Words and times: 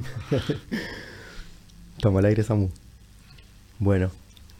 Toma 2.00 2.20
el 2.20 2.26
aire, 2.26 2.42
Samu. 2.42 2.70
Bueno, 3.78 4.10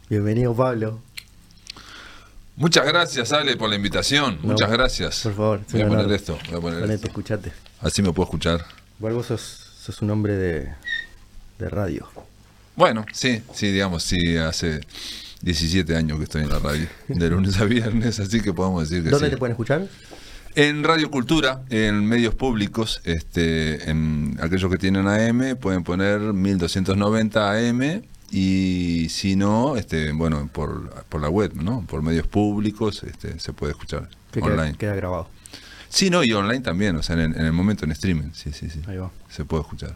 bienvenido, 0.09 0.55
Pablo. 0.55 0.99
Muchas 2.55 2.85
gracias, 2.85 3.33
Ale, 3.33 3.57
por 3.57 3.69
la 3.69 3.75
invitación. 3.75 4.39
No, 4.41 4.49
Muchas 4.53 4.71
gracias. 4.71 5.21
Por 5.21 5.33
favor, 5.35 5.61
Voy 5.71 5.81
a 5.81 5.87
poner 5.87 6.11
esto. 6.11 6.37
Voy 6.49 6.57
a 6.57 6.61
poner 6.61 6.79
Ponete, 6.79 6.95
esto. 6.95 7.07
escuchate. 7.07 7.51
Así 7.81 8.01
me 8.01 8.11
puedo 8.13 8.25
escuchar. 8.25 8.65
Vos 8.99 9.25
sos, 9.25 9.41
sos 9.41 10.01
un 10.01 10.09
hombre 10.11 10.35
de, 10.35 10.73
de 11.59 11.69
radio. 11.69 12.07
Bueno, 12.75 13.05
sí, 13.13 13.41
sí, 13.53 13.71
digamos, 13.71 14.03
sí, 14.03 14.37
hace 14.37 14.81
17 15.41 15.95
años 15.95 16.17
que 16.17 16.23
estoy 16.25 16.43
en 16.43 16.49
la 16.49 16.59
radio, 16.59 16.87
de 17.07 17.29
lunes 17.29 17.57
a 17.59 17.65
viernes, 17.65 18.19
así 18.19 18.41
que 18.41 18.53
podemos 18.53 18.89
decir 18.89 19.03
que 19.03 19.09
¿Dónde 19.09 19.27
sí. 19.27 19.31
te 19.31 19.37
pueden 19.37 19.51
escuchar? 19.51 19.87
En 20.55 20.83
Radio 20.85 21.11
Cultura, 21.11 21.63
en 21.69 22.05
medios 22.05 22.33
públicos, 22.33 23.01
este, 23.03 23.89
en 23.89 24.37
aquellos 24.41 24.71
que 24.71 24.77
tienen 24.77 25.05
AM, 25.07 25.57
pueden 25.57 25.83
poner 25.83 26.19
1290 26.21 27.51
AM 27.51 28.03
y 28.31 29.07
si 29.09 29.35
no, 29.35 29.75
este, 29.75 30.13
bueno, 30.13 30.49
por, 30.53 31.03
por 31.09 31.19
la 31.21 31.29
web, 31.29 31.53
¿no? 31.55 31.81
Por 31.85 32.01
medios 32.01 32.25
públicos, 32.27 33.03
este, 33.03 33.37
se 33.39 33.51
puede 33.51 33.73
escuchar 33.73 34.07
Que 34.31 34.39
online. 34.41 34.75
queda 34.77 34.95
grabado. 34.95 35.27
Sí, 35.89 36.09
no, 36.09 36.23
y 36.23 36.31
online 36.31 36.61
también, 36.61 36.95
o 36.95 37.03
sea, 37.03 37.15
en, 37.15 37.33
el- 37.33 37.35
en 37.39 37.45
el 37.45 37.51
momento 37.53 37.83
en 37.83 37.91
streaming, 37.91 38.29
sí, 38.33 38.51
sí, 38.53 38.69
sí. 38.69 38.79
Ahí 38.87 38.97
va. 38.97 39.11
Se 39.29 39.43
puede 39.43 39.61
escuchar. 39.63 39.95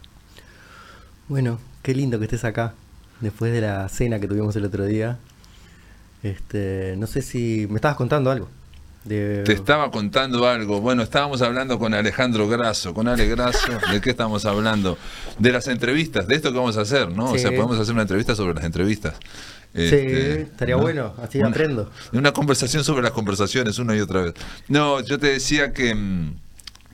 Bueno, 1.30 1.60
qué 1.84 1.94
lindo 1.96 2.20
que 2.20 2.26
estés 2.26 2.44
acá. 2.44 2.74
Después 3.22 3.52
de 3.54 3.62
la 3.62 3.88
cena 3.90 4.20
que 4.20 4.28
tuvimos 4.28 4.56
el 4.58 4.66
otro 4.66 4.86
día. 4.86 5.20
Este, 6.22 6.96
no 6.98 7.08
sé 7.08 7.22
si 7.22 7.66
me 7.70 7.76
estabas 7.76 7.96
contando 7.98 8.30
algo. 8.32 8.50
De, 9.10 9.44
Te 9.44 9.54
estaba 9.54 9.90
contando 9.90 10.48
algo. 10.48 10.82
Bueno, 10.82 11.02
estábamos 11.02 11.42
hablando 11.42 11.80
con 11.80 11.94
Alejandro 11.96 12.48
Grasso, 12.48 12.94
con 12.94 13.08
Ale 13.08 13.28
Grasso. 13.28 13.72
¿De 13.92 14.00
qué 14.02 14.12
estamos 14.12 14.46
hablando? 14.46 14.98
De 15.40 15.52
las 15.52 15.68
entrevistas, 15.68 16.28
de 16.28 16.36
esto 16.36 16.52
que 16.52 16.58
vamos 16.60 16.78
a 16.78 16.82
hacer, 16.82 17.10
¿no? 17.10 17.32
O 17.32 17.38
sea, 17.38 17.50
podemos 17.50 17.80
hacer 17.80 17.94
una 17.94 18.04
entrevista 18.04 18.36
sobre 18.36 18.54
las 18.54 18.64
entrevistas. 18.64 19.16
Sí, 19.74 19.82
Este, 19.82 20.42
estaría 20.44 20.76
¿no? 20.76 20.82
bueno, 20.82 21.14
así 21.24 21.40
Una- 21.40 21.50
aprendo. 21.50 21.92
Una 22.14 22.32
conversación 22.34 22.84
sobre 22.84 23.02
las 23.02 23.12
conversaciones, 23.12 23.80
una 23.80 23.96
y 23.96 24.00
otra 24.00 24.22
vez. 24.22 24.34
No, 24.68 25.00
yo 25.02 25.18
te 25.18 25.28
decía 25.28 25.74
que, 25.74 25.94
mm, 25.96 26.34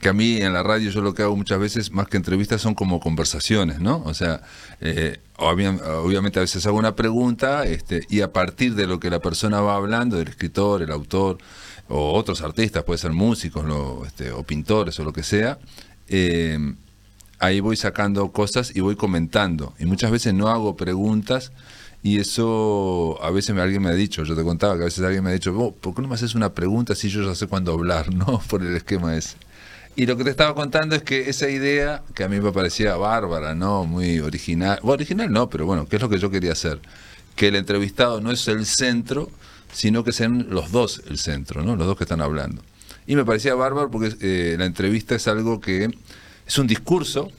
que 0.00 0.08
a 0.08 0.12
mí 0.14 0.38
en 0.40 0.52
la 0.54 0.62
radio 0.62 0.90
yo 0.90 1.02
lo 1.02 1.12
que 1.14 1.22
hago 1.22 1.36
muchas 1.36 1.58
veces, 1.58 1.90
más 1.92 2.08
que 2.08 2.16
entrevistas, 2.16 2.60
son 2.62 2.74
como 2.74 2.98
conversaciones, 3.00 3.80
¿no? 3.80 4.02
O 4.06 4.14
sea, 4.14 4.40
eh, 4.80 5.18
obvia- 5.36 5.78
obviamente 6.02 6.38
a 6.38 6.42
veces 6.42 6.64
hago 6.66 6.78
una 6.78 6.94
pregunta 6.96 7.64
este, 7.66 8.06
y 8.08 8.20
a 8.22 8.32
partir 8.32 8.74
de 8.74 8.86
lo 8.86 9.00
que 9.00 9.10
la 9.10 9.20
persona 9.20 9.60
va 9.60 9.74
hablando, 9.76 10.18
el 10.20 10.28
escritor, 10.28 10.80
el 10.82 10.90
autor, 10.92 11.38
o 11.88 12.12
otros 12.14 12.42
artistas, 12.42 12.84
puede 12.84 12.98
ser 12.98 13.12
músicos 13.12 13.64
lo- 13.64 14.04
este, 14.06 14.30
o 14.32 14.42
pintores 14.42 14.98
o 15.00 15.04
lo 15.04 15.12
que 15.12 15.22
sea, 15.22 15.58
eh, 16.08 16.58
ahí 17.38 17.60
voy 17.60 17.76
sacando 17.76 18.30
cosas 18.32 18.74
y 18.74 18.80
voy 18.80 18.96
comentando. 18.96 19.74
Y 19.78 19.86
muchas 19.86 20.10
veces 20.10 20.34
no 20.34 20.48
hago 20.48 20.76
preguntas 20.76 21.52
y 22.02 22.18
eso 22.18 23.18
a 23.22 23.30
veces 23.30 23.56
alguien 23.56 23.82
me 23.82 23.88
ha 23.90 23.94
dicho, 23.94 24.22
yo 24.24 24.36
te 24.36 24.42
contaba 24.44 24.74
que 24.76 24.82
a 24.82 24.84
veces 24.86 25.04
alguien 25.04 25.24
me 25.24 25.30
ha 25.30 25.32
dicho, 25.32 25.52
"Vos, 25.52 25.74
¿por 25.80 25.94
qué 25.94 26.02
no 26.02 26.08
me 26.08 26.14
haces 26.14 26.34
una 26.34 26.52
pregunta 26.54 26.94
si 26.94 27.08
yo 27.08 27.22
ya 27.22 27.34
sé 27.34 27.46
cuándo 27.46 27.72
hablar? 27.72 28.06
¿no? 28.14 28.40
Por 28.48 28.62
el 28.62 28.74
esquema 28.76 29.16
ese. 29.16 29.36
Y 29.98 30.04
lo 30.06 30.16
que 30.18 30.24
te 30.24 30.30
estaba 30.30 30.54
contando 30.54 30.94
es 30.94 31.02
que 31.02 31.30
esa 31.30 31.48
idea, 31.48 32.02
que 32.14 32.22
a 32.24 32.28
mí 32.28 32.38
me 32.38 32.52
parecía 32.52 32.96
bárbara, 32.96 33.54
¿no? 33.54 33.86
Muy 33.86 34.20
original. 34.20 34.78
Bueno, 34.82 34.94
original 34.94 35.32
no, 35.32 35.48
pero 35.48 35.64
bueno, 35.64 35.86
¿qué 35.88 35.96
es 35.96 36.02
lo 36.02 36.10
que 36.10 36.18
yo 36.18 36.30
quería 36.30 36.52
hacer? 36.52 36.80
Que 37.34 37.48
el 37.48 37.56
entrevistado 37.56 38.20
no 38.20 38.30
es 38.30 38.46
el 38.48 38.66
centro, 38.66 39.30
sino 39.76 40.04
que 40.04 40.12
sean 40.12 40.46
los 40.48 40.72
dos 40.72 41.02
el 41.06 41.18
centro, 41.18 41.62
¿no? 41.62 41.76
Los 41.76 41.86
dos 41.86 41.98
que 41.98 42.04
están 42.04 42.22
hablando. 42.22 42.62
Y 43.06 43.14
me 43.14 43.26
parecía 43.26 43.54
bárbaro 43.54 43.90
porque 43.90 44.16
eh, 44.22 44.56
la 44.58 44.64
entrevista 44.64 45.14
es 45.14 45.28
algo 45.28 45.60
que 45.60 45.90
es 46.46 46.58
un 46.58 46.66
discurso 46.66 47.30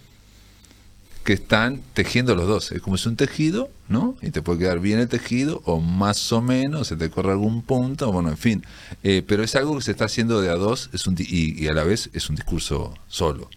que 1.23 1.33
están 1.33 1.81
tejiendo 1.95 2.35
los 2.35 2.47
dos. 2.47 2.71
Es 2.71 2.79
como 2.83 2.95
es 2.95 3.07
un 3.07 3.16
tejido, 3.16 3.71
¿no? 3.89 4.16
Y 4.21 4.29
te 4.29 4.44
puede 4.44 4.59
quedar 4.59 4.79
bien 4.79 4.99
el 4.99 5.07
tejido, 5.07 5.63
o 5.66 5.79
más 5.79 6.31
o 6.31 6.44
menos, 6.44 6.89
se 6.89 6.95
te 6.95 7.09
corre 7.09 7.31
algún 7.31 7.63
punto, 7.63 8.12
bueno, 8.12 8.29
en 8.29 8.38
fin. 8.38 8.63
Eh, 9.01 9.23
pero 9.28 9.44
es 9.44 9.56
algo 9.56 9.75
que 9.75 9.81
se 9.81 9.91
está 9.91 10.06
haciendo 10.06 10.39
de 10.39 10.51
a 10.51 10.56
dos 10.56 10.91
es 10.94 11.07
un 11.07 11.16
y, 11.17 11.59
y 11.59 11.67
a 11.69 11.73
la 11.73 11.83
vez 11.85 12.12
es 12.13 12.29
un 12.29 12.35
discurso 12.35 12.94
solo. 13.07 13.50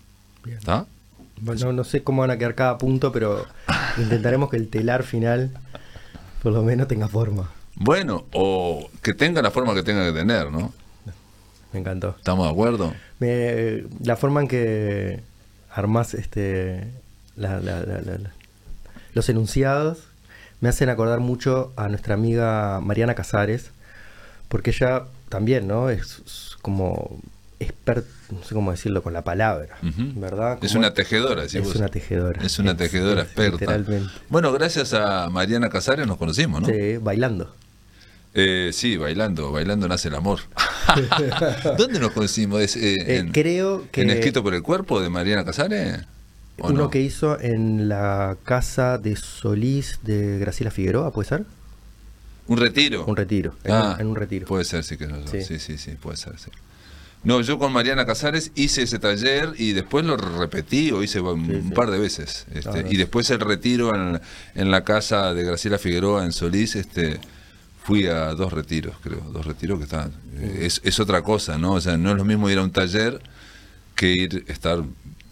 ¿Está? 0.47 0.87
Bueno, 1.43 1.75
no 1.75 1.85
sé 1.85 2.03
cómo 2.03 2.23
van 2.23 2.31
a 2.31 2.39
quedar 2.39 2.55
cada 2.55 2.79
punto, 2.79 3.13
pero 3.13 3.47
intentaremos 3.99 4.49
que 4.49 4.57
el 4.57 4.69
telar 4.69 5.03
final 5.03 5.51
por 6.43 6.55
lo 6.55 6.63
menos 6.63 6.89
tenga 6.89 7.09
forma. 7.09 7.60
Bueno, 7.83 8.27
o 8.35 8.91
que 9.03 9.15
tenga 9.15 9.41
la 9.41 9.51
forma 9.51 9.73
que 9.75 9.83
tenga 9.83 10.05
que 10.05 10.13
tener, 10.13 10.51
¿no? 10.53 10.73
Me 11.73 11.81
encantó. 11.81 12.15
¿Estamos 12.19 12.47
de 12.47 12.53
acuerdo? 12.53 12.93
Me- 13.21 13.85
la 14.05 14.17
forma 14.17 14.43
en 14.43 14.49
que 14.49 15.21
armás 15.73 16.13
este, 16.13 16.87
la- 17.37 17.59
los 19.15 19.29
enunciados 19.31 19.99
me 20.61 20.69
hacen 20.69 20.91
acordar 20.91 21.21
mucho 21.21 21.73
a 21.77 21.89
nuestra 21.89 22.15
amiga 22.15 22.81
Mariana 22.81 23.15
Casares, 23.15 23.71
porque 24.49 24.71
ella 24.73 25.05
también, 25.31 25.67
¿no? 25.67 25.89
Es, 25.89 26.21
es 26.27 26.57
como 26.61 27.19
experta, 27.61 28.09
no 28.31 28.43
sé 28.43 28.55
cómo 28.55 28.73
decirlo 28.73 29.03
con 29.03 29.15
la 29.15 29.23
palabra. 29.23 29.79
¿verdad? 29.81 30.59
Es 30.63 30.75
una 30.75 30.93
tejedora, 30.93 31.43
decís 31.43 31.55
Es 31.61 31.65
vos. 31.67 31.77
una 31.77 31.89
tejedora. 31.89 32.43
Es 32.45 32.59
una 32.59 32.77
tejedora 32.77 33.23
es 33.23 33.29
experta. 33.29 33.81
Bueno, 34.29 34.53
gracias 34.53 34.93
a 34.93 35.31
Mariana 35.31 35.71
Casares 35.71 36.07
nos 36.07 36.19
conocimos, 36.19 36.61
¿no? 36.61 36.67
Sí, 36.69 36.99
bailando. 36.99 37.55
Eh, 38.35 38.71
sí, 38.73 38.97
bailando, 38.97 39.51
bailando 39.53 39.89
nace 39.89 40.09
el 40.09 40.15
amor. 40.15 40.41
¿Dónde 41.79 41.99
nos 41.99 42.13
conocimos? 42.13 42.61
¿Es, 42.61 42.77
eh, 42.77 42.95
Eh, 42.95 43.17
en, 43.19 43.33
creo 43.33 43.87
que 43.91 44.03
¿En 44.03 44.11
Escrito 44.11 44.43
por 44.43 44.55
el 44.55 44.63
Cuerpo 44.63 45.01
de 45.01 45.09
Mariana 45.09 45.45
Casares? 45.45 46.01
¿O 46.61 46.69
uno 46.69 46.79
no? 46.85 46.91
que 46.91 47.01
hizo 47.01 47.41
en 47.41 47.89
la 47.89 48.37
casa 48.45 48.99
de 48.99 49.17
Solís 49.17 49.99
de 50.03 50.39
Graciela 50.39 50.71
Figueroa, 50.71 51.11
¿puede 51.13 51.29
ser? 51.29 51.45
Un 52.47 52.59
retiro. 52.59 53.05
Un 53.07 53.17
retiro, 53.17 53.55
en, 53.65 53.73
Ah, 53.73 53.93
un, 53.97 54.01
en 54.01 54.07
un 54.09 54.17
retiro. 54.17 54.47
Puede 54.47 54.65
ser, 54.65 54.85
sí 54.85 54.97
que 54.97 55.07
no. 55.07 55.27
Sí. 55.27 55.43
Sí. 55.43 55.59
sí, 55.59 55.79
sí, 55.79 55.93
puede 55.93 56.17
ser, 56.17 56.39
sí. 56.39 56.51
No, 57.23 57.41
yo 57.43 57.59
con 57.59 57.73
Mariana 57.73 58.07
Casares 58.07 58.51
hice 58.55 58.83
ese 58.83 58.99
taller 58.99 59.53
y 59.59 59.73
después 59.73 60.05
lo 60.07 60.17
repetí 60.17 60.91
o 60.91 61.03
hice 61.03 61.21
un 61.21 61.47
Sí, 61.47 61.63
sí. 61.69 61.75
par 61.75 61.91
de 61.91 61.99
veces. 61.99 62.47
este, 62.55 62.81
Ah, 62.81 62.85
y 62.89 62.97
después 62.97 63.29
el 63.31 63.41
retiro 63.41 63.95
en, 63.95 64.21
en 64.55 64.71
la 64.71 64.85
casa 64.85 65.35
de 65.35 65.45
Graciela 65.45 65.79
Figueroa 65.79 66.25
en 66.25 66.33
Solís, 66.33 66.77
este, 66.77 67.21
fui 67.83 68.07
a 68.07 68.35
dos 68.35 68.53
retiros, 68.53 68.95
creo, 69.03 69.21
dos 69.33 69.47
retiros 69.47 69.79
que 69.79 69.85
están. 69.85 70.13
eh, 70.37 70.61
Es, 70.67 70.81
es 70.85 71.01
otra 71.01 71.23
cosa, 71.23 71.59
¿no? 71.59 71.73
O 71.75 71.81
sea, 71.81 71.97
no 71.97 72.11
es 72.11 72.17
lo 72.17 72.25
mismo 72.25 72.49
ir 72.51 72.59
a 72.59 72.63
un 72.63 72.71
taller 72.71 73.21
que 73.95 74.13
ir 74.13 74.45
estar 74.49 74.83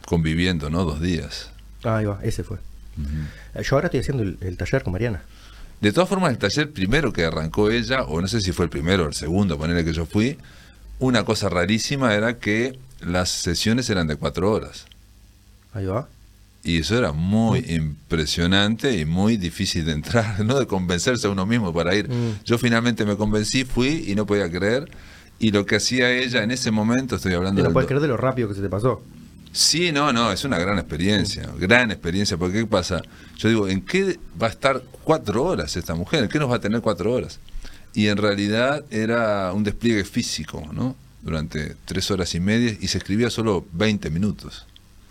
conviviendo, 0.06 0.70
¿no? 0.70 0.84
Dos 0.84 1.00
días. 1.00 1.50
Ah, 1.84 1.98
ahí 1.98 2.04
va, 2.06 2.18
ese 2.22 2.42
fue. 2.44 2.58
Yo 3.62 3.76
ahora 3.76 3.86
estoy 3.86 4.00
haciendo 4.00 4.22
el, 4.24 4.38
el 4.40 4.56
taller 4.56 4.82
con 4.82 4.92
Mariana. 4.92 5.22
De 5.80 5.92
todas 5.92 6.08
formas, 6.08 6.32
el 6.32 6.38
taller 6.38 6.72
primero 6.72 7.12
que 7.12 7.24
arrancó 7.24 7.70
ella, 7.70 8.02
o 8.02 8.20
no 8.20 8.26
sé 8.26 8.40
si 8.40 8.50
fue 8.50 8.64
el 8.64 8.70
primero 8.70 9.04
o 9.04 9.08
el 9.08 9.14
segundo, 9.14 9.56
ponerle 9.56 9.84
que 9.84 9.92
yo 9.92 10.06
fui, 10.06 10.36
una 10.98 11.24
cosa 11.24 11.48
rarísima 11.48 12.14
era 12.14 12.38
que 12.38 12.76
las 13.00 13.28
sesiones 13.30 13.88
eran 13.88 14.08
de 14.08 14.16
cuatro 14.16 14.50
horas. 14.50 14.86
Ahí 15.72 15.86
va. 15.86 16.08
Y 16.64 16.78
eso 16.78 16.98
era 16.98 17.12
muy 17.12 17.60
impresionante 17.68 18.98
y 18.98 19.04
muy 19.04 19.36
difícil 19.36 19.84
de 19.86 19.92
entrar, 19.92 20.40
¿no? 20.44 20.58
De 20.58 20.66
convencerse 20.66 21.26
a 21.26 21.30
uno 21.30 21.46
mismo 21.46 21.72
para 21.72 21.94
ir. 21.94 22.08
Mm. 22.08 22.44
Yo 22.44 22.58
finalmente 22.58 23.04
me 23.04 23.16
convencí, 23.16 23.64
fui 23.64 24.04
y 24.06 24.14
no 24.14 24.26
podía 24.26 24.50
creer. 24.50 24.90
Y 25.38 25.52
lo 25.52 25.64
que 25.66 25.76
hacía 25.76 26.10
ella 26.10 26.42
en 26.42 26.50
ese 26.50 26.70
momento, 26.70 27.16
estoy 27.16 27.34
hablando 27.34 27.60
Y 27.60 27.64
no 27.64 27.72
puedes 27.72 27.86
creer 27.86 28.02
de 28.02 28.08
lo 28.08 28.16
rápido 28.16 28.48
que 28.48 28.54
se 28.54 28.60
te 28.60 28.68
pasó. 28.68 29.02
Sí, 29.52 29.92
no, 29.92 30.12
no, 30.12 30.30
es 30.30 30.44
una 30.44 30.58
gran 30.58 30.78
experiencia, 30.78 31.50
gran 31.58 31.90
experiencia, 31.90 32.36
porque 32.36 32.60
¿qué 32.60 32.66
pasa? 32.66 33.02
Yo 33.36 33.48
digo, 33.48 33.68
¿en 33.68 33.80
qué 33.80 34.18
va 34.40 34.48
a 34.48 34.50
estar 34.50 34.82
cuatro 35.04 35.42
horas 35.44 35.76
esta 35.76 35.94
mujer? 35.94 36.24
¿En 36.24 36.28
qué 36.28 36.38
nos 36.38 36.50
va 36.50 36.56
a 36.56 36.60
tener 36.60 36.80
cuatro 36.80 37.12
horas? 37.12 37.40
Y 37.94 38.08
en 38.08 38.18
realidad 38.18 38.84
era 38.90 39.52
un 39.52 39.64
despliegue 39.64 40.04
físico, 40.04 40.62
¿no? 40.72 40.94
Durante 41.22 41.74
tres 41.86 42.10
horas 42.10 42.34
y 42.34 42.40
media 42.40 42.76
y 42.80 42.88
se 42.88 42.98
escribía 42.98 43.30
solo 43.30 43.66
20 43.72 44.10
minutos. 44.10 44.66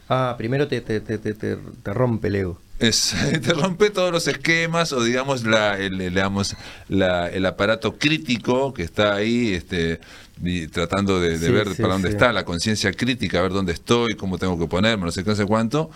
Ah, 0.10 0.36
primero 0.38 0.68
te, 0.68 0.82
te, 0.82 1.02
te, 1.02 1.18
te, 1.18 1.34
te- 1.34 1.58
te 1.58 1.94
rompe 1.94 2.28
el 2.30 2.36
ego. 2.36 2.62
Es, 2.80 3.16
te 3.44 3.54
rompe 3.54 3.90
todos 3.90 4.12
los 4.12 4.28
esquemas 4.28 4.94
o 4.94 5.04
digamos 5.04 5.44
la, 5.44 5.78
el, 5.80 6.00
el, 6.00 6.14
digamos, 6.14 6.56
la- 6.90 7.28
el 7.30 7.46
aparato 7.46 7.98
crítico 7.98 8.74
que 8.74 8.84
está 8.84 9.16
ahí 9.16 9.54
este, 9.54 10.00
y 10.44 10.68
tratando 10.68 11.20
de, 11.20 11.40
de 11.40 11.48
Sí, 11.48 11.52
ver 11.52 11.74
sí, 11.76 11.82
para 11.82 11.94
dónde 11.94 12.10
sí. 12.10 12.14
está, 12.14 12.32
la 12.34 12.46
conciencia 12.46 12.92
crítica, 12.94 13.40
a 13.40 13.42
ver 13.42 13.52
dónde 13.52 13.74
estoy, 13.74 14.16
cómo 14.16 14.38
tengo 14.38 14.60
que 14.60 14.68
ponerme, 14.68 15.06
no 15.06 15.12
sé 15.12 15.24
qué, 15.24 15.32
no 15.32 15.36
sé 15.36 15.46
cuánto. 15.46 15.90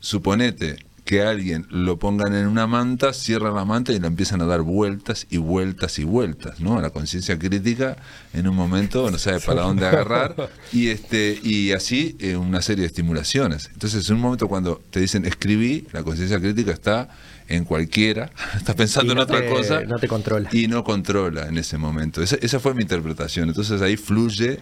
Suponete 0.00 0.76
que 1.04 1.20
alguien 1.22 1.66
lo 1.68 1.98
pongan 1.98 2.32
en 2.34 2.46
una 2.46 2.66
manta, 2.68 3.12
cierran 3.12 3.54
la 3.54 3.64
manta 3.64 3.92
y 3.92 3.98
le 3.98 4.06
empiezan 4.06 4.40
a 4.40 4.46
dar 4.46 4.62
vueltas 4.62 5.26
y 5.30 5.38
vueltas 5.38 5.98
y 5.98 6.04
vueltas, 6.04 6.60
¿no? 6.60 6.80
La 6.80 6.90
conciencia 6.90 7.36
crítica 7.38 7.96
en 8.32 8.46
un 8.46 8.54
momento 8.54 9.10
no 9.10 9.18
sabe 9.18 9.40
para 9.40 9.62
dónde 9.62 9.84
agarrar 9.86 10.50
y 10.72 10.88
este 10.88 11.38
y 11.42 11.72
así 11.72 12.16
eh, 12.20 12.36
una 12.36 12.62
serie 12.62 12.82
de 12.82 12.86
estimulaciones. 12.86 13.68
Entonces, 13.72 14.08
en 14.08 14.14
un 14.16 14.22
momento 14.22 14.46
cuando 14.46 14.80
te 14.90 15.00
dicen 15.00 15.24
escribí, 15.26 15.86
la 15.92 16.04
conciencia 16.04 16.38
crítica 16.38 16.70
está 16.70 17.08
en 17.48 17.64
cualquiera, 17.64 18.30
está 18.56 18.74
pensando 18.74 19.12
en 19.12 19.18
otra 19.18 19.40
te- 19.40 19.48
cosa 19.48 19.82
no 19.82 19.98
te 19.98 20.06
controla. 20.06 20.48
y 20.52 20.68
no 20.68 20.84
controla 20.84 21.48
en 21.48 21.58
ese 21.58 21.78
momento. 21.78 22.22
Esa, 22.22 22.36
esa 22.36 22.60
fue 22.60 22.74
mi 22.74 22.82
interpretación. 22.82 23.48
Entonces 23.48 23.82
ahí 23.82 23.96
fluye 23.96 24.60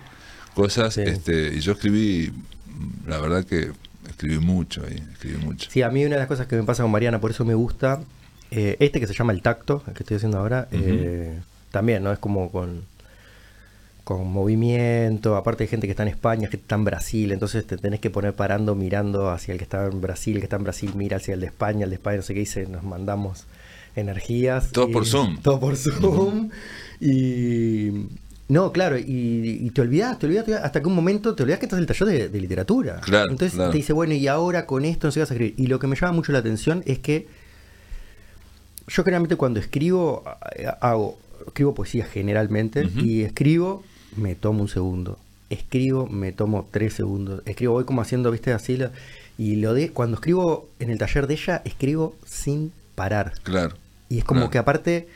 cosas 0.54 0.94
Sí. 0.94 1.02
este 1.04 1.52
y 1.54 1.60
yo 1.60 1.72
escribí 1.72 2.32
la 3.06 3.18
verdad 3.20 3.44
que 3.44 3.72
escribí 4.20 4.38
mucho 4.38 4.82
ahí, 4.86 5.02
escribí 5.12 5.38
mucho. 5.38 5.70
Sí, 5.70 5.80
a 5.82 5.88
mí 5.90 6.04
una 6.04 6.16
de 6.16 6.20
las 6.20 6.28
cosas 6.28 6.46
que 6.46 6.56
me 6.56 6.62
pasa 6.62 6.82
con 6.82 6.92
Mariana, 6.92 7.20
por 7.20 7.30
eso 7.30 7.44
me 7.46 7.54
gusta, 7.54 8.00
eh, 8.50 8.76
este 8.78 9.00
que 9.00 9.06
se 9.06 9.14
llama 9.14 9.32
El 9.32 9.40
Tacto, 9.40 9.82
el 9.86 9.94
que 9.94 10.02
estoy 10.02 10.18
haciendo 10.18 10.38
ahora, 10.38 10.68
eh, 10.72 11.40
también, 11.70 12.02
¿no? 12.02 12.12
Es 12.12 12.18
como 12.18 12.50
con, 12.50 12.82
con 14.04 14.30
movimiento, 14.30 15.36
aparte 15.36 15.64
hay 15.64 15.68
gente 15.68 15.86
que 15.86 15.92
está 15.92 16.02
en 16.02 16.10
España, 16.10 16.48
que 16.48 16.56
está 16.56 16.74
en 16.74 16.84
Brasil, 16.84 17.32
entonces 17.32 17.66
te 17.66 17.78
tenés 17.78 18.00
que 18.00 18.10
poner 18.10 18.34
parando, 18.34 18.74
mirando 18.74 19.30
hacia 19.30 19.52
el 19.52 19.58
que 19.58 19.64
está 19.64 19.86
en 19.86 20.00
Brasil, 20.02 20.34
el 20.34 20.40
que 20.40 20.46
está 20.46 20.56
en 20.56 20.64
Brasil 20.64 20.92
mira 20.94 21.16
hacia 21.16 21.32
el 21.34 21.40
de 21.40 21.46
España, 21.46 21.84
el 21.84 21.90
de 21.90 21.96
España, 21.96 22.16
no 22.18 22.22
sé 22.22 22.34
qué 22.34 22.40
dice, 22.40 22.66
nos 22.66 22.82
mandamos 22.82 23.44
energías. 23.96 24.70
Todo 24.72 24.88
y- 24.88 24.92
por 24.92 25.06
Zoom. 25.06 25.38
Todo 25.40 25.58
por 25.60 25.76
Zoom. 25.76 26.50
Y... 27.00 28.06
No, 28.50 28.72
claro, 28.72 28.98
y, 28.98 29.04
y 29.62 29.70
te 29.70 29.80
olvidás, 29.80 30.18
te 30.18 30.26
olvidás, 30.26 30.48
hasta 30.64 30.80
que 30.80 30.88
un 30.88 30.94
momento 30.94 31.34
te 31.36 31.44
olvidás 31.44 31.60
que 31.60 31.66
estás 31.66 31.78
en 31.78 31.82
el 31.82 31.86
taller 31.86 32.08
de, 32.08 32.28
de 32.28 32.40
literatura. 32.40 33.00
Claro, 33.00 33.30
Entonces 33.30 33.54
claro. 33.54 33.70
te 33.70 33.76
dice, 33.78 33.92
bueno, 33.92 34.12
y 34.14 34.26
ahora 34.26 34.66
con 34.66 34.84
esto 34.84 35.06
no 35.06 35.12
qué 35.12 35.20
vas 35.20 35.30
a 35.30 35.34
escribir. 35.34 35.54
Y 35.56 35.68
lo 35.68 35.78
que 35.78 35.86
me 35.86 35.94
llama 35.96 36.12
mucho 36.12 36.32
la 36.32 36.38
atención 36.40 36.82
es 36.84 36.98
que 36.98 37.28
yo 38.88 39.04
generalmente 39.04 39.36
cuando 39.36 39.60
escribo, 39.60 40.24
eh, 40.56 40.66
hago, 40.80 41.18
escribo 41.46 41.74
poesía 41.74 42.04
generalmente, 42.06 42.88
y 42.96 43.22
escribo, 43.22 43.84
me 44.16 44.34
tomo 44.34 44.62
un 44.62 44.68
segundo. 44.68 45.18
Escribo, 45.48 46.06
me 46.06 46.32
tomo 46.32 46.68
tres 46.70 46.94
segundos. 46.94 47.42
Escribo, 47.46 47.74
voy 47.74 47.84
como 47.84 48.00
haciendo, 48.02 48.30
viste, 48.30 48.52
así. 48.52 48.76
la- 48.76 48.90
y 49.38 49.56
lo 49.56 49.74
de, 49.74 49.90
cuando 49.90 50.16
escribo 50.16 50.68
en 50.80 50.90
el 50.90 50.98
taller 50.98 51.26
de 51.26 51.34
ella, 51.34 51.62
escribo 51.64 52.14
sin 52.26 52.72
parar. 52.94 53.32
Claro. 53.42 53.74
Y 54.08 54.18
es 54.18 54.24
como 54.24 54.40
Claro. 54.40 54.50
que 54.50 54.58
aparte, 54.58 55.08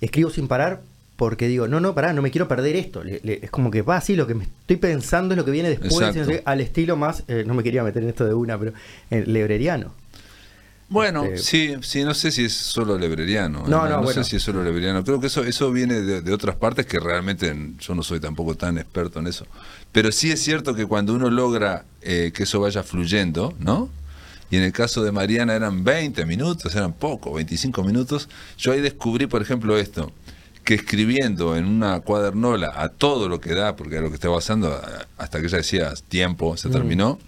escribo 0.00 0.30
sin 0.30 0.46
parar 0.48 0.82
porque 1.16 1.46
digo, 1.48 1.68
no, 1.68 1.78
no, 1.80 1.94
pará, 1.94 2.12
no 2.12 2.22
me 2.22 2.30
quiero 2.30 2.48
perder 2.48 2.76
esto. 2.76 3.04
Le- 3.04 3.20
le- 3.22 3.40
es 3.42 3.50
como 3.50 3.70
que 3.70 3.82
va 3.82 3.96
así, 3.96 4.16
lo 4.16 4.26
que 4.26 4.34
me 4.34 4.44
estoy 4.44 4.76
pensando 4.76 5.34
es 5.34 5.38
lo 5.38 5.44
que 5.44 5.50
viene 5.52 5.68
después, 5.70 6.14
no 6.16 6.24
sé, 6.24 6.42
al 6.44 6.60
estilo 6.60 6.96
más, 6.96 7.22
eh, 7.28 7.44
no 7.46 7.54
me 7.54 7.62
quería 7.62 7.82
meter 7.84 8.02
en 8.02 8.08
esto 8.08 8.24
de 8.26 8.34
una, 8.34 8.58
pero 8.58 8.72
eh, 9.10 9.24
lebreriano. 9.26 9.92
Bueno, 10.88 11.24
Este- 11.24 11.38
sí, 11.38 11.74
sí, 11.80 12.04
no 12.04 12.12
sé 12.14 12.30
si 12.30 12.44
es 12.44 12.52
solo 12.52 12.98
lebreriano. 12.98 13.60
¿eh? 13.60 13.68
No, 13.68 13.88
no, 13.88 14.02
bueno. 14.02 14.22
sé 14.22 14.28
si 14.28 14.36
es 14.36 14.42
solo 14.42 14.62
lebreriano. 14.62 15.02
Creo 15.02 15.18
que 15.18 15.28
eso, 15.28 15.42
eso 15.42 15.72
viene 15.72 15.94
de, 16.02 16.20
de 16.20 16.32
otras 16.32 16.56
partes 16.56 16.84
que 16.86 17.00
realmente 17.00 17.54
yo 17.80 17.94
no 17.94 18.02
soy 18.02 18.20
tampoco 18.20 18.54
tan 18.54 18.76
experto 18.76 19.18
en 19.18 19.26
eso. 19.26 19.46
Pero 19.92 20.12
sí 20.12 20.30
es 20.30 20.40
cierto 20.42 20.74
que 20.74 20.84
cuando 20.86 21.14
uno 21.14 21.30
logra 21.30 21.84
eh, 22.02 22.32
que 22.34 22.42
eso 22.42 22.60
vaya 22.60 22.82
fluyendo, 22.82 23.54
¿no? 23.60 23.88
Y 24.50 24.56
en 24.56 24.62
el 24.62 24.72
caso 24.72 25.02
de 25.02 25.10
Mariana 25.10 25.54
eran 25.54 25.84
20 25.84 26.26
minutos, 26.26 26.74
eran 26.76 26.92
poco, 26.92 27.32
25 27.32 27.82
minutos. 27.82 28.28
Yo 28.58 28.72
ahí 28.72 28.80
descubrí, 28.82 29.26
por 29.26 29.40
ejemplo, 29.40 29.76
esto, 29.78 30.12
que 30.64 30.74
escribiendo 30.74 31.56
en 31.56 31.66
una 31.66 32.00
cuadernola 32.00 32.72
a 32.74 32.88
todo 32.88 33.28
lo 33.28 33.40
que 33.40 33.54
da, 33.54 33.76
porque 33.76 33.94
era 33.96 34.02
lo 34.04 34.08
que 34.10 34.14
estaba 34.16 34.36
pasando, 34.36 34.80
hasta 35.18 35.40
que 35.40 35.46
ella 35.46 35.58
decía 35.58 35.92
tiempo, 36.08 36.56
se 36.56 36.68
Mm. 36.68 36.72
terminó, 36.72 37.18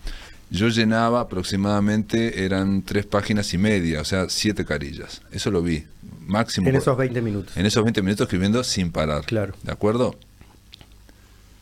yo 0.51 0.69
llenaba 0.69 1.21
aproximadamente, 1.21 2.45
eran 2.45 2.83
tres 2.83 3.05
páginas 3.07 3.53
y 3.55 3.59
media, 3.59 4.01
o 4.01 4.05
sea, 4.05 4.27
siete 4.29 4.65
carillas. 4.65 5.21
Eso 5.33 5.51
lo 5.51 5.63
vi, 5.63 5.85
máximo. 6.27 6.69
En 6.69 6.75
por- 6.75 6.83
esos 6.83 6.97
20 6.97 7.21
minutos. 7.21 7.57
en 7.57 7.67
esos 7.67 7.83
20 7.85 8.01
minutos 8.03 8.25
escribiendo 8.27 8.63
sin 8.65 8.91
parar. 8.91 9.25
Claro. 9.25 9.55
¿De 9.63 9.73
acuerdo? 9.73 10.15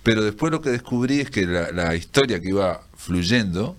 Pero 0.02 0.22
después 0.22 0.52
lo 0.52 0.60
que 0.60 0.70
descubrí 0.70 1.20
es 1.20 1.30
que 1.30 1.46
la, 1.46 1.72
la 1.72 1.94
historia 1.96 2.40
que 2.40 2.50
iba 2.50 2.82
fluyendo 2.96 3.74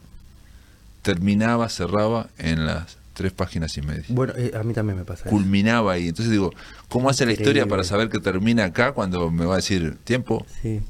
terminaba, 1.04 1.70
cerraba 1.70 2.30
en 2.40 2.66
las 2.66 2.98
tres 3.16 3.32
páginas 3.32 3.76
y 3.78 3.82
media. 3.82 4.04
Bueno, 4.10 4.34
eh, 4.38 4.52
a 4.54 4.62
mí 4.64 4.74
también 4.74 5.00
me 5.00 5.06
pasa 5.06 5.22
eso. 5.22 5.30
Culminaba 5.32 5.94
ahí. 5.94 6.10
Entonces 6.10 6.32
digo, 6.32 6.54
¿cómo 6.90 7.10
hace 7.10 7.26
la 7.26 7.32
historia 7.32 7.62
Increíble. 7.64 7.70
para 7.72 7.84
saber 7.84 8.10
que 8.10 8.20
termina 8.20 8.66
acá 8.66 8.92
cuando 8.92 9.32
me 9.32 9.46
va 9.46 9.54
a 9.54 9.58
decir 9.58 9.98
tiempo? 10.04 10.46
Sí. 10.62 10.82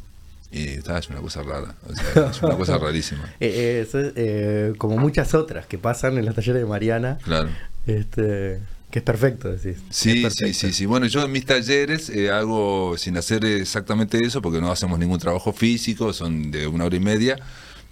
Y 0.52 0.68
está, 0.70 0.98
es 0.98 1.10
una 1.10 1.20
cosa 1.22 1.44
rara. 1.44 1.76
o 1.88 1.96
sea, 1.96 2.30
es 2.32 2.42
una 2.42 2.56
cosa 2.56 2.78
rarísima. 2.80 3.24
Eh, 3.40 3.48
eh, 3.48 3.86
eso 3.88 4.00
es, 4.00 4.14
eh, 4.16 4.74
como 4.78 4.98
muchas 4.98 5.34
otras 5.34 5.66
que 5.66 5.78
pasan 5.78 6.18
en 6.18 6.26
los 6.26 6.36
talleres 6.36 6.62
de 6.62 6.68
Mariana, 6.68 7.18
Claro. 7.24 7.50
este, 7.86 8.60
que 8.92 9.00
es 9.00 9.04
perfecto, 9.06 9.52
decís. 9.52 9.78
Sí, 9.90 10.26
sí, 10.30 10.54
sí, 10.54 10.72
sí. 10.72 10.86
Bueno, 10.86 11.08
yo 11.08 11.24
en 11.26 11.32
mis 11.32 11.46
talleres 11.46 12.10
eh, 12.10 12.32
hago 12.32 12.96
sin 12.98 13.18
hacer 13.18 13.44
exactamente 13.44 14.24
eso, 14.24 14.42
porque 14.42 14.62
no 14.62 14.72
hacemos 14.72 14.98
ningún 14.98 15.20
trabajo 15.20 15.52
físico, 15.52 16.14
son 16.14 16.52
de 16.52 16.68
una 16.68 16.86
hora 16.86 16.96
y 16.96 17.00
media, 17.02 17.38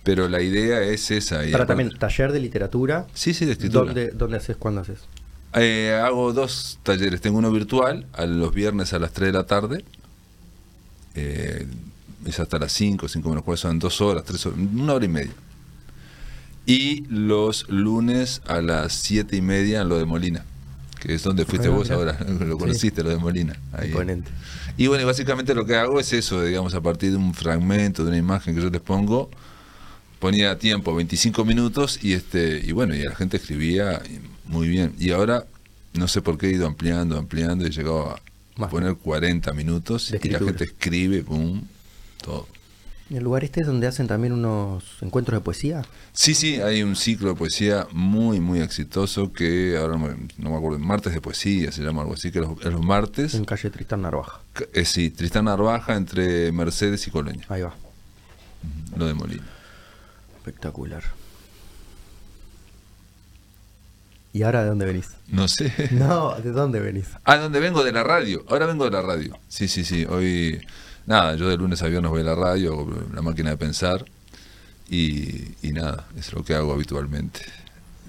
pero 0.04 0.28
la 0.28 0.42
idea 0.42 0.82
es 0.82 1.12
esa. 1.12 1.46
y 1.46 1.52
Para 1.52 1.66
también, 1.66 1.92
taller 1.98 2.32
de 2.32 2.40
literatura. 2.40 3.08
Sí, 3.14 3.34
sí, 3.34 3.46
de 3.46 3.54
escritura. 3.54 3.86
¿Dónde, 3.86 4.12
¿Dónde 4.12 4.38
haces? 4.38 4.58
¿Cuándo 4.58 4.82
haces? 4.82 5.00
Eh, 5.56 6.00
hago 6.04 6.34
dos 6.34 6.80
talleres. 6.84 7.22
Tengo 7.22 7.38
uno 7.38 7.52
virtual, 7.52 8.06
a 8.14 8.26
los 8.26 8.54
viernes 8.54 8.94
a 8.94 9.00
las 9.00 9.12
3 9.14 9.28
de 9.28 9.34
la 9.34 9.46
tarde. 9.46 9.86
Eh, 11.16 11.68
es 12.26 12.40
hasta 12.40 12.58
las 12.58 12.72
5, 12.74 13.08
5 13.08 13.30
menos 13.30 13.44
cuarto, 13.44 13.62
son 13.62 13.80
dos 13.80 14.02
horas, 14.02 14.24
tres 14.24 14.46
horas, 14.46 14.58
una 14.60 14.94
hora 14.94 15.06
y 15.06 15.10
media. 15.10 15.32
Y 16.66 17.06
los 17.10 17.68
lunes 17.70 18.42
a 18.48 18.62
las 18.62 18.94
7 18.94 19.36
y 19.36 19.42
media 19.42 19.82
en 19.82 19.90
lo 19.90 19.98
de 19.98 20.06
Molina, 20.06 20.46
que 21.02 21.14
es 21.14 21.22
donde 21.24 21.46
fuiste 21.46 21.68
Ah, 21.68 21.72
vos 21.72 21.92
ahora, 21.92 22.18
lo 22.40 22.58
conociste, 22.58 23.04
lo 23.04 23.10
de 23.10 23.18
Molina. 23.18 23.60
ahí. 23.74 23.90
Imponente. 23.90 24.32
Y 24.78 24.88
bueno, 24.88 25.06
básicamente 25.06 25.54
lo 25.54 25.66
que 25.66 25.76
hago 25.76 26.00
es 26.00 26.14
eso, 26.14 26.42
digamos, 26.42 26.74
a 26.74 26.82
partir 26.82 27.12
de 27.12 27.18
un 27.18 27.34
fragmento, 27.34 28.04
de 28.04 28.10
una 28.10 28.18
imagen 28.18 28.56
que 28.56 28.62
yo 28.62 28.70
les 28.70 28.82
pongo, 28.82 29.30
ponía 30.24 30.58
tiempo, 30.58 30.96
25 30.96 31.44
minutos, 31.44 32.00
y 32.02 32.14
este 32.14 32.62
y 32.66 32.72
bueno, 32.72 32.96
y 32.96 33.04
la 33.04 33.14
gente 33.14 33.36
escribía 33.36 34.02
y 34.10 34.22
muy 34.50 34.70
bien. 34.70 34.96
Y 34.98 35.12
ahora, 35.12 35.46
no 35.96 36.08
sé 36.08 36.22
por 36.22 36.38
qué 36.38 36.48
he 36.48 36.52
ido 36.54 36.66
ampliando, 36.66 37.18
ampliando, 37.18 37.66
y 37.66 37.68
he 37.68 37.72
llegado 37.72 38.16
a 38.58 38.70
poner 38.70 38.96
40 38.96 39.52
minutos, 39.52 40.14
y 40.24 40.30
la 40.30 40.40
gente 40.40 40.64
escribe, 40.64 41.24
pum, 41.24 41.64
todo. 42.24 42.48
¿Y 43.10 43.18
el 43.18 43.24
lugar 43.26 43.44
este 43.44 43.60
es 43.60 43.68
donde 43.68 43.86
hacen 43.86 44.08
también 44.08 44.32
unos 44.32 44.86
encuentros 45.02 45.38
de 45.42 45.44
poesía? 45.44 45.82
Sí, 46.14 46.34
sí, 46.34 46.62
hay 46.62 46.84
un 46.84 46.96
ciclo 46.96 47.28
de 47.28 47.36
poesía 47.36 47.86
muy, 47.92 48.40
muy 48.40 48.62
exitoso 48.62 49.34
que 49.34 49.76
ahora 49.78 49.98
no 49.98 50.08
me, 50.08 50.16
no 50.38 50.52
me 50.52 50.56
acuerdo, 50.56 50.80
martes 50.80 51.14
de 51.14 51.20
poesía 51.20 51.74
se 51.74 51.84
llama 51.84 52.04
algo 52.04 52.14
así, 52.14 52.32
que 52.32 52.40
es 52.40 52.46
los, 52.48 52.58
es 52.62 52.72
los 52.72 52.82
martes. 52.82 53.34
En 53.34 53.44
calle 53.44 53.70
Tristán 53.70 54.04
Narvaja. 54.04 54.40
Eh, 54.72 54.86
sí, 54.86 55.10
Tristán 55.10 55.46
Narvaja 55.46 55.98
entre 55.98 56.50
Mercedes 56.54 57.06
y 57.08 57.12
Colonia, 57.12 57.46
Ahí 57.50 57.62
va. 57.62 57.76
lo 58.96 59.06
de 59.06 59.14
Molina. 59.16 59.53
Espectacular. 60.44 61.02
¿Y 64.34 64.44
ahora 64.44 64.64
de 64.64 64.68
dónde 64.68 64.86
venís? 64.86 65.12
No 65.30 65.48
sé. 65.48 65.72
No, 65.92 66.36
¿de 66.36 66.52
dónde 66.52 66.82
venís? 66.82 67.06
Ah, 67.24 67.38
¿dónde 67.38 67.62
vengo? 67.62 67.82
De 67.82 67.94
la 67.94 68.04
radio. 68.04 68.44
Ahora 68.50 68.66
vengo 68.66 68.84
de 68.84 68.92
la 68.92 69.02
radio. 69.02 69.38
Sí, 69.48 69.70
sí, 69.70 69.86
sí. 69.86 70.04
Hoy, 70.04 70.60
nada, 71.06 71.36
yo 71.36 71.48
de 71.48 71.56
lunes 71.56 71.82
a 71.82 71.88
viernes 71.88 72.12
voy 72.12 72.20
a 72.22 72.26
la 72.26 72.36
radio, 72.36 72.86
la 73.14 73.22
máquina 73.22 73.52
de 73.52 73.58
pensar 73.58 74.04
y, 74.90 75.56
y 75.62 75.72
nada, 75.72 76.08
es 76.18 76.34
lo 76.34 76.44
que 76.44 76.56
hago 76.56 76.74
habitualmente. 76.74 77.40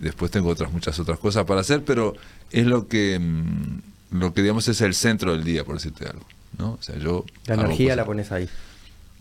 Después 0.00 0.32
tengo 0.32 0.48
otras 0.48 0.72
muchas 0.72 0.98
otras 0.98 1.20
cosas 1.20 1.44
para 1.44 1.60
hacer, 1.60 1.84
pero 1.84 2.14
es 2.50 2.66
lo 2.66 2.88
que, 2.88 3.16
mm, 3.20 4.18
lo 4.18 4.34
que 4.34 4.42
digamos 4.42 4.66
es 4.66 4.80
el 4.80 4.94
centro 4.94 5.30
del 5.30 5.44
día, 5.44 5.62
por 5.62 5.76
decirte 5.76 6.08
algo. 6.08 6.26
¿no? 6.58 6.72
O 6.72 6.82
sea, 6.82 6.96
yo 6.96 7.24
La 7.46 7.54
energía 7.54 7.94
la 7.94 8.04
pones 8.04 8.32
ahí. 8.32 8.48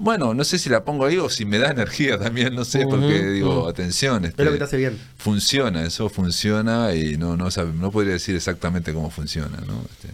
Bueno, 0.04 0.34
no 0.34 0.44
sé 0.44 0.60
si 0.60 0.70
la 0.70 0.84
pongo 0.84 1.06
ahí 1.06 1.18
o 1.18 1.30
si 1.30 1.46
me 1.46 1.60
da 1.60 1.72
energía 1.72 2.20
también, 2.20 2.54
no 2.54 2.66
sé, 2.66 2.86
porque 2.88 3.24
digo, 3.30 3.70
atención, 3.70 4.26
Es 4.26 4.32
este, 4.32 4.44
lo 4.44 4.52
que 4.52 4.58
te 4.58 4.64
hace 4.66 4.76
bien. 4.78 5.00
funciona, 5.18 5.84
eso 5.86 6.10
funciona 6.10 6.94
y 6.94 7.16
no 7.18 7.38
no 7.38 7.50
sabe, 7.52 7.72
no 7.72 7.90
podría 7.90 8.12
decir 8.14 8.36
exactamente 8.36 8.94
cómo 8.94 9.10
funciona, 9.10 9.58
¿no? 9.66 9.82
Este, 9.90 10.10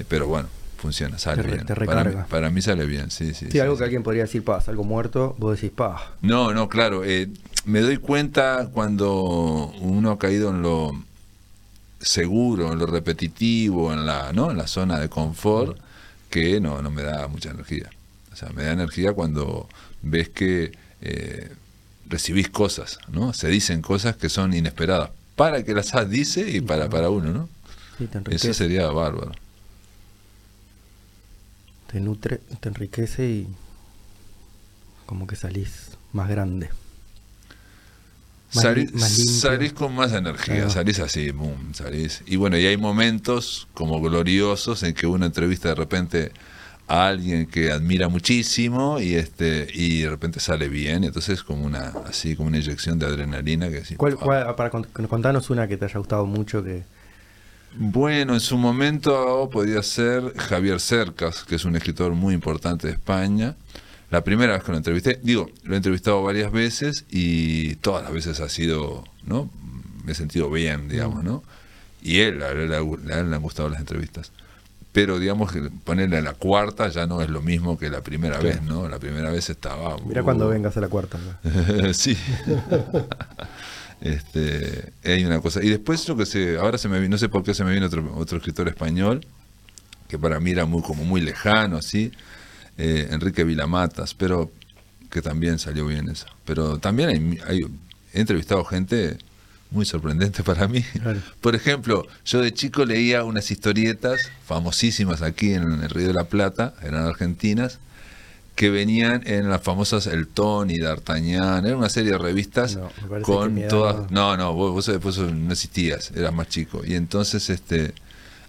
eh, 0.00 0.04
pero 0.08 0.26
bueno, 0.26 0.48
funciona, 0.78 1.18
sale 1.18 1.42
Te 1.42 1.48
bien. 1.48 1.66
te 1.66 1.74
para, 1.74 2.02
mí, 2.04 2.10
recarga. 2.10 2.26
para 2.28 2.48
mí 2.50 2.62
sale 2.62 2.86
bien, 2.86 3.10
sí, 3.10 3.34
sí. 3.34 3.50
Sí, 3.50 3.52
sí, 3.52 3.58
algo 3.60 3.74
sí. 3.74 3.78
que 3.80 3.84
alguien 3.84 4.02
podría 4.02 4.22
decir, 4.22 4.42
paz, 4.42 4.68
algo 4.70 4.84
muerto, 4.84 5.34
vos 5.38 5.54
decís, 5.60 5.70
paz. 5.76 6.00
No, 6.22 6.54
no, 6.54 6.70
claro. 6.70 7.04
eh, 7.04 7.28
me 7.66 7.80
doy 7.80 7.98
cuenta 7.98 8.70
cuando 8.72 9.70
uno 9.80 10.12
ha 10.12 10.18
caído 10.18 10.48
en 10.48 10.62
lo 10.62 10.92
seguro, 12.00 12.72
en 12.72 12.78
lo 12.78 12.86
repetitivo, 12.86 13.92
en 13.92 14.06
la, 14.06 14.32
¿no? 14.32 14.50
en 14.50 14.56
la 14.56 14.66
zona 14.66 14.98
de 14.98 15.08
confort, 15.10 15.76
que 16.30 16.60
no, 16.60 16.80
no 16.82 16.90
me 16.90 17.02
da 17.02 17.28
mucha 17.28 17.50
energía. 17.50 17.90
O 18.34 18.36
sea, 18.36 18.50
me 18.50 18.64
da 18.64 18.72
energía 18.72 19.12
cuando 19.14 19.68
ves 20.02 20.28
que 20.28 20.72
eh, 21.00 21.50
recibís 22.08 22.50
cosas, 22.50 22.98
¿no? 23.08 23.32
Se 23.32 23.48
dicen 23.48 23.80
cosas 23.80 24.16
que 24.16 24.28
son 24.28 24.52
inesperadas. 24.54 25.10
Para 25.36 25.62
que 25.64 25.72
las 25.74 25.92
dice 26.10 26.48
y 26.50 26.60
para, 26.60 26.88
para 26.90 27.08
uno, 27.10 27.32
¿no? 27.32 27.48
Sí, 27.98 28.06
te 28.08 28.34
Eso 28.34 28.52
sería 28.52 28.86
bárbaro. 28.88 29.32
te 31.90 32.00
nutre, 32.00 32.38
te 32.60 32.68
enriquece 32.68 33.26
y 33.28 33.48
como 35.06 35.26
que 35.26 35.36
salís 35.36 35.90
más 36.12 36.28
grande. 36.28 36.70
Más 38.54 38.64
Salí- 38.64 38.86
li- 38.86 38.92
más 38.92 39.18
limpio. 39.18 39.34
salís 39.40 39.72
con 39.72 39.94
más 39.94 40.12
energía, 40.12 40.70
salís 40.70 41.00
así, 41.00 41.30
boom, 41.32 41.74
salís. 41.74 42.22
Y 42.26 42.36
bueno, 42.36 42.56
y 42.56 42.66
hay 42.66 42.76
momentos 42.76 43.66
como 43.74 44.00
gloriosos 44.00 44.82
en 44.84 44.94
que 44.94 45.06
uno 45.06 45.26
entrevista 45.26 45.70
de 45.70 45.74
repente 45.74 46.32
a 46.86 47.08
alguien 47.08 47.46
que 47.46 47.70
admira 47.72 48.08
muchísimo 48.08 49.00
y 49.00 49.14
este 49.14 49.66
y 49.72 50.02
de 50.02 50.10
repente 50.10 50.38
sale 50.40 50.68
bien, 50.68 51.04
entonces 51.04 51.42
como 51.42 51.64
una 51.64 51.92
así 52.06 52.36
como 52.36 52.48
una 52.48 52.58
inyección 52.58 52.98
de 52.98 53.06
adrenalina 53.06 53.70
que 53.70 53.84
sí, 53.84 53.96
¿Cuál, 53.96 54.14
ah. 54.14 54.24
cuál- 54.24 54.54
para 54.56 54.70
cont- 54.70 55.08
contanos 55.08 55.48
una 55.50 55.66
que 55.68 55.76
te 55.76 55.86
haya 55.86 55.98
gustado 55.98 56.26
mucho 56.26 56.62
que 56.62 56.82
Bueno, 57.76 58.34
en 58.34 58.40
su 58.40 58.56
momento 58.56 59.48
podía 59.52 59.82
ser 59.82 60.32
Javier 60.36 60.78
Cercas, 60.80 61.44
que 61.44 61.56
es 61.56 61.64
un 61.64 61.74
escritor 61.74 62.12
muy 62.14 62.32
importante 62.34 62.86
de 62.86 62.92
España. 62.92 63.56
La 64.10 64.22
primera 64.22 64.52
vez 64.52 64.62
que 64.62 64.70
lo 64.70 64.78
entrevisté, 64.78 65.18
digo, 65.24 65.50
lo 65.64 65.74
he 65.74 65.76
entrevistado 65.78 66.22
varias 66.22 66.52
veces 66.52 67.04
y 67.10 67.74
todas 67.76 68.04
las 68.04 68.12
veces 68.12 68.38
ha 68.40 68.48
sido, 68.48 69.02
¿no? 69.26 69.50
Me 70.04 70.12
he 70.12 70.14
sentido 70.14 70.50
bien, 70.50 70.88
digamos, 70.88 71.24
¿no? 71.24 71.42
Y 72.00 72.20
él, 72.20 72.42
a 72.42 72.50
él, 72.50 72.72
a 72.72 72.78
él 72.78 73.30
le 73.30 73.36
han 73.36 73.42
gustado 73.42 73.68
las 73.68 73.80
entrevistas. 73.80 74.30
Pero, 74.94 75.18
digamos, 75.18 75.50
que 75.50 75.60
ponerle 75.82 76.18
a 76.18 76.22
la 76.22 76.34
cuarta 76.34 76.88
ya 76.88 77.04
no 77.04 77.20
es 77.20 77.28
lo 77.28 77.42
mismo 77.42 77.76
que 77.76 77.90
la 77.90 78.00
primera 78.00 78.38
vez, 78.38 78.62
¿no? 78.62 78.88
La 78.88 79.00
primera 79.00 79.28
vez 79.28 79.50
estaba... 79.50 79.96
Mira 80.06 80.22
cuando 80.22 80.48
vengas 80.48 80.76
a 80.76 80.80
la 80.80 80.88
cuarta. 80.88 81.18
sí. 81.92 82.16
este, 84.00 84.92
hay 85.04 85.24
una 85.24 85.40
cosa. 85.40 85.64
Y 85.64 85.68
después 85.68 86.08
lo 86.08 86.16
que 86.16 86.26
se, 86.26 86.58
ahora 86.58 86.78
se 86.78 86.88
me 86.88 87.00
vino, 87.00 87.10
no 87.10 87.18
sé 87.18 87.28
por 87.28 87.42
qué 87.42 87.54
se 87.54 87.64
me 87.64 87.72
viene 87.72 87.86
otro, 87.86 88.08
otro 88.14 88.38
escritor 88.38 88.68
español, 88.68 89.26
que 90.06 90.16
para 90.16 90.38
mí 90.38 90.52
era 90.52 90.64
muy, 90.64 90.80
como 90.82 91.02
muy 91.02 91.20
lejano, 91.20 91.78
así, 91.78 92.12
eh, 92.78 93.08
Enrique 93.10 93.42
Vilamatas, 93.42 94.14
pero 94.14 94.52
que 95.10 95.22
también 95.22 95.58
salió 95.58 95.88
bien 95.88 96.08
eso. 96.08 96.26
Pero 96.44 96.78
también 96.78 97.08
hay, 97.08 97.38
hay 97.48 97.66
he 98.12 98.20
entrevistado 98.20 98.64
gente 98.64 99.18
muy 99.70 99.84
sorprendente 99.84 100.42
para 100.44 100.68
mí. 100.68 100.84
Por 101.40 101.54
ejemplo, 101.54 102.06
yo 102.24 102.40
de 102.40 102.52
chico 102.52 102.84
leía 102.84 103.24
unas 103.24 103.50
historietas 103.50 104.30
famosísimas 104.46 105.22
aquí 105.22 105.52
en 105.52 105.82
el 105.82 105.90
Río 105.90 106.08
de 106.08 106.14
la 106.14 106.24
Plata, 106.24 106.74
eran 106.82 107.06
argentinas, 107.06 107.78
que 108.54 108.70
venían 108.70 109.22
en 109.26 109.48
las 109.48 109.62
famosas 109.62 110.06
El 110.06 110.28
Tony, 110.28 110.78
D'Artagnan, 110.78 111.66
era 111.66 111.76
una 111.76 111.88
serie 111.88 112.12
de 112.12 112.18
revistas 112.18 112.78
con 113.22 113.60
todas... 113.68 114.10
No, 114.12 114.36
no, 114.36 114.52
vos, 114.54 114.86
después 114.86 115.18
no 115.18 115.52
existías, 115.52 116.12
eras 116.12 116.32
más 116.32 116.48
chico. 116.48 116.82
Y 116.84 116.94
entonces 116.94 117.50
este 117.50 117.94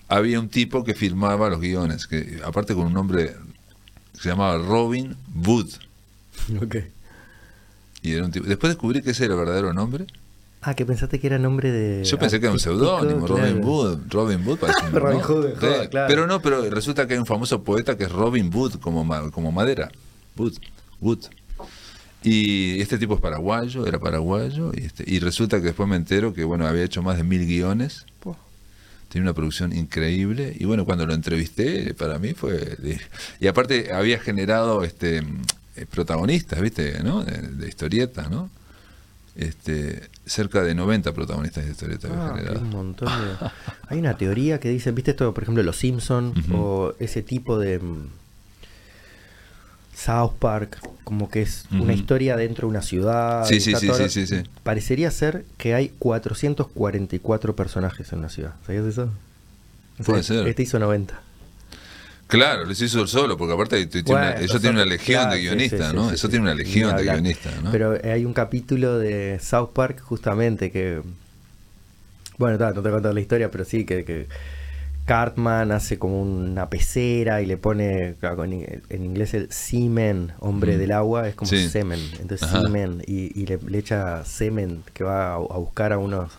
había 0.07 0.39
un 0.39 0.49
tipo 0.49 0.83
que 0.83 0.93
filmaba 0.93 1.49
los 1.49 1.59
guiones, 1.59 2.05
que 2.05 2.39
aparte 2.45 2.75
con 2.75 2.85
un 2.85 2.93
nombre 2.93 3.35
se 4.13 4.29
llamaba 4.29 4.57
Robin 4.57 5.15
Wood. 5.45 5.69
Ok. 6.61 6.75
Y 8.03 8.11
era 8.11 8.25
un 8.25 8.31
tipo, 8.31 8.45
después 8.45 8.71
descubrí 8.71 9.01
que 9.01 9.11
ese 9.11 9.25
era 9.25 9.33
el 9.33 9.39
verdadero 9.39 9.73
nombre. 9.73 10.05
Ah, 10.67 10.73
que 10.73 10.83
pensaste 10.83 11.19
que 11.19 11.27
era 11.27 11.37
nombre 11.37 11.71
de. 11.71 12.03
Yo 12.03 12.17
pensé 12.17 12.39
que 12.39 12.47
era 12.47 12.53
un 12.53 12.59
seudónimo, 12.59 13.27
Robin 13.27 13.63
Wood. 13.63 13.99
Robin 14.09 14.47
Wood 14.47 14.57
parece 14.57 14.83
un 14.87 14.93
Robin 14.99 15.19
Hood, 15.19 15.53
claro. 15.59 16.07
Pero 16.07 16.25
no, 16.25 16.41
pero 16.41 16.67
resulta 16.71 17.05
que 17.05 17.13
hay 17.13 17.19
un 17.19 17.27
famoso 17.27 17.63
poeta 17.63 17.95
que 17.95 18.05
es 18.05 18.11
Robin 18.11 18.49
Wood, 18.51 18.79
como, 18.79 19.07
como 19.29 19.51
madera. 19.51 19.91
Wood. 20.35 20.53
Wood. 21.01 21.19
Y 22.23 22.81
este 22.81 22.97
tipo 22.97 23.13
es 23.13 23.21
paraguayo, 23.21 23.85
era 23.85 23.99
paraguayo, 23.99 24.71
y, 24.73 24.85
este, 24.85 25.03
y 25.05 25.19
resulta 25.19 25.57
que 25.59 25.67
después 25.67 25.87
me 25.87 25.97
entero 25.97 26.33
que 26.33 26.43
bueno 26.43 26.65
había 26.65 26.83
hecho 26.83 27.03
más 27.03 27.17
de 27.17 27.23
mil 27.23 27.45
guiones. 27.45 28.07
Tiene 29.09 29.27
una 29.27 29.35
producción 29.35 29.71
increíble. 29.71 30.57
Y 30.59 30.65
bueno, 30.65 30.83
cuando 30.83 31.05
lo 31.05 31.13
entrevisté, 31.13 31.93
para 31.93 32.17
mí 32.17 32.33
fue. 32.33 32.75
y 33.39 33.45
aparte 33.45 33.93
había 33.93 34.17
generado 34.19 34.83
este 34.83 35.19
eh, 35.75 35.85
protagonistas, 35.85 36.59
¿viste? 36.59 37.03
¿no? 37.03 37.23
De, 37.23 37.37
de 37.37 37.67
historietas, 37.67 38.31
¿no? 38.31 38.49
este, 39.35 40.01
cerca 40.25 40.63
de 40.63 40.73
90 40.73 41.13
protagonistas 41.13 41.65
de 41.65 41.71
historietas 41.71 42.11
ah, 42.13 42.35
un 42.59 42.69
montón 42.69 43.09
Hay 43.87 43.99
una 43.99 44.17
teoría 44.17 44.59
que 44.59 44.69
dice, 44.69 44.91
¿viste 44.91 45.11
esto, 45.11 45.33
por 45.33 45.43
ejemplo, 45.43 45.63
Los 45.63 45.77
Simpsons 45.77 46.37
o 46.51 46.93
ese 46.99 47.21
tipo 47.21 47.59
de 47.59 47.79
mm, 47.79 48.07
South 49.95 50.33
Park, 50.39 50.79
como 51.03 51.29
que 51.29 51.43
es 51.43 51.65
una 51.71 51.93
historia 51.93 52.35
dentro 52.35 52.67
de 52.67 52.71
una 52.71 52.81
ciudad? 52.81 53.45
Sí, 53.45 53.59
sí, 53.59 53.73
sí, 53.75 53.89
sí, 54.09 54.27
sí, 54.27 54.43
Parecería 54.63 55.11
ser 55.11 55.45
que 55.57 55.73
hay 55.75 55.89
444 55.99 57.55
personajes 57.55 58.11
en 58.11 58.19
una 58.19 58.29
ciudad. 58.29 58.55
¿Sabías 58.65 58.85
eso? 58.85 59.09
Puede 60.03 60.23
ser. 60.23 60.47
Este 60.47 60.63
hizo 60.63 60.79
90. 60.79 61.21
Claro, 62.27 62.65
lo 62.65 62.71
hizo 62.71 63.05
solo, 63.05 63.37
porque 63.37 63.53
aparte 63.53 63.81
eso 64.43 64.59
tiene 64.59 64.81
una 64.81 64.85
legión 64.85 65.29
de 65.29 65.41
guionistas, 65.41 65.93
¿no? 65.93 66.09
eso 66.09 66.27
tiene 66.27 66.43
una 66.43 66.55
legión 66.55 66.95
de 66.95 67.03
guionistas, 67.03 67.61
¿no? 67.63 67.71
Pero 67.71 67.99
hay 68.03 68.25
un 68.25 68.33
capítulo 68.33 68.97
de 68.97 69.39
South 69.41 69.69
Park 69.73 70.01
justamente 70.01 70.71
que, 70.71 71.01
bueno, 72.37 72.57
no 72.57 72.81
te 72.81 72.89
contar 72.89 73.13
la 73.13 73.21
historia, 73.21 73.51
pero 73.51 73.63
sí 73.63 73.85
que, 73.85 74.27
Cartman 75.05 75.71
hace 75.71 75.99
como 75.99 76.19
una 76.19 76.67
pecera 76.67 77.39
y 77.39 77.45
le 77.45 77.57
pone 77.57 78.15
en 78.23 79.05
inglés 79.05 79.35
el 79.35 79.51
semen, 79.51 80.31
hombre 80.39 80.79
del 80.79 80.91
agua, 80.91 81.27
es 81.27 81.35
como 81.35 81.51
semen, 81.51 81.99
entonces 82.19 82.49
semen 82.49 83.03
y, 83.05 83.45
le, 83.45 83.59
echa 83.77 84.25
semen 84.25 84.81
que 84.95 85.03
va 85.03 85.33
a, 85.33 85.35
a 85.35 85.57
buscar 85.59 85.93
a 85.93 85.99
unos 85.99 86.31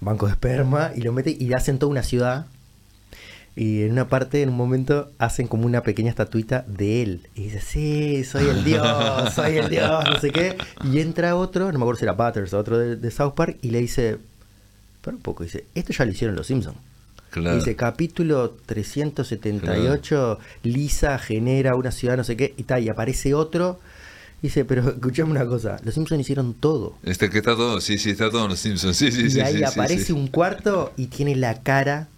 bancos 0.00 0.28
de 0.28 0.32
esperma 0.34 0.90
y 0.94 1.00
lo 1.00 1.14
mete 1.14 1.34
y 1.38 1.54
hacen 1.54 1.78
toda 1.78 1.90
una 1.90 2.02
ciudad 2.02 2.44
y 3.58 3.84
en 3.84 3.92
una 3.92 4.06
parte, 4.06 4.42
en 4.42 4.50
un 4.50 4.56
momento, 4.56 5.10
hacen 5.16 5.48
como 5.48 5.64
una 5.64 5.82
pequeña 5.82 6.10
estatuita 6.10 6.66
de 6.68 7.02
él. 7.02 7.28
Y 7.34 7.44
dice, 7.44 7.62
sí, 7.62 8.22
soy 8.22 8.48
el 8.48 8.62
dios, 8.64 9.32
soy 9.34 9.56
el 9.56 9.70
dios, 9.70 10.04
no 10.04 10.20
sé 10.20 10.30
qué. 10.30 10.58
Y 10.84 11.00
entra 11.00 11.34
otro, 11.34 11.72
no 11.72 11.78
me 11.78 11.84
acuerdo 11.84 11.98
si 11.98 12.04
era 12.04 12.12
Butters 12.12 12.52
o 12.52 12.58
otro 12.58 12.78
de, 12.78 13.10
South 13.10 13.32
Park, 13.34 13.56
y 13.62 13.70
le 13.70 13.80
dice, 13.80 14.18
pero 15.00 15.16
un 15.16 15.22
poco, 15.22 15.42
dice, 15.42 15.64
esto 15.74 15.94
ya 15.94 16.04
lo 16.04 16.12
hicieron 16.12 16.36
los 16.36 16.46
Simpsons. 16.46 16.76
Dice, 17.34 17.76
capítulo 17.76 18.56
378, 18.66 20.38
Lisa 20.62 21.18
genera 21.18 21.76
una 21.76 21.92
ciudad, 21.92 22.18
no 22.18 22.24
sé 22.24 22.36
qué, 22.36 22.52
y 22.58 22.62
tal, 22.64 22.82
y 22.82 22.90
aparece 22.90 23.32
otro. 23.32 23.80
Dice, 24.42 24.66
pero 24.66 24.86
escuchame 24.90 25.30
una 25.30 25.46
cosa, 25.46 25.78
los 25.82 25.94
Simpsons 25.94 26.20
hicieron 26.20 26.52
todo. 26.52 26.98
Este 27.02 27.30
que 27.30 27.38
está 27.38 27.56
todo, 27.56 27.80
sí, 27.80 27.96
sí, 27.96 28.10
está 28.10 28.30
todo 28.30 28.44
en 28.44 28.50
los 28.50 28.58
Simpsons, 28.58 28.96
sí, 28.96 29.10
sí, 29.10 29.38
y 29.38 29.40
ahí 29.40 29.62
aparece 29.62 30.12
un 30.12 30.28
cuarto 30.28 30.92
y 30.98 31.06
tiene 31.06 31.34
la 31.36 31.62
cara 31.62 32.08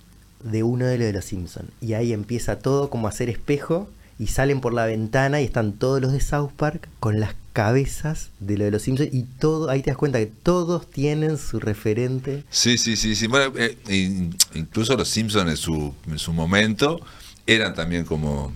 de 0.43 0.63
uno 0.63 0.87
de 0.87 0.99
los 0.99 1.07
de 1.07 1.13
los 1.13 1.25
Simpsons. 1.25 1.71
Y 1.81 1.95
ahí 1.95 2.13
empieza 2.13 2.59
todo 2.59 2.91
como 2.91 3.07
a 3.07 3.11
hacer 3.11 3.29
espejo 3.29 3.89
y 4.19 4.29
salen 4.29 4.61
por 4.61 4.75
la 4.75 4.87
ventana 4.87 5.41
y 5.41 5.45
están 5.45 5.73
todos 5.73 6.01
los 6.01 6.13
de 6.13 6.21
South 6.21 6.51
Park 6.57 6.89
con 7.01 7.21
las 7.21 7.35
cabezas 7.53 8.31
de 8.41 8.57
lo 8.57 8.65
de 8.65 8.71
los 8.71 8.83
Simpsons 8.83 9.11
y 9.13 9.23
todo, 9.23 9.71
ahí 9.71 9.83
te 9.83 9.91
das 9.91 9.97
cuenta 9.97 10.19
que 10.19 10.27
todos 10.27 10.89
tienen 10.91 11.39
su 11.39 11.59
referente. 11.59 12.45
Sí, 12.51 12.79
sí, 12.79 12.97
sí, 12.97 13.15
sí. 13.15 13.27
Bueno, 13.27 13.53
eh, 13.57 14.31
incluso 14.55 14.97
los 14.97 15.09
Simpsons 15.09 15.51
en 15.51 15.57
su, 15.57 15.95
en 16.07 16.19
su 16.19 16.33
momento 16.33 17.01
eran 17.47 17.75
también 17.75 18.05
como 18.05 18.53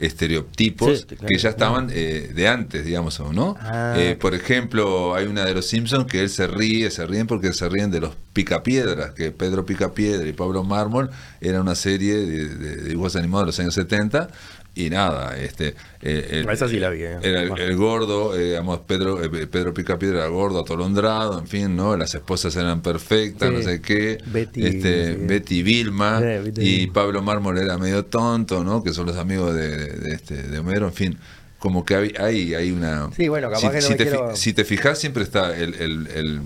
estereotipos 0.00 1.06
que 1.06 1.38
ya 1.38 1.50
estaban 1.50 1.90
eh, 1.92 2.32
de 2.34 2.48
antes, 2.48 2.84
digamos, 2.86 3.20
¿no? 3.20 3.56
Ah, 3.60 3.94
eh, 3.96 4.16
por 4.18 4.34
ejemplo, 4.34 5.14
hay 5.14 5.26
una 5.26 5.44
de 5.44 5.54
los 5.54 5.66
Simpsons 5.66 6.06
que 6.06 6.22
él 6.22 6.30
se 6.30 6.46
ríe, 6.46 6.90
se 6.90 7.06
ríen 7.06 7.26
porque 7.26 7.52
se 7.52 7.68
ríen 7.68 7.90
de 7.90 8.00
los 8.00 8.16
Picapiedras, 8.32 9.10
que 9.10 9.30
Pedro 9.30 9.66
Picapiedra 9.66 10.26
y 10.26 10.32
Pablo 10.32 10.64
Mármol 10.64 11.10
era 11.40 11.60
una 11.60 11.74
serie 11.74 12.14
de, 12.14 12.48
de 12.48 12.76
dibujos 12.88 13.14
animados 13.16 13.42
de 13.42 13.46
los 13.46 13.60
años 13.60 13.74
70 13.74 14.28
y 14.74 14.88
nada, 14.88 15.36
este 15.36 15.74
eh, 16.00 16.44
el, 16.48 16.68
sí 16.68 16.78
la 16.78 16.90
vi, 16.90 17.02
eh, 17.02 17.18
era 17.22 17.42
el, 17.42 17.76
gordo, 17.76 18.38
eh, 18.38 18.50
digamos, 18.50 18.80
Pedro, 18.80 19.22
eh, 19.22 19.46
Pedro 19.46 19.74
Picapiedra 19.74 20.20
era 20.20 20.28
gordo, 20.28 20.60
atolondrado, 20.60 21.38
en 21.40 21.46
fin, 21.46 21.74
¿no? 21.74 21.96
Las 21.96 22.14
esposas 22.14 22.54
eran 22.56 22.80
perfectas, 22.80 23.50
no 23.50 23.60
sé 23.62 23.80
qué. 23.80 24.18
Betty, 24.26 24.64
este, 24.64 25.14
Betty 25.16 25.62
Vilma 25.62 26.22
y 26.56 26.86
Pablo 26.86 27.20
Mármol 27.20 27.58
era 27.58 27.76
medio 27.78 28.04
tonto, 28.04 28.62
¿no? 28.62 28.82
Que 28.82 28.92
son 28.92 29.06
los 29.06 29.16
amigos 29.16 29.54
de, 29.54 30.14
este, 30.14 30.42
de 30.42 30.58
Homero, 30.58 30.86
en 30.86 30.94
fin. 30.94 31.18
Como 31.58 31.84
que 31.84 31.94
hay, 31.94 32.54
hay, 32.54 32.70
una... 32.70 33.10
Sí, 33.14 33.28
bueno, 33.28 33.50
capaz 33.50 33.80
si, 33.82 33.94
que 33.96 34.04
no 34.06 34.28
te, 34.30 34.36
si 34.36 34.52
te 34.54 34.64
fijas, 34.64 34.98
siempre 34.98 35.24
está 35.24 35.54
el, 35.54 35.74
el, 35.74 36.40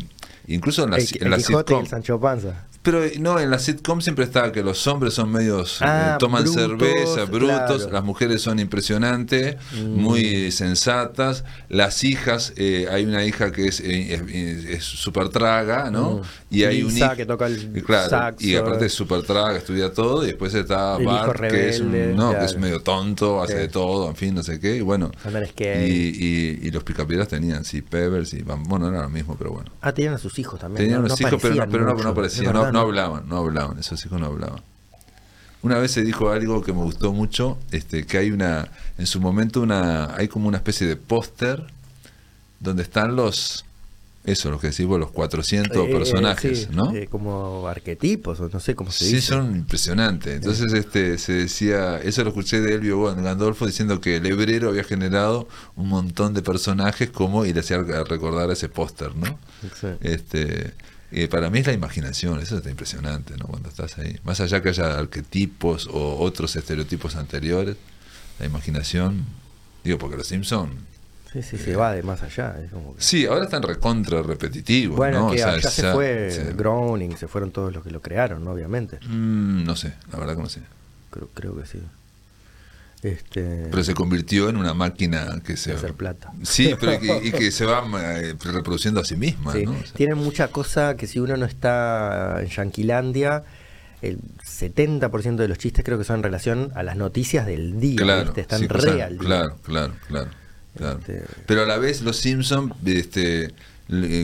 incluso 0.48 0.82
en 0.82 0.90
la, 0.90 0.98
en 0.98 1.30
la 1.30 1.38
sitcom, 1.38 1.86
Sancho 1.86 2.18
Panza. 2.18 2.66
Pero 2.84 3.00
no, 3.18 3.40
en 3.40 3.50
la 3.50 3.58
sitcom 3.58 4.02
siempre 4.02 4.26
está 4.26 4.52
que 4.52 4.62
los 4.62 4.86
hombres 4.86 5.14
son 5.14 5.32
medios, 5.32 5.80
eh, 5.80 5.86
ah, 5.86 6.16
toman 6.20 6.46
cerveza, 6.46 7.24
brutos, 7.24 7.90
las 7.90 8.04
mujeres 8.04 8.42
son 8.42 8.58
impresionantes, 8.58 9.56
mm. 9.72 9.86
muy 9.86 10.52
sensatas, 10.52 11.44
las 11.70 12.04
hijas, 12.04 12.52
eh, 12.56 12.86
hay 12.90 13.06
una 13.06 13.24
hija 13.24 13.52
que 13.52 13.68
es 13.68 13.80
eh, 13.82 14.78
súper 14.82 15.30
traga, 15.30 15.90
¿no? 15.90 16.16
Mm. 16.16 16.22
Y 16.50 16.64
hay 16.64 16.82
un 16.82 16.94
hijo 16.94 17.16
que 17.16 17.24
toca 17.24 17.46
el 17.46 17.82
claro, 17.82 18.36
y 18.38 18.54
aparte 18.54 18.84
es 18.84 18.92
súper 18.92 19.22
traga, 19.22 19.56
estudia 19.56 19.90
todo, 19.90 20.22
y 20.22 20.26
después 20.26 20.52
está 20.52 20.98
Bart, 20.98 21.40
que, 21.40 21.70
es 21.70 21.80
no, 21.80 22.38
que 22.38 22.44
es 22.44 22.58
medio 22.58 22.82
tonto, 22.82 23.42
hace 23.42 23.56
de 23.56 23.68
todo, 23.68 24.10
en 24.10 24.16
fin, 24.16 24.34
no 24.34 24.42
sé 24.42 24.60
qué, 24.60 24.76
y 24.76 24.82
bueno. 24.82 25.10
Y, 25.56 26.66
y, 26.66 26.70
los 26.70 26.84
picapiedras 26.84 27.28
tenían, 27.28 27.64
sí, 27.64 27.80
Pebbles, 27.80 28.34
y 28.34 28.42
bueno, 28.42 28.78
no 28.78 28.88
era 28.88 29.02
lo 29.04 29.08
mismo, 29.08 29.36
pero 29.38 29.52
bueno. 29.52 29.70
Ah, 29.80 29.94
tenían 29.94 30.12
a 30.12 30.18
sus 30.18 30.38
hijos 30.38 30.60
también. 30.60 30.84
Tenían 30.84 31.02
a 31.06 31.08
sus 31.08 31.22
hijos, 31.22 31.40
pero 31.40 31.54
no, 31.54 31.70
pero 31.70 31.84
no, 31.86 31.94
no 31.94 32.08
aparecían, 32.10 32.52
no 32.52 32.73
hablaban, 32.80 33.28
no 33.28 33.38
hablaban, 33.38 33.78
esos 33.78 34.04
hijos 34.04 34.20
no 34.20 34.26
hablaban. 34.26 34.60
Una 35.62 35.78
vez 35.78 35.92
se 35.92 36.02
dijo 36.02 36.30
algo 36.30 36.62
que 36.62 36.74
me 36.74 36.82
gustó 36.82 37.12
mucho, 37.12 37.58
este, 37.70 38.04
que 38.04 38.18
hay 38.18 38.30
una, 38.30 38.68
en 38.98 39.06
su 39.06 39.18
momento 39.18 39.62
una, 39.62 40.14
hay 40.14 40.28
como 40.28 40.46
una 40.46 40.58
especie 40.58 40.86
de 40.86 40.96
póster 40.96 41.64
donde 42.60 42.82
están 42.82 43.16
los, 43.16 43.64
eso, 44.24 44.50
lo 44.50 44.58
que 44.58 44.66
decimos, 44.66 45.00
los 45.00 45.10
400 45.10 45.76
eh, 45.76 45.90
personajes, 45.90 46.70
¿no? 46.70 46.94
Eh, 46.94 47.08
como 47.10 47.66
arquetipos, 47.66 48.40
o 48.40 48.50
no 48.50 48.60
sé 48.60 48.74
cómo 48.74 48.90
se 48.90 49.06
dice. 49.06 49.20
Sí, 49.20 49.26
son 49.26 49.56
impresionantes. 49.56 50.36
Entonces 50.36 50.72
este 50.74 51.16
se 51.16 51.32
decía, 51.32 51.98
eso 51.98 52.22
lo 52.24 52.28
escuché 52.28 52.60
de 52.60 52.74
Elvio 52.74 53.14
Gandolfo 53.14 53.66
diciendo 53.66 54.02
que 54.02 54.16
el 54.16 54.26
hebrero 54.26 54.68
había 54.68 54.84
generado 54.84 55.48
un 55.76 55.88
montón 55.88 56.34
de 56.34 56.42
personajes 56.42 57.08
como, 57.08 57.46
y 57.46 57.54
le 57.54 57.60
hacía 57.60 57.82
recordar 57.82 58.50
ese 58.50 58.68
póster, 58.68 59.16
¿no? 59.16 59.38
Este 60.00 60.74
eh, 61.12 61.28
para 61.28 61.50
mí 61.50 61.60
es 61.60 61.66
la 61.66 61.72
imaginación, 61.72 62.40
eso 62.40 62.56
está 62.58 62.70
impresionante, 62.70 63.36
¿no? 63.36 63.46
Cuando 63.46 63.68
estás 63.68 63.98
ahí. 63.98 64.18
Más 64.24 64.40
allá 64.40 64.60
que 64.62 64.70
haya 64.70 64.98
arquetipos 64.98 65.86
o 65.90 66.18
otros 66.18 66.56
estereotipos 66.56 67.16
anteriores, 67.16 67.76
la 68.38 68.46
imaginación 68.46 69.24
Digo, 69.84 69.98
porque 69.98 70.16
los 70.16 70.26
Simpsons. 70.26 70.72
Sí, 71.30 71.42
sí, 71.42 71.58
se 71.58 71.76
va 71.76 71.92
de 71.92 72.02
más 72.02 72.22
allá. 72.22 72.56
es 72.64 72.70
como 72.70 72.96
que- 72.96 73.02
Sí, 73.02 73.26
ahora 73.26 73.44
están 73.44 73.62
recontra 73.62 74.22
repetitivos. 74.22 74.96
Bueno, 74.96 75.20
¿no? 75.20 75.30
que 75.30 75.34
O 75.42 75.46
sea, 75.46 75.58
ya 75.58 75.68
se 75.70 75.82
ya- 75.82 75.92
fue 75.92 76.30
sí. 76.30 76.40
Groening, 76.56 77.16
se 77.18 77.28
fueron 77.28 77.50
todos 77.50 77.70
los 77.74 77.82
que 77.84 77.90
lo 77.90 78.00
crearon, 78.00 78.42
¿no? 78.44 78.52
obviamente. 78.52 78.98
Mm, 79.06 79.64
no 79.64 79.76
sé, 79.76 79.92
la 80.10 80.18
verdad 80.18 80.36
que 80.36 80.42
no 80.42 80.48
sé. 80.48 80.60
Creo, 81.10 81.28
creo 81.34 81.60
que 81.60 81.66
sí. 81.66 81.78
Este, 83.04 83.68
Pero 83.70 83.84
se 83.84 83.92
convirtió 83.94 84.48
en 84.48 84.56
una 84.56 84.72
máquina 84.72 85.40
que 85.44 85.56
se. 85.58 85.72
hacer 85.72 85.92
plata. 85.92 86.32
Sí, 86.42 86.74
pero 86.80 86.94
y 86.94 86.98
que, 87.00 87.20
y 87.28 87.32
que 87.32 87.50
se 87.52 87.66
va 87.66 87.84
eh, 88.02 88.34
reproduciendo 88.42 89.00
a 89.00 89.04
sí 89.04 89.14
misma. 89.14 89.52
Sí, 89.52 89.64
¿no? 89.66 89.72
O 89.72 89.82
sea, 89.84 89.92
Tienen 89.94 90.16
mucha 90.18 90.48
cosa 90.48 90.96
que 90.96 91.06
si 91.06 91.20
uno 91.20 91.36
no 91.36 91.44
está 91.44 92.38
en 92.40 92.48
Yanquilandia, 92.48 93.44
el 94.00 94.18
70% 94.42 95.36
de 95.36 95.48
los 95.48 95.58
chistes 95.58 95.84
creo 95.84 95.98
que 95.98 96.04
son 96.04 96.16
en 96.16 96.22
relación 96.22 96.72
a 96.74 96.82
las 96.82 96.96
noticias 96.96 97.46
del 97.46 97.78
día. 97.78 97.96
claro, 97.96 98.24
¿viste? 98.24 98.40
Están 98.40 98.60
sí, 98.60 98.68
re 98.68 98.78
cosas- 98.80 99.00
al 99.02 99.18
día. 99.18 99.26
claro, 99.28 99.56
claro, 99.62 99.94
claro, 100.08 100.30
claro. 100.76 100.98
Este- 101.00 101.22
Pero 101.46 101.62
a 101.62 101.66
la 101.66 101.76
vez 101.78 102.00
los 102.02 102.16
Simpsons, 102.16 102.72
este, 102.86 103.52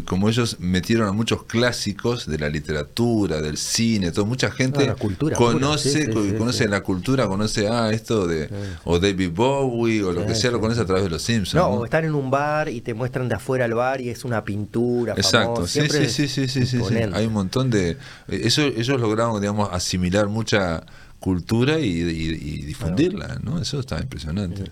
como 0.07 0.29
ellos 0.31 0.57
metieron 0.59 1.07
a 1.09 1.13
muchos 1.13 1.45
clásicos 1.45 2.27
de 2.27 2.39
la 2.39 2.49
literatura, 2.49 3.43
del 3.43 3.59
cine, 3.59 4.11
todo, 4.11 4.25
mucha 4.25 4.51
gente 4.51 4.89
Ah, 4.89 4.95
cultura 4.95 5.37
pura, 5.37 5.53
conoce, 5.53 5.91
sí, 5.91 6.05
sí, 6.07 6.35
conoce 6.39 6.65
sí. 6.65 6.71
la 6.71 6.81
cultura, 6.83 7.27
conoce 7.29 7.69
ah 7.69 7.91
esto 7.93 8.27
de 8.27 8.49
o 8.85 8.99
David 8.99 9.31
Bowie 9.35 10.03
o 10.03 10.13
lo 10.13 10.25
que 10.27 10.35
sea, 10.35 10.51
lo 10.51 10.61
conoce 10.61 10.81
a 10.81 10.87
través 10.87 11.05
de 11.05 11.11
los 11.11 11.21
Simpsons. 11.23 11.55
No, 11.63 11.69
¿no? 11.75 11.81
o 11.81 11.85
están 11.85 12.05
en 12.07 12.15
un 12.15 12.31
bar 12.31 12.71
y 12.71 12.81
te 12.81 12.95
muestran 12.95 13.29
de 13.29 13.35
afuera 13.35 13.67
el 13.67 13.75
bar 13.75 14.01
y 14.01 14.09
es 14.09 14.25
una 14.25 14.43
pintura. 14.45 15.13
Exacto, 15.15 15.67
sí, 15.67 15.81
sí, 15.91 16.09
sí, 16.09 16.27
sí, 16.29 16.49
sí, 16.49 16.49
sí, 16.49 16.67
sí. 16.67 16.77
imponente. 16.77 17.17
Hay 17.19 17.27
un 17.27 17.33
montón 17.35 17.69
de... 17.69 17.91
eh, 17.91 17.97
Eso, 18.29 18.63
ellos 18.63 18.99
lograron, 18.99 19.39
digamos, 19.41 19.69
asimilar 19.73 20.29
mucha 20.29 20.83
cultura 21.19 21.79
y, 21.79 21.85
y- 21.85 22.31
y 22.31 22.63
difundirla, 22.63 23.39
¿no? 23.43 23.61
Eso 23.61 23.79
está 23.81 24.01
impresionante. 24.01 24.65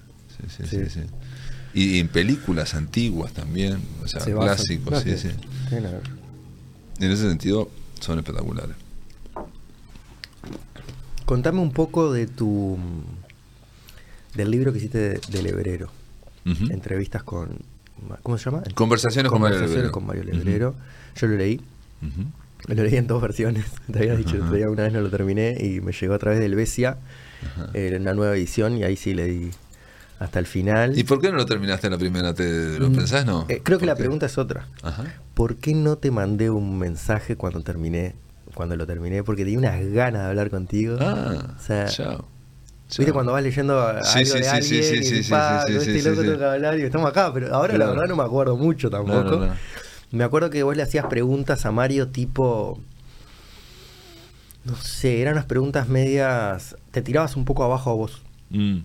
Sí, 0.57 0.65
sí, 0.67 0.87
sí. 0.89 1.01
Y, 1.79 1.99
en 2.01 2.09
películas 2.09 2.75
antiguas 2.75 3.33
también, 3.33 3.79
o 4.03 4.09
sea, 4.09 4.21
Se 4.21 4.33
clásicos, 4.35 5.01
sí, 5.03 5.17
sí. 5.17 5.29
En 5.71 7.11
ese 7.13 7.29
sentido, 7.29 7.71
son 8.01 8.19
espectaculares. 8.19 8.75
Contame 11.25 11.61
un 11.61 11.73
poco 11.73 12.13
de 12.13 12.27
tu 12.27 12.79
del 14.35 14.51
libro 14.51 14.73
que 14.73 14.79
hiciste 14.79 14.99
de- 14.99 15.21
del 15.31 15.47
Hebrero. 15.47 15.91
Entrevistas 16.71 17.23
con 17.23 17.59
¿cómo 18.23 18.39
se 18.39 18.45
llama? 18.47 18.63
Conversaciones 18.75 19.31
con 19.31 19.41
Mario 19.43 19.57
Conversaciones 19.59 19.75
Lebrero. 19.75 19.93
con 19.93 20.07
Mario. 20.07 20.25
Lebrero. 20.25 20.75
Yo 21.17 21.27
lo 21.27 21.37
leí. 21.37 21.61
Lo 22.67 22.83
leí 22.83 22.97
en 22.97 23.07
dos 23.07 23.21
versiones. 23.21 23.67
Te 23.93 23.99
había 23.99 24.17
dicho, 24.17 24.37
una 24.41 24.83
vez 24.85 24.93
no 24.93 25.01
lo 25.01 25.11
terminé 25.11 25.57
y 25.61 25.81
me 25.81 25.93
llegó 25.93 26.15
a 26.15 26.19
través 26.19 26.41
del 26.41 26.55
Besia 26.55 26.97
eh, 27.75 27.91
en 27.95 28.03
una 28.03 28.15
nueva 28.15 28.35
edición 28.35 28.79
y 28.79 28.85
ahí 28.85 28.97
sí 28.97 29.13
leí 29.15 29.51
hasta 30.19 30.39
el 30.39 30.47
final. 30.47 30.99
¿Y 30.99 31.05
por 31.05 31.21
qué 31.21 31.31
no 31.31 31.37
lo 31.37 31.47
terminaste 31.47 31.87
en 31.87 31.93
la 31.93 31.99
primera? 31.99 32.35
¿Te 32.35 32.79
lo 32.79 32.91
Mm, 32.91 32.95
pensás, 32.95 33.25
no? 33.27 33.45
eh, 33.49 33.61
creo 33.63 33.79
que 33.79 33.87
la 33.87 33.95
pregunta 33.95 34.27
es 34.27 34.37
otra. 34.39 34.67
Ajá. 34.83 35.05
¿Por 35.35 35.57
qué 35.57 35.75
no 35.75 35.97
te 35.97 36.11
mandé 36.11 36.51
un 36.51 36.79
mensaje 36.79 37.37
cuando 37.37 37.61
terminé? 37.63 38.15
Cuando 38.55 38.75
lo 38.77 38.87
terminé, 38.87 39.23
porque 39.23 39.45
tenía 39.45 39.59
unas 39.59 39.81
ganas 39.93 40.23
de 40.23 40.29
hablar 40.29 40.51
contigo. 40.51 40.97
Ah, 41.01 41.55
O 41.57 41.61
sea, 41.63 41.87
chao. 41.87 42.27
¿Viste 42.97 43.13
cuando 43.13 43.33
vas 43.33 43.43
leyendo 43.43 43.79
a- 43.81 44.03
Sí, 44.03 44.19
algo 44.21 44.33
sí, 44.33 44.41
de 44.41 44.49
alguien 44.49 44.83
sí, 44.83 44.97
y 45.01 45.05
sí, 45.05 45.23
sí, 45.23 45.31
"Pa, 45.31 45.65
sí, 45.67 45.73
sí, 45.81 45.91
este 45.99 46.11
loco 46.11 46.23
tengo 46.23 46.39
que 46.39 46.45
hablar 46.45 46.79
y 46.79 46.83
estamos 46.83 47.11
acá, 47.11 47.31
pero 47.33 47.55
ahora 47.55 47.77
la 47.77 47.87
verdad 47.87 48.07
no 48.09 48.17
me 48.17 48.23
acuerdo 48.23 48.57
mucho 48.57 48.89
tampoco. 48.91 49.23
No, 49.25 49.39
no, 49.41 49.47
no. 49.47 49.55
Me 50.11 50.25
acuerdo 50.25 50.49
que 50.49 50.63
vos 50.63 50.75
le 50.75 50.83
hacías 50.83 51.05
preguntas 51.07 51.67
a 51.67 51.71
Mario 51.71 52.09
tipo... 52.09 52.81
No 54.65 54.75
sé, 54.77 55.21
eran 55.21 55.35
unas 55.35 55.45
preguntas 55.47 55.89
medias... 55.89 56.77
Te 56.91 57.03
tirabas 57.03 57.37
un 57.37 57.45
poco 57.45 57.63
abajo 57.65 57.91
a 57.91 57.95
vos. 57.95 58.23
Mm, 58.51 58.79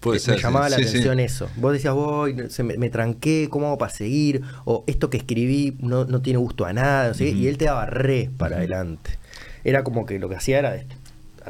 Puede 0.00 0.16
me, 0.16 0.20
ser. 0.20 0.34
me 0.34 0.38
sí. 0.38 0.42
llamaba 0.44 0.68
la 0.68 0.76
Sí, 0.76 0.82
sí. 0.84 0.88
atención 0.90 1.20
eso. 1.20 1.48
Vos 1.56 1.72
decías, 1.72 1.94
voy, 1.94 2.34
me, 2.34 2.76
me 2.78 2.90
tranqué, 2.90 3.48
¿cómo 3.50 3.66
hago 3.66 3.78
para 3.78 3.92
seguir? 3.92 4.42
O 4.64 4.84
esto 4.86 5.10
que 5.10 5.16
escribí 5.16 5.76
no, 5.80 6.04
no 6.04 6.22
tiene 6.22 6.38
gusto 6.38 6.64
a 6.66 6.72
nada, 6.72 7.08
no 7.08 7.14
sé 7.14 7.28
Ujú. 7.30 7.36
y 7.38 7.48
él 7.48 7.58
te 7.58 7.64
daba 7.64 7.86
re 7.86 8.30
para 8.36 8.56
adelante. 8.56 9.18
Era 9.64 9.82
como 9.84 10.06
que 10.06 10.18
lo 10.18 10.28
que 10.28 10.36
hacía 10.36 10.60
era 10.60 10.70
de, 10.72 10.86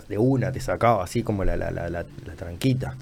de 0.08 0.18
una, 0.18 0.50
te 0.52 0.60
sacaba 0.60 1.04
así 1.04 1.22
como 1.22 1.44
la, 1.44 1.56
la, 1.56 1.70
la, 1.70 1.90
la, 1.90 2.06
la 2.26 2.34
tranquita. 2.34 2.96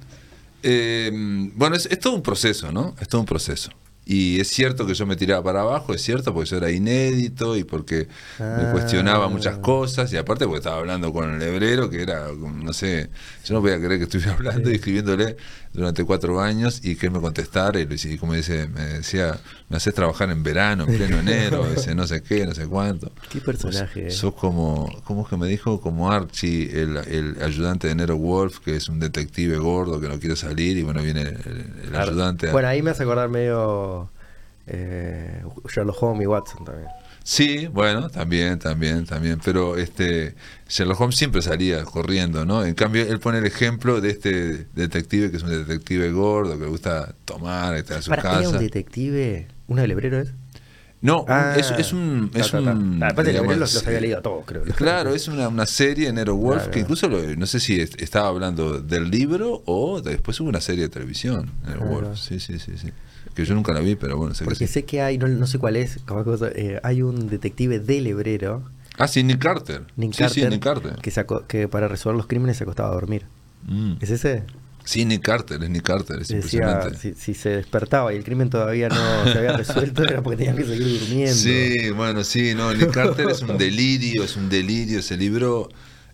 Eh, 0.62 1.10
bueno, 1.54 1.76
es, 1.76 1.86
es 1.86 2.00
todo 2.00 2.14
un 2.14 2.22
proceso, 2.22 2.72
¿no? 2.72 2.94
Es 3.00 3.06
todo 3.08 3.20
un 3.20 3.26
proceso. 3.26 3.70
Y 4.08 4.38
es 4.38 4.46
cierto 4.48 4.86
que 4.86 4.94
yo 4.94 5.04
me 5.04 5.16
tiraba 5.16 5.42
para 5.42 5.62
abajo, 5.62 5.92
es 5.92 6.00
cierto, 6.00 6.32
porque 6.32 6.48
yo 6.48 6.58
era 6.58 6.70
inédito 6.70 7.56
y 7.56 7.64
porque 7.64 8.06
me 8.38 8.44
Ah. 8.46 8.68
cuestionaba 8.72 9.28
muchas 9.28 9.58
cosas, 9.58 10.12
y 10.12 10.16
aparte 10.16 10.44
porque 10.44 10.58
estaba 10.58 10.76
hablando 10.78 11.12
con 11.12 11.34
el 11.34 11.42
hebrero, 11.42 11.90
que 11.90 12.02
era, 12.02 12.28
no 12.32 12.72
sé, 12.72 13.10
yo 13.44 13.54
no 13.54 13.60
podía 13.62 13.78
creer 13.78 13.98
que 13.98 14.04
estuviera 14.04 14.32
hablando 14.38 14.70
y 14.70 14.74
escribiéndole 14.76 15.36
durante 15.76 16.02
cuatro 16.04 16.40
años 16.40 16.80
y 16.82 16.96
que 16.96 17.06
él 17.06 17.12
me 17.12 17.20
contestara, 17.20 17.78
y, 17.78 18.18
como 18.18 18.32
dice, 18.32 18.66
me 18.68 18.80
decía, 18.84 19.38
me 19.68 19.76
haces 19.76 19.92
trabajar 19.94 20.30
en 20.30 20.42
verano, 20.42 20.84
en 20.88 20.96
pleno 20.96 21.18
enero, 21.20 21.66
dice, 21.68 21.94
no 21.94 22.06
sé 22.06 22.22
qué, 22.22 22.46
no 22.46 22.54
sé 22.54 22.66
cuánto. 22.66 23.12
Qué 23.28 23.40
personaje. 23.40 24.06
eh. 24.06 24.10
Sos 24.10 24.34
como, 24.34 24.90
¿cómo 25.04 25.22
es 25.22 25.28
que 25.28 25.36
me 25.36 25.46
dijo? 25.46 25.80
Como 25.80 26.10
Archie, 26.10 26.80
el, 26.82 26.96
el 26.96 27.42
ayudante 27.42 27.88
de 27.88 27.94
Nero 27.94 28.16
Wolf, 28.16 28.60
que 28.60 28.74
es 28.76 28.88
un 28.88 28.98
detective 28.98 29.58
gordo 29.58 30.00
que 30.00 30.08
no 30.08 30.18
quiere 30.18 30.34
salir 30.34 30.78
y 30.78 30.82
bueno, 30.82 31.02
viene 31.02 31.20
el, 31.20 31.72
el 31.88 31.94
ayudante. 31.96 32.50
Bueno, 32.50 32.68
ahí 32.68 32.80
me 32.80 32.90
hace 32.92 33.02
acordar 33.02 33.28
medio 33.28 34.08
eh, 34.66 35.42
Sherlock 35.72 36.02
Holmes 36.02 36.22
y 36.24 36.26
Watson 36.26 36.64
también. 36.64 36.88
Sí, 37.28 37.66
bueno, 37.66 38.08
también, 38.08 38.60
también, 38.60 39.04
también, 39.04 39.40
pero 39.44 39.76
este 39.76 40.36
Sherlock 40.68 41.00
Holmes 41.00 41.16
siempre 41.16 41.42
salía 41.42 41.82
corriendo, 41.84 42.44
¿no? 42.46 42.64
En 42.64 42.74
cambio, 42.74 43.02
él 43.02 43.18
pone 43.18 43.38
el 43.38 43.46
ejemplo 43.46 44.00
de 44.00 44.10
este 44.10 44.66
detective 44.76 45.32
que 45.32 45.38
es 45.38 45.42
un 45.42 45.48
detective 45.50 46.12
gordo, 46.12 46.56
que 46.56 46.64
le 46.66 46.70
gusta 46.70 47.16
tomar, 47.24 47.74
que 47.74 47.80
está 47.80 47.96
en 47.96 48.02
su 48.02 48.10
Para, 48.10 48.22
¿Era 48.22 48.38
un 48.38 48.44
casa. 48.52 48.58
detective? 48.58 49.48
¿Uno 49.66 49.82
del 49.82 49.90
hebrero 49.90 50.20
es? 50.20 50.34
No, 51.00 51.24
Ah, 51.28 51.56
es, 51.58 51.72
es 51.72 51.92
un... 51.92 52.30
ta, 52.32 52.38
Es 52.38 52.50
ta, 52.52 52.60
un 52.60 53.02
Ah, 53.02 53.08
digamos, 53.10 53.26
hebrero 53.26 53.56
los, 53.56 53.74
los 53.74 53.86
había 53.88 54.00
leído 54.00 54.18
a 54.18 54.22
todos, 54.22 54.44
creo. 54.46 54.62
Claro, 54.62 55.12
es 55.12 55.26
una, 55.26 55.48
una 55.48 55.66
serie, 55.66 56.12
Nero 56.12 56.36
Wolf, 56.36 56.58
Claro. 56.58 56.70
que 56.70 56.78
incluso 56.78 57.08
lo- 57.08 57.34
no 57.36 57.46
sé 57.46 57.58
si 57.58 57.80
est- 57.80 58.00
estaba 58.00 58.28
hablando 58.28 58.80
del 58.80 59.10
libro 59.10 59.64
o 59.66 60.00
después 60.00 60.38
hubo 60.40 60.48
una 60.48 60.60
serie 60.60 60.82
de 60.84 60.90
televisión, 60.90 61.50
Nero 61.66 61.80
Claro. 61.80 61.92
Wolf. 61.92 62.18
Sí, 62.20 62.38
sí, 62.38 62.60
sí, 62.60 62.72
sí. 62.80 62.92
Que 63.36 63.44
yo 63.44 63.54
nunca 63.54 63.72
la 63.72 63.80
vi, 63.80 63.94
pero 63.94 64.16
bueno, 64.16 64.34
sé 64.34 64.40
que 64.40 64.44
Porque 64.46 64.66
sí. 64.66 64.72
sé 64.72 64.84
que 64.84 65.02
hay, 65.02 65.18
no, 65.18 65.28
no 65.28 65.46
sé 65.46 65.58
cuál 65.58 65.76
es, 65.76 65.98
eh, 66.56 66.80
hay 66.82 67.02
un 67.02 67.28
detective 67.28 67.78
del 67.78 68.06
hebrero, 68.08 68.64
Ah, 68.98 69.06
sí, 69.08 69.22
Nick 69.22 69.40
Carter. 69.42 69.82
Nick 69.96 70.12
sí, 70.14 70.18
Carter, 70.22 70.42
sí, 70.44 70.48
Nick 70.48 70.62
Carter. 70.62 70.94
Que, 71.02 71.10
se 71.10 71.20
aco- 71.26 71.46
que 71.46 71.68
para 71.68 71.86
resolver 71.86 72.16
los 72.16 72.26
crímenes 72.26 72.56
se 72.56 72.64
acostaba 72.64 72.88
a 72.88 72.92
dormir. 72.94 73.24
Mm. 73.66 73.96
¿Es 74.00 74.08
ese? 74.08 74.42
Sí, 74.86 75.04
Nick 75.04 75.20
Carter, 75.20 75.62
es 75.62 75.68
Nick 75.68 75.82
Carter, 75.82 76.22
es 76.22 76.28
Decía, 76.28 76.60
impresionante. 76.60 76.96
si, 76.96 77.12
si 77.14 77.34
se 77.34 77.50
despertaba 77.50 78.14
y 78.14 78.16
el 78.16 78.24
crimen 78.24 78.48
todavía 78.48 78.88
no 78.88 79.24
se 79.24 79.36
había 79.36 79.52
resuelto, 79.58 80.02
era 80.02 80.22
porque 80.22 80.38
tenían 80.38 80.56
que 80.56 80.64
seguir 80.64 80.98
durmiendo. 81.00 81.34
Sí, 81.34 81.90
bueno, 81.90 82.24
sí, 82.24 82.54
no, 82.54 82.72
Nick 82.72 82.90
Carter 82.92 83.28
es 83.28 83.42
un 83.42 83.58
delirio, 83.58 84.24
es 84.24 84.34
un 84.36 84.48
delirio 84.48 85.00
ese 85.00 85.18
libro, 85.18 85.68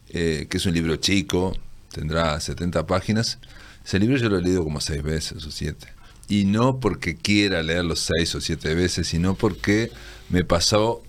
eh, 0.08 0.48
que 0.50 0.56
es 0.56 0.66
un 0.66 0.74
libro 0.74 0.96
chico, 0.96 1.56
tendrá 1.92 2.40
70 2.40 2.84
páginas. 2.86 3.38
Ese 3.84 4.00
libro 4.00 4.16
yo 4.16 4.28
lo 4.28 4.38
he 4.38 4.42
leído 4.42 4.64
como 4.64 4.80
seis 4.80 5.02
veces 5.04 5.44
o 5.46 5.50
siete. 5.52 5.86
Y 6.32 6.44
no 6.46 6.80
porque 6.80 7.14
quiera 7.16 7.62
leerlo 7.62 7.94
seis 7.94 8.34
o 8.34 8.40
siete 8.40 8.74
veces, 8.74 9.06
sino 9.08 9.34
porque 9.34 9.90
me 10.30 10.44
pasó 10.44 11.02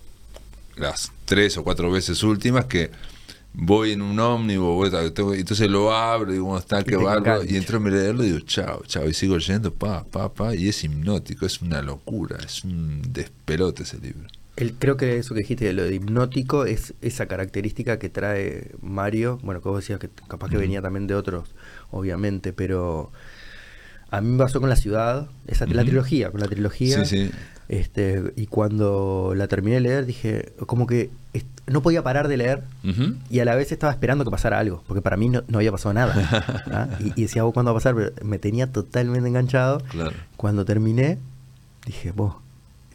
las 0.75 1.11
tres 1.25 1.57
o 1.57 1.63
cuatro 1.63 1.89
veces 1.91 2.23
últimas 2.23 2.65
que 2.65 2.91
voy 3.53 3.91
en 3.91 4.01
un 4.01 4.19
ómnibus, 4.19 4.91
voy, 4.91 5.11
tengo- 5.13 5.33
entonces 5.33 5.69
lo 5.69 5.93
abro, 5.93 6.31
digo, 6.31 6.45
¿cómo 6.45 6.57
está? 6.57 6.83
Qué 6.83 6.95
engancha. 6.95 7.37
Y 7.47 7.55
entro 7.55 7.77
a 7.77 7.89
leerlo 7.89 8.23
y 8.23 8.27
digo, 8.31 8.39
chao, 8.39 8.83
chao. 8.87 9.07
Y 9.07 9.13
sigo 9.13 9.37
leyendo, 9.37 9.71
pa, 9.71 10.03
pa, 10.03 10.33
pa. 10.33 10.55
Y 10.55 10.67
es 10.67 10.83
hipnótico, 10.83 11.45
es 11.45 11.61
una 11.61 11.81
locura, 11.81 12.37
es 12.43 12.63
un 12.63 13.01
despelote 13.13 13.83
ese 13.83 13.99
libro. 13.99 14.27
El- 14.55 14.73
creo 14.73 14.97
que 14.97 15.17
eso 15.17 15.33
que 15.33 15.41
dijiste 15.41 15.65
de 15.65 15.73
lo 15.73 15.83
de 15.83 15.95
hipnótico 15.95 16.65
es 16.65 16.93
esa 17.01 17.27
característica 17.27 17.97
que 17.97 18.09
trae 18.09 18.71
Mario. 18.81 19.39
Bueno, 19.43 19.61
que 19.61 19.69
vos 19.69 19.79
decías 19.81 19.99
que 19.99 20.09
capaz 20.27 20.49
que 20.49 20.57
venía 20.57 20.81
también 20.81 21.07
de 21.07 21.15
otros, 21.15 21.49
obviamente, 21.91 22.53
pero 22.53 23.11
a 24.15 24.21
mí 24.21 24.29
me 24.29 24.37
pasó 24.37 24.59
con 24.59 24.69
la 24.69 24.75
ciudad, 24.75 25.27
esa, 25.47 25.65
la 25.65 25.81
Ujú. 25.81 25.85
trilogía, 25.85 26.31
con 26.31 26.39
la 26.41 26.47
trilogía. 26.47 27.03
Sí, 27.05 27.25
sí. 27.25 27.31
Este, 27.69 28.21
y 28.35 28.45
cuando 28.47 29.33
la 29.35 29.47
terminé 29.47 29.75
de 29.75 29.81
leer 29.81 30.05
dije, 30.05 30.53
como 30.65 30.85
que 30.85 31.09
no 31.65 31.81
podía 31.81 32.03
parar 32.03 32.27
de 32.27 32.35
leer 32.37 32.63
y 33.29 33.39
a 33.39 33.45
la 33.45 33.55
vez 33.55 33.71
estaba 33.71 33.91
esperando 33.93 34.25
que 34.25 34.31
pasara 34.31 34.59
algo, 34.59 34.83
porque 34.85 35.01
para 35.01 35.15
mí 35.17 35.29
no, 35.29 35.43
no 35.47 35.57
había 35.59 35.71
pasado 35.71 35.93
nada. 35.93 36.13
¿ah? 36.71 36.89
Y, 36.99 37.13
y 37.19 37.23
decía, 37.23 37.43
vos 37.43 37.53
cuándo 37.53 37.71
va 37.73 37.77
a 37.77 37.81
pasar, 37.81 37.95
pero 37.95 38.11
me 38.23 38.37
tenía 38.37 38.71
totalmente 38.71 39.27
enganchado. 39.29 39.79
Claro. 39.89 40.11
Cuando 40.35 40.65
terminé, 40.65 41.17
dije, 41.85 42.11
vos, 42.11 42.35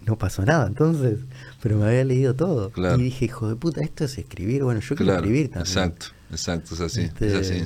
no 0.07 0.17
pasó 0.17 0.45
nada 0.45 0.67
entonces, 0.67 1.19
pero 1.63 1.79
me 1.79 1.87
había 1.87 2.05
leído 2.05 2.35
todo. 2.35 2.71
Claro. 2.71 2.99
Y 3.01 3.05
dije, 3.05 3.25
hijo 3.25 3.49
de 3.49 3.57
puta, 3.57 3.81
esto 3.81 4.05
es 4.05 4.19
escribir, 4.19 4.63
bueno, 4.65 4.81
yo 4.81 4.89
quiero 4.95 5.05
Claro, 5.13 5.21
escribir 5.21 5.47
también. 5.51 5.67
exacto, 5.67 6.07
exacto, 6.31 6.75
es 6.75 6.81
así, 6.83 7.01
Este, 7.03 7.27
es 7.27 7.35
así. 7.35 7.65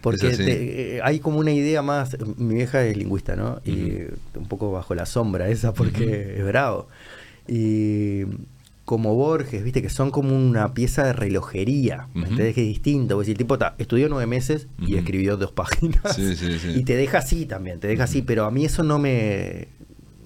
Porque 0.00 0.30
te- 0.30 0.96
eh, 0.96 1.00
hay 1.02 1.18
como 1.20 1.38
una 1.38 1.52
idea 1.52 1.82
más, 1.82 2.16
mi 2.38 2.54
vieja 2.54 2.84
es 2.86 2.96
lingüista, 2.96 3.36
¿no? 3.36 3.60
Y 3.64 3.98
un 4.34 4.48
poco 4.48 4.72
bajo 4.72 4.94
la 4.94 5.04
sombra 5.06 5.48
esa 5.48 5.74
porque 5.74 6.36
es 6.38 6.44
bravo. 6.44 6.88
Y 7.48 8.22
como 8.84 9.14
Borges, 9.14 9.62
viste, 9.62 9.82
que 9.82 9.88
son 9.90 10.10
como 10.10 10.34
una 10.36 10.74
pieza 10.74 11.04
de 11.04 11.12
relojería, 11.12 12.08
¿me 12.14 12.22
Ujú. 12.22 12.30
entendés? 12.32 12.54
Que 12.54 12.62
es 12.62 12.68
distinto, 12.68 13.14
porque 13.14 13.26
si 13.26 13.32
el 13.32 13.38
tipo 13.38 13.56
ta, 13.58 13.74
estudió 13.78 14.08
nueve 14.08 14.26
meses 14.26 14.66
y 14.84 14.96
escribió 14.96 15.36
dos 15.36 15.52
páginas, 15.52 16.16
Sí, 16.16 16.34
sí, 16.36 16.58
sí. 16.58 16.72
y 16.74 16.84
te 16.84 16.96
deja 16.96 17.18
así 17.18 17.46
también, 17.46 17.78
te 17.78 17.86
deja 17.88 18.04
así, 18.04 18.22
pero 18.22 18.44
a 18.46 18.50
mí 18.50 18.64
eso 18.64 18.82
no 18.82 18.98
me... 18.98 19.68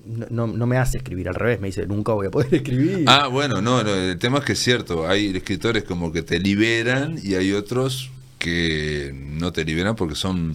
No, 0.07 0.27
no- 0.29 0.47
no 0.47 0.67
me 0.67 0.77
hace 0.77 0.99
escribir 0.99 1.29
al 1.31 1.35
revés, 1.35 1.61
me 1.61 1.69
dice, 1.69 1.87
nunca 1.87 2.13
voy 2.13 2.27
a 2.27 2.31
poder 2.31 2.55
escribir. 2.55 3.05
Ah, 3.07 3.27
bueno, 3.29 3.63
no, 3.63 3.83
no, 3.83 3.95
el 3.95 4.19
tema 4.19 4.39
es 4.39 4.45
que 4.45 4.53
es 4.53 4.59
cierto, 4.59 5.09
hay 5.09 5.35
escritores 5.35 5.85
como 5.85 6.13
que 6.13 6.23
te 6.23 6.39
liberan 6.39 7.17
y 7.23 7.35
hay 7.37 7.53
otros 7.53 8.11
que 8.45 9.11
no 9.15 9.55
te 9.55 9.65
liberan 9.65 9.97
porque 9.97 10.15
son 10.15 10.53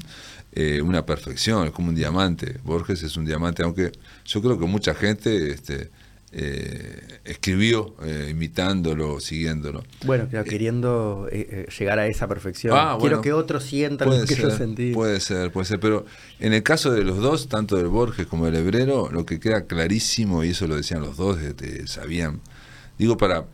eh, 0.52 0.80
una 0.80 1.08
perfección, 1.08 1.66
es 1.66 1.74
como 1.74 1.90
un 1.90 1.96
diamante. 1.96 2.58
Borges 2.64 3.02
es 3.02 3.18
un 3.18 3.26
diamante, 3.26 3.64
aunque 3.64 3.92
yo 4.26 4.42
creo 4.44 4.60
que 4.60 4.68
mucha 4.68 4.94
gente 4.94 5.50
este, 5.50 5.90
eh, 6.32 7.20
escribió 7.26 7.96
eh, 8.04 8.28
imitándolo, 8.30 9.20
siguiéndolo. 9.20 9.84
Bueno, 10.06 10.28
queriendo 10.46 11.28
llegar 11.32 11.98
a 11.98 12.06
esa 12.06 12.28
perfección. 12.28 12.78
Ah, 12.78 12.96
Quiero 13.00 13.18
bueno. 13.18 13.22
que 13.24 13.34
otros 13.34 13.64
sientan 13.64 14.08
lo 14.08 14.24
que 14.24 14.36
yo 14.36 14.52
ser, 14.52 14.58
sentí. 14.60 14.92
puede 14.92 15.20
ser, 15.20 15.52
puede 15.52 15.66
ser, 15.66 15.80
pero 15.80 16.06
en 16.40 16.54
el 16.54 16.62
caso 16.62 16.92
de 16.92 17.04
los 17.04 17.18
dos, 17.18 17.50
tanto 17.50 17.76
del 17.76 17.88
Borges 17.88 18.28
como 18.28 18.46
del 18.46 18.58
Hebrero, 18.58 19.10
lo 19.12 19.26
que 19.26 19.40
queda 19.40 19.66
clarísimo, 19.66 20.44
y 20.44 20.50
eso 20.50 20.68
lo 20.68 20.76
decían 20.76 21.02
los 21.02 21.18
dos, 21.18 21.40
sabían, 21.86 22.40
digo, 23.00 23.18
para, 23.18 23.46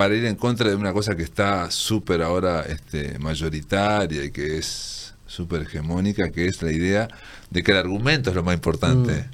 para 0.00 0.14
ir 0.14 0.24
en 0.24 0.34
contra 0.34 0.66
de 0.70 0.74
una 0.76 0.94
cosa 0.94 1.14
que 1.14 1.22
está 1.22 1.70
súper 1.70 2.22
ahora 2.22 2.62
este, 2.66 3.18
mayoritaria 3.18 4.24
y 4.24 4.30
que 4.30 4.56
es 4.56 5.12
súper 5.26 5.60
hegemónica, 5.60 6.30
que 6.30 6.46
es 6.46 6.62
la 6.62 6.72
idea 6.72 7.06
de 7.50 7.62
que 7.62 7.72
el 7.72 7.76
argumento 7.76 8.30
es 8.30 8.36
lo 8.36 8.42
más 8.42 8.54
importante. 8.54 9.26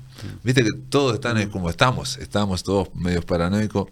Viste 0.43 0.65
que 0.65 0.71
todos 0.89 1.15
están 1.15 1.39
eh, 1.39 1.49
como 1.49 1.71
estamos, 1.71 2.17
estamos 2.19 2.65
todos 2.65 2.93
medios 2.97 3.25
paranoicos, 3.25 3.91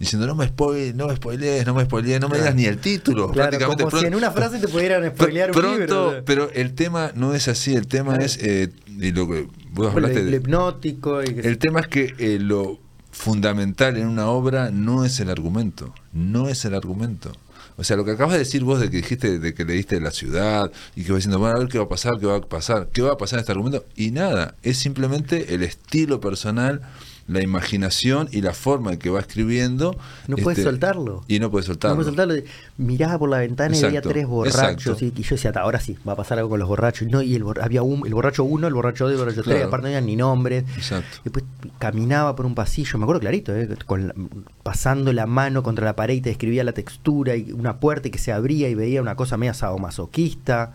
diciendo 0.00 0.26
no 0.26 0.34
me 0.34 0.48
spoilees, 0.48 0.92
no 0.96 1.06
me 1.06 1.14
spoilees, 1.14 1.64
no 1.64 1.74
me 1.74 1.84
spoilees, 1.84 2.20
no 2.20 2.28
me 2.28 2.38
digas 2.38 2.54
ni 2.56 2.64
el 2.64 2.78
título. 2.78 3.30
Claro, 3.30 3.50
prácticamente 3.50 3.84
como 3.84 3.96
si 4.00 4.06
en 4.06 4.16
una 4.16 4.32
frase 4.32 4.58
te 4.58 4.66
pudieran 4.66 5.08
spoilear 5.14 5.50
un 5.50 5.54
pronto, 5.54 5.76
libro. 6.10 6.24
pero 6.24 6.50
el 6.52 6.74
tema 6.74 7.12
no 7.14 7.32
es 7.32 7.46
así, 7.46 7.76
el 7.76 7.86
tema 7.86 8.14
Claro. 8.14 8.24
es, 8.26 8.38
eh, 8.42 8.70
y 8.88 9.12
lo 9.12 9.28
que 9.28 9.46
vos 9.70 9.94
hablaste 9.94 10.24
lo 10.24 10.30
de- 10.32 10.36
hipnótico 10.38 11.22
y 11.22 11.26
que 11.32 11.40
el 11.48 11.58
tema 11.58 11.78
es 11.78 11.86
que 11.86 12.12
eh, 12.18 12.38
lo 12.40 12.80
fundamental 13.18 13.96
en 13.96 14.06
una 14.06 14.28
obra 14.28 14.70
no 14.70 15.04
es 15.04 15.18
el 15.18 15.28
argumento, 15.28 15.92
no 16.12 16.48
es 16.48 16.64
el 16.64 16.74
argumento. 16.74 17.32
O 17.76 17.82
sea, 17.82 17.96
lo 17.96 18.04
que 18.04 18.12
acabas 18.12 18.34
de 18.34 18.38
decir 18.38 18.62
vos 18.62 18.80
de 18.80 18.90
que 18.90 18.98
dijiste 18.98 19.40
de 19.40 19.54
que 19.54 19.64
leíste 19.64 20.00
La 20.00 20.12
ciudad 20.12 20.70
y 20.94 21.02
que 21.02 21.10
vas 21.10 21.18
diciendo, 21.18 21.40
bueno, 21.40 21.56
a 21.56 21.58
ver 21.58 21.68
qué 21.68 21.78
va 21.78 21.84
a 21.84 21.88
pasar, 21.88 22.18
qué 22.20 22.26
va 22.26 22.36
a 22.36 22.40
pasar, 22.40 22.88
qué 22.92 23.02
va 23.02 23.14
a 23.14 23.18
pasar 23.18 23.38
en 23.38 23.40
este 23.40 23.52
argumento, 23.52 23.84
y 23.96 24.12
nada, 24.12 24.54
es 24.62 24.78
simplemente 24.78 25.52
el 25.54 25.64
estilo 25.64 26.20
personal, 26.20 26.82
la 27.28 27.42
imaginación 27.42 28.28
y 28.32 28.40
la 28.40 28.54
forma 28.54 28.92
en 28.94 28.98
que 28.98 29.10
va 29.10 29.20
escribiendo. 29.20 29.96
No 30.26 30.36
puedes 30.36 30.58
este, 30.58 30.70
soltarlo. 30.70 31.24
Y 31.28 31.38
no 31.40 31.50
puedes 31.50 31.66
soltarlo. 31.66 31.94
No 31.96 32.02
puedes 32.02 32.16
soltarlo. 32.16 32.42
Miraba 32.78 33.18
por 33.18 33.28
la 33.28 33.38
ventana 33.38 33.76
y 33.76 33.78
Exacto, 33.78 34.08
tres 34.08 34.26
borrachos. 34.26 35.02
Y, 35.02 35.12
y 35.14 35.22
yo 35.22 35.36
decía, 35.36 35.52
"Ta, 35.52 35.60
ahora 35.60 35.78
sí, 35.78 35.98
va 36.08 36.14
a 36.14 36.16
pasar 36.16 36.38
algo 36.38 36.48
con 36.50 36.58
los 36.58 36.66
borrachos. 36.68 37.06
No, 37.08 37.20
y 37.20 37.34
el, 37.34 37.44
había 37.60 37.82
un, 37.82 38.06
el 38.06 38.14
borracho 38.14 38.44
uno, 38.44 38.66
el 38.66 38.72
borracho 38.72 39.04
dos, 39.04 39.12
el 39.12 39.18
borracho 39.18 39.42
tres. 39.42 39.56
Claro. 39.56 39.68
Aparte 39.68 39.82
no 39.84 39.88
había 39.88 40.00
ni 40.00 40.16
nombres. 40.16 40.64
Exacto. 40.74 41.18
Después 41.22 41.44
caminaba 41.78 42.34
por 42.34 42.46
un 42.46 42.54
pasillo, 42.54 42.96
me 42.98 43.04
acuerdo 43.04 43.20
clarito, 43.20 43.54
¿eh? 43.54 43.68
con 43.84 44.08
la- 44.08 44.14
pasando 44.62 45.12
la 45.12 45.26
mano 45.26 45.62
contra 45.62 45.84
la 45.84 45.94
pared 45.94 46.14
y 46.14 46.20
te 46.22 46.30
describía 46.30 46.64
la 46.64 46.72
textura 46.72 47.36
y 47.36 47.52
una 47.52 47.78
puerta 47.78 48.08
que 48.08 48.18
se 48.18 48.32
abría 48.32 48.70
y 48.70 48.74
veía 48.74 49.02
una 49.02 49.16
cosa 49.16 49.36
media 49.36 49.52
sadomasoquista. 49.52 50.72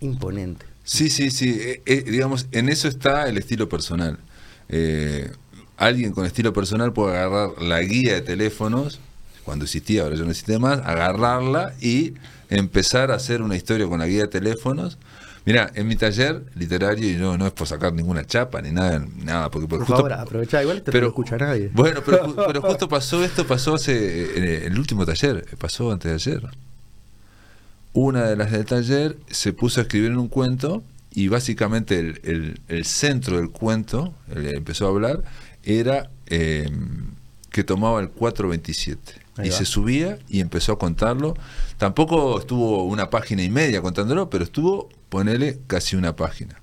Imponente. 0.00 0.66
Sí, 0.84 1.10
sí, 1.10 1.30
sí. 1.30 1.50
eh, 1.60 1.82
eh, 1.86 2.02
digamos, 2.02 2.48
en 2.50 2.68
eso 2.68 2.88
está 2.88 3.28
el 3.28 3.38
estilo 3.38 3.68
personal. 3.68 4.18
Eh, 4.68 5.30
alguien 5.76 6.12
con 6.12 6.26
estilo 6.26 6.52
personal 6.52 6.92
puede 6.92 7.16
agarrar 7.18 7.60
la 7.62 7.80
guía 7.82 8.14
de 8.14 8.20
teléfonos, 8.22 9.00
cuando 9.44 9.64
existía, 9.64 10.02
ahora 10.04 10.16
ya 10.16 10.22
no 10.24 10.30
existe 10.30 10.58
más, 10.58 10.78
agarrarla 10.80 11.74
y 11.80 12.14
empezar 12.48 13.10
a 13.10 13.16
hacer 13.16 13.42
una 13.42 13.56
historia 13.56 13.86
con 13.88 13.98
la 13.98 14.06
guía 14.06 14.22
de 14.22 14.28
teléfonos. 14.28 14.98
Mira, 15.44 15.72
en 15.74 15.88
mi 15.88 15.96
taller 15.96 16.44
literario, 16.54 17.10
y 17.10 17.14
no, 17.16 17.36
no 17.36 17.46
es 17.48 17.52
por 17.52 17.66
sacar 17.66 17.92
ninguna 17.92 18.24
chapa 18.24 18.62
ni 18.62 18.70
nada, 18.70 19.04
nada 19.24 19.50
porque, 19.50 19.66
porque 19.66 19.84
Por 19.84 19.96
justo- 19.96 20.08
favor, 20.08 20.12
aprovechá, 20.12 20.62
igual 20.62 20.82
te 20.82 20.92
pero- 20.92 21.06
lo 21.06 21.08
escucha 21.08 21.36
nadie. 21.36 21.68
Bueno, 21.74 22.00
pero, 22.06 22.32
pero 22.46 22.62
justo 22.62 22.88
pasó 22.88 23.24
esto, 23.24 23.44
pasó 23.44 23.74
hace 23.74 24.38
en 24.38 24.72
el 24.72 24.78
último 24.78 25.04
taller, 25.04 25.44
pasó 25.58 25.90
antes 25.90 26.10
de 26.10 26.14
ayer. 26.32 26.48
Una 27.92 28.24
de 28.24 28.36
las 28.36 28.52
del 28.52 28.64
taller 28.64 29.16
se 29.28 29.52
puso 29.52 29.80
a 29.80 29.82
escribir 29.82 30.12
en 30.12 30.18
un 30.18 30.28
cuento 30.28 30.82
y 31.14 31.28
básicamente 31.28 31.98
el, 31.98 32.20
el- 32.24 32.60
el 32.68 32.84
centro 32.84 33.36
del 33.38 33.50
cuento, 33.50 34.14
él 34.34 34.54
empezó 34.54 34.86
a 34.86 34.88
hablar, 34.90 35.22
era 35.62 36.10
eh, 36.26 36.68
que 37.50 37.64
tomaba 37.64 38.00
el 38.00 38.08
427. 38.10 39.20
Ahí 39.36 39.46
y 39.46 39.50
va. 39.50 39.56
se 39.56 39.64
subía 39.64 40.18
y 40.28 40.40
empezó 40.40 40.72
a 40.72 40.78
contarlo. 40.78 41.34
Tampoco 41.78 42.38
estuvo 42.38 42.84
una 42.84 43.08
página 43.10 43.42
y 43.42 43.48
media 43.50 43.80
contándolo, 43.80 44.28
pero 44.30 44.44
estuvo, 44.44 44.88
ponele, 45.08 45.58
casi 45.66 45.96
una 45.96 46.14
página. 46.16 46.60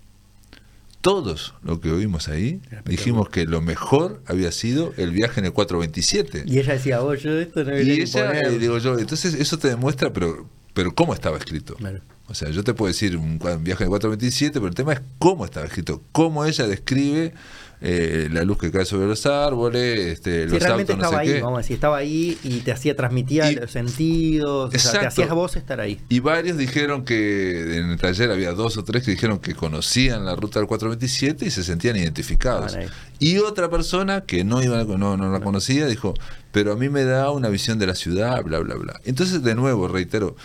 Todos 1.02 1.54
lo 1.64 1.80
que 1.80 1.92
oímos 1.92 2.28
ahí 2.28 2.60
dijimos 2.84 3.30
que 3.30 3.46
lo 3.46 3.62
mejor 3.62 4.22
había 4.26 4.52
sido 4.52 4.94
el 4.98 5.12
viaje 5.12 5.40
en 5.40 5.46
el 5.46 5.54
427. 5.54 6.44
Y 6.46 6.60
ella 6.60 6.74
decía, 6.74 7.02
oh, 7.02 7.14
yo 7.14 7.40
esto 7.40 7.64
no 7.64 7.72
Y 7.80 7.90
ella, 8.02 8.04
imponer". 8.04 8.46
eh, 8.48 8.60
digo 8.60 8.78
yo, 8.80 9.00
entonces 9.00 9.34
eso 9.34 9.58
te 9.58 9.70
demuestra, 9.70 10.12
pero, 10.12 10.50
pero 10.74 10.94
cómo 10.94 11.14
estaba 11.14 11.38
escrito. 11.38 11.76
Claro. 11.76 12.02
O 12.30 12.36
sea, 12.36 12.50
yo 12.50 12.64
te 12.64 12.74
puedo 12.74 12.88
decir 12.90 13.18
un, 13.18 13.40
viaje 13.40 13.84
el 13.84 13.90
427, 13.90 14.54
pero 14.60 14.68
el 14.68 14.76
tema 14.76 14.94
es 14.94 15.02
cómo 15.18 15.46
estaba 15.46 15.66
escrito, 15.66 16.04
cómo 16.12 16.46
ella 16.46 16.68
describe 16.68 17.34
eh, 17.82 18.28
la 18.32 18.44
luz 18.44 18.58
que 18.58 18.72
cae 18.72 18.84
sobre 18.86 19.08
los 19.08 19.26
árboles, 19.26 20.00
este, 20.00 20.44
Sí, 20.46 20.50
los 20.54 20.62
realmente 20.62 20.92
autos, 20.92 20.98
no 20.98 21.04
estaba 21.06 21.24
sé 21.24 21.30
ahí, 21.30 21.36
qué. 21.38 21.42
vamos 21.42 21.58
a 21.58 21.62
decir, 21.62 21.74
estaba 21.76 21.98
ahí 21.98 22.38
y 22.44 22.60
te 22.60 22.72
hacía, 22.74 22.96
transmitía 22.96 23.50
Y- 23.52 23.56
los 23.56 23.72
sentidos, 23.72 24.76
o 24.76 24.78
sea, 24.78 25.00
te 25.00 25.06
hacías 25.08 25.30
vos 25.30 25.56
estar 25.56 25.80
ahí. 25.80 26.00
Y 26.10 26.20
varios 26.20 26.58
dijeron 26.58 27.06
que 27.06 27.78
en 27.78 27.92
el 27.92 27.98
taller 27.98 28.32
había 28.32 28.52
dos 28.52 28.78
o 28.78 28.84
tres 28.84 29.04
que 29.04 29.12
dijeron 29.12 29.40
que 29.40 29.56
conocían 29.56 30.26
la 30.26 30.36
ruta 30.36 30.60
del 30.60 30.68
427 30.68 31.46
y 31.46 31.52
se 31.52 31.64
sentían 31.64 31.96
identificados. 31.96 32.78
Y 33.18 33.38
otra 33.38 33.70
persona 33.70 34.22
que 34.22 34.44
no, 34.44 34.62
iba, 34.62 34.84
no, 34.84 35.18
no 35.18 35.32
la 35.32 35.40
conocía 35.40 35.88
dijo, 35.88 36.14
pero 36.52 36.74
a 36.74 36.76
mí 36.76 36.90
me 36.90 37.04
da 37.06 37.32
una 37.32 37.50
visión 37.50 37.80
de 37.80 37.88
la 37.88 37.96
ciudad, 37.96 38.44
bla, 38.44 38.60
bla, 38.60 38.76
bla. 38.76 39.00
Entonces, 39.06 39.42
de 39.44 39.56
nuevo, 39.56 39.88
reitero, 39.88 40.36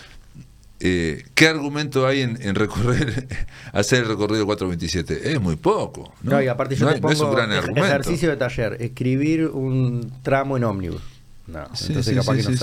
eh, 0.86 1.24
¿qué 1.34 1.48
argumento 1.48 2.06
hay 2.06 2.20
en, 2.20 2.38
en 2.42 2.54
recorrer, 2.54 3.26
hacer 3.72 4.02
el 4.02 4.08
recorrido 4.08 4.44
427? 4.44 5.32
Es 5.32 5.40
muy 5.40 5.56
poco. 5.56 6.12
¿no? 6.22 6.32
No, 6.32 6.42
y 6.42 6.46
aparte 6.48 6.76
yo 6.76 6.84
No 6.86 6.92
te 6.94 7.00
no 7.00 7.10
es 7.10 7.20
un 7.20 7.32
gran 7.34 7.50
argumento. 7.50 7.86
ejercicio 7.86 8.28
de 8.28 8.36
taller, 8.36 8.76
escribir 8.80 9.46
un 9.46 10.12
tramo 10.22 10.56
en 10.58 10.64
ómnibus. 10.64 11.00
No, 11.46 11.62
Sí, 11.74 11.86
entonces 11.88 12.14
capaz 12.16 12.36
sí, 12.36 12.38
que 12.38 12.44
no 12.44 12.50
sí, 12.52 12.56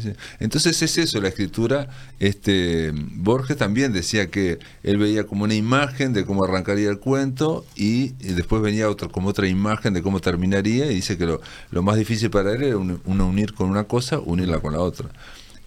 sale. 0.00 0.16
Entonces 0.38 0.82
es 0.82 0.98
eso, 0.98 1.18
la 1.20 1.28
escritura. 1.28 1.88
Este 2.20 2.92
Borges 2.94 3.56
también 3.56 3.92
decía 3.94 4.26
que 4.28 4.58
él 4.82 4.98
veía 4.98 5.24
como 5.24 5.44
una 5.44 5.54
imagen 5.54 6.12
de 6.12 6.26
cómo 6.26 6.44
arrancaría 6.44 6.90
el 6.90 6.98
cuento 6.98 7.64
y, 7.74 8.12
y 8.20 8.34
después 8.34 8.60
venía 8.60 8.90
otra, 8.90 9.08
como 9.08 9.28
otra 9.30 9.46
imagen 9.48 9.94
de 9.94 10.02
cómo 10.02 10.20
terminaría 10.20 10.90
y 10.92 10.96
dice 10.96 11.16
que 11.16 11.24
lo, 11.24 11.40
lo 11.70 11.82
más 11.82 11.96
difícil 11.96 12.28
para 12.28 12.52
él 12.52 12.62
era 12.62 12.76
un- 12.76 13.00
uno 13.06 13.26
unir 13.26 13.54
con 13.54 13.70
una 13.70 13.84
cosa, 13.84 14.18
unirla 14.18 14.60
con 14.60 14.74
la 14.74 14.80
otra. 14.80 15.08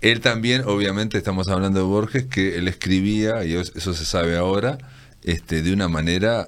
Él 0.01 0.19
también, 0.19 0.63
obviamente, 0.65 1.17
estamos 1.17 1.47
hablando 1.47 1.79
de 1.79 1.85
Borges, 1.85 2.25
que 2.25 2.57
él 2.57 2.67
escribía, 2.67 3.43
y 3.45 3.53
eso 3.53 3.93
se 3.93 4.05
sabe 4.05 4.35
ahora, 4.37 4.77
este, 5.23 5.61
de 5.61 5.71
una 5.73 5.87
manera 5.87 6.47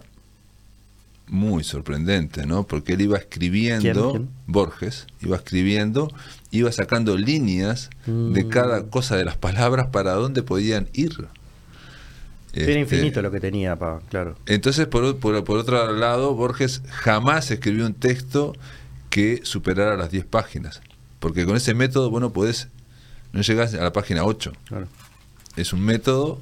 muy 1.28 1.64
sorprendente, 1.64 2.46
¿no? 2.46 2.66
Porque 2.68 2.94
él 2.94 3.02
iba 3.02 3.18
escribiendo, 3.18 4.12
¿Quién? 4.12 4.24
¿Quién? 4.24 4.30
Borges, 4.48 5.08
iba 5.22 5.38
escribiendo, 5.38 6.12
iba 6.52 6.72
sacando 6.72 7.18
líneas 7.18 7.90
de 8.06 8.44
Mm. 8.44 8.50
cada 8.50 8.84
cosa 8.90 9.16
de 9.16 9.26
las 9.26 9.38
palabras 9.38 9.88
para 9.88 10.14
dónde 10.14 10.44
podían 10.44 10.90
ir. 10.94 11.12
Era 12.54 12.66
Este, 12.68 12.80
infinito 12.80 13.22
lo 13.22 13.32
que 13.32 13.40
tenía, 13.40 13.76
pa, 13.78 14.02
claro. 14.10 14.36
Entonces, 14.46 14.86
por, 14.86 15.18
por 15.18 15.58
otro 15.58 15.92
lado, 15.94 16.36
Borges 16.36 16.82
jamás 16.90 17.50
escribió 17.50 17.86
un 17.86 17.94
texto 17.96 18.54
que 19.10 19.40
superara 19.44 19.96
las 19.98 20.12
10 20.12 20.26
páginas. 20.26 20.82
Porque 21.20 21.46
con 21.46 21.56
ese 21.56 21.74
método, 21.74 22.10
bueno, 22.12 22.32
podés, 22.34 22.68
no 23.34 23.42
llegás 23.42 23.74
a 23.74 23.84
la 23.84 23.92
página 23.94 24.24
8. 24.24 24.54
claro. 24.66 24.88
Es 25.56 25.72
un 25.74 25.82
método 25.82 26.40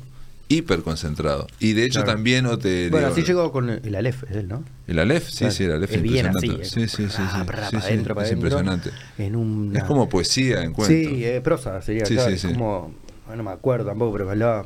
hiper 0.48 0.82
concentrado. 0.84 1.48
Y 1.60 1.74
de 1.74 1.86
hecho 1.86 2.00
Claro. 2.02 2.14
también 2.14 2.44
no 2.44 2.58
te 2.58 2.90
Bueno, 2.90 3.08
digo, 3.08 3.18
así 3.20 3.26
llegó 3.28 3.52
con 3.52 3.70
el 3.70 3.96
Aleph, 3.96 4.24
es 4.30 4.36
él, 4.38 4.48
¿no? 4.50 4.64
el 4.88 5.00
Aleph, 5.00 5.28
sí, 5.30 5.38
Claro. 5.40 5.54
sí, 5.54 5.64
el 5.64 5.72
Aleph 5.72 5.92
Es 5.92 5.98
impresionante. 5.98 6.48
así, 6.48 6.70
sí, 6.70 6.82
eh, 6.84 6.88
sí, 6.88 7.08
sí, 7.10 7.22
es 7.78 7.92
impresionante. 8.32 8.90
En 9.18 9.36
una... 9.36 9.80
Es 9.80 9.86
como 9.86 10.08
poesía 10.10 10.62
en 10.64 10.74
cuento. 10.74 10.94
Sí, 10.94 11.24
eh, 11.26 11.42
prosa 11.42 11.82
sería, 11.82 12.06
Sí, 12.06 12.16
claro, 12.16 12.30
sí, 12.30 12.48
es 12.48 12.54
como... 12.54 12.94
bueno, 13.28 13.44
no 13.44 13.50
me 13.50 13.56
acuerdo 13.56 13.86
tampoco, 13.88 14.14
pero 14.14 14.30
hablaba... 14.30 14.66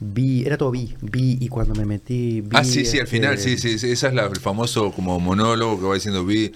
Vi, 0.00 0.44
era 0.44 0.56
todo 0.56 0.72
vi, 0.72 0.94
vi, 1.00 1.38
y 1.40 1.46
cuando 1.48 1.74
me 1.76 1.84
metí... 1.84 2.40
Vi, 2.40 2.48
ah, 2.56 2.64
sí, 2.64 2.84
sí, 2.84 2.98
al 2.98 3.06
final, 3.06 3.38
sí, 3.38 3.56
sí, 3.58 3.78
sí, 3.78 3.90
esa 3.92 4.08
es 4.08 4.14
la, 4.14 4.26
el 4.26 4.40
famoso 4.40 4.90
como 4.90 5.18
monólogo 5.20 5.78
que 5.80 5.86
va 5.86 5.94
diciendo 5.94 6.24
vi 6.24 6.50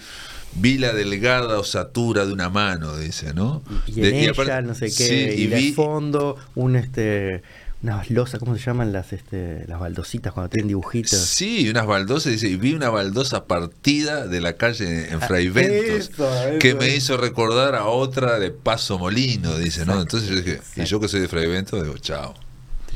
vi 0.59 0.79
la 0.79 0.93
delgada 0.93 1.59
osatura 1.59 2.27
de 2.27 2.33
una 2.33 2.49
mano, 2.51 2.97
dice, 2.97 3.33
¿no? 3.35 3.63
Y 3.87 3.93
De- 4.01 4.09
en 4.11 4.15
ella, 4.17 4.31
aparte- 4.33 4.63
no 4.63 4.75
sé 4.75 4.87
qué, 4.87 4.91
sí, 4.93 5.41
y, 5.41 5.45
y 5.45 5.47
de 5.49 5.73
fondo 5.73 6.37
un 6.55 6.77
este 6.77 7.43
unas 7.83 8.11
losas, 8.11 8.41
¿cómo 8.41 8.57
se 8.57 8.65
llaman 8.65 8.93
las 8.93 9.13
este, 9.13 9.65
las 9.69 9.79
baldositas 9.79 10.33
cuando 10.33 10.49
tienen 10.49 10.67
dibujitos? 10.69 11.21
Sí, 11.21 11.69
unas 11.69 11.87
baldosas, 11.87 12.33
dice, 12.33 12.49
y 12.49 12.57
vi 12.57 12.73
una 12.73 12.89
baldosa 12.91 13.45
partida 13.45 14.27
de 14.27 14.41
la 14.41 14.57
calle 14.57 15.11
en 15.11 15.23
Ah, 15.23 15.27
Fray 15.27 15.51
Ventos, 15.51 16.09
eso, 16.11 16.49
eso, 16.49 16.59
que 16.59 16.75
me 16.75 16.89
hizo 16.97 17.17
recordar 17.17 17.75
a 17.77 17.85
otra 17.85 18.39
de 18.41 18.51
Paso 18.51 18.99
Molino, 18.99 19.57
dice, 19.59 19.85
¿no? 19.87 20.01
Entonces 20.01 20.29
yo 20.31 20.37
dije, 20.37 20.61
y 20.75 20.85
yo 20.85 20.99
que 20.99 21.07
soy 21.07 21.21
de 21.21 21.29
Fray 21.29 21.47
Ventos, 21.47 21.81
digo, 21.85 21.97
chao. 21.99 22.35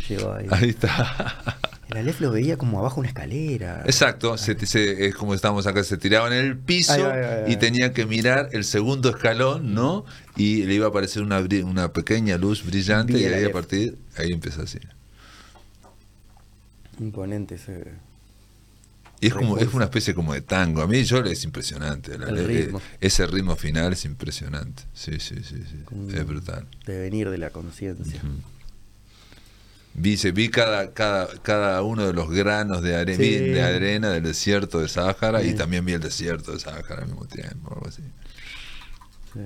Te 0.09 0.15
llegó 0.15 0.33
ahí. 0.33 0.47
Ahí 0.51 0.71
está. 0.71 1.59
El 1.91 1.97
Aleph 1.99 2.21
lo 2.21 2.31
veía 2.31 2.57
como 2.57 2.79
abajo 2.79 3.01
una 3.01 3.09
escalera. 3.09 3.83
Exacto, 3.85 4.39
se- 4.39 4.65
se- 4.67 5.07
es 5.07 5.15
como 5.15 5.35
estábamos 5.35 5.67
acá, 5.67 5.83
se 5.83 5.97
tiraba 5.97 6.29
en 6.29 6.35
el 6.35 6.57
piso 6.57 6.93
y 7.49 7.57
tenía 7.57 7.93
que 7.93 8.07
mirar 8.07 8.49
el 8.53 8.65
segundo 8.65 9.11
escalón, 9.11 9.75
¿no? 9.75 10.05
Y 10.37 10.63
le 10.65 10.75
iba 10.75 10.87
a 10.87 10.91
aparecer 10.91 11.23
una, 11.23 11.41
una 11.65 11.93
pequeña 11.93 12.37
luz 12.39 12.65
brillante 12.65 13.15
y 13.19 13.25
ahí 13.25 13.45
a 13.45 13.53
partir, 13.53 13.99
ahí 14.17 14.31
empieza 14.33 14.63
así. 14.63 14.79
Imponente 17.01 17.55
ese. 17.57 17.93
Y 19.23 19.27
es 19.27 19.35
como 19.35 19.59
es 19.59 19.73
una 19.75 19.85
especie 19.85 20.15
como 20.15 20.33
de 20.33 20.41
tango. 20.41 20.81
A 20.83 20.87
mí 20.87 21.03
yo 21.05 21.19
es 21.25 21.45
impresionante. 21.45 22.17
la- 22.19 22.29
El 22.29 22.47
ritmo. 22.47 22.81
ese 23.01 23.27
ritmo 23.27 23.55
final 23.57 23.93
es 23.93 24.05
impresionante. 24.05 24.85
Sí, 24.95 25.19
sí, 25.21 25.37
sí, 25.43 25.57
sí. 25.69 25.85
Es 26.15 26.27
brutal. 26.27 26.67
Devenir 26.87 27.29
de 27.31 27.37
la 27.39 27.51
conciencia. 27.51 28.21
Se- 30.17 30.33
vi 30.33 30.49
cada, 30.49 30.93
cada, 30.93 31.29
cada 31.43 31.83
uno 31.83 32.07
de 32.07 32.13
los 32.13 32.31
granos 32.31 32.83
de, 32.83 32.97
are- 32.97 33.17
Sí. 33.17 33.39
de 33.39 33.63
arena 33.63 34.11
del 34.11 34.23
desierto 34.23 34.81
de 34.81 34.89
Sáhara 34.89 35.43
y 35.43 35.55
también 35.55 35.85
vi 35.85 35.93
el 35.93 36.01
desierto 36.01 36.53
de 36.53 36.61
Sáhara 36.61 37.03
al 37.03 37.07
mismo 37.07 37.25
tiempo. 37.27 37.73
Algo 37.75 37.87
así. 37.89 38.03
Sí. 39.35 39.41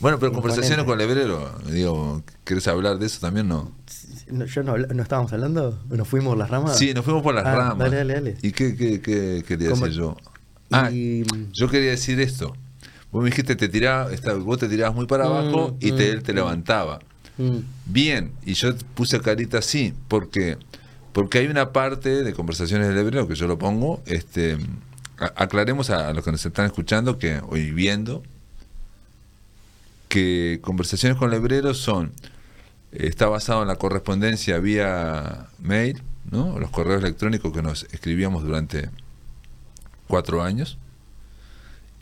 Bueno, 0.00 0.18
pero 0.18 0.28
Imponente. 0.32 0.40
conversaciones 0.40 0.86
con 0.86 0.96
Lebrero, 0.98 1.58
digo, 1.70 2.22
¿querés 2.44 2.66
hablar 2.68 2.98
de 2.98 3.06
eso 3.06 3.20
también? 3.20 3.48
No. 3.48 3.70
No, 4.28 4.44
¿Yo 4.46 4.62
no, 4.62 4.78
no 4.78 5.02
estábamos 5.02 5.32
hablando? 5.32 5.78
¿Nos 5.90 6.08
fuimos 6.08 6.38
las 6.38 6.48
ramas? 6.48 6.78
Sí, 6.78 6.94
nos 6.94 7.04
fuimos 7.04 7.22
por 7.22 7.34
las 7.34 7.44
Ah, 7.44 7.54
ramas. 7.54 7.78
dale, 7.78 7.96
dale, 7.96 8.14
dale. 8.14 8.36
¿Y 8.42 8.52
qué, 8.52 8.74
qué, 8.76 9.00
qué 9.02 9.44
quería 9.46 9.68
decir 9.70 9.88
yo? 9.90 10.16
Ah, 10.70 10.90
Y- 10.90 11.24
yo 11.52 11.68
quería 11.68 11.90
decir 11.90 12.18
esto. 12.20 12.54
Vos 13.12 13.22
me 13.24 13.30
dijiste, 13.30 13.56
te 13.56 13.68
tiraba, 13.68 14.12
esta- 14.12 14.34
vos 14.34 14.58
te 14.58 14.68
tirabas 14.68 14.94
muy 14.94 15.06
para 15.06 15.24
Mm, 15.24 15.28
abajo 15.28 15.76
y 15.80 15.92
te, 15.92 16.08
mm, 16.10 16.12
él 16.12 16.22
te 16.22 16.32
mm. 16.32 16.36
levantaba. 16.36 17.00
Mm, 17.38 17.58
Bien, 17.86 18.32
y 18.44 18.54
yo 18.54 18.74
puse 18.94 19.20
carita 19.20 19.58
así, 19.58 19.94
porque 20.08 20.56
porque 21.12 21.38
hay 21.38 21.46
una 21.48 21.72
parte 21.72 22.22
de 22.22 22.32
conversaciones 22.34 22.86
del 22.88 22.98
hebreo 22.98 23.26
que 23.26 23.34
yo 23.34 23.48
lo 23.48 23.58
pongo, 23.58 24.00
este 24.06 24.56
a- 25.18 25.32
aclaremos 25.42 25.90
a, 25.90 26.08
a 26.08 26.12
los 26.14 26.24
que 26.24 26.30
nos 26.30 26.46
están 26.46 26.66
escuchando 26.66 27.18
que 27.18 27.40
hoy 27.48 27.72
viendo 27.72 28.22
que 30.08 30.58
conversaciones 30.62 31.18
con 31.18 31.30
el 31.30 31.36
hebrero 31.36 31.74
son 31.74 32.12
está 32.92 33.26
basado 33.28 33.62
en 33.62 33.68
la 33.68 33.76
correspondencia 33.76 34.58
vía 34.58 35.46
mail, 35.60 36.02
¿no? 36.30 36.58
Los 36.58 36.70
correos 36.70 37.02
electrónicos 37.02 37.52
que 37.52 37.62
nos 37.62 37.84
escribíamos 37.92 38.42
durante 38.42 38.90
cuatro 40.08 40.42
años. 40.42 40.78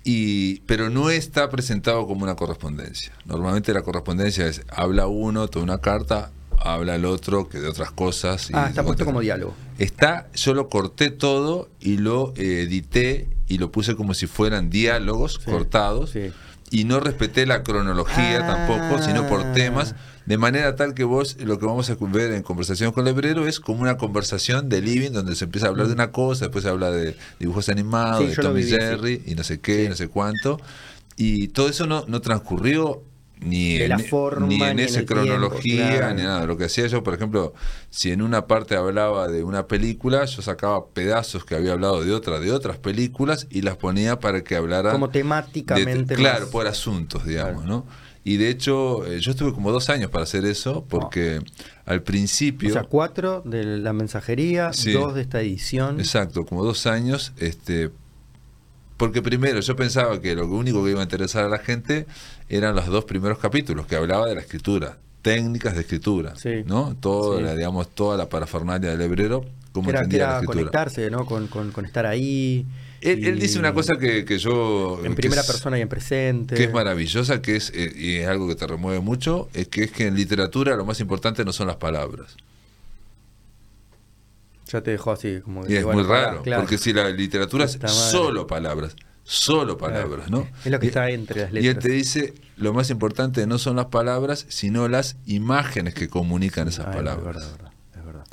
Y, 0.04 0.60
pero 0.60 0.88
no 0.90 1.10
está 1.10 1.50
presentado 1.50 2.06
como 2.06 2.22
una 2.22 2.34
correspondencia. 2.36 3.12
Normalmente 3.26 3.72
la 3.74 3.82
correspondencia 3.82 4.46
es 4.46 4.62
habla 4.68 5.06
uno, 5.06 5.48
toma 5.48 5.64
una 5.64 5.78
carta, 5.78 6.30
habla 6.58 6.94
el 6.96 7.04
otro, 7.04 7.48
que 7.48 7.58
de 7.58 7.68
otras 7.68 7.90
cosas. 7.90 8.48
y 8.50 8.52
Ah, 8.54 8.66
está 8.68 8.82
puesto 8.84 9.04
como 9.04 9.20
diálogo. 9.20 9.54
Está, 9.78 10.28
yo 10.34 10.54
lo 10.54 10.68
corté 10.68 11.10
todo 11.10 11.68
y 11.80 11.98
lo 11.98 12.32
eh, 12.36 12.62
edité 12.62 13.28
y 13.48 13.58
lo 13.58 13.70
puse 13.70 13.96
como 13.96 14.14
si 14.14 14.26
fueran 14.26 14.70
diálogos 14.70 15.40
Sí, 15.44 15.50
cortados. 15.50 16.10
sí. 16.10 16.32
Y 16.70 16.84
no 16.84 17.00
respeté 17.00 17.46
la 17.46 17.62
cronología 17.62 18.40
Ah. 18.42 18.66
tampoco, 18.66 19.02
sino 19.02 19.26
por 19.26 19.52
temas, 19.54 19.94
de 20.26 20.36
manera 20.36 20.76
tal 20.76 20.92
que 20.94 21.04
vos 21.04 21.36
lo 21.40 21.58
que 21.58 21.64
vamos 21.64 21.88
a 21.88 21.96
ver 22.00 22.32
en 22.32 22.42
conversación 22.42 22.92
con 22.92 23.06
el 23.06 23.14
hebrero 23.14 23.46
es 23.48 23.58
como 23.60 23.80
una 23.80 23.96
conversación 23.96 24.68
de 24.68 24.82
living 24.82 25.12
donde 25.12 25.34
se 25.34 25.44
empieza 25.44 25.66
a 25.66 25.70
hablar 25.70 25.86
de 25.86 25.94
una 25.94 26.10
cosa, 26.12 26.44
después 26.46 26.64
se 26.64 26.68
habla 26.70 26.90
de 26.90 27.16
dibujos 27.38 27.68
animados, 27.70 28.20
Mm. 28.20 28.24
Sí, 28.24 28.28
de 28.30 28.34
yo 28.36 28.42
lo 28.42 28.48
Tom 28.50 28.58
y 28.58 28.60
viví, 28.62 28.70
sí. 28.72 28.76
Jerry 28.78 29.22
y 29.26 29.34
no 29.34 29.44
sé 29.44 29.60
qué, 29.60 29.84
Sí. 29.84 29.88
no 29.88 29.96
sé 29.96 30.08
cuánto. 30.08 30.60
Y 31.16 31.48
todo 31.48 31.68
eso 31.68 31.86
no, 31.86 32.04
no 32.06 32.20
transcurrió 32.20 33.02
ni 33.40 33.78
De 33.78 33.84
en, 33.84 33.90
la 33.90 33.98
forma, 33.98 34.46
ni 34.46 34.56
ni 34.58 34.62
en 34.64 34.68
en 34.70 34.78
esa 34.80 34.94
tiempo, 35.04 35.14
cronología, 35.14 35.96
claro. 35.98 36.14
ni 36.14 36.22
nada. 36.22 36.46
Lo 36.46 36.56
que 36.56 36.64
hacía 36.64 36.86
yo, 36.88 37.02
por 37.02 37.14
ejemplo, 37.14 37.54
si 37.90 38.10
en 38.10 38.22
una 38.22 38.46
parte 38.46 38.74
hablaba 38.76 39.28
de 39.28 39.44
una 39.44 39.66
película, 39.66 40.24
yo 40.24 40.42
sacaba 40.42 40.86
pedazos 40.88 41.44
que 41.44 41.54
había 41.54 41.72
hablado 41.72 42.04
de 42.04 42.12
otra, 42.12 42.40
de 42.40 42.50
otras 42.52 42.78
películas 42.78 43.46
y 43.50 43.62
las 43.62 43.76
ponía 43.76 44.18
para 44.18 44.42
que 44.42 44.56
hablaran 44.56 44.92
Como 44.92 45.06
de- 45.08 45.12
temáticamente. 45.12 46.14
claro, 46.16 46.40
más- 46.46 46.50
por 46.50 46.66
asuntos, 46.66 47.24
digamos, 47.24 47.62
Claro. 47.64 47.68
¿no? 47.68 47.86
Y 48.24 48.36
de 48.36 48.50
hecho, 48.50 49.06
eh, 49.06 49.20
yo 49.20 49.30
estuve 49.30 49.54
como 49.54 49.72
dos 49.72 49.88
años 49.88 50.10
para 50.10 50.24
hacer 50.24 50.44
eso, 50.44 50.84
porque 50.88 51.40
al 51.86 52.02
principio, 52.02 52.68
O 52.68 52.72
sea, 52.72 52.82
cuatro 52.82 53.40
de 53.46 53.64
la 53.64 53.92
mensajería, 53.94 54.72
Sí. 54.74 54.92
dos 54.92 55.14
de 55.14 55.22
esta 55.22 55.40
edición. 55.40 55.98
exacto, 55.98 56.44
como 56.44 56.62
dos 56.62 56.86
años, 56.86 57.32
este, 57.38 57.90
porque 58.98 59.22
primero 59.22 59.60
yo 59.60 59.76
pensaba 59.76 60.20
que 60.20 60.34
lo 60.34 60.46
único 60.48 60.84
que 60.84 60.90
iba 60.90 61.00
a 61.00 61.04
interesar 61.04 61.44
a 61.44 61.48
la 61.48 61.58
gente 61.58 62.06
eran 62.48 62.74
los 62.74 62.86
dos 62.86 63.04
primeros 63.04 63.38
capítulos, 63.38 63.86
que 63.86 63.96
hablaba 63.96 64.26
de 64.26 64.34
la 64.34 64.40
escritura, 64.40 64.98
técnicas 65.22 65.74
de 65.74 65.80
escritura, 65.82 66.34
Sí. 66.36 66.62
¿no? 66.66 66.96
Todo, 67.00 67.38
Sí. 67.38 67.44
la, 67.44 67.54
digamos, 67.54 67.88
toda 67.94 68.16
la 68.16 68.28
parafernalia 68.28 68.90
del 68.90 69.00
hebrero, 69.02 69.44
cómo 69.72 69.90
era, 69.90 69.98
entendía 70.00 70.18
la 70.18 70.24
era 70.24 70.34
escritura. 70.38 70.60
conectarse, 70.70 71.10
¿no? 71.10 71.26
Con, 71.26 71.46
con- 71.48 71.70
con 71.72 71.84
estar 71.84 72.06
ahí. 72.06 72.64
Él, 73.00 73.24
él 73.24 73.38
dice 73.38 73.58
una 73.60 73.72
cosa 73.72 73.96
que, 73.96 74.24
que 74.24 74.38
yo... 74.38 75.00
En 75.04 75.14
primera 75.14 75.42
es- 75.42 75.46
persona 75.46 75.78
y 75.78 75.82
en 75.82 75.88
presente. 75.88 76.54
que 76.56 76.64
es 76.64 76.72
maravillosa, 76.72 77.40
que 77.42 77.54
es, 77.56 77.70
eh, 77.74 77.92
y 77.94 78.16
es 78.16 78.26
algo 78.28 78.48
que 78.48 78.56
te 78.56 78.66
remueve 78.66 78.98
mucho, 79.00 79.48
es 79.54 79.68
que 79.68 79.84
es 79.84 79.92
que 79.92 80.06
en 80.08 80.16
literatura 80.16 80.74
lo 80.74 80.84
más 80.84 80.98
importante 81.00 81.44
no 81.44 81.52
son 81.52 81.68
las 81.68 81.76
palabras. 81.76 82.36
Ya 84.72 84.82
te 84.82 84.90
dejó 84.90 85.12
así, 85.12 85.40
como 85.42 85.66
Y 85.66 85.76
es 85.76 85.84
muy 85.84 86.02
raro, 86.02 86.42
claro. 86.42 86.62
porque 86.62 86.76
si 86.76 86.92
la 86.92 87.08
literatura 87.08 87.64
es 87.64 87.78
solo 87.86 88.46
palabras, 88.46 88.96
solo 89.30 89.76
palabras, 89.76 90.30
¿no? 90.30 90.48
Es 90.64 90.72
lo 90.72 90.80
que 90.80 90.86
Y- 90.86 90.88
está 90.88 91.10
entre 91.10 91.42
las 91.42 91.52
Y 91.52 91.56
él 91.58 91.62
letras. 91.64 91.84
te 91.84 91.90
dice, 91.92 92.34
lo 92.56 92.72
más 92.72 92.88
importante 92.88 93.46
no 93.46 93.58
son 93.58 93.76
las 93.76 93.86
palabras, 93.86 94.46
sino 94.48 94.88
las 94.88 95.16
imágenes 95.26 95.92
que 95.92 96.08
comunican 96.08 96.66
esas 96.66 96.86
Ah, 96.86 96.92
palabras. 96.92 97.44
Es 97.44 97.50
verdad, 97.50 97.50
es 97.50 97.56
verdad, 97.56 97.72
es 97.98 98.04
verdad. 98.06 98.24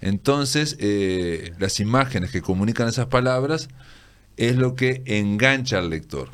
Entonces, 0.00 0.76
eh, 0.80 1.52
las 1.60 1.78
imágenes 1.78 2.32
que 2.32 2.42
comunican 2.42 2.88
esas 2.88 3.06
palabras 3.06 3.68
es 4.36 4.56
lo 4.56 4.74
que 4.74 5.02
engancha 5.06 5.78
al 5.78 5.90
lector. 5.90 6.28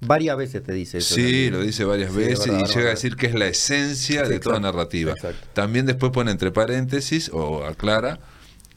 Varias 0.00 0.36
veces 0.36 0.62
te 0.62 0.72
dice 0.74 0.98
eso. 0.98 1.14
Sí, 1.14 1.22
también. 1.22 1.52
lo 1.52 1.60
dice 1.62 1.84
varias 1.84 2.10
Sí, 2.12 2.18
veces 2.18 2.46
verdad, 2.48 2.68
y 2.68 2.74
llega 2.74 2.86
a 2.88 2.90
decir 2.90 3.16
que 3.16 3.26
es 3.28 3.34
la 3.34 3.46
esencia 3.46 4.24
Sí, 4.26 4.30
de 4.30 4.40
toda 4.40 4.60
narrativa. 4.60 5.12
exacto. 5.12 5.48
También 5.54 5.86
después 5.86 6.12
pone 6.12 6.30
entre 6.32 6.50
paréntesis 6.50 7.30
o 7.32 7.64
aclara 7.64 8.20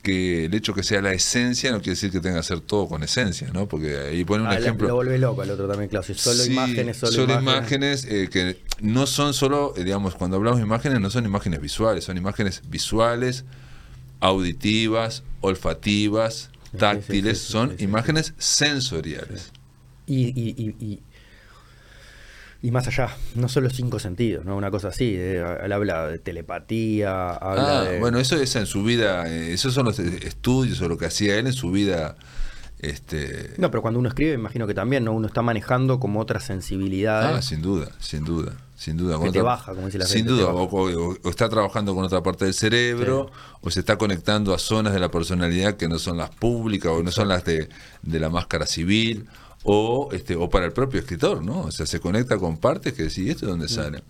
que 0.02 0.46
el 0.46 0.54
hecho 0.54 0.74
que 0.74 0.84
sea 0.84 1.02
la 1.02 1.12
esencia 1.14 1.72
no 1.72 1.78
quiere 1.80 1.92
decir 1.92 2.12
que 2.12 2.20
tenga 2.20 2.38
que 2.38 2.44
ser 2.44 2.62
todo 2.62 2.88
con 2.88 3.04
esencia, 3.04 3.50
¿no? 3.54 3.68
Porque 3.68 3.98
ahí 3.98 4.24
pone 4.24 4.44
un 4.44 4.50
Ah, 4.50 4.58
ejemplo. 4.58 4.88
Lo 4.88 4.96
vuelve 4.96 5.18
loco 5.18 5.42
al 5.42 5.52
otro 5.52 5.68
también, 5.68 5.90
claro. 5.90 6.06
Si 6.06 6.14
solo 6.14 6.44
Sí, 6.44 6.52
imágenes, 6.54 6.98
solo, 6.98 7.34
imágenes, 7.40 8.06
eh, 8.06 8.30
que 8.32 8.58
no 8.80 9.06
son 9.08 9.34
solo, 9.34 9.74
eh, 9.76 9.84
digamos, 9.84 10.16
cuando 10.16 10.38
hablamos 10.38 10.60
de 10.60 10.66
imágenes, 10.66 11.02
no 11.02 11.10
son 11.10 11.26
imágenes 11.26 11.60
visuales, 11.62 12.06
son 12.06 12.18
imágenes 12.18 12.62
visuales, 12.70 13.44
auditivas, 14.20 15.24
olfativas, 15.42 16.50
táctiles, 16.78 17.38
sí, 17.40 17.46
sí, 17.46 17.52
son 17.52 17.76
imágenes 17.80 18.34
sensoriales. 18.38 19.52
Y, 20.06 20.28
y, 20.28 20.76
y, 20.80 21.00
y, 22.62 22.72
más 22.72 22.88
allá, 22.88 23.10
no 23.36 23.48
solo 23.50 23.70
cinco 23.70 24.00
sentidos, 24.00 24.44
¿no? 24.46 24.56
Una 24.58 24.72
cosa 24.72 24.88
así. 24.90 25.14
eh, 25.18 25.44
él 25.64 25.72
habla 25.72 26.08
de 26.08 26.20
telepatía, 26.20 27.30
habla 27.32 27.80
Ah, 27.80 27.84
de. 27.84 28.00
bueno, 28.00 28.20
eso 28.20 28.36
es 28.36 28.56
en 28.56 28.66
su 28.66 28.84
vida, 28.84 29.28
eh, 29.32 29.54
esos 29.54 29.74
son 29.74 29.86
los 29.86 30.00
estudios 30.00 30.82
o 30.82 30.88
lo 30.90 30.98
que 30.98 31.06
hacía 31.06 31.38
él 31.38 31.48
en 31.48 31.54
su 31.54 31.72
vida. 31.72 32.16
Este, 32.80 33.54
No, 33.58 33.72
pero 33.72 33.82
cuando 33.82 34.00
uno 34.00 34.08
escribe, 34.10 34.34
imagino 34.34 34.68
que 34.68 34.74
también, 34.76 35.04
¿no? 35.04 35.14
Uno 35.14 35.28
está 35.28 35.42
manejando 35.42 36.00
como 36.00 36.20
otras 36.20 36.44
sensibilidades. 36.44 37.36
ah, 37.38 37.42
sin 37.42 37.62
duda, 37.62 37.90
sin 38.00 38.24
duda, 38.24 38.54
sin 38.76 38.98
duda. 38.98 39.16
Que 39.18 39.24
te 39.24 39.30
otra- 39.30 39.44
baja, 39.44 39.74
como 39.74 39.88
dice 39.88 39.98
la 39.98 40.06
Sin 40.06 40.28
gente, 40.28 40.34
duda, 40.34 40.52
o 40.54 41.30
está 41.30 41.50
trabajando 41.50 41.96
con 41.96 42.04
otra 42.06 42.22
parte 42.22 42.46
del 42.46 42.54
cerebro, 42.54 43.32
o 43.62 43.72
se 43.72 43.80
está 43.80 43.98
conectando 43.98 44.54
a 44.54 44.60
zonas 44.60 44.94
de 44.94 45.00
la 45.00 45.10
personalidad 45.10 45.76
que 45.76 45.88
no 45.88 45.98
son 45.98 46.18
las 46.18 46.30
públicas, 46.30 46.92
o 46.92 47.02
no 47.02 47.12
son 47.12 47.30
las 47.30 47.44
de, 47.46 47.68
de 48.04 48.20
la 48.20 48.30
máscara 48.30 48.68
civil, 48.68 49.28
o 49.64 50.10
este 50.12 50.36
o 50.36 50.50
para 50.50 50.66
el 50.66 50.72
propio 50.72 51.00
escritor, 51.00 51.44
¿no? 51.44 51.62
O 51.62 51.72
sea, 51.72 51.86
se 51.86 52.00
conecta 52.00 52.38
con 52.38 52.58
partes 52.58 52.94
que 52.94 53.04
decís, 53.04 53.30
¿esto 53.30 53.46
de 53.46 53.52
Mm, 53.54 53.58
dónde 53.60 53.68
sale? 53.68 54.04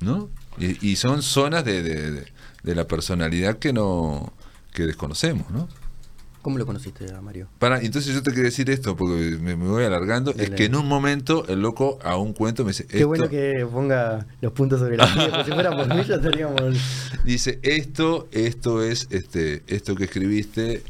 ¿No? 0.00 0.28
Y, 0.58 0.90
y 0.92 0.96
son 0.96 1.22
zonas 1.22 1.64
de, 1.64 1.82
de- 1.82 2.10
de- 2.12 2.26
de 2.62 2.74
la 2.74 2.86
personalidad 2.86 3.58
que 3.58 3.72
no 3.72 4.32
que 4.72 4.86
desconocemos, 4.86 5.50
¿no? 5.50 5.68
¿Cómo 6.42 6.58
lo 6.58 6.66
conociste 6.66 7.12
a 7.12 7.20
Mario? 7.20 7.48
Para, 7.58 7.80
entonces 7.80 8.14
yo 8.14 8.22
te 8.22 8.30
quería 8.30 8.44
decir 8.44 8.70
esto, 8.70 8.94
porque 8.96 9.36
me, 9.40 9.56
me 9.56 9.66
voy 9.66 9.82
alargando, 9.84 10.32
es 10.36 10.50
que 10.50 10.66
en 10.66 10.76
un 10.76 10.86
momento 10.86 11.44
el 11.48 11.60
loco 11.60 11.98
a 12.04 12.16
un 12.16 12.32
cuento 12.34 12.62
me 12.64 12.70
dice, 12.70 12.86
Qué 12.86 12.98
esto, 12.98 13.08
bueno 13.08 13.28
que 13.28 13.66
ponga 13.72 14.26
los 14.40 14.52
puntos 14.52 14.78
sobre 14.78 14.94
sillas, 14.96 15.28
porque 15.30 15.44
si 15.44 15.50
fuera 15.52 15.74
por 15.76 15.88
mí 15.92 16.04
ya 16.06 16.14
estaríamos. 16.16 16.60
dice, 17.24 17.58
esto, 17.62 18.28
esto 18.30 18.82
es, 18.84 19.08
este, 19.10 19.62
esto 19.66 19.96
que 19.96 20.04
escribiste 20.04 20.84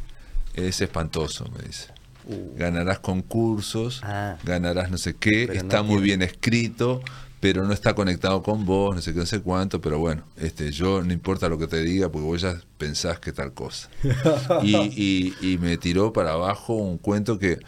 es 0.54 0.80
espantoso, 0.82 1.46
me 1.56 1.64
dice. 1.66 1.88
Uh, 2.26 2.56
Ganarás 2.58 2.98
concursos, 2.98 4.00
Ah. 4.02 4.36
ganarás 4.44 4.90
no 4.90 4.98
sé 4.98 5.14
qué, 5.14 5.46
Pero 5.46 5.60
está 5.60 5.78
no 5.78 5.84
muy 5.84 5.94
tiene- 6.02 6.04
bien 6.06 6.22
escrito, 6.22 7.00
pero 7.38 7.64
no 7.64 7.72
está 7.72 7.94
conectado 7.94 8.42
con 8.42 8.64
vos, 8.66 8.96
no 8.96 9.00
sé 9.02 9.12
qué, 9.12 9.20
no 9.20 9.26
sé 9.26 9.40
cuánto, 9.42 9.80
pero 9.80 9.98
bueno, 10.00 10.22
este, 10.36 10.72
yo 10.72 11.02
no 11.02 11.12
importa 11.12 11.48
lo 11.48 11.58
que 11.58 11.66
te 11.68 11.82
diga, 11.82 12.08
porque 12.10 12.26
vos 12.26 12.40
ya 12.40 12.60
pensás 12.78 13.20
que 13.20 13.32
tal 13.32 13.52
cosa. 13.52 13.88
Y, 14.62 14.74
y- 14.76 15.34
y 15.52 15.58
me 15.58 15.76
tiró 15.76 16.12
para 16.12 16.32
abajo 16.32 16.74
un 16.74 16.98
cuento 16.98 17.38
que, 17.38 17.58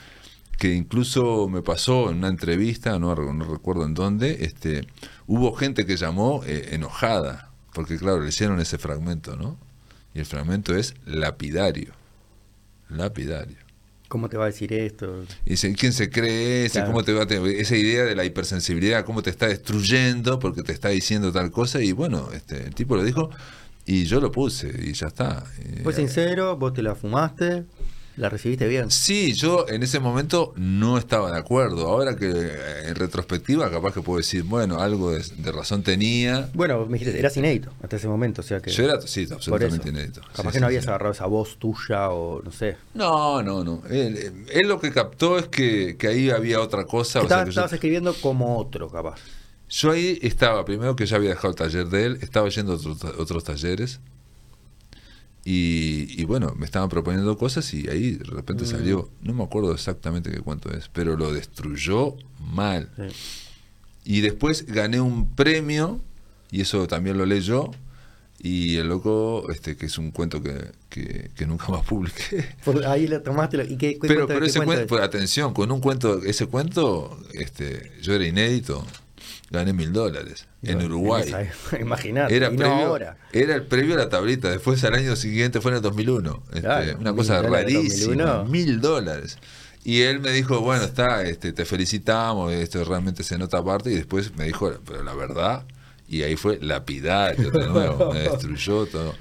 que 0.58 0.74
incluso 0.74 1.46
me 1.48 1.62
pasó 1.62 2.10
en 2.10 2.16
una 2.18 2.28
entrevista, 2.28 2.98
no, 2.98 3.14
re- 3.14 3.32
no 3.32 3.44
recuerdo 3.44 3.84
en 3.84 3.94
dónde, 3.94 4.44
este, 4.44 4.88
hubo 5.28 5.52
gente 5.54 5.86
que 5.86 5.96
llamó 5.96 6.42
eh, 6.44 6.70
enojada, 6.72 7.50
porque 7.74 7.96
claro, 7.96 8.22
le 8.22 8.30
hicieron 8.30 8.58
ese 8.58 8.76
fragmento, 8.78 9.36
¿no? 9.36 9.56
Y 10.14 10.18
el 10.18 10.26
fragmento 10.26 10.74
es 10.74 10.94
lapidario, 11.06 11.92
lapidario. 12.88 13.58
¿Cómo 14.08 14.28
te 14.30 14.38
va 14.38 14.44
a 14.44 14.46
decir 14.46 14.72
esto? 14.72 15.24
Y 15.44 15.50
dice, 15.50 15.72
¿quién 15.74 15.92
se 15.92 16.08
cree 16.08 16.64
ese? 16.64 16.78
Claro. 16.78 16.88
¿Cómo 16.92 17.04
te 17.04 17.12
va 17.12 17.24
a 17.24 17.26
tener? 17.26 17.46
Esa 17.56 17.76
idea 17.76 18.04
de 18.04 18.14
la 18.14 18.24
hipersensibilidad, 18.24 19.04
cómo 19.04 19.22
te 19.22 19.28
está 19.30 19.48
destruyendo 19.48 20.38
porque 20.38 20.62
te 20.62 20.72
está 20.72 20.88
diciendo 20.88 21.30
tal 21.30 21.50
cosa. 21.50 21.82
Y 21.82 21.92
bueno, 21.92 22.30
este, 22.32 22.64
el 22.64 22.74
tipo 22.74 22.96
lo 22.96 23.04
dijo 23.04 23.30
y 23.84 24.04
yo 24.04 24.20
lo 24.20 24.32
puse 24.32 24.72
y 24.82 24.92
ya 24.94 25.08
está. 25.08 25.44
Eh, 25.58 25.80
Fue 25.82 25.92
sincero, 25.92 26.56
vos 26.56 26.72
te 26.72 26.82
la 26.82 26.94
fumaste, 26.94 27.64
la 28.18 28.28
recibiste 28.28 28.66
bien. 28.68 28.90
Sí, 28.90 29.32
yo 29.32 29.66
en 29.68 29.82
ese 29.82 30.00
momento 30.00 30.52
no 30.56 30.98
estaba 30.98 31.32
de 31.32 31.38
acuerdo. 31.38 31.86
Ahora 31.88 32.16
que 32.16 32.28
eh, 32.30 32.88
en 32.88 32.94
retrospectiva 32.94 33.70
capaz 33.70 33.94
que 33.94 34.02
puedo 34.02 34.18
decir, 34.18 34.42
bueno, 34.42 34.80
algo 34.80 35.12
de, 35.12 35.22
de 35.36 35.52
razón 35.52 35.82
tenía. 35.82 36.50
Bueno, 36.54 36.84
me 36.86 36.98
dijiste, 36.98 37.18
eras 37.18 37.36
inédito 37.36 37.70
hasta 37.82 37.96
ese 37.96 38.08
momento, 38.08 38.40
o 38.42 38.44
sea 38.44 38.60
que... 38.60 38.70
Yo 38.70 38.84
era, 38.84 39.00
sí, 39.00 39.26
absolutamente 39.30 39.88
inédito. 39.88 40.20
Capaz 40.34 40.50
Sí, 40.50 40.54
que 40.54 40.60
no 40.60 40.66
sí, 40.66 40.68
habías 40.68 40.84
sí. 40.84 40.90
agarrado 40.90 41.12
esa 41.12 41.26
voz 41.26 41.56
tuya 41.58 42.10
o 42.10 42.42
no 42.42 42.52
sé. 42.52 42.76
No, 42.94 43.42
no, 43.42 43.62
no. 43.64 43.82
Él, 43.88 44.44
él 44.50 44.68
lo 44.68 44.80
que 44.80 44.90
captó 44.92 45.38
es 45.38 45.46
que, 45.48 45.96
que 45.96 46.08
ahí 46.08 46.30
había 46.30 46.60
otra 46.60 46.84
cosa. 46.84 47.20
o 47.20 47.28
sea, 47.28 47.42
Estabas, 47.44 47.48
que 47.48 47.54
yo- 47.54 47.64
escribiendo 47.76 48.14
como 48.14 48.58
otro, 48.58 48.88
capaz. 48.90 49.20
Yo 49.70 49.90
ahí 49.92 50.18
estaba, 50.22 50.64
primero 50.64 50.96
que 50.96 51.04
ya 51.06 51.16
había 51.16 51.30
dejado 51.30 51.50
el 51.50 51.54
taller 51.54 51.86
de 51.88 52.04
él, 52.06 52.18
estaba 52.22 52.48
yendo 52.48 52.72
a 52.72 52.76
otros, 52.76 52.98
ta- 52.98 53.12
otros 53.18 53.44
talleres. 53.44 54.00
Y, 55.50 56.20
y 56.20 56.24
bueno, 56.24 56.54
me 56.58 56.66
estaban 56.66 56.90
proponiendo 56.90 57.38
cosas 57.38 57.72
y 57.72 57.88
ahí 57.88 58.12
de 58.16 58.24
repente 58.24 58.64
Mm. 58.64 58.66
salió, 58.66 59.08
no 59.22 59.32
me 59.32 59.44
acuerdo 59.44 59.72
exactamente 59.72 60.30
qué 60.30 60.40
cuánto 60.40 60.70
es, 60.76 60.90
pero 60.92 61.16
lo 61.16 61.32
destruyó 61.32 62.16
mal. 62.52 62.90
Sí. 62.96 63.04
Y 64.04 64.20
después 64.20 64.66
gané 64.66 65.00
un 65.00 65.34
premio, 65.34 66.02
y 66.50 66.60
eso 66.60 66.86
también 66.86 67.16
lo 67.16 67.24
leyó, 67.24 67.70
y 68.40 68.76
el 68.76 68.88
loco, 68.88 69.50
este 69.50 69.76
que 69.76 69.86
es 69.86 69.96
un 69.96 70.10
cuento 70.10 70.42
que, 70.42 70.70
que, 70.90 71.30
que 71.34 71.46
nunca 71.46 71.68
más 71.68 71.84
publiqué. 71.86 72.44
Por 72.64 72.84
ahí 72.86 73.06
lo 73.06 73.22
tomaste. 73.22 73.56
lo- 73.56 73.64
¿Y 73.64 73.76
qué, 73.78 73.94
qué 73.94 74.06
Pero, 74.06 74.26
pero 74.26 74.40
qué 74.40 74.46
ese 74.48 74.58
cuento 74.58 74.66
cuento, 74.68 74.82
es? 74.82 74.88
pues, 74.88 75.02
atención, 75.02 75.54
con 75.54 75.70
un 75.72 75.80
cuento, 75.80 76.22
ese 76.24 76.44
cuento, 76.46 77.18
este, 77.32 77.90
yo 78.02 78.12
era 78.14 78.26
inédito, 78.26 78.84
gané 79.50 79.72
mil 79.72 79.92
dólares 79.92 80.46
en 80.62 80.82
Uruguay. 80.82 81.32
Imaginate. 81.80 82.34
Era, 82.36 82.48
y 82.48 82.52
no 82.52 82.56
previo, 82.58 82.86
ahora. 82.86 83.16
era 83.32 83.54
el 83.54 83.62
previo 83.62 83.94
a 83.94 83.98
la 83.98 84.08
tablita, 84.08 84.50
después 84.50 84.82
al 84.84 84.94
año 84.94 85.16
siguiente 85.16 85.60
fue 85.60 85.70
en 85.70 85.76
el 85.78 85.82
2001. 85.82 86.42
Este, 86.48 86.60
Claro, 86.60 86.98
una 86.98 87.14
cosa 87.14 87.42
rarísima, 87.42 88.24
2001. 88.24 88.44
mil 88.46 88.80
dólares. 88.80 89.38
Y 89.84 90.02
él 90.02 90.20
me 90.20 90.32
dijo, 90.32 90.60
bueno, 90.60 90.84
está, 90.84 91.22
este, 91.22 91.52
te 91.52 91.64
felicitamos, 91.64 92.52
esto 92.52 92.84
realmente 92.84 93.22
se 93.22 93.38
nota 93.38 93.58
aparte, 93.58 93.90
y 93.90 93.94
después 93.94 94.36
me 94.36 94.44
dijo, 94.44 94.70
pero 94.84 95.02
la 95.02 95.14
verdad, 95.14 95.64
y 96.08 96.22
ahí 96.22 96.36
fue 96.36 96.58
lapidario 96.60 97.50
de 97.50 97.66
nuevo, 97.68 98.12
me 98.12 98.18
destruyó 98.28 98.84
todo. 98.86 99.14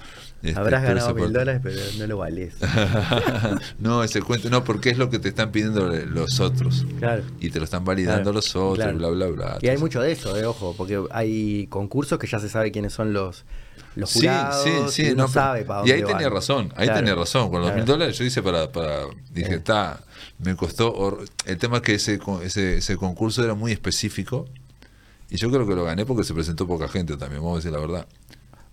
Este, 0.43 0.60
Habrás 0.60 0.84
ganado 0.84 1.15
mil 1.15 1.34
dólares, 1.34 1.62
pero 1.63 1.82
no 1.97 2.08
lo 2.08 2.17
valés. 2.19 2.54
no, 3.80 4.04
ese 4.04 4.21
cuento, 4.21 4.50
no, 4.50 4.63
porque 4.63 4.89
es 4.91 4.97
lo 4.97 5.10
que 5.10 5.17
te 5.19 5.30
están 5.30 5.52
pidiendo 5.52 5.88
los 5.89 6.39
otros. 6.39 6.86
Claro. 7.00 7.23
Y 7.39 7.50
te 7.50 7.60
lo 7.60 7.65
están 7.65 7.84
validando 7.86 8.23
Claro, 8.23 8.34
los 8.34 8.56
otros, 8.56 8.76
claro. 8.78 8.97
bla, 8.97 9.10
bla, 9.10 9.28
bla. 9.28 9.58
Y 9.62 9.67
hay 9.67 9.78
mucho 9.78 10.02
de 10.02 10.12
eso, 10.12 10.38
eh, 10.38 10.45
ojo, 10.45 10.76
porque 10.78 11.02
hay 11.12 11.67
concursos 11.67 12.19
que 12.19 12.28
ya 12.28 12.39
se 12.39 12.50
sabe 12.50 12.71
quiénes 12.71 12.93
son 12.93 13.13
los, 13.13 13.45
los 13.95 14.12
Sí, 14.12 14.19
jurados. 14.21 14.63
sí, 14.63 14.71
sí, 14.91 15.08
y 15.08 15.12
uno 15.12 15.23
no, 15.23 15.28
sabe 15.30 15.63
para 15.65 15.88
y 15.88 15.91
ahí 15.91 16.02
dónde 16.02 16.13
tenía 16.13 16.30
razón, 16.30 16.71
ahí 16.76 16.86
Claro, 16.86 17.00
tenía 17.00 17.15
razón. 17.15 17.50
Con 17.50 17.62
los 17.62 17.73
mil 17.73 17.86
dólares 17.86 18.17
yo 18.17 18.23
hice 18.23 18.43
para, 18.43 18.71
para 18.71 19.06
dije, 19.32 19.56
está, 19.56 20.00
me 20.38 20.56
costó, 20.56 21.17
el 21.45 21.58
tema 21.58 21.78
es 21.78 21.82
que 21.82 21.95
ese, 21.95 22.19
ese, 22.43 22.78
ese 22.78 22.95
concurso 22.95 23.43
era 23.43 23.56
muy 23.56 23.71
específico 23.71 24.45
y 25.30 25.38
yo 25.38 25.50
creo 25.50 25.67
que 25.67 25.76
lo 25.76 25.84
gané 25.84 26.06
porque 26.06 26.23
se 26.23 26.34
presentó 26.34 26.67
poca 26.67 26.88
gente 26.88 27.17
también, 27.17 27.41
vamos 27.41 27.56
a 27.56 27.58
decir 27.58 27.71
la 27.71 27.80
verdad. 27.80 28.08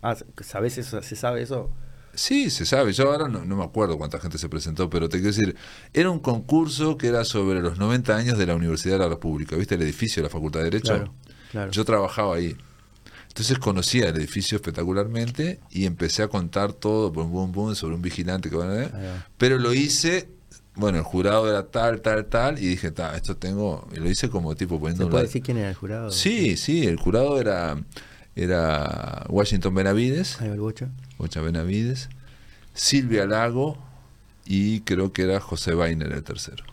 Ah, 0.05 0.15
¿sabes 0.43 0.77
eso? 0.77 1.01
¿Se 1.03 1.17
sabe 1.17 1.41
eso? 1.41 1.71
Sí, 2.13 2.51
se 2.51 2.67
sabe, 2.67 2.93
yo 2.93 3.11
ahora 3.11 3.27
no, 3.27 3.45
no 3.45 3.57
me 3.57 3.65
acuerdo 3.65 3.97
cuánta 3.97 4.21
gente 4.21 4.37
se 4.37 4.51
presentó, 4.51 4.91
pero 4.91 5.09
te 5.09 5.17
quiero 5.17 5.35
decir, 5.35 5.57
era 5.95 6.11
un 6.11 6.21
concurso 6.21 6.99
que 6.99 7.09
era 7.09 7.25
sobre 7.25 7.61
los 7.61 7.79
90 7.79 8.15
años 8.15 8.39
de 8.39 8.47
la 8.47 8.55
Universidad 8.55 8.97
de 8.97 8.99
la 9.01 9.09
República, 9.09 9.57
¿viste 9.57 9.77
el 9.77 9.83
edificio 9.83 10.23
de 10.23 10.29
la 10.29 10.31
Facultad 10.31 10.61
de 10.61 10.65
Derecho? 10.67 10.93
Claro, 10.93 11.15
claro. 11.51 11.73
Yo 11.73 11.85
trabajaba 11.87 12.37
ahí. 12.37 12.55
Entonces 13.29 13.59
conocía 13.59 14.11
el 14.11 14.17
edificio 14.17 14.57
espectacularmente 14.57 15.59
y 15.71 15.87
empecé 15.87 16.23
a 16.23 16.29
contar 16.29 16.75
todo, 16.75 17.11
boom, 17.11 17.33
boom, 17.33 17.51
boom, 17.51 17.75
sobre 17.75 17.95
un 17.95 18.03
vigilante 18.03 18.51
que 18.51 18.57
van 18.57 18.71
a 18.71 18.75
ver. 18.75 18.93
Pero 19.39 19.59
lo 19.59 19.73
hice, 19.73 20.29
bueno, 20.77 20.99
el 20.99 21.05
jurado 21.05 21.49
era 21.49 21.67
tal, 21.67 22.01
tal, 22.01 22.27
tal, 22.27 22.59
y 22.59 22.67
dije, 22.67 22.91
ta, 22.93 23.17
esto 23.17 23.37
tengo, 23.37 23.89
y 23.93 23.97
lo 23.97 24.09
hice 24.09 24.29
como 24.29 24.55
tipo 24.55 24.79
poniendo 24.79 25.07
¿Se 25.07 25.11
puede 25.11 25.25
decir 25.25 25.43
quién 25.43 25.57
era 25.57 25.71
el 25.71 25.75
jurado? 25.75 26.13
Sí, 26.13 26.57
sí, 26.57 26.87
el 26.87 26.97
jurado 26.97 27.41
era, 27.41 27.77
era 28.37 29.25
Washington 29.29 29.75
Benavides, 29.75 30.41
Ahí 30.41 30.49
va 30.49 30.55
el 30.55 30.61
bocha. 30.61 30.89
Bocha 31.19 31.41
Benavides, 31.41 32.09
Silvia 32.75 33.27
Lago 33.27 33.79
y 34.47 34.81
creo 34.81 35.13
que 35.13 35.23
era 35.23 35.41
José 35.41 35.75
Weiner 35.75 36.13
el 36.13 36.23
tercero, 36.25 36.65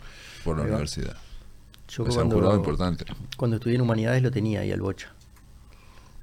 por 0.44 0.56
la 0.58 0.64
universidad. 0.64 1.16
Yo 1.88 2.04
un 2.04 2.10
jurado 2.10 2.30
cuando, 2.40 2.56
importante. 2.56 3.04
cuando 3.36 3.56
estudié 3.56 3.76
en 3.76 3.82
humanidades 3.82 4.22
lo 4.22 4.30
tenía 4.30 4.60
ahí 4.60 4.72
al 4.72 4.80
bocha. 4.80 5.12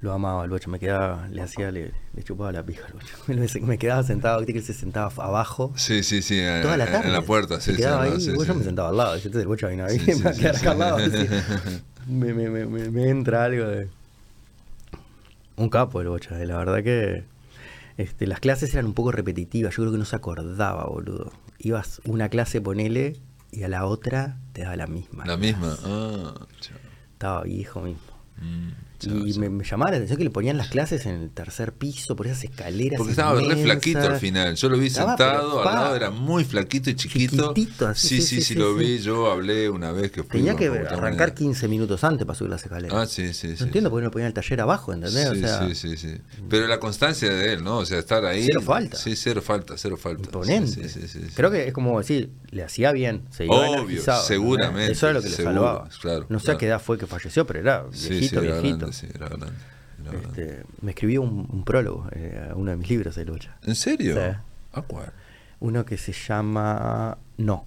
Lo 0.02 0.12
amaba 0.14 0.42
al 0.44 0.48
bocha, 0.50 0.68
me 0.70 0.78
quedaba, 0.78 1.28
le 1.28 1.42
hacía, 1.42 1.70
le, 1.70 1.92
le 2.14 2.22
chupaba 2.22 2.50
la 2.52 2.62
pija 2.64 2.86
al 2.86 2.94
bocha. 2.94 3.14
Me, 3.28 3.66
me 3.66 3.78
quedaba 3.78 4.02
sentado, 4.02 4.44
que 4.46 4.62
se 4.62 4.72
sentaba 4.72 5.12
abajo. 5.22 5.72
Sí, 5.76 6.02
sí, 6.02 6.22
sí, 6.22 6.40
Toda 6.62 6.76
la 6.78 6.86
tarde. 6.90 7.08
en 7.08 7.12
la 7.12 7.20
puerta, 7.22 7.60
sí, 7.60 7.72
sí, 7.72 7.76
quedaba 7.76 8.04
lado, 8.04 8.14
ahí, 8.16 8.20
sí, 8.20 8.30
y 8.30 8.32
vos 8.32 8.42
sí, 8.44 8.48
yo 8.48 8.54
me 8.54 8.60
sí. 8.60 8.66
sentaba 8.66 8.88
al 8.88 8.96
lado. 8.96 9.14
Entonces 9.16 9.42
el 9.42 9.46
bocha 9.46 9.68
vino 9.68 9.84
ahí, 9.84 9.98
Sí, 9.98 10.06
me 10.06 10.14
sí, 10.14 10.22
va 10.22 10.30
a 10.30 10.32
sí, 10.34 10.40
quedar 10.40 10.54
sí. 10.56 10.60
acá 10.62 10.70
al 10.72 10.78
lado. 10.78 10.98
Me, 12.08 12.32
me, 12.32 12.48
me, 12.48 12.64
me- 12.64 12.90
me 12.90 13.08
entra 13.10 13.44
algo 13.44 13.66
de. 13.68 13.88
Un 15.60 15.68
capo 15.68 16.00
el 16.00 16.08
bocha, 16.08 16.40
eh, 16.42 16.46
la 16.46 16.56
verdad 16.56 16.82
que. 16.82 17.24
Este, 17.98 18.26
las 18.26 18.40
clases 18.40 18.72
eran 18.72 18.86
un 18.86 18.94
poco 18.94 19.12
repetitivas, 19.12 19.76
yo 19.76 19.82
creo 19.82 19.92
que 19.92 19.98
no 19.98 20.06
se 20.06 20.16
acordaba, 20.16 20.86
boludo. 20.86 21.32
Ibas 21.58 22.00
una 22.06 22.30
clase, 22.30 22.62
ponele, 22.62 23.18
y 23.52 23.62
a 23.64 23.68
la 23.68 23.84
otra 23.84 24.38
te 24.54 24.62
daba 24.62 24.76
la 24.76 24.86
misma. 24.86 25.26
La 25.26 25.36
clase. 25.36 25.52
misma. 25.52 25.76
Ah, 25.84 26.46
chao. 26.60 26.78
Estaba 27.12 27.42
viejo 27.42 27.82
mismo. 27.82 28.00
Mm, 28.38 28.70
Y 29.02 29.38
me, 29.38 29.48
me 29.48 29.64
llamaba 29.64 29.90
la 29.92 29.96
atención 29.98 30.18
que 30.18 30.24
le 30.24 30.30
ponían 30.30 30.56
las 30.56 30.68
clases 30.68 31.06
en 31.06 31.14
el 31.22 31.30
tercer 31.30 31.72
piso, 31.72 32.16
por 32.16 32.26
esas 32.26 32.44
escaleras. 32.44 32.98
Porque 32.98 33.12
estaba 33.12 33.34
re 33.34 33.42
inmensas. 33.44 33.64
flaquito 33.64 34.00
al 34.00 34.16
final. 34.18 34.54
Yo 34.56 34.68
lo 34.68 34.78
vi 34.78 34.86
Estaba, 34.88 35.16
sentado, 35.16 35.58
pero, 35.58 35.68
al 35.68 35.74
lado 35.74 35.96
era 35.96 36.10
muy 36.10 36.44
flaquito 36.44 36.90
y 36.90 36.94
chiquito. 36.96 37.54
Así, 37.86 38.08
sí, 38.08 38.20
sí, 38.20 38.20
sí, 38.20 38.36
sí, 38.36 38.42
sí, 38.42 38.54
lo 38.54 38.74
vi. 38.74 38.98
Yo 38.98 39.30
hablé 39.30 39.68
una 39.70 39.92
vez 39.92 40.10
que 40.10 40.22
fui. 40.22 40.38
Tenía 40.40 40.56
que 40.56 40.66
arrancar 40.68 40.98
Humanidades. 40.98 41.34
15 41.34 41.68
minutos 41.68 42.04
antes 42.04 42.26
para 42.26 42.36
subir 42.38 42.50
las 42.50 42.62
escaleras. 42.62 42.96
Ah, 42.96 43.06
sí, 43.06 43.32
sí, 43.34 43.48
sí. 43.48 43.56
no 43.60 43.66
entiendo 43.66 43.90
por 43.90 44.00
qué 44.00 44.04
no 44.04 44.10
ponían 44.10 44.28
el 44.28 44.34
taller 44.34 44.60
abajo, 44.60 44.92
¿entendés? 44.92 45.26
o 45.30 45.34
Sí, 45.34 45.40
sea, 45.40 45.66
sí, 45.68 45.74
sí, 45.74 45.96
sí. 45.96 46.14
Pero 46.48 46.66
la 46.66 46.78
constancia 46.80 47.32
de 47.32 47.52
él, 47.54 47.64
¿no? 47.64 47.78
O 47.78 47.86
sea, 47.86 47.98
estar 47.98 48.24
ahí. 48.24 48.44
Cero 48.46 48.60
falta. 48.62 48.96
Sí, 48.96 49.16
cero 49.16 49.40
falta, 49.42 49.74
cero 49.76 49.96
falta. 49.96 50.24
imponente. 50.24 50.82
Creo 51.34 51.50
que 51.50 51.68
es 51.68 51.72
como 51.72 51.98
decir, 51.98 52.30
le 52.50 52.62
hacía 52.64 52.92
bien, 52.92 53.22
se 53.30 53.46
Obvio, 53.48 54.02
seguramente, 54.22 54.92
Eso 54.92 55.06
era 55.06 55.14
lo 55.14 55.22
que 55.22 55.28
le 55.30 55.36
salvaba. 55.36 55.88
claro, 56.00 56.26
no 56.28 56.38
sé 56.38 56.52
a 56.52 56.58
qué 56.58 56.66
edad 56.66 56.80
fue 56.80 56.98
que 56.98 57.06
falleció, 57.06 57.46
pero 57.46 57.60
era 57.60 57.84
Sí, 57.92 58.28
viejito, 58.40 58.89
sí, 58.92 59.06
era 59.14 59.28
viejito. 59.28 59.46
grande, 59.46 59.58
sí, 59.58 60.02
era 60.02 60.10
grande. 60.10 60.10
era 60.10 60.20
grande. 60.20 60.42
Este, 60.42 60.66
me 60.82 60.90
escribió 60.92 61.22
un, 61.22 61.46
un 61.50 61.64
prólogo 61.64 62.08
eh, 62.12 62.48
a 62.50 62.54
uno 62.54 62.70
de 62.70 62.76
mis 62.76 62.88
libros, 62.90 63.16
el 63.18 63.30
Bocha. 63.30 63.56
¿En 63.64 63.74
serio? 63.74 64.14
Sí. 64.16 64.36
¿A 64.72 64.82
cuál? 64.82 65.12
Uno 65.60 65.84
que 65.84 65.96
se 65.98 66.12
llama 66.12 67.18
No. 67.36 67.66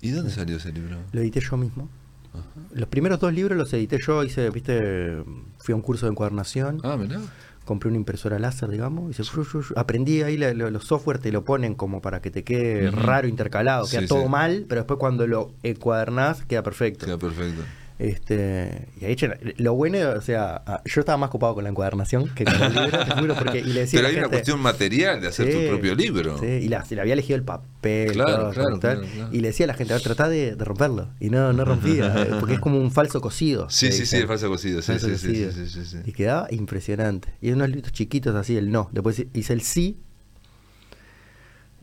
¿Y 0.00 0.10
dónde 0.10 0.30
salió 0.30 0.56
ese 0.58 0.72
libro? 0.72 0.98
Lo 1.12 1.20
edité 1.20 1.40
yo 1.40 1.56
mismo. 1.56 1.88
Ajá. 2.34 2.42
Los 2.72 2.88
primeros 2.88 3.20
dos 3.20 3.32
libros 3.32 3.56
los 3.56 3.72
edité 3.72 3.98
yo, 4.04 4.22
hice, 4.24 4.50
viste, 4.50 5.22
fui 5.58 5.72
a 5.72 5.76
un 5.76 5.82
curso 5.82 6.06
de 6.06 6.12
encuadernación, 6.12 6.80
Ah, 6.82 6.96
mirá. 6.98 7.20
compré 7.64 7.88
una 7.88 7.96
impresora 7.96 8.38
láser, 8.38 8.68
digamos, 8.68 9.10
y 9.18 9.22
se- 9.24 9.30
aprendí 9.76 10.20
ahí 10.22 10.36
la- 10.36 10.52
lo- 10.52 10.68
los 10.70 10.84
software 10.84 11.18
te 11.20 11.32
lo 11.32 11.44
ponen 11.44 11.74
como 11.74 12.02
para 12.02 12.20
que 12.20 12.30
te 12.30 12.42
quede 12.44 12.90
raro 12.90 13.28
intercalado, 13.28 13.86
queda 13.88 14.00
Sí, 14.02 14.06
todo 14.08 14.24
sí. 14.24 14.28
mal, 14.28 14.66
pero 14.68 14.82
después 14.82 14.98
cuando 14.98 15.26
lo 15.26 15.54
encuadernás 15.62 16.44
queda 16.44 16.62
perfecto. 16.62 17.06
Queda 17.06 17.16
perfecto. 17.18 17.62
Este, 17.96 18.88
y 19.00 19.04
ahí, 19.04 19.16
lo 19.58 19.74
bueno, 19.74 19.98
o 20.16 20.20
sea, 20.20 20.64
yo 20.84 21.00
estaba 21.00 21.16
más 21.16 21.28
ocupado 21.28 21.54
con 21.54 21.62
la 21.62 21.70
encuadernación 21.70 22.28
que 22.34 22.44
con 22.44 22.54
el 22.54 22.74
libro, 22.74 23.04
te 23.04 23.10
juro, 23.12 23.34
porque, 23.36 23.60
y 23.60 23.64
le 23.72 23.80
decía 23.80 23.98
Pero 24.00 24.08
hay 24.08 24.16
una 24.18 24.28
cuestión 24.28 24.60
material 24.60 25.20
de 25.20 25.28
hacer 25.28 25.46
Sí, 25.46 25.52
tu 25.60 25.68
propio 25.68 25.94
libro. 25.94 26.36
Sí, 26.38 26.46
y 26.46 26.68
la, 26.68 26.84
se 26.84 26.96
le 26.96 27.02
había 27.02 27.12
elegido 27.12 27.36
el 27.36 27.44
papel. 27.44 28.12
Claro, 28.12 28.36
todo, 28.36 28.50
claro, 28.52 28.78
tal, 28.80 28.98
claro, 28.98 29.12
claro. 29.14 29.28
Y 29.32 29.38
le 29.40 29.48
decía 29.48 29.64
a 29.64 29.68
la 29.68 29.74
gente, 29.74 29.92
a 29.92 29.96
ver, 29.96 30.02
tratá 30.02 30.28
de, 30.28 30.56
de 30.56 30.64
romperlo. 30.64 31.10
Y 31.20 31.30
no, 31.30 31.52
no 31.52 31.64
rompía, 31.64 32.12
eh, 32.22 32.30
porque 32.40 32.54
es 32.54 32.60
como 32.60 32.80
un 32.80 32.90
falso 32.90 33.20
cocido. 33.20 33.70
Sí, 33.70 33.92
sí, 33.92 34.06
sí, 34.06 34.16
el 34.16 34.26
falso 34.26 34.48
cocido. 34.48 34.82
Sí, 34.82 34.90
Falso 34.92 35.08
sí, 35.10 35.16
sí, 35.16 35.26
cocido. 35.28 35.52
sí, 35.52 35.68
sí, 35.68 35.84
sí, 35.84 35.98
Y 36.04 36.12
quedaba 36.12 36.48
impresionante. 36.50 37.32
Y 37.40 37.52
unos 37.52 37.68
libritos 37.68 37.92
chiquitos 37.92 38.34
así, 38.34 38.56
el 38.56 38.72
no. 38.72 38.88
Después 38.92 39.24
hice 39.32 39.52
el 39.52 39.62
sí. 39.62 40.00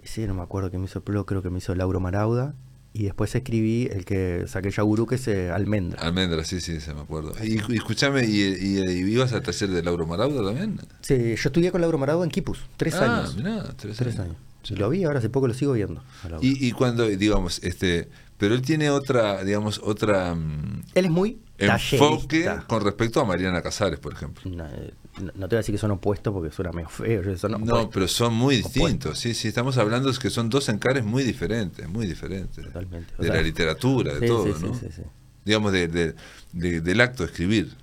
Y 0.03 0.07
sí, 0.07 0.27
no 0.27 0.33
me 0.33 0.41
acuerdo 0.41 0.71
que 0.71 0.77
me 0.77 0.85
hizo 0.85 1.01
Plo, 1.05 1.25
creo 1.25 1.41
que 1.41 1.49
me 1.49 1.59
hizo 1.59 1.73
Lauro 1.73 2.01
Marauda. 2.01 2.53
Y 2.93 3.03
después 3.03 3.33
escribí 3.35 3.87
el 3.91 4.03
que 4.05 4.45
saqué 4.47 4.69
Yagurú, 4.71 5.05
que 5.07 5.15
es 5.15 5.27
eh, 5.27 5.49
Almendra. 5.49 6.01
Almendra, 6.01 6.43
sí, 6.43 6.59
sí, 6.59 6.79
se 6.81 6.93
me 6.93 7.01
acuerdo. 7.01 7.33
Y, 7.43 7.53
y 7.71 7.77
escúchame, 7.77 8.25
¿y, 8.25 8.41
y, 8.41 8.79
y 8.79 9.11
ibas 9.13 9.31
al 9.33 9.41
taller 9.43 9.69
de 9.69 9.81
Lauro 9.83 10.05
Marauda 10.05 10.43
también? 10.43 10.79
Sí, 11.01 11.15
yo 11.35 11.49
estudié 11.49 11.71
con 11.71 11.81
Lauro 11.81 11.97
Marauda 11.97 12.25
en 12.25 12.31
Kipus, 12.31 12.59
tres 12.77 12.95
Ah, 12.95 13.19
años. 13.21 13.35
mirá, 13.37 13.63
tres 13.77 13.97
Tres 13.97 14.15
años. 14.19 14.35
años. 14.35 14.37
Y 14.69 14.75
lo 14.75 14.89
vi, 14.89 15.03
ahora 15.05 15.19
hace 15.19 15.29
poco 15.29 15.47
lo 15.47 15.53
sigo 15.53 15.73
viendo. 15.73 16.03
Y, 16.41 16.67
y 16.67 16.71
cuando, 16.73 17.05
digamos, 17.07 17.59
este, 17.63 18.09
pero 18.37 18.53
él 18.53 18.61
tiene 18.61 18.89
otra, 18.91 19.43
digamos, 19.43 19.79
otra 19.83 20.35
mm, 20.35 20.83
Él 20.93 21.05
es 21.05 21.11
muy 21.11 21.39
enfoque 21.57 22.43
tallerista. 22.43 22.67
con 22.67 22.83
respecto 22.83 23.19
a 23.21 23.25
Mariana 23.25 23.61
Casares, 23.61 23.99
por 23.99 24.13
ejemplo. 24.13 24.43
No, 24.51 24.65
eh, 24.67 24.93
no- 25.21 25.31
no 25.35 25.47
te 25.47 25.55
voy 25.55 25.57
a 25.57 25.59
decir 25.59 25.73
que 25.75 25.79
son 25.79 25.91
opuestos 25.91 26.33
porque 26.33 26.51
suena 26.51 26.71
medio 26.71 26.89
feo. 26.89 27.37
son 27.37 27.63
No, 27.65 27.89
pero 27.89 28.07
son 28.07 28.33
muy 28.33 28.57
Opuestos. 28.59 28.73
distintos. 28.73 29.19
Sí, 29.19 29.33
sí, 29.33 29.47
estamos 29.47 29.77
hablando 29.77 30.11
de 30.11 30.17
que 30.17 30.29
son 30.29 30.49
dos 30.49 30.67
encares 30.69 31.03
muy 31.03 31.23
diferentes, 31.23 31.87
muy 31.87 32.05
diferentes. 32.07 32.65
Totalmente. 32.65 33.13
O 33.17 33.21
De 33.21 33.27
sea, 33.29 33.37
la 33.37 33.41
literatura, 33.43 34.13
de 34.13 34.19
sí, 34.19 34.27
todo, 34.27 34.55
sí, 34.55 34.65
¿no? 34.65 34.73
sí, 34.73 34.87
sí, 34.95 35.01
Digamos, 35.45 35.71
de, 35.71 35.87
de- 35.87 36.15
de- 36.53 36.81
del 36.81 37.01
acto 37.01 37.23
de 37.23 37.29
escribir. 37.31 37.75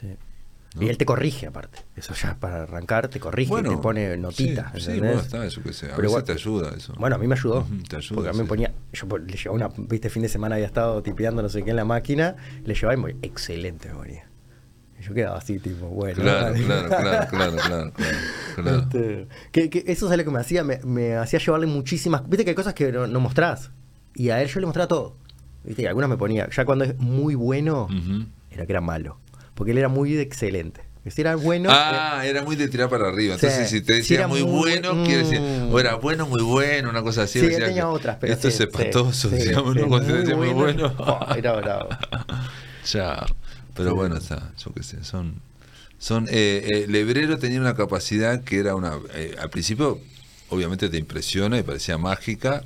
sí. 0.00 0.08
¿no? 0.74 0.82
Y 0.82 0.90
él 0.90 0.98
te 0.98 1.06
corrige 1.06 1.46
aparte. 1.46 1.78
Eso 1.96 2.12
ya 2.12 2.36
para 2.38 2.64
arrancar 2.64 3.08
te 3.08 3.18
corrige, 3.18 3.48
Bueno, 3.48 3.70
te 3.70 3.78
pone 3.78 4.14
notitas. 4.18 4.72
Sí, 4.74 4.80
sí, 4.92 4.98
bueno, 4.98 5.20
está, 5.20 5.46
eso 5.46 5.62
que 5.62 5.72
sé. 5.72 5.90
A 5.90 5.96
Pero 5.96 6.10
veces 6.10 6.24
te 6.24 6.32
ayuda 6.32 6.74
eso. 6.76 6.92
Bueno, 6.98 7.16
a 7.16 7.18
mí 7.18 7.26
me 7.26 7.34
ayudó. 7.34 7.66
Te 7.88 7.96
ayuda, 7.96 8.14
porque 8.16 8.28
a 8.28 8.32
mí 8.34 8.40
me 8.40 8.44
ponía. 8.44 8.74
Yo 8.92 9.06
le 9.16 9.36
llevaba 9.38 9.54
una. 9.56 9.68
Viste, 9.88 10.10
fin 10.10 10.20
de 10.22 10.28
semana 10.28 10.56
había 10.56 10.66
estado 10.66 11.02
tipeando 11.02 11.40
no 11.40 11.48
sé 11.48 11.62
qué 11.64 11.70
en 11.70 11.76
la 11.76 11.86
máquina. 11.86 12.36
Le 12.66 12.74
llevaba 12.74 12.92
y 12.92 12.96
me 13.14 13.16
excelente, 13.22 13.88
me 13.88 13.94
ponía. 13.94 14.28
Yo 15.06 15.14
quedaba 15.14 15.38
así, 15.38 15.58
tipo, 15.58 15.86
bueno. 15.86 16.20
Claro, 16.22 16.52
vale. 16.52 16.64
claro, 16.64 16.88
claro, 16.88 17.26
claro, 17.28 17.56
claro, 17.66 17.92
claro. 18.56 18.78
Este, 18.78 19.28
que, 19.52 19.70
que 19.70 19.84
eso 19.86 20.10
es 20.10 20.18
lo 20.18 20.24
que 20.24 20.30
me 20.30 20.40
hacía. 20.40 20.64
Me, 20.64 20.78
me 20.84 21.14
hacía 21.16 21.38
llevarle 21.38 21.66
muchísimas. 21.66 22.28
Viste 22.28 22.44
que 22.44 22.50
hay 22.50 22.56
cosas 22.56 22.74
que 22.74 22.90
no, 22.90 23.06
no 23.06 23.20
mostrás. 23.20 23.70
Y 24.14 24.30
a 24.30 24.42
él 24.42 24.48
yo 24.48 24.60
le 24.60 24.66
mostraba 24.66 24.88
todo. 24.88 25.16
Viste, 25.64 25.82
y 25.82 25.86
algunas 25.86 26.08
me 26.10 26.16
ponía. 26.16 26.48
Ya 26.50 26.64
cuando 26.64 26.84
es 26.84 26.98
muy 26.98 27.34
bueno, 27.34 27.84
Ujú. 27.84 28.24
era 28.50 28.66
que 28.66 28.72
era 28.72 28.80
malo. 28.80 29.18
Porque 29.54 29.72
él 29.72 29.78
era 29.78 29.88
muy 29.88 30.12
de 30.12 30.22
excelente. 30.22 30.80
Si 31.08 31.20
era 31.20 31.36
bueno. 31.36 31.68
Ah, 31.72 32.22
era 32.24 32.42
muy 32.42 32.56
de 32.56 32.66
tirar 32.66 32.88
para 32.88 33.06
arriba. 33.06 33.34
Entonces, 33.34 33.68
Sí, 33.70 33.78
si 33.78 33.84
te 33.84 33.92
si 33.92 33.98
decía 34.00 34.16
era 34.18 34.26
muy, 34.28 34.42
muy 34.42 34.50
bueno, 34.58 34.92
buen- 34.92 35.04
quiere 35.06 35.22
decir, 35.22 35.40
mm. 35.40 35.72
o 35.72 35.78
era 35.78 35.94
bueno, 35.94 36.26
muy 36.26 36.42
bueno, 36.42 36.90
una 36.90 37.00
cosa 37.02 37.22
así. 37.22 37.38
Sí, 37.38 37.46
decía 37.46 37.66
tenía 37.66 37.88
otras, 37.88 38.16
pero 38.20 38.32
Esto 38.32 38.50
sí, 38.50 38.54
es 38.56 38.60
espantoso, 38.62 39.28
digamos, 39.30 39.74
sí, 39.74 39.80
¿no? 39.82 39.88
Cuando 39.88 40.06
te 40.08 40.12
muy 40.14 40.20
decía 40.22 40.36
muy 40.36 40.48
bueno. 40.48 40.92
bueno. 40.96 41.18
Oh, 41.30 41.34
era 41.36 41.52
bravo. 41.52 41.88
Ya, 42.92 43.24
pero 43.76 43.90
Sí. 43.90 43.96
bueno, 43.96 44.16
está, 44.16 44.52
yo 44.58 44.72
qué 44.72 44.82
sé, 44.82 45.04
son... 45.04 45.34
son 45.98 46.26
eh, 46.28 46.62
eh, 46.64 46.86
Lebrero 46.88 47.38
tenía 47.38 47.60
una 47.60 47.74
capacidad 47.76 48.42
que 48.42 48.58
era 48.58 48.74
una... 48.74 48.98
eh, 49.14 49.36
al 49.40 49.50
principio, 49.50 50.00
obviamente 50.50 50.88
te 50.88 50.96
impresiona 50.98 51.58
y 51.58 51.62
parecía 51.62 51.98
mágica, 51.98 52.62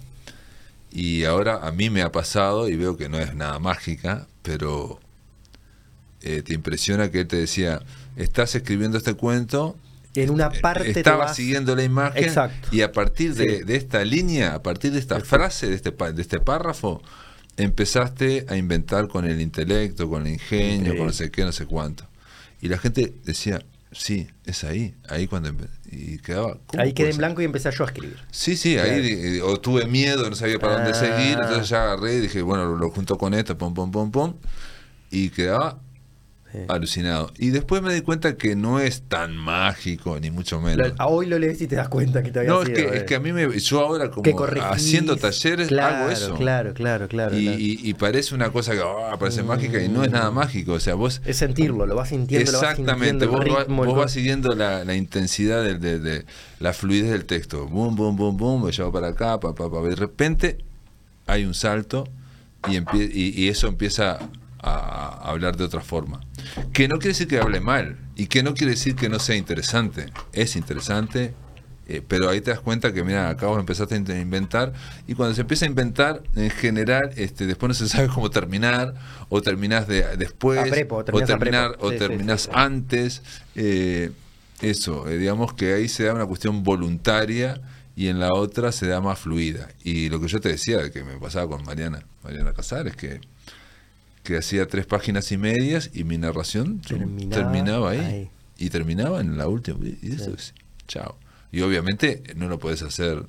y 0.93 1.25
ahora 1.25 1.67
a 1.67 1.71
mí 1.73 1.89
me 1.91 2.03
ha 2.03 2.11
pasado 2.13 2.69
y 2.69 2.77
veo 2.77 2.97
que 2.97 3.09
no 3.09 3.19
es 3.19 3.35
nada 3.35 3.59
mágica, 3.59 4.27
pero 4.43 4.99
eh, 6.23 6.43
te 6.43 6.53
impresiona 6.55 7.11
que 7.11 7.21
él 7.21 7.27
te 7.29 7.37
decía, 7.37 7.81
estás 8.17 8.55
escribiendo 8.55 8.99
este 8.99 9.15
cuento, 9.15 9.77
En 10.17 10.31
una 10.31 10.51
parte 10.51 10.93
te 10.93 10.99
estaba 11.01 11.27
vas- 11.27 11.37
siguiendo 11.37 11.77
la 11.77 11.85
imagen 11.85 12.25
Exacto. 12.25 12.69
y 12.73 12.83
a 12.83 12.91
partir 12.93 13.35
de, 13.35 13.59
Sí. 13.59 13.65
de 13.65 13.77
esta 13.77 14.05
línea, 14.05 14.55
a 14.55 14.63
partir 14.63 14.91
de 14.93 14.99
esta 14.99 15.21
frase, 15.21 15.69
de 15.69 15.77
este, 15.77 15.93
de 15.93 16.21
este 16.23 16.41
párrafo, 16.41 17.01
empezaste 17.63 18.47
a 18.49 18.57
inventar 18.57 19.09
con 19.09 19.25
el 19.25 19.41
intelecto, 19.41 20.09
con 20.09 20.27
el 20.27 20.33
ingenio, 20.35 20.97
con 20.97 21.07
no 21.07 21.13
sé 21.13 21.31
qué, 21.31 21.45
no 21.45 21.53
sé 21.53 21.67
cuánto. 21.67 22.05
Y 22.61 22.69
la 22.69 22.79
gente 22.79 23.15
decía, 23.25 23.63
sí, 23.93 24.29
es 24.45 24.65
ahí, 24.65 24.95
ahí 25.09 25.27
cuando... 25.27 25.49
empe-". 25.51 25.69
Y 25.91 26.19
quedaba... 26.19 26.59
¿cómo 26.67 26.83
Ahí 26.83 26.93
quedé 26.93 27.11
en 27.11 27.17
blanco 27.17 27.41
y 27.43 27.45
empecé 27.45 27.71
yo 27.73 27.85
a 27.85 27.87
escribir. 27.87 28.19
Sí, 28.31 28.57
sí, 28.57 28.79
ahí 28.79 29.41
o 29.43 29.59
tuve 29.61 29.87
miedo, 29.87 30.29
no 30.29 30.37
sabía 30.37 30.59
para 30.59 30.75
dónde 30.75 30.91
Ah. 30.91 30.95
seguir, 30.95 31.39
entonces 31.41 31.69
ya 31.69 31.85
agarré 31.85 32.17
y 32.17 32.21
dije, 32.21 32.43
bueno, 32.43 32.65
lo, 32.67 32.77
lo 32.77 32.91
junto 32.91 33.17
con 33.19 33.35
esto, 33.35 33.57
pum, 33.59 33.75
pum, 33.75 33.91
pum, 33.91 34.11
pum, 34.11 34.35
y 35.11 35.31
quedaba 35.31 35.79
Sí. 36.53 36.59
alucinado. 36.69 37.33
Y 37.39 37.51
después 37.51 37.81
me 37.81 37.95
di 37.95 38.01
cuenta 38.01 38.37
que 38.37 38.57
no 38.57 38.81
es 38.81 39.03
tan 39.03 39.37
mágico, 39.37 40.19
ni 40.19 40.33
mucho 40.33 40.61
menos. 40.61 40.93
A 40.99 41.07
hoy 41.07 41.27
lo 41.27 41.39
lees 41.39 41.61
y 41.61 41.69
te 41.69 41.77
das 41.77 41.89
cuenta 41.89 42.23
que 42.25 42.33
te 42.33 42.41
había 42.41 42.51
No, 42.51 42.63
es 42.63 42.67
sido, 42.69 42.77
que, 42.77 42.83
eh. 42.83 42.97
es 42.99 43.03
que 43.05 43.15
a 43.15 43.21
mí 43.21 43.33
me, 43.33 43.57
yo 43.59 43.81
ahora 43.81 44.11
como 44.11 44.23
Que 44.25 44.35
haciendo 44.63 45.17
talleres 45.17 45.69
Claro, 45.69 45.97
hago 45.97 46.11
eso. 46.11 46.35
Claro, 46.35 46.75
claro, 46.75 47.07
claro. 47.07 47.39
y, 47.39 47.45
claro. 47.45 47.59
y- 47.61 47.81
y 47.85 47.95
parece 47.95 48.35
una 48.35 48.51
cosa 48.51 48.73
que 48.73 48.81
ah, 48.83 49.17
parece 49.19 49.43
mágica 49.45 49.81
y 49.81 49.89
no 49.89 50.03
es 50.03 50.11
nada 50.11 50.31
mágico. 50.33 50.73
O 50.73 50.81
sea, 50.81 50.95
vos 50.95 51.23
Es 51.25 51.37
sentirlo, 51.37 51.87
lo 51.87 51.95
vas 51.95 52.09
sintiendo, 52.09 52.51
Exactamente, 52.51 53.27
lo 53.27 53.33
vas 53.33 53.39
vos, 53.39 53.47
sintiendo, 53.47 53.55
vas- 53.55 53.67
ritmo, 53.69 53.85
vos 53.85 53.97
vas 53.97 54.13
siguiendo 54.13 54.55
la, 54.57 54.85
la 54.85 54.97
intensidad 54.97 55.63
del- 55.63 55.81
de, 55.81 55.99
de- 56.01 56.25
la 56.59 56.73
fluidez 56.73 57.11
del 57.11 57.27
texto. 57.27 57.69
Boom, 57.69 57.95
boom, 57.95 58.17
boom, 58.17 58.37
boom, 58.37 58.65
me 58.65 58.73
llevo 58.73 58.91
para 58.91 59.09
acá, 59.09 59.39
pa, 59.39 59.55
pa, 59.55 59.71
pa. 59.71 59.81
De 59.83 59.95
repente 59.95 60.59
hay 61.27 61.45
un 61.45 61.55
salto 61.55 62.09
y, 62.69 62.73
empie- 62.73 63.11
y, 63.15 63.41
y 63.45 63.49
eso 63.49 63.69
empieza 63.69 64.19
a, 64.63 65.21
a 65.23 65.31
hablar 65.31 65.57
de 65.57 65.65
otra 65.65 65.81
forma. 65.81 66.21
Que 66.73 66.89
no 66.89 66.97
quiere 66.99 67.09
decir 67.11 67.29
que 67.29 67.39
hable 67.39 67.61
mal 67.61 67.97
y 68.17 68.27
que 68.27 68.43
no 68.43 68.55
quiere 68.55 68.73
decir 68.73 68.95
que 68.97 69.09
no 69.09 69.19
sea 69.19 69.37
interesante. 69.37 70.07
Es 70.33 70.57
interesante, 70.57 71.35
eh, 71.89 72.03
pero 72.07 72.29
ahí 72.29 72.41
te 72.41 72.51
das 72.51 72.61
cuenta 72.61 72.93
que, 72.93 73.03
mira, 73.03 73.29
acá 73.31 73.47
vos 73.47 73.59
empezaste 73.59 73.95
a 73.95 73.99
in- 73.99 74.11
inventar 74.21 74.73
y 75.09 75.15
cuando 75.15 75.35
se 75.35 75.41
empieza 75.41 75.65
a 75.65 75.69
inventar, 75.69 76.23
en 76.37 76.51
general, 76.51 77.11
este, 77.17 77.47
después 77.47 77.69
no 77.69 77.75
se 77.75 77.89
sabe 77.89 78.09
cómo 78.09 78.31
terminar 78.31 78.95
o 79.29 79.43
terminás 79.43 79.89
de, 79.89 80.17
después 80.17 80.71
prepo, 80.71 80.97
o 80.97 81.05
terminás 81.05 81.31
a 81.31 81.39
terminar 81.39 81.77
o 81.81 81.89
Sí, 81.91 81.95
sí, 81.95 81.99
terminás 81.99 82.41
sí, 82.43 82.47
sí. 82.47 82.53
antes. 82.55 83.23
eh, 83.57 84.11
eso, 84.63 85.09
eh, 85.09 85.17
digamos 85.17 85.55
que 85.55 85.73
ahí 85.73 85.89
se 85.89 86.05
da 86.05 86.13
una 86.15 86.27
cuestión 86.27 86.63
voluntaria 86.63 87.61
y 87.97 88.09
en 88.09 88.21
la 88.21 88.35
otra 88.35 88.73
se 88.73 88.87
da 88.87 89.01
más 89.01 89.19
fluida. 89.19 89.69
Y 89.83 90.11
lo 90.11 90.21
que 90.21 90.29
yo 90.29 90.39
te 90.41 90.51
decía, 90.51 90.77
de 90.79 90.91
que 90.91 91.03
me 91.03 91.17
pasaba 91.17 91.49
con 91.49 91.65
Mariana, 91.65 92.03
Mariana 92.23 92.53
Casares, 92.53 92.95
que, 92.95 93.21
que 94.31 94.39
hacía 94.39 94.67
tres 94.67 94.87
páginas 94.87 95.33
y 95.33 95.39
medias 95.39 95.91
y 95.93 96.05
mi 96.05 96.17
narración 96.17 96.81
Terminaba 96.81 97.43
terminaba, 97.43 97.91
ahí, 97.91 97.99
ahí. 97.99 98.31
Y 98.59 98.71
terminaba 98.71 99.21
en 99.21 99.37
la 99.37 99.49
última. 99.49 99.79
Y 99.85 100.13
eso 100.15 100.33
es, 100.33 100.55
chao. 100.87 101.17
Y 101.51 101.63
obviamente 101.63 102.23
no 102.37 102.49
lo 102.49 102.59
puedes 102.61 102.83
hacer 102.83 103.25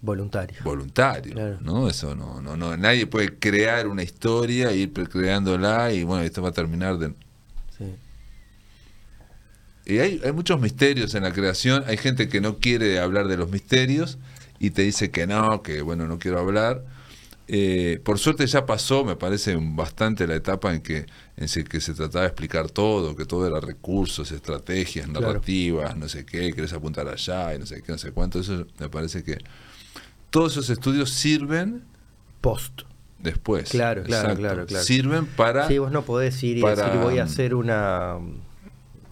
Voluntario. 0.00 0.56
voluntario, 0.64 1.34
Claro. 1.34 1.58
¿no? 1.60 1.86
Eso 1.88 2.14
no, 2.14 2.40
no, 2.40 2.56
no, 2.56 2.74
nadie 2.78 3.06
puede 3.06 3.38
crear 3.38 3.86
una 3.88 4.02
historia, 4.02 4.72
ir 4.72 4.90
creándola 4.92 5.92
y 5.92 6.04
bueno, 6.04 6.22
esto 6.22 6.40
va 6.40 6.48
a 6.48 6.52
terminar 6.52 6.96
de... 6.96 7.08
Sí. 7.76 7.94
Y 9.84 9.98
hay, 9.98 10.20
hay 10.24 10.32
muchos 10.32 10.58
misterios 10.60 11.14
en 11.14 11.24
la 11.24 11.32
creación, 11.32 11.84
hay 11.86 11.98
gente 11.98 12.30
que 12.30 12.40
no 12.40 12.56
quiere 12.56 12.98
hablar 13.00 13.28
de 13.28 13.36
los 13.36 13.50
misterios 13.50 14.16
y 14.58 14.70
te 14.70 14.80
dice 14.82 15.10
que 15.10 15.26
no, 15.26 15.60
que 15.62 15.82
bueno, 15.82 16.06
no 16.06 16.18
quiero 16.18 16.38
hablar. 16.38 16.84
Eh, 17.52 18.00
por 18.04 18.20
suerte 18.20 18.46
ya 18.46 18.64
pasó, 18.64 19.04
me 19.04 19.16
parece 19.16 19.56
bastante 19.60 20.24
la 20.28 20.36
etapa 20.36 20.72
en 20.72 20.82
que, 20.82 21.06
en 21.36 21.64
que 21.64 21.80
se 21.80 21.94
trataba 21.94 22.20
de 22.20 22.28
explicar 22.28 22.70
todo, 22.70 23.16
que 23.16 23.24
todo 23.24 23.44
era 23.44 23.58
recursos, 23.58 24.30
estrategias, 24.30 25.06
Claro. 25.08 25.26
narrativas, 25.26 25.96
no 25.96 26.08
sé 26.08 26.24
qué, 26.24 26.52
querés 26.52 26.72
apuntar 26.72 27.08
allá 27.08 27.52
y 27.54 27.58
no 27.58 27.66
sé 27.66 27.82
qué, 27.82 27.90
no 27.90 27.98
sé 27.98 28.12
cuánto. 28.12 28.38
Eso 28.38 28.66
me 28.78 28.88
parece 28.88 29.24
que 29.24 29.38
todos 30.30 30.52
esos 30.52 30.70
estudios 30.70 31.10
sirven 31.10 31.82
Post. 32.40 32.82
después. 33.18 33.68
Claro, 33.70 34.04
claro, 34.04 34.22
Exacto. 34.28 34.40
claro, 34.40 34.66
claro. 34.66 34.84
Sirven 34.84 35.26
para... 35.26 35.66
Sí, 35.66 35.78
vos 35.78 35.90
no 35.90 36.02
podés 36.02 36.40
ir 36.44 36.58
y 36.58 36.60
para- 36.62 36.84
decir 36.86 37.00
voy 37.00 37.18
a 37.18 37.24
hacer 37.24 37.56
una. 37.56 38.14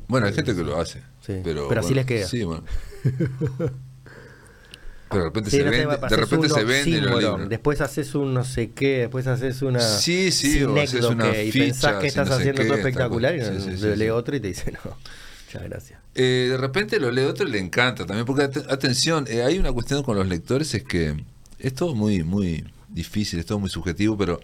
Bueno, 0.07 0.28
hay 0.28 0.32
gente 0.32 0.55
que 0.55 0.62
lo 0.62 0.80
hace. 0.80 1.01
Sí, 1.26 1.41
Pero, 1.43 1.66
pero 1.68 1.80
así 1.80 1.93
les 1.93 2.07
queda. 2.07 2.28
Sí, 2.28 2.45
bueno. 2.45 2.62
Pero 5.11 5.22
de 5.22 5.28
repente 5.30 5.50
Sí, 5.50 5.56
se 5.59 5.64
no 5.64 5.70
sé, 5.70 5.86
vende, 5.86 5.96
de 6.09 6.16
repente 6.16 6.48
se 6.48 6.62
los 6.64 6.84
libros. 6.86 7.48
Después 7.48 7.80
haces 7.80 8.14
un 8.14 8.34
no 8.34 8.44
sé 8.44 8.70
qué, 8.70 8.98
después 8.98 9.26
haces 9.26 9.62
una. 9.62 9.80
Sí, 9.80 10.30
sí, 10.30 10.62
o 10.64 10.78
haces 10.78 11.04
una 11.04 11.36
y 11.42 11.50
ficha, 11.50 11.64
pensás 11.64 12.00
que 12.00 12.06
estás 12.09 12.28
no 12.28 12.34
sé 12.34 12.40
haciendo 12.40 12.62
qué, 12.62 12.68
todo 12.68 12.78
espectacular 12.78 13.34
y 13.36 13.40
Sí, 13.78 13.96
lee 13.96 14.11
otro 14.11 14.36
y 14.36 14.40
te 14.40 14.48
dice 14.48 14.72
no. 14.72 14.96
Muchas 15.46 15.62
gracias. 15.62 16.00
Eh, 16.14 16.48
de 16.50 16.56
repente 16.59 17.00
lo 17.00 17.11
lee 17.11 17.22
otro 17.22 17.48
y 17.48 17.50
le 17.52 17.59
encanta 17.59 18.04
también, 18.04 18.26
porque 18.26 18.42
at- 18.42 18.70
atención, 18.70 19.24
eh, 19.28 19.42
hay 19.42 19.59
una 19.59 19.72
cuestión 19.72 20.02
con 20.02 20.16
los 20.16 20.28
lectores, 20.28 20.74
es 20.74 20.82
que 20.82 21.14
es 21.59 21.74
todo 21.74 21.94
muy, 21.94 22.22
muy 22.22 22.64
difícil, 22.88 23.38
es 23.38 23.46
todo 23.46 23.59
muy 23.59 23.70
subjetivo, 23.70 24.18
pero 24.18 24.40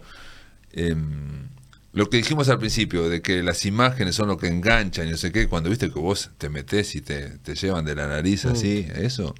em, 0.73 1.47
lo 1.93 2.09
que 2.09 2.17
dijimos 2.17 2.49
al 2.49 2.57
principio, 2.59 3.07
de 3.07 3.21
que 3.21 3.43
las 3.43 3.65
imágenes 3.65 4.15
son 4.15 4.27
lo 4.29 4.37
que 4.37 4.47
enganchan 4.47 5.07
y 5.07 5.11
no 5.11 5.17
sé 5.17 5.31
qué, 5.31 5.47
cuando 5.47 5.69
viste 5.69 5.91
que 5.91 5.99
vos 5.99 6.31
te 6.37 6.49
metés 6.49 6.95
y 6.95 7.01
te, 7.01 7.37
te 7.39 7.55
llevan 7.55 7.85
de 7.85 7.95
la 7.95 8.07
nariz 8.07 8.45
Mm. 8.45 8.49
así, 8.49 8.87
eso, 8.95 9.35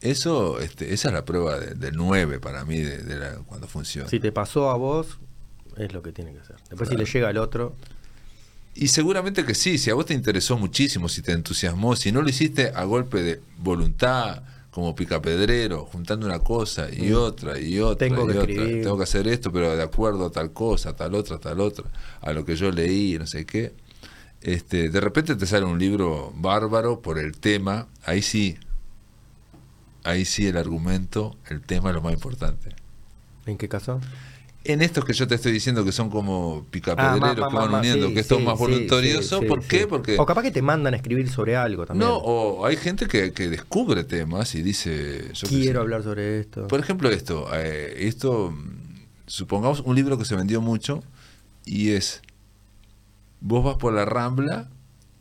eso, 0.00 0.60
este, 0.60 0.92
esa 0.94 1.08
es 1.08 1.14
la 1.14 1.24
prueba 1.24 1.58
de- 1.58 1.74
del 1.74 1.96
9 1.96 2.38
para 2.40 2.64
mí, 2.64 2.78
de, 2.78 2.98
de 2.98 3.16
la- 3.18 3.34
cuando 3.46 3.66
funciona. 3.68 4.08
Si 4.08 4.20
te 4.20 4.32
pasó 4.32 4.70
a 4.70 4.76
vos, 4.76 5.18
es 5.76 5.92
lo 5.92 6.02
que 6.02 6.12
tiene 6.12 6.32
que 6.32 6.40
ser. 6.44 6.56
Después 6.68 6.88
Claro. 6.88 6.90
si 6.90 6.96
le 6.96 7.04
llega 7.18 7.28
al 7.28 7.38
otro, 7.38 7.76
Y 8.72 8.86
seguramente 8.86 9.44
que 9.44 9.54
sí, 9.56 9.78
si 9.78 9.90
a 9.90 9.94
vos 9.94 10.06
te 10.06 10.14
interesó 10.14 10.56
muchísimo, 10.56 11.08
si 11.08 11.22
te 11.22 11.32
entusiasmó, 11.32 11.96
si 11.96 12.12
no 12.12 12.22
lo 12.22 12.28
hiciste 12.30 12.70
a 12.72 12.84
golpe 12.84 13.20
de 13.20 13.40
voluntad, 13.58 14.42
como 14.70 14.94
picapedrero, 14.94 15.86
juntando 15.86 16.24
una 16.26 16.38
cosa 16.38 16.88
y 16.88 17.10
Mm. 17.10 17.14
otra 17.16 17.58
y 17.58 17.80
otra 17.80 18.06
Tengo 18.08 18.22
y 18.30 18.32
que 18.32 18.38
otra. 18.38 18.52
escribir. 18.52 18.82
Tengo 18.84 18.96
que 18.96 19.02
hacer 19.02 19.26
esto, 19.26 19.50
pero 19.50 19.74
de 19.76 19.82
acuerdo 19.82 20.26
a 20.26 20.30
tal 20.30 20.52
cosa, 20.52 20.90
a 20.90 20.96
tal 20.96 21.16
otra, 21.16 21.36
a 21.36 21.40
tal 21.40 21.58
otra, 21.60 21.84
a 22.20 22.32
lo 22.32 22.44
que 22.44 22.54
yo 22.54 22.70
leí, 22.70 23.18
no 23.18 23.26
sé 23.26 23.44
qué. 23.44 23.72
Este, 24.40 24.88
de 24.88 25.00
repente 25.00 25.34
te 25.34 25.46
sale 25.46 25.66
un 25.66 25.78
libro 25.80 26.32
bárbaro 26.36 27.00
por 27.00 27.18
el 27.18 27.36
tema, 27.36 27.88
ahí 28.04 28.22
sí, 28.22 28.56
ahí 30.04 30.24
sí 30.24 30.46
el 30.46 30.56
argumento, 30.56 31.36
el 31.48 31.60
tema 31.60 31.90
es 31.90 31.94
lo 31.94 32.02
más 32.02 32.12
importante. 32.12 32.74
¿En 33.46 33.56
qué 33.58 33.68
caso? 33.68 34.00
En 34.62 34.82
estos 34.82 35.06
que 35.06 35.14
yo 35.14 35.26
te 35.26 35.34
estoy 35.36 35.52
diciendo 35.52 35.84
que 35.84 35.92
son 35.92 36.10
como 36.10 36.64
Ah, 36.66 36.70
picapedreros 36.70 37.20
más, 37.20 37.34
que 37.50 37.56
van 37.56 37.74
uniendo, 37.74 38.08
sí, 38.08 38.14
que 38.14 38.20
esto 38.20 38.34
es 38.34 38.40
sí, 38.40 38.46
más 38.46 38.58
voluntarioso. 38.58 39.40
sí, 39.40 39.46
¿Por 39.46 39.62
qué? 39.62 39.86
Porque... 39.86 40.18
O 40.18 40.26
capaz 40.26 40.42
que 40.42 40.50
te 40.50 40.60
mandan 40.60 40.92
a 40.92 40.96
escribir 40.98 41.30
sobre 41.30 41.56
algo 41.56 41.86
también. 41.86 42.08
No, 42.08 42.16
o 42.18 42.66
hay 42.66 42.76
gente 42.76 43.06
que, 43.06 43.32
que 43.32 43.48
descubre 43.48 44.04
temas 44.04 44.54
y 44.54 44.62
dice... 44.62 45.30
yo 45.32 45.48
Quiero 45.48 45.80
hablar 45.80 46.02
sobre 46.02 46.40
esto. 46.40 46.68
Por 46.68 46.78
ejemplo, 46.78 47.08
esto, 47.10 47.48
eh, 47.54 48.06
esto, 48.06 48.50
mm, 48.50 49.00
supongamos 49.26 49.80
un 49.80 49.96
libro 49.96 50.18
que 50.18 50.26
se 50.26 50.36
vendió 50.36 50.60
mucho 50.60 51.02
y 51.64 51.90
es, 51.92 52.20
vos 53.40 53.64
vas 53.64 53.76
por 53.76 53.94
la 53.94 54.04
Rambla 54.04 54.68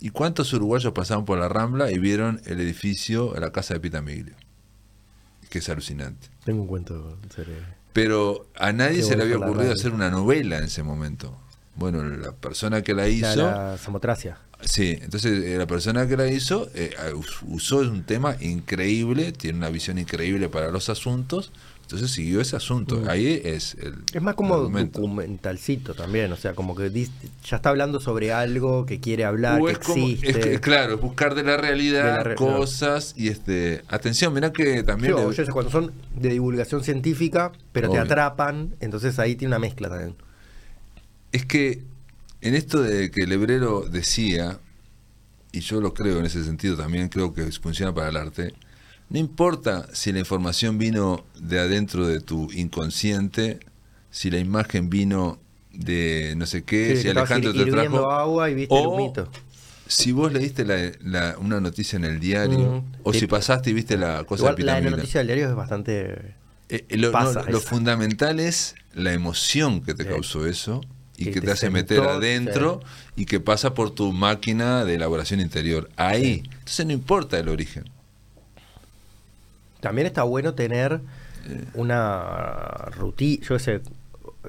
y 0.01 0.09
cuántos 0.09 0.51
uruguayos 0.51 0.91
pasaron 0.91 1.23
por 1.23 1.39
la 1.39 1.47
Rambla 1.47 1.91
y 1.91 1.97
vieron 1.97 2.41
el 2.45 2.59
edificio, 2.59 3.33
la 3.39 3.51
casa 3.53 3.73
de 3.73 3.79
Pitamiglio, 3.79 4.35
que 5.49 5.59
es 5.59 5.69
alucinante. 5.69 6.27
Tengo 6.45 6.61
un 6.61 6.67
cuento 6.67 7.17
sobre... 7.35 7.53
Pero 7.93 8.47
a 8.55 8.71
nadie 8.71 8.97
Qué 8.97 9.03
se 9.03 9.17
le 9.17 9.23
había 9.23 9.37
ocurrido 9.37 9.73
hacer 9.73 9.91
una 9.91 10.09
novela 10.09 10.57
en 10.59 10.65
ese 10.65 10.83
momento. 10.83 11.35
Bueno, 11.75 12.03
la 12.03 12.31
persona 12.33 12.81
que 12.81 12.93
la 12.93 13.07
hizo... 13.07 13.35
La, 13.37 13.71
la 13.71 13.77
Samotracia. 13.77 14.37
Sí, 14.61 14.97
entonces 15.01 15.43
eh, 15.45 15.57
la 15.57 15.65
persona 15.67 16.05
que 16.07 16.17
la 16.17 16.27
hizo 16.27 16.69
eh, 16.75 16.93
us- 17.15 17.39
usó 17.47 17.77
un 17.77 18.03
tema 18.03 18.35
increíble, 18.41 19.31
tiene 19.31 19.57
una 19.57 19.69
visión 19.69 19.97
increíble 19.97 20.49
para 20.49 20.69
los 20.69 20.89
asuntos, 20.89 21.51
entonces 21.89 22.11
siguió 22.11 22.39
ese 22.39 22.55
asunto. 22.55 23.01
Ahí 23.09 23.41
es 23.43 23.75
el. 23.81 23.95
Es 24.13 24.21
más 24.21 24.35
como 24.35 24.53
argumento. 24.53 24.99
documentalcito 25.01 25.95
también, 25.95 26.31
o 26.31 26.35
sea, 26.35 26.53
como 26.53 26.75
que 26.75 26.91
ya 27.43 27.55
está 27.55 27.69
hablando 27.69 27.99
sobre 27.99 28.31
algo 28.31 28.85
que 28.85 28.99
quiere 28.99 29.25
hablar, 29.25 29.59
O 29.59 29.65
que 29.65 29.71
es 29.71 29.79
como, 29.79 30.05
es 30.07 30.13
existe. 30.21 30.39
que, 30.39 30.59
claro, 30.59 30.93
es 30.93 31.01
buscar 31.01 31.33
de 31.33 31.41
la 31.41 31.57
realidad 31.57 32.03
De 32.05 32.11
la 32.11 32.23
re- 32.23 32.35
cosas 32.35 33.15
y 33.17 33.29
este. 33.29 33.81
Atención, 33.87 34.31
mirá 34.35 34.53
que 34.53 34.83
también. 34.83 35.13
Sí, 35.15 35.19
le- 35.19 35.25
o 35.25 35.31
yo 35.31 35.43
sé, 35.45 35.51
cuando 35.51 35.71
son 35.71 35.91
de 36.15 36.29
divulgación 36.29 36.83
científica, 36.83 37.53
pero 37.71 37.89
te 37.89 37.97
atrapan, 37.97 38.75
entonces 38.81 39.17
ahí 39.17 39.35
tiene 39.35 39.49
una 39.55 39.59
mezcla 39.59 39.89
también. 39.89 40.15
Es 41.31 41.43
que 41.47 41.81
en 42.41 42.53
esto 42.53 42.83
de 42.83 43.09
que 43.09 43.23
el 43.23 43.31
hebrero 43.31 43.81
decía, 43.89 44.59
y 45.51 45.61
yo 45.61 45.81
lo 45.81 45.95
creo 45.95 46.19
en 46.19 46.27
ese 46.27 46.43
sentido 46.43 46.77
también, 46.77 47.09
creo 47.09 47.33
que 47.33 47.51
funciona 47.53 47.91
para 47.95 48.09
el 48.09 48.17
arte, 48.17 48.53
no 49.09 49.19
importa 49.19 49.87
si 49.93 50.11
la 50.11 50.19
información 50.19 50.77
vino 50.77 51.25
de 51.39 51.59
adentro 51.59 52.07
de 52.07 52.19
tu 52.21 52.51
inconsciente, 52.51 53.59
si 54.11 54.29
la 54.31 54.39
imagen 54.39 54.89
vino 54.89 55.39
de 55.71 56.33
no 56.37 56.45
sé 56.45 56.63
qué, 56.63 56.95
Sí, 56.95 57.03
si 57.03 57.09
Alejandro 57.09 57.53
te 57.53 57.65
trajo, 57.65 58.11
agua 58.11 58.49
y 58.49 58.55
viste 58.55 58.77
el 58.77 58.85
o 58.85 58.89
humito. 58.89 59.29
si 59.87 60.11
vos 60.11 60.31
leíste 60.33 60.65
la- 60.65 60.91
la- 61.01 61.37
una 61.39 61.59
noticia 61.59 61.97
en 61.97 62.05
el 62.05 62.19
diario, 62.19 62.83
Mm, 62.83 62.95
o 63.03 63.13
si 63.13 63.27
pasaste 63.27 63.69
y 63.69 63.73
viste 63.73 63.97
la 63.97 64.23
cosa 64.23 64.41
Igual 64.43 64.55
de 64.55 64.63
la 64.63 64.81
de 64.81 64.89
noticia 64.91 65.19
del 65.19 65.27
diario 65.27 65.49
es 65.49 65.55
bastante... 65.55 66.35
Eh, 66.71 66.85
eh, 66.87 66.97
lo, 66.97 67.11
Pasa 67.11 67.41
no, 67.43 67.51
lo 67.51 67.57
eso. 67.57 67.67
fundamental 67.67 68.39
es 68.39 68.75
la 68.93 69.13
emoción 69.13 69.81
que 69.81 69.93
te 69.95 70.03
Sí. 70.03 70.09
causó 70.09 70.45
eso 70.45 70.81
y 71.17 71.25
Que 71.25 71.31
que, 71.31 71.39
te 71.41 71.47
te 71.47 71.51
hace 71.53 71.61
sentó, 71.61 71.73
meter 71.73 71.99
adentro 72.01 72.81
sí. 73.15 73.21
y 73.23 73.25
que 73.25 73.39
pasa 73.39 73.73
por 73.73 73.89
tu 73.91 74.11
máquina 74.11 74.85
de 74.85 74.95
elaboración 74.95 75.39
interior. 75.39 75.89
Ahí. 75.95 76.43
Entonces 76.51 76.85
no 76.85 76.91
importa 76.93 77.39
el 77.39 77.49
origen. 77.49 77.85
También 79.79 80.07
está 80.07 80.23
bueno 80.23 80.53
tener 80.55 81.01
Eh. 81.49 81.65
una 81.73 82.89
rutina, 82.97 83.45
yo 83.47 83.59
sé, 83.59 83.81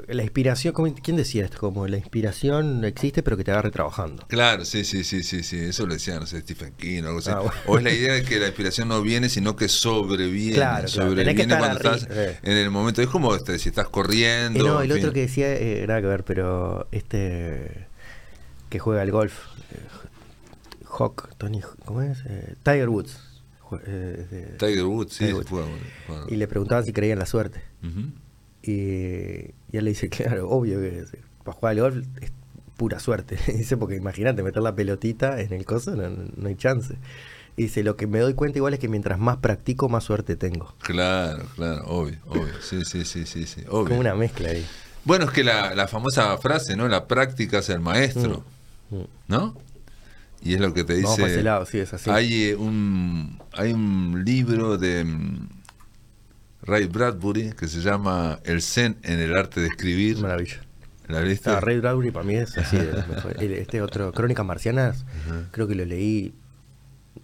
la 0.08 0.22
inspiración, 0.22 0.72
¿cómo- 0.72 0.94
¿quién 0.94 1.16
decía 1.16 1.44
esto? 1.44 1.58
Como 1.58 1.86
la 1.88 1.96
inspiración 1.96 2.84
existe 2.84 3.22
pero 3.22 3.36
que 3.36 3.44
te 3.44 3.50
agarre 3.50 3.70
trabajando. 3.70 4.24
Claro, 4.28 4.64
sí, 4.64 4.84
sí, 4.84 5.02
sí, 5.04 5.22
sí, 5.22 5.42
sí. 5.42 5.56
Eso 5.58 5.86
lo 5.86 5.94
decía, 5.94 6.18
no 6.20 6.26
sé, 6.26 6.40
Stephen 6.40 6.72
King 6.76 7.02
o 7.04 7.06
algo 7.08 7.18
así. 7.18 7.30
Ah, 7.30 7.40
bueno. 7.40 7.52
O 7.66 7.78
es 7.78 7.84
la 7.84 7.90
idea 7.92 8.14
de 8.14 8.22
que 8.22 8.38
la 8.38 8.46
inspiración 8.46 8.88
no 8.88 9.02
viene, 9.02 9.28
sino 9.28 9.56
que 9.56 9.68
sobreviene. 9.68 10.54
Claro, 10.54 10.86
sobreviene 10.88 11.46
cuando 11.58 11.76
estás 11.76 12.06
eh. 12.10 12.38
en 12.42 12.56
el 12.56 12.70
momento. 12.70 13.02
Es 13.02 13.08
como 13.08 13.34
este, 13.34 13.58
si 13.58 13.68
estás 13.70 13.86
Eh, 13.86 13.90
corriendo. 13.90 14.64
no, 14.64 14.80
el 14.80 14.92
otro 14.92 15.12
que 15.12 15.22
decía, 15.22 15.52
eh, 15.54 15.84
nada 15.88 16.00
que 16.00 16.06
ver, 16.06 16.24
pero 16.24 16.86
este 16.92 17.86
que 18.68 18.78
juega 18.78 19.02
al 19.02 19.10
golf, 19.10 19.32
eh, 19.72 19.76
Hawk, 20.98 21.34
Tony, 21.36 21.60
¿cómo 21.84 22.02
es? 22.02 22.18
Eh, 22.26 22.54
Tiger 22.62 22.88
Woods. 22.88 23.18
Eh, 23.86 24.26
de- 24.30 24.56
Tiger 24.58 24.84
Woods, 24.84 25.14
sí. 25.14 25.32
Woods. 25.32 25.48
juega- 25.48 25.68
juega. 26.06 26.24
Y 26.28 26.36
le 26.36 26.46
preguntaban 26.48 26.84
si 26.84 26.92
creía 26.92 27.12
en 27.12 27.18
la 27.18 27.26
suerte. 27.26 27.60
Y, 28.62 28.72
y 28.72 29.52
él 29.72 29.84
le 29.84 29.90
dice, 29.90 30.08
claro, 30.10 30.48
obvio 30.50 30.80
que 30.80 31.04
para 31.44 31.56
jugar 31.56 31.72
al 31.72 31.80
golf 31.80 32.06
es 32.20 32.32
pura 32.76 32.98
suerte. 33.00 33.38
dice, 33.46 33.76
porque 33.76 33.96
imagínate, 33.96 34.42
meter 34.42 34.62
la 34.62 34.74
pelotita 34.74 35.40
en 35.40 35.52
el 35.52 35.64
coso, 35.64 35.94
no, 35.96 36.08
no 36.08 36.48
hay 36.48 36.56
chance. 36.56 36.94
Y 37.56 37.64
dice, 37.64 37.82
lo 37.82 37.96
que 37.96 38.06
me 38.06 38.20
doy 38.20 38.34
cuenta 38.34 38.58
igual 38.58 38.74
es 38.74 38.80
que 38.80 38.88
mientras 38.88 39.18
más 39.18 39.38
practico, 39.38 39.88
más 39.88 40.04
suerte 40.04 40.36
tengo. 40.36 40.74
Claro, 40.82 41.44
claro, 41.56 41.84
obvio, 41.88 42.16
obvio. 42.28 42.46
Sí, 42.62 42.84
sí, 42.84 43.04
sí, 43.04 43.26
sí, 43.26 43.44
sí. 43.46 43.62
Obvio. 43.68 43.88
Como 43.88 44.00
una 44.00 44.14
mezcla 44.14 44.50
ahí. 44.50 44.64
Bueno, 45.04 45.24
es 45.26 45.30
que 45.30 45.42
la, 45.44 45.74
la 45.74 45.88
famosa 45.88 46.36
frase, 46.38 46.76
¿no? 46.76 46.86
La 46.88 47.06
práctica 47.06 47.58
es 47.58 47.68
el 47.70 47.80
maestro, 47.80 48.44
Mm, 48.90 48.96
mm. 48.96 49.06
¿no? 49.28 49.56
Y 50.42 50.54
es 50.54 50.60
lo 50.60 50.72
que 50.72 50.84
te 50.84 50.94
dice. 50.94 51.24
Ese 51.24 51.42
lado, 51.42 51.66
sí, 51.66 51.78
es 51.78 51.92
así. 51.92 52.10
Hay 52.10 52.44
eh, 52.44 52.56
un 52.56 53.38
hay 53.52 53.72
un 53.72 54.22
libro 54.24 54.78
de 54.78 55.04
mm, 55.04 55.48
Ray 56.62 56.86
Bradbury 56.86 57.52
que 57.52 57.68
se 57.68 57.80
llama 57.80 58.38
El 58.44 58.62
Zen 58.62 58.96
en 59.02 59.18
el 59.20 59.36
arte 59.36 59.60
de 59.60 59.66
escribir. 59.66 60.18
Maravilla. 60.18 60.60
Ah, 61.46 61.60
Ray 61.60 61.80
Bradbury 61.80 62.10
para 62.10 62.24
mí 62.24 62.34
es 62.36 62.56
así 62.56 62.78
Este 63.40 63.82
otro, 63.82 64.12
Crónicas 64.12 64.46
Marcianas, 64.46 65.04
creo 65.50 65.66
que 65.66 65.74
lo 65.74 65.84
leí, 65.84 66.34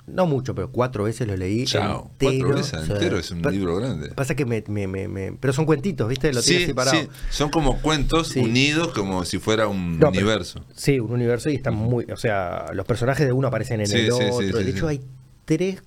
no 0.06 0.26
mucho, 0.26 0.54
pero 0.54 0.70
cuatro 0.70 1.04
veces 1.04 1.26
lo 1.26 1.36
leí. 1.36 1.64
Chao. 1.64 2.10
entero. 2.12 2.32
Cuatro 2.46 2.56
veces 2.56 2.74
O 2.74 2.84
sea, 2.86 2.94
entero 2.94 3.18
es 3.18 3.30
un 3.30 3.42
libro 3.42 3.76
grande. 3.76 4.08
Pasa 4.10 4.34
que 4.34 4.44
me, 4.46 4.62
me, 4.68 4.86
me, 4.86 5.08
me- 5.08 5.32
Pero 5.32 5.52
son 5.52 5.64
cuentitos, 5.66 6.08
¿viste? 6.08 6.32
Lo 6.32 6.40
tienes 6.42 6.62
Sí, 6.62 6.66
separado. 6.68 6.96
sí, 7.00 7.08
son 7.30 7.50
como 7.50 7.80
cuentos 7.82 8.28
Sí. 8.28 8.40
unidos 8.40 8.88
como 8.94 9.24
si 9.24 9.38
fuera 9.38 9.66
un 9.68 9.98
No, 9.98 10.10
pero- 10.10 10.24
universo. 10.26 10.64
Sí, 10.74 11.00
un 11.00 11.12
universo 11.12 11.50
y 11.50 11.54
están 11.56 11.74
muy. 11.74 12.04
O 12.12 12.16
sea, 12.16 12.66
los 12.72 12.86
personajes 12.86 13.26
de 13.26 13.32
uno 13.32 13.48
aparecen 13.48 13.80
en 13.80 13.86
Sí, 13.88 13.96
el 13.96 14.12
otro. 14.12 14.38
de 14.38 14.70
hecho, 14.70 14.88
hay 14.88 15.00
tres 15.44 15.82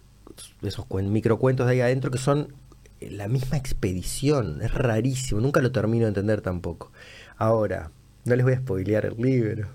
de 0.61 0.69
esos 0.69 0.85
cuen- 0.85 1.09
microcuentos 1.09 1.65
de 1.67 1.73
ahí 1.73 1.81
adentro 1.81 2.11
que 2.11 2.17
son 2.17 2.53
la 3.01 3.27
misma 3.29 3.55
expedición. 3.57 4.61
Es 4.61 4.73
rarísimo. 4.73 5.39
Nunca 5.41 5.61
lo 5.61 5.71
termino 5.71 6.03
de 6.05 6.09
entender 6.09 6.41
tampoco. 6.41 6.91
Ahora, 7.37 7.91
no 8.25 8.35
les 8.35 8.43
voy 8.43 8.53
a 8.53 8.57
spoilear 8.57 9.05
el 9.05 9.15
libro. 9.17 9.69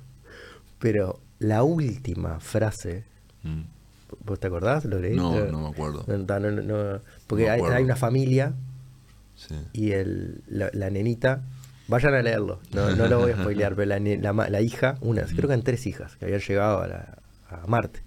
Pero 0.78 1.20
la 1.38 1.62
última 1.62 2.40
frase. 2.40 3.05
Mm. 3.42 3.62
¿Vos 4.24 4.38
te 4.40 4.46
acordás? 4.46 4.84
¿Lo 4.84 4.98
leíste? 4.98 5.16
No, 5.16 5.44
no 5.46 5.61
me 5.62 5.68
acuerdo. 5.68 6.05
No, 6.07 6.16
no, 6.40 6.50
no, 6.50 6.62
no, 6.62 7.00
porque 7.26 7.50
hay, 7.50 7.59
acuerdo. 7.59 7.76
hay 7.76 7.84
una 7.84 7.96
familia 7.96 8.55
Sí. 9.36 9.57
y 9.72 9.90
el, 9.92 10.42
la, 10.46 10.70
la 10.72 10.90
nenita, 10.90 11.42
vayan 11.88 12.14
a 12.14 12.22
leerlo, 12.22 12.61
no, 12.72 12.94
no 12.94 13.09
lo 13.09 13.18
voy 13.18 13.32
a 13.32 13.36
spoilear, 13.36 13.74
pero 13.76 13.86
la, 13.88 13.98
la, 13.98 14.48
la 14.48 14.61
hija, 14.61 14.96
una, 15.00 15.22
creo 15.24 15.40
que 15.40 15.46
eran 15.46 15.62
tres 15.62 15.86
hijas 15.88 16.14
que 16.16 16.26
habían 16.26 16.40
llegado 16.40 16.82
a, 16.82 16.86
la- 16.86 17.18
a 17.50 17.66
Marte. 17.66 18.00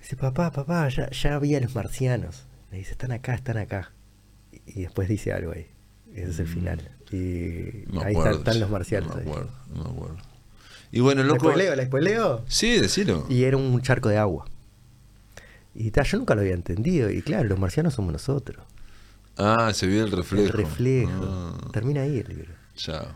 Dice, 0.00 0.16
papá, 0.16 0.50
papá, 0.50 0.88
ya, 0.88 1.08
ya 1.10 1.38
vi 1.38 1.54
a 1.54 1.60
los 1.60 1.74
marcianos. 1.74 2.44
Le 2.70 2.78
dice, 2.78 2.92
están 2.92 3.12
acá, 3.12 3.34
están 3.34 3.56
acá. 3.56 3.92
Y, 4.52 4.80
y 4.80 4.82
después 4.82 5.08
dice 5.08 5.32
algo 5.32 5.52
ahí. 5.52 5.66
Ese 6.12 6.30
es 6.30 6.38
el 6.40 6.46
final. 6.48 6.90
Y 7.10 7.84
No 7.92 8.00
ahí 8.02 8.12
acuerdo 8.12 8.30
están, 8.38 8.54
están 8.54 8.60
los 8.60 8.70
marcianos. 8.70 9.08
No 9.10 9.16
me 9.16 9.22
acuerdo, 9.30 9.50
no 9.74 9.84
me 9.84 9.90
acuerdo. 9.90 10.16
Y 10.96 11.00
bueno, 11.00 11.22
¿La 11.22 11.28
loco. 11.28 11.46
spoileo? 11.46 11.74
¿La 11.74 11.84
spoileo? 11.84 12.44
Sí, 12.46 12.78
decilo. 12.78 13.26
Y 13.28 13.42
era 13.44 13.56
un 13.56 13.80
charco 13.82 14.08
de 14.08 14.18
agua. 14.18 14.46
Y 15.74 15.90
ta, 15.90 16.04
yo 16.04 16.18
nunca 16.18 16.34
lo 16.34 16.42
había 16.42 16.54
entendido. 16.54 17.10
Y 17.10 17.20
claro, 17.22 17.48
los 17.48 17.58
marcianos 17.58 17.94
somos 17.94 18.12
nosotros. 18.12 18.64
Ah, 19.36 19.72
se 19.74 19.86
vio 19.88 20.04
el 20.04 20.12
reflejo. 20.12 20.46
El 20.46 20.52
reflejo. 20.52 21.10
Ah, 21.24 21.68
Termina 21.72 22.02
ahí 22.02 22.18
el 22.18 22.28
libro. 22.28 22.52
chao. 22.76 23.06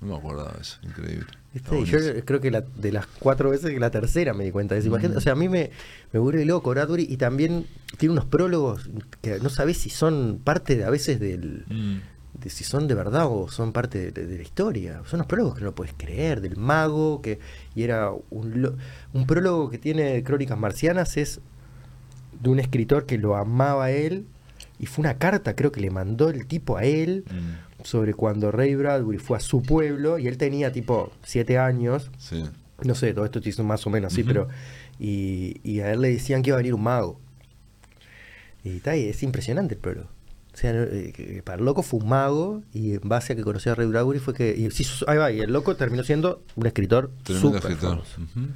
No 0.00 0.08
me 0.08 0.16
acordaba 0.18 0.52
de 0.52 0.60
eso. 0.60 0.78
Increíble. 0.82 1.26
Y 1.54 1.84
yo 1.86 1.98
creo 2.26 2.40
que 2.40 2.50
la- 2.50 2.60
de 2.60 2.92
las 2.92 3.06
cuatro 3.06 3.48
veces 3.48 3.72
la 3.78 3.90
tercera 3.90 4.34
me 4.34 4.44
di 4.44 4.50
cuenta 4.50 4.74
de 4.74 4.80
eso. 4.80 4.88
Imagínate, 4.88 5.16
O 5.16 5.20
sea, 5.22 5.32
a 5.32 5.36
mí 5.36 5.48
me, 5.48 5.70
me 6.12 6.20
vuelve 6.20 6.44
loco 6.44 6.70
Bradbury 6.70 7.06
y 7.08 7.16
también 7.16 7.66
tiene 7.96 8.12
unos 8.12 8.26
prólogos 8.26 8.90
que 9.22 9.38
no 9.38 9.48
sabes 9.48 9.78
si 9.78 9.88
son 9.88 10.40
parte 10.44 10.76
de, 10.76 10.84
a 10.84 10.90
veces 10.90 11.20
del, 11.20 11.64
Mm. 11.70 11.98
De 12.40 12.50
si 12.50 12.64
son 12.64 12.88
de 12.88 12.94
verdad 12.94 13.26
o 13.28 13.48
son 13.48 13.72
parte 13.72 14.10
de, 14.10 14.26
de 14.26 14.36
la 14.36 14.42
historia. 14.42 15.00
Son 15.06 15.18
unos 15.18 15.26
prólogos 15.26 15.54
que 15.56 15.64
no 15.64 15.74
puedes 15.74 15.94
creer, 15.96 16.40
del 16.40 16.56
mago, 16.56 17.22
que 17.22 17.38
y 17.74 17.82
era 17.84 18.10
un, 18.30 18.76
un 19.12 19.26
prólogo 19.26 19.70
que 19.70 19.78
tiene 19.78 20.22
Crónicas 20.24 20.58
Marcianas 20.58 21.16
es 21.16 21.40
de 22.40 22.50
un 22.50 22.58
escritor 22.58 23.06
que 23.06 23.16
lo 23.18 23.36
amaba 23.36 23.84
a 23.84 23.90
él 23.92 24.26
y 24.80 24.86
fue 24.86 25.02
una 25.02 25.18
carta 25.18 25.54
creo 25.54 25.70
que 25.70 25.80
le 25.80 25.90
mandó 25.90 26.28
el 26.30 26.46
tipo 26.46 26.76
a 26.76 26.84
él 26.84 27.24
Mm. 27.30 27.84
sobre 27.84 28.14
cuando 28.14 28.50
Ray 28.50 28.74
Bradbury 28.74 29.18
fue 29.18 29.36
a 29.36 29.40
su 29.40 29.62
pueblo 29.62 30.18
y 30.18 30.26
él 30.26 30.36
tenía 30.36 30.72
tipo 30.72 31.12
siete 31.22 31.58
años, 31.58 32.10
Sí. 32.18 32.42
no 32.82 32.94
sé, 32.96 33.14
todo 33.14 33.24
esto 33.24 33.40
te 33.40 33.50
hizo 33.50 33.62
más 33.62 33.86
o 33.86 33.90
menos 33.90 34.12
así, 34.12 34.24
pero 34.24 34.48
y, 34.98 35.60
y 35.62 35.80
a 35.80 35.92
él 35.92 36.00
le 36.00 36.10
decían 36.10 36.42
que 36.42 36.50
iba 36.50 36.56
a 36.56 36.58
venir 36.58 36.74
un 36.74 36.82
mago. 36.82 37.20
Y 38.64 38.80
ta, 38.80 38.96
y 38.96 39.06
es 39.08 39.22
impresionante 39.22 39.74
el 39.74 39.80
pueblo. 39.80 40.08
O 40.54 40.56
sea, 40.56 40.70
eh, 40.72 41.42
para 41.44 41.58
el 41.58 41.64
loco 41.64 41.82
fue 41.82 41.98
un 42.00 42.08
mago 42.08 42.62
y 42.72 42.92
en 42.94 43.00
base 43.02 43.32
a 43.32 43.36
que 43.36 43.42
conoció 43.42 43.72
a 43.72 43.74
Ray 43.74 43.88
Bradbury 43.88 44.20
fue 44.20 44.34
que... 44.34 44.54
Y, 44.56 44.70
sí, 44.70 44.86
ahí 45.08 45.18
va, 45.18 45.32
y 45.32 45.40
el 45.40 45.52
loco 45.52 45.74
terminó 45.74 46.04
siendo 46.04 46.42
un 46.54 46.66
escritor 46.66 47.10
Tremendo 47.24 47.48
súper 47.58 47.70
escritor. 47.72 47.90
famoso. 48.04 48.20
Ujú. 48.22 48.46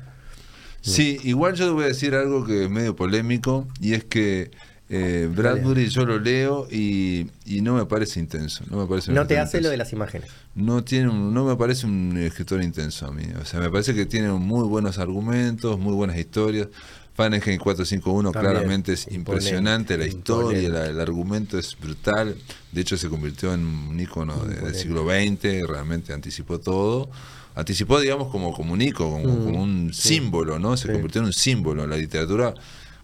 Sí, 0.80 1.18
igual 1.24 1.55
yo 1.55 1.74
voy 1.74 1.84
a 1.84 1.88
decir 1.88 2.14
algo 2.14 2.44
que 2.44 2.64
es 2.64 2.70
medio 2.70 2.94
polémico 2.96 3.66
y 3.80 3.94
es 3.94 4.05
que 4.05 4.51
Eh, 4.90 5.28
Bradbury 5.30 5.88
yo 5.90 6.07
lo 6.07 6.18
leo 6.18 6.66
y, 6.70 7.26
y 7.44 7.61
no 7.61 7.74
me 7.74 7.84
parece 7.84 8.20
intenso. 8.20 8.64
No, 8.70 8.78
me 8.78 8.86
parece 8.86 9.12
No 9.12 9.26
te 9.26 9.38
hace 9.38 9.59
lo 9.59 9.68
intenso. 9.68 9.70
de 9.72 9.76
las 9.76 9.92
imágenes. 9.92 10.30
No, 10.55 10.82
tiene 10.82 11.11
un- 11.11 11.34
no 11.34 11.44
me 11.44 11.57
parece 11.57 11.84
un 11.84 12.16
escritor 12.16 12.62
intenso 12.62 13.05
a 13.07 13.11
mí. 13.12 13.24
O 13.38 13.44
sea, 13.44 13.61
me 13.61 13.68
parece 13.68 13.92
que 13.92 14.07
tiene 14.07 14.30
muy 14.32 14.66
buenos 14.66 14.99
argumentos, 14.99 15.78
muy 15.78 15.92
buenas 15.92 16.16
historias. 16.16 16.68
Fahrenheit 17.19 17.61
451 17.61 18.31
También, 18.31 18.53
claramente 18.53 18.93
es 18.93 19.01
imponente, 19.09 19.16
impresionante, 19.19 19.99
la 19.99 20.07
historia, 20.07 20.62
imponente. 20.62 20.91
el 20.93 21.01
argumento 21.01 21.59
es 21.59 21.77
brutal. 21.77 22.37
De 22.71 22.81
hecho, 22.81 22.97
se 22.97 23.09
convirtió 23.09 23.53
en 23.53 23.66
un 23.66 23.99
ícono 23.99 24.37
de- 24.45 24.55
del 24.61 24.75
siglo 24.77 25.03
XX, 25.05 25.66
realmente 25.66 26.12
anticipó 26.12 26.61
todo. 26.61 27.11
Anticipó, 27.57 27.99
digamos, 27.99 28.29
como, 28.29 28.53
como 28.55 28.73
un 28.73 28.81
ícono, 28.83 29.21
como, 29.21 29.35
Mm, 29.35 29.45
como 29.47 29.62
un 29.64 29.91
sí. 29.93 30.14
símbolo, 30.14 30.61
¿no? 30.61 30.77
Se 30.77 30.87
Sí. 30.87 30.93
convirtió 30.93 31.21
en 31.21 31.27
un 31.27 31.33
símbolo. 31.33 31.89
La 31.89 31.97
literatura, 31.97 32.55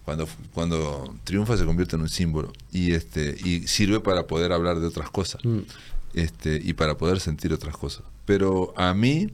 cuando, 0.05 0.29
cuando 0.53 1.13
triunfa, 1.25 1.57
se 1.57 1.65
convierte 1.65 1.97
en 1.97 2.03
un 2.03 2.09
símbolo. 2.09 2.53
Y, 2.71 2.93
este, 2.93 3.35
y 3.43 3.67
sirve 3.67 3.99
para 3.99 4.27
poder 4.27 4.53
hablar 4.53 4.79
de 4.79 4.87
otras 4.87 5.09
cosas 5.09 5.43
Mm. 5.43 5.59
este, 6.13 6.61
y 6.63 6.71
para 6.71 6.95
poder 6.95 7.19
sentir 7.19 7.51
otras 7.51 7.75
cosas. 7.75 8.03
Pero 8.25 8.73
a 8.77 8.93
mí, 8.93 9.27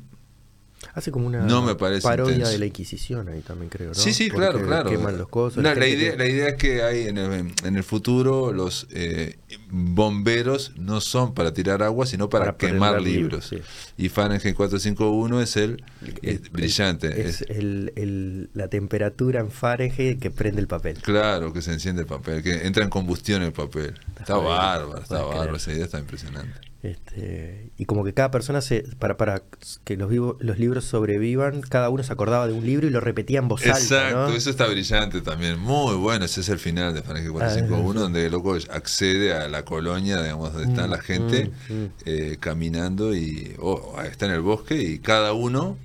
Hace 0.94 1.12
como 1.12 1.28
una 1.28 1.42
No 1.42 1.62
me 1.62 1.76
parece 1.76 2.02
parodia 2.08 2.34
intenso. 2.34 2.52
de 2.52 2.58
la 2.60 2.66
Inquisición 2.66 3.30
ahí 3.30 3.42
también, 3.42 3.70
creo, 3.70 3.90
¿no? 3.90 3.94
sí, 3.94 4.14
sí, 4.14 4.30
Porque 4.30 4.48
claro, 4.50 4.66
claro. 4.66 4.90
Queman 4.90 5.18
los 5.18 5.30
cosas. 5.30 5.64
No, 5.64 5.74
la 5.76 5.88
idea, 5.88 6.12
que- 6.12 6.18
la 6.18 6.28
idea 6.28 6.48
es 6.50 6.56
que 6.56 6.82
hay 6.84 7.08
en 7.08 7.18
el, 7.18 7.54
en 7.64 7.76
el 7.76 7.84
futuro 7.84 8.52
los 8.52 8.88
eh, 8.92 9.38
bomberos 9.70 10.74
no 10.78 11.02
son 11.02 11.34
para 11.34 11.54
tirar 11.54 11.84
agua, 11.84 12.06
sino 12.06 12.30
para, 12.30 12.46
Para 12.46 12.58
quemar 12.58 13.02
libros. 13.02 13.52
libros, 13.52 13.68
Y 13.98 14.10
Fahrenheit 14.10 14.56
451 14.56 15.42
es 15.42 15.56
el, 15.58 15.84
el- 16.02 16.20
es 16.22 16.42
el- 16.44 16.50
brillante. 16.50 17.22
Es 17.22 17.42
es- 17.42 17.46
el, 17.50 18.50
la 18.54 18.68
temperatura 18.68 19.40
en 19.40 19.52
Fahrenheit 19.52 20.20
que 20.20 20.32
prende 20.32 20.62
el 20.62 20.68
papel. 20.68 20.98
Claro, 21.02 21.54
que 21.54 21.62
se 21.62 21.72
enciende 21.74 22.02
el 22.02 22.08
papel, 22.08 22.42
que 22.44 22.66
entra 22.66 22.84
en 22.84 22.90
combustión 22.90 23.42
el 23.44 23.54
papel. 23.54 23.94
Está 24.10 24.22
Está 24.22 24.38
bárbaro, 24.38 25.02
está 25.02 25.22
bárbaro, 25.24 25.56
esa 25.56 25.72
idea 25.72 25.86
está 25.86 26.00
impresionante. 26.00 26.71
Este, 26.84 27.70
y 27.78 27.86
como 27.86 28.04
que 28.04 28.14
cada 28.14 28.32
persona 28.32 28.60
se 28.60 28.82
para 28.98 29.16
para 29.16 29.44
que 29.84 29.96
los 29.98 30.10
vivo- 30.10 30.36
los 30.40 30.58
libros 30.58 30.84
sobrevivan, 30.86 31.62
cada 31.62 31.90
uno 31.90 32.02
se 32.02 32.12
acordaba 32.12 32.48
de 32.48 32.54
un 32.54 32.66
libro 32.66 32.88
y 32.88 32.90
lo 32.90 33.00
repetía 33.00 33.38
en 33.40 33.48
voz 33.48 33.64
Exacto, 33.66 33.98
alta, 34.20 34.30
¿no? 34.32 34.36
eso 34.36 34.50
está 34.50 34.66
brillante 34.68 35.22
también. 35.22 35.60
Muy 35.60 35.96
bueno, 35.96 36.26
ese 36.26 36.42
es 36.42 36.50
el 36.50 36.58
final 36.58 36.94
de 36.96 37.04
Fahrenheit 37.04 37.32
451, 37.32 38.00
Ah, 38.00 38.04
donde 38.04 38.26
el 38.26 38.32
loco 38.32 38.56
accede 38.72 39.34
a 39.34 39.48
la 39.48 39.64
colonia, 39.64 40.22
digamos, 40.24 40.54
donde 40.54 40.70
está 40.70 40.88
Mm, 40.88 40.90
la 40.90 40.98
gente 41.00 41.52
mm, 41.70 41.74
mm. 41.74 41.90
eh, 42.06 42.38
caminando 42.40 43.14
y 43.16 43.56
o 43.60 44.02
está 44.02 44.26
en 44.26 44.32
el 44.32 44.42
bosque 44.42 44.76
y 44.82 44.98
cada 45.00 45.34
uno, 45.34 45.78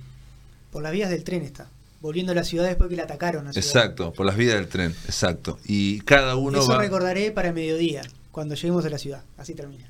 Por 0.71 0.81
las 0.81 0.91
vías 0.91 1.09
del 1.11 1.23
tren 1.23 1.43
está. 1.43 1.69
Volviendo 2.01 2.31
a 2.31 2.35
la 2.35 2.43
ciudad 2.43 2.65
después 2.65 2.89
que 2.89 2.95
la 2.95 3.03
atacaron. 3.03 3.41
ciudad. 3.53 3.57
exacto, 3.57 4.13
por 4.13 4.25
las 4.25 4.35
vías 4.35 4.55
del 4.55 4.67
tren, 4.67 4.91
exacto. 5.05 5.59
Y 5.65 5.99
cada 6.01 6.35
uno 6.35 6.59
Eso 6.59 6.69
va... 6.69 6.77
recordaré 6.79 7.31
para 7.31 7.51
mediodía, 7.53 8.01
cuando 8.31 8.55
lleguemos 8.55 8.83
a 8.85 8.89
la 8.89 8.97
ciudad. 8.97 9.21
Así 9.37 9.53
termina. 9.53 9.89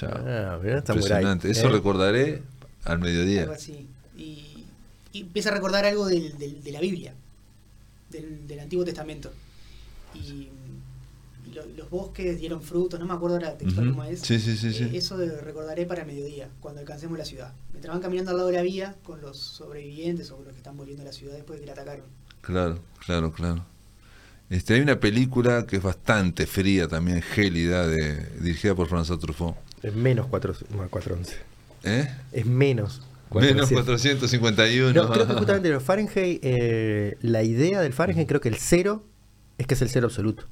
Ya, 0.00 0.08
Ah, 0.08 0.58
mirá, 0.62 0.76
ahí, 0.76 0.82
impresionante. 0.88 1.50
Eso 1.50 1.68
¿eh? 1.68 1.72
recordaré 1.72 2.42
al 2.84 2.98
mediodía. 2.98 3.42
Algo 3.42 3.54
así. 3.54 3.86
Y, 4.16 4.64
y 5.12 5.20
empieza 5.20 5.50
a 5.50 5.52
recordar 5.52 5.84
algo 5.84 6.06
del- 6.06 6.36
del- 6.38 6.62
de 6.62 6.72
la 6.72 6.80
Biblia, 6.80 7.14
del, 8.10 8.46
del 8.46 8.60
Antiguo 8.60 8.84
Testamento. 8.84 9.32
Y, 10.14 10.48
y 11.48 11.54
lo- 11.54 11.66
los 11.76 11.90
bosques 11.90 12.38
dieron 12.38 12.62
frutos, 12.62 12.98
no 12.98 13.06
me 13.06 13.14
acuerdo 13.14 13.36
ahora 13.36 13.56
textual 13.56 13.88
Ujú. 13.88 13.96
cómo 13.98 14.08
es. 14.08 14.20
Sí, 14.20 14.38
sí, 14.40 14.56
sí, 14.56 14.72
sí. 14.72 14.84
Eh, 14.84 14.90
eso 14.94 15.16
de- 15.16 15.40
recordaré 15.40 15.86
para 15.86 16.04
mediodía, 16.04 16.48
cuando 16.60 16.80
alcancemos 16.80 17.18
la 17.18 17.24
ciudad. 17.24 17.52
Mientras 17.72 17.94
van 17.94 18.02
caminando 18.02 18.30
al 18.32 18.36
lado 18.38 18.48
de 18.48 18.56
la 18.56 18.62
vía 18.62 18.96
con 19.04 19.20
los 19.20 19.36
sobrevivientes 19.38 20.30
o 20.30 20.36
con 20.36 20.44
los 20.46 20.52
que 20.54 20.58
están 20.58 20.76
volviendo 20.76 21.02
a 21.02 21.06
la 21.06 21.12
ciudad 21.12 21.34
después 21.34 21.58
de 21.58 21.62
que 21.62 21.66
la 21.66 21.72
atacaron. 21.80 22.06
Claro, 22.40 22.78
claro, 23.04 23.32
claro. 23.32 23.64
Este, 24.50 24.74
hay 24.74 24.80
una 24.80 25.00
película 25.00 25.66
que 25.66 25.76
es 25.76 25.82
bastante 25.82 26.46
fría 26.46 26.86
también, 26.86 27.22
gélida, 27.22 27.86
de, 27.86 28.26
dirigida 28.40 28.74
por 28.74 28.88
François 28.88 29.18
Truffaut. 29.18 29.56
Es 29.84 29.94
menos 29.94 30.26
4, 30.26 30.54
411. 30.90 31.36
¿Eh? 31.84 32.08
Es 32.32 32.46
menos. 32.46 33.02
Menos 33.32 33.68
400. 33.70 33.84
451. 34.30 34.92
No, 34.92 35.10
creo 35.12 35.26
que 35.26 35.34
justamente 35.38 35.68
los 35.68 35.82
Fahrenheit, 35.82 36.40
eh, 36.42 37.16
la 37.22 37.42
idea 37.42 37.80
del 37.80 37.92
Fahrenheit, 37.92 38.26
creo 38.28 38.40
que 38.40 38.48
el 38.48 38.56
cero 38.56 39.04
es 39.58 39.66
que 39.66 39.74
es 39.74 39.82
el 39.82 39.88
cero 39.90 40.06
absoluto. 40.06 40.44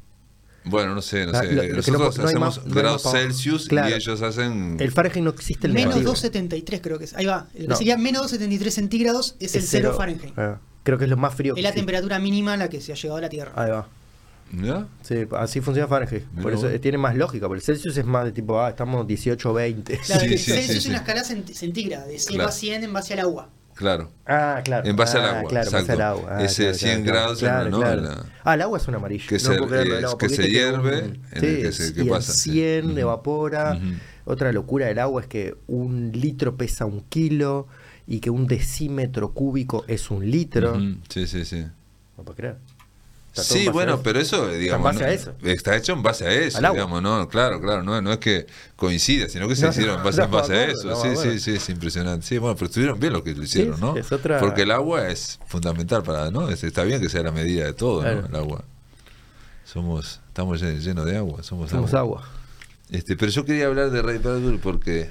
Bueno, 0.65 0.95
no 0.95 1.03
sé, 1.03 1.27
no 1.27 1.33
Ah, 1.35 1.41
sé. 1.43 1.53
lo- 1.53 1.63
lo 1.63 1.69
no 1.71 1.77
Nosotros 1.77 2.19
no 2.19 2.25
hacemos 2.27 2.65
más- 2.65 2.75
grados 2.75 3.03
Celsius 3.11 3.67
Claro. 3.69 3.89
y 3.91 3.95
ellos 3.95 4.23
hacen. 4.23 4.77
El 4.79 4.93
Fahrenheit 4.93 5.25
no 5.25 5.31
existe 5.31 5.67
el 5.67 5.73
Menos 5.73 5.95
negativo. 5.95 6.11
273 6.13 6.81
creo 6.81 6.99
que 6.99 7.05
es. 7.07 7.15
Ahí 7.15 7.27
va. 7.27 7.49
Lo 7.55 7.61
que 7.61 7.69
No. 7.69 7.77
sería 7.77 7.97
menos 7.97 8.23
273 8.23 8.75
centígrados 8.75 9.37
es, 9.41 9.55
el 9.57 9.63
cero 9.63 9.95
Fahrenheit. 9.97 10.33
Ah, 10.37 10.61
creo 10.85 10.99
que 10.99 11.05
es 11.05 11.11
lo 11.11 11.17
más 11.17 11.35
frío 11.35 11.53
Es 11.53 11.57
que 11.57 11.63
la 11.63 11.71
existe. 11.71 11.81
temperatura 11.81 12.19
mínima 12.21 12.53
a 12.53 12.57
la 12.59 12.69
que 12.69 12.81
se 12.81 12.93
ha 12.93 12.95
llegado 12.97 13.17
a 13.19 13.21
la 13.23 13.29
Tierra. 13.29 13.53
Ahí 13.57 13.71
va. 13.71 13.89
¿Ya? 14.53 14.87
Sí, 15.03 15.27
así 15.37 15.61
funciona 15.61 15.89
Fahrenheit. 15.89 16.25
Mirá 16.33 16.43
Por 16.43 16.53
eso 16.53 16.63
vos. 16.65 16.73
eh, 16.73 16.79
tiene 16.79 16.99
más 16.99 17.17
lógica. 17.17 17.49
Porque 17.49 17.61
el 17.61 17.65
Celsius 17.65 17.97
es 17.97 18.05
más 18.05 18.25
de 18.25 18.33
tipo, 18.33 18.61
ah, 18.61 18.69
estamos 18.71 19.07
18 19.07 19.53
20. 19.55 19.99
Claro, 19.99 20.21
Sí, 20.21 20.27
el 20.33 20.39
sí, 20.39 20.51
Celsius 20.53 20.67
sí, 20.73 20.77
es 20.77 20.83
sí. 20.85 20.89
una 20.91 20.99
escala 20.99 21.23
cent- 21.23 21.53
centígrada, 21.53 22.07
de 22.07 22.19
0 22.19 22.35
Claro. 22.35 22.49
a 22.49 22.53
100 22.53 22.85
en 22.85 22.93
base 22.93 23.15
al 23.15 23.21
agua. 23.21 23.49
Claro. 23.75 24.11
Ah, 24.27 24.61
claro. 24.63 24.87
En 24.87 24.95
base 24.97 25.17
al 25.17 25.25
Ah, 25.25 25.39
agua, 25.39 25.49
Claro, 25.51 25.67
en 25.69 25.73
base 25.73 25.93
al 25.93 26.01
agua. 26.03 26.29
Ah, 26.37 26.45
Ese 26.45 26.63
claro, 26.65 26.79
100 26.79 27.03
claro, 27.03 27.19
grados, 27.19 27.39
claro, 27.39 27.71
¿no? 27.71 27.79
claro. 27.81 28.03
La- 28.03 28.27
Ah, 28.45 28.55
el 28.55 28.63
agua 28.63 28.79
es 28.79 28.87
un 28.89 28.95
amarillo. 28.95 29.25
Que 29.29 29.39
se- 29.39 29.49
puedo 29.49 29.67
creerlo, 29.69 29.97
es- 29.97 30.03
no, 30.03 30.19
que 30.19 30.29
se 30.29 30.51
hierve, 30.51 31.03
un- 31.03 31.23
en 31.33 31.45
el 31.45 31.63
que 31.63 31.73
se- 31.73 31.95
que 31.95 32.03
y 32.03 32.09
pasa, 32.09 32.33
el 32.33 32.39
sí. 32.39 32.51
100 32.53 32.91
Ujú. 32.91 32.99
evapora. 32.99 33.75
Ujú. 33.77 33.95
Otra 34.27 34.53
locura 34.53 34.87
del 34.87 34.99
agua 34.99 35.23
es 35.23 35.27
que 35.27 35.57
un 35.67 36.13
litro 36.13 36.57
pesa 36.59 36.85
un 36.85 37.01
kilo 37.09 37.67
y 38.07 38.21
que 38.21 38.29
un 38.29 38.47
decímetro 38.47 39.33
cúbico 39.33 39.85
es 39.89 40.11
un 40.11 40.31
litro. 40.31 40.73
Ujú, 40.73 40.97
Sí, 41.09 41.27
sí, 41.27 41.45
sí. 41.47 41.65
No 42.19 42.25
puedo 42.25 42.37
creer. 42.37 42.57
En 43.35 43.43
Sí, 43.45 43.59
base 43.61 43.71
bueno, 43.71 44.03
pero 44.03 44.21
eso, 44.21 44.47
digamos, 44.49 44.85
base 44.85 45.01
no- 45.01 45.07
a 45.07 45.13
eso. 45.13 45.35
está 45.43 45.75
hecho 45.75 45.95
en 45.95 46.03
base 46.03 46.27
a 46.27 46.33
eso, 46.33 46.59
digamos, 46.59 47.01
no, 47.03 47.27
claro, 47.29 47.63
claro, 47.63 47.83
no, 47.83 48.03
no 48.03 48.13
es 48.13 48.19
que 48.19 48.47
coincida, 48.77 49.27
sino 49.31 49.49
que 49.49 49.57
se 49.57 49.65
No, 49.65 49.71
hicieron 49.71 49.97
en 49.99 50.05
base, 50.05 50.19
no, 50.19 50.25
en 50.25 50.31
base 50.31 50.53
a 50.55 50.65
eso. 50.67 50.95
sí, 51.03 51.09
sí, 51.17 51.39
sí, 51.41 51.51
es 51.53 51.69
impresionante. 51.71 52.27
Sí, 52.27 52.37
bueno, 52.37 52.55
pero 52.57 52.67
estuvieron 52.67 53.01
bien 53.01 53.15
lo 53.15 53.25
que 53.25 53.35
lo 53.35 53.43
hicieron, 53.43 53.77
Sí, 53.77 53.81
¿no? 53.81 53.97
es 53.97 54.13
otra- 54.13 54.39
Porque 54.39 54.63
el 54.63 54.71
agua 54.71 55.09
es 55.09 55.39
fundamental 55.47 56.03
para, 56.03 56.31
¿no? 56.31 56.51
Es- 56.51 56.63
está 56.63 56.83
bien 56.85 57.01
que 57.01 57.09
sea 57.09 57.23
la 57.23 57.33
medida 57.33 57.65
de 57.65 57.73
todo, 57.73 58.03
Claro. 58.03 58.21
¿no? 58.23 58.27
El 58.29 58.37
agua. 58.37 58.65
Somos, 59.65 60.21
estamos 60.29 60.61
llen- 60.63 60.81
llenos 60.81 61.07
de 61.07 61.17
agua, 61.17 61.43
somos, 61.43 61.71
Somos 61.71 61.95
agua. 61.95 62.21
agua. 62.21 62.31
Este, 62.91 63.17
pero 63.17 63.33
yo 63.33 63.45
quería 63.47 63.67
hablar 63.67 63.91
de 63.91 64.03
Ray 64.03 64.19
Bradbury 64.19 64.59
porque 64.59 65.09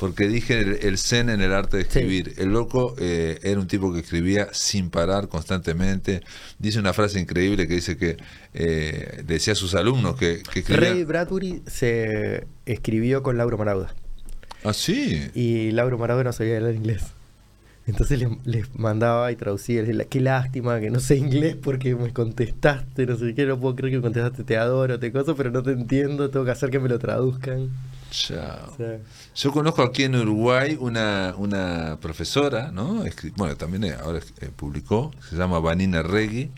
porque 0.00 0.28
dije 0.28 0.58
el, 0.58 0.78
el 0.80 0.96
zen 0.96 1.28
en 1.28 1.42
el 1.42 1.52
arte 1.52 1.76
de 1.76 1.82
escribir. 1.82 2.32
El 2.38 2.54
loco 2.54 2.94
eh, 2.98 3.38
era 3.42 3.60
un 3.60 3.66
tipo 3.66 3.92
que 3.92 4.00
escribía 4.00 4.48
sin 4.52 4.88
parar 4.88 5.28
constantemente. 5.28 6.22
Dice 6.58 6.78
una 6.78 6.94
frase 6.94 7.20
increíble 7.20 7.68
que 7.68 7.74
dice 7.74 7.98
que 7.98 8.16
eh, 8.54 9.22
decía 9.26 9.52
a 9.52 9.56
sus 9.56 9.74
alumnos 9.74 10.16
que, 10.16 10.42
que 10.54 10.60
escribían. 10.60 10.94
Ray 10.94 11.04
Bradbury 11.04 11.62
se 11.66 12.46
escribió 12.64 13.22
con 13.22 13.36
Lauro 13.36 13.58
Marauda. 13.58 13.94
Ah, 14.64 14.72
sí. 14.72 15.30
Y 15.34 15.70
Lauro 15.72 15.98
Marauda 15.98 16.24
no 16.24 16.32
sabía 16.32 16.56
hablar 16.56 16.74
inglés. 16.74 17.02
Entonces 17.86 18.20
les, 18.20 18.30
les 18.46 18.74
mandaba 18.78 19.30
y 19.32 19.36
traducía. 19.36 19.82
les 19.82 19.88
decía, 19.88 20.08
Qué 20.08 20.20
lástima 20.20 20.80
que 20.80 20.88
no 20.88 21.00
sé 21.00 21.16
inglés 21.16 21.56
porque 21.62 21.94
me 21.94 22.10
contestaste, 22.10 23.04
no 23.04 23.18
sé 23.18 23.34
qué, 23.34 23.44
no 23.44 23.60
puedo 23.60 23.76
creer 23.76 23.90
que 23.90 23.96
me 23.98 24.02
contestaste, 24.04 24.44
te 24.44 24.56
adoro, 24.56 24.98
te 24.98 25.12
coso, 25.12 25.36
pero 25.36 25.50
no 25.50 25.62
te 25.62 25.72
entiendo, 25.72 26.30
tengo 26.30 26.46
que 26.46 26.52
hacer 26.52 26.70
que 26.70 26.78
me 26.78 26.88
lo 26.88 26.98
traduzcan. 26.98 27.68
Chao. 28.10 28.76
Yo 29.36 29.52
conozco 29.52 29.82
aquí 29.82 30.02
en 30.04 30.16
Uruguay 30.16 30.76
una, 30.80 31.34
una 31.36 31.98
profesora, 32.00 32.70
¿no? 32.72 33.04
Escri- 33.04 33.32
bueno, 33.36 33.56
también 33.56 33.84
eh, 33.84 33.94
ahora 33.94 34.20
eh, 34.40 34.50
publicó, 34.54 35.12
se 35.28 35.36
llama 35.36 35.60
Vanina 35.60 36.02
Regui, 36.02 36.50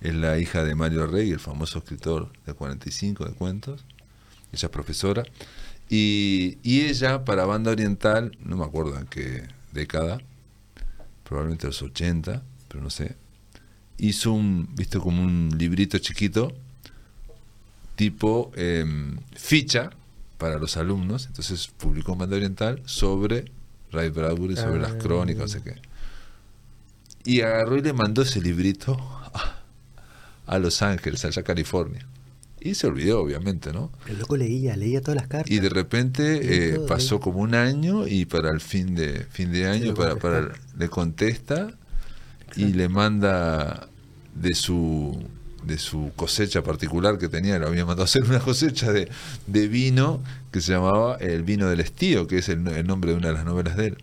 es 0.00 0.14
la 0.14 0.38
hija 0.38 0.62
de 0.62 0.74
Mario 0.74 1.06
Regui, 1.06 1.32
el 1.32 1.40
famoso 1.40 1.78
escritor 1.78 2.30
de 2.46 2.52
45 2.52 3.24
de 3.24 3.32
cuentos. 3.32 3.84
Ella 4.52 4.66
es 4.66 4.70
profesora. 4.70 5.24
Y, 5.88 6.58
y 6.62 6.82
ella, 6.82 7.24
para 7.24 7.44
Banda 7.46 7.70
Oriental, 7.70 8.36
no 8.40 8.56
me 8.56 8.64
acuerdo 8.64 8.98
en 8.98 9.06
qué 9.06 9.44
década, 9.72 10.18
probablemente 11.24 11.66
los 11.66 11.80
80, 11.82 12.42
pero 12.68 12.82
no 12.82 12.90
sé, 12.90 13.16
hizo 13.98 14.32
un, 14.32 14.68
visto 14.74 15.00
como 15.00 15.22
un 15.22 15.50
librito 15.56 15.98
chiquito, 15.98 16.52
tipo 17.96 18.50
em, 18.56 19.16
ficha 19.34 19.90
para 20.44 20.58
los 20.58 20.76
alumnos, 20.76 21.24
entonces 21.24 21.70
publicó 21.78 22.12
en 22.12 22.18
Banda 22.18 22.36
Oriental 22.36 22.82
sobre 22.84 23.46
Ray 23.90 24.10
Bradbury, 24.10 24.56
sobre 24.56 24.78
las 24.78 24.92
Ah. 24.92 24.98
crónicas, 24.98 25.40
no 25.40 25.48
sé 25.48 25.62
qué. 25.62 25.76
Y 27.24 27.40
agarró 27.40 27.78
y 27.78 27.80
le 27.80 27.94
mandó 27.94 28.20
ese 28.20 28.42
librito 28.42 28.92
a, 29.32 29.62
a 30.44 30.58
Los 30.58 30.82
Ángeles, 30.82 31.24
allá 31.24 31.40
a 31.40 31.44
California. 31.46 32.06
Y 32.60 32.74
se 32.74 32.86
olvidó, 32.86 33.22
obviamente, 33.22 33.72
¿no? 33.72 33.90
el 34.06 34.18
loco 34.18 34.36
leía, 34.36 34.76
leía 34.76 35.00
todas 35.00 35.16
las 35.16 35.28
cartas. 35.28 35.50
Y 35.50 35.60
de 35.60 35.70
repente 35.70 36.72
eh, 36.72 36.74
todo, 36.74 36.86
pasó 36.88 37.20
como 37.20 37.38
un 37.38 37.54
año 37.54 38.06
y 38.06 38.26
para 38.26 38.50
el 38.50 38.60
fin 38.60 38.94
de 38.94 39.24
fin 39.30 39.50
de 39.50 39.66
año 39.66 39.94
para, 39.94 40.16
para 40.16 40.52
le 40.76 40.88
contesta 40.90 41.68
y 42.54 42.66
le 42.66 42.90
manda 42.90 43.88
de 44.34 44.54
su 44.54 45.24
de 45.66 45.78
su 45.78 46.12
cosecha 46.16 46.62
particular 46.62 47.18
que 47.18 47.28
tenía, 47.28 47.58
le 47.58 47.66
había 47.66 47.84
mandado 47.84 48.02
a 48.02 48.04
hacer 48.04 48.24
una 48.24 48.40
cosecha 48.40 48.92
de, 48.92 49.10
de 49.46 49.68
vino 49.68 50.22
que 50.50 50.60
se 50.60 50.72
llamaba 50.72 51.16
El 51.16 51.42
vino 51.42 51.68
del 51.68 51.80
estío, 51.80 52.26
que 52.26 52.38
es 52.38 52.48
el, 52.48 52.66
el 52.68 52.86
nombre 52.86 53.12
de 53.12 53.18
una 53.18 53.28
de 53.28 53.34
las 53.34 53.44
novelas 53.44 53.76
de 53.76 53.88
él. 53.88 53.98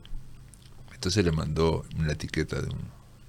Entonces 0.93 1.26
le 1.26 1.32
mandó 1.32 1.84
una 1.97 2.12
etiqueta 2.12 2.62
de 2.62 2.68
un, 2.70 2.80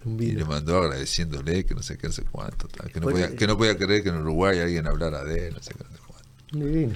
Un 0.05 0.23
Y 0.23 0.33
le 0.33 0.45
mandó 0.45 0.79
agradeciéndole 0.79 1.65
que 1.65 1.75
no 1.75 1.83
sé 1.83 1.97
qué, 1.97 2.09
no 2.09 2.13
sé 2.13 2.23
cuánto. 2.31 2.69
tal, 2.69 2.91
que, 2.91 3.01
no 3.01 3.09
podía, 3.09 3.35
que 3.35 3.47
no 3.47 3.57
podía 3.57 3.77
creer 3.79 4.03
que 4.03 4.11
en 4.11 4.17
Uruguay 4.17 4.59
alguien 4.59 4.87
hablara 4.87 5.25
de 5.25 5.49
él, 5.49 5.55
no 5.55 5.63
sé 5.63 5.73
qué, 5.73 5.85
no 5.85 5.97
sé 5.97 6.03
cuánto. 6.07 6.69
Divino. 6.69 6.95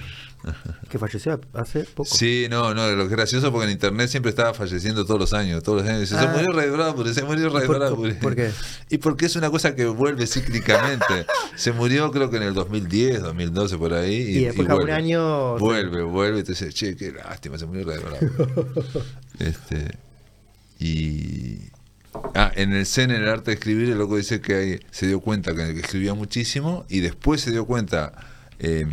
Que 0.89 0.97
falleció 0.99 1.39
hace 1.53 1.81
poco. 1.83 2.09
Sí, 2.09 2.47
no, 2.49 2.73
no, 2.73 2.89
lo 2.91 2.97
que 3.03 3.03
es 3.03 3.09
gracioso 3.11 3.51
porque 3.51 3.65
en 3.65 3.71
internet 3.71 4.09
siempre 4.09 4.29
estaba 4.29 4.53
falleciendo 4.53 5.05
todos 5.05 5.19
los 5.19 5.33
años, 5.33 5.61
todos 5.63 5.81
los 5.81 5.89
años. 5.89 6.01
Dice, 6.01 6.15
Ah. 6.17 6.21
se 6.21 6.27
murió 6.29 6.51
Ray 6.53 6.69
Bradbury, 6.69 7.13
se 7.13 7.23
murió 7.23 7.49
Ray 7.49 7.67
por- 7.67 7.77
Bradbury. 7.79 8.13
por 8.15 8.35
qué? 8.35 8.51
Y 8.89 8.97
porque 8.99 9.25
es 9.25 9.35
una 9.35 9.49
cosa 9.49 9.75
que 9.75 9.85
vuelve 9.85 10.25
cíclicamente. 10.27 11.25
se 11.55 11.71
murió 11.73 12.11
creo 12.11 12.29
que 12.29 12.37
en 12.37 12.43
el 12.43 12.53
2010, 12.53 13.21
2012, 13.21 13.77
por 13.77 13.93
ahí. 13.93 14.15
Y, 14.15 14.37
Y 14.39 14.43
después 14.45 14.67
cada 14.67 14.79
un 14.79 14.85
vuelve. 14.85 14.93
año- 14.97 15.57
Vuelve, 15.57 16.03
vuelve, 16.03 16.39
y 16.39 16.43
te 16.43 16.51
dice, 16.53 16.71
che, 16.71 16.95
qué 16.95 17.11
lástima, 17.11 17.57
se 17.57 17.65
murió 17.65 17.85
Ray 17.85 17.99
Bradbury. 17.99 19.03
este, 19.39 19.97
y... 20.79 21.69
Ah, 22.33 22.51
en 22.55 22.73
el 22.73 22.85
Zen, 22.87 23.11
en 23.11 23.21
el 23.23 23.29
arte 23.29 23.51
de 23.51 23.55
escribir, 23.55 23.89
el 23.91 23.97
loco 23.99 24.17
dice 24.17 24.41
que 24.41 24.79
se 24.89 25.05
dio 25.05 25.19
cuenta 25.19 25.53
que, 25.55 25.73
que 25.75 25.81
escribía 25.81 26.15
muchísimo 26.15 26.83
y 26.89 26.99
después 27.01 27.41
se 27.41 27.51
dio 27.51 27.65
cuenta, 27.65 28.11
eh, 28.57 28.87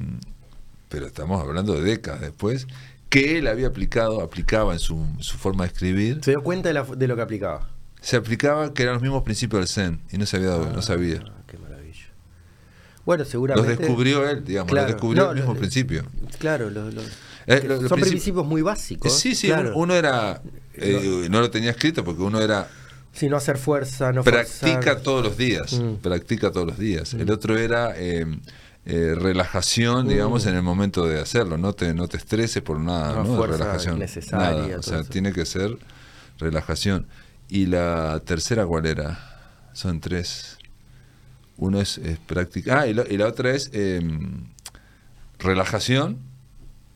pero 0.95 1.07
estamos 1.09 1.43
hablando 1.43 1.75
de 1.75 1.83
décadas 1.83 2.21
después, 2.21 2.69
que 3.09 3.37
él 3.39 3.49
había 3.49 3.67
aplicado, 3.67 4.21
aplicaba 4.23 4.73
en 4.73 4.79
su, 4.79 5.05
su 5.19 5.37
forma 5.39 5.65
de 5.65 5.73
escribir, 5.73 6.21
Se 6.23 6.31
dio 6.31 6.43
cuenta 6.45 6.69
de, 6.69 6.75
la- 6.75 6.85
de 6.85 7.09
lo 7.09 7.17
que 7.17 7.23
aplicaba. 7.23 7.69
se 8.01 8.15
aplicaba 8.17 8.73
que 8.73 8.85
eran 8.85 8.95
los 8.95 9.03
mismos 9.03 9.25
principios 9.25 9.59
del 9.61 9.69
Zen 9.69 10.01
y 10.13 10.19
no 10.19 10.25
se 10.27 10.37
había 10.37 10.51
dado, 10.51 10.71
no 10.73 10.83
sabía. 10.83 11.25
Ah, 11.27 11.43
qué 11.49 11.59
maravilla. 11.59 12.07
Bueno, 13.05 13.23
Los 13.25 13.29
seguramente. 13.33 13.77
descubrió 13.77 14.29
él, 14.31 14.45
digamos, 14.45 14.71
Claro. 14.71 14.87
los 14.87 14.95
descubrió 14.97 15.25
No, 15.25 15.31
el 15.33 15.37
mismo 15.39 15.55
principio. 15.57 16.05
Claro, 16.39 16.69
Eh, 16.69 17.63
los 17.67 17.89
son 17.89 17.99
principi- 17.99 18.09
principios 18.09 18.47
muy 18.47 18.63
básicos. 18.63 19.19
Sí, 19.19 19.35
sí, 19.35 19.49
claro. 19.49 19.73
uno, 19.77 19.95
era, 19.95 20.41
eh, 20.75 21.27
no 21.29 21.41
lo 21.41 21.51
tenía 21.51 21.71
escrito 21.73 22.05
porque 22.05 22.23
uno 22.23 22.41
era 22.41 22.69
Si 23.13 23.29
no 23.29 23.37
hacer 23.37 23.59
fuerza, 23.59 24.13
no 24.13 24.23
practica 24.25 24.75
forzar. 24.77 25.01
todos 25.03 25.25
los 25.25 25.37
días, 25.37 25.73
Mm. 25.75 25.97
practica 25.97 26.51
todos 26.51 26.67
los 26.67 26.79
días. 26.79 27.15
El 27.15 27.31
otro 27.31 27.57
era 27.59 27.93
eh, 27.97 28.27
eh, 28.87 29.15
relajación, 29.17 30.09
digamos, 30.09 30.45
Mm. 30.45 30.49
en 30.51 30.55
el 30.57 30.63
momento 30.63 31.07
de 31.07 31.21
hacerlo. 31.21 31.57
No 31.59 31.73
te, 31.73 31.95
no 31.95 32.07
te 32.09 32.17
estreses 32.19 32.63
por 32.63 32.79
nada, 32.79 33.23
No, 33.23 33.37
fuerza 33.37 33.57
relajación. 33.59 33.97
innecesaria, 33.97 34.51
Nada. 34.63 34.79
O 34.79 34.83
sea, 34.83 35.01
eso. 35.01 35.11
tiene 35.11 35.33
que 35.33 35.45
ser 35.47 35.79
relajación. 36.39 37.07
Y 37.49 37.67
la 37.67 38.21
tercera, 38.25 38.67
¿cuál 38.67 38.87
era? 38.87 39.19
Son 39.73 40.01
tres. 40.01 40.59
Uno 41.57 41.81
es, 41.81 41.99
es 41.99 42.19
práctica. 42.19 42.81
Ah, 42.81 42.87
y 42.87 42.95
la, 42.95 43.05
y 43.09 43.17
la 43.17 43.27
otra 43.29 43.53
es 43.53 43.71
eh, 43.73 44.01
relajación. 45.39 46.19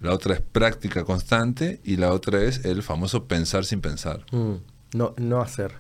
La 0.01 0.13
otra 0.13 0.35
es 0.35 0.41
práctica 0.41 1.05
constante. 1.05 1.81
Y 1.85 1.97
la 1.97 2.13
otra 2.13 2.43
es 2.43 2.65
el 2.65 2.83
famoso 2.83 3.25
pensar 3.25 3.65
sin 3.65 3.81
pensar. 3.81 4.25
Mm, 4.33 4.55
No, 4.95 5.15
no 5.19 5.41
hacer. 5.41 5.75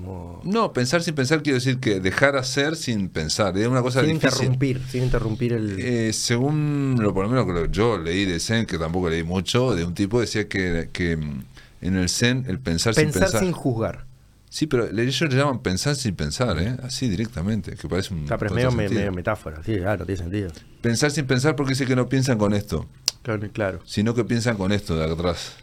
Como. 0.00 0.40
No, 0.44 0.72
pensar 0.72 1.02
sin 1.02 1.14
pensar 1.14 1.42
quiero 1.42 1.54
decir 1.56 1.78
que 1.80 2.00
dejar 2.00 2.36
hacer 2.36 2.76
sin 2.76 3.08
pensar. 3.08 3.56
Es 3.56 3.66
una 3.66 3.80
cosa 3.82 4.00
Sin 4.02 4.14
difícil. 4.14 4.30
interrumpir, 4.32 4.80
sin 4.90 5.02
interrumpir 5.04 5.52
el. 5.54 5.80
Eh, 5.80 6.12
según 6.12 6.96
lo 7.00 7.14
por 7.14 7.24
lo 7.24 7.30
menos 7.30 7.46
que 7.46 7.72
yo 7.72 7.96
leí 7.98 8.24
de 8.26 8.38
Zen, 8.40 8.66
que 8.66 8.78
tampoco 8.78 9.08
leí 9.08 9.22
mucho, 9.22 9.74
de 9.74 9.84
un 9.84 9.94
tipo 9.94 10.20
decía 10.20 10.48
que, 10.48 10.90
que 10.92 11.16
mm, 11.16 11.44
en 11.80 11.96
el 11.96 12.08
Zen 12.08 12.44
el 12.48 12.58
pensar, 12.60 12.94
sin 12.94 13.04
pensar 13.06 13.22
pensar. 13.22 13.40
sin 13.42 13.52
juzgar. 13.52 14.04
Sí, 14.48 14.66
pero 14.66 14.86
ellos 14.86 15.20
le 15.22 15.36
llaman 15.36 15.60
pensar 15.60 15.96
sin 15.96 16.14
pensar, 16.14 16.58
¿eh? 16.60 16.76
así 16.82 17.08
directamente, 17.08 17.74
que 17.76 17.88
parece 17.88 18.14
un. 18.14 18.24
O 18.24 18.28
sea, 18.28 18.38
pero 18.38 18.56
es 18.56 18.64
otro 18.64 18.70
medio, 18.70 18.76
me- 18.76 18.82
sentido. 18.84 19.00
medio 19.00 19.12
metáfora. 19.12 19.62
Sí, 19.64 19.76
claro, 19.76 20.04
tiene 20.06 20.20
sentido. 20.22 20.50
Pensar 20.82 21.10
sin 21.10 21.26
pensar 21.26 21.56
porque 21.56 21.70
dice 21.72 21.84
que 21.86 21.96
no 21.96 22.08
piensan 22.08 22.38
con 22.38 22.54
esto, 22.54 22.86
Claro, 23.22 23.48
claro. 23.52 23.80
sino 23.84 24.14
que 24.14 24.24
piensan 24.24 24.56
con 24.56 24.72
esto 24.72 24.96
de 24.96 25.04
atrás. 25.12 25.56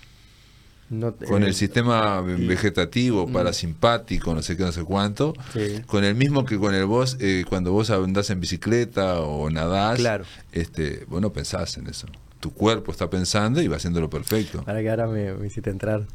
No, 0.99 1.15
Con 1.15 1.43
eh, 1.43 1.47
el 1.47 1.53
sistema 1.55 2.21
vegetativo, 2.21 3.27
parasimpático, 3.31 4.33
no 4.35 4.41
sé 4.41 4.55
qué, 4.57 4.63
no 4.63 4.71
sé 4.71 4.83
cuánto. 4.83 5.33
Sí. 5.53 5.81
Con 5.87 6.03
el 6.03 6.15
mismo 6.15 6.45
que 6.45 6.57
con 6.59 6.73
el 6.75 6.85
vos, 6.85 7.17
eh, 7.19 7.45
cuando 7.49 7.71
vos 7.71 7.89
andás 7.89 8.29
en 8.29 8.39
bicicleta 8.39 9.19
o 9.21 9.49
nadás, 9.49 9.97
Claro. 9.97 10.25
este, 10.51 11.05
vos 11.07 11.21
no 11.21 11.31
pensás 11.33 11.77
en 11.77 11.87
eso. 11.87 12.07
Tu 12.39 12.51
cuerpo 12.53 12.91
está 12.91 13.09
pensando 13.09 13.61
y 13.61 13.67
va 13.67 13.77
haciéndolo 13.77 14.09
perfecto. 14.09 14.63
Ahora 14.67 14.81
que 14.81 14.89
ahora 14.89 15.07
me, 15.07 15.33
me 15.33 15.47
hiciste 15.47 15.69
entrar. 15.69 16.05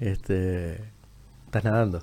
Este. 0.00 0.74
Estás 1.46 1.64
nadando. 1.64 2.00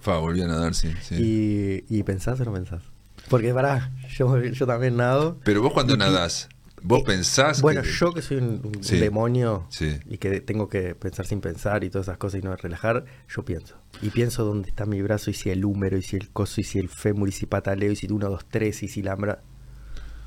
Fa, 0.00 0.18
volví 0.18 0.42
a 0.42 0.46
nadar, 0.48 0.74
sí. 0.74 0.92
sí. 1.02 1.84
Y, 1.88 1.98
y 1.98 2.02
pensás 2.02 2.40
o 2.40 2.44
no 2.44 2.52
pensás. 2.52 2.82
Porque 3.28 3.54
pará, 3.54 3.92
yo, 4.16 4.40
yo 4.42 4.66
también 4.66 4.96
nado. 4.96 5.38
Pero 5.44 5.62
vos 5.62 5.72
cuando 5.72 5.94
y- 5.94 5.98
nadás, 5.98 6.48
vos 6.84 7.02
pensás 7.04 7.60
Bueno, 7.62 7.82
que- 7.82 7.90
yo 7.90 8.12
que 8.12 8.22
soy 8.22 8.38
un, 8.38 8.60
un 8.64 8.82
Sí. 8.84 8.98
demonio 8.98 9.66
Sí. 9.70 9.98
y 10.06 10.18
que 10.18 10.40
tengo 10.40 10.68
que 10.68 10.94
pensar 10.94 11.26
sin 11.26 11.40
pensar 11.40 11.84
y 11.84 11.90
todas 11.90 12.06
esas 12.08 12.18
cosas 12.18 12.40
y 12.40 12.42
no 12.42 12.54
relajar, 12.56 13.04
yo 13.28 13.44
pienso. 13.44 13.76
Y 14.02 14.10
pienso 14.10 14.44
dónde 14.44 14.68
está 14.68 14.84
mi 14.86 15.00
brazo 15.02 15.30
y 15.30 15.34
si 15.34 15.50
el 15.50 15.64
húmero 15.64 15.96
y 15.96 16.02
si 16.02 16.16
el 16.16 16.30
coso 16.30 16.60
y 16.60 16.64
si 16.64 16.78
el 16.78 16.88
fémur 16.88 17.28
y 17.28 17.32
si 17.32 17.46
pataleo 17.46 17.92
y 17.92 17.96
si 17.96 18.06
uno, 18.12 18.28
dos, 18.28 18.44
tres 18.48 18.82
y 18.82 18.88
si 18.88 19.02
la 19.02 19.12
hambra. 19.12 19.40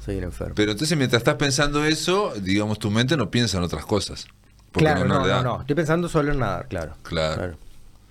Soy 0.03 0.17
un 0.17 0.23
enfermo. 0.25 0.53
Pero 0.55 0.71
entonces 0.71 0.95
mientras 0.97 1.21
estás 1.21 1.35
pensando 1.35 1.83
eso, 1.83 2.33
digamos, 2.39 2.77
tu 2.79 2.91
mente 2.91 3.17
no 3.17 3.31
piensa 3.31 3.57
en 3.57 3.63
otras 3.63 3.85
cosas. 3.85 4.27
Porque 4.71 4.85
claro, 4.85 5.05
no, 5.05 5.25
no, 5.25 5.41
no. 5.43 5.61
Estoy 5.61 5.75
pensando 5.75 6.07
solo 6.09 6.31
en 6.31 6.39
nadar, 6.39 6.67
claro. 6.67 6.95
Claro. 7.03 7.57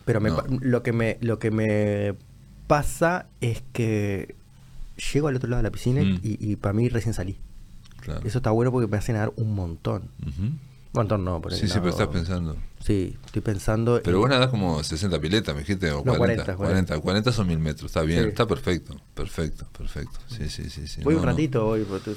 Pero 0.05 0.21
me 0.21 0.31
No. 0.31 0.43
lo 0.61 0.83
que 0.83 0.93
me 0.93 1.19
lo 1.21 1.39
que 1.39 1.51
me 1.51 2.15
pasa 2.67 3.27
es 3.41 3.63
que 3.73 4.35
llego 5.13 5.29
al 5.29 5.37
otro 5.37 5.49
lado 5.49 5.63
de 5.63 5.69
la 5.69 5.73
piscina 5.73 6.03
Mm. 6.03 6.21
y, 6.23 6.57
para 6.57 6.73
mí 6.73 6.89
recién 6.89 7.15
salí. 7.15 7.39
Claro. 8.05 8.21
Eso 8.25 8.39
está 8.39 8.51
bueno 8.51 8.71
porque 8.71 8.87
me 8.87 8.97
hace 8.99 9.13
nadar 9.13 9.33
un 9.37 9.55
montón. 9.55 10.11
Un 10.27 10.61
montón 11.01 11.25
no, 11.25 11.41
porque 11.41 11.57
Sí, 11.57 11.67
sí, 11.67 11.75
pero 11.79 11.89
estás 11.91 12.07
pensando. 12.09 12.57
Sí, 12.85 13.17
estoy 13.27 13.41
pensando. 13.43 14.01
Pero 14.05 14.19
en- 14.19 14.21
vos 14.21 14.31
nadás 14.31 14.49
como 14.49 14.85
60 14.85 15.19
piletas, 15.19 15.55
me 15.55 15.63
dijiste, 15.63 15.91
o 15.91 16.05
No, 16.05 16.15
40, 16.17 16.45
40, 16.55 16.57
40, 16.57 16.99
40 17.01 17.33
son 17.33 17.49
mil 17.49 17.59
metros, 17.59 17.87
está 17.91 18.03
bien, 18.03 18.23
Sí. 18.25 18.29
está 18.29 18.47
perfecto, 18.47 18.95
perfecto, 19.15 19.67
perfecto. 19.77 20.19
Sí, 20.29 20.49
sí, 20.51 20.69
sí. 20.71 20.87
sí. 20.87 21.01
Voy 21.03 21.15
No, 21.15 21.21
un 21.21 21.27
no. 21.27 21.33
ratito, 21.33 21.65
voy. 21.65 21.83
porque- 21.85 22.15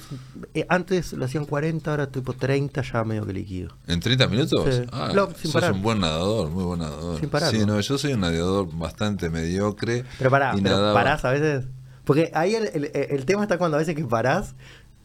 eh, 0.53 0.65
antes 0.69 1.13
lo 1.13 1.25
hacían 1.25 1.45
40, 1.45 1.89
ahora 1.89 2.11
tipo 2.11 2.33
30, 2.33 2.81
ya 2.83 3.03
medio 3.05 3.25
que 3.25 3.33
liquido. 3.33 3.69
¿En 3.87 3.99
30 4.01 4.27
minutos? 4.27 4.75
Sí. 4.75 4.81
Ah, 4.91 5.11
No, 5.15 5.27
sin 5.27 5.51
sos 5.51 5.53
parar. 5.53 5.71
un 5.71 5.81
buen 5.81 5.99
nadador, 6.01 6.49
muy 6.51 6.65
buen 6.65 6.79
nadador. 6.81 7.19
Sin 7.19 7.29
parar, 7.29 7.49
Sí, 7.51 7.59
¿no? 7.59 7.67
no, 7.75 7.79
yo 7.79 7.97
soy 7.97 8.13
un 8.13 8.19
nadador 8.19 8.67
bastante 8.77 9.29
mediocre. 9.29 10.03
Pero 10.19 10.29
pará, 10.29 10.53
pero 10.61 10.93
parás 10.93 11.23
a 11.25 11.31
veces. 11.31 11.65
Porque 12.03 12.29
ahí 12.35 12.55
el, 12.55 12.65
el- 12.73 12.91
el 12.93 13.25
tema 13.25 13.41
está 13.43 13.57
cuando 13.57 13.77
a 13.77 13.79
veces 13.79 13.95
que 13.95 14.03
parás 14.05 14.53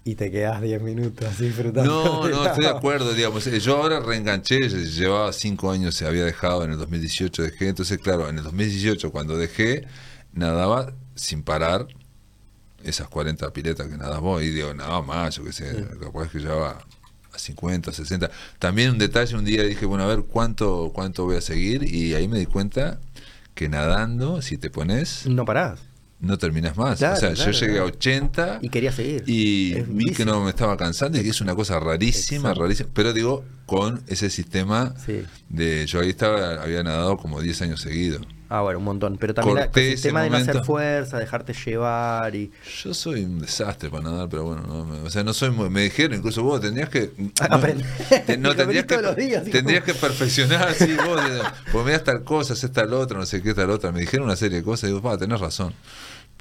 y 0.05 0.15
te 0.17 0.31
quedás 0.31 0.61
10 0.61 0.83
minutos 0.83 1.39
disfrutando. 1.39 1.85
No, 1.85 2.29
no, 2.29 2.45
estoy 2.47 2.65
de 2.65 2.71
acuerdo, 2.71 3.13
digamos. 3.15 3.47
eh, 3.47 3.61
Yo 3.61 3.77
ahora 3.77 4.01
reenganché, 4.01 4.59
lle- 4.69 4.85
llevaba 4.91 5.33
cinco 5.33 5.71
años, 5.71 5.95
se 5.95 6.07
había 6.07 6.25
dejado, 6.25 6.65
en 6.65 6.73
el 6.73 6.79
2018 6.79 7.43
dejé. 7.43 7.69
Entonces, 7.69 7.99
claro, 7.99 8.29
en 8.29 8.39
el 8.39 8.45
2018 8.45 9.11
cuando 9.13 9.37
dejé, 9.37 9.87
nadaba 10.33 10.93
sin 11.15 11.43
parar 11.43 11.87
esas 12.83 13.09
40 13.09 13.53
piletas 13.53 13.87
que 13.87 13.97
nadas 13.97 14.21
vos. 14.21 14.43
Y 14.43 14.51
digo, 14.51 14.75
nada 14.75 15.01
más, 15.03 15.37
yo 15.37 15.45
qué 15.45 15.53
sé, 15.53 15.87
capaz 16.01 16.29
que 16.31 16.39
llevaba 16.41 16.85
a 17.33 17.39
50, 17.39 17.93
60. 17.93 18.31
También 18.59 18.91
un 18.91 18.99
detalle, 18.99 19.37
un 19.37 19.45
día 19.45 19.63
dije, 19.63 19.87
bueno, 19.87 20.05
a 20.05 20.09
ver 20.09 20.25
cuánto, 20.25 20.91
cuánto 20.95 21.25
voy 21.25 21.37
a 21.37 21.41
seguir. 21.41 21.85
Y 21.85 22.15
ahí 22.15 22.27
me 22.29 22.39
di 22.39 22.47
cuenta 22.47 22.99
que 23.55 23.69
nadando, 23.69 24.43
si 24.43 24.59
te 24.59 24.69
pones, 24.71 25.27
No 25.27 25.45
parás. 25.45 25.79
No 26.23 26.39
terminas 26.39 26.77
más. 26.77 26.99
Claro, 26.99 27.15
o 27.17 27.21
sea, 27.21 27.33
claro, 27.35 27.51
yo 27.53 27.59
llegué 27.61 27.73
a 27.73 27.83
claro. 27.83 27.97
80 27.97 28.59
Y 28.63 28.69
quería 28.71 28.93
seguir. 28.93 29.25
y 29.27 29.75
Es 29.77 29.95
vi 29.95 30.13
que 30.13 30.25
no 30.25 30.43
me 30.43 30.51
estaba 30.51 30.77
cansando 30.79 31.19
y 31.19 31.23
que 31.23 31.29
es 31.31 31.41
una 31.43 31.55
cosa 31.55 31.79
rarísima, 31.79 32.49
Exacto. 32.49 32.63
rarísima. 32.63 32.89
Pero 32.95 33.13
digo, 33.13 33.45
con 33.67 34.03
ese 34.07 34.31
sistema 34.31 34.95
Sí. 35.05 35.23
de. 35.51 35.85
Yo 35.87 36.01
ahí 36.01 36.09
estaba, 36.11 36.63
había 36.63 36.83
nadado 36.83 37.17
como 37.19 37.41
10 37.43 37.61
años 37.63 37.81
seguidos. 37.83 38.23
Ah, 38.55 38.61
bueno, 38.61 38.81
un 38.81 38.85
montón. 38.85 39.17
Pero 39.19 39.33
también 39.33 39.57
la- 39.57 39.71
el 39.75 39.91
sistema 39.93 40.23
de 40.23 40.29
no 40.29 40.37
hacer 40.37 40.63
fuerza, 40.63 41.19
dejarte 41.19 41.55
llevar 41.55 42.35
y. 42.37 42.51
Yo 42.85 42.93
soy 42.93 43.25
un 43.25 43.39
desastre 43.41 43.89
para 43.89 44.03
nadar, 44.05 44.29
pero 44.29 44.45
bueno, 44.45 44.63
no, 44.67 44.85
me- 44.85 44.99
o 44.99 45.09
sea, 45.11 45.25
no 45.25 45.33
soy 45.33 45.51
muy, 45.53 45.71
me 45.71 45.81
dijeron, 45.85 46.19
incluso 46.19 46.43
vos 46.43 46.61
tendrías 46.61 46.91
que 46.91 47.13
no, 47.17 47.31
Aprender. 47.41 47.87
tendrías 48.27 48.55
que 48.87 48.95
todos 48.97 49.03
los 49.03 49.17
días, 49.17 49.41
así 49.43 49.51
tendrías 49.51 49.83
como- 49.85 49.95
que 49.95 49.99
perfeccionar, 50.01 50.75
sí, 50.75 50.95
vos, 51.07 51.19
pues 51.73 51.87
mirás 51.87 52.05
tal 52.05 52.25
cosa, 52.25 52.53
haces 52.53 52.71
tal 52.73 52.93
otra, 52.93 53.19
no 53.19 53.25
sé 53.25 53.41
qué 53.43 53.55
tal 53.55 53.71
otra, 53.71 53.91
me 53.91 54.01
dijeron 54.01 54.27
una 54.27 54.37
serie 54.37 54.59
de 54.59 54.65
cosas 54.65 54.85
y 54.85 54.93
digo, 54.93 55.01
va, 55.01 55.17
tenés 55.17 55.41
razón. 55.41 55.73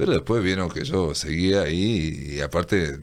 Pero 0.05 0.13
después 0.13 0.43
vieron 0.43 0.69
que 0.69 0.83
yo 0.83 1.13
seguía 1.15 1.61
ahí 1.61 2.33
y, 2.37 2.41
aparte 2.41 2.99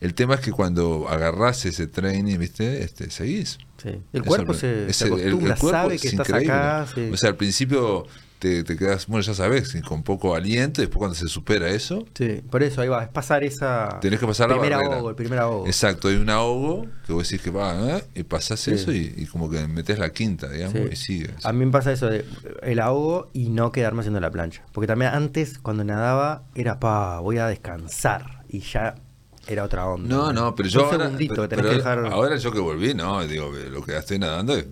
el 0.00 0.14
tema 0.14 0.34
es 0.34 0.40
que 0.40 0.50
cuando 0.50 1.08
agarrás 1.08 1.64
ese 1.64 1.86
training, 1.86 2.36
¿viste? 2.38 2.82
Este, 2.82 3.08
seguís. 3.10 3.58
Sí. 3.80 4.00
El 4.12 4.22
cuerpo 4.24 4.52
se, 4.54 4.88
es 4.90 4.96
se 4.96 5.06
el- 5.06 5.12
el- 5.12 5.18
el 5.20 5.26
acostumbra, 5.28 5.56
cuerpo 5.56 5.78
sabe 5.78 5.94
es 5.94 6.02
que 6.02 6.08
estás 6.08 6.28
increíble. 6.28 6.52
acá. 6.52 6.86
sí. 6.92 7.10
O 7.12 7.16
sea, 7.16 7.30
al 7.30 7.36
principio 7.36 8.06
te, 8.42 8.64
te 8.64 8.76
quedas, 8.76 9.06
bueno, 9.06 9.22
ya 9.22 9.34
sabes, 9.34 9.74
con 9.88 10.02
poco 10.02 10.34
aliento, 10.34 10.82
y 10.82 10.86
después 10.86 10.98
cuando 10.98 11.14
se 11.14 11.28
supera 11.28 11.68
eso, 11.68 12.04
Sí, 12.14 12.42
por 12.50 12.62
eso 12.64 12.80
ahí 12.80 12.88
va, 12.88 13.04
es 13.04 13.08
pasar 13.08 13.44
esa. 13.44 14.00
tenés 14.00 14.18
que 14.18 14.26
pasar 14.26 14.48
la 14.50 14.56
primer 14.56 14.72
barrera. 14.72 14.96
ahogo, 14.96 15.10
el 15.10 15.14
primer 15.16 15.38
ahogo. 15.38 15.66
Exacto, 15.66 16.08
hay 16.08 16.16
un 16.16 16.28
ahogo 16.28 16.86
que 17.06 17.12
vos 17.12 17.28
decís 17.28 17.40
que 17.42 17.50
va, 17.50 17.96
¿eh? 17.98 18.04
y 18.16 18.24
pasás 18.24 18.58
Sí. 18.58 18.72
eso 18.72 18.90
y, 18.92 19.14
y 19.16 19.26
como 19.26 19.48
que 19.48 19.66
metes 19.68 19.98
la 19.98 20.10
quinta, 20.10 20.48
digamos, 20.48 20.74
Sí. 20.74 20.88
y 20.92 20.96
sigues. 20.96 21.46
A 21.46 21.52
mí 21.52 21.64
me 21.64 21.70
pasa 21.70 21.92
eso 21.92 22.08
de 22.08 22.24
el 22.62 22.80
ahogo 22.80 23.30
y 23.32 23.48
no 23.48 23.70
quedarme 23.72 24.00
haciendo 24.00 24.18
la 24.20 24.30
plancha. 24.30 24.64
Porque 24.72 24.86
también 24.88 25.12
antes, 25.14 25.58
cuando 25.58 25.84
nadaba, 25.84 26.42
era 26.56 26.80
pa, 26.80 27.20
voy 27.20 27.38
a 27.38 27.46
descansar. 27.46 28.42
Y 28.48 28.60
ya 28.60 28.96
era 29.46 29.64
otra 29.64 29.86
onda. 29.86 30.08
No, 30.08 30.32
no, 30.32 30.54
pero 30.54 30.68
yo 30.68 30.80
Un 30.80 30.86
ahora, 30.86 31.04
segundito 31.04 31.34
pero- 31.34 31.42
que 31.44 31.48
tenés 31.56 31.62
pero 31.64 31.72
que 31.72 31.78
dejar. 32.02 32.12
ahora 32.12 32.36
yo 32.36 32.52
que 32.52 32.60
volví, 32.60 32.94
no, 32.94 33.24
digo, 33.26 33.50
lo 33.70 33.82
que 33.82 33.96
estoy 33.96 34.18
nadando 34.18 34.54
es 34.56 34.66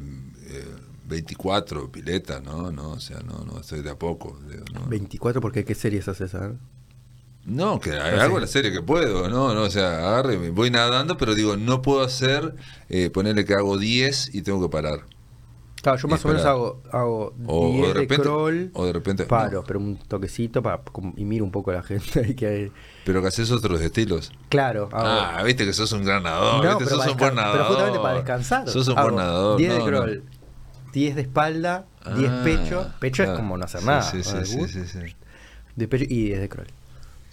24 1.11 1.91
piletas, 1.93 2.43
¿no? 2.43 2.71
no 2.73 2.93
O 2.93 3.01
sea, 3.01 3.21
no, 3.21 3.45
no, 3.45 3.61
estoy 3.61 3.83
de 3.83 3.91
a 3.91 3.99
poco. 3.99 4.39
digo, 4.49 4.65
no. 4.73 4.87
24, 4.87 5.41
porque 5.41 5.65
¿qué 5.65 5.75
series 5.75 6.09
haces 6.09 6.33
esa? 6.35 6.53
No, 7.45 7.81
que 7.81 7.93
hago 7.93 8.39
la 8.39 8.47
serie 8.47 8.71
que 8.71 8.83
puedo, 8.83 9.29
¿no? 9.29 9.55
no 9.55 9.63
o 9.63 9.71
sea, 9.71 9.97
agarre, 10.09 10.51
voy 10.51 10.71
nadando, 10.71 11.17
pero 11.17 11.35
digo, 11.35 11.57
no 11.57 11.81
puedo 11.83 12.03
hacer, 12.03 12.55
eh, 12.91 13.09
ponerle 13.11 13.45
que 13.47 13.55
hago 13.55 13.79
10 13.79 14.35
y 14.35 14.43
tengo 14.43 14.61
que 14.61 14.69
parar. 14.71 15.01
Claro, 15.83 15.97
yo 15.97 16.09
más 16.09 16.23
o 16.27 16.29
menos 16.29 16.45
hago, 16.45 16.83
hago 16.93 17.33
O, 17.47 17.71
o 17.71 17.73
10 17.73 17.81
de 17.81 17.89
de, 17.89 17.95
repente, 17.95 18.23
crawl, 18.25 18.71
o 18.75 18.85
de 18.85 18.93
repente, 18.93 19.25
paro, 19.25 19.61
no, 19.61 19.65
pero 19.65 19.79
un 19.79 19.97
toquecito 19.97 20.63
para 20.63 20.83
y 21.17 21.25
miro 21.25 21.43
un 21.47 21.51
poco 21.51 21.71
a 21.71 21.75
la 21.77 21.83
gente 21.91 22.21
ahí 22.21 22.35
que 22.35 22.47
hay. 22.47 22.73
pero 23.07 23.23
que 23.23 23.29
haces 23.29 23.51
otros 23.51 23.81
estilos. 23.81 24.31
Claro, 24.51 24.91
hago 24.93 25.09
Ah, 25.09 25.43
viste 25.43 25.65
que 25.65 25.73
sos 25.73 25.91
un 25.93 26.05
gran 26.05 26.23
nadador, 26.23 26.63
No, 26.63 26.79
viste, 26.79 26.95
sos 26.95 27.07
un 27.07 27.17
buen 27.17 27.35
nadador. 27.35 27.57
pero 27.57 27.69
justamente 27.69 27.99
para 28.01 28.15
descansar. 28.17 28.69
Sos 28.69 28.87
un 28.89 28.99
hago 28.99 29.09
buen 29.13 29.17
nadador. 29.17 29.57
10 29.59 29.73
de 29.73 29.79
no, 29.79 29.85
crawl, 29.87 30.23
10 30.93 31.15
de 31.17 31.23
espalda, 31.23 31.85
10 32.17 32.31
Ah, 32.31 32.41
pecho. 32.45 32.91
Pecho 33.01 33.23
claro. 33.25 33.33
es 33.33 33.39
como 33.41 33.57
no 33.57 33.65
hacer 33.65 33.83
nada. 33.85 34.03
Sí, 34.03 34.23
sí, 34.23 34.35
¿no? 34.35 34.45
sí, 34.45 34.69
sí, 34.69 34.87
sí. 34.87 35.17
De 35.77 35.89
pecho 35.89 36.05
y 36.09 36.25
10 36.27 36.41
de 36.41 36.49
crawl. 36.49 36.67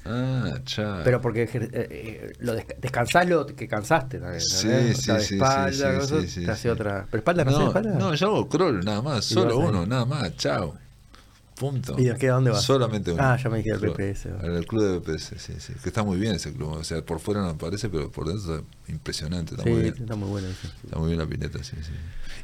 Ah, 0.05 0.59
cha. 0.63 1.01
Pero 1.03 1.19
porque 1.21 1.43
eh, 1.43 1.49
eh, 1.73 2.33
lo 2.39 2.55
desca- 2.55 2.77
descansás 2.79 3.27
lo 3.27 3.45
que 3.45 3.67
cansaste 3.67 4.19
también. 4.19 4.39
Sí, 4.41 4.67
¿entendés? 4.69 4.95
O 4.97 4.99
sí, 4.99 5.03
sea, 5.03 5.13
de 5.15 5.19
sí, 5.21 5.33
espalda, 5.35 6.01
sí, 6.01 6.07
sí, 6.21 6.27
sí, 6.27 6.45
te 6.45 6.51
hace 6.51 6.71
otra. 6.71 7.05
Pero 7.11 7.19
espalda 7.19 7.43
no, 7.43 7.51
sé, 7.51 7.57
no, 7.57 7.67
espalda. 7.67 7.89
no, 7.99 8.13
yo 8.15 8.27
hago 8.27 8.47
crawl 8.49 8.85
nada 8.85 9.01
más, 9.01 9.25
solo 9.25 9.57
uno, 9.57 9.85
nada 9.85 10.05
más, 10.05 10.35
chao. 10.37 10.77
Punto. 11.59 11.95
¿Y 11.99 12.09
a 12.09 12.15
dónde 12.33 12.51
vas? 12.51 12.63
Solamente 12.63 13.11
uno. 13.11 13.23
Ah, 13.23 13.35
ya 13.41 13.49
me 13.49 13.59
el 13.59 13.79
Crawl. 13.79 13.93
PPS. 13.93 14.27
Al 14.41 14.65
club 14.65 14.83
de 14.83 14.99
BPS, 14.99 15.33
sí, 15.37 15.53
sí. 15.59 15.73
Que 15.81 15.89
está 15.89 16.03
muy 16.03 16.17
bien 16.19 16.35
ese 16.35 16.53
club. 16.53 16.73
O 16.73 16.83
sea, 16.83 17.03
por 17.03 17.19
fuera 17.19 17.41
no 17.41 17.57
parece, 17.57 17.89
pero 17.89 18.11
por 18.11 18.27
dentro 18.27 18.57
está 18.57 18.91
impresionante. 18.91 19.51
Está 19.55 19.63
sí, 19.63 19.69
muy 19.71 19.81
bien. 19.81 19.95
está 19.97 20.15
muy 20.15 20.29
bueno 20.29 20.47
eso. 20.47 20.67
Está 20.83 20.99
muy 20.99 21.07
bien 21.07 21.19
la 21.19 21.25
pileta, 21.25 21.63
sí, 21.63 21.75
sí. 21.81 21.91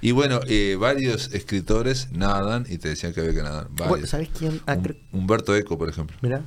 Y 0.02 0.12
bueno, 0.12 0.40
eh, 0.48 0.76
varios 0.80 1.32
escritores 1.34 2.12
nadan 2.12 2.66
y 2.68 2.78
te 2.78 2.90
decían 2.90 3.14
que 3.14 3.20
había 3.22 3.34
que 3.34 3.44
nadar. 3.44 3.68
Varios. 3.72 4.10
¿Sabes 4.10 4.30
quién? 4.38 4.60
Ah, 4.66 4.78
creo- 4.78 4.98
Humberto 5.12 5.56
Eco, 5.56 5.78
por 5.78 5.90
ejemplo. 5.90 6.18
Mirá, 6.22 6.42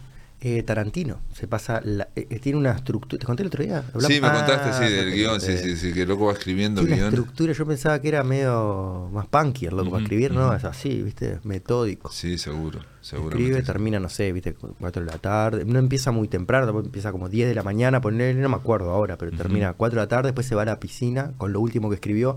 eh, 0.48 0.62
Tarantino. 0.62 1.18
Se 1.32 1.48
pasa. 1.48 1.80
La, 1.82 2.08
eh, 2.14 2.28
eh, 2.30 2.38
tiene 2.38 2.56
una 2.58 2.70
estructura. 2.70 3.18
¿Te 3.18 3.26
conté 3.26 3.42
el 3.42 3.48
otro 3.48 3.64
día? 3.64 3.78
Hablamos- 3.92 4.06
Sí, 4.14 4.20
me 4.20 4.28
Ah, 4.28 4.32
contaste, 4.32 4.72
sí, 4.72 4.92
del 4.92 5.12
guion, 5.12 5.40
sí, 5.40 5.58
sí, 5.58 5.76
sí, 5.76 5.92
que 5.92 6.02
el 6.02 6.08
loco 6.08 6.26
va 6.26 6.34
escribiendo 6.34 6.82
Tiene 6.82 6.94
una 6.94 7.02
guiones. 7.02 7.18
estructura. 7.18 7.52
Yo 7.52 7.66
pensaba 7.66 8.00
que 8.00 8.08
era 8.08 8.22
medio 8.22 9.08
más 9.12 9.26
punky 9.26 9.66
el 9.66 9.72
loco 9.76 9.90
para 9.90 9.96
Ujú, 9.96 10.04
escribir, 10.04 10.32
¿no? 10.32 10.54
Es 10.54 10.62
así, 10.64 11.02
¿viste? 11.02 11.40
Metódico. 11.42 12.10
Sí, 12.12 12.38
seguro, 12.38 12.80
seguro. 13.00 13.30
Escribe, 13.36 13.62
termina, 13.62 13.98
no 13.98 14.08
sé, 14.08 14.32
viste, 14.32 14.54
4 14.54 15.04
de 15.04 15.10
la 15.10 15.18
tarde. 15.18 15.64
No 15.64 15.78
empieza 15.80 16.12
muy 16.12 16.28
temprano, 16.28 16.78
empieza 16.78 17.10
como 17.10 17.28
10 17.28 17.48
de 17.48 17.54
la 17.56 17.64
mañana, 17.64 18.00
ponerle, 18.00 18.40
no 18.40 18.48
me 18.48 18.56
acuerdo 18.56 18.90
ahora, 18.90 19.18
pero 19.18 19.30
Ujú. 19.32 19.38
termina 19.38 19.70
a 19.70 19.72
4 19.72 19.98
de 20.00 20.04
la 20.04 20.08
tarde, 20.08 20.28
después 20.28 20.46
se 20.46 20.54
va 20.54 20.62
a 20.62 20.66
la 20.66 20.78
piscina 20.78 21.32
con 21.38 21.52
lo 21.52 21.60
último 21.60 21.88
que 21.88 21.96
escribió, 21.96 22.36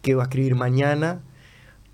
que 0.00 0.14
va 0.14 0.22
a 0.22 0.26
escribir 0.26 0.54
mañana. 0.54 1.20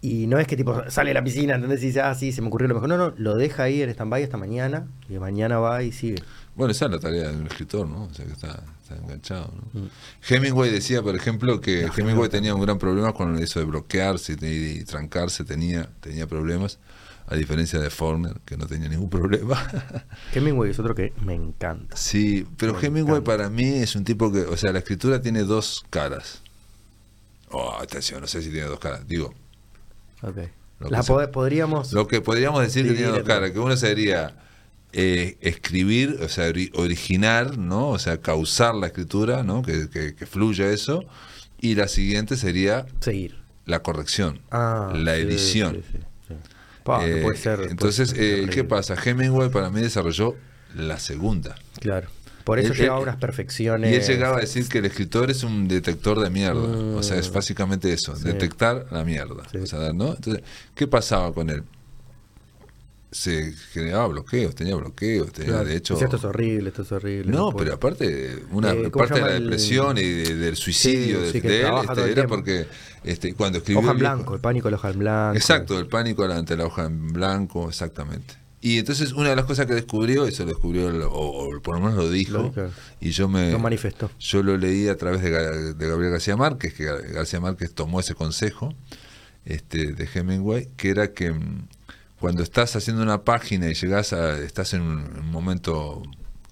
Y 0.02 0.26
no 0.26 0.38
es 0.38 0.46
que 0.46 0.56
tipo 0.56 0.88
sale 0.90 1.10
de 1.10 1.14
la 1.14 1.24
piscina, 1.24 1.54
¿entendés? 1.54 1.82
Y 1.82 1.86
dice, 1.86 2.00
ah, 2.02 2.14
sí, 2.14 2.30
se 2.30 2.42
me 2.42 2.48
ocurrió 2.48 2.68
lo 2.68 2.74
mejor. 2.74 2.88
No, 2.88 2.96
no, 2.96 3.14
lo 3.16 3.34
deja 3.36 3.64
ahí 3.64 3.82
en 3.82 3.90
stand-by 3.90 4.22
hasta 4.22 4.36
mañana, 4.36 4.86
y 5.08 5.14
mañana 5.18 5.58
va 5.58 5.82
y 5.82 5.90
sigue. 5.92 6.22
Bueno, 6.54 6.70
esa 6.72 6.86
es 6.86 6.90
la 6.92 6.98
tarea 7.00 7.30
de 7.30 7.36
un 7.36 7.46
escritor, 7.46 7.88
¿no? 7.88 8.04
O 8.04 8.14
sea, 8.14 8.24
que 8.24 8.32
está, 8.32 8.62
está 8.82 8.94
enganchado, 8.96 9.52
¿no? 9.74 9.80
Mm. 9.80 9.88
Hemingway 10.28 10.70
decía, 10.70 11.02
por 11.02 11.14
ejemplo, 11.16 11.60
que 11.60 11.86
No, 11.86 11.92
Hemingway 11.96 12.28
tenía 12.28 12.54
un 12.54 12.60
gran 12.62 12.78
problema 12.78 13.12
con 13.14 13.36
eso 13.38 13.58
de 13.58 13.66
bloquearse 13.66 14.36
y, 14.40 14.84
trancarse, 14.84 15.44
tenía, 15.44 15.88
tenía 16.00 16.26
problemas, 16.26 16.78
a 17.26 17.34
diferencia 17.34 17.80
de 17.80 17.90
Faulkner, 17.90 18.38
que 18.44 18.56
no 18.56 18.66
tenía 18.66 18.88
ningún 18.88 19.10
problema. 19.10 19.58
Hemingway 20.34 20.70
es 20.70 20.78
otro 20.78 20.94
que 20.94 21.12
me 21.22 21.34
encanta. 21.34 21.96
sí, 21.96 22.46
pero 22.56 22.74
Me 22.74 22.86
Hemingway 22.86 23.18
encanta. 23.20 23.36
para 23.38 23.50
mí 23.50 23.64
es 23.64 23.96
un 23.96 24.04
tipo 24.04 24.30
que, 24.30 24.40
o 24.40 24.56
sea, 24.56 24.72
la 24.72 24.78
escritura 24.78 25.20
tiene 25.20 25.42
dos 25.42 25.84
caras. 25.90 26.42
Oh, 27.50 27.74
atención, 27.80 28.20
no 28.20 28.26
sé 28.26 28.40
si 28.42 28.50
tiene 28.50 28.66
dos 28.68 28.78
caras. 28.80 29.06
Digo, 29.06 29.34
Ok. 30.22 30.38
Lo 30.80 30.90
La 30.90 31.02
podríamos. 31.02 31.92
Lo 31.92 32.06
que 32.06 32.20
podríamos 32.20 32.60
decir 32.62 32.84
Dividirlo. 32.84 33.24
caras, 33.24 33.50
que 33.52 33.58
uno 33.58 33.76
sería 33.76 34.36
eh, 34.92 35.38
escribir, 35.40 36.18
o 36.22 36.28
sea, 36.28 36.48
ori- 36.50 36.70
originar, 36.74 37.56
¿no? 37.56 37.88
O 37.90 37.98
sea, 37.98 38.18
causar 38.20 38.74
la 38.74 38.88
escritura, 38.88 39.42
¿no? 39.42 39.62
Que, 39.62 39.88
que, 39.88 40.14
que 40.14 40.26
fluya 40.26 40.70
eso. 40.70 41.04
Y 41.60 41.74
la 41.76 41.88
siguiente 41.88 42.36
sería 42.36 42.84
Seguir. 43.00 43.36
la 43.64 43.82
corrección, 43.82 44.40
Ah, 44.50 44.92
la 44.94 45.16
edición. 45.16 45.76
sí, 45.76 45.82
sí, 45.92 45.98
sí. 46.28 46.34
Pa, 46.84 47.00
que 47.00 47.20
Eh, 47.20 47.22
puede 47.22 47.36
ser. 47.38 47.56
puede 47.56 47.70
entonces, 47.70 48.10
ser 48.10 48.20
eh. 48.20 48.48
¿qué 48.52 48.62
pasa? 48.62 48.94
Hemingway 49.02 49.48
para 49.48 49.70
mí 49.70 49.80
desarrolló 49.80 50.36
la 50.74 50.98
segunda. 50.98 51.56
Claro. 51.80 52.08
Por 52.46 52.60
eso 52.60 52.72
Él- 52.72 52.78
llega 52.78 52.94
a 52.94 52.96
él- 52.98 53.02
unas 53.02 53.16
perfecciones. 53.16 53.90
Y 53.92 53.96
él 53.96 54.02
llegaba 54.06 54.36
a 54.38 54.40
decir 54.40 54.68
que 54.68 54.78
el 54.78 54.84
escritor 54.86 55.30
es 55.32 55.42
un 55.42 55.66
detector 55.66 56.20
de 56.20 56.30
mierda. 56.30 56.60
O 56.96 57.02
sea, 57.02 57.18
es 57.18 57.28
Mm. 57.28 57.34
básicamente 57.34 57.92
eso, 57.92 58.14
Sí. 58.16 58.22
detectar 58.24 58.86
la 58.92 59.02
mierda. 59.04 59.42
Sí. 59.50 59.58
O 59.58 59.66
sea, 59.66 59.92
¿no? 59.92 60.14
Entonces, 60.14 60.44
¿qué 60.74 60.86
pasaba 60.86 61.32
con 61.34 61.50
él? 61.50 61.64
Se 63.10 63.52
generaba 63.72 64.08
bloqueos, 64.08 64.54
tenía 64.54 64.74
bloqueos, 64.76 65.32
tenía 65.32 65.52
Claro. 65.52 65.64
de 65.68 65.76
hecho... 65.76 65.98
Esto 65.98 66.16
es 66.16 66.24
horrible, 66.24 66.68
esto 66.68 66.82
es 66.82 66.92
horrible. 66.92 67.32
No, 67.32 67.50
puedo". 67.50 67.56
pero 67.64 67.74
aparte, 67.74 68.42
una 68.50 68.72
Eh, 68.72 68.90
¿cómo 68.90 69.06
parte 69.06 69.14
de 69.14 69.20
la 69.30 69.36
el- 69.36 69.42
depresión 69.44 69.96
y 69.98 70.02
de- 70.02 70.34
del 70.36 70.56
suicidio 70.56 71.18
Sí, 71.20 71.24
de, 71.26 71.32
sí, 71.32 71.40
que 71.40 71.48
de 71.48 71.60
él 71.62 71.74
este, 71.88 72.12
era 72.12 72.26
porque 72.28 72.66
este, 73.04 73.32
cuando 73.34 73.58
escribió... 73.58 73.80
Hoja 73.80 73.92
en 73.92 73.98
blanco, 73.98 74.34
el 74.34 74.40
pánico 74.40 74.66
de 74.68 74.72
la 74.72 74.76
hoja 74.76 74.90
en 74.90 74.98
blanco. 74.98 75.36
Exacto, 75.36 75.78
el 75.78 75.86
pánico 75.86 76.24
ante 76.24 76.56
la 76.56 76.66
hoja 76.66 76.84
en 76.84 77.12
blanco, 77.12 77.68
exactamente. 77.68 78.34
Y 78.68 78.78
entonces 78.78 79.12
una 79.12 79.30
de 79.30 79.36
las 79.36 79.44
cosas 79.44 79.66
que 79.66 79.74
descubrió, 79.74 80.26
eso 80.26 80.42
lo 80.44 80.48
descubrió, 80.50 80.88
o, 81.08 81.56
o 81.56 81.60
por 81.60 81.76
lo 81.76 81.80
menos 81.82 81.96
lo 81.96 82.10
dijo, 82.10 82.32
Lo 82.38 82.42
dijo. 82.50 82.68
y 83.00 83.10
yo 83.10 83.28
me... 83.28 83.52
Lo 83.52 83.58
manifestó. 83.60 84.10
Yo 84.18 84.42
lo 84.42 84.56
leí 84.56 84.88
a 84.88 84.96
través 84.96 85.22
de, 85.22 85.30
Ga- 85.30 85.74
de 85.74 85.88
Gabriel 85.88 86.12
García 86.12 86.36
Márquez, 86.36 86.74
que 86.74 86.84
Ga- 86.84 87.12
García 87.12 87.38
Márquez 87.40 87.72
tomó 87.74 88.00
ese 88.00 88.14
consejo 88.14 88.74
este, 89.44 89.92
de 89.92 90.08
Hemingway, 90.12 90.68
que 90.76 90.90
era 90.90 91.12
que 91.12 91.30
mm, 91.32 91.68
cuando 92.18 92.42
estás 92.42 92.74
haciendo 92.74 93.02
una 93.02 93.22
página 93.22 93.68
y 93.70 93.74
llegas 93.74 94.12
a, 94.12 94.38
estás 94.40 94.74
en 94.74 94.82
un, 94.82 94.98
en 95.14 95.18
un 95.20 95.30
momento 95.30 96.02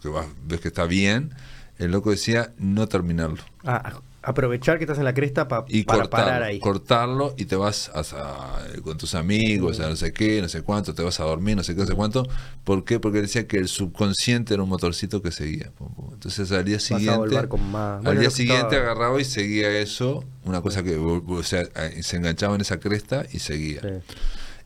que 0.01 0.09
vas- 0.09 0.29
ves 0.47 0.61
que 0.61 0.69
está 0.69 0.85
bien, 0.85 1.31
el 1.79 1.91
loco 1.91 2.11
decía 2.11 2.53
no 2.59 2.87
terminarlo. 2.87 3.43
Ah, 3.65 4.01
aprovechar 4.25 4.79
que 4.79 4.85
estás 4.85 4.99
en 4.99 5.05
la 5.05 5.15
cresta 5.15 5.47
pa- 5.49 5.65
Y 5.69 5.85
para 5.85 6.01
cortarlo, 6.01 6.27
parar 6.27 6.43
ahí. 6.43 6.59
cortarlo 6.61 7.35
y 7.37 7.45
te 7.45 7.57
vas 7.57 7.91
a, 7.95 8.01
a- 8.01 8.81
con 8.83 8.97
tus 8.99 9.15
amigos, 9.15 9.81
a 9.81 9.89
no 9.89 9.97
sé 9.97 10.13
qué, 10.13 10.41
no 10.43 10.49
sé 10.49 10.63
cuánto, 10.63 10.95
te 10.95 11.03
vas 11.03 11.21
a 11.21 11.25
dormir, 11.25 11.57
no 11.57 11.63
sé 11.63 11.75
qué, 11.75 11.81
no 11.83 11.87
sé 11.87 11.95
cuánto. 11.95 12.27
¿Por 12.65 12.85
qué? 12.85 12.99
Porque 13.01 13.21
decía 13.21 13.47
que 13.47 13.59
el 13.59 13.69
subconsciente 13.69 14.55
era 14.55 14.63
un 14.63 14.69
motorcito 14.69 15.23
que 15.23 15.31
seguía. 15.31 15.71
Entonces 16.13 16.51
al 16.53 16.65
día 16.65 16.81
siguiente, 16.81 17.49
con 17.49 17.71
más. 17.71 18.05
al 18.05 18.19
día 18.19 18.31
siguiente 18.31 18.77
estaba- 18.77 18.93
agarraba 18.93 19.21
y 19.21 19.25
seguía 19.25 19.71
eso, 19.79 20.25
una 20.45 20.61
cosa 20.63 20.83
que 20.83 20.97
o 20.97 21.43
sea, 21.43 21.63
eh, 21.63 22.03
se 22.03 22.17
enganchaba 22.17 22.55
en 22.55 22.61
esa 22.63 22.79
cresta 22.81 23.25
y 23.33 23.39
seguía. 23.39 23.81
Sí. 23.83 23.89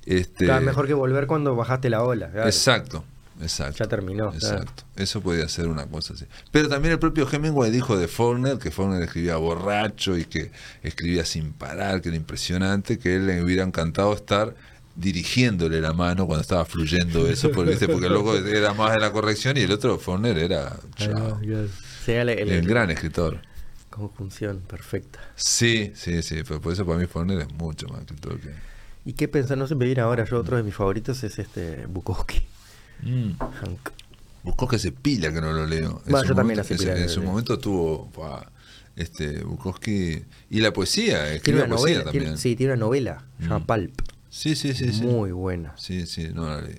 Este, 0.06 0.46
Claro, 0.46 0.64
mejor 0.64 0.86
que 0.86 0.94
volver 0.94 1.26
cuando 1.26 1.54
bajaste 1.54 1.90
la 1.90 2.02
ola. 2.02 2.30
claro. 2.30 2.46
Exacto, 2.48 3.04
exacto. 3.41 3.84
Ya 3.84 3.89
terminó, 3.89 4.30
claro. 4.30 4.59
Exacto. 4.62 4.82
Eso 4.97 5.20
podía 5.20 5.49
ser 5.49 5.68
una 5.68 5.86
cosa 5.86 6.14
así. 6.14 6.24
Pero 6.51 6.68
también 6.68 6.93
el 6.93 6.99
propio 6.99 7.28
Hemingway 7.30 7.70
dijo 7.70 7.97
de 7.97 8.09
Faulkner 8.09 8.59
que 8.59 8.70
Faulkner 8.70 9.03
escribía 9.03 9.36
borracho 9.36 10.16
y 10.16 10.24
que 10.24 10.51
escribía 10.82 11.24
sin 11.24 11.53
parar, 11.53 12.01
que 12.03 12.09
era 12.09 12.16
impresionante, 12.16 12.99
que 12.99 13.16
él 13.16 13.26
le 13.26 13.43
hubiera 13.43 13.62
encantado 13.64 14.12
estar 14.14 14.55
dirigiéndole 14.97 15.80
la 15.80 15.93
mano 15.93 16.26
cuando 16.26 16.43
estaba 16.43 16.64
fluyendo 16.64 17.28
eso, 17.28 17.51
porque, 17.53 17.70
¿viste? 17.70 17.86
porque 17.89 18.07
el 18.07 18.12
loco 18.12 18.36
era 18.36 18.74
más 18.74 18.93
de 18.95 18.99
la 19.01 19.12
corrección 19.12 19.57
y 19.57 19.61
el 19.61 19.70
otro 19.70 19.99
Faulkner 19.99 20.36
era 20.39 20.76
chao, 20.97 21.39
claro. 21.41 21.68
Sí, 22.05 22.12
el, 22.12 22.28
el- 22.30 22.49
el 22.51 22.66
gran 22.66 22.91
escritor. 22.91 23.41
Conjunción 23.91 24.61
perfecta. 24.61 25.18
Sí, 25.36 25.93
sí, 25.95 26.22
sí, 26.22 26.43
pero 26.47 26.61
por 26.61 26.72
eso 26.72 26.84
para 26.84 26.99
mí 26.99 27.07
Faulkner 27.07 27.41
es 27.41 27.53
mucho 27.53 27.86
más 27.89 28.01
escritor 28.01 28.41
que... 28.41 28.51
¿Y 29.05 29.12
qué 29.14 29.26
pensás? 29.28 29.57
No 29.57 29.66
sé, 29.66 29.74
me 29.74 29.86
viene 29.86 30.03
ahora. 30.03 30.24
Yo, 30.24 30.39
otro 30.39 30.57
de 30.57 30.62
mis 30.62 30.74
favoritos 30.74 31.22
es 31.24 31.39
este 31.39 31.86
Bukowski. 31.86 32.43
Mm. 33.03 33.32
Hank. 33.40 33.90
Que 34.70 34.78
se 34.78 34.92
pila 34.92 35.32
que 35.32 35.40
no 35.40 35.53
lo 35.53 35.66
leo. 35.66 36.03
Su 36.05 36.11
yo 36.11 36.34
también 36.34 36.59
momento- 36.59 36.72
en- 36.74 36.78
pila 36.78 36.96
En 36.99 37.09
su 37.09 37.22
momento 37.22 37.59
tuvo 37.59 38.11
pa, 38.11 38.51
este 38.96 39.42
Bukowski 39.44 40.22
y 40.51 40.61
la 40.61 40.72
poesía, 40.72 41.20
Tiene 41.22 41.36
escribe 41.36 41.59
una 41.64 41.68
poesía 41.68 41.84
novela. 41.99 42.05
también. 42.05 42.24
tiene- 42.24 42.38
sí, 42.38 42.57
tiene 42.57 42.72
una 42.72 42.80
novela. 42.80 43.24
Se 43.38 43.44
llama 43.44 43.59
Mm. 43.61 43.66
Pulp. 43.66 44.01
sí, 44.30 44.55
sí, 44.57 44.74
sí, 44.74 44.92
sí. 44.92 45.03
Muy 45.03 45.32
buena. 45.32 45.74
Sí, 45.76 46.07
sí, 46.07 46.28
no 46.34 46.49
la 46.49 46.61
leí. 46.62 46.78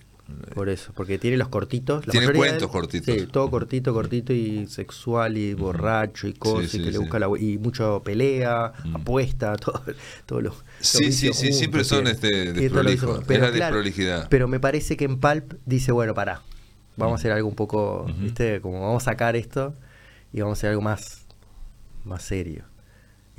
Por 0.53 0.69
eso. 0.69 0.91
Porque 0.95 1.17
tiene 1.19 1.37
los 1.37 1.47
cortitos. 1.49 2.05
la 2.07 2.11
Tiene 2.11 2.31
cuentos 2.31 2.69
cortitos. 2.69 3.13
Sí, 3.15 3.27
todo 3.27 3.49
cortito, 3.49 3.93
cortito 3.93 4.33
y 4.33 4.67
sexual 4.67 5.37
y 5.37 5.53
borracho 5.53 6.27
y 6.27 6.33
cosas. 6.33 6.69
Sí, 6.71 6.79
y 6.79 6.83
que 6.83 6.91
le 6.91 6.97
busca 6.97 7.19
la. 7.19 7.27
Y 7.39 7.57
mucho 7.57 8.01
pelea, 8.03 8.73
Mm. 8.83 8.95
apuesta, 8.97 9.55
todo, 9.57 9.83
todo 10.25 10.41
lo. 10.41 10.55
Sí, 10.79 11.11
sí, 11.11 11.33
sí, 11.33 11.53
siempre 11.53 11.83
son, 11.83 12.07
este, 12.07 12.49
Es 12.65 12.71
pero 12.71 12.83
la 12.83 13.51
claro, 13.51 13.51
desprolijidad. 13.51 14.27
Pero 14.29 14.47
me 14.47 14.59
parece 14.59 14.97
que 14.97 15.05
en 15.05 15.19
Pulp 15.19 15.53
dice, 15.65 15.91
bueno, 15.91 16.13
pará. 16.13 16.41
Vamos 16.97 17.13
a 17.13 17.19
hacer 17.19 17.31
algo 17.31 17.47
un 17.47 17.55
poco. 17.55 18.05
¿viste? 18.19 18.59
Como 18.61 18.81
vamos 18.81 19.03
a 19.03 19.05
sacar 19.11 19.35
esto 19.35 19.73
y 20.33 20.41
vamos 20.41 20.57
a 20.57 20.59
hacer 20.59 20.69
algo 20.71 20.81
más, 20.81 21.25
más 22.03 22.23
serio. 22.23 22.63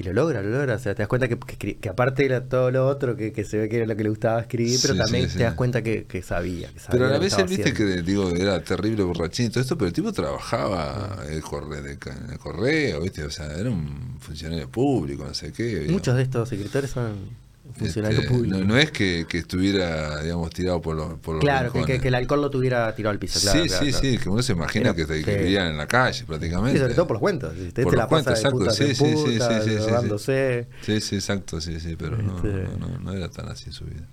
Y 0.01 0.03
lo 0.03 0.13
logra, 0.15 0.41
lo 0.43 0.49
logra. 0.51 0.77
O 0.77 0.79
sea, 0.79 0.95
te 0.95 1.03
das 1.03 1.09
cuenta 1.09 1.29
que, 1.29 1.39
que, 1.39 1.77
que 1.77 1.89
aparte 1.91 2.25
era 2.25 2.49
todo 2.49 2.71
lo 2.71 2.87
otro 2.89 3.17
que, 3.17 3.33
que 3.33 3.45
se 3.45 3.59
ve 3.59 3.69
que 3.69 3.77
era 3.77 3.87
lo 3.87 3.95
que 3.97 4.03
le 4.03 4.09
gustaba 4.09 4.41
escribir, 4.41 4.79
pero 4.81 4.95
Sí, 4.95 4.99
también 4.99 5.29
sí, 5.29 5.37
te 5.37 5.39
sí. 5.39 5.43
das 5.45 5.55
cuenta 5.55 5.83
que, 5.83 6.07
que 6.07 6.23
sabía. 6.23 6.73
que 6.73 6.81
sabía 6.81 6.91
Pero 6.91 7.07
a 7.07 7.11
la 7.11 7.19
vez 7.19 7.37
él 7.39 7.47
viste 7.49 7.71
haciendo. 7.71 7.75
que 7.75 8.03
digo 8.03 8.31
era 8.31 8.63
terrible 8.65 9.03
borrachín 9.05 9.47
y 9.47 9.51
todo 9.51 9.61
esto, 9.61 9.77
pero 9.77 9.89
el 9.89 9.93
tipo 9.93 10.13
trabajaba 10.13 11.19
el 11.29 11.43
correo, 11.43 11.79
en 11.87 12.31
el 12.33 12.39
correo, 12.39 13.03
¿viste? 13.03 13.25
O 13.25 13.31
sea, 13.31 13.53
era 13.59 13.71
un 13.71 14.17
funcionario 14.21 14.71
público, 14.71 15.25
no 15.25 15.35
sé 15.35 15.53
qué. 15.53 15.87
Muchos 15.89 16.17
de 16.17 16.23
estos 16.23 16.51
escritores 16.53 16.91
son 16.91 17.37
funcionario 17.73 18.21
Este, 18.21 18.31
público. 18.33 18.59
no, 18.59 18.65
no 18.65 18.77
es 18.77 18.91
que, 18.91 19.27
que 19.29 19.39
estuviera, 19.39 20.23
digamos, 20.23 20.51
tirado 20.51 20.81
por 20.81 20.97
los, 20.97 21.19
por 21.21 21.35
los 21.37 21.41
claro, 21.41 21.73
que, 21.73 21.79
rincones. 21.79 21.97
que- 21.99 22.03
que 22.03 22.09
el 22.09 22.15
alcohol 22.15 22.41
lo 22.43 22.51
tuviera 22.51 22.95
tirado 22.95 23.13
al 23.13 23.19
piso. 23.19 23.41
Claro, 23.41 23.63
sí, 23.63 23.69
claro, 23.69 23.85
sí, 23.85 23.91
claro. 23.91 24.05
sí, 24.07 24.19
que 24.19 24.29
uno 24.29 24.43
se 24.43 24.53
imagina 24.53 24.95
que, 24.95 25.05
te- 25.07 25.23
que 25.25 25.37
vivían 25.37 25.69
en 25.69 25.77
la 25.77 25.87
calle 25.87 26.25
prácticamente. 26.25 26.79
Sí, 26.79 26.83
sobre 26.83 26.95
todo 26.95 27.07
por 27.07 27.15
los 27.17 27.21
cuentos. 27.21 27.55
Por 27.55 27.73
te 27.73 27.83
los 27.83 27.95
la 27.95 28.07
cuentos, 28.07 28.33
exacto, 28.39 28.59
putas 28.59 28.77
sí, 28.77 28.95
sí, 28.95 28.95
sí, 28.95 29.17
sí, 29.17 29.33
sí, 29.33 29.39
sí, 29.39 29.71
sí. 29.71 29.75
drogándose. 29.77 30.69
Sí, 30.83 31.01
sí, 31.01 31.15
exacto, 31.17 31.61
sí, 31.61 31.81
sí, 31.81 31.97
pero 31.97 32.17
no, 32.17 32.37
Este- 32.37 32.79
no, 32.79 32.89
no, 32.89 32.99
no 32.99 33.13
era 33.13 33.29
tan 33.29 33.49
así 33.49 33.73
su 33.73 33.85
vida. 33.85 34.07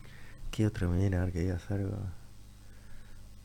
¿Qué 0.51 0.70
me 0.88 0.97
viene 0.97 1.18
a 1.18 1.26
ver 1.26 1.34
que 1.34 1.39
digas 1.41 1.62
algo? 1.70 1.97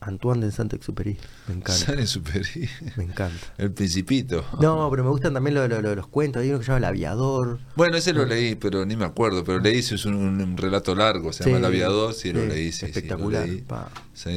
Antoine 0.05 0.45
de 0.45 0.51
Saint-Exupéry. 0.51 1.17
Me 1.47 1.55
encanta. 1.55 1.73
Sale 1.85 2.05
Superi. 2.07 2.69
Me 2.97 3.03
encanta. 3.05 3.37
El 3.57 3.71
Principito. 3.71 4.45
No, 4.61 4.89
pero 4.89 5.03
me 5.03 5.09
gustan 5.09 5.33
también 5.33 5.55
lo- 5.55 5.67
lo- 5.67 5.81
lo- 5.81 5.95
los 5.95 6.07
cuentos. 6.07 6.41
Hay 6.41 6.49
uno 6.49 6.59
que 6.59 6.65
se 6.65 6.67
llama 6.71 6.77
El 6.79 6.85
Aviador. 6.85 7.59
Bueno, 7.75 7.97
ese 7.97 8.13
lo 8.13 8.25
leí, 8.25 8.55
pero 8.55 8.85
ni 8.85 8.95
me 8.95 9.05
acuerdo. 9.05 9.43
Pero 9.43 9.59
leí, 9.59 9.79
es 9.79 10.05
un, 10.05 10.15
un 10.15 10.57
relato 10.57 10.95
largo, 10.95 11.31
se 11.33 11.43
llama 11.45 11.57
El 11.57 11.65
Aviador, 11.65 12.13
sí, 12.13 12.31
lo 12.33 12.45
leí. 12.45 12.71
Sí, 12.71 12.85
espectacular, 12.85 13.47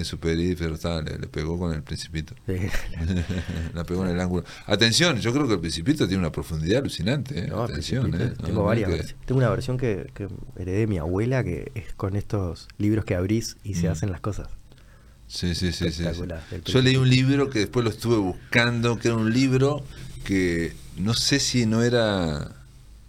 Superi, 0.05 0.55
pero 0.57 0.75
está, 0.75 1.03
le, 1.03 1.19
le 1.19 1.27
pegó 1.27 1.59
con 1.59 1.73
el 1.75 1.83
Principito. 1.83 2.35
La 3.75 3.85
pegó 3.85 4.05
en 4.05 4.11
el 4.11 4.21
ángulo. 4.21 4.45
Atención, 4.67 5.19
yo 5.19 5.33
creo 5.33 5.47
que 5.47 5.55
el 5.55 5.61
Principito 5.61 6.07
tiene 6.07 6.21
una 6.21 6.33
profundidad 6.33 6.81
alucinante. 6.81 7.41
¿eh? 7.45 7.47
No, 7.49 7.63
Atención, 7.65 8.15
¿eh? 8.15 8.33
Tengo 8.43 8.61
No, 8.61 8.65
varias 8.65 8.91
que-. 8.91 9.15
Tengo 9.27 9.39
una 9.39 9.51
versión 9.51 9.77
que, 9.79 10.11
que 10.15 10.29
heredé 10.57 10.79
de 10.81 10.87
mi 10.87 10.99
abuela 10.99 11.45
que 11.45 11.71
es 11.75 11.93
con 11.95 12.17
estos 12.17 12.69
libros 12.79 13.05
que 13.05 13.15
abrís 13.15 13.57
y 13.65 13.75
se 13.75 13.89
Mm. 13.89 13.93
hacen 13.93 14.11
las 14.11 14.21
cosas. 14.21 14.49
Sí, 15.29 15.55
sí, 15.55 15.73
sí, 15.73 15.91
sí, 15.91 16.05
Yo 16.73 16.81
leí 16.83 16.97
un 16.97 17.11
libro 17.11 17.51
que 17.51 17.59
después 17.61 17.85
lo 17.85 17.91
estuve 17.91 18.17
buscando, 18.17 18.99
que 18.99 19.09
era 19.09 19.17
un 19.17 19.33
libro 19.33 19.83
que 20.25 20.73
no 20.97 21.15
sé 21.15 21.41
si 21.41 21.67
no 21.67 21.83
era... 21.83 22.53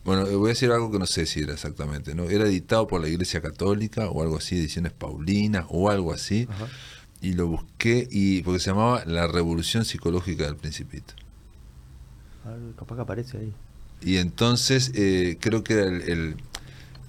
Bueno, 0.03 0.25
voy 0.25 0.47
a 0.47 0.53
decir 0.53 0.71
algo 0.71 0.89
que 0.91 0.99
no 0.99 1.05
sé 1.05 1.25
si 1.25 1.41
era 1.41 1.53
exactamente, 1.53 2.15
¿no? 2.15 2.23
Era 2.29 2.45
editado 2.45 2.87
por 2.87 3.01
la 3.01 3.09
Iglesia 3.09 3.41
Católica 3.41 4.09
o 4.09 4.21
algo 4.23 4.37
así, 4.37 4.57
Ediciones 4.57 4.93
Paulinas 4.93 5.65
o 5.69 5.89
algo 5.89 6.13
así. 6.13 6.47
Ajá. 6.49 6.67
Y 7.21 7.33
lo 7.33 7.47
busqué 7.47 8.07
y 8.09 8.41
porque 8.43 8.59
se 8.59 8.69
llamaba 8.69 9.03
La 9.05 9.27
Revolución 9.27 9.83
Psicológica 9.85 10.45
del 10.45 10.55
Principito. 10.55 11.13
Capaz 12.77 12.95
que 12.95 13.01
aparece 13.01 13.37
ahí. 13.37 13.53
Y 14.01 14.17
entonces 14.17 14.91
eh, 14.95 15.37
creo 15.39 15.63
que 15.63 15.73
era 15.73 15.87
el, 15.87 16.01
el- 16.03 16.35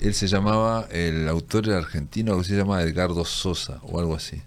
él 0.01 0.15
se 0.15 0.29
llamaba, 0.29 0.87
el 0.93 1.29
autor 1.29 1.67
era 1.69 1.79
argentino, 1.79 2.31
algo 2.31 2.43
así 2.43 2.51
se 2.51 2.57
llama 2.59 2.83
Edgardo 2.83 3.25
Sosa 3.25 3.81
o 3.83 3.99
algo 3.99 4.15
así. 4.15 4.41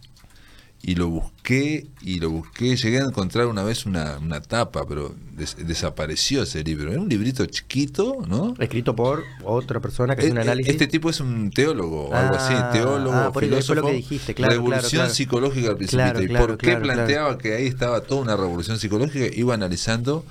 Y 0.83 0.95
lo 0.95 1.09
busqué 1.09 1.85
y 2.01 2.19
lo 2.19 2.31
busqué, 2.31 2.75
llegué 2.75 3.01
a 3.01 3.03
encontrar 3.03 3.45
una 3.45 3.61
vez 3.61 3.85
una, 3.85 4.17
una 4.17 4.41
tapa, 4.41 4.87
pero 4.87 5.13
des- 5.33 5.55
desapareció 5.67 6.41
ese 6.41 6.63
libro. 6.63 6.91
Era 6.91 6.99
un 6.99 7.07
librito 7.07 7.45
chiquito, 7.45 8.17
¿no? 8.27 8.55
Escrito 8.57 8.95
por 8.95 9.23
otra 9.43 9.79
persona 9.79 10.15
que 10.15 10.23
Eh, 10.23 10.25
hace 10.25 10.31
un 10.31 10.37
eh, 10.39 10.41
análisis. 10.41 10.71
Este 10.73 10.87
tipo 10.87 11.11
es 11.11 11.19
un 11.19 11.51
teólogo 11.51 12.09
o 12.09 12.13
algo 12.15 12.35
así, 12.35 12.55
teólogo, 12.73 13.13
ah, 13.15 13.31
por 13.31 13.43
eso 13.43 13.51
fue 13.51 13.61
filósofo. 13.61 13.75
lo 13.81 13.87
que 13.89 13.93
dijiste, 13.93 14.33
claro, 14.33 14.53
revolución 14.53 14.81
claro, 14.81 14.89
claro. 15.03 15.13
psicológica 15.13 15.67
del 15.67 15.77
principito. 15.77 16.03
Claro, 16.03 16.23
¿Y 16.23 16.27
por 16.47 16.57
qué 16.57 16.77
planteaba 16.77 17.37
que 17.37 17.53
ahí 17.53 17.67
estaba 17.67 18.01
toda 18.01 18.21
una 18.21 18.35
revolución 18.35 18.79
psicológica? 18.79 19.27
Iba 19.35 19.53
analizando 19.53 20.25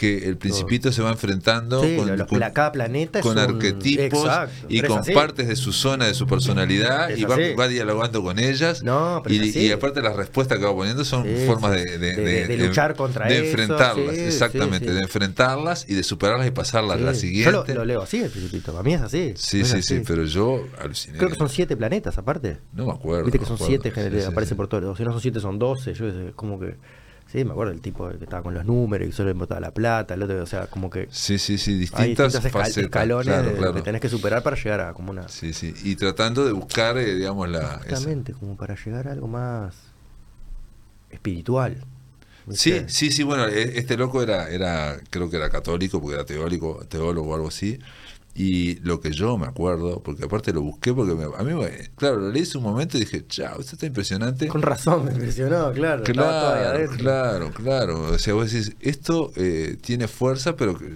que 0.00 0.26
el 0.26 0.38
principito 0.38 0.90
se 0.92 1.02
va 1.02 1.10
enfrentando 1.10 1.82
Sí, 1.84 1.94
con, 1.94 2.08
cada 2.54 2.72
planeta 2.72 3.20
con 3.20 3.32
un- 3.32 3.38
arquetipos 3.38 4.24
Exacto, 4.24 4.66
y 4.70 4.80
con 4.80 5.00
así. 5.00 5.12
partes 5.12 5.46
de 5.46 5.56
su 5.56 5.74
zona, 5.74 6.06
de 6.06 6.14
su 6.14 6.26
personalidad, 6.26 7.10
Es 7.10 7.18
y 7.18 7.24
va, 7.24 7.36
va 7.58 7.68
dialogando 7.68 8.22
con 8.22 8.38
ellas. 8.38 8.82
No, 8.82 9.22
y, 9.28 9.70
aparte 9.70 10.00
las 10.00 10.16
respuestas 10.16 10.58
que 10.58 10.64
va 10.64 10.74
poniendo 10.74 11.04
son 11.04 11.24
Sí, 11.24 11.44
formas 11.46 11.72
de, 11.72 11.98
de- 11.98 12.16
De- 12.16 12.22
de- 12.22 12.46
de 12.46 12.56
luchar 12.56 12.94
contra 12.96 13.26
de 13.26 13.34
eso, 13.36 13.44
enfrentarlas, 13.44 14.14
sí, 14.14 14.20
exactamente, 14.22 14.90
de 14.90 15.00
enfrentarlas 15.00 15.84
y 15.86 15.94
de 15.94 16.02
superarlas 16.02 16.46
y 16.46 16.50
pasarlas 16.50 16.96
a 16.96 17.00
la 17.00 17.14
siguiente. 17.14 17.52
Yo 17.52 17.64
lo, 17.66 17.74
lo 17.80 17.84
leo 17.84 18.00
así, 18.02 18.20
el 18.22 18.30
principito. 18.30 18.72
Para 18.72 18.82
mí 18.82 18.94
es 18.94 19.02
así. 19.02 19.34
Sí, 19.36 19.60
es 19.60 19.68
sí, 19.68 19.78
así. 19.80 19.96
sí, 19.98 20.02
pero 20.06 20.24
yo 20.24 20.64
aluciné. 20.80 21.18
Creo 21.18 21.28
que 21.28 21.36
son 21.36 21.50
siete 21.50 21.76
planetas 21.76 22.16
aparte. 22.16 22.56
No 22.72 22.86
me 22.86 22.92
acuerdo. 22.92 23.24
Viste 23.24 23.38
que 23.38 23.44
son 23.44 23.56
acuerdo. 23.56 23.68
siete, 23.70 23.90
Sí, 23.90 23.94
que 24.10 24.20
sí, 24.22 24.26
aparece 24.26 24.50
sí. 24.50 24.54
por 24.54 24.66
todo. 24.68 24.92
O 24.92 24.96
si 24.96 25.02
no 25.04 25.12
son 25.12 25.20
siete, 25.20 25.40
son 25.40 25.58
doce. 25.58 25.92
Yo 25.92 26.06
como 26.34 26.58
que. 26.58 26.76
Sí, 27.30 27.44
me 27.44 27.52
acuerdo 27.52 27.72
el 27.72 27.80
tipo 27.80 28.08
que 28.08 28.24
estaba 28.24 28.42
con 28.42 28.54
los 28.54 28.64
números 28.64 29.08
y 29.08 29.12
solo 29.12 29.32
le 29.32 29.60
la 29.60 29.70
plata. 29.70 30.14
El 30.14 30.22
otro, 30.24 30.42
o 30.42 30.46
sea, 30.46 30.66
como 30.66 30.90
que. 30.90 31.06
Sí, 31.12 31.38
sí, 31.38 31.58
sí, 31.58 31.72
Hay 31.74 31.78
distintas 31.78 32.06
distintos 32.32 32.34
escal- 32.44 32.50
facetas. 32.50 32.84
escalones 32.84 33.26
claro, 33.26 33.56
claro. 33.56 33.74
que 33.74 33.82
tenés 33.82 34.00
que 34.00 34.08
superar 34.08 34.42
para 34.42 34.56
llegar 34.56 34.80
a 34.80 34.94
como 34.94 35.12
una. 35.12 35.28
Sí, 35.28 35.52
sí. 35.52 35.72
Y 35.84 35.94
tratando 35.94 36.44
de 36.44 36.50
buscar, 36.52 36.98
eh, 36.98 37.14
digamos, 37.14 37.48
la. 37.48 37.60
esa- 37.86 37.96
Justamente, 37.96 38.32
como 38.32 38.56
para 38.56 38.74
llegar 38.74 39.06
a 39.06 39.12
algo 39.12 39.28
más 39.28 39.74
espiritual. 41.10 41.76
Sí, 42.50 42.72
¿viste? 42.72 42.88
sí, 42.88 43.12
sí, 43.12 43.22
bueno, 43.22 43.46
e- 43.46 43.78
este 43.78 43.96
loco 43.96 44.22
era, 44.22 44.48
era, 44.50 44.98
creo 45.10 45.30
que 45.30 45.36
era 45.36 45.50
católico, 45.50 46.00
porque 46.00 46.14
era 46.16 46.24
teórico, 46.24 46.84
teólogo 46.88 47.30
o 47.30 47.34
algo 47.34 47.48
así. 47.48 47.78
Y 48.34 48.76
lo 48.76 49.00
que 49.00 49.10
yo 49.12 49.36
me 49.36 49.46
acuerdo, 49.46 50.02
porque 50.02 50.24
aparte 50.24 50.52
lo 50.52 50.62
busqué, 50.62 50.94
porque 50.94 51.14
me- 51.14 51.24
a 51.36 51.42
mí, 51.42 51.52
me- 51.54 51.90
claro, 51.96 52.16
lo 52.18 52.30
leí 52.30 52.42
hace 52.42 52.58
un 52.58 52.64
momento 52.64 52.96
y 52.96 53.00
dije, 53.00 53.26
chao, 53.26 53.60
esto 53.60 53.74
está 53.74 53.86
impresionante. 53.86 54.46
Con 54.46 54.62
razón 54.62 55.04
me 55.04 55.12
impresionó, 55.12 55.72
claro. 55.72 56.04
Claro, 56.04 56.90
claro, 56.96 57.50
claro. 57.52 58.02
O 58.12 58.18
sea, 58.18 58.34
vos 58.34 58.50
decís, 58.52 58.76
esto 58.80 59.32
eh, 59.36 59.76
tiene 59.80 60.06
fuerza, 60.08 60.56
pero 60.56 60.78
que. 60.78 60.94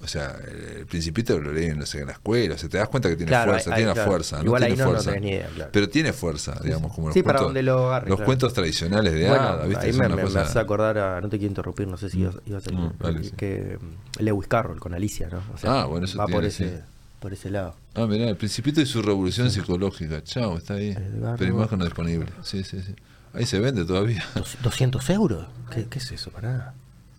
O 0.00 0.06
sea, 0.06 0.36
el 0.78 0.86
Principito 0.86 1.38
lo 1.40 1.52
leí 1.52 1.74
no 1.74 1.84
sé, 1.84 2.00
en 2.00 2.06
la 2.06 2.12
escuela. 2.12 2.54
O 2.54 2.58
sea, 2.58 2.68
te 2.68 2.78
das 2.78 2.88
cuenta 2.88 3.08
que 3.08 3.16
tiene 3.16 3.30
Claro, 3.30 3.50
fuerza, 3.50 3.70
ahí- 3.70 3.76
tiene 3.78 3.92
claro. 3.94 4.10
fuerza. 4.10 4.40
Igual 4.44 4.60
no 4.62 4.66
tiene 4.68 4.82
no- 4.84 4.90
fuerza. 4.90 5.18
idea, 5.18 5.48
claro. 5.54 5.70
Pero 5.72 5.88
tiene 5.88 6.12
fuerza, 6.12 6.60
digamos, 6.62 6.92
como 6.94 7.08
los 7.08 7.14
Sí, 7.14 7.22
para 7.22 7.38
cuentos, 7.40 7.48
donde 7.48 7.62
lo 7.64 7.86
agarre, 7.88 8.08
los 8.10 8.20
cuentos 8.20 8.52
tradicionales 8.54 9.12
de 9.12 9.28
Bueno, 9.28 9.42
Hada, 9.42 9.66
¿viste? 9.66 9.86
ahí 9.86 9.92
me, 9.94 10.08
me- 10.08 10.22
cosa- 10.22 10.38
me 10.38 10.44
hace 10.44 10.58
acordar 10.60 10.98
a. 10.98 11.20
No 11.20 11.28
te 11.28 11.38
quiero 11.38 11.50
interrumpir, 11.50 11.88
no 11.88 11.96
sé 11.96 12.10
si 12.10 12.20
ibas, 12.20 12.36
ibas 12.46 12.66
a 12.68 12.70
Mm, 12.72 12.92
dale, 12.98 13.24
sí. 13.24 13.32
que 13.36 13.78
mm, 13.80 14.22
Lewis 14.22 14.46
Carroll 14.48 14.78
con 14.78 14.94
Alicia, 14.94 15.28
¿no? 15.30 15.38
O 15.38 15.68
Ah, 15.68 15.84
bueno, 15.86 16.06
eso 16.06 16.16
va 16.16 16.24
por 16.26 16.32
tiene, 16.42 16.46
ese, 16.48 16.68
sí. 16.68 16.82
por 17.18 17.32
ese 17.32 17.50
lado. 17.50 17.74
Ah, 17.94 18.06
mirá, 18.06 18.28
el 18.28 18.36
Principito 18.36 18.80
y 18.80 18.86
su 18.86 19.02
revolución 19.02 19.50
psicológica. 19.50 20.22
Chao, 20.22 20.58
está 20.58 20.74
ahí. 20.74 20.96
Pero 21.38 21.54
imagen 21.54 21.78
no 21.80 21.84
disponible. 21.84 22.28
Sí, 22.44 22.62
sí, 22.62 22.80
sí. 22.82 22.94
Ahí 23.34 23.46
se 23.46 23.58
vende 23.58 23.84
todavía. 23.84 24.24
Dos- 24.36 24.56
¿200 24.62 25.10
euros? 25.10 25.46
¿Qué, 25.72 25.86
qué 25.86 25.98
es 25.98 26.12
eso? 26.12 26.30
Pará. 26.30 26.72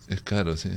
Es 0.08 0.22
caro, 0.22 0.56
sí. 0.56 0.70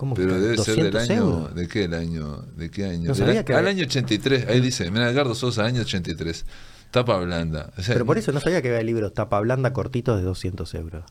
¿Cómo 0.00 0.14
que 0.14 0.22
Pero 0.22 0.36
está? 0.36 0.48
debe 0.48 0.56
ser 0.64 0.76
del 0.76 0.90
200 0.92 1.10
año. 1.10 1.20
euros? 1.40 1.54
¿De 1.54 1.68
qué 1.68 1.84
el 1.84 1.92
año? 1.92 2.36
¿De 2.56 2.70
qué 2.70 2.86
año? 2.86 3.08
No 3.08 3.14
sabía 3.14 3.44
que- 3.44 3.52
Al 3.52 3.66
año 3.66 3.84
83. 3.84 4.46
Ahí 4.48 4.60
dice, 4.60 4.90
mira, 4.90 5.10
Edgardo 5.10 5.34
Sosa, 5.34 5.66
año 5.66 5.82
83. 5.82 6.46
Tapa 6.90 7.18
blanda. 7.18 7.70
O 7.76 7.82
sea, 7.82 7.92
Pero 7.96 8.06
por 8.06 8.16
eso 8.16 8.32
no 8.32 8.40
sabía 8.40 8.62
que 8.62 8.68
había 8.70 8.82
libros 8.82 9.12
tapa 9.12 9.38
blanda 9.40 9.74
cortitos 9.74 10.16
de 10.18 10.22
200 10.24 10.72
euros. 10.74 11.04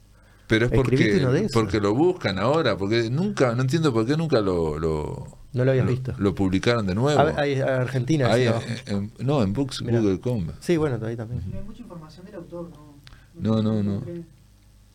Pero 0.48 0.66
es 0.66 0.72
porque, 0.72 1.18
uno 1.22 1.32
de 1.32 1.40
esos. 1.42 1.52
porque 1.52 1.80
lo 1.80 1.94
buscan 1.94 2.40
ahora, 2.40 2.76
porque 2.78 3.12
nunca, 3.12 3.54
no 3.54 3.62
entiendo 3.62 3.94
por 3.94 4.08
qué 4.08 4.18
nunca 4.18 4.42
lo, 4.42 4.80
lo, 4.80 5.38
No 5.54 5.64
lo 5.66 5.70
habías 5.70 5.86
lo- 5.86 5.92
visto. 5.92 6.16
lo 6.18 6.34
publicaron 6.34 6.88
de 6.88 6.96
nuevo. 6.96 7.20
A 7.20 7.26
ver, 7.26 7.40
ahí, 7.40 7.60
a 7.62 7.82
Argentina. 7.82 8.34
Ahí, 8.34 8.48
sí, 8.48 8.54
eh, 8.68 8.82
en- 8.88 9.12
no, 9.20 9.44
en 9.44 9.54
Books 9.54 9.84
Mirá. 9.84 10.00
Google.com. 10.00 10.48
Sí, 10.60 10.78
bueno, 10.78 10.98
ahí 11.06 11.16
también. 11.16 11.44
No 11.52 11.60
hay 11.60 11.64
mucha 11.64 11.84
información 11.84 12.26
del 12.26 12.34
autor, 12.34 12.72
¿no? 12.72 12.96
No, 13.36 13.62
no, 13.62 13.84
no. 13.84 14.02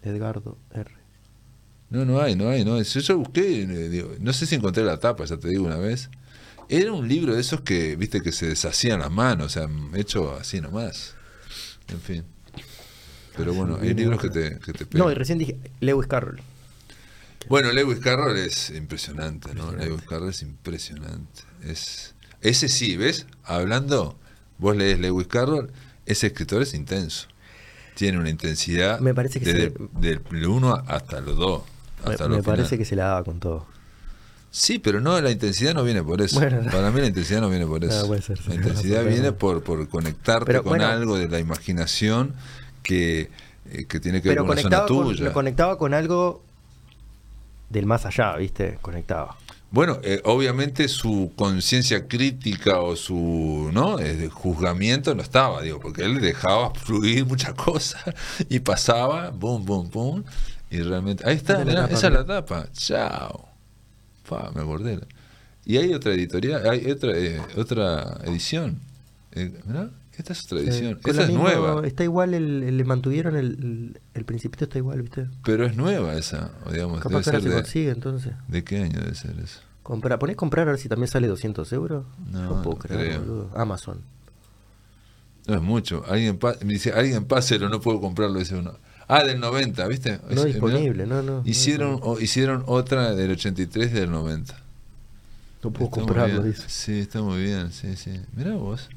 Edgardo 0.03 0.59
R. 0.73 0.91
No, 1.95 2.05
no 2.05 2.21
hay, 2.21 2.35
no 2.35 2.49
hay, 2.49 2.65
no 2.65 2.75
hay. 2.75 2.83
Yo, 2.83 2.99
yo 2.99 3.19
busqué, 3.19 3.63
eh, 3.63 3.89
digo, 3.89 4.17
no 4.19 4.33
sé 4.33 4.47
si 4.47 4.57
encontré 4.57 4.83
la 4.83 4.99
tapa, 4.99 5.25
ya 5.27 5.37
te 5.37 5.49
digo 5.49 5.65
una 5.65 5.77
vez. 5.77 6.11
Era 6.69 6.93
un 6.93 7.07
libro 7.07 7.37
de 7.37 7.41
esos 7.41 7.61
que, 7.61 7.95
viste, 7.95 8.21
que 8.21 8.33
se 8.33 8.49
deshacían 8.49 8.99
las 8.99 9.13
manos, 9.13 9.47
o 9.47 9.49
sea, 9.49 9.69
hecho 9.95 10.35
así 10.35 10.61
nomás. 10.61 11.15
En 11.87 12.01
fin. 12.01 12.25
Pero 13.37 13.55
bueno, 13.55 13.79
hay 13.81 13.95
libros 13.95 14.21
que 14.21 14.29
te, 14.29 14.59
que 14.59 14.73
te 14.73 14.87
pegan. 14.87 15.07
No, 15.07 15.13
y 15.13 15.15
recién 15.15 15.39
dije 15.39 15.57
Lewis 15.79 16.09
Carroll. 16.09 16.41
Bueno, 17.49 17.71
Lewis 17.71 18.01
Carroll 18.01 18.39
es 18.39 18.71
impresionante, 18.71 19.55
¿no? 19.55 19.71
Impresionante. 19.71 19.87
Lewis 19.87 20.03
Carroll 20.09 20.31
es 20.31 20.43
impresionante. 20.43 21.43
Es, 21.63 22.15
ese 22.41 22.69
sí, 22.69 22.97
¿ves? 22.97 23.27
Hablando, 23.45 24.19
vos 24.59 24.77
lees 24.77 24.99
Lewis 24.99 25.29
Carroll, 25.29 25.71
ese 26.07 26.27
escritor 26.27 26.63
es 26.63 26.75
intenso. 26.75 27.29
Tiene 27.95 28.19
una 28.19 28.31
intensidad 28.31 28.99
Me 28.99 29.15
parece 29.15 29.39
que 29.39 29.53
desde 29.53 29.75
del 30.01 30.21
1 30.45 30.83
hasta 30.89 31.21
los 31.21 31.37
2. 31.37 31.74
Me, 32.07 32.13
Hasta 32.13 32.29
me 32.29 32.37
los 32.37 32.45
parece 32.45 32.79
que 32.79 32.85
se 32.85 32.97
la 32.97 33.05
daba 33.07 33.25
con 33.25 33.41
todo. 33.41 33.67
Sí, 34.51 34.79
pero 34.79 35.01
no, 35.01 35.21
la 35.21 35.31
intensidad 35.33 35.75
no 35.75 35.83
viene 35.83 36.03
por 36.03 36.21
eso. 36.23 36.39
Bueno. 36.39 36.71
Para 36.71 36.91
mí 36.93 37.01
la 37.01 37.09
intensidad 37.09 37.41
no 37.41 37.51
viene 37.51 37.67
por 37.67 37.83
eso. 37.85 38.03
No, 38.03 38.07
puede 38.07 38.23
ser, 38.23 38.39
sí, 38.39 38.45
la 38.49 38.55
intensidad 38.55 39.03
no, 39.03 39.09
viene 39.09 39.33
por, 39.33 39.63
por 39.65 39.89
conectarte 39.89 40.47
Pero, 40.47 40.63
con 40.63 40.71
bueno. 40.71 40.87
algo 40.87 41.19
de 41.19 41.29
la 41.29 41.41
imaginación 41.41 42.35
que, 42.83 43.31
eh, 43.71 43.87
que 43.89 43.99
tiene 44.01 44.23
que 44.23 44.29
ver 44.29 44.39
con 44.39 44.47
una 44.51 44.57
zona 44.63 44.77
conectaba 44.79 44.87
con, 44.87 45.07
tuya. 45.09 45.25
lo 45.25 45.33
conectaba 45.33 45.79
con 45.79 45.95
algo 45.95 46.43
del 47.71 47.87
más 47.87 48.07
allá, 48.07 48.37
¿viste? 48.37 48.79
Conectaba. 48.81 49.37
Bueno, 49.73 49.99
eh, 50.05 50.21
obviamente 50.25 50.87
su 50.87 51.33
conciencia 51.35 52.07
crítica 52.07 52.79
o 52.79 52.95
su 52.95 53.71
no 53.73 53.99
Eh, 53.99 54.29
juzgamiento 54.33 55.17
no 55.17 55.23
estaba, 55.23 55.63
digo, 55.63 55.81
porque 55.81 56.03
él 56.05 56.21
dejaba 56.21 56.73
fluir 56.75 57.27
muchas 57.27 57.55
cosas 57.67 58.05
y 58.49 58.61
pasaba, 58.61 59.31
boom, 59.31 59.65
boom, 59.65 59.91
boom, 59.91 60.25
y 60.75 60.83
realmente... 60.83 61.27
Ahí 61.29 61.37
está, 61.37 61.55
Esa 61.55 61.63
es 61.63 61.67
la 61.67 61.73
mirá, 61.73 61.83
tapa, 61.83 61.95
esa 61.95 62.07
es 62.07 62.13
la 62.13 62.23
mirá. 62.23 62.35
tapa, 62.47 62.69
chao. 62.73 63.49
Pa, 64.29 64.51
me 64.55 64.63
acordé. 64.63 65.01
Y 65.65 65.77
hay 65.79 65.95
otra 65.95 66.13
editorial, 66.13 66.69
hay 66.69 66.91
otra, 66.91 67.13
eh, 67.17 67.41
otra 67.57 68.19
edición. 68.25 68.79
Eh, 69.33 69.61
mirá, 69.67 69.91
esta 70.17 70.33
es 70.33 70.45
otra 70.45 70.61
edición. 70.61 70.99
Con 71.03 71.11
esa 71.13 71.23
es 71.25 71.29
misma- 71.31 71.43
nueva, 71.55 71.87
Está 71.87 72.05
igual, 72.05 72.35
el, 72.35 72.63
el- 72.63 72.77
le 72.77 72.85
mantuvieron 72.85 73.37
el, 73.37 73.99
el, 74.15 74.25
Principito 74.25 74.65
está 74.65 74.79
igual, 74.79 75.03
¿viste? 75.03 75.29
pero 75.45 75.67
es 75.67 75.77
nueva 75.77 76.15
esa, 76.15 76.51
digamos, 76.73 77.01
Capaz 77.01 77.23
que 77.25 77.31
ahora 77.31 77.41
se 77.43 77.49
de, 77.49 77.55
consigue 77.55 77.91
entonces. 77.91 78.33
¿de 78.49 78.63
qué 78.65 78.79
año 78.79 79.01
debe 79.01 79.15
ser 79.15 79.39
eso? 79.41 79.61
Compra, 79.83 80.19
¿Ponés 80.19 80.37
comprar 80.37 80.67
a 80.69 80.73
ver 80.73 80.81
si 80.81 80.89
también 80.89 81.09
sale 81.09 81.29
200 81.29 81.71
euros? 81.75 82.07
No, 82.31 82.63
puedo 82.63 82.77
no 82.77 82.79
creer, 82.79 83.21
creo. 83.21 83.51
Amazon. 83.55 84.01
No 85.47 85.55
es 85.57 85.61
mucho. 85.63 86.05
Alguien 86.09 86.39
me 86.65 86.73
dice, 86.73 86.93
alguien 86.93 87.27
páselo, 87.27 87.69
no 87.69 87.81
puedo 87.81 88.01
comprarlo, 88.01 88.39
dice 88.39 88.55
uno. 88.57 88.79
Ah, 89.09 89.23
del 89.25 89.39
90, 89.41 89.87
¿viste? 89.89 90.19
No 90.31 90.41
Es- 90.43 90.45
disponible, 90.47 91.05
mirá. 91.05 91.17
no, 91.17 91.23
no. 91.23 91.43
Hicieron, 91.45 91.93
no. 91.93 91.97
o- 91.99 92.21
hicieron 92.21 92.63
otra 92.67 93.15
del 93.15 93.31
83 93.33 93.91
y 93.91 93.95
del 93.95 94.11
90. 94.11 94.55
No 95.63 95.71
puedo 95.73 95.87
Está 95.87 96.01
comprarlo, 96.01 96.43
dice. 96.43 96.65
Sí, 96.69 96.99
está 97.01 97.23
muy 97.23 97.43
bien, 97.43 97.73
sí, 97.73 97.97
sí. 97.97 98.21
Mirá 98.35 98.53
vos. 98.55 98.89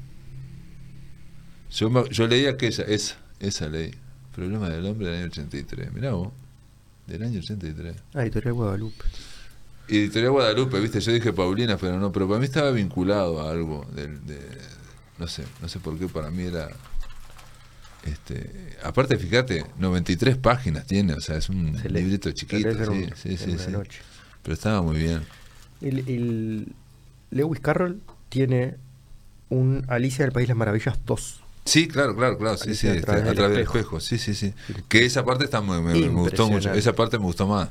Yo, 1.70 2.06
yo 2.08 2.26
leí 2.26 2.46
aquella, 2.46 2.84
esa, 2.84 3.16
esa 3.40 3.68
leí. 3.68 3.94
Problema 4.34 4.68
del 4.70 4.86
hombre 4.86 5.08
del 5.08 5.16
año 5.16 5.26
83. 5.26 5.92
Mirá 5.92 6.12
vos. 6.12 6.32
Del 7.06 7.22
año 7.22 7.38
83. 7.40 7.96
Ah, 8.14 8.22
Editorial 8.22 8.54
Guadalupe. 8.54 9.04
Y 9.88 9.98
Editorial 9.98 10.32
Guadalupe, 10.32 10.78
viste, 10.80 11.00
yo 11.00 11.12
dije 11.12 11.32
Paulina, 11.32 11.76
pero 11.78 11.98
no, 11.98 12.12
pero 12.12 12.28
para 12.28 12.38
mí 12.40 12.44
estaba 12.46 12.70
vinculado 12.70 13.40
a 13.40 13.50
algo 13.50 13.86
del, 13.94 14.24
de, 14.26 14.38
no 15.18 15.26
sé, 15.26 15.44
no 15.62 15.68
sé 15.68 15.78
por 15.80 15.98
qué 15.98 16.06
para 16.08 16.30
mí 16.30 16.42
era 16.42 16.68
este, 18.04 18.76
aparte 18.82 19.16
fíjate, 19.18 19.64
93 19.78 20.36
páginas 20.36 20.86
tiene, 20.86 21.14
o 21.14 21.20
sea, 21.20 21.36
es 21.36 21.48
un 21.48 21.78
Se 21.80 21.88
lee. 21.88 22.00
librito 22.02 22.28
Se 22.28 22.34
chiquito, 22.34 22.68
lee 22.70 22.76
en 22.78 22.84
sí, 22.84 22.90
un- 22.90 23.16
sí, 23.16 23.36
sí, 23.36 23.58
sí. 23.58 23.72
Pero 24.42 24.54
estaba 24.54 24.82
muy 24.82 24.96
bien. 24.98 25.22
El, 25.80 25.98
el- 26.08 26.72
Lewis 27.30 27.60
Carroll 27.60 28.00
tiene 28.28 28.76
un 29.50 29.84
Alicia 29.88 30.24
del 30.24 30.32
País 30.32 30.46
de 30.48 30.52
las 30.54 30.58
Maravillas 30.58 30.98
2. 31.04 31.40
Sí, 31.64 31.86
claro, 31.88 32.16
claro, 32.16 32.38
claro, 32.38 32.56
sí, 32.56 32.74
sí, 32.74 32.86
Alicia 32.86 32.90
a 32.90 32.94
este, 32.94 33.06
través 33.06 33.22
a 33.22 33.26
del 33.26 33.34
través 33.36 33.52
del 33.56 33.62
espejo. 33.64 33.98
espejo, 33.98 34.00
sí, 34.00 34.18
sí, 34.18 34.34
sí. 34.34 34.54
Que 34.88 35.04
esa 35.04 35.24
parte 35.24 35.44
está 35.44 35.60
muy, 35.60 35.80
me, 35.82 35.92
me 35.94 36.08
gustó 36.08 36.48
mucho, 36.48 36.72
esa 36.72 36.94
parte 36.94 37.18
me 37.18 37.24
gustó 37.24 37.46
más, 37.46 37.68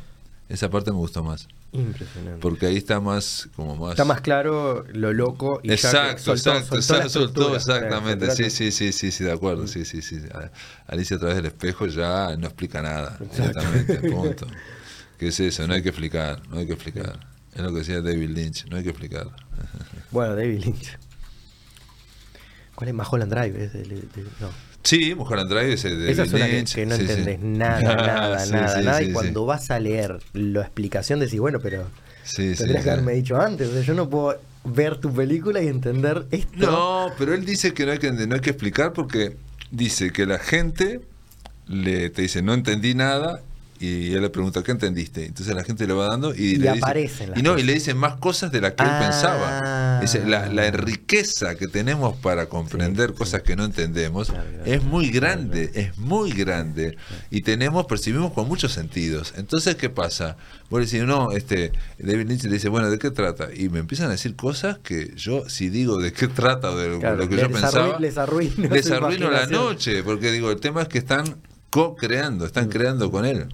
esa 0.50 0.70
parte 0.70 0.92
me 0.92 0.98
gustó 0.98 1.24
más, 1.24 1.48
Impresionante. 1.74 2.40
porque 2.42 2.66
ahí 2.66 2.78
está 2.78 3.00
más, 3.00 3.50
como 3.56 3.76
más... 3.76 3.92
Está 3.92 4.06
más 4.06 4.22
claro 4.22 4.86
lo 4.94 5.14
loco 5.14 5.60
y 5.64 5.68
ya 5.68 5.74
Exacto, 5.76 6.36
soltó- 6.36 6.52
exacto, 6.52 6.60
soltó 6.62 6.78
exacto, 6.78 7.10
soltó, 7.10 7.28
estructura. 7.54 7.58
exactamente, 7.58 8.32
sí, 8.32 8.50
sí, 8.50 8.72
sí, 8.72 8.92
sí, 8.94 9.12
sí, 9.12 9.24
de 9.24 9.32
acuerdo, 9.34 9.68
sí, 9.68 9.84
sí, 9.86 10.02
sí. 10.02 10.20
Alicia 10.88 11.18
a 11.18 11.20
través 11.20 11.36
del 11.38 11.48
espejo 11.48 11.86
ya 11.88 12.36
no 12.38 12.48
explica 12.48 12.82
nada, 12.82 13.18
Exacto. 13.22 13.60
directamente, 13.60 14.10
punto. 14.12 14.48
¿Qué 15.20 15.28
es 15.28 15.40
eso? 15.40 15.68
No 15.68 15.74
hay 15.74 15.82
que 15.84 15.90
explicar, 15.90 16.42
no 16.50 16.58
hay 16.60 16.68
que 16.68 16.74
explicar. 16.74 17.20
Es 17.54 17.62
lo 17.62 17.72
que 17.72 17.80
decía 17.80 18.02
David 18.02 18.30
Lynch, 18.30 18.66
no 18.70 18.78
hay 18.78 18.84
que 18.84 18.90
explicar. 18.90 19.28
Bueno, 20.12 20.36
David 20.36 20.64
Lynch. 20.64 20.98
¿Cuál 22.76 22.90
es 22.90 22.94
Maholland 22.94 23.34
Drive? 23.34 23.64
Es 23.66 23.74
de- 23.74 23.84
de- 23.84 23.96
de- 24.02 24.24
no. 24.40 24.50
Sí, 24.84 25.16
Mujer 25.16 25.40
Andrade 25.40 25.74
es 25.74 25.84
de 25.84 26.12
Esa 26.12 26.24
es 26.24 26.34
una 26.34 26.46
que, 26.46 26.64
que 26.64 26.86
no 26.86 26.96
sí, 26.96 27.06
sí. 27.06 27.12
entendés 27.12 27.40
nada, 27.42 27.82
nada, 27.96 28.40
Sí, 28.40 28.52
nada, 28.54 28.82
nada. 28.82 29.02
y 29.04 29.12
cuando 29.12 29.46
vas 29.46 29.70
a 29.72 29.80
leer 29.80 30.20
la 30.34 30.62
explicación 30.62 31.20
decís, 31.20 31.40
bueno, 31.40 31.60
pero 31.60 31.88
tendrías 32.36 32.84
que 32.84 32.90
haberme 32.92 33.14
dicho 33.14 33.40
antes. 33.40 33.68
O 33.70 33.74
sea, 33.74 33.82
yo 33.82 33.94
no 33.94 34.10
puedo 34.10 34.40
ver 34.64 34.98
tu 34.98 35.14
película 35.14 35.62
y 35.62 35.68
entender 35.68 36.26
esto. 36.32 36.52
No, 36.58 37.12
pero 37.18 37.34
él 37.34 37.46
dice 37.46 37.74
que 37.74 37.86
no 37.86 37.92
hay 37.94 38.00
que, 38.00 38.12
no 38.12 38.36
hay 38.36 38.42
que 38.42 38.50
explicar 38.52 38.94
porque 38.94 39.36
dice 39.72 40.12
que 40.12 40.26
la 40.26 40.40
gente 40.40 41.02
le 41.68 42.10
te 42.10 42.22
dice 42.22 42.42
no 42.42 42.54
entendí 42.54 42.96
nada 42.96 43.42
y 43.80 44.14
él 44.14 44.22
le 44.22 44.30
pregunta 44.30 44.64
¿qué 44.64 44.72
entendiste? 44.72 45.26
Entonces 45.26 45.56
la 45.56 45.64
gente 45.64 45.86
le 45.88 45.94
va 45.94 46.08
dando 46.08 46.34
y, 46.34 46.44
Y 46.44 46.56
le 46.58 46.70
aparecen 46.70 47.28
dice, 47.30 47.40
y 47.40 47.44
no 47.44 47.58
y 47.58 47.64
le 47.64 47.74
dicen 47.74 47.98
más 47.98 48.16
cosas 48.16 48.52
de 48.52 48.62
las 48.62 48.74
que 48.74 48.84
él 48.84 48.90
Ah. 48.92 49.00
pensaba. 49.00 50.00
Dice, 50.02 50.26
la, 50.26 50.48
la 50.48 50.70
riqueza 50.72 51.56
que 51.56 51.68
tenemos 51.68 52.16
para 52.18 52.48
comprender 52.48 53.10
Sí, 53.12 53.16
cosas 53.18 53.42
sí. 53.42 53.48
que 53.48 53.56
no 53.56 53.66
entendemos 53.66 54.30
Claro, 54.30 54.50
claro. 54.50 54.64
es 54.66 54.84
muy 54.84 55.10
Claro, 55.12 55.28
grande, 55.28 55.72
es 55.74 55.98
muy 55.98 56.32
grande 56.32 56.98
y 57.32 57.42
tenemos 57.42 57.86
percibimos 57.86 58.32
con 58.34 58.48
muchos 58.48 58.72
sentidos. 58.74 59.34
Entonces 59.38 59.76
qué 59.76 59.90
pasa? 59.90 60.38
Vos 60.70 60.80
le 60.82 60.86
decís 60.86 61.04
no, 61.04 61.32
este 61.32 61.72
David 62.00 62.28
Lynch 62.28 62.44
le 62.44 62.52
dice 62.54 62.70
bueno 62.70 62.90
de 62.90 63.00
qué 63.00 63.12
trata 63.12 63.48
y 63.56 63.70
me 63.70 63.80
empiezan 63.80 64.08
a 64.08 64.12
decir 64.12 64.36
cosas 64.36 64.78
que 64.80 65.14
yo 65.16 65.48
si 65.50 65.70
digo 65.70 65.98
de 65.98 66.12
qué 66.14 66.28
trata 66.28 66.72
o 66.72 66.78
de 66.78 66.90
lo, 66.90 67.00
que 67.30 67.38
yo 67.38 67.50
pensaba 67.52 68.00
les 68.00 68.18
arruino 68.18 68.68
les 68.70 68.92
arruino 68.92 69.30
la 69.32 69.46
noche, 69.48 70.04
porque 70.04 70.32
digo, 70.32 70.52
el 70.52 70.60
tema 70.60 70.82
es 70.82 70.88
que 70.88 70.98
están 70.98 71.38
co-creando, 71.86 72.44
Mm. 72.44 72.48
están 72.48 72.70
creando 72.70 73.12
con 73.12 73.26
él. 73.26 73.48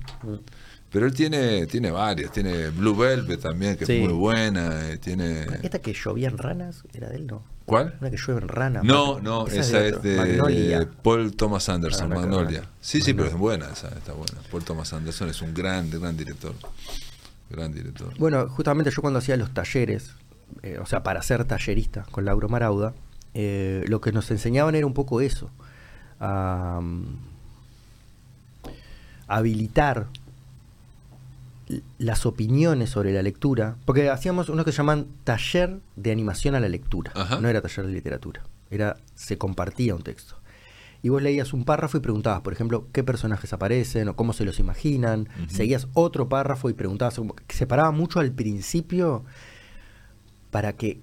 Pero 0.91 1.07
él 1.07 1.13
tiene, 1.13 1.65
tiene 1.65 1.89
varias, 1.89 2.31
tiene 2.31 2.69
Blue 2.69 2.95
Velvet 2.95 3.41
también, 3.41 3.75
que 3.75 3.85
Sí. 3.85 3.93
es 3.93 4.03
muy 4.03 4.13
buena, 4.13 4.89
eh, 4.89 4.97
tiene... 4.99 5.45
¿Esta 5.63 5.79
que 5.79 5.91
llovían 5.93 6.37
ranas 6.37 6.83
era 6.93 7.09
de 7.09 7.15
él, 7.15 7.25
no? 7.27 7.41
¿Cuál? 7.65 7.95
Una 7.99 8.11
que 8.11 8.17
llueven 8.17 8.47
ranas. 8.47 8.83
No, 8.83 9.19
no, 9.19 9.47
esa 9.47 9.59
esa 9.61 9.85
es 9.85 10.01
de. 10.03 10.87
Paul 11.01 11.33
Thomas 11.35 11.67
Anderson, 11.69 12.11
Ah, 12.11 12.15
no, 12.15 12.21
Magnolia. 12.21 12.61
no. 12.61 12.67
Sí, 12.81 13.01
sí, 13.01 13.13
pero 13.13 13.29
es 13.29 13.33
buena 13.35 13.69
esa, 13.71 13.87
está 13.87 14.11
buena. 14.13 14.33
Paul 14.51 14.63
Thomas 14.65 14.91
Anderson 14.93 15.29
es 15.29 15.41
un 15.41 15.53
gran, 15.53 15.89
gran 15.89 16.15
director. 16.17 16.53
Gran 17.49 17.71
director. 17.73 18.13
Bueno, 18.19 18.47
justamente 18.49 18.91
yo 18.91 19.01
cuando 19.01 19.19
hacía 19.19 19.37
los 19.37 19.53
talleres, 19.53 20.11
eh, 20.61 20.77
o 20.79 20.85
sea, 20.85 21.03
para 21.03 21.21
ser 21.21 21.45
tallerista 21.45 22.05
con 22.11 22.25
Lauro 22.25 22.49
Marauda, 22.49 22.93
eh, 23.33 23.83
lo 23.87 23.99
que 24.01 24.11
nos 24.11 24.29
enseñaban 24.29 24.75
era 24.75 24.85
un 24.85 24.93
poco 24.93 25.21
eso. 25.21 25.49
mm, 26.19 27.32
habilitar 29.37 30.07
las 31.97 32.25
opiniones 32.25 32.89
sobre 32.89 33.13
la 33.13 33.21
lectura, 33.23 33.77
porque 33.85 34.09
hacíamos 34.09 34.49
uno 34.49 34.65
que 34.65 34.71
llaman 34.71 35.07
taller 35.23 35.79
de 35.95 36.11
animación 36.11 36.55
a 36.55 36.59
la 36.59 36.67
lectura, 36.69 37.11
Ajá. 37.15 37.39
no 37.39 37.47
era 37.47 37.61
taller 37.61 37.85
de 37.87 37.93
literatura, 37.93 38.43
era 38.69 38.97
se 39.15 39.37
compartía 39.37 39.95
un 39.95 40.03
texto. 40.03 40.35
Y 41.01 41.09
vos 41.09 41.21
leías 41.21 41.51
un 41.53 41.65
párrafo 41.65 41.97
y 41.97 41.99
preguntabas, 42.01 42.41
por 42.41 42.53
ejemplo, 42.53 42.87
qué 42.93 43.03
personajes 43.03 43.51
aparecen 43.51 44.07
o 44.07 44.15
cómo 44.15 44.31
se 44.31 44.45
los 44.45 44.59
imaginan. 44.59 45.27
Seguías 45.49 45.87
otro 45.93 46.29
párrafo 46.29 46.69
y 46.69 46.73
preguntabas, 46.73 47.19
separaba 47.49 47.91
mucho 47.91 48.21
al 48.21 48.31
principio 48.31 49.25
para 50.49 50.73
que 50.73 51.01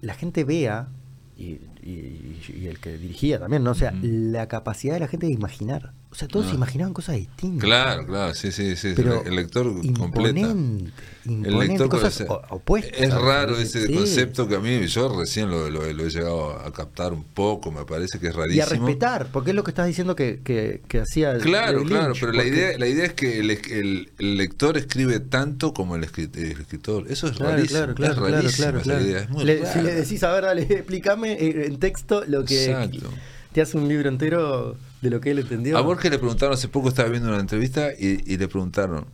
la 0.00 0.14
gente 0.14 0.42
vea, 0.42 0.88
y, 1.36 1.60
y- 1.82 2.40
y 2.60 2.66
el 2.66 2.80
que 2.80 2.96
dirigía 2.98 3.38
también, 3.38 3.62
¿no? 3.62 3.70
O 3.70 3.74
sea, 3.74 3.92
la 4.02 4.48
capacidad 4.48 4.94
de 4.94 5.00
la 5.00 5.06
gente 5.08 5.26
de 5.26 5.32
imaginar. 5.32 5.92
O 6.12 6.16
sea, 6.16 6.26
todos 6.26 6.46
Ah. 6.46 6.48
se 6.50 6.54
imaginaban 6.56 6.92
cosas 6.92 7.14
distintas. 7.14 7.64
Claro, 7.64 8.04
claro, 8.04 8.34
sí, 8.34 8.50
sí, 8.50 8.74
sí. 8.74 8.94
Pero 8.96 9.24
el 9.24 9.36
lector 9.36 9.72
completa. 9.96 10.40
imponente, 10.40 10.90
El 11.24 11.56
lector 11.58 11.88
cosas 11.88 12.24
opuestas. 12.48 13.00
Es 13.00 13.14
raro 13.14 13.56
ese 13.56 13.86
Sí. 13.86 13.94
concepto 13.94 14.48
que 14.48 14.56
a 14.56 14.58
mí, 14.58 14.86
yo 14.88 15.16
recién 15.16 15.48
lo, 15.50 15.70
lo- 15.70 15.92
lo 15.92 16.04
he 16.06 16.10
llegado 16.10 16.58
a 16.58 16.72
captar 16.72 17.12
un 17.12 17.22
poco, 17.22 17.70
me 17.70 17.84
parece 17.84 18.18
que 18.18 18.26
es 18.26 18.34
rarísimo. 18.34 18.56
Y 18.58 18.60
a 18.60 18.66
respetar, 18.66 19.28
porque 19.30 19.50
es 19.50 19.56
lo 19.56 19.62
que 19.62 19.70
estás 19.70 19.86
diciendo 19.86 20.16
que, 20.16 20.40
que, 20.42 20.82
que 20.88 20.98
hacía 21.00 21.38
Claro, 21.38 21.78
David 21.78 21.88
claro, 21.88 22.06
Lynch, 22.08 22.20
pero 22.20 22.32
la 22.32 22.44
idea, 22.44 22.76
la 22.78 22.88
idea 22.88 23.04
es 23.04 23.12
que 23.12 23.38
el, 23.38 23.50
el- 23.52 24.10
el 24.18 24.36
lector 24.36 24.76
escribe 24.78 25.20
tanto 25.20 25.72
como 25.72 25.94
el, 25.94 26.02
escri- 26.02 26.34
el 26.34 26.60
escritor. 26.60 27.04
Eso 27.08 27.28
es 27.28 27.36
Claro, 27.36 27.52
rarísimo. 27.52 27.78
claro, 27.80 27.94
claro, 27.94 28.12
es 28.14 28.18
claro, 28.18 28.34
rarísimo 28.36 28.56
claro, 28.64 28.78
esa 28.78 28.84
claro. 28.90 29.04
idea. 29.04 29.18
Es 29.20 29.30
muy 29.30 29.44
Le- 29.44 29.66
si 29.72 29.80
le 29.80 29.94
decís, 29.94 30.24
a 30.24 30.32
ver, 30.32 30.42
dale, 30.42 30.62
explícame 30.70 31.32
eh, 31.34 31.66
en 31.66 31.78
texto 31.78 32.24
lo 32.26 32.44
que 32.44 32.64
Exacto. 32.64 33.10
te 33.52 33.60
hace 33.60 33.76
un 33.78 33.86
libro 33.88 34.08
entero 34.08 34.76
de 35.02 35.10
lo 35.10 35.20
que 35.20 35.30
él 35.30 35.38
entendió. 35.40 35.76
A 35.78 35.80
Borges 35.80 36.10
le 36.10 36.18
preguntaron, 36.18 36.54
hace 36.54 36.68
poco 36.68 36.88
estaba 36.88 37.08
viendo 37.08 37.28
una 37.28 37.40
entrevista 37.40 37.92
y, 37.98 38.22
y 38.26 38.36
le 38.36 38.48
preguntaron, 38.48 39.06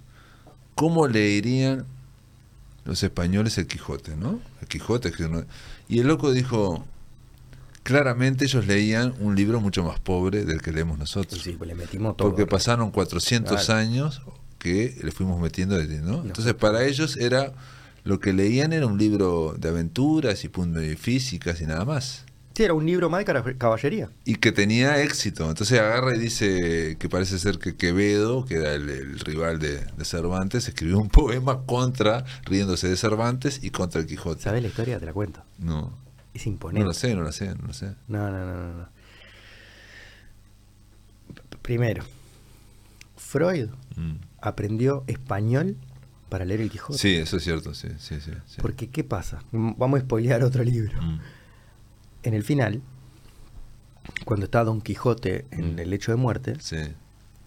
¿cómo 0.74 1.06
leerían 1.08 1.86
los 2.84 3.02
españoles 3.02 3.56
el 3.58 3.66
Quijote? 3.66 4.16
¿no? 4.16 4.40
El 4.60 4.68
Quijote. 4.68 5.12
no- 5.28 5.44
Y 5.88 6.00
el 6.00 6.08
loco 6.08 6.32
dijo, 6.32 6.84
claramente 7.82 8.44
ellos 8.44 8.66
leían 8.66 9.14
un 9.20 9.36
libro 9.36 9.60
mucho 9.60 9.84
más 9.84 10.00
pobre 10.00 10.44
del 10.44 10.60
que 10.60 10.72
leemos 10.72 10.98
nosotros. 10.98 11.40
Sí, 11.42 11.52
pues 11.52 11.68
le 11.68 11.74
metimos 11.74 12.16
todo. 12.16 12.28
porque 12.28 12.46
pasaron 12.46 12.90
400 12.90 13.64
Claro. 13.64 13.80
años 13.80 14.22
que 14.58 14.98
le 15.02 15.12
fuimos 15.12 15.40
metiendo, 15.40 15.76
de- 15.78 16.00
¿no? 16.00 16.22
Entonces 16.24 16.54
para 16.54 16.84
ellos 16.84 17.16
era, 17.16 17.52
lo 18.04 18.18
que 18.20 18.32
leían 18.32 18.72
era 18.72 18.86
un 18.86 18.98
libro 18.98 19.54
de 19.58 19.68
aventuras 19.68 20.44
y, 20.44 20.48
punto 20.48 20.82
y 20.82 20.96
físicas 20.96 21.60
y 21.60 21.66
nada 21.66 21.84
más. 21.84 22.24
Sí, 22.56 22.62
era 22.64 22.72
un 22.72 22.86
libro 22.86 23.10
más 23.10 23.22
de 23.22 23.56
caballería. 23.58 24.08
Y 24.24 24.36
que 24.36 24.50
tenía 24.50 25.02
éxito. 25.02 25.46
Entonces 25.46 25.78
agarra 25.78 26.16
y 26.16 26.18
dice 26.18 26.96
que 26.98 27.06
parece 27.10 27.38
ser 27.38 27.58
que 27.58 27.76
Quevedo, 27.76 28.46
que 28.46 28.54
era 28.54 28.72
el, 28.72 28.88
el 28.88 29.18
rival 29.20 29.58
de, 29.58 29.84
de 29.84 30.04
Cervantes, 30.06 30.66
escribió 30.66 30.98
un 30.98 31.08
poema 31.10 31.66
contra, 31.66 32.24
riéndose 32.46 32.88
de 32.88 32.96
Cervantes 32.96 33.60
y 33.62 33.68
contra 33.68 34.00
el 34.00 34.06
Quijote. 34.06 34.40
¿Sabes 34.42 34.62
la 34.62 34.68
historia? 34.68 34.98
Te 34.98 35.04
la 35.04 35.12
cuento. 35.12 35.42
No, 35.58 35.92
Es 36.32 36.46
no 36.46 36.52
imponente. 36.52 36.86
lo 36.86 36.94
sé, 36.94 37.14
no 37.14 37.20
lo 37.24 37.32
sé, 37.32 37.54
no 37.56 37.66
lo 37.66 37.74
sé. 37.74 37.94
No, 38.08 38.30
no, 38.30 38.46
no, 38.46 38.56
no, 38.56 38.72
no. 38.78 38.88
Primero, 41.60 42.04
Freud 43.16 43.68
Mm. 43.96 44.16
aprendió 44.40 45.04
español 45.08 45.76
para 46.30 46.46
leer 46.46 46.62
el 46.62 46.70
Quijote. 46.70 46.98
Sí, 46.98 47.16
eso 47.16 47.36
es 47.36 47.44
cierto, 47.44 47.74
sí, 47.74 47.88
sí, 47.98 48.18
sí. 48.20 48.30
sí. 48.46 48.56
Porque, 48.62 48.88
¿qué 48.88 49.04
pasa? 49.04 49.42
Vamos 49.52 49.98
a 50.00 50.02
spoilear 50.04 50.42
otro 50.42 50.64
libro. 50.64 51.02
Mm. 51.02 51.20
En 52.26 52.34
el 52.34 52.42
final, 52.42 52.82
cuando 54.24 54.46
está 54.46 54.64
Don 54.64 54.80
Quijote 54.80 55.46
en 55.52 55.76
Mm. 55.76 55.78
el 55.78 55.90
lecho 55.90 56.10
de 56.10 56.16
muerte, 56.16 56.56
Sí. 56.58 56.76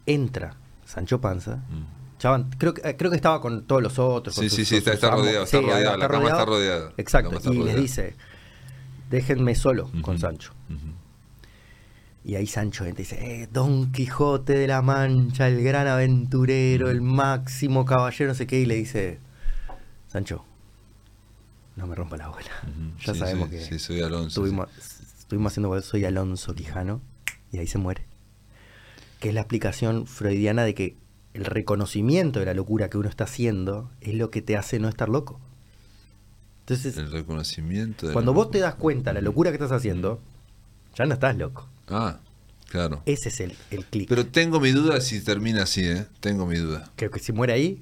entra 0.06 0.56
Sancho 0.86 1.20
Panza. 1.20 1.58
mm. 1.70 2.18
Chaban, 2.18 2.50
creo, 2.58 2.74
que, 2.74 2.82
eh, 2.90 2.96
creo 2.98 3.10
que 3.12 3.16
estaba 3.18 3.40
con 3.42 3.66
todos 3.66 3.82
los 3.82 3.98
otros. 4.00 4.36
con 4.36 4.44
Sí, 4.44 4.50
sus- 4.50 4.58
sí, 4.60 4.66
sí, 4.66 4.90
está, 4.90 5.10
rodeado, 5.12 5.44
está 5.46 5.58
Sí, 5.60 5.66
rodeado, 5.66 5.98
la 5.98 6.08
cama 6.10 6.28
está 6.30 6.46
rodeada. 6.46 6.94
Exacto, 6.98 7.36
está 7.38 7.50
y 7.50 7.54
les 7.54 7.62
rodeada. 7.62 7.82
dice, 7.82 8.16
déjenme 9.10 9.56
solo 9.56 9.90
con 10.02 10.18
Sancho. 10.20 10.54
Y 12.26 12.36
ahí 12.36 12.46
Sancho 12.48 12.84
entra 12.86 13.02
y 13.02 13.04
dice, 13.06 13.42
eh, 13.44 13.48
Don 13.52 13.92
Quijote 13.94 14.54
de 14.54 14.68
la 14.68 14.82
Mancha, 14.82 15.48
el 15.48 15.64
gran 15.64 15.88
aventurero, 15.88 16.90
el 16.90 17.02
máximo 17.02 17.86
caballero, 17.86 18.30
no 18.32 18.36
sé 18.36 18.46
qué, 18.48 18.60
y 18.60 18.66
le 18.66 18.76
dice, 18.76 19.20
Sancho, 20.08 20.44
no 21.80 21.88
me 21.88 21.96
rompa 21.96 22.18
la 22.18 22.28
bola. 22.28 22.46
Ya 23.04 23.14
Sí, 23.14 23.20
sabemos 23.20 23.50
sí, 23.50 23.56
que 23.56 23.62
sí, 23.64 23.80
soy 23.80 24.02
Alonso, 24.02 24.28
estuvimos, 24.28 24.68
estuvimos 25.20 25.52
haciendo 25.52 25.82
Soy 25.82 26.06
Alonso 26.06 26.54
Quijano 26.54 27.02
y 27.52 27.58
ahí 27.58 27.66
se 27.68 27.78
muere. 27.80 28.06
Que 29.20 29.30
es 29.30 29.34
la 29.34 29.42
explicación 29.42 30.06
freudiana 30.06 30.64
de 30.64 30.74
que 30.76 30.96
el 31.34 31.46
reconocimiento 31.46 32.40
de 32.40 32.46
la 32.46 32.54
locura 32.54 32.90
que 32.90 32.98
uno 32.98 33.10
está 33.10 33.24
haciendo 33.26 33.90
es 34.02 34.14
lo 34.14 34.30
que 34.32 34.42
te 34.42 34.56
hace 34.58 34.80
no 34.80 34.88
estar 34.90 35.10
loco. 35.10 35.40
Entonces, 36.62 36.98
El 36.98 37.12
reconocimiento. 37.12 38.08
de 38.08 38.14
cuando 38.14 38.34
vos 38.34 38.52
te 38.52 38.60
das 38.60 38.76
cuenta 38.76 39.10
de 39.12 39.16
la 39.16 39.22
locura 39.22 39.50
que 39.52 39.56
estás 39.56 39.72
haciendo, 39.72 40.22
ya 40.96 41.06
no 41.06 41.14
estás 41.16 41.36
loco. 41.36 41.68
Ah, 41.88 42.20
claro. 42.70 43.02
Ese 43.06 43.30
es 43.30 43.40
el, 43.40 43.56
el 43.72 43.86
clic. 43.86 44.08
Pero 44.08 44.28
tengo 44.28 44.60
mi 44.60 44.72
duda 44.72 45.02
si 45.02 45.20
termina 45.24 45.64
así, 45.64 45.84
¿eh? 45.86 46.06
Tengo 46.20 46.46
mi 46.46 46.58
duda. 46.58 46.92
que, 46.96 47.10
que 47.10 47.20
si 47.20 47.32
muere 47.32 47.54
ahí, 47.54 47.82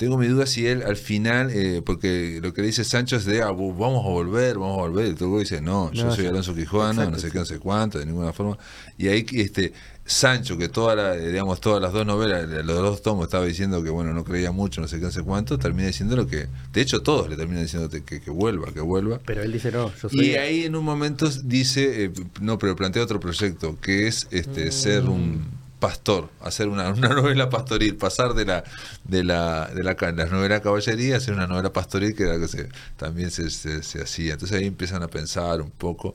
Tengo 0.00 0.16
mi 0.16 0.28
duda 0.28 0.46
si 0.46 0.66
él 0.66 0.82
al 0.82 0.96
final, 0.96 1.50
eh, 1.50 1.82
porque 1.84 2.40
lo 2.42 2.54
que 2.54 2.62
le 2.62 2.68
dice 2.68 2.84
Sancho 2.84 3.16
es 3.16 3.26
de, 3.26 3.42
ah, 3.42 3.50
vamos 3.50 4.02
a 4.06 4.08
volver, 4.08 4.56
vamos 4.56 4.78
a 4.78 4.88
volver. 4.88 5.08
Y 5.08 5.14
todo 5.14 5.38
dice, 5.38 5.60
no, 5.60 5.92
yo 5.92 6.06
No, 6.06 6.16
soy 6.16 6.24
Alonso 6.24 6.54
Quijuano, 6.54 7.02
exacto, 7.02 7.10
no 7.10 7.18
sé 7.18 7.30
qué, 7.30 7.38
no 7.38 7.44
sé 7.44 7.58
cuánto, 7.58 7.98
de 7.98 8.06
ninguna 8.06 8.32
forma. 8.32 8.56
Y 8.96 9.08
ahí, 9.08 9.26
este, 9.32 9.74
Sancho, 10.06 10.56
que 10.56 10.70
toda 10.70 10.96
la, 10.96 11.16
eh, 11.16 11.28
digamos, 11.28 11.60
todas 11.60 11.82
las 11.82 11.92
dos 11.92 12.06
novelas, 12.06 12.48
los 12.48 12.78
dos 12.78 13.02
tomos, 13.02 13.24
estaba 13.24 13.44
diciendo 13.44 13.82
que, 13.84 13.90
bueno, 13.90 14.14
no 14.14 14.24
creía 14.24 14.52
mucho, 14.52 14.80
no 14.80 14.88
sé 14.88 15.00
qué, 15.00 15.04
no 15.04 15.10
sé 15.10 15.22
cuánto, 15.22 15.58
termina 15.58 15.88
diciendo 15.88 16.16
lo 16.16 16.26
que, 16.26 16.46
de 16.72 16.80
hecho, 16.80 17.02
todos 17.02 17.28
le 17.28 17.36
terminan 17.36 17.64
diciendo 17.64 17.90
que, 17.90 18.02
que 18.02 18.30
vuelva, 18.30 18.72
que 18.72 18.80
vuelva. 18.80 19.20
pero 19.26 19.42
él 19.42 19.52
dice 19.52 19.70
no, 19.70 19.92
yo 20.00 20.08
soy. 20.08 20.28
Y 20.28 20.34
ahí 20.36 20.64
en 20.64 20.76
un 20.76 20.84
momento 20.86 21.28
dice, 21.44 22.04
eh, 22.04 22.12
no, 22.40 22.56
pero 22.56 22.74
plantea 22.74 23.02
otro 23.02 23.20
proyecto, 23.20 23.78
que 23.78 24.06
es 24.06 24.28
este 24.30 24.72
ser 24.72 25.10
un 25.10 25.59
pastor, 25.80 26.28
hacer 26.40 26.68
una, 26.68 26.90
una 26.90 27.08
novela 27.08 27.50
pastoril, 27.50 27.96
pasar 27.96 28.34
de 28.34 28.44
la 28.44 28.62
de 29.04 29.24
la 29.24 29.66
de 29.74 29.82
la, 29.82 29.96
la 29.98 30.26
novela 30.26 30.60
caballería 30.60 31.14
a 31.14 31.18
hacer 31.18 31.34
una 31.34 31.46
novela 31.46 31.72
pastoril 31.72 32.14
que 32.14 32.24
era 32.24 32.38
que 32.38 32.46
se, 32.48 32.68
también 32.96 33.30
se, 33.30 33.50
se- 33.50 33.82
se 33.82 34.02
hacía. 34.02 34.34
Entonces 34.34 34.56
ahí 34.58 34.66
empiezan 34.66 35.02
a 35.02 35.08
pensar 35.08 35.60
un 35.62 35.70
poco, 35.70 36.14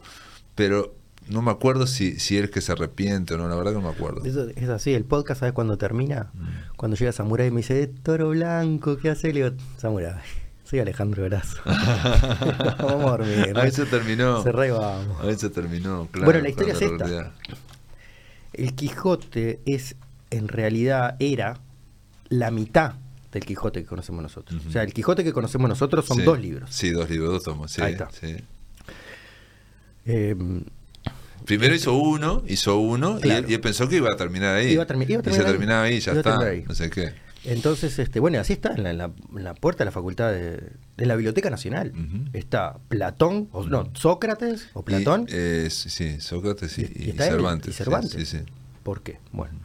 pero 0.55 0.93
no 1.27 1.41
me 1.41 1.49
acuerdo 1.49 1.87
si, 1.87 2.19
si 2.19 2.37
es 2.37 2.51
que 2.51 2.61
se 2.61 2.71
arrepiente 2.71 3.33
o 3.33 3.37
no, 3.37 3.49
la 3.49 3.55
verdad 3.55 3.71
que 3.71 3.79
no 3.79 3.87
me 3.89 3.93
acuerdo. 3.95 4.23
Eso 4.23 4.47
es 4.55 4.69
así, 4.69 4.93
el 4.93 5.03
podcast, 5.05 5.39
¿sabes 5.39 5.53
cuándo 5.53 5.77
termina? 5.77 6.29
Mm. 6.35 6.75
Cuando 6.77 6.95
llega 6.95 7.11
Samurai 7.11 7.47
y 7.47 7.51
me 7.51 7.57
dice, 7.57 7.81
"Eh, 7.81 7.87
toro 7.87 8.29
blanco, 8.29 8.97
¿qué 8.97 9.09
hace? 9.09 9.33
Le 9.33 9.43
digo, 9.43 9.55
Samurai, 9.77 10.13
soy 10.63 10.79
Alejandro 10.79 11.23
Brazo. 11.25 11.57
vamos 11.65 13.05
a 13.05 13.17
dormir. 13.17 13.53
¿no? 13.53 13.61
Ahí 13.61 13.71
se 13.71 13.85
terminó. 13.85 14.43
Se 14.43 14.51
re 14.51 14.69
vamos. 14.71 15.17
Ahí 15.23 15.35
se 15.35 15.49
terminó, 15.49 16.07
claro. 16.11 16.25
Bueno, 16.25 16.41
la 16.41 16.49
historia 16.49 16.73
es 16.73 16.81
esta. 16.83 16.97
realidad. 17.05 17.31
El 18.57 18.73
Quijote 18.75 19.59
es, 19.65 19.95
en 20.31 20.47
realidad, 20.47 21.15
era 21.19 21.59
la 22.29 22.51
mitad 22.51 22.93
del 23.31 23.43
Quijote 23.45 23.81
que 23.81 23.85
conocemos 23.87 24.21
nosotros. 24.23 24.65
O 24.67 24.71
sea, 24.71 24.83
el 24.83 24.93
Quijote 24.93 25.23
que 25.23 25.33
conocemos 25.33 25.67
nosotros 25.69 26.05
son 26.05 26.17
Sí. 26.17 26.23
dos 26.23 26.39
libros. 26.39 26.69
Sí, 26.73 26.89
dos 26.91 27.09
libros, 27.09 27.31
dos 27.33 27.43
tomos. 27.43 27.71
Sí, 27.71 27.81
Ahí 27.81 27.93
está. 27.93 28.09
sí. 28.11 28.35
Eh, 30.05 30.35
Primero 31.45 31.75
hizo 31.75 31.93
uno, 31.93 32.43
hizo 32.47 32.79
uno, 32.79 33.19
y, 33.23 33.29
él, 33.29 33.45
y 33.47 33.53
él 33.53 33.61
pensó 33.61 33.87
que 33.87 33.97
iba 33.97 34.11
a 34.11 34.15
terminar 34.17 34.55
ahí. 34.55 34.71
Iba 34.71 34.83
a 34.83 34.87
termi- 34.87 35.07
iba 35.07 35.19
a 35.19 35.21
y 35.21 35.23
se 35.23 35.29
terminar 35.29 35.45
ahí. 35.45 35.51
terminaba 35.51 35.83
ahí, 35.83 35.99
ya 35.99 36.11
Iba 36.13 36.19
está. 36.21 36.29
terminar 36.31 36.53
ahí. 36.53 36.63
No 36.67 36.73
sé 36.75 36.89
qué. 36.89 37.13
Entonces, 37.45 37.97
este, 37.99 38.19
bueno, 38.19 38.39
así 38.39 38.53
está, 38.53 38.73
en 38.73 38.83
la, 38.83 38.91
en 38.91 38.97
la- 38.97 39.11
en 39.35 39.43
la 39.43 39.53
puerta 39.53 39.79
de 39.79 39.85
la 39.85 39.91
facultad 39.91 40.31
de, 40.31 40.71
de 40.97 41.05
la 41.05 41.15
Biblioteca 41.15 41.49
Nacional. 41.49 41.93
Está 42.33 42.77
Platón, 42.89 43.49
o 43.51 43.63
no, 43.65 43.89
Sócrates 43.93 44.69
o 44.73 44.83
Platón. 44.83 45.23
Y, 45.29 45.33
eh, 45.33 45.67
sí, 45.69 46.19
Sócrates 46.21 46.77
y, 46.77 46.81
Y- 46.81 46.85
y 47.09 47.11
sí, 47.11 47.77
Cervantes. 47.83 48.29
Sí, 48.29 48.37
sí. 48.37 48.43
¿Por 48.83 49.01
qué? 49.01 49.19
Bueno. 49.31 49.59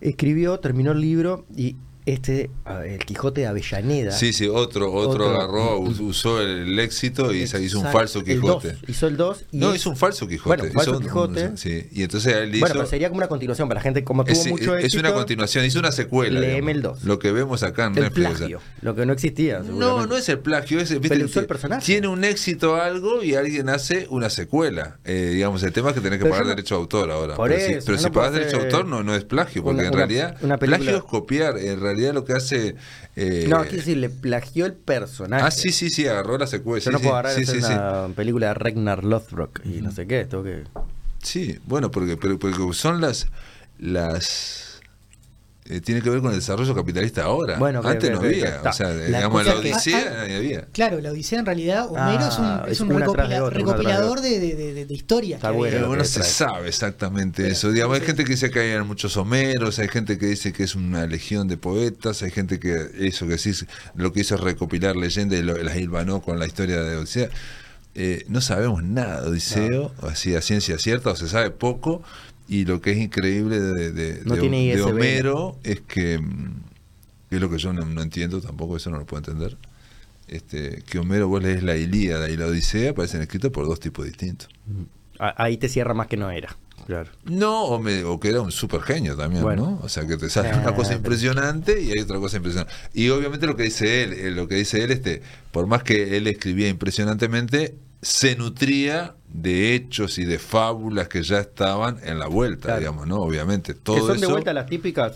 Escribió, 0.00 0.60
terminó 0.60 0.92
el 0.92 1.00
libro 1.00 1.46
y 1.56 1.76
este, 2.06 2.50
el 2.86 2.98
Quijote 3.04 3.42
de 3.42 3.46
Avellaneda. 3.48 4.12
Sí, 4.12 4.32
sí, 4.32 4.46
otro, 4.46 4.92
otro, 4.92 5.26
Otro. 5.26 5.30
agarró, 5.40 5.78
us- 5.80 5.98
usó 6.00 6.40
el 6.40 6.78
éxito 6.78 7.34
y 7.34 7.46
se 7.46 7.60
hizo 7.62 7.78
un 7.78 7.86
Exacto, 7.86 7.98
falso 7.98 8.18
el 8.20 8.24
Quijote. 8.24 8.68
dos, 8.72 8.78
hizo 8.88 9.06
el 9.08 9.16
2 9.16 9.44
y 9.52 9.58
no, 9.58 9.70
es- 9.70 9.76
hizo 9.80 9.90
un 9.90 9.96
falso 9.96 10.26
Quijote. 10.28 10.56
Bueno, 10.62 10.72
falso 10.72 10.90
hizo 10.92 11.00
Quijote. 11.00 11.48
un- 11.48 11.58
sí, 11.58 11.88
y 11.92 12.02
entonces 12.04 12.32
él 12.34 12.50
hizo. 12.54 12.60
Bueno, 12.60 12.74
pero 12.76 12.86
sería 12.86 13.08
como 13.08 13.18
una 13.18 13.28
continuación 13.28 13.68
para 13.68 13.80
la 13.80 13.82
gente 13.82 14.04
como 14.04 14.24
tuvo 14.24 14.32
es, 14.40 14.46
mucho 14.46 14.76
es 14.76 14.84
éxito. 14.86 15.00
una 15.00 15.12
continuación, 15.14 15.64
hizo 15.64 15.78
una 15.80 15.92
secuela. 15.92 16.40
Digamos. 16.40 16.70
el 16.70 16.82
dos. 16.82 17.04
Lo 17.04 17.18
que 17.18 17.32
vemos 17.32 17.62
acá 17.62 17.86
en 17.86 17.96
El 17.98 18.04
Netflix. 18.04 18.30
plagio, 18.38 18.60
lo 18.82 18.94
que 18.94 19.04
no 19.06 19.12
existía. 19.12 19.58
No, 19.60 20.06
no 20.06 20.16
es 20.16 20.28
el 20.28 20.38
plagio, 20.38 20.78
es 20.80 20.90
¿viste? 20.90 21.08
Pero 21.08 21.24
usó 21.26 21.40
el 21.40 21.46
personaje. 21.46 21.84
Tiene 21.84 22.08
un 22.08 22.22
éxito 22.24 22.76
algo 22.76 23.22
y 23.22 23.34
alguien 23.34 23.68
hace 23.68 24.06
una 24.10 24.30
secuela. 24.30 24.98
Eh, 25.04 25.30
digamos, 25.34 25.62
el 25.64 25.72
tema 25.72 25.88
es 25.90 25.94
que 25.96 26.00
tenés 26.00 26.18
que 26.18 26.24
Pero 26.24 26.30
pagar 26.34 26.46
no- 26.46 26.50
derecho 26.50 26.76
de 26.76 26.80
autor 26.82 27.10
ahora. 27.10 27.34
Por 27.34 27.48
pero 27.50 27.60
si, 27.66 27.72
eso, 27.72 27.82
pero 27.86 27.98
si 27.98 28.04
no 28.04 28.12
puedo 28.12 28.26
pagas 28.26 28.38
derecho 28.38 28.58
de 28.58 28.64
autor 28.64 28.86
no, 28.86 29.02
no 29.02 29.14
es 29.16 29.24
plagio, 29.24 29.64
porque 29.64 29.80
una- 29.80 29.88
en 29.88 29.92
realidad 29.92 30.36
plagio 30.58 30.96
es 30.98 31.02
copiar. 31.02 31.58
En 31.58 31.80
realidad 31.80 31.95
lo 32.12 32.24
que 32.24 32.32
hace... 32.34 32.76
eh, 33.16 33.46
No, 33.48 33.62
quiero 33.62 33.76
decir, 33.78 33.96
le 33.96 34.08
plagió 34.10 34.66
el 34.66 34.74
personaje. 34.74 35.44
Ah, 35.44 35.50
sí, 35.50 35.70
sí, 35.72 35.90
sí, 35.90 36.06
agarró 36.06 36.38
la 36.38 36.46
secuela. 36.46 36.84
Yo 36.84 36.90
sí, 36.90 36.92
no 36.92 36.98
sí, 36.98 37.02
puedo 37.04 37.16
agarrar 37.16 37.34
sí, 37.34 37.46
sí, 37.46 37.60
sí. 37.60 37.72
una 37.72 38.08
película 38.14 38.48
de 38.48 38.54
Ragnar 38.54 39.04
Lothbrok 39.04 39.60
y 39.64 39.80
no 39.80 39.90
sé 39.90 40.06
qué, 40.06 40.24
tengo 40.24 40.44
que... 40.44 40.64
Sí, 41.22 41.58
bueno, 41.66 41.90
porque, 41.90 42.16
porque 42.16 42.54
son 42.72 43.00
las... 43.00 43.26
las 43.78 44.65
eh, 45.68 45.80
tiene 45.80 46.00
que 46.02 46.10
ver 46.10 46.20
con 46.20 46.30
el 46.30 46.36
desarrollo 46.38 46.74
capitalista 46.74 47.24
ahora. 47.24 47.58
Bueno, 47.58 47.80
Antes 47.84 48.10
no 48.10 48.18
había. 48.18 48.60
O 48.64 48.72
sea, 48.72 48.88
La 48.90 49.06
digamos, 49.06 49.44
la 49.46 49.52
que- 49.52 49.58
Odisea 49.58 49.98
Ah, 49.98 50.26
ah. 50.30 50.36
había. 50.36 50.64
Claro, 50.72 51.00
la 51.00 51.10
Odisea 51.12 51.38
en 51.40 51.46
realidad, 51.46 51.86
Homero 51.86 52.18
Ah, 52.20 52.64
es 52.68 52.80
un, 52.80 52.90
es 52.92 52.96
recopila- 53.00 53.50
recopilador 53.50 54.20
de, 54.20 54.40
de, 54.40 54.54
de- 54.54 54.84
de 54.86 54.94
historias. 54.94 55.38
Está 55.38 55.50
que 55.50 55.56
bueno. 55.56 55.86
había. 55.86 55.96
No 55.98 56.04
se 56.04 56.22
sabe 56.22 56.68
exactamente 56.68 57.42
Pero, 57.42 57.52
eso. 57.52 57.70
Digamos, 57.72 57.98
hay 57.98 58.06
gente 58.06 58.24
que 58.24 58.30
dice 58.32 58.50
que 58.50 58.60
hay 58.60 58.82
muchos 58.84 59.16
Homeros, 59.16 59.78
hay 59.78 59.88
gente 59.88 60.18
que 60.18 60.26
dice 60.26 60.52
que 60.52 60.62
es 60.64 60.74
una 60.74 61.06
legión 61.06 61.48
de 61.48 61.56
poetas, 61.56 62.22
hay 62.22 62.30
gente 62.30 62.58
que 62.60 62.90
eso 63.00 63.26
que 63.26 63.38
sí 63.38 63.52
lo 63.94 64.12
que 64.12 64.20
hizo 64.20 64.34
es 64.36 64.40
recopilar 64.40 64.96
leyendas 64.96 65.38
y 65.38 65.42
lo- 65.42 65.56
las 65.62 65.76
hilvanó 65.76 66.20
con 66.22 66.38
la 66.38 66.46
historia 66.46 66.80
de 66.82 66.96
Odisea. 66.96 67.28
Eh, 67.94 68.24
no 68.28 68.42
sabemos 68.42 68.82
nada 68.82 69.22
de 69.22 69.28
Odiseo, 69.30 69.92
así 70.02 70.34
a 70.36 70.42
ciencia 70.42 70.78
cierta, 70.78 71.10
o 71.10 71.16
se 71.16 71.28
sabe 71.28 71.50
poco, 71.50 72.02
y 72.48 72.64
lo 72.64 72.80
que 72.80 72.92
es 72.92 72.98
increíble 72.98 73.60
de, 73.60 73.92
de- 73.92 74.22
No 74.24 74.34
de- 74.34 74.40
tiene 74.40 74.56
de 74.58 74.74
ISBN. 74.74 74.90
Homero 74.92 75.58
es 75.62 75.80
que, 75.82 76.18
mm, 76.18 76.60
que 77.30 77.36
es 77.36 77.40
lo 77.40 77.50
que 77.50 77.58
yo 77.58 77.72
no, 77.72 77.84
no 77.84 78.02
entiendo 78.02 78.40
tampoco, 78.40 78.76
eso 78.76 78.90
no 78.90 78.98
lo 78.98 79.06
puedo 79.06 79.18
entender. 79.24 79.56
Este, 80.28 80.82
que 80.82 80.98
Homero 80.98 81.28
vos 81.28 81.42
lees 81.42 81.62
la 81.62 81.76
Ilíada 81.76 82.28
y 82.28 82.36
la 82.36 82.46
Odisea 82.46 82.94
parecen 82.94 83.20
escritos 83.22 83.52
por 83.52 83.66
dos 83.66 83.78
tipos 83.80 84.04
distintos. 84.04 84.48
Ah, 85.20 85.34
Ahí 85.38 85.56
te 85.56 85.68
cierra 85.68 85.94
más 85.94 86.08
que 86.08 86.16
no 86.16 86.30
era. 86.30 86.56
Claro. 86.86 87.10
No, 87.24 87.64
o, 87.64 87.78
me- 87.80 88.04
o 88.04 88.20
que 88.20 88.28
era 88.28 88.40
un 88.40 88.52
super 88.52 88.80
genio 88.80 89.16
también, 89.16 89.42
Bueno. 89.42 89.62
¿no? 89.62 89.80
O 89.82 89.88
sea, 89.88 90.06
que 90.06 90.16
te 90.16 90.30
sale 90.30 90.50
Eh, 90.50 90.52
una 90.54 90.74
cosa 90.74 90.90
pero- 90.90 90.98
impresionante 90.98 91.82
y 91.82 91.90
hay 91.90 91.98
otra 91.98 92.18
cosa 92.18 92.36
impresionante. 92.36 92.72
Y 92.94 93.08
obviamente 93.08 93.46
lo 93.46 93.56
que 93.56 93.64
dice 93.64 94.04
él, 94.04 94.12
eh, 94.12 94.30
lo 94.30 94.46
que 94.46 94.54
dice 94.54 94.84
él, 94.84 94.92
este, 94.92 95.20
por 95.50 95.66
más 95.66 95.82
que 95.82 96.16
él 96.16 96.26
escribía 96.28 96.68
impresionantemente, 96.68 97.74
se 98.02 98.36
nutría 98.36 99.14
de 99.32 99.74
hechos 99.74 100.18
y 100.18 100.24
de 100.24 100.38
fábulas 100.38 101.08
que 101.08 101.22
ya 101.22 101.40
estaban 101.40 101.98
en 102.04 102.18
la 102.20 102.28
vuelta, 102.28 102.66
Claro. 102.66 102.78
digamos, 102.80 103.06
¿no? 103.08 103.16
Obviamente. 103.20 103.74
que 103.74 103.80
Todo 103.80 104.06
son 104.06 104.20
de 104.20 104.26
vuelta 104.28 104.52
las 104.52 104.66
típicas 104.66 105.14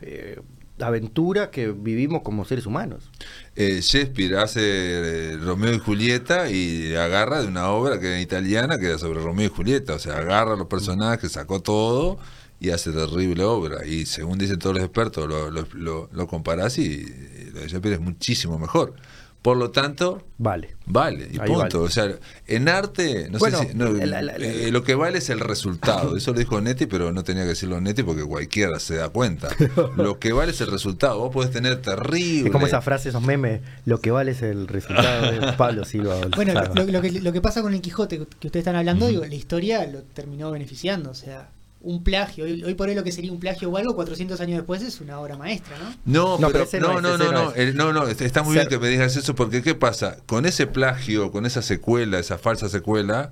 eh, 0.00 0.40
aventuras 0.82 1.48
que 1.48 1.68
vivimos 1.72 2.22
como 2.22 2.44
seres 2.44 2.66
humanos. 2.66 3.10
eh, 3.56 3.80
Shakespeare 3.82 4.36
hace 4.36 4.60
eh, 4.62 5.36
Romeo 5.38 5.72
y 5.74 5.78
Julieta 5.78 6.50
y 6.50 6.94
agarra 6.94 7.42
de 7.42 7.48
una 7.48 7.68
obra 7.68 7.98
que 8.00 8.08
era 8.08 8.20
italiana 8.20 8.78
que 8.78 8.86
era 8.86 8.98
sobre 8.98 9.20
Romeo 9.20 9.46
y 9.46 9.48
Julieta, 9.48 9.94
o 9.94 9.98
sea, 9.98 10.18
agarra 10.18 10.56
los 10.56 10.66
personajes, 10.66 11.32
sacó 11.32 11.60
todo 11.60 12.18
y 12.60 12.70
hace 12.70 12.92
terrible 12.92 13.44
obra. 13.44 13.86
Y 13.86 14.06
según 14.06 14.38
dicen 14.38 14.58
todos 14.58 14.76
los 14.76 14.84
expertos, 14.84 15.28
lo, 15.28 15.50
lo, 15.50 15.66
lo, 15.72 16.08
lo 16.12 16.26
comparás 16.26 16.78
y 16.78 17.04
lo 17.52 17.60
de 17.60 17.68
Shakespeare 17.68 17.94
es 17.94 18.00
muchísimo 18.00 18.58
mejor. 18.58 18.94
Por 19.42 19.56
lo 19.56 19.72
tanto, 19.72 20.22
Vale. 20.38 20.76
vale, 20.86 21.28
y 21.32 21.40
Ahí 21.40 21.48
punto. 21.48 21.78
vale. 21.80 21.86
O 21.86 21.88
sea, 21.90 22.08
en 22.46 22.68
arte, 22.68 23.28
no 23.28 23.38
Bueno, 23.40 23.58
sé 23.58 23.70
si. 23.70 23.74
no, 23.74 23.90
la- 23.90 24.06
la- 24.06 24.22
la- 24.22 24.36
eh, 24.36 24.70
lo 24.70 24.84
que 24.84 24.94
vale 24.94 25.18
es 25.18 25.30
el 25.30 25.40
resultado. 25.40 26.16
Eso 26.16 26.32
lo 26.32 26.38
dijo 26.38 26.60
Netti, 26.60 26.86
pero 26.86 27.10
no 27.10 27.24
tenía 27.24 27.42
que 27.42 27.48
decirlo 27.48 27.80
Netti 27.80 28.04
porque 28.04 28.22
cualquiera 28.22 28.78
se 28.78 28.94
da 28.94 29.08
cuenta. 29.08 29.48
Lo 29.96 30.20
que 30.20 30.32
vale 30.32 30.52
es 30.52 30.60
el 30.60 30.70
resultado. 30.70 31.18
Vos 31.18 31.32
podés 31.32 31.50
tener 31.50 31.82
terrible. 31.82 32.46
Es 32.46 32.52
como 32.52 32.66
esa 32.68 32.80
frase, 32.82 33.08
esos 33.08 33.22
memes, 33.22 33.62
lo 33.84 34.00
que 34.00 34.12
vale 34.12 34.30
es 34.30 34.42
el 34.42 34.68
resultado 34.68 35.32
de 35.32 35.52
Pablo 35.58 35.84
Silva. 35.84 36.16
Bueno, 36.36 36.54
lo 36.86 37.00
que, 37.02 37.10
lo 37.10 37.32
que 37.32 37.40
pasa 37.40 37.62
con 37.62 37.74
el 37.74 37.80
Quijote 37.80 38.18
que 38.18 38.46
ustedes 38.46 38.62
están 38.62 38.76
hablando, 38.76 39.08
digo, 39.08 39.24
la 39.24 39.34
historia 39.34 39.84
lo 39.88 40.02
terminó 40.02 40.52
beneficiando. 40.52 41.10
O 41.10 41.14
sea, 41.14 41.48
un 41.82 42.02
plagio, 42.04 42.44
hoy, 42.44 42.62
hoy 42.64 42.74
por 42.74 42.88
hoy 42.88 42.94
lo 42.94 43.04
que 43.04 43.12
sería 43.12 43.32
un 43.32 43.40
plagio 43.40 43.68
o 43.70 43.76
algo, 43.76 43.94
400 43.94 44.40
años 44.40 44.58
después 44.58 44.82
es 44.82 45.00
una 45.00 45.18
obra 45.20 45.36
maestra, 45.36 45.76
¿no? 45.78 45.90
No, 46.04 46.38
No, 46.38 46.50
pero, 46.50 46.66
no 46.80 46.80
no, 46.80 46.96
es, 46.98 47.02
no, 47.02 47.08
ese 47.14 47.18
no, 47.18 47.32
no 47.32 47.32
no, 47.44 47.50
es. 47.50 47.58
el- 47.58 47.76
no, 47.76 47.92
no, 47.92 48.06
está 48.08 48.42
muy 48.42 48.54
bien 48.54 48.68
que 48.68 48.78
me 48.78 48.88
digas 48.88 49.16
eso 49.16 49.34
porque 49.34 49.62
¿qué 49.62 49.74
pasa? 49.74 50.16
Con 50.26 50.46
ese 50.46 50.66
plagio, 50.66 51.30
con 51.32 51.44
esa 51.46 51.60
secuela, 51.62 52.18
esa 52.18 52.38
falsa 52.38 52.68
secuela, 52.68 53.30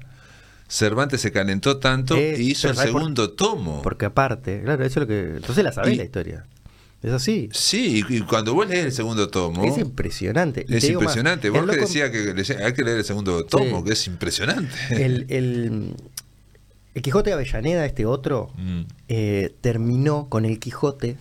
Cervantes 0.69 1.21
se 1.21 1.33
calentó 1.33 1.79
tanto 1.79 2.15
Eh, 2.17 2.37
y 2.39 2.51
hizo 2.53 2.69
el 2.69 2.77
¿sabes 2.77 2.93
por- 2.93 3.01
segundo 3.01 3.31
tomo. 3.33 3.83
Porque 3.83 4.05
aparte, 4.07 4.61
claro, 4.63 4.85
eso 4.85 5.01
es 5.01 5.03
lo 5.03 5.07
que. 5.09 5.21
Entonces 5.37 5.65
la 5.65 5.73
sabés 5.73 5.95
Y- 5.95 5.97
la 5.97 6.05
historia. 6.05 6.47
Es 7.03 7.13
así. 7.13 7.49
Sí, 7.53 8.05
y 8.11 8.21
cuando 8.21 8.53
vos 8.53 8.69
lees 8.69 8.85
el 8.85 8.93
segundo 8.93 9.29
tomo, 9.31 9.65
Es 9.65 9.79
impresionante. 9.79 10.67
Es 10.69 10.85
más, 10.85 10.91
impresionante. 10.91 11.49
Vos 11.49 11.61
que 11.63 11.67
loco- 11.69 11.81
decías 11.81 12.11
que 12.11 12.35
hay 12.63 12.73
que 12.75 12.85
leer 12.85 12.99
el 12.99 13.05
segundo 13.05 13.43
tomo, 13.47 13.79
Sí. 13.79 13.85
que 13.87 13.93
es 13.95 14.07
impresionante. 14.07 14.77
El, 14.91 15.25
el, 15.31 15.95
el 16.95 17.03
Quijote 17.03 17.31
de 17.31 17.35
Avellaneda, 17.35 17.85
este 17.87 18.07
otro, 18.07 18.51
Mm. 18.57 18.81
eh, 19.09 19.55
terminó 19.61 20.29
con 20.29 20.45
el 20.45 20.59
Quijote 20.59 21.17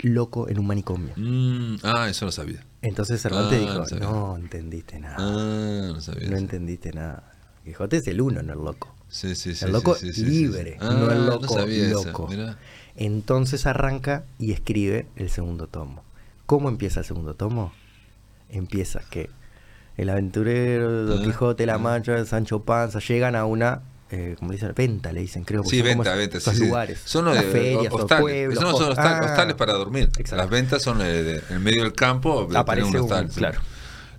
loco 0.00 0.48
en 0.48 0.58
un 0.58 0.66
manicomio. 0.66 1.12
Mm, 1.16 1.76
ah, 1.82 2.08
eso 2.08 2.24
lo 2.26 2.32
sabía. 2.32 2.64
Entonces 2.82 3.20
Cervantes 3.20 3.60
Ah, 3.68 3.84
dijo, 3.84 3.98
no 3.98 4.36
entendiste 4.36 5.00
nada. 5.00 5.16
Ah, 5.18 5.88
no 5.94 6.00
sabía. 6.00 6.28
no 6.28 6.36
eso. 6.36 6.44
entendiste 6.44 6.92
nada. 6.92 7.32
Quijote 7.64 7.96
es 7.98 8.06
el 8.06 8.20
uno, 8.20 8.42
no 8.42 8.52
el 8.52 8.60
loco. 8.60 8.94
Sí, 9.08 9.34
sí, 9.34 9.54
sí. 9.54 9.64
el 9.64 9.72
loco 9.72 9.94
sí, 9.96 10.12
libre, 10.24 10.72
sí. 10.72 10.78
Ah, 10.80 10.94
no 10.98 11.10
el 11.10 11.26
loco 11.26 11.48
sabía 11.52 11.88
loco. 11.88 12.28
mirá. 12.28 12.56
Entonces 12.94 13.66
arranca 13.66 14.24
y 14.38 14.52
escribe 14.52 15.06
el 15.16 15.30
segundo 15.30 15.66
tomo. 15.66 16.02
¿Cómo 16.46 16.68
empieza 16.68 17.00
el 17.00 17.06
segundo 17.06 17.34
tomo? 17.34 17.72
Empieza 18.50 19.00
que 19.10 19.28
el 19.96 20.08
aventurero, 20.10 21.06
Don 21.06 21.20
Ah, 21.20 21.24
Quijote, 21.24 21.66
La 21.66 21.74
ah. 21.74 21.78
Mancha, 21.78 22.24
Sancho 22.24 22.62
Panza 22.62 23.00
llegan 23.00 23.34
a 23.34 23.44
una, 23.44 23.82
eh, 24.10 24.36
como 24.38 24.50
le 24.52 24.56
dicen, 24.56 24.72
venta, 24.76 25.12
le 25.12 25.20
dicen, 25.20 25.44
creo. 25.44 25.62
Sí, 25.64 25.82
venta, 25.82 26.14
venta. 26.14 26.40
sí, 26.40 26.50
sí. 26.54 26.66
lugares. 26.66 27.00
Son 27.04 27.24
los 27.24 27.34
de 27.34 27.42
ferias, 27.42 27.92
o 27.92 27.96
hostales. 27.96 28.22
pueblos, 28.22 28.60
no, 28.62 28.70
son 28.72 28.82
host- 28.92 28.98
hostal- 28.98 29.18
ah, 29.22 29.26
hostales 29.26 29.54
para 29.54 29.72
dormir. 29.74 30.04
exacto. 30.16 30.36
Las 30.36 30.48
ventas 30.50 30.82
son 30.82 30.98
eh, 31.02 31.40
en 31.50 31.62
medio 31.62 31.82
del 31.82 31.92
campo. 31.92 32.48
Aparece 32.54 32.86
un 32.88 32.96
un- 32.96 33.02
hostal, 33.02 33.30
sí. 33.30 33.38
claro. 33.38 33.60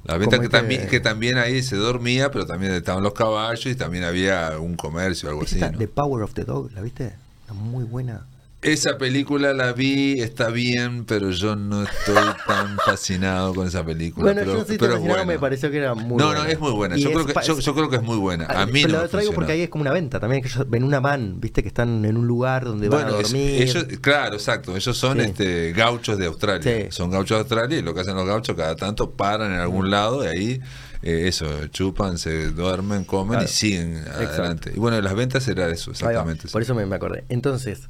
La 0.06 0.18
venta 0.18 0.38
Como 0.38 0.42
que, 0.42 0.46
este- 0.56 0.58
también, 0.60 0.88
que 0.88 1.00
también 1.00 1.38
ahí 1.38 1.62
se 1.62 1.76
dormía, 1.76 2.32
pero 2.32 2.46
también 2.46 2.72
estaban 2.74 3.04
los 3.04 3.14
caballos 3.14 3.66
y 3.66 3.76
también 3.76 4.04
había 4.06 4.58
un 4.60 4.76
comercio, 4.76 5.30
algo 5.30 5.44
¿Es 5.44 5.52
así. 5.54 5.60
¿no? 5.60 5.78
The 5.78 5.88
Power 5.88 6.24
of 6.24 6.34
the 6.34 6.46
Dog, 6.46 6.72
¿la 6.74 6.82
viste? 6.82 7.14
Muy 7.54 7.84
buena. 7.84 8.22
Esa 8.62 8.98
película 8.98 9.54
la 9.54 9.72
vi, 9.72 10.20
está 10.20 10.50
bien, 10.50 11.06
pero 11.06 11.30
yo 11.32 11.56
no 11.56 11.84
estoy 11.84 12.16
tan 12.46 12.78
fascinado 12.86 13.54
con 13.56 13.66
esa 13.68 13.86
película. 13.86 14.26
Bueno, 14.26 14.42
pero, 14.42 14.52
yo 14.52 14.60
no 14.60 14.66
sé 14.66 14.74
si 14.74 14.78
pero 14.78 14.94
es 14.96 15.00
fascinado, 15.00 15.26
me 15.26 15.40
pareció 15.40 15.72
que 15.72 15.78
era 15.78 15.96
muy 15.96 16.18
no, 16.18 16.26
buena. 16.26 16.44
no, 16.44 16.50
es 16.50 16.60
muy 16.60 16.72
buena. 16.74 16.98
Yo 16.98 17.10
creo, 17.14 17.26
que, 17.26 17.34
yo, 17.46 17.58
yo 17.60 17.74
creo 17.74 17.90
que 17.90 17.96
es 17.96 18.02
muy 18.04 18.18
buena. 18.18 18.48
A 18.48 18.66
mí 18.66 18.82
pero 18.82 18.96
no 18.98 19.04
lo 19.04 19.08
traigo 19.10 19.32
porque 19.32 19.54
ahí 19.54 19.62
es 19.62 19.70
como 19.70 19.84
una 19.84 19.94
venta 19.94 20.20
también, 20.20 20.42
que 20.42 20.50
ellos 20.50 20.70
ven 20.70 20.84
una 20.84 21.00
van, 21.00 21.40
viste, 21.40 21.62
que 21.62 21.70
están 21.70 22.04
en 22.04 22.18
un 22.18 22.28
lugar 22.28 22.66
donde 22.66 22.90
van 22.90 23.00
a 23.00 23.04
Bueno, 23.06 23.20
es- 23.22 23.32
dormir. 23.32 23.62
ellos, 23.62 23.86
claro, 24.02 24.36
exacto. 24.36 24.76
Ellos 24.76 24.98
son 24.98 25.20
Sí. 25.20 25.26
este, 25.28 25.72
gauchos 25.72 26.18
de 26.18 26.26
Australia. 26.26 26.82
Sí. 26.84 26.88
Son 26.92 27.10
gauchos 27.12 27.38
de 27.38 27.40
Australia 27.42 27.78
y 27.80 27.82
lo 27.82 27.94
que 27.94 28.02
hacen 28.02 28.16
los 28.16 28.26
gauchos 28.28 28.58
cada 28.58 28.76
tanto 28.76 29.12
paran 29.12 29.54
en 29.54 29.60
algún 29.62 29.90
lado 29.90 30.26
y 30.26 30.28
ahí 30.28 30.62
eh, 31.02 31.30
eso, 31.30 31.48
chupan, 31.68 32.18
se 32.18 32.52
duermen, 32.52 33.06
comen 33.06 33.36
Claro. 33.36 33.46
y 33.46 33.48
siguen 33.48 33.96
Exacto. 34.00 34.26
adelante. 34.34 34.72
Y 34.76 34.80
bueno, 34.80 35.00
las 35.00 35.16
ventas 35.16 35.48
era 35.48 35.70
eso, 35.70 35.92
exactamente. 35.92 36.50
Por 36.50 36.62
eso 36.62 36.76
me, 36.76 36.86
me 36.86 36.98
acordé. 36.98 37.24
Entonces, 37.30 37.90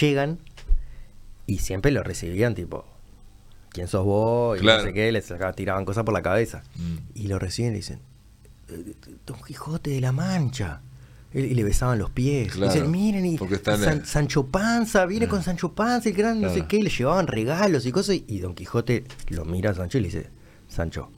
llegan 0.00 0.38
y 1.46 1.58
siempre 1.58 1.90
lo 1.92 2.02
recibían 2.02 2.54
tipo, 2.54 2.84
¿quién 3.70 3.88
sos 3.88 4.04
vos? 4.04 4.58
Y 4.58 4.60
Claro. 4.62 4.82
no 4.82 4.88
sé 4.88 4.94
qué, 4.94 5.12
les 5.12 5.32
tiraban 5.54 5.84
cosas 5.84 6.04
por 6.04 6.14
la 6.14 6.22
cabeza. 6.22 6.62
Mm. 6.76 6.96
Y 7.14 7.28
lo 7.28 7.38
reciben 7.38 7.70
y 7.70 7.72
le 7.72 7.76
dicen, 7.78 8.00
"Eh, 8.68 8.94
Don 9.26 9.38
Quijote 9.42 9.90
de 9.90 10.00
la 10.00 10.12
Mancha. 10.12 10.82
Y 11.34 11.54
le 11.54 11.64
besaban 11.64 11.98
los 11.98 12.10
pies. 12.10 12.52
Claro, 12.52 12.72
Dicen, 12.72 12.90
miren, 12.90 13.26
y 13.26 13.36
San- 13.62 14.06
Sancho 14.06 14.46
Panza, 14.46 15.04
viene 15.04 15.26
Mm. 15.26 15.30
con 15.30 15.42
Sancho 15.42 15.74
Panza, 15.74 16.08
el 16.08 16.14
gran 16.14 16.40
no 16.40 16.48
sé 16.48 16.54
Claro. 16.54 16.68
qué, 16.68 16.76
y 16.78 16.82
le 16.82 16.90
llevaban 16.90 17.26
regalos 17.26 17.84
y 17.84 17.92
cosas. 17.92 18.16
Y 18.26 18.38
Don 18.38 18.54
Quijote 18.54 19.04
lo 19.28 19.44
mira 19.44 19.72
a 19.72 19.74
Sancho 19.74 19.98
y 19.98 20.02
le 20.02 20.06
dice, 20.08 20.30
Sancho, 20.68 21.10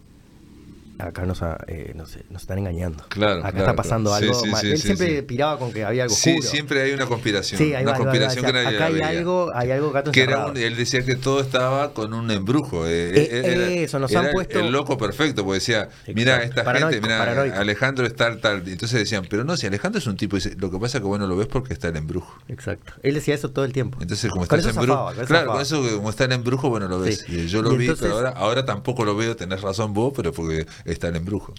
acá 0.99 1.25
nos, 1.27 1.43
ha- 1.43 1.59
eh, 1.69 1.93
nos, 1.95 2.17
nos 2.31 2.43
están 2.43 2.59
engañando. 2.59 3.05
Claro, 3.09 3.41
Acá 3.41 3.51
claro, 3.53 3.59
está 3.67 3.77
pasando 3.77 4.11
claro. 4.11 4.27
Algo 4.27 4.41
sí, 4.45 4.51
mal". 4.51 4.61
sí, 4.61 4.67
Él 4.71 4.77
sí, 4.79 4.83
siempre 4.87 5.23
piraba 5.23 5.59
con 5.59 5.73
que 5.73 5.85
había 5.85 6.05
algo 6.05 6.15
Sí, 6.15 6.31
oscuro. 6.31 6.49
siempre 6.49 6.83
hay 6.83 6.93
una 6.93 7.07
conspiración. 7.07 7.59
Sí, 7.59 7.75
ahí 7.75 7.83
una 7.83 7.93
va, 7.93 7.99
va, 7.99 8.05
conspiración 8.05 8.45
ahí 8.45 8.53
va. 8.53 8.59
que 8.59 8.65
nadie 8.65 8.77
Acá 8.77 8.91
la 8.91 9.07
hay 9.09 9.17
algo, 9.19 9.51
hay 9.55 9.71
algo 9.71 9.93
gato 9.93 10.13
que 10.13 10.23
era 10.23 10.47
un- 10.47 10.57
él 10.57 10.77
decía 10.77 11.05
que 11.05 11.15
todo 11.17 11.41
estaba 11.41 11.93
con 11.95 12.13
un 12.15 12.31
embrujo. 12.31 12.87
eh, 12.87 13.11
Eh, 13.11 13.29
eh, 13.31 13.43
era- 13.45 13.67
eso, 13.69 13.99
nos 13.99 14.11
era 14.11 14.21
han 14.21 14.31
puesto- 14.33 14.59
El 14.61 14.71
loco 14.73 14.99
perfecto, 14.99 15.45
porque 15.45 15.61
decía, 15.61 15.89
mira, 16.15 16.43
esta 16.43 16.65
Paranoico, 16.65 16.93
gente, 17.07 17.09
mira. 17.09 17.59
Alejandro 17.61 18.07
es 18.07 18.15
tal, 18.17 18.41
Entonces 18.67 18.93
decían, 18.99 19.25
pero 19.29 19.45
no, 19.45 19.57
si 19.57 19.67
Alejandro 19.67 19.99
es 19.99 20.07
un 20.07 20.17
tipo, 20.17 20.37
dice, 20.37 20.55
lo 20.59 20.71
que 20.71 20.79
pasa 20.79 20.99
es 20.99 21.03
que 21.03 21.07
bueno 21.09 21.27
lo 21.27 21.37
ves 21.37 21.47
porque 21.47 21.73
está 21.73 21.89
el 21.89 21.97
embrujo. 21.97 22.39
Exacto. 22.49 22.93
Él 23.03 23.15
decía 23.15 23.35
eso 23.35 23.51
todo 23.51 23.65
el 23.65 23.73
tiempo. 23.73 23.99
Entonces, 24.01 24.31
como 24.31 24.47
Con 24.47 24.59
está 24.59 24.71
en 24.71 24.77
embrujo, 24.77 25.07
claro, 25.13 25.27
zafaba. 25.27 25.53
con 25.53 25.63
eso, 25.63 25.83
como 25.97 26.11
está 26.11 26.25
el 26.25 26.33
embrujo, 26.33 26.69
bueno 26.71 26.89
lo 26.89 27.01
ves. 27.01 27.25
Yo 27.49 27.63
lo 27.63 27.71
vi, 27.77 27.89
pero 27.99 28.15
ahora, 28.15 28.31
ahora 28.31 28.65
tampoco 28.65 29.05
lo 29.05 29.15
veo, 29.17 29.37
tenés 29.37 29.61
razón 29.61 29.93
vos, 29.95 30.13
pero 30.17 30.33
porque 30.33 30.67
está 30.93 31.09
el 31.09 31.17
embrujo. 31.17 31.55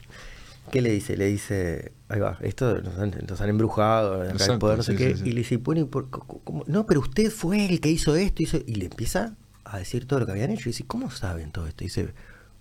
¿Qué 0.71 0.81
le 0.81 0.91
dice? 0.91 1.17
Le 1.17 1.25
dice, 1.25 1.93
ahí 2.09 2.19
va, 2.19 2.37
esto 2.41 2.79
nos 2.81 2.97
han, 2.99 3.15
nos 3.27 3.41
han 3.41 3.49
embrujado, 3.49 4.21
acá 4.21 4.25
el 4.25 4.31
Exacto, 4.31 4.59
poder, 4.59 4.77
no 4.77 4.83
sé 4.83 4.91
sí, 4.91 4.97
qué. 4.97 5.15
sí, 5.15 5.23
sí. 5.23 5.29
Y 5.29 5.31
le 5.31 5.39
dice, 5.39 5.57
bueno, 5.57 5.81
¿y 5.81 5.85
por- 5.85 6.09
cómo? 6.09 6.63
no, 6.67 6.85
pero 6.85 6.99
usted 6.99 7.31
fue 7.31 7.65
el 7.65 7.79
que 7.81 7.89
hizo 7.89 8.15
esto, 8.15 8.43
hizo... 8.43 8.57
y 8.65 8.75
le 8.75 8.85
empieza 8.85 9.35
a 9.63 9.79
decir 9.79 10.05
todo 10.05 10.19
lo 10.19 10.25
que 10.27 10.31
habían 10.33 10.51
hecho. 10.51 10.69
Y 10.69 10.71
dice, 10.73 10.85
¿cómo 10.85 11.09
saben 11.09 11.51
todo 11.51 11.65
esto? 11.67 11.83
Y 11.83 11.87
dice, 11.87 12.13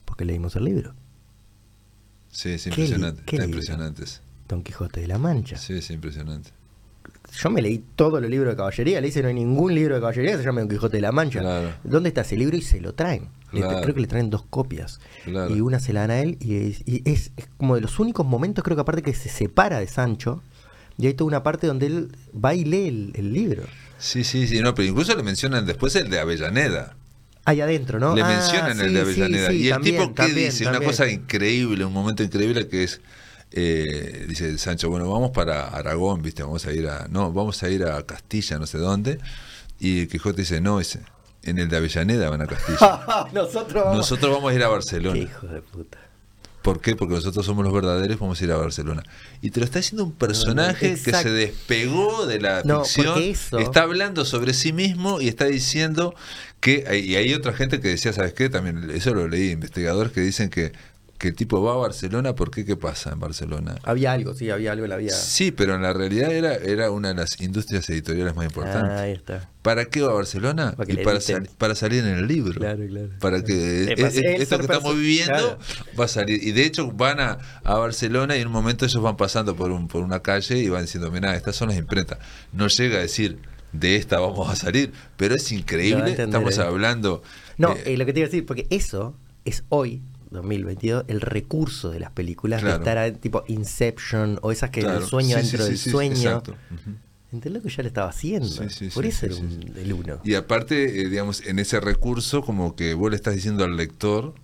porque 0.07 0.24
leímos 0.24 0.57
el 0.57 0.65
libro. 0.65 0.95
Sí, 2.31 2.51
es 2.51 2.62
¿Qué 2.65 2.70
impresionante. 2.70 3.20
Está 3.27 3.45
impresionante. 3.45 4.05
Don 4.49 4.62
Quijote 4.62 5.01
de 5.01 5.07
la 5.09 5.19
Mancha. 5.19 5.57
Sí, 5.57 5.74
es 5.74 5.90
impresionante. 5.90 6.51
Yo 7.40 7.51
me 7.51 7.62
leí 7.62 7.85
todos 7.94 8.20
los 8.20 8.28
libros 8.31 8.52
de 8.52 8.56
caballería, 8.56 9.01
le 9.01 9.06
dice, 9.06 9.23
no 9.23 9.28
hay 9.28 9.35
ningún 9.35 9.74
libro 9.74 9.94
de 9.94 10.01
caballería 10.01 10.32
que 10.32 10.39
se 10.39 10.44
llame 10.44 10.62
Don 10.62 10.70
Quijote 10.70 10.97
de 10.97 11.01
la 11.02 11.12
Mancha. 11.12 11.40
Claro. 11.40 11.73
¿Dónde 11.85 12.09
está 12.09 12.23
ese 12.23 12.36
libro? 12.36 12.56
Y 12.56 12.62
se 12.62 12.81
lo 12.81 12.94
traen. 12.94 13.28
Le- 13.52 13.60
creo 13.60 13.94
que 13.94 14.01
le 14.01 14.06
traen 14.09 14.28
dos 14.31 14.43
copias. 14.51 15.01
Claro. 15.24 15.55
Y 15.55 15.60
una 15.60 15.78
se 15.78 15.93
la 15.93 16.01
dan 16.01 16.10
a 16.10 16.20
él 16.20 16.36
y, 16.40 16.56
es, 16.56 16.82
y 16.86 17.02
es- 17.09 17.31
es 17.36 17.48
como 17.56 17.77
de 17.77 17.81
los 17.81 17.98
únicos 18.01 18.27
momentos, 18.27 18.65
creo 18.65 18.77
que 18.77 18.81
aparte 18.82 19.02
que 19.02 19.15
se 19.15 19.28
separa 19.28 19.78
de 19.78 19.86
Sancho, 19.86 20.43
y 20.98 21.06
hay 21.06 21.15
toda 21.15 21.28
una 21.28 21.43
parte 21.44 21.66
donde 21.69 21.86
él 21.86 22.09
va 22.35 22.55
y 22.55 22.65
lee 22.65 22.89
el, 22.89 23.12
el 23.15 23.32
libro. 23.32 23.62
Sí, 23.98 24.24
sí, 24.24 24.48
sí, 24.48 24.60
no, 24.60 24.74
pero 24.74 24.89
incluso 24.89 25.15
le 25.16 25.23
mencionan 25.23 25.65
después 25.65 25.94
el 25.97 26.10
de 26.10 26.19
Avellaneda. 26.19 26.97
Ahí 27.44 27.60
adentro, 27.60 27.98
¿no? 28.01 28.15
Le 28.16 28.23
Ah, 28.23 28.28
mencionan 28.28 28.78
el 28.81 28.93
de 28.93 29.01
Avellaneda. 29.01 29.51
sí, 29.51 29.56
y 29.59 29.65
el 29.69 29.73
también, 29.74 29.94
tipo 29.97 30.09
que 30.09 30.15
también, 30.15 30.51
dice 30.51 30.66
una 30.66 30.81
cosa 30.81 31.09
increíble, 31.09 31.85
un 31.85 31.93
momento 31.93 32.23
increíble 32.24 32.66
que 32.69 32.82
es, 32.85 33.01
eh, 33.53 34.27
dice 34.29 34.57
Sancho, 34.59 34.91
bueno, 34.91 35.11
vamos 35.11 35.31
para 35.31 35.69
Aragón, 35.69 36.23
viste, 36.23 36.43
vamos 36.43 36.66
a 36.66 36.73
ir 36.73 36.87
a, 36.89 37.07
no, 37.09 37.33
vamos 37.33 37.62
a 37.62 37.69
ir 37.69 37.85
a 37.85 38.03
Castilla, 38.05 38.59
no 38.59 38.66
sé 38.66 38.79
dónde. 38.79 39.19
Y 39.81 40.07
Quijote 40.07 40.43
dice, 40.43 40.61
no, 40.61 40.81
ese, 40.81 41.01
en 41.43 41.59
el 41.59 41.69
de 41.69 41.77
Avellaneda 41.77 42.29
van 42.31 42.43
a 42.43 42.47
Castilla. 42.47 43.27
Nosotros 43.33 43.83
vamos. 43.85 43.97
Nosotros 43.99 44.35
vamos 44.35 44.53
a 44.53 44.55
ir 44.55 44.62
a 44.62 44.66
Qué 44.66 44.73
Barcelona. 44.73 45.19
hijo 45.19 45.47
de 45.47 45.62
puta. 45.62 45.99
¿Por 46.62 46.81
qué? 46.81 46.97
Porque 46.97 47.15
nosotros 47.15 47.47
somos 47.47 47.65
los 47.65 47.73
verdaderos, 47.73 48.19
vamos 48.19 48.39
a 48.41 48.45
ir 48.45 48.53
a 48.53 48.57
Barcelona. 48.57 49.03
Y 49.41 49.51
te 49.51 49.61
lo 49.61 49.65
está 49.65 49.79
diciendo 49.79 50.05
un 50.05 50.12
personaje 50.12 51.01
que 51.03 51.12
se 51.12 51.31
despegó 51.31 52.27
de 52.27 52.41
la 52.41 52.62
No, 52.65 52.85
ficción, 52.85 53.23
eso- 53.23 53.59
está 53.61 53.83
hablando 53.83 54.25
sobre 54.27 54.53
sí 54.53 54.73
mismo 54.73 55.20
y 55.20 55.29
está 55.29 55.47
diciendo 55.47 56.15
que, 56.61 56.85
y 57.03 57.15
hay 57.15 57.33
otra 57.33 57.53
gente 57.55 57.81
que 57.81 57.89
decía, 57.89 58.12
¿sabes 58.12 58.35
qué? 58.35 58.51
También, 58.51 58.91
eso 58.91 59.15
lo 59.15 59.29
leí, 59.29 59.53
investigadores 59.53 60.12
que 60.12 60.20
dicen 60.20 60.51
que, 60.51 60.73
que 61.19 61.28
el 61.28 61.35
tipo 61.35 61.61
va 61.62 61.73
a 61.73 61.77
Barcelona, 61.77 62.35
¿por 62.36 62.51
qué? 62.53 62.65
¿Qué 62.65 62.77
pasa 62.77 63.11
en 63.11 63.19
Barcelona? 63.19 63.74
Había 63.82 64.12
algo, 64.12 64.35
sí, 64.35 64.51
había 64.51 64.70
algo 64.70 64.85
en 64.85 64.90
la 64.90 64.97
vida. 64.97 65.12
Sí, 65.12 65.51
pero 65.51 65.74
en 65.74 65.82
la 65.82 65.93
realidad 65.93 66.31
era, 66.31 66.55
era 66.55 66.93
una 66.93 67.09
de 67.09 67.15
las 67.15 67.40
industrias 67.40 67.90
editoriales 67.90 68.36
más 68.36 68.45
importantes. 68.47 68.93
Ah, 68.93 69.01
ahí 69.03 69.12
está. 69.12 69.51
¿Para 69.62 69.86
qué 69.86 70.01
va 70.01 70.12
a 70.12 70.15
Barcelona? 70.15 70.74
Para 70.77 70.93
y 70.93 70.97
para, 70.99 71.20
sal- 71.20 71.49
para 71.59 71.74
salir 71.74 72.05
en 72.05 72.16
el 72.19 72.27
libro. 72.28 72.61
Claro, 72.61 72.86
claro. 72.86 73.09
Para 73.20 73.43
que 73.43 73.82
Eh, 73.85 73.95
esto 74.39 74.57
que 74.59 74.62
estamos 74.62 74.95
viviendo 74.97 75.32
claro. 75.35 75.59
va 75.99 76.05
a 76.05 76.09
salir. 76.09 76.43
Y 76.43 76.53
de 76.53 76.65
hecho 76.65 76.90
van 76.93 77.19
a, 77.19 77.39
a 77.65 77.74
Barcelona 77.74 78.36
y 78.36 78.40
en 78.40 78.47
un 78.47 78.53
momento 78.53 78.85
ellos 78.85 79.03
van 79.03 79.16
pasando 79.16 79.57
por, 79.57 79.73
un, 79.73 79.89
por 79.89 80.05
una 80.05 80.20
calle 80.23 80.57
y 80.59 80.69
van 80.69 80.82
diciendo, 80.82 81.11
mira, 81.11 81.35
estas 81.35 81.57
son 81.57 81.69
las 81.70 81.77
imprentas. 81.78 82.19
No 82.53 82.69
llega 82.69 82.99
a 82.99 83.01
decir, 83.01 83.40
de 83.73 83.97
esta 83.97 84.20
vamos 84.20 84.49
a 84.49 84.55
salir, 84.55 84.93
pero 85.16 85.35
es 85.35 85.51
increíble. 85.51 86.11
entender, 86.11 86.27
Estamos 86.28 86.57
eh. 86.59 86.62
hablando... 86.62 87.23
No, 87.59 87.73
eh, 87.74 87.82
eh, 87.86 87.97
lo 87.97 88.07
que 88.07 88.12
te 88.12 88.20
iba 88.20 88.27
a 88.27 88.31
decir, 88.31 88.47
porque 88.47 88.69
eso 88.70 89.16
es 89.45 89.65
hoy, 89.69 90.01
2022, 90.30 91.05
el 91.09 91.20
recurso 91.20 91.90
de 91.90 92.00
las 92.00 92.10
películas 92.10 92.60
Claro. 92.62 92.78
de 92.84 92.90
estar 92.90 93.12
tipo 93.20 93.44
Inception 93.48 94.38
o 94.42 94.52
esas 94.52 94.70
que 94.70 94.80
claro. 94.80 94.98
el 94.98 95.05
sueño 95.06 95.36
Sí, 95.36 95.42
dentro 95.42 95.62
sí, 95.64 95.68
del 95.70 95.78
sí, 95.78 95.90
sueño. 95.90 96.42
¿Entendés 97.30 97.62
lo 97.62 97.68
que 97.68 97.74
ya 97.74 97.82
le 97.82 97.88
estaba 97.88 98.09
haciendo? 98.09 98.48
Por 98.94 99.05
eso 99.05 99.26
era 99.26 99.34
un- 99.36 99.72
el 99.76 99.92
uno. 99.92 100.18
Y 100.24 100.34
aparte, 100.34 101.02
eh, 101.02 101.09
digamos, 101.10 101.44
en 101.46 101.59
ese 101.59 101.78
recurso, 101.80 102.42
como 102.42 102.74
que 102.74 102.94
vos 102.94 103.10
le 103.10 103.16
estás 103.16 103.34
diciendo 103.34 103.64
al 103.64 103.76
lector 103.76 104.34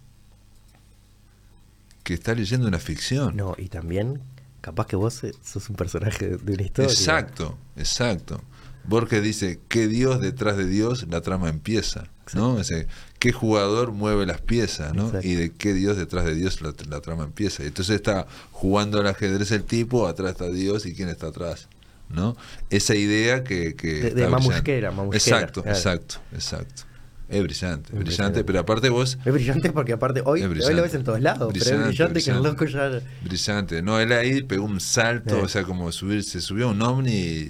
que 2.02 2.15
está 2.15 2.35
leyendo 2.35 2.69
una 2.69 2.78
ficción. 2.78 3.36
No, 3.36 3.55
y 3.56 3.69
también, 3.69 4.20
capaz 4.61 4.86
que 4.86 4.97
vos 4.97 5.24
eh, 5.24 5.32
sos 5.43 5.70
un 5.70 5.77
personaje 5.77 6.28
de, 6.28 6.36
de 6.36 6.52
una 6.52 6.62
historia. 6.62 6.90
Exacto, 6.90 7.56
exacto. 7.77 8.43
Borges 8.86 9.23
dice, 9.23 9.61
¿qué 9.69 9.89
Dios 9.89 10.20
detrás 10.20 10.59
de 10.59 10.66
Dios 10.66 11.06
la 11.09 11.23
trama 11.23 11.48
empieza? 11.48 12.09
¿no? 12.35 12.59
Ese, 12.61 12.86
¿Qué 13.25 13.33
jugador 13.33 13.93
mueve 13.93 14.27
las 14.27 14.43
piezas? 14.43 14.93
¿no? 14.93 15.07
Exacto. 15.07 15.27
Y 15.27 15.35
de 15.35 15.51
qué 15.51 15.73
Dios 15.73 15.97
detrás 15.97 16.27
de 16.27 16.35
Dios 16.35 16.61
la, 16.61 16.75
la 16.91 17.01
trama 17.01 17.25
empieza. 17.25 17.63
Y 17.63 17.69
entonces 17.69 17.97
está 17.97 18.27
jugando 18.53 19.01
al 19.01 19.07
ajedrez 19.07 19.51
el 19.51 19.65
tipo, 19.65 20.07
atrás 20.07 20.33
está 20.33 20.51
Dios 20.51 20.85
y 20.85 20.95
quién 20.95 21.09
está 21.09 21.29
atrás. 21.29 21.69
¿no? 22.11 22.37
Esa 22.69 22.95
idea 22.95 23.43
que... 23.43 23.75
que 23.77 23.87
De- 23.95 24.03
de 24.03 24.11
brillante. 24.11 24.29
mamusquera, 24.31 24.91
mamusquera, 24.91 25.37
Exacto, 25.39 25.63
claro. 25.63 25.79
exacto, 25.79 26.15
exacto. 26.35 26.83
Es 27.31 27.43
brillante, 27.43 27.87
Es 27.89 27.99
brillante, 27.99 28.03
brillante. 28.03 28.45
pero 28.45 28.61
aparte 28.61 28.91
vos... 28.91 29.17
Es 29.25 29.33
brillante 29.33 29.73
porque 29.73 29.95
aparte 29.95 30.21
hoy, 30.23 30.43
hoy 30.43 30.49
brillante. 30.49 30.75
lo 30.75 30.83
ves 30.83 30.93
en 30.95 31.05
todos 31.05 31.23
lados, 31.23 31.51
pero 31.51 31.65
es 31.65 31.71
Brillante, 31.71 31.89
brillante 31.89 32.23
que 32.23 32.31
el 32.31 32.37
brillante. 32.41 32.65
loco 32.67 33.01
ya... 33.01 33.09
Brillante. 33.25 33.81
No, 33.83 33.99
él 34.01 34.13
ahí 34.13 34.43
pegó 34.43 34.67
un 34.67 34.81
salto, 34.81 35.39
Eh. 35.39 35.43
o 35.45 35.49
sea, 35.49 35.63
como 35.65 35.91
subir, 35.93 36.23
se 36.25 36.43
subió 36.43 36.69
un 36.69 36.83
ovni 36.83 37.49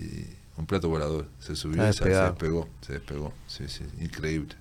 un 0.56 0.66
plato 0.66 0.88
volador. 0.88 1.26
Se 1.40 1.56
subió 1.56 1.82
Ah, 1.82 1.90
y 1.90 1.92
se, 1.92 2.04
se 2.04 2.10
despegó. 2.10 2.68
Se 2.86 2.92
despegó. 2.92 3.32
Sí, 3.48 3.64
sí, 3.66 3.82
increíble. 4.00 4.54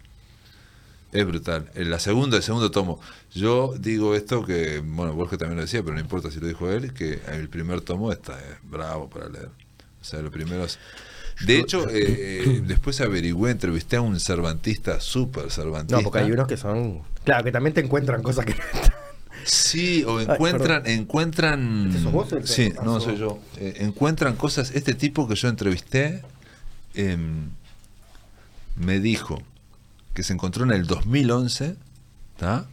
Es 1.14 1.26
brutal. 1.26 1.69
En 1.76 1.90
la 1.90 1.99
segunda, 1.99 2.38
el 2.38 2.44
segundo 2.44 2.72
tomo. 2.72 2.99
Yo 3.34 3.76
digo 3.77 4.15
esto 4.15 4.45
que, 4.45 4.80
bueno, 4.84 5.14
Borges 5.14 5.38
también 5.38 5.57
lo 5.57 5.61
decía, 5.61 5.84
pero 5.84 5.94
no 5.94 6.02
importa 6.02 6.31
si 6.31 6.40
lo 6.40 6.48
dijo 6.48 6.69
él, 6.69 6.94
que 6.94 7.22
el 7.31 7.49
primer 7.49 7.81
tomo 7.81 8.11
está 8.11 8.34
eh, 8.34 8.57
bravo 8.64 9.10
para 9.10 9.30
leer. 9.30 9.49
O 10.02 10.03
sea, 10.03 10.22
los 10.22 10.31
primeros 10.31 10.80
De 11.45 11.60
hecho, 11.60 11.88
eh, 11.90 12.44
eh, 12.45 12.61
después 12.68 12.99
averigüé, 12.99 13.52
entrevisté 13.52 13.98
a 13.98 14.02
un 14.02 14.19
cervantista, 14.19 14.99
súper 14.99 15.52
cervantista. 15.52 15.98
No, 15.98 16.03
porque 16.03 16.19
hay 16.19 16.31
unos 16.31 16.48
que 16.48 16.57
son. 16.57 17.02
Claro, 17.23 17.44
que 17.44 17.52
también 17.52 17.73
te 17.73 17.81
encuentran 17.81 18.22
cosas 18.22 18.45
que. 18.45 18.56
Sí, 19.45 20.03
o 20.06 20.19
encuentran, 20.19 20.88
encuentran. 20.88 21.90
¿Ese 21.90 22.03
sos 22.03 22.11
vos 22.11 22.31
el 22.31 22.48
sí, 22.48 22.69
perro? 22.69 22.84
no 22.85 22.99
soy 22.99 23.18
yo. 23.18 23.40
Eh, 23.57 23.76
encuentran 23.80 24.35
cosas. 24.35 24.72
Este 24.72 24.94
tipo 24.94 25.27
que 25.27 25.35
yo 25.35 25.49
entrevisté 25.49 26.22
em, 26.94 27.49
me 28.76 28.99
dijo 28.99 29.41
que 30.14 30.23
se 30.23 30.34
encontró 30.34 30.64
en 30.64 30.72
el 30.72 30.85
2011, 30.85 31.76
¿tá? 32.38 32.65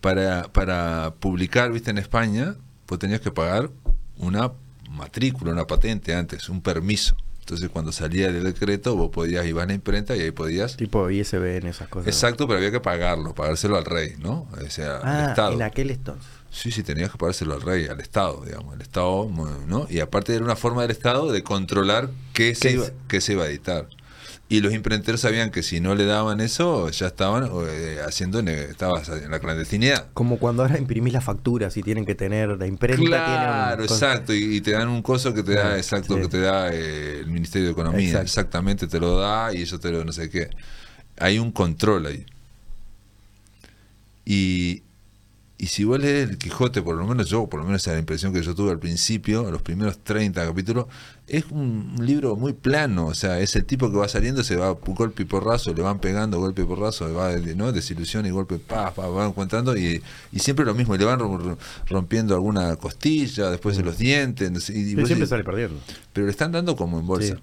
Para, 0.00 0.44
para 0.52 1.14
publicar, 1.20 1.72
viste, 1.72 1.90
en 1.90 1.98
España, 1.98 2.56
vos 2.88 2.98
tenías 2.98 3.20
que 3.20 3.30
pagar 3.30 3.70
una 4.18 4.52
matrícula, 4.90 5.52
una 5.52 5.66
patente 5.66 6.14
antes, 6.14 6.48
un 6.48 6.60
permiso. 6.60 7.16
Entonces, 7.40 7.68
cuando 7.68 7.92
salía 7.92 8.28
el 8.28 8.42
decreto, 8.42 8.96
vos 8.96 9.10
podías 9.10 9.44
ir 9.44 9.58
a 9.58 9.66
la 9.66 9.74
imprenta 9.74 10.16
y 10.16 10.20
ahí 10.20 10.30
podías 10.30 10.76
Tipo 10.78 11.10
ISBN, 11.10 11.66
esas 11.68 11.88
cosas. 11.88 12.06
Exacto, 12.08 12.46
pero 12.46 12.56
había 12.58 12.70
que 12.70 12.80
pagarlo, 12.80 13.34
pagárselo 13.34 13.76
al 13.76 13.84
rey, 13.84 14.14
¿no? 14.18 14.48
O 14.52 14.70
sea, 14.70 14.96
al 14.98 15.02
Ah, 15.04 15.26
Estado. 15.30 15.52
en 15.52 15.62
aquel 15.62 15.90
entonces. 15.90 16.24
Sí, 16.50 16.70
sí, 16.70 16.82
tenías 16.82 17.10
que 17.10 17.18
pagárselo 17.18 17.52
al 17.54 17.60
rey, 17.62 17.86
al 17.86 18.00
Estado, 18.00 18.42
digamos. 18.46 18.74
El 18.74 18.80
Estado, 18.80 19.28
¿no? 19.66 19.86
Y 19.90 20.00
aparte 20.00 20.34
era 20.34 20.44
una 20.44 20.56
forma 20.56 20.82
del 20.82 20.92
Estado 20.92 21.30
de 21.32 21.42
controlar 21.42 22.08
qué 22.32 22.54
se, 22.54 22.68
¿Qué 22.68 22.74
iba, 22.74 22.84
es? 22.86 22.92
qué 23.08 23.20
se 23.20 23.32
iba 23.34 23.44
a 23.44 23.48
editar. 23.48 23.88
Y 24.46 24.60
los 24.60 24.74
imprenteros 24.74 25.22
sabían 25.22 25.50
que 25.50 25.62
si 25.62 25.80
no 25.80 25.94
le 25.94 26.04
daban 26.04 26.40
eso, 26.40 26.90
ya 26.90 27.06
estaban 27.06 27.50
eh, 27.66 27.98
haciendo, 28.06 28.40
estabas 28.40 29.08
en 29.08 29.30
la 29.30 29.40
clandestinidad. 29.40 30.08
Como 30.12 30.38
cuando 30.38 30.62
ahora 30.62 30.78
imprimís 30.78 31.14
las 31.14 31.24
facturas 31.24 31.76
y 31.78 31.82
tienen 31.82 32.04
que 32.04 32.14
tener 32.14 32.50
la 32.58 32.66
imprenta. 32.66 33.04
Claro, 33.04 33.82
exacto, 33.82 34.34
y, 34.34 34.56
y 34.56 34.60
te 34.60 34.72
dan 34.72 34.88
un 34.88 35.00
coso 35.00 35.32
que 35.32 35.42
te 35.42 35.54
da, 35.54 35.78
exacto, 35.78 36.16
sí. 36.16 36.20
que 36.20 36.28
te 36.28 36.40
da 36.40 36.72
eh, 36.72 37.20
el 37.20 37.28
Ministerio 37.28 37.68
de 37.68 37.72
Economía, 37.72 38.04
Exacto. 38.04 38.26
exactamente 38.26 38.86
te 38.86 39.00
lo 39.00 39.16
da 39.16 39.54
y 39.54 39.62
eso 39.62 39.80
te 39.80 39.90
lo 39.90 40.04
no 40.04 40.12
sé 40.12 40.28
qué. 40.28 40.50
Hay 41.18 41.38
un 41.38 41.50
control 41.50 42.06
ahí. 42.06 42.26
Y, 44.26 44.82
y 45.64 45.66
si 45.68 45.84
vos 45.84 45.98
lees 45.98 46.28
el 46.28 46.36
Quijote, 46.38 46.82
por 46.82 46.94
lo 46.96 47.06
menos 47.06 47.28
yo, 47.30 47.46
por 47.48 47.60
lo 47.60 47.64
menos 47.66 47.80
esa 47.82 47.92
es 47.92 47.94
la 47.96 48.00
impresión 48.00 48.32
que 48.34 48.42
yo 48.42 48.54
tuve 48.54 48.70
al 48.70 48.78
principio, 48.78 49.46
a 49.46 49.50
los 49.50 49.62
primeros 49.62 49.98
30 50.04 50.44
capítulos, 50.44 50.86
es 51.26 51.44
un, 51.50 51.94
libro 52.00 52.36
muy 52.36 52.52
plano, 52.52 53.06
o 53.06 53.14
sea, 53.14 53.40
es 53.40 53.56
el 53.56 53.64
tipo 53.64 53.90
que 53.90 53.96
va 53.96 54.06
saliendo, 54.08 54.44
se 54.44 54.56
va 54.56 54.70
golpe 54.72 55.22
y 55.22 55.26
porrazo, 55.26 55.72
le 55.72 55.80
van 55.82 55.98
pegando 56.00 56.38
golpe 56.38 56.62
y 56.62 56.64
porrazo, 56.66 57.12
va 57.14 57.32
¿no? 57.56 57.72
desilusión 57.72 58.26
y 58.26 58.30
golpe, 58.30 58.58
pa, 58.58 58.92
pa, 58.94 59.06
va 59.08 59.26
encontrando 59.26 59.76
y, 59.76 60.02
y 60.32 60.38
siempre 60.40 60.64
lo 60.66 60.74
mismo, 60.74 60.94
y 60.94 60.98
le 60.98 61.04
van 61.06 61.18
rom- 61.20 61.56
rompiendo 61.88 62.34
alguna 62.34 62.76
costilla, 62.76 63.50
después 63.50 63.76
de 63.76 63.84
los 63.84 63.96
dientes, 63.96 64.50
no 64.50 64.60
sé, 64.60 64.78
y- 64.78 64.90
y 64.90 64.94
vos 64.96 65.06
siempre 65.06 65.26
sale 65.26 65.44
perdiendo. 65.44 65.80
pero 66.12 66.26
le 66.26 66.30
están 66.30 66.52
dando 66.52 66.76
como 66.76 66.98
en 67.00 67.06
bolsa. 67.06 67.36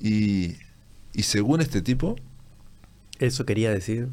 Y, 0.00 0.56
y 1.14 1.22
según 1.22 1.60
este 1.60 1.82
tipo, 1.82 2.16
Eso 3.18 3.44
quería 3.46 3.70
decir. 3.70 4.08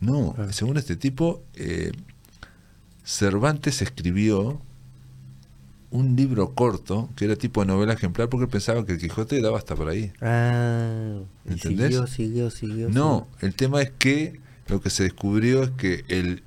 no, 0.00 0.34
Ah. 0.38 0.52
según 0.52 0.76
este 0.76 0.96
tipo, 0.96 1.42
eh, 1.54 1.92
Cervantes 3.04 3.82
escribió 3.82 4.60
un 5.90 6.16
libro 6.16 6.54
corto 6.54 7.08
que 7.14 7.26
era 7.26 7.36
tipo 7.36 7.60
de 7.60 7.68
novela 7.68 7.92
ejemplar 7.92 8.28
porque 8.28 8.48
pensaba 8.48 8.84
que 8.84 8.92
el 8.92 8.98
Quijote 8.98 9.40
daba 9.40 9.58
hasta 9.58 9.76
por 9.76 9.88
ahí. 9.88 10.12
Ah, 10.20 11.18
¿Entendés? 11.44 11.88
siguió, 11.88 12.06
siguió, 12.06 12.50
siguió. 12.50 12.88
No, 12.88 13.28
el 13.40 13.54
tema 13.54 13.80
es 13.80 13.92
que 13.98 14.40
lo 14.66 14.80
que 14.80 14.90
se 14.90 15.04
descubrió 15.04 15.62
es 15.62 15.70
que 15.70 16.04
el 16.08 16.42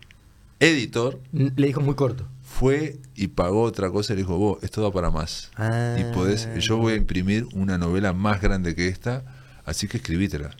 editor. 0.59 1.19
Le 1.31 1.67
dijo 1.67 1.81
muy 1.81 1.95
corto. 1.95 2.27
fue 2.43 2.97
y 3.15 3.27
pagó 3.27 3.61
otra 3.61 3.89
cosa 3.91 4.13
y 4.13 4.15
le 4.17 4.23
dijo, 4.23 4.37
vos, 4.37 4.57
esto 4.63 4.81
da 4.81 4.91
para 4.91 5.11
más. 5.11 5.51
Ah. 5.55 5.95
Y 5.99 6.13
podés, 6.13 6.49
yo 6.59 6.77
voy 6.77 6.93
a 6.93 6.95
imprimir 6.95 7.47
una 7.53 7.77
novela 7.77 8.13
más 8.13 8.41
grande 8.41 8.75
que 8.75 8.87
esta, 8.87 9.23
así 9.63 9.87
que 9.87 9.97
escribítela. 9.97 10.55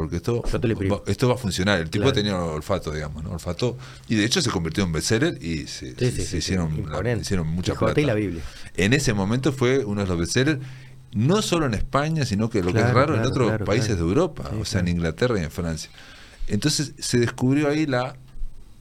Porque 0.00 0.16
esto, 0.16 0.42
va, 0.42 1.02
esto 1.06 1.28
va 1.28 1.34
a 1.34 1.36
funcionar. 1.36 1.78
El 1.80 1.90
tipo 1.90 2.02
Claro. 2.04 2.14
tenía 2.14 2.38
olfato, 2.38 2.90
digamos, 2.92 3.22
¿no? 3.22 3.32
Olfato. 3.32 3.76
Y 4.08 4.14
de 4.14 4.24
hecho 4.24 4.40
se 4.40 4.50
convirtió 4.50 4.82
en 4.84 4.92
bestseller 4.92 5.36
y 5.42 5.66
se, 5.66 5.90
Sí, 5.90 5.94
se- 5.98 6.10
sí, 6.10 6.16
se 6.22 6.26
sí, 6.26 6.36
hicieron, 6.38 6.84
la- 6.90 7.12
hicieron 7.16 7.46
mucha 7.48 7.74
plata. 7.74 8.00
y 8.00 8.04
la 8.04 8.14
Biblia. 8.14 8.42
En 8.76 8.92
ese 8.94 9.12
momento 9.12 9.52
fue 9.52 9.84
uno 9.84 10.00
de 10.02 10.06
los 10.06 10.18
bestsellers, 10.18 10.58
no 11.12 11.42
solo 11.42 11.66
en 11.66 11.74
España, 11.74 12.24
sino 12.24 12.48
que 12.48 12.60
lo 12.62 12.72
que 12.72 12.78
es 12.78 12.84
Claro, 12.84 12.98
raro 12.98 13.14
en 13.16 13.26
otros 13.26 13.60
países 13.66 13.96
de 13.96 14.02
Europa, 14.02 14.50
o 14.60 14.64
sea, 14.64 14.80
en. 14.80 14.88
Inglaterra 14.88 15.38
y 15.38 15.44
en 15.44 15.50
Francia. 15.50 15.90
Entonces 16.48 16.94
se 16.98 17.18
descubrió 17.18 17.68
ahí 17.68 17.84
la 17.86 18.16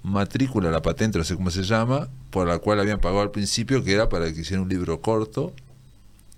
matrícula, 0.03 0.71
la 0.71 0.81
patente, 0.81 1.17
no 1.17 1.23
sé 1.23 1.35
cómo 1.35 1.51
se 1.51 1.63
llama, 1.63 2.07
por 2.29 2.47
la 2.47 2.59
cual 2.59 2.79
habían 2.79 2.99
pagado 2.99 3.21
al 3.21 3.31
principio, 3.31 3.83
que 3.83 3.91
era 3.93 4.07
para 4.09 4.31
que 4.33 4.41
hiciera 4.41 4.61
un 4.61 4.69
libro 4.69 5.01
corto, 5.01 5.53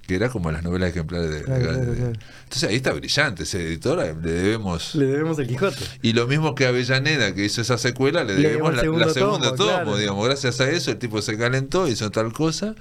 que 0.07 0.15
era 0.15 0.29
como 0.29 0.51
las 0.51 0.63
novelas 0.63 0.89
ejemplares 0.89 1.29
de... 1.29 1.43
Claro, 1.43 1.59
de- 1.61 1.67
claro, 1.67 1.91
de- 1.91 1.97
claro. 1.97 2.13
Entonces 2.43 2.69
ahí 2.69 2.75
está 2.75 2.91
brillante, 2.93 3.43
ese 3.43 3.65
editor 3.67 3.97
le 3.99 4.13
debemos... 4.13 4.95
Le 4.95 5.05
debemos 5.05 5.39
el 5.39 5.47
Quijote. 5.47 5.77
Y 6.01 6.13
lo 6.13 6.27
mismo 6.27 6.55
que 6.55 6.65
Avellaneda, 6.65 7.33
que 7.33 7.45
hizo 7.45 7.61
esa 7.61 7.77
secuela, 7.77 8.23
le 8.23 8.35
Le 8.39 8.49
debemos 8.49 8.75
la, 8.75 8.81
segunda 8.81 9.55
tomo, 9.55 9.79
tomo, 9.85 9.97
digamos. 9.97 10.25
Gracias 10.25 10.59
a 10.59 10.69
eso 10.69 10.91
el 10.91 10.97
tipo 10.97 11.21
se 11.21 11.37
calentó, 11.37 11.87
hizo 11.87 12.09
tal 12.11 12.33
cosa. 12.33 12.75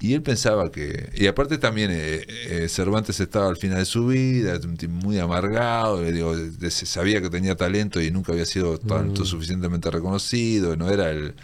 Y 0.00 0.12
él 0.12 0.22
pensaba 0.22 0.70
que... 0.70 1.10
Y 1.14 1.28
aparte 1.28 1.56
también 1.56 1.90
eh, 1.92 2.26
eh, 2.28 2.66
Cervantes 2.68 3.20
estaba 3.20 3.48
al 3.48 3.56
final 3.56 3.78
de 3.78 3.84
su 3.86 4.08
vida, 4.08 4.58
un 4.62 4.76
tipo 4.76 4.92
muy 4.92 5.18
amargado, 5.18 6.02
le 6.02 6.12
digo, 6.12 6.34
sabía 6.70 7.22
que 7.22 7.30
tenía 7.30 7.56
talento 7.56 8.02
y 8.02 8.10
nunca 8.10 8.32
había 8.32 8.44
sido 8.44 8.76
tanto 8.78 9.22
Mm. 9.22 9.26
suficientemente 9.26 9.90
reconocido, 9.90 10.76
no 10.76 10.90
era 10.90 11.10
el... 11.10 11.34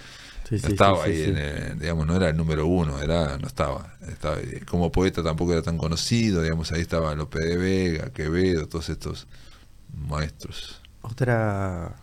Sí, 0.50 0.56
no 0.56 0.60
sí, 0.62 0.72
estaba 0.72 1.04
sí, 1.06 1.10
ahí, 1.12 1.22
en 1.22 1.36
el- 1.38 1.78
digamos, 1.78 2.06
no 2.06 2.16
era 2.16 2.28
el 2.28 2.36
número 2.36 2.66
uno, 2.66 3.00
era, 3.00 3.38
no 3.38 3.46
estaba, 3.46 3.94
estaba. 4.08 4.36
Como 4.68 4.90
poeta 4.92 5.22
tampoco 5.22 5.52
era 5.52 5.62
tan 5.62 5.78
conocido, 5.78 6.42
digamos, 6.42 6.72
ahí 6.72 6.80
estaba 6.82 7.14
Lope 7.14 7.38
de 7.40 7.56
Vega, 7.56 8.10
Quevedo, 8.12 8.66
todos 8.68 8.88
estos 8.90 9.28
maestros. 9.94 10.80
Otra 11.02 11.94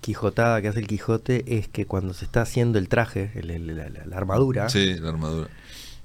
quijotada 0.00 0.62
que 0.62 0.68
hace 0.68 0.80
el 0.80 0.86
Quijote 0.86 1.44
es 1.58 1.68
que 1.68 1.86
cuando 1.86 2.14
se 2.14 2.24
está 2.26 2.42
haciendo 2.42 2.78
el 2.78 2.88
traje, 2.88 3.32
el- 3.34 3.50
el- 3.50 3.76
la, 3.76 3.88
la- 3.88 4.16
armadura, 4.16 4.68
Sí, 4.68 4.94
la 4.98 5.08
armadura. 5.10 5.48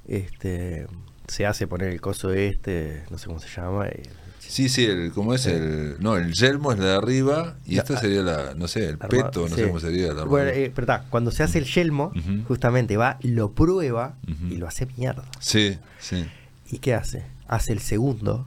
este 0.08 0.88
se 1.28 1.46
hace 1.46 1.68
poner 1.68 1.90
el 1.90 2.02
coso 2.02 2.34
este, 2.34 3.04
no 3.10 3.18
sé 3.18 3.28
cómo 3.28 3.40
se 3.40 3.50
llama. 3.50 3.88
eh, 3.88 4.04
Sí, 4.48 4.70
sí, 4.70 4.86
el, 4.86 5.12
¿cómo 5.12 5.34
es? 5.34 5.46
El, 5.48 5.96
no, 6.00 6.16
el 6.16 6.34
yelmo 6.34 6.72
es 6.72 6.80
la 6.80 6.86
de 6.86 6.96
arriba 6.96 7.56
y 7.66 7.78
esta 7.78 8.00
sería 8.00 8.22
la, 8.22 8.54
no 8.54 8.68
sé, 8.68 8.90
el 8.90 8.98
la 9.00 9.08
peto, 9.08 9.42
no 9.42 9.48
sí. 9.50 9.56
sé 9.56 9.68
cómo 9.68 9.80
sería 9.80 10.14
la 10.14 10.26
Bueno, 10.26 10.50
eh, 10.52 10.72
pero 10.74 10.94
cuando 11.10 11.32
se 11.32 11.44
hace 11.44 11.58
el 11.58 11.66
yelmo, 11.66 12.12
justamente 12.48 12.96
va, 12.98 13.18
lo 13.22 13.52
prueba 13.52 14.16
y 14.50 14.58
lo 14.58 14.68
hace 14.68 14.88
mierda. 14.98 15.24
Sí, 15.40 15.78
sí. 16.00 16.26
¿Y 16.70 16.80
qué 16.80 16.94
hace? 16.94 17.26
Hace 17.48 17.74
el 17.74 17.80
segundo 17.80 18.46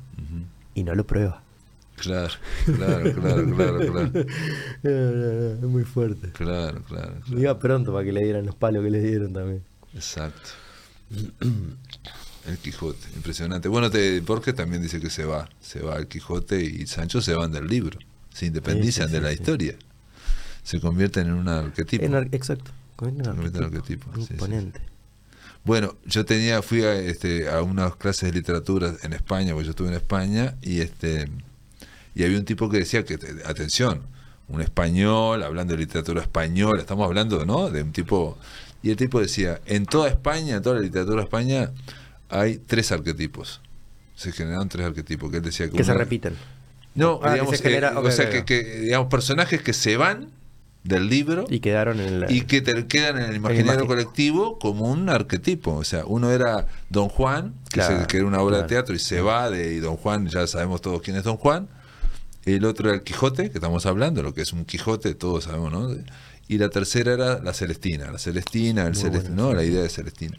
y 0.74 0.84
no 0.84 0.94
lo 0.94 1.04
prueba. 1.06 1.42
Claro, 1.96 2.34
claro, 2.66 3.12
claro, 3.14 3.54
claro, 3.54 3.78
claro. 3.78 4.26
Es 4.82 5.62
muy 5.62 5.84
fuerte. 5.84 6.28
Claro, 6.32 6.82
claro, 6.82 7.14
claro. 7.24 7.40
Iba 7.40 7.58
pronto 7.58 7.92
para 7.92 8.04
que 8.04 8.12
le 8.12 8.22
dieran 8.22 8.44
los 8.44 8.54
palos 8.54 8.84
que 8.84 8.90
le 8.90 9.00
dieron 9.00 9.32
también. 9.32 9.62
Exacto. 9.94 10.50
El 12.48 12.58
Quijote, 12.58 13.06
impresionante. 13.16 13.68
Bueno, 13.68 13.90
te, 13.90 14.20
Borges 14.20 14.54
también 14.54 14.82
dice 14.82 15.00
que 15.00 15.10
se 15.10 15.24
va, 15.24 15.48
se 15.60 15.80
va 15.80 15.96
el 15.96 16.06
Quijote 16.06 16.62
y 16.62 16.86
Sancho 16.86 17.20
se 17.20 17.34
van 17.34 17.50
del 17.52 17.66
libro, 17.66 17.98
se 18.32 18.46
independizan 18.46 19.08
Sí, 19.08 19.14
sí, 19.14 19.16
de 19.16 19.20
la 19.20 19.32
historia, 19.32 19.74
se 20.62 20.80
convierten 20.80 21.26
en 21.28 21.34
un 21.34 21.48
arquetipo. 21.48 22.04
En 22.04 22.14
ar- 22.14 22.28
exacto. 22.32 22.70
Con 22.94 23.08
un 23.16 23.22
Convierte 23.24 23.58
en 23.58 23.64
arquetipo. 23.64 24.10
Imponente. 24.30 24.80
Bueno, 25.64 25.96
yo 26.06 26.24
tenía, 26.24 26.62
fui 26.62 26.82
a, 26.84 26.94
este, 26.94 27.48
a 27.48 27.60
unas 27.62 27.96
clases 27.96 28.30
de 28.30 28.38
literatura 28.38 28.94
en 29.02 29.12
España, 29.12 29.52
porque 29.52 29.64
yo 29.64 29.70
estuve 29.70 29.88
en 29.88 29.94
España, 29.94 30.54
y 30.62 30.80
este 30.80 31.28
y 32.14 32.24
había 32.24 32.38
un 32.38 32.44
tipo 32.44 32.70
que 32.70 32.78
decía 32.78 33.04
que, 33.04 33.18
te- 33.18 33.42
atención, 33.44 34.02
un 34.48 34.60
español, 34.62 35.42
hablando 35.42 35.72
de 35.74 35.80
literatura 35.80 36.22
española, 36.22 36.80
estamos 36.80 37.04
hablando, 37.04 37.44
¿no? 37.44 37.68
De 37.68 37.82
un 37.82 37.92
tipo, 37.92 38.38
y 38.82 38.90
el 38.90 38.96
tipo 38.96 39.20
decía, 39.20 39.60
en 39.66 39.84
toda 39.86 40.08
España, 40.08 40.56
en 40.56 40.62
toda 40.62 40.76
la 40.76 40.82
literatura 40.82 41.16
de 41.16 41.22
España, 41.24 41.72
hay 42.28 42.58
tres 42.58 42.92
arquetipos. 42.92 43.60
Se 44.14 44.32
generaron 44.32 44.68
tres 44.68 44.86
arquetipos, 44.86 45.30
que 45.30 45.38
él 45.38 45.42
decía 45.42 45.68
que 45.70 45.76
Que 45.76 45.84
se 45.84 45.94
repiten. 45.94 46.34
No, 46.94 47.20
Ah, 47.22 47.26
que 47.28 47.32
digamos, 47.34 47.56
se 47.58 47.62
genera- 47.62 47.90
eh, 47.92 47.96
ok, 47.96 48.06
o 48.06 48.10
sea, 48.10 48.30
que, 48.30 48.44
que, 48.44 48.62
digamos, 48.80 49.08
personajes 49.08 49.60
que 49.62 49.72
se 49.74 49.96
van 49.98 50.30
del 50.82 51.08
libro 51.08 51.46
Y 51.50 51.58
quedaron 51.58 51.98
en 52.00 52.24
y 52.28 52.42
que 52.42 52.60
te 52.62 52.86
quedan 52.86 53.18
en 53.18 53.24
el 53.30 53.36
imaginario 53.36 53.86
colectivo 53.86 54.58
como 54.58 54.84
un 54.90 55.08
arquetipo. 55.10 55.74
O 55.74 55.84
sea, 55.84 56.04
uno 56.06 56.30
era 56.30 56.68
Don 56.90 57.08
Juan, 57.08 57.54
que, 57.68 57.80
Claro, 57.80 58.00
se- 58.02 58.06
que 58.06 58.16
era 58.18 58.26
una 58.26 58.40
obra 58.40 58.58
de 58.58 58.64
teatro 58.68 58.94
y 58.94 58.98
se 59.00 59.20
va 59.20 59.50
de 59.50 59.74
y 59.74 59.78
Don 59.80 59.96
Juan, 59.96 60.28
ya 60.28 60.46
sabemos 60.46 60.80
todos 60.80 61.02
quién 61.02 61.16
es 61.16 61.24
Don 61.24 61.36
Juan. 61.36 61.68
El 62.44 62.64
otro 62.64 62.88
era 62.88 62.96
el 62.96 63.02
Quijote, 63.02 63.50
que 63.50 63.58
estamos 63.58 63.84
hablando, 63.86 64.22
lo 64.22 64.32
que 64.32 64.42
es 64.42 64.52
un 64.52 64.64
Quijote, 64.64 65.14
todos 65.16 65.44
sabemos, 65.44 65.72
¿no? 65.72 65.90
Y 66.48 66.58
la 66.58 66.68
tercera 66.68 67.12
era 67.12 67.40
la 67.42 67.52
Celestina, 67.52 68.10
la 68.12 68.18
Celestina, 68.18 68.86
el 68.86 68.92
¿no? 69.34 69.50
sí. 69.50 69.56
La 69.56 69.64
idea 69.64 69.82
de 69.82 69.88
Celestina. 69.88 70.38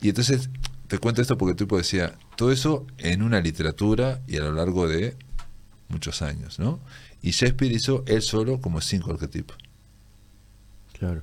Y 0.00 0.10
entonces, 0.10 0.48
te 0.88 0.98
cuento 0.98 1.22
esto 1.22 1.36
porque 1.38 1.52
el 1.52 1.56
tipo 1.56 1.76
decía, 1.76 2.18
todo 2.36 2.50
eso 2.50 2.86
en 2.96 3.22
una 3.22 3.40
literatura 3.40 4.20
y 4.26 4.38
a 4.38 4.40
lo 4.40 4.52
largo 4.52 4.88
de 4.88 5.16
muchos 5.88 6.22
años, 6.22 6.58
¿no? 6.58 6.80
Y 7.22 7.30
Shakespeare 7.30 7.72
hizo 7.72 8.04
él 8.06 8.22
solo 8.22 8.60
como 8.60 8.80
cinco 8.80 9.12
arquetipos. 9.12 9.56
Claro. 10.98 11.22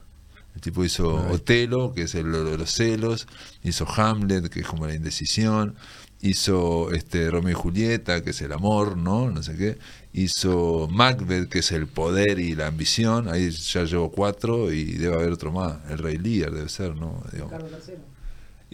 El 0.54 0.62
tipo 0.62 0.86
hizo 0.86 1.16
Otelo, 1.32 1.94
que 1.94 2.04
es 2.04 2.16
el 2.16 2.32
lo 2.32 2.46
de 2.46 2.58
los 2.58 2.72
celos, 2.72 3.28
hizo 3.64 3.86
Hamlet, 3.86 4.50
que 4.50 4.62
es 4.62 4.68
como 4.68 4.88
la 4.88 4.94
indecisión, 4.94 5.76
hizo 6.22 6.92
este 6.92 7.30
Romeo 7.30 7.52
y 7.52 7.62
Julieta, 7.62 8.24
que 8.24 8.30
es 8.30 8.42
el 8.42 8.54
amor, 8.54 8.96
¿no? 8.96 9.30
No 9.32 9.44
sé 9.44 9.58
qué. 9.58 9.78
Hizo 10.14 10.88
Macbeth, 10.90 11.50
que 11.50 11.60
es 11.60 11.72
el 11.74 11.88
poder 11.88 12.40
y 12.40 12.56
la 12.56 12.68
ambición. 12.68 13.28
Ahí 13.28 13.50
ya 13.50 13.84
llevo 13.84 14.12
cuatro 14.12 14.72
y 14.72 14.94
debe 14.94 15.16
haber 15.16 15.34
otro 15.34 15.52
más. 15.52 15.78
El 15.90 15.98
Rey 15.98 16.18
Lear 16.18 16.52
debe 16.52 16.70
ser, 16.70 16.96
¿no? 16.96 17.22
Digamos. 17.34 17.54
Ricardo 17.54 17.78
III. 17.86 18.15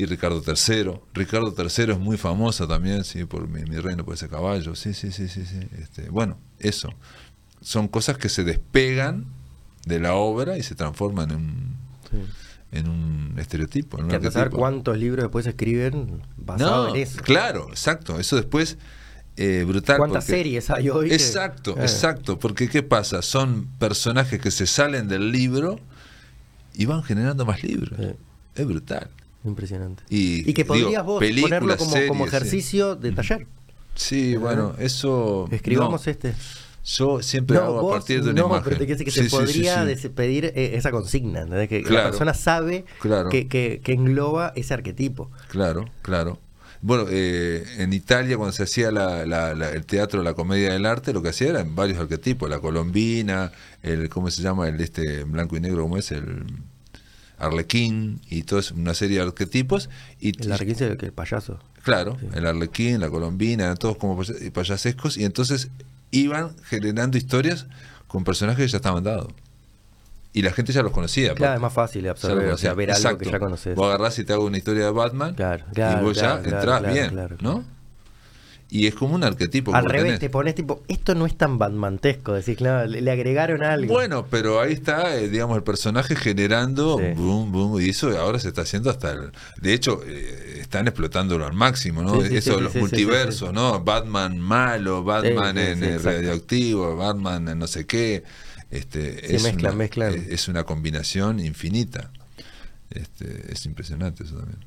Y 0.01 0.05
Ricardo 0.05 0.41
III. 0.45 0.93
Ricardo 1.13 1.53
III 1.55 1.91
es 1.93 1.99
muy 1.99 2.17
famoso 2.17 2.67
también, 2.67 3.03
sí, 3.03 3.23
por 3.25 3.47
mi, 3.47 3.61
mi 3.65 3.77
reino 3.79 4.03
por 4.03 4.15
ese 4.15 4.27
caballo. 4.27 4.73
Sí, 4.73 4.95
sí, 4.95 5.11
sí, 5.11 5.27
sí, 5.27 5.45
sí. 5.45 5.59
Este, 5.79 6.09
bueno, 6.09 6.39
eso. 6.57 6.89
Son 7.61 7.87
cosas 7.87 8.17
que 8.17 8.27
se 8.27 8.43
despegan 8.43 9.25
de 9.85 9.99
la 9.99 10.15
obra 10.15 10.57
y 10.57 10.63
se 10.63 10.73
transforman 10.73 11.29
en 11.29 11.35
un, 11.37 11.75
Sí. 12.09 12.17
en 12.71 12.89
un 12.89 13.35
estereotipo. 13.37 13.99
En 13.99 14.07
Que 14.07 14.15
a 14.15 14.17
arquetipo. 14.17 14.57
cuántos 14.57 14.97
libros 14.97 15.23
después 15.25 15.45
escriben 15.45 16.23
basado 16.35 16.87
No, 16.87 16.95
en 16.95 17.01
eso. 17.03 17.21
claro, 17.21 17.67
exacto. 17.69 18.19
Eso 18.19 18.35
después, 18.37 18.79
eh, 19.37 19.63
brutal. 19.67 19.97
¿Cuántas 19.99 20.25
porque- 20.25 20.37
series 20.37 20.69
hay 20.71 20.89
hoy? 20.89 21.11
Exacto, 21.13 21.77
Eh, 21.77 21.83
exacto. 21.83 22.39
Porque 22.39 22.69
¿qué 22.69 22.81
pasa? 22.81 23.21
Son 23.21 23.67
personajes 23.77 24.41
que 24.41 24.49
se 24.49 24.65
salen 24.65 25.07
del 25.07 25.31
libro 25.31 25.79
y 26.73 26.85
van 26.87 27.03
generando 27.03 27.45
más 27.45 27.61
libros. 27.63 27.99
Sí. 27.99 28.15
Es 28.55 28.65
brutal. 28.67 29.11
Impresionante. 29.43 30.03
Y, 30.09 30.49
Y 30.49 30.53
que 30.53 30.65
podrías 30.65 30.89
digo, 30.89 31.03
vos 31.03 31.23
ponerlo 31.41 31.77
como, 31.77 31.91
como 31.91 31.97
series, 32.03 32.17
sí. 32.17 32.23
ejercicio 32.35 32.95
de 32.95 33.11
taller. 33.11 33.47
Sí, 33.95 34.35
bueno, 34.37 34.75
eso. 34.79 35.47
Escribamos 35.51 36.05
no, 36.05 36.11
este. 36.11 36.33
Yo 36.83 37.21
siempre 37.21 37.57
hago 37.57 37.77
a 37.77 37.81
vos 37.81 37.93
partir 37.93 38.23
de 38.23 38.31
una 38.31 38.41
no, 38.41 38.47
imagen. 38.47 38.63
pero 38.63 38.77
te 38.77 38.85
quiero 38.85 38.97
decir 38.97 39.05
que 39.05 39.11
Sí, 39.11 39.19
se 39.19 39.29
sí, 39.29 39.35
podría 39.35 39.95
sí, 39.97 40.09
pedir 40.09 40.45
eh, 40.45 40.71
esa 40.75 40.89
consigna, 40.91 41.41
¿entendés? 41.41 41.69
que 41.69 41.83
Claro. 41.83 42.05
la 42.05 42.09
persona 42.09 42.33
sabe 42.33 42.85
Claro. 43.01 43.29
que, 43.29 43.47
que- 43.47 43.81
que 43.83 43.93
engloba 43.93 44.51
ese 44.55 44.73
arquetipo. 44.73 45.29
Claro, 45.49 45.85
claro. 46.01 46.39
Bueno, 46.83 47.05
eh, 47.11 47.63
en 47.77 47.93
Italia 47.93 48.37
cuando 48.37 48.53
se 48.53 48.63
hacía 48.63 48.89
la- 48.91 49.27
la- 49.27 49.53
la- 49.53 49.69
el 49.69 49.85
teatro, 49.85 50.23
la 50.23 50.33
comedia 50.33 50.73
del 50.73 50.87
arte, 50.87 51.13
lo 51.13 51.21
que 51.21 51.29
hacía 51.29 51.49
eran 51.49 51.75
varios 51.75 51.99
arquetipos, 51.99 52.49
la 52.49 52.57
colombina, 52.59 53.51
el 53.83 54.09
cómo 54.09 54.31
se 54.31 54.41
llama 54.41 54.67
el 54.67 54.81
este 54.81 55.23
blanco 55.25 55.55
y 55.57 55.59
negro, 55.59 55.83
cómo 55.83 55.97
es 55.97 56.11
el 56.11 56.45
arlequín 57.41 58.21
y 58.29 58.43
toda 58.43 58.61
una 58.75 58.93
serie 58.93 59.17
de 59.17 59.23
arquetipos 59.27 59.89
y 60.19 60.41
El 60.41 60.51
arquín 60.51 60.69
es 60.71 60.81
el, 60.81 60.97
que 60.97 61.07
el 61.07 61.11
payaso. 61.13 61.59
Claro, 61.83 62.17
el 62.33 62.45
arlequín, 62.45 62.99
la 62.99 63.09
colombina, 63.09 63.73
todos 63.75 63.97
como 63.97 64.15
paya- 64.17 64.35
payasescos 64.53 65.17
y 65.17 65.25
entonces 65.25 65.69
iban 66.11 66.55
generando 66.63 67.17
historias 67.17 67.65
con 68.07 68.23
personajes 68.23 68.65
que 68.65 68.71
ya 68.71 68.77
estaban 68.77 69.03
dados. 69.03 69.33
Y 70.33 70.43
la 70.43 70.51
gente 70.51 70.71
ya 70.71 70.81
los 70.81 70.91
conocía. 70.93 71.33
Claro, 71.33 71.53
aparte. 71.53 71.55
es 71.55 71.61
más 71.61 71.73
fácil 71.73 72.07
absorber, 72.07 72.49
o 72.51 72.57
sea, 72.57 72.73
ver 72.73 72.91
algo 72.91 73.17
que 73.17 73.29
ya 73.29 73.39
conoces. 73.39 73.75
Vos 73.75 73.87
agarrás 73.87 74.17
y 74.19 74.23
te 74.23 74.31
hago 74.31 74.45
una 74.45 74.57
historia 74.57 74.85
de 74.85 74.91
Batman 74.91 75.35
Claro, 75.35 75.65
y 75.71 75.73
claro, 75.73 76.05
vos 76.05 76.17
claro, 76.17 76.43
ya 76.43 76.49
entrás 76.49 76.93
bien, 76.93 77.27
¿no? 77.41 77.65
Y 78.73 78.87
es 78.87 78.95
como 78.95 79.15
un 79.15 79.23
arquetipo. 79.25 79.73
que 79.73 79.77
Al 79.77 79.83
revés, 79.85 80.05
tenés. 80.05 80.19
te 80.21 80.29
pones 80.29 80.55
tipo, 80.55 80.81
esto 80.87 81.13
no 81.13 81.25
es 81.25 81.35
tan 81.37 81.57
Batmantesco, 81.59 82.31
decís, 82.33 82.55
claro, 82.55 82.87
le, 82.87 83.01
le 83.01 83.11
agregaron 83.11 83.61
algo. 83.63 83.93
Bueno, 83.93 84.25
pero 84.31 84.61
ahí 84.61 84.71
está, 84.71 85.17
eh, 85.17 85.27
digamos, 85.27 85.57
el 85.57 85.63
personaje 85.63 86.15
generando 86.15 86.97
Sí. 86.97 87.03
boom, 87.17 87.51
boom, 87.51 87.81
y 87.81 87.89
eso 87.89 88.17
ahora 88.17 88.39
se 88.39 88.47
está 88.47 88.61
haciendo 88.61 88.89
hasta 88.89 89.11
el... 89.11 89.31
De 89.61 89.73
hecho, 89.73 89.99
eh, 90.07 90.59
están 90.61 90.87
explotándolo 90.87 91.45
al 91.45 91.51
máximo, 91.51 92.01
¿no? 92.01 92.21
Sí, 92.21 92.29
sí, 92.29 92.37
eso, 92.37 92.55
sí, 92.57 92.63
los 92.63 92.73
multiversos, 92.75 93.51
¿no? 93.51 93.81
Batman 93.83 94.39
malo, 94.39 95.03
Batman 95.03 95.57
en 95.57 95.83
eh, 95.83 95.97
radioactivo, 95.97 96.95
Batman 96.95 97.49
en 97.49 97.59
no 97.59 97.67
sé 97.67 97.85
qué. 97.85 98.23
Este, 98.69 99.35
es, 99.35 99.43
mezclan, 99.43 99.73
una, 99.73 99.77
mezclan. 99.79 100.13
es- 100.13 100.27
es 100.29 100.47
una 100.47 100.63
combinación 100.63 101.41
infinita. 101.41 102.09
Este, 102.89 103.51
es 103.51 103.65
impresionante 103.65 104.23
eso 104.23 104.35
también. 104.37 104.59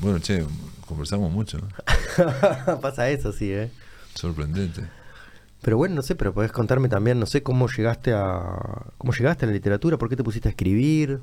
Bueno, 0.00 0.18
che, 0.20 0.44
conversamos 0.86 1.30
mucho, 1.32 1.58
¿no? 1.58 2.80
Pasa 2.80 3.08
eso, 3.10 3.32
sí, 3.32 3.50
¿eh? 3.52 3.70
sorprendente. 4.14 4.82
Pero 5.62 5.76
bueno, 5.76 5.94
no 5.94 6.02
sé, 6.02 6.14
pero 6.14 6.34
podés 6.34 6.52
contarme 6.52 6.88
también, 6.88 7.18
no 7.18 7.26
sé 7.26 7.42
cómo 7.42 7.68
llegaste 7.68 8.12
a 8.12 8.92
cómo 8.98 9.12
llegaste 9.12 9.46
a 9.46 9.48
la 9.48 9.54
literatura, 9.54 9.96
por 9.96 10.08
qué 10.08 10.16
te 10.16 10.22
pusiste 10.22 10.48
a 10.48 10.50
escribir 10.50 11.20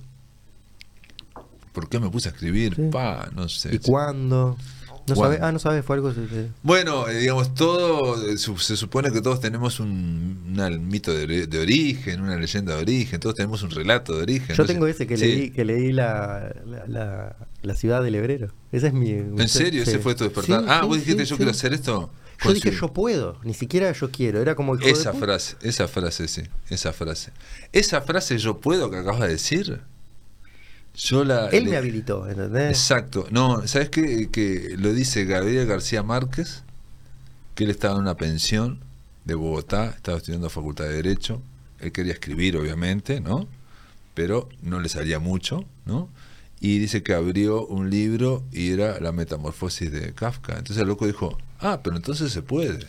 ¿Por 1.74 1.88
qué 1.88 2.00
me 2.00 2.10
puse 2.10 2.30
a 2.30 2.32
escribir? 2.32 2.76
Sí. 2.76 2.90
Pa, 2.92 3.30
no 3.34 3.48
sé. 3.48 3.76
y 3.76 3.80
cuándo. 3.80 4.58
No 5.16 5.22
sabes, 5.22 5.40
ah, 5.42 5.52
no 5.52 5.60
sabes, 5.60 5.86
fue 5.86 5.96
algo 5.96 6.14
Bueno, 6.64 7.08
eh, 7.08 7.20
digamos, 7.20 7.54
todo, 7.54 8.28
eh, 8.30 8.38
su- 8.38 8.58
se 8.58 8.76
supone 8.76 9.12
que 9.12 9.22
todos 9.22 9.40
tenemos 9.40 9.80
un 9.80 10.44
una- 10.52 10.70
mito 10.70 11.14
de, 11.14 11.26
ori- 11.28 11.48
de 11.48 11.60
origen, 11.60 12.22
una 12.22 12.36
leyenda 12.38 12.76
de 12.76 12.82
origen, 12.82 13.20
todos 13.20 13.36
tenemos 13.36 13.64
un 13.64 13.72
relato 13.72 14.16
de 14.16 14.24
origen. 14.24 14.56
Yo 14.56 14.66
tengo 14.66 14.88
ese 14.88 15.08
que 15.08 15.18
Sí. 15.18 15.26
leí, 15.26 15.52
que 15.52 15.66
leí 15.66 15.92
la, 15.92 16.54
la, 16.66 16.88
la- 16.88 17.36
la 17.62 17.76
ciudad 17.76 18.04
del 18.04 18.16
hebrero. 18.16 18.54
Ese 18.72 18.88
es 18.88 18.94
mi. 18.94 19.12
¿En 19.12 19.48
serio? 19.48 19.84
¿Ese 19.84 20.00
fue 20.00 20.16
tu 20.16 20.24
despertar? 20.24 20.62
Sí, 20.62 20.66
ah, 20.70 20.80
sí, 20.82 20.88
vos 20.88 20.98
dijiste, 20.98 21.26
yo 21.26 21.36
quiero 21.38 21.52
hacer 21.52 21.74
esto. 21.74 22.10
Yo 22.44 22.54
dije, 22.54 22.72
yo 22.72 22.92
puedo, 22.92 23.38
ni 23.44 23.54
siquiera 23.54 23.92
yo 23.92 24.10
quiero. 24.10 24.42
Era 24.42 24.56
como 24.56 24.76
Esa 24.76 25.14
frase, 25.14 25.56
esa 25.62 25.88
frase, 25.88 26.28
sí, 26.28 26.42
esa 26.70 26.92
frase. 26.92 27.32
Esa 27.72 28.02
frase 28.02 28.40
yo 28.40 28.60
puedo 28.60 28.90
que 28.90 28.98
acabas 28.98 29.22
de 29.22 29.28
decir. 29.28 29.82
Yo 31.04 31.24
la. 31.24 31.48
Él 31.50 31.64
le- 31.66 31.72
me 31.72 31.78
habilitó, 31.78 32.28
¿entendés? 32.28 32.70
Exacto. 32.70 33.26
No, 33.32 33.68
¿sabes 33.68 33.90
qué? 33.90 34.30
Que 34.32 34.76
lo 34.78 34.94
dice 34.94 35.26
Gabriel 35.26 35.66
García 35.68 36.04
Márquez, 36.04 36.64
que 37.56 37.64
él 37.64 37.72
estaba 37.72 37.96
en 37.96 38.02
una 38.02 38.16
pensión 38.16 38.80
de 39.26 39.34
Bogotá, 39.34 39.88
estaba 39.96 40.18
estudiando 40.20 40.50
Facultad 40.50 40.86
de 40.86 40.94
Derecho. 40.94 41.42
Él 41.80 41.92
quería 41.92 42.14
escribir, 42.14 42.56
obviamente, 42.58 43.20
¿no? 43.20 43.48
Pero 44.14 44.48
no 44.62 44.80
le 44.80 44.90
salía 44.90 45.18
mucho, 45.20 45.66
¿no? 45.86 46.08
Y 46.60 46.78
dice 46.78 47.02
que 47.02 47.16
abrió 47.16 47.66
un 47.66 47.90
libro 47.90 48.44
y 48.52 48.72
era 48.72 49.00
La 49.00 49.12
Metamorfosis 49.12 49.92
de 49.92 50.14
Kafka. 50.14 50.54
Entonces 50.60 50.78
el 50.78 50.88
loco 50.88 51.08
dijo, 51.08 51.36
ah, 51.60 51.80
pero 51.84 51.96
entonces 51.96 52.32
se 52.32 52.44
puede. 52.44 52.86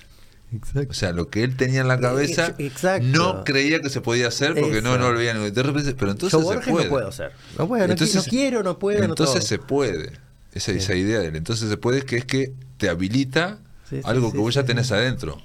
Exacto. 0.53 0.91
O 0.91 0.95
sea, 0.95 1.13
lo 1.13 1.29
que 1.29 1.43
él 1.45 1.57
tenía 1.57 1.81
en 1.81 1.89
la 1.89 1.99
cabeza 1.99 2.55
Eh, 2.59 2.67
exacto. 2.67 3.07
no 3.07 3.45
creía 3.45 3.81
que 3.81 3.89
se 3.91 4.01
podía 4.01 4.29
hacer 4.29 4.55
porque 4.55 4.83
no, 4.83 4.99
no 4.99 5.11
lo 5.13 5.19
veía. 5.19 5.35
De 5.35 5.63
repente, 5.63 5.95
pero 5.95 6.11
entonces 6.13 6.39
yo 6.41 6.53
se 6.63 6.71
puede. 6.71 6.85
no 6.85 6.91
puedo 6.91 7.09
hacer. 7.09 7.33
No 7.59 7.67
puedo, 7.69 7.87
no, 7.87 7.93
Entonces- 7.93 8.17
no 8.17 8.23
quiero, 8.25 8.63
no 8.63 8.79
puedo, 8.79 9.03
Entonces 9.03 9.45
se 9.45 9.59
puede. 9.59 10.13
Esa, 10.55 10.73
esa 10.73 10.95
idea 10.95 11.21
de 11.21 11.29
él. 11.29 11.37
Entonces 11.37 11.71
se 11.71 11.77
puede 11.79 12.03
que 12.03 12.17
es 12.19 12.25
que 12.27 12.53
te 12.77 12.89
habilita 12.91 13.59
Sí, 13.89 13.97
sí, 13.97 14.03
algo 14.05 14.27
sí, 14.29 14.33
que 14.33 14.39
vos 14.39 14.53
sí, 14.55 14.61
ya 14.61 14.65
tenés 14.67 14.89
sí. 14.89 14.95
adentro. 14.95 15.41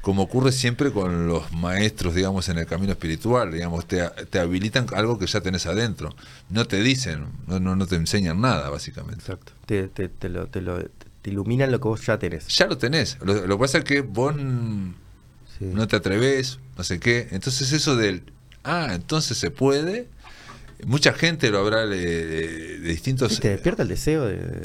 Como 0.00 0.22
ocurre 0.22 0.50
siempre 0.52 0.92
con 0.92 1.28
los 1.28 1.52
maestros, 1.52 2.14
digamos, 2.14 2.48
en 2.48 2.56
el 2.56 2.64
camino 2.66 2.92
espiritual, 2.92 3.52
digamos, 3.52 3.84
te, 3.86 4.08
te 4.30 4.38
habilitan 4.38 4.86
algo 4.94 5.18
que 5.18 5.26
ya 5.26 5.42
tenés 5.42 5.66
adentro. 5.66 6.14
No 6.48 6.64
te 6.66 6.80
dicen, 6.82 7.26
no, 7.46 7.60
no, 7.60 7.76
no 7.76 7.86
te 7.86 7.96
enseñan 7.96 8.40
nada, 8.40 8.70
básicamente. 8.70 9.20
Exacto. 9.20 9.52
Te, 9.66 9.88
te, 9.88 10.08
te 10.08 10.30
lo, 10.30 10.46
te, 10.46 10.62
lo- 10.62 10.78
te 11.22 11.30
iluminan 11.30 11.70
lo 11.70 11.80
que 11.80 11.88
vos 11.88 12.04
ya 12.06 12.18
tenés. 12.18 12.48
Ya 12.48 12.66
lo 12.66 12.78
tenés. 12.78 13.18
Lo, 13.22 13.46
lo 13.46 13.56
que 13.56 13.60
pasa 13.60 13.78
es 13.78 13.84
que 13.84 14.00
vos 14.02 14.34
Sí. 15.58 15.66
no 15.66 15.86
te 15.86 15.96
atreves, 15.96 16.58
no 16.78 16.84
sé 16.84 16.98
qué. 16.98 17.28
Entonces 17.32 17.72
eso 17.72 17.94
del, 17.96 18.22
ah, 18.64 18.88
entonces 18.92 19.36
se 19.36 19.50
puede. 19.50 20.06
Mucha 20.86 21.12
gente 21.12 21.50
lo 21.50 21.58
habrá 21.58 21.86
de, 21.86 21.98
de- 21.98 22.78
de 22.78 22.88
distintos... 22.88 23.38
Te 23.38 23.50
despierta 23.50 23.82
el 23.82 23.88
deseo 23.88 24.24
de, 24.24 24.62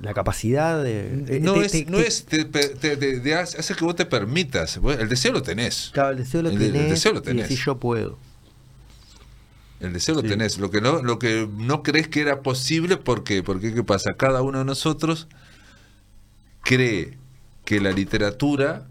la 0.00 0.14
capacidad 0.14 0.82
de... 0.82 1.40
No 1.42 1.52
te- 1.54 1.66
es, 1.66 1.72
te- 1.72 1.84
no 1.84 1.98
te- 1.98 2.06
es 2.06 2.24
te, 3.22 3.34
hace 3.34 3.74
que 3.74 3.84
vos 3.84 3.94
te 3.94 4.06
permitas. 4.06 4.80
El 4.98 5.08
deseo 5.10 5.32
lo 5.32 5.42
tenés. 5.42 5.90
Claro, 5.92 6.10
el 6.12 6.16
deseo 6.18 6.40
lo 6.40 6.48
el- 6.48 6.58
tenés, 6.58 6.82
el 6.84 6.88
deseo 6.90 7.12
lo 7.12 7.18
y 7.18 7.22
tenés. 7.22 7.48
decís 7.50 7.62
yo 7.64 7.76
puedo. 7.78 8.18
El 9.82 9.92
deseo 9.92 10.14
lo 10.14 10.22
tenés. 10.22 10.58
Lo 10.58 10.70
que 10.70 10.80
no, 10.80 11.02
lo 11.02 11.18
que 11.18 11.48
no 11.56 11.82
crees 11.82 12.08
que 12.08 12.20
era 12.20 12.40
posible, 12.42 12.96
¿por 12.96 13.24
qué? 13.24 13.42
Porque 13.42 13.74
¿qué 13.74 13.82
pasa? 13.82 14.14
Cada 14.16 14.42
uno 14.42 14.58
de 14.60 14.64
nosotros 14.64 15.28
cree 16.62 17.18
que 17.64 17.80
la 17.80 17.90
literatura 17.92 18.86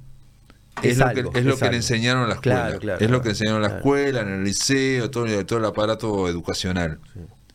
es, 0.82 0.92
Es 0.94 0.98
lo, 0.98 1.06
algo, 1.08 1.32
que, 1.32 1.40
es 1.40 1.46
lo 1.46 1.58
que 1.58 1.70
le 1.70 1.76
enseñaron 1.78 2.24
en 2.24 2.30
la 2.30 2.36
escuela. 2.36 2.64
Claro, 2.66 2.80
claro, 2.80 3.06
es 3.06 3.12
lo 3.12 3.22
que 3.22 3.30
enseñaron 3.30 3.58
en 3.58 3.64
la 3.64 3.68
Claro. 3.70 3.80
escuela, 3.80 4.22
en 4.22 4.30
el 4.30 4.44
liceo, 4.44 5.10
todo, 5.10 5.46
todo 5.46 5.60
el 5.60 5.66
aparato 5.66 6.28
educacional. 6.28 7.00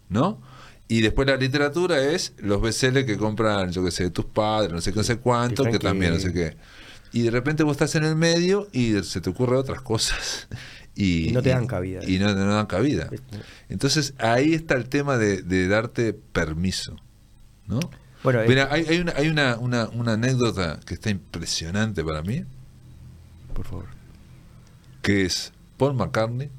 ¿No? 0.08 0.40
Y 0.88 1.00
después 1.00 1.26
la 1.26 1.36
literatura 1.36 1.98
es 2.00 2.34
los 2.38 2.60
bestsellers 2.62 3.06
que 3.06 3.16
compran, 3.16 3.72
yo 3.72 3.84
qué 3.84 3.90
sé, 3.90 4.08
tus 4.10 4.26
padres, 4.26 4.72
no 4.72 4.80
sé 4.80 4.92
qué, 4.92 4.98
no 4.98 5.04
sé 5.04 5.16
cuánto, 5.18 5.64
que 5.64 5.78
también 5.80 6.12
no 6.14 6.20
sé 6.20 6.32
qué. 6.32 6.56
Y 7.12 7.22
de 7.22 7.30
repente 7.30 7.64
vos 7.64 7.72
estás 7.72 7.94
en 7.96 8.04
el 8.04 8.14
medio 8.14 8.68
y 8.72 9.02
se 9.02 9.20
te 9.20 9.30
ocurren 9.30 9.56
otras 9.58 9.80
cosas. 9.82 10.46
Y, 10.96 11.28
Y 11.28 11.32
no 11.32 11.42
te 11.42 11.50
dan 11.50 11.66
cabida. 11.66 12.00
Y 12.04 12.18
no 12.18 12.34
te 12.34 12.40
dan 12.40 12.66
cabida. 12.66 13.08
Entonces 13.68 14.14
ahí 14.18 14.54
está 14.54 14.74
el 14.74 14.88
tema 14.88 15.18
de, 15.18 15.42
de 15.42 15.68
darte 15.68 16.14
permiso. 16.14 16.96
¿No? 17.66 17.78
Bueno, 18.22 18.42
eh, 18.42 18.46
Mira, 18.48 18.68
hay, 18.70 18.84
hay, 18.88 18.98
una, 19.00 19.12
hay 19.14 19.28
una, 19.28 19.56
una, 19.58 19.88
una 19.90 20.12
anécdota 20.14 20.80
que 20.86 20.94
está 20.94 21.10
impresionante 21.10 22.02
para 22.02 22.22
mí, 22.22 22.44
por 23.54 23.66
favor. 23.66 23.86
que 25.02 25.24
es 25.24 25.52
Paul 25.76 25.94
McCartney 25.94 26.50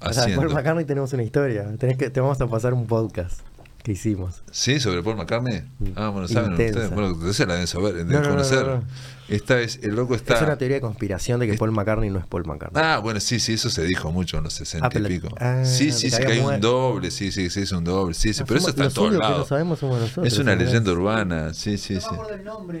O 0.00 0.12
sea, 0.12 0.24
haciendo... 0.24 0.42
Paul 0.42 0.54
McCartney 0.54 0.84
tenemos 0.84 1.12
una 1.12 1.22
historia. 1.22 1.74
Tenés 1.78 1.96
que, 1.96 2.10
te 2.10 2.20
vamos 2.20 2.40
a 2.40 2.46
pasar 2.48 2.74
un 2.74 2.86
podcast. 2.86 3.40
Que 3.82 3.92
hicimos. 3.92 4.42
¿Sí? 4.50 4.78
¿Sobre 4.80 5.02
Paul 5.02 5.16
McCartney? 5.16 5.62
Ah, 5.96 6.08
bueno, 6.10 6.28
saben 6.28 6.52
Intensa. 6.52 6.80
ustedes. 6.80 6.94
Bueno, 6.94 7.12
ustedes 7.12 7.38
la 7.40 7.54
deben 7.54 7.66
saber, 7.66 7.94
deben 7.94 8.08
No, 8.08 8.14
no, 8.20 8.22
no, 8.24 8.30
conocer. 8.30 8.66
no, 8.66 8.76
no. 8.76 8.84
Esta 9.28 9.60
es, 9.60 9.78
el 9.84 9.94
loco 9.94 10.16
está. 10.16 10.34
Es 10.34 10.42
una 10.42 10.56
teoría 10.58 10.78
de 10.78 10.80
conspiración 10.80 11.38
de 11.38 11.46
que 11.46 11.52
Es- 11.52 11.58
Paul 11.58 11.70
McCartney 11.70 12.10
no 12.10 12.18
es 12.18 12.26
Paul 12.26 12.44
McCartney. 12.46 12.82
Ah, 12.84 12.98
bueno, 12.98 13.20
sí, 13.20 13.38
sí, 13.38 13.52
eso 13.52 13.70
se 13.70 13.84
dijo 13.84 14.10
mucho 14.10 14.38
en 14.38 14.44
los 14.44 14.52
60 14.54 14.86
Ah, 14.86 14.90
pero 14.92 15.06
y 15.08 15.08
la- 15.08 15.20
pico. 15.20 15.34
ah, 15.38 15.62
sí, 15.64 15.92
sí, 15.92 16.10
sí, 16.10 16.16
que 16.20 16.32
hay 16.32 16.40
un 16.40 16.60
doble, 16.60 17.10
sí, 17.12 17.30
sí, 17.30 17.48
sí, 17.48 17.60
es 17.60 17.70
un 17.72 17.84
doble, 17.84 18.12
sí, 18.14 18.34
sí, 18.34 18.40
No 18.40 18.46
pero 18.46 18.58
eso 18.58 18.70
está 18.70 18.84
en 18.84 18.92
todos 18.92 19.12
lados. 19.14 19.46
sabemos 19.48 19.78
somos 19.78 20.00
nosotros. 20.00 20.26
es 20.26 20.36
una 20.38 20.56
leyenda 20.56 20.90
urbana, 20.92 21.54
sí, 21.54 21.78
sí, 21.78 21.94
no 21.94 22.00
sí. 22.00 22.08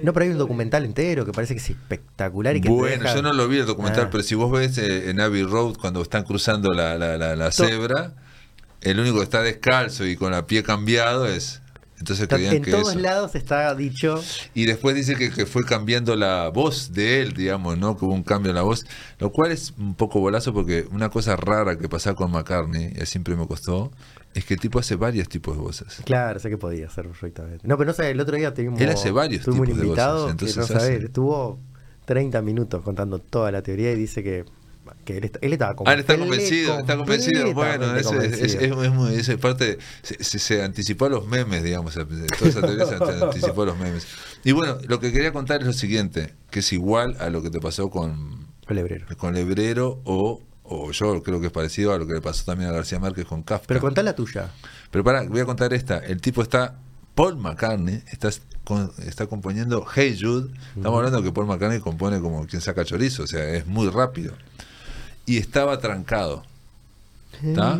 No, 0.02 0.12
pero 0.12 0.24
hay 0.24 0.30
un 0.32 0.38
documental 0.38 0.84
entero 0.84 1.24
que 1.24 1.30
parece 1.32 1.54
que 1.54 1.60
es 1.60 1.70
espectacular 1.70 2.56
y 2.56 2.60
que 2.60 2.68
Bueno, 2.68 3.04
deja- 3.04 3.14
yo 3.14 3.22
no 3.22 3.32
lo 3.32 3.46
vi 3.46 3.58
el 3.58 3.66
documental, 3.66 4.06
Ah. 4.06 4.08
pero 4.10 4.24
si 4.24 4.34
vos 4.34 4.50
ves 4.50 4.76
eh, 4.78 5.08
en 5.10 5.20
Abbey 5.20 5.44
Road 5.44 5.76
cuando 5.80 6.02
están 6.02 6.24
cruzando 6.24 6.72
la, 6.72 6.98
la, 6.98 7.16
la, 7.16 7.36
la 7.36 7.52
cebra, 7.52 8.14
el 8.82 8.98
único 9.00 9.18
que 9.18 9.24
está 9.24 9.42
descalzo 9.42 10.06
y 10.06 10.16
con 10.16 10.32
la 10.32 10.46
pie 10.46 10.62
cambiado 10.62 11.26
es. 11.26 11.60
Entonces 11.98 12.28
en 12.32 12.62
que 12.62 12.70
todos 12.70 12.92
eso. 12.92 12.98
lados 12.98 13.34
está 13.34 13.74
dicho 13.74 14.24
Y 14.54 14.64
después 14.64 14.94
dice 14.96 15.16
que, 15.16 15.30
que 15.30 15.44
fue 15.44 15.64
cambiando 15.64 16.16
la 16.16 16.48
voz 16.48 16.94
de 16.94 17.20
él, 17.20 17.34
digamos, 17.34 17.76
¿no? 17.76 17.98
Que 17.98 18.06
hubo 18.06 18.14
un 18.14 18.22
cambio 18.22 18.48
en 18.48 18.56
la 18.56 18.62
voz, 18.62 18.86
lo 19.18 19.30
cual 19.32 19.52
es 19.52 19.74
un 19.78 19.94
poco 19.94 20.18
bolazo 20.18 20.54
porque 20.54 20.86
una 20.92 21.10
cosa 21.10 21.36
rara 21.36 21.76
que 21.76 21.90
pasa 21.90 22.14
con 22.14 22.30
McCartney, 22.30 22.94
y 22.98 23.04
siempre 23.04 23.36
me 23.36 23.46
costó, 23.46 23.92
es 24.32 24.46
que 24.46 24.54
el 24.54 24.60
tipo 24.60 24.78
hace 24.78 24.96
varios 24.96 25.28
tipos 25.28 25.54
de 25.58 25.62
voces. 25.62 26.00
Claro, 26.06 26.40
sé 26.40 26.48
que 26.48 26.56
podía 26.56 26.86
hacer 26.86 27.06
perfectamente. 27.06 27.68
No, 27.68 27.76
pero 27.76 27.88
no 27.88 27.92
sé, 27.92 28.10
el 28.12 28.20
otro 28.20 28.34
día 28.38 28.54
teníamos. 28.54 28.80
Él 28.80 28.88
hace 28.88 29.10
varios 29.10 29.44
tuvimos 29.44 29.66
tipos 29.66 29.74
un 29.76 29.80
de 29.82 29.86
invitado 29.88 30.16
voces, 30.22 30.30
entonces 30.30 30.56
no 30.56 30.76
hace- 30.78 30.96
estuvo 31.04 31.58
30 32.06 32.40
minutos 32.40 32.82
contando 32.82 33.18
toda 33.18 33.52
la 33.52 33.60
teoría 33.60 33.92
y 33.92 33.96
dice 33.96 34.22
que, 34.22 34.46
que 35.04 35.18
él, 35.18 35.24
está- 35.24 35.38
él 35.42 35.52
estaba 35.52 35.74
Ah, 35.86 35.92
él 35.94 36.00
está 36.00 36.18
convencido, 36.18 36.78
está 36.78 36.96
convencido. 36.96 37.52
Bueno, 37.54 37.96
eso 37.96 38.20
es, 38.20 38.32
es, 38.40 38.56
convencido. 38.56 38.84
es- 38.84 38.92
muy- 39.28 39.36
parte 39.36 39.78
se, 40.02 40.22
se- 40.22 40.38
se 40.38 40.62
anticipó 40.62 41.06
a 41.06 41.08
los 41.10 41.26
memes, 41.26 41.62
digamos. 41.62 41.94
Toda 41.94 42.06
esa 42.50 42.60
teoría 42.60 42.86
se 42.86 42.94
anticipó 42.96 43.62
a 43.62 43.66
los 43.66 43.78
memes. 43.78 44.06
Y 44.44 44.52
bueno, 44.52 44.78
lo 44.88 45.00
que 45.00 45.12
quería 45.12 45.32
contar 45.32 45.60
es 45.60 45.66
lo 45.66 45.72
siguiente, 45.72 46.34
que 46.50 46.60
es 46.60 46.72
igual 46.72 47.16
a 47.20 47.30
lo 47.30 47.42
que 47.42 47.50
te 47.50 47.60
pasó 47.60 47.90
con, 47.90 48.46
El 48.68 48.78
hebrero. 48.78 49.06
con 49.16 49.34
Lebrero 49.34 50.00
o, 50.04 50.42
o 50.64 50.90
yo 50.92 51.22
creo 51.22 51.40
que 51.40 51.46
es 51.46 51.52
parecido 51.52 51.92
a 51.92 51.98
lo 51.98 52.06
que 52.06 52.14
le 52.14 52.20
pasó 52.20 52.44
también 52.44 52.70
a 52.70 52.72
García 52.72 52.98
Márquez 52.98 53.24
con 53.26 53.42
Kafka. 53.42 53.66
Pero 53.68 53.80
contá 53.80 54.02
la 54.02 54.14
tuya. 54.14 54.50
Pero 54.90 55.02
pará, 55.04 55.22
voy 55.28 55.40
a 55.40 55.44
contar 55.44 55.72
esta. 55.74 55.98
El 55.98 56.20
tipo 56.20 56.42
está. 56.42 56.76
Paul 57.12 57.36
McCartney 57.36 58.02
está, 58.12 58.30
está 59.04 59.26
componiendo 59.26 59.84
Hey 59.94 60.16
Jude. 60.18 60.48
Estamos 60.76 60.96
hablando 60.98 61.22
que 61.22 61.32
Paul 61.32 61.46
McCartney 61.48 61.80
compone 61.80 62.20
como 62.20 62.46
quien 62.46 62.62
saca 62.62 62.84
chorizo, 62.84 63.24
o 63.24 63.26
sea, 63.26 63.44
es 63.50 63.66
muy 63.66 63.88
rápido. 63.90 64.32
Y 65.30 65.38
estaba 65.38 65.78
trancado. 65.78 66.44
¿Está? 67.42 67.78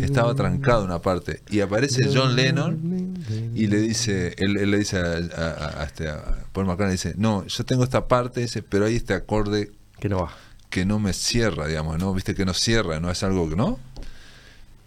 Estaba 0.00 0.34
trancado 0.34 0.84
una 0.84 1.00
parte. 1.00 1.40
Y 1.50 1.60
aparece 1.60 2.02
John 2.14 2.36
Lennon 2.36 3.14
y 3.54 3.66
le 3.66 3.78
dice, 3.80 4.34
él, 4.38 4.56
él 4.58 4.70
le 4.70 4.78
dice 4.78 4.98
a, 4.98 5.02
a- 5.04 5.80
a 5.80 5.84
este, 5.84 6.08
a 6.08 6.44
Paul 6.52 6.66
McCartney, 6.66 6.92
dice, 6.92 7.14
no, 7.16 7.44
yo 7.46 7.64
tengo 7.64 7.82
esta 7.84 8.06
parte, 8.06 8.40
dice, 8.42 8.62
pero 8.62 8.84
hay 8.84 8.96
este 8.96 9.14
acorde 9.14 9.72
Que 9.98 10.08
no 10.08 10.18
va. 10.22 10.32
que 10.70 10.84
no 10.84 10.98
me 11.00 11.12
cierra, 11.14 11.66
digamos, 11.66 11.98
¿no? 11.98 12.12
Viste 12.14 12.34
que 12.34 12.44
no 12.44 12.54
cierra, 12.54 13.00
no 13.00 13.10
es 13.10 13.22
algo 13.22 13.48
que 13.48 13.56
no. 13.56 13.78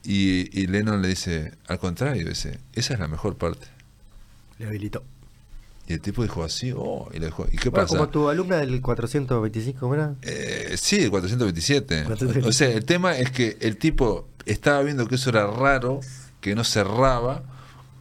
Y, 0.03 0.49
y 0.61 0.67
Lennon 0.67 1.01
le 1.01 1.07
dice, 1.09 1.53
al 1.67 1.79
contrario, 1.79 2.29
dice, 2.29 2.59
esa 2.73 2.93
es 2.93 2.99
la 2.99 3.07
mejor 3.07 3.35
parte. 3.35 3.67
Le 4.59 4.67
habilitó. 4.67 5.03
Y 5.87 5.93
el 5.93 6.01
tipo 6.01 6.23
dijo 6.23 6.43
así, 6.43 6.73
oh, 6.75 7.09
y 7.13 7.19
le 7.19 7.27
dijo, 7.27 7.45
¿y 7.51 7.57
qué 7.57 7.69
pasa? 7.69 7.87
como 7.87 8.09
tu 8.09 8.27
alumna 8.27 8.57
del 8.57 8.81
425, 8.81 9.79
¿cómo 9.79 9.93
era? 9.93 10.15
Eh, 10.23 10.75
sí, 10.77 11.03
el 11.03 11.11
427. 11.11 12.03
427. 12.05 12.49
O 12.49 12.51
sea, 12.51 12.75
el 12.75 12.85
tema 12.85 13.15
es 13.17 13.29
que 13.29 13.57
el 13.61 13.77
tipo 13.77 14.27
estaba 14.45 14.81
viendo 14.81 15.07
que 15.07 15.15
eso 15.15 15.29
era 15.29 15.45
raro, 15.45 15.99
que 16.41 16.55
no 16.55 16.63
cerraba 16.63 17.43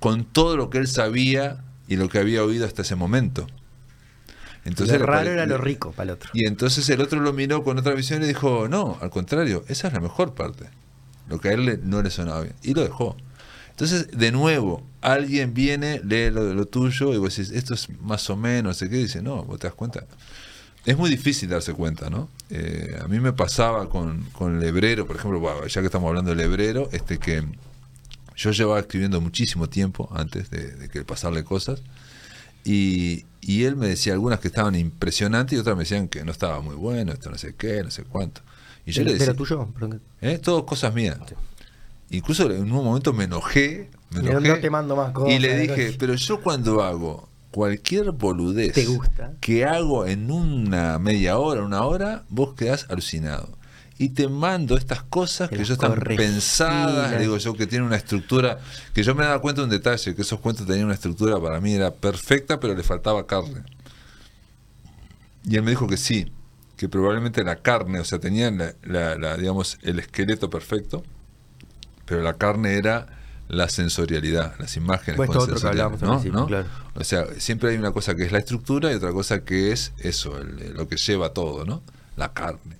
con 0.00 0.24
todo 0.24 0.56
lo 0.56 0.70
que 0.70 0.78
él 0.78 0.86
sabía 0.86 1.62
y 1.86 1.96
lo 1.96 2.08
que 2.08 2.18
había 2.18 2.42
oído 2.42 2.64
hasta 2.64 2.82
ese 2.82 2.96
momento. 2.96 3.46
Entonces 4.64 4.98
lo 4.98 5.06
raro 5.06 5.30
era 5.30 5.44
lo 5.44 5.58
rico 5.58 5.92
para 5.92 6.04
el 6.04 6.10
otro. 6.10 6.30
Y 6.32 6.46
entonces 6.46 6.88
el 6.88 7.02
otro 7.02 7.20
lo 7.20 7.32
miró 7.34 7.62
con 7.64 7.78
otra 7.78 7.92
visión 7.92 8.22
y 8.22 8.26
dijo, 8.26 8.66
no, 8.68 8.96
al 9.00 9.10
contrario, 9.10 9.64
esa 9.68 9.88
es 9.88 9.94
la 9.94 10.00
mejor 10.00 10.34
parte. 10.34 10.70
Lo 11.28 11.38
que 11.38 11.50
a 11.50 11.52
él 11.52 11.80
no 11.84 12.02
le 12.02 12.10
sonaba 12.10 12.40
bien. 12.40 12.54
Y 12.62 12.72
lo 12.72 12.82
dejó. 12.82 13.16
Entonces, 13.74 14.08
de 14.16 14.30
nuevo, 14.30 14.86
alguien 15.00 15.52
viene, 15.52 16.00
lee 16.04 16.30
lo 16.30 16.44
de 16.44 16.54
lo 16.54 16.64
tuyo 16.66 17.12
y 17.12 17.18
vos 17.18 17.36
decís, 17.36 17.52
esto 17.52 17.74
es 17.74 17.88
más 18.00 18.30
o 18.30 18.36
menos, 18.36 18.64
no 18.64 18.74
sé 18.74 18.88
qué, 18.88 19.00
y 19.00 19.02
dice, 19.02 19.20
no, 19.20 19.42
vos 19.42 19.58
te 19.58 19.66
das 19.66 19.74
cuenta. 19.74 20.04
Es 20.84 20.96
muy 20.96 21.10
difícil 21.10 21.48
darse 21.48 21.72
cuenta, 21.72 22.08
¿no? 22.08 22.28
Eh, 22.50 22.96
a 23.02 23.08
mí 23.08 23.18
me 23.18 23.32
pasaba 23.32 23.88
con, 23.88 24.22
con 24.30 24.60
Lebrero, 24.60 25.06
por 25.06 25.16
ejemplo, 25.16 25.40
bueno, 25.40 25.66
ya 25.66 25.80
que 25.80 25.86
estamos 25.86 26.08
hablando 26.08 26.30
de 26.30 26.36
Lebrero, 26.36 26.88
este 26.92 27.18
que 27.18 27.42
yo 28.36 28.50
llevaba 28.52 28.78
escribiendo 28.78 29.20
muchísimo 29.20 29.68
tiempo 29.68 30.08
antes 30.14 30.50
de, 30.50 30.72
de 30.76 30.88
que 30.88 31.02
pasarle 31.04 31.42
cosas. 31.42 31.82
Y, 32.64 33.24
y 33.40 33.64
él 33.64 33.76
me 33.76 33.88
decía 33.88 34.12
algunas 34.12 34.40
que 34.40 34.48
estaban 34.48 34.74
impresionantes 34.74 35.56
y 35.56 35.60
otras 35.60 35.76
me 35.76 35.82
decían 35.82 36.08
que 36.08 36.24
no 36.24 36.32
estaba 36.32 36.60
muy 36.60 36.74
bueno, 36.76 37.12
esto 37.12 37.30
no 37.30 37.38
sé 37.38 37.54
qué, 37.56 37.82
no 37.82 37.90
sé 37.90 38.04
cuánto. 38.04 38.40
Y 38.86 38.92
yo 38.92 39.00
¿De, 39.00 39.06
le 39.06 39.12
de 39.14 39.18
decía, 39.18 39.34
tuyo? 39.34 39.68
¿eh? 40.20 40.38
todo 40.38 40.64
cosas 40.64 40.94
mías. 40.94 41.18
Incluso 42.16 42.50
en 42.50 42.62
un 42.72 42.84
momento 42.84 43.12
me 43.12 43.24
enojé, 43.24 43.90
me 44.10 44.22
No- 44.22 44.30
enojé 44.30 44.48
no 44.48 44.58
te 44.60 44.70
mando 44.70 44.96
más 44.96 45.12
cosas, 45.12 45.34
y 45.34 45.38
le 45.38 45.56
dije, 45.58 45.96
pero 45.98 46.14
yo 46.14 46.40
cuando 46.40 46.82
hago 46.82 47.28
cualquier 47.50 48.10
boludez 48.12 48.72
¿Te 48.72 48.86
gusta? 48.86 49.32
que 49.40 49.64
hago 49.64 50.06
en 50.06 50.30
una 50.30 50.98
media 50.98 51.38
hora, 51.38 51.62
una 51.62 51.84
hora, 51.84 52.24
vos 52.28 52.54
quedás 52.54 52.86
alucinado. 52.90 53.56
Y 53.96 54.08
te 54.08 54.26
mando 54.26 54.76
estas 54.76 55.04
cosas 55.04 55.48
Te 55.50 55.56
que 55.56 55.64
yo 55.64 55.74
están 55.74 55.94
pensadas, 56.16 57.16
digo 57.20 57.36
yo, 57.38 57.54
que 57.54 57.68
tienen 57.68 57.86
una 57.86 57.96
estructura, 57.96 58.58
que 58.92 59.04
yo 59.04 59.14
me 59.14 59.22
daba 59.22 59.40
cuenta 59.40 59.60
de 59.60 59.66
un 59.66 59.70
detalle, 59.70 60.16
que 60.16 60.22
esos 60.22 60.40
cuentos 60.40 60.66
tenían 60.66 60.86
una 60.86 60.94
estructura 60.94 61.40
para 61.40 61.60
mí 61.60 61.74
era 61.74 61.92
perfecta, 61.92 62.58
pero 62.58 62.74
le 62.74 62.82
faltaba 62.82 63.24
carne. 63.26 63.62
Y 65.44 65.56
él 65.56 65.62
me 65.62 65.70
dijo 65.70 65.86
que 65.86 65.96
sí, 65.96 66.32
que 66.76 66.88
probablemente 66.88 67.44
la 67.44 67.56
carne, 67.56 68.00
o 68.00 68.04
sea, 68.04 68.18
tenían 68.18 68.58
la, 68.58 68.74
la- 68.82 69.16
la, 69.16 69.36
digamos, 69.36 69.78
el 69.82 70.00
esqueleto 70.00 70.50
perfecto, 70.50 71.04
pero 72.06 72.22
la 72.22 72.34
carne 72.34 72.74
era 72.76 73.06
la 73.48 73.68
sensorialidad, 73.68 74.54
las 74.58 74.76
imágenes. 74.76 75.16
Pues 75.16 75.28
con 75.28 75.36
otro 75.38 75.54
que 75.60 75.66
al 75.68 75.76
¿no? 76.00 76.22
¿no? 76.32 76.46
claro. 76.46 76.66
O 76.94 77.04
sea, 77.04 77.26
siempre 77.38 77.70
hay 77.70 77.76
una 77.76 77.92
cosa 77.92 78.14
que 78.14 78.24
es 78.24 78.32
la 78.32 78.38
estructura 78.38 78.90
y 78.90 78.94
otra 78.94 79.12
cosa 79.12 79.44
que 79.44 79.70
es 79.72 79.92
eso, 79.98 80.38
el- 80.38 80.74
lo 80.74 80.88
que 80.88 80.96
lleva 80.96 81.30
todo, 81.34 81.64
¿no? 81.64 81.82
La 82.16 82.32
carne. 82.32 82.76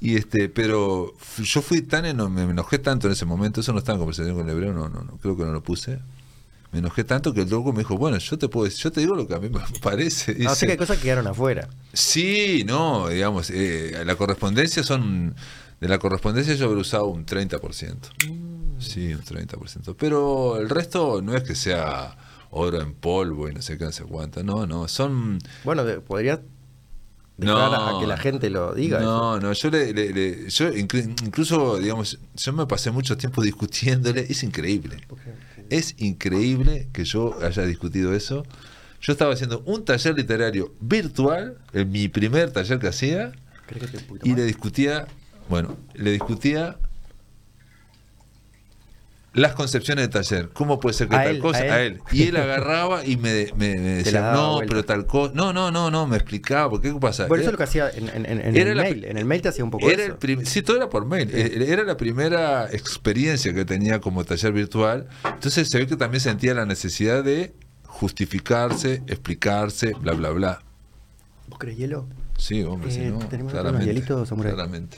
Y 0.00 0.16
este, 0.16 0.48
pero 0.48 1.14
yo 1.38 1.62
fui 1.62 1.82
tan 1.82 2.04
eno- 2.04 2.28
me 2.28 2.42
enojé 2.42 2.78
tanto 2.80 3.06
en 3.06 3.12
ese 3.12 3.24
momento, 3.24 3.60
eso 3.60 3.72
no 3.72 3.78
estaba 3.78 3.94
en 3.96 4.00
conversación 4.00 4.34
con 4.36 4.48
el 4.48 4.54
hebreo, 4.56 4.72
no, 4.72 4.88
no, 4.88 5.02
no, 5.04 5.16
creo 5.18 5.36
que 5.36 5.44
no 5.44 5.52
lo 5.52 5.62
puse. 5.62 6.00
Me 6.72 6.78
enojé 6.80 7.04
tanto 7.04 7.32
que 7.34 7.42
el 7.42 7.50
loco 7.50 7.72
me 7.72 7.80
dijo, 7.80 7.96
bueno, 7.98 8.16
yo 8.18 8.38
te 8.38 8.48
puedo 8.48 8.66
yo 8.66 8.90
te 8.90 9.00
digo 9.00 9.14
lo 9.14 9.28
que 9.28 9.34
a 9.34 9.38
mí 9.38 9.48
me 9.50 9.60
parece. 9.82 10.32
No, 10.32 10.38
Dice, 10.50 10.54
sé 10.56 10.66
que 10.66 10.72
hay 10.72 10.78
cosas 10.78 10.96
que 10.96 11.04
quedaron 11.04 11.26
afuera. 11.28 11.68
Sí, 11.92 12.64
no, 12.66 13.08
digamos, 13.08 13.50
eh, 13.50 14.02
la 14.04 14.16
correspondencia 14.16 14.82
son. 14.82 15.36
De 15.82 15.88
la 15.88 15.98
correspondencia 15.98 16.54
yo 16.54 16.66
habré 16.66 16.80
usado 16.80 17.06
un 17.06 17.26
30%. 17.26 17.96
Sí, 18.78 19.12
un 19.12 19.20
30%. 19.22 19.96
Pero 19.98 20.58
el 20.60 20.68
resto 20.70 21.20
no 21.22 21.36
es 21.36 21.42
que 21.42 21.54
sea 21.56 22.16
oro 22.50 22.80
en 22.80 22.94
polvo 22.94 23.48
y 23.48 23.52
no 23.54 23.62
sé 23.62 23.76
qué, 23.78 23.84
no 23.86 23.92
sé 23.92 24.04
cuánto. 24.04 24.44
No, 24.44 24.64
no, 24.66 24.86
son. 24.86 25.38
Bueno, 25.64 25.82
podrías 26.06 26.38
dejar 27.36 27.70
No. 27.72 27.96
a 27.96 28.00
que 28.00 28.06
la 28.06 28.16
gente 28.16 28.48
lo 28.48 28.74
diga. 28.74 29.00
No, 29.00 29.40
no, 29.40 29.52
yo 29.52 29.70
le, 29.70 29.92
le- 29.92 30.12
le- 30.12 30.50
yo 30.50 30.68
inclu- 30.72 31.16
incluso, 31.26 31.78
digamos, 31.78 32.18
yo 32.36 32.52
me 32.52 32.66
pasé 32.66 32.90
mucho 32.92 33.16
tiempo 33.16 33.42
discutiéndole, 33.42 34.20
es 34.28 34.42
increíble. 34.44 34.98
Es 35.68 35.94
increíble 35.98 36.88
que 36.92 37.04
yo 37.04 37.36
haya 37.42 37.64
discutido 37.64 38.14
eso. 38.14 38.44
Yo 39.00 39.12
estaba 39.12 39.32
haciendo 39.34 39.62
un 39.66 39.84
taller 39.84 40.14
literario 40.16 40.72
virtual, 40.80 41.58
en 41.72 41.90
mi 41.90 42.06
primer 42.08 42.52
taller 42.52 42.78
que 42.78 42.86
hacía, 42.86 43.32
¿Crees 43.66 43.86
que 43.90 43.90
te 43.90 43.98
un 43.98 44.04
poquito 44.04 44.28
y 44.28 44.34
le 44.36 44.44
discutía, 44.44 45.06
bueno, 45.52 45.76
le 45.92 46.12
discutía 46.12 46.78
las 49.34 49.52
concepciones 49.52 50.04
del 50.08 50.10
taller. 50.10 50.48
¿Cómo 50.54 50.80
puede 50.80 50.94
ser 50.94 51.08
que 51.08 51.16
A 51.16 51.24
tal 51.24 51.36
él, 51.36 51.42
cosa? 51.42 51.58
a 51.58 51.64
él. 51.66 51.70
A 51.72 51.80
él. 51.82 52.00
Y 52.10 52.22
él 52.22 52.36
agarraba 52.38 53.04
y 53.04 53.18
me, 53.18 53.30
decía, 53.56 54.32
no, 54.32 54.54
vuelta. 54.54 54.68
pero 54.70 54.84
tal 54.86 55.04
cosa. 55.06 55.34
No, 55.34 55.52
no, 55.52 55.70
no, 55.70 55.90
no, 55.90 56.06
me 56.06 56.16
explicaba. 56.16 56.70
¿Por 56.70 56.80
qué 56.80 56.90
pasa? 56.94 57.26
Bueno, 57.26 57.42
eso 57.42 57.50
es 57.50 57.52
lo 57.52 57.58
que 57.58 57.64
hacía 57.64 57.90
en, 57.90 58.08
el 58.56 58.76
la 58.76 58.82
mail. 58.82 59.04
En 59.04 59.18
el 59.18 59.26
mail 59.26 59.42
te 59.42 59.48
hacía 59.50 59.62
un 59.62 59.70
poco 59.70 59.90
era 59.90 60.04
eso. 60.04 60.16
el 60.22 60.46
sí, 60.46 60.62
todo 60.62 60.78
era 60.78 60.88
por 60.88 61.04
mail. 61.04 61.28
Eh, 61.34 61.66
Era 61.68 61.84
la 61.84 61.98
primera 61.98 62.66
experiencia 62.72 63.52
que 63.52 63.66
tenía 63.66 64.00
como 64.00 64.24
taller 64.24 64.52
virtual. 64.54 65.06
Entonces 65.24 65.68
se 65.68 65.76
ve 65.78 65.86
que 65.86 65.96
también 65.96 66.22
sentía 66.22 66.54
la 66.54 66.64
necesidad 66.64 67.22
de 67.22 67.52
justificarse, 67.84 69.02
explicarse, 69.06 69.92
bla, 70.00 70.12
bla, 70.12 70.30
bla. 70.30 70.62
¿Vos 71.48 71.58
querés 71.58 71.76
hielo? 71.76 72.06
Sí, 72.38 72.62
hombre, 72.64 72.88
Eh, 72.90 72.92
si 72.92 73.00
no, 73.00 73.18
tenemos 73.28 73.52
claramente. 73.52 73.84
unos 73.84 73.94
hielitos, 73.94 74.28
claramente. 74.30 74.96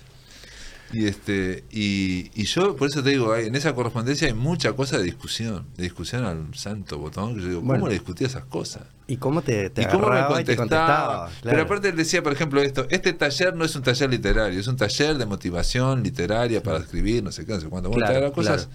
Y 0.93 1.07
este 1.07 1.65
y, 1.71 2.31
y 2.41 2.45
yo 2.45 2.77
por 2.77 2.89
eso 2.89 3.03
te 3.03 3.11
digo, 3.11 3.33
hay- 3.33 3.47
en 3.47 3.55
esa 3.57 3.75
correspondencia 3.75 4.29
hay 4.29 4.35
mucha 4.35 4.73
cosa 4.75 4.99
de 4.99 5.05
discusión, 5.05 5.67
de 5.77 5.83
discusión 5.85 6.25
al 6.25 6.55
santo 6.55 6.99
botón, 6.99 7.35
que 7.35 7.41
yo 7.43 7.49
digo, 7.49 7.61
¿cómo 7.61 7.71
Bueno. 7.73 7.87
le 7.89 7.95
discutía 7.95 8.27
esas 8.29 8.45
cosas? 8.45 8.83
¿Y 9.07 9.17
cómo 9.17 9.43
te, 9.43 9.71
te 9.71 9.83
¿Y 9.83 9.87
cómo 9.87 10.09
me 10.09 10.45
te 10.45 10.57
contestaba? 10.57 11.27
Pero 11.43 11.51
Claro. 11.55 11.63
aparte 11.65 11.89
él 11.89 11.97
decía, 11.97 12.23
por 12.23 12.33
ejemplo, 12.33 12.61
esto, 12.63 12.87
este 12.91 13.13
taller 13.13 13.55
no 13.57 13.65
es 13.65 13.75
un 13.75 13.83
taller 13.83 14.09
literario, 14.09 14.61
es 14.61 14.67
un 14.67 14.77
taller 14.77 15.19
de 15.19 15.27
motivación 15.27 16.03
literaria 16.03 16.63
para 16.63 16.79
escribir, 16.79 17.23
no 17.25 17.33
sé 17.33 17.45
qué, 17.45 17.53
no 17.55 17.61
sé 17.61 17.69
cuánto. 17.69 17.89
Bueno, 17.91 18.05
Claro, 18.07 18.19
eran 18.21 18.33
cosas, 18.33 18.69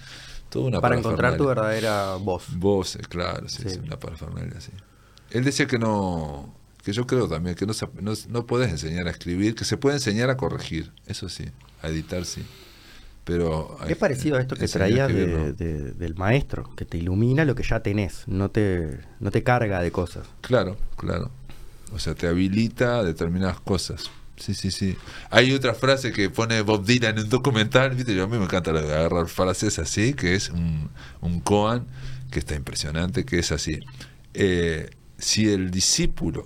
Toda 0.49 0.65
una 0.67 0.81
Para 0.81 0.97
encontrar 0.97 1.37
tu 1.37 1.45
verdadera 1.45 2.15
voz. 2.15 2.45
Voz, 2.57 2.97
claro, 3.07 3.47
sí, 3.47 3.61
Sí. 3.63 3.69
sí, 3.69 3.79
una 3.85 3.97
parafernalia, 3.99 4.59
sí. 4.59 4.71
Él 5.29 5.43
decía 5.43 5.67
que 5.67 5.77
no, 5.77 6.55
que 6.89 6.93
yo 6.95 7.05
creo 7.05 7.27
también, 7.27 7.55
que 7.55 7.65
no, 7.65 7.73
se- 7.73 7.87
no, 8.01 8.13
no 8.29 8.45
puedes 8.45 8.69
enseñar 8.71 9.07
a 9.07 9.11
escribir, 9.11 9.53
que 9.55 9.63
se 9.65 9.77
puede 9.77 9.97
enseñar 9.97 10.29
a 10.29 10.37
corregir, 10.37 10.91
eso 11.05 11.29
sí, 11.29 11.45
a 11.81 11.87
editar 11.89 12.25
sí. 12.25 12.43
Pero 13.23 13.77
hay- 13.79 13.91
Es 13.91 13.97
parecido 13.97 14.37
a 14.37 14.41
esto 14.41 14.55
que 14.55 14.63
enseñar 14.63 14.87
a 15.03 15.07
traías 15.07 15.09
escribir, 15.11 15.35
de- 15.35 15.39
no. 15.43 15.53
de- 15.53 15.91
del 15.93 16.15
maestro, 16.15 16.73
que 16.75 16.85
te 16.85 16.97
ilumina 16.97 17.45
lo 17.45 17.53
que 17.53 17.63
ya 17.63 17.81
tenés, 17.81 18.23
no 18.27 18.49
te, 18.49 18.99
no 19.19 19.29
te 19.31 19.43
carga 19.43 19.81
de 19.81 19.91
cosas. 19.91 20.27
Claro, 20.41 20.77
claro. 20.97 21.29
O 21.93 21.99
sea, 21.99 22.15
te 22.15 22.27
habilita 22.27 22.99
a 22.99 23.03
determinadas 23.03 23.59
cosas. 23.59 24.09
Sí, 24.37 24.53
sí, 24.53 24.71
sí. 24.71 24.95
Hay 25.31 25.51
otra 25.53 25.73
frase 25.73 26.11
que 26.11 26.29
pone 26.29 26.61
Bob 26.61 26.85
Dylan 26.85 27.17
en 27.17 27.23
un 27.25 27.29
documental, 27.29 27.93
¿viste? 27.95 28.15
Yo 28.15 28.23
a 28.23 28.27
mí 28.27 28.37
me 28.37 28.45
encanta 28.45 28.71
agarrar 28.71 29.27
frases 29.27 29.77
así, 29.79 30.13
que 30.13 30.33
es 30.33 30.49
un, 30.49 30.89
un 31.21 31.41
koan 31.41 31.85
que 32.31 32.39
está 32.39 32.55
impresionante, 32.55 33.25
que 33.25 33.39
es 33.39 33.51
así. 33.51 33.79
Eh, 34.33 34.89
si 35.17 35.49
el 35.49 35.69
discípulo 35.71 36.45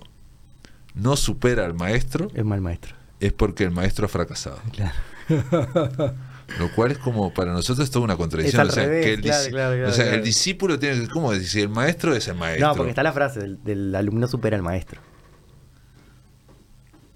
no 0.94 1.16
supera 1.16 1.64
al 1.64 1.74
maestro, 1.74 2.28
Es 2.34 2.44
mal 2.44 2.60
maestro. 2.60 2.94
es 3.20 3.32
porque 3.32 3.64
el 3.64 3.70
maestro 3.70 4.06
ha 4.06 4.08
fracasado. 4.08 4.58
Claro. 4.72 4.94
Lo 6.58 6.70
cual 6.74 6.92
es 6.92 6.98
como 6.98 7.32
para 7.32 7.52
nosotros 7.52 7.84
es 7.86 7.90
toda 7.90 8.04
una 8.04 8.16
contradicción. 8.16 8.68
o 8.68 8.70
sea, 8.70 8.84
revés, 8.84 9.04
que 9.06 9.12
el, 9.14 9.20
claro, 9.22 9.48
claro, 9.50 9.74
claro, 9.76 9.88
o 9.90 9.92
sea, 9.92 10.14
el 10.14 10.22
discípulo 10.22 10.78
tiene 10.78 11.00
que, 11.00 11.08
¿cómo 11.08 11.32
decir? 11.32 11.62
El 11.62 11.68
maestro 11.70 12.14
es 12.14 12.28
el 12.28 12.34
maestro. 12.34 12.68
No, 12.68 12.74
porque 12.76 12.90
está 12.90 13.02
la 13.02 13.12
frase 13.14 13.40
del, 13.40 13.64
del 13.64 13.94
alumno 13.94 14.28
supera 14.28 14.54
al 14.56 14.62
maestro. 14.62 15.00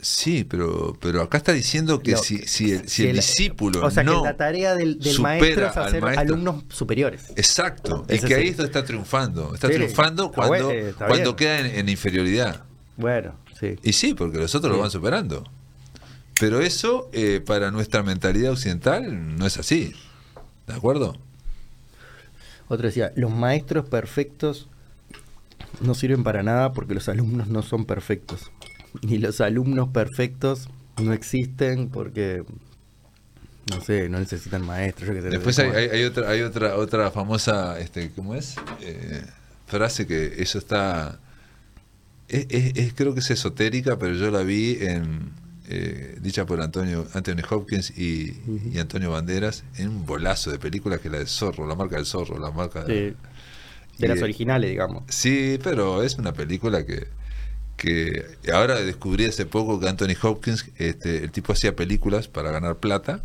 Sí, 0.01 0.45
pero, 0.45 0.97
pero 1.01 1.23
acá 1.23 1.39
está 1.39 1.53
diciendo 1.53 1.99
que 2.01 2.17
si, 2.17 2.39
si 2.47 2.71
el, 2.73 2.83
si 2.83 2.89
si 2.89 3.03
el 3.03 3.09
el- 3.11 3.17
discípulo 3.17 3.85
O 3.85 3.91
sea, 3.91 4.05
no 4.05 4.23
que 4.23 4.29
la 4.29 4.37
tarea 4.37 4.77
del, 4.77 4.97
maestro 5.21 5.67
es 5.67 5.77
hacer 5.77 6.01
maestro- 6.03 6.21
alumnos 6.21 6.65
superiores. 6.69 7.31
Exacto, 7.37 8.07
y 8.09 8.15
Ese 8.15 8.27
que 8.29 8.35
ahí 8.37 8.49
es 8.49 8.57
donde 8.57 8.69
está 8.69 8.85
triunfando. 8.85 9.55
Está 9.55 9.67
Sí, 9.67 9.75
triunfando 9.75 10.27
está 10.27 10.37
cuando, 10.37 10.67
bueno, 10.67 10.71
está 10.89 11.07
cuando 11.09 11.35
queda 11.37 11.59
en, 11.61 11.67
en 11.81 11.89
inferioridad. 11.89 12.63
Bueno, 12.97 13.35
sí. 13.59 13.77
Y 13.83 13.93
sí, 13.93 14.15
porque 14.15 14.39
los 14.39 14.55
otros 14.55 14.73
Sí. 14.73 14.77
lo 14.77 14.83
van 14.83 14.91
superando. 14.91 15.45
Pero 16.41 16.61
eso, 16.61 17.09
eh, 17.13 17.41
para 17.45 17.71
nuestra 17.71 18.03
mentalidad 18.03 18.53
occidental, 18.53 19.37
no 19.37 19.47
es 19.47 19.59
así. 19.59 19.93
¿De 20.67 20.75
acuerdo? 20.75 21.17
Otro 22.69 22.87
decía, 22.87 23.13
los 23.17 23.31
maestros 23.31 23.89
perfectos 23.89 24.69
no 25.81 25.95
sirven 25.95 26.23
para 26.23 26.43
nada 26.43 26.73
porque 26.73 26.95
los 26.95 27.09
alumnos 27.09 27.49
no 27.49 27.63
son 27.63 27.85
perfectos. 27.87 28.51
Ni 29.03 29.19
los 29.19 29.41
alumnos 29.41 29.89
perfectos 29.89 30.69
no 31.03 31.13
existen 31.13 31.89
porque, 31.89 32.45
no 33.73 33.81
sé, 33.81 34.09
no 34.09 34.19
necesitan 34.19 34.65
maestros. 34.67 35.09
yo 35.17 35.23
Después 35.31 35.59
hay, 35.59 35.71
hay- 35.71 35.89
hay 35.89 36.05
otra, 36.05 36.29
hay 36.31 36.43
otra, 36.43 36.77
otra 36.77 37.11
famosa, 37.11 37.79
este, 37.81 38.11
¿cómo 38.13 38.35
es? 38.35 38.57
Eh, 38.81 39.25
frase 39.67 40.07
que 40.07 40.35
eso 40.43 40.59
está, 40.59 41.19
es, 42.29 42.47
es- 42.51 42.77
es- 42.77 42.95
creo 42.95 43.15
que 43.15 43.21
es 43.21 43.31
esotérica, 43.31 43.99
pero 43.99 44.15
yo 44.15 44.31
la 44.31 44.43
vi 44.43 44.79
en, 44.81 45.33
eh, 45.69 46.17
dicha 46.21 46.47
por 46.47 46.61
Antonio, 46.63 47.07
Anthony 47.15 47.43
Hopkins 47.51 47.91
y, 47.99 48.43
y 48.71 48.79
Antonio 48.79 49.11
Banderas 49.11 49.65
en 49.77 49.89
un 49.91 50.07
bolazo 50.07 50.51
de 50.51 50.59
películas 50.59 51.01
que 51.01 51.09
es 51.09 51.13
la 51.13 51.19
de 51.21 51.27
Zorro, 51.27 51.67
la 51.67 51.75
marca 51.75 51.97
del 51.97 52.07
Zorro, 52.07 52.39
la 52.39 52.51
marca 52.51 52.85
Sí, 52.87 52.93
de... 52.93 53.17
de 53.99 54.09
y, 54.09 54.09
las 54.09 54.23
originales, 54.23 54.71
digamos. 54.71 55.05
Sí, 55.09 55.59
pero 55.63 56.03
es 56.03 56.19
una 56.19 56.33
película 56.35 56.85
que, 56.87 57.09
que 57.77 58.25
ahora 58.53 58.77
descubrí 58.77 59.27
hace 59.27 59.47
poco 59.47 59.81
que 59.81 59.89
Anthony 59.89 60.17
Hopkins, 60.23 60.67
este, 60.77 61.25
el 61.25 61.33
tipo 61.33 61.53
hacía 61.55 61.77
películas 61.77 62.29
para 62.29 62.51
ganar 62.53 62.79
plata. 62.79 63.25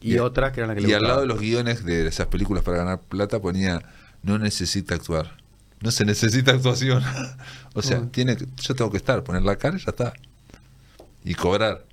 Y, 0.00 0.14
y- 0.14 0.18
otras 0.18 0.52
que 0.52 0.60
eran 0.60 0.68
las 0.68 0.76
que 0.76 0.82
le 0.82 0.88
Y 0.88 0.92
al 0.94 1.02
lado 1.06 1.20
de 1.22 1.26
los 1.26 1.40
guiones 1.40 1.84
de 1.84 2.06
esas 2.08 2.26
películas 2.28 2.64
para 2.64 2.78
ganar 2.78 3.00
plata 3.02 3.40
ponía 3.40 3.82
no 4.22 4.38
necesita 4.38 4.94
actuar. 4.94 5.36
No 5.80 5.90
se 5.90 6.04
necesita 6.04 6.52
actuación. 6.52 7.02
o 7.74 7.82
sea, 7.82 7.98
Ah. 7.98 8.08
tiene 8.10 8.36
que- 8.36 8.46
yo 8.56 8.74
tengo 8.74 8.90
que 8.90 8.96
estar, 8.96 9.22
poner 9.24 9.42
la 9.42 9.56
cara 9.56 9.76
y 9.76 9.80
ya 9.80 9.90
está. 9.90 10.12
Y 11.24 11.34
cobrar. 11.34 11.84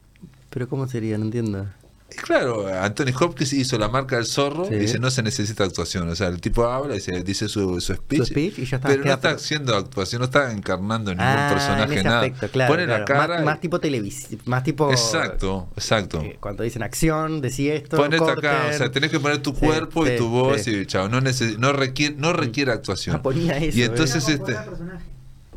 Pero 0.50 0.68
¿cómo 0.70 0.88
sería? 0.88 1.18
No 1.18 1.26
entiendo. 1.26 1.68
Y 2.14 2.22
claro, 2.22 2.68
Anthony 2.68 3.14
Hopkins 3.20 3.54
hizo 3.54 3.78
la 3.78 3.88
marca 3.90 4.16
del 4.18 4.26
zorro 4.26 4.66
Sí. 4.68 4.76
y 4.76 4.78
dice 4.80 5.00
no 5.00 5.10
se 5.12 5.24
necesita 5.24 5.64
actuación. 5.64 6.08
O 6.10 6.16
sea, 6.16 6.28
el 6.28 6.40
tipo 6.42 6.66
habla, 6.66 6.94
dice, 6.96 7.24
dice 7.24 7.50
su, 7.50 7.80
su 7.82 7.94
speech, 7.96 8.20
Su 8.20 8.26
speech 8.26 8.60
y 8.60 8.66
ya 8.66 8.78
está, 8.78 8.88
pero 8.90 9.04
no 9.04 9.12
está 9.14 9.32
haciendo 9.32 9.76
actuación, 9.76 10.20
no 10.20 10.26
está 10.26 10.52
encarnando 10.52 11.12
ningún 11.12 11.26
Ah, 11.26 11.50
personaje, 11.52 11.84
en 11.94 12.00
ese 12.00 12.04
nada. 12.04 12.22
aspecto, 12.22 12.48
claro. 12.50 12.74
Pone 12.74 12.88
la 12.88 13.06
cara. 13.06 13.28
Más, 13.36 13.42
y- 13.42 13.46
más 13.46 13.60
tipo 13.62 13.80
televisivo, 13.80 14.42
más 14.46 14.64
tipo... 14.64 14.92
Exacto, 14.92 15.70
exacto. 15.76 16.22
eh, 16.22 16.38
cuando 16.40 16.64
dicen 16.64 16.84
acción, 16.84 17.42
decía 17.42 17.74
esto, 17.76 17.98
Ponete 17.98 18.24
acá, 18.24 18.34
corten. 18.36 18.74
o 18.74 18.78
sea, 18.78 18.92
tenés 18.92 19.12
que 19.12 19.20
poner 19.20 19.40
tu 19.40 19.52
Sí, 19.52 19.58
cuerpo 19.60 20.06
y 20.06 20.10
sí, 20.12 20.18
tu 20.18 20.30
voz 20.30 20.62
sí. 20.62 20.72
y 20.72 20.86
chao, 20.86 21.10
no, 21.10 21.22
neces- 21.22 21.58
no 21.58 21.74
requiere, 21.74 22.16
no 22.18 22.34
requiere 22.34 22.72
actuación. 22.72 23.16
Ah, 23.16 23.22
ponía 23.22 23.58
eso, 23.58 23.78
y 23.78 23.82
eh. 23.82 23.86
entonces 23.86 24.28
este 24.28 24.54
personaje. 24.54 25.06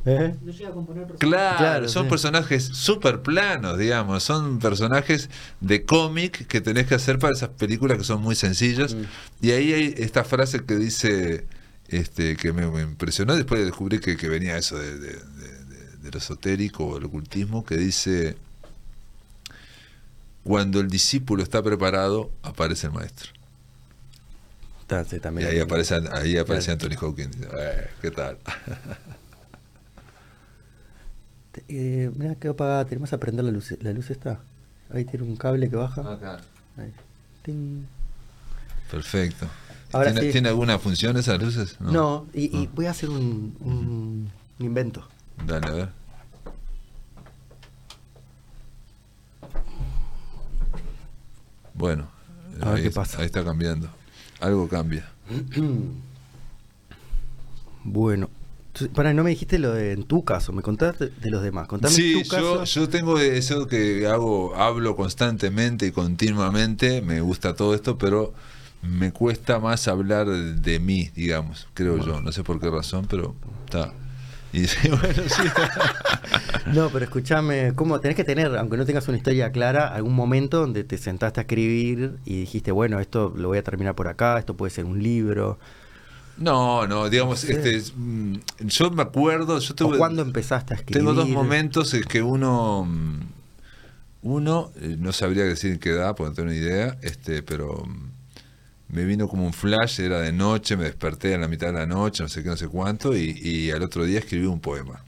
¿Eh? 0.08 0.34
No 0.40 0.52
llega 0.52 0.68
a 0.70 0.72
componer. 0.72 1.06
Claro, 1.18 1.58
Claro, 1.58 1.88
son 1.88 2.04
sí. 2.04 2.10
personajes 2.10 2.64
súper 2.64 3.22
planos, 3.22 3.76
digamos, 3.76 4.22
son 4.22 4.60
personajes 4.60 5.28
de 5.60 5.84
cómic 5.84 6.46
que 6.46 6.60
tenés 6.60 6.86
que 6.86 6.94
hacer 6.94 7.18
para 7.18 7.32
esas 7.34 7.48
películas 7.48 7.98
que 7.98 8.04
son 8.04 8.22
muy 8.22 8.36
sencillas. 8.36 8.94
Mm. 8.94 9.02
Y 9.42 9.50
ahí 9.50 9.72
hay 9.72 9.94
esta 9.98 10.22
frase 10.22 10.64
que 10.64 10.76
dice, 10.76 11.44
este, 11.88 12.36
que 12.36 12.52
me, 12.52 12.66
me 12.70 12.82
impresionó, 12.82 13.34
después 13.34 13.64
descubrí 13.64 13.98
que, 13.98 14.16
que 14.16 14.28
venía 14.28 14.56
eso 14.56 14.78
de, 14.78 14.96
de- 14.96 15.08
de- 15.08 15.64
de- 15.64 15.96
del 16.02 16.16
esotérico 16.16 16.84
o 16.86 16.98
el 16.98 17.04
ocultismo, 17.04 17.64
que 17.64 17.76
dice, 17.76 18.36
cuando 20.44 20.78
el 20.78 20.88
discípulo 20.88 21.42
está 21.42 21.62
preparado, 21.64 22.30
aparece 22.44 22.86
el 22.86 22.92
maestro. 22.92 23.30
Y 24.88 25.42
ahí 25.44 25.58
aparece, 25.58 25.96
ahí 26.12 26.38
aparece 26.38 26.76
Claro. 26.76 26.94
Anthony 26.94 27.04
Hawkins. 27.04 27.36
Eh, 27.58 27.90
¿Qué 28.00 28.10
tal? 28.12 28.38
Eh, 31.68 32.10
mira, 32.16 32.34
quedó 32.36 32.52
apagada. 32.52 32.84
Tenemos 32.84 33.10
que 33.10 33.18
prender 33.18 33.44
la 33.44 33.50
luz. 33.50 33.74
¿La 33.82 33.92
luz 33.92 34.10
está? 34.10 34.40
Ahí 34.92 35.04
tiene 35.04 35.24
un 35.26 35.36
cable 35.36 35.68
que 35.68 35.76
baja. 35.76 36.00
Acá. 36.12 36.40
Ahí. 36.76 36.92
Ting. 37.42 37.82
Perfecto. 38.90 39.46
Ahora 39.92 40.12
¿Tiene, 40.12 40.26
sí. 40.26 40.32
¿Tiene 40.32 40.48
alguna 40.48 40.78
función 40.78 41.16
esas 41.16 41.40
luces? 41.42 41.80
No, 41.80 42.26
y, 42.32 42.56
y 42.56 42.66
Ah. 42.66 42.70
voy 42.74 42.86
a 42.86 42.90
hacer 42.90 43.08
un, 43.10 43.56
un, 43.60 44.30
un 44.58 44.66
invento. 44.66 45.06
Dale, 45.44 45.66
a 45.66 45.70
ver. 45.72 45.88
Bueno, 51.74 52.06
A 52.62 52.70
ver 52.70 52.76
ahí, 52.78 52.82
qué 52.84 52.90
pasa. 52.90 53.18
ahí 53.20 53.26
está 53.26 53.44
cambiando. 53.44 53.88
Algo 54.40 54.68
cambia. 54.68 55.08
Bueno. 57.88 58.28
Para, 58.94 59.12
no 59.14 59.24
me 59.24 59.30
dijiste 59.30 59.58
lo 59.58 59.72
de 59.72 59.92
en 59.92 60.04
tu 60.04 60.24
caso, 60.24 60.52
me 60.52 60.62
contaste 60.62 61.08
de 61.08 61.30
los 61.30 61.42
demás. 61.42 61.68
Contame 61.68 61.94
Sí, 61.94 62.22
tu 62.22 62.28
caso. 62.28 62.64
yo, 62.64 62.64
yo 62.64 62.88
tengo 62.88 63.18
eso 63.18 63.66
que 63.66 64.06
hago, 64.06 64.54
hablo 64.56 64.96
constantemente 64.96 65.86
y 65.86 65.92
continuamente, 65.92 67.02
me 67.02 67.20
gusta 67.20 67.54
todo 67.54 67.74
esto, 67.74 67.98
pero 67.98 68.34
me 68.82 69.12
cuesta 69.12 69.58
más 69.58 69.88
hablar 69.88 70.26
de 70.28 70.78
mí, 70.80 71.10
digamos, 71.14 71.66
creo 71.74 71.98
yo, 72.04 72.20
no 72.20 72.30
sé 72.32 72.44
por 72.44 72.60
qué 72.60 72.70
razón, 72.70 73.06
pero 73.08 73.34
está. 73.64 73.92
Y 74.52 74.60
bueno, 74.88 75.22
sí. 75.28 75.42
No, 76.72 76.88
pero 76.90 77.04
escúchame, 77.04 77.72
¿cómo 77.74 78.00
tenés 78.00 78.16
que 78.16 78.24
tener, 78.24 78.56
aunque 78.56 78.76
no 78.76 78.84
tengas 78.84 79.06
una 79.08 79.16
historia 79.16 79.52
clara, 79.52 79.86
algún 79.88 80.14
momento 80.14 80.60
donde 80.60 80.82
te 80.82 80.98
sentaste 80.98 81.40
a 81.40 81.42
escribir 81.42 82.16
y 82.24 82.40
dijiste, 82.40 82.72
bueno, 82.72 82.98
esto 83.00 83.32
lo 83.36 83.48
voy 83.48 83.58
a 83.58 83.62
terminar 83.62 83.94
por 83.94 84.08
acá, 84.08 84.38
esto 84.38 84.56
puede 84.56 84.70
ser 84.70 84.84
un 84.84 85.02
libro? 85.02 85.58
No, 86.38 86.86
no, 86.86 87.08
digamos, 87.08 87.40
Sí. 87.40 87.52
este, 87.52 87.76
es, 87.76 87.92
mm, 87.96 88.34
yo 88.66 88.90
me 88.90 89.02
acuerdo, 89.02 89.58
yo 89.58 89.72
¿O 89.72 89.76
tuve, 89.76 89.98
cuándo 89.98 90.22
empezaste 90.22 90.74
a 90.74 90.76
escribir? 90.76 90.98
tengo 91.00 91.14
dos 91.14 91.28
momentos 91.28 91.94
en 91.94 92.02
que 92.04 92.22
uno, 92.22 92.84
mm, 92.84 93.20
uno, 94.22 94.70
eh, 94.80 94.96
no 94.98 95.12
sabría 95.12 95.44
decir 95.44 95.72
en 95.72 95.78
qué 95.78 95.90
edad, 95.90 96.14
porque 96.14 96.30
no 96.30 96.34
tengo 96.34 96.50
ni 96.50 96.56
idea, 96.56 96.98
este, 97.02 97.42
pero 97.42 97.84
mm, 97.86 98.94
me 98.94 99.04
vino 99.04 99.28
como 99.28 99.46
un 99.46 99.52
flash, 99.52 100.00
era 100.00 100.20
de 100.20 100.32
noche, 100.32 100.76
me 100.76 100.84
desperté 100.84 101.34
a 101.34 101.38
la 101.38 101.48
mitad 101.48 101.68
de 101.68 101.72
la 101.74 101.86
noche, 101.86 102.22
no 102.22 102.28
sé 102.28 102.42
qué, 102.42 102.50
no 102.50 102.56
sé 102.56 102.68
cuánto, 102.68 103.16
y, 103.16 103.30
y 103.42 103.70
al 103.70 103.82
otro 103.82 104.04
día 104.04 104.18
escribí 104.18 104.46
un 104.46 104.60
poema. 104.60 105.02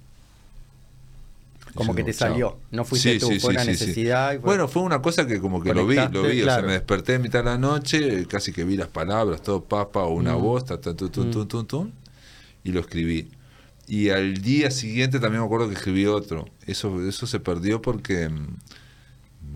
Como 1.79 1.95
que 1.95 2.05
te 2.05 2.13
salió, 2.13 2.59
no 2.71 2.85
fuiste 2.85 3.19
tú, 3.19 3.31
fue 3.41 3.51
una 3.55 3.65
necesidad 3.65 4.33
y 4.33 4.37
fue- 4.37 4.45
Bueno, 4.47 4.69
fue 4.69 4.83
una 4.83 5.01
cosa 5.01 5.27
que 5.27 5.41
como 5.41 5.63
que 5.63 5.73
lo 5.73 5.87
vi, 5.87 5.97
lo 5.97 6.23
vi, 6.25 6.29
o 6.29 6.33
sea, 6.35 6.43
claro. 6.45 6.67
me 6.67 6.73
desperté 6.75 7.15
a 7.15 7.19
mitad 7.19 7.39
de 7.41 7.45
la 7.47 7.59
noche, 7.59 8.27
casi 8.27 8.53
que 8.53 8.65
vi 8.65 8.77
las 8.77 8.89
palabras, 8.89 9.43
todo 9.43 9.65
papa 9.65 10.01
o 10.03 10.15
una 10.15 10.37
Mm. 10.37 10.41
voz, 10.43 10.65
ta, 10.65 10.81
ta, 10.81 10.95
tu, 10.95 11.09
tu, 11.09 11.25
Mm. 11.25 11.31
tu, 11.31 11.47
tu, 11.47 11.65
tu, 11.65 11.91
y 12.65 12.73
lo 12.73 12.81
escribí. 12.81 13.31
Y 13.87 14.11
al 14.11 14.35
día 14.43 14.71
siguiente 14.71 15.19
también 15.21 15.41
me 15.41 15.47
acuerdo 15.47 15.69
que 15.69 15.75
escribí 15.75 16.05
otro. 16.07 16.47
Eso, 16.67 17.07
eso 17.09 17.27
se 17.27 17.41
perdió 17.41 17.81
porque 17.81 18.29
mm, 18.29 18.57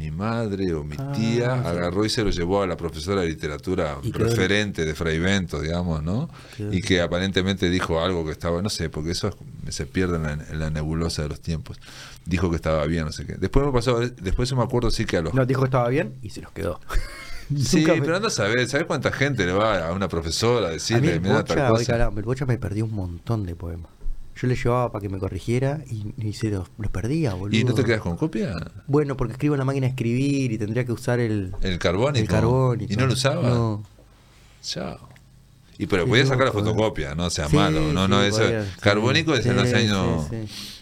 mi 0.02 0.10
madre 0.10 0.74
o 0.74 0.82
mi 0.84 0.96
Ah, 0.98 1.12
tía 1.14 1.62
sí. 1.62 1.68
agarró 1.68 2.04
y 2.04 2.10
se 2.10 2.24
lo 2.24 2.30
llevó 2.30 2.62
a 2.62 2.66
la 2.66 2.76
profesora 2.76 3.20
de 3.22 3.28
literatura 3.28 3.98
referente 4.14 4.84
de 4.84 4.94
Fray 4.94 5.18
Bento, 5.18 5.60
digamos, 5.60 6.02
¿no? 6.02 6.28
Y 6.70 6.80
que 6.82 7.00
aparentemente 7.00 7.70
dijo 7.70 8.00
algo 8.00 8.24
que 8.24 8.32
estaba, 8.32 8.60
no 8.62 8.68
sé, 8.68 8.90
porque 8.90 9.12
eso 9.12 9.28
es- 9.28 9.74
se 9.74 9.86
pierde 9.86 10.16
en 10.16 10.22
la, 10.24 10.32
en 10.32 10.58
la 10.58 10.70
nebulosa 10.70 11.22
de 11.22 11.28
los 11.28 11.40
tiempos. 11.40 11.78
Dijo 12.24 12.50
que 12.50 12.56
estaba 12.56 12.84
bien, 12.86 13.04
no 13.04 13.12
sé 13.12 13.26
qué. 13.26 13.34
Después 13.34 13.64
me 13.66 13.72
pasó, 13.72 14.00
después 14.00 14.52
me 14.54 14.62
acuerdo 14.62 14.90
sí 14.90 15.04
que 15.04 15.18
a 15.18 15.22
los 15.22 15.34
No, 15.34 15.46
dijo 15.46 15.60
que 15.62 15.66
estaba 15.66 15.88
bien 15.88 16.14
y 16.22 16.30
se 16.30 16.40
los 16.42 16.52
quedó. 16.52 16.80
Sí, 17.54 17.84
pero 17.84 18.16
anda 18.16 18.28
a 18.28 18.30
saber, 18.30 18.66
¿sabes 18.66 18.86
cuánta 18.86 19.12
gente 19.12 19.44
le 19.44 19.52
va 19.52 19.86
a 19.86 19.92
una 19.92 20.08
profesora 20.08 20.68
a 20.68 20.70
A 20.70 20.72
mí 20.72 20.78
decirle, 20.78 21.14
el 21.16 21.20
mira 21.20 21.44
tal 21.44 21.58
Bocha, 21.58 21.68
cosa? 21.68 21.92
caramba, 21.92 22.20
el 22.20 22.24
Bocha 22.24 22.46
me 22.46 22.56
perdió 22.56 22.84
un 22.86 22.94
montón 22.94 23.44
de 23.44 23.54
poemas. 23.54 23.91
Yo 24.34 24.48
le 24.48 24.56
llevaba 24.56 24.90
para 24.90 25.02
que 25.02 25.08
me 25.08 25.18
corrigiera 25.18 25.80
y, 25.90 26.14
y 26.16 26.32
se 26.32 26.50
los, 26.50 26.68
los 26.78 26.90
perdía, 26.90 27.34
boludo. 27.34 27.56
¿Y 27.56 27.64
no 27.64 27.74
te 27.74 27.84
quedas 27.84 28.00
con 28.00 28.16
copia? 28.16 28.54
Bueno, 28.86 29.16
porque 29.16 29.32
escribo 29.34 29.54
en 29.54 29.58
la 29.58 29.64
máquina 29.64 29.86
de 29.86 29.90
escribir 29.90 30.52
y 30.52 30.58
tendría 30.58 30.84
que 30.84 30.92
usar 30.92 31.20
el, 31.20 31.52
El 31.60 31.78
carbónico. 31.78 32.18
el 32.22 32.28
carbónico. 32.28 32.92
¿Y 32.92 32.96
no 32.96 33.06
lo 33.06 33.12
usaba? 33.12 33.42
No. 33.48 33.82
Chao. 34.62 34.98
Y 35.82 35.86
pero 35.86 36.04
Qué 36.04 36.10
podías 36.10 36.28
sacar 36.28 36.44
la 36.44 36.50
¿eh? 36.50 36.52
fotocopia, 36.52 37.14
no 37.16 37.28
sea 37.28 37.48
Sí, 37.48 37.56
malo. 37.56 37.80
No, 37.92 38.06
no, 38.06 38.22
eso. 38.22 38.38
podía, 38.38 38.64
carbónico 38.80 39.34
es 39.34 39.44
en 39.46 39.56
los 39.56 39.72
años. 39.72 40.28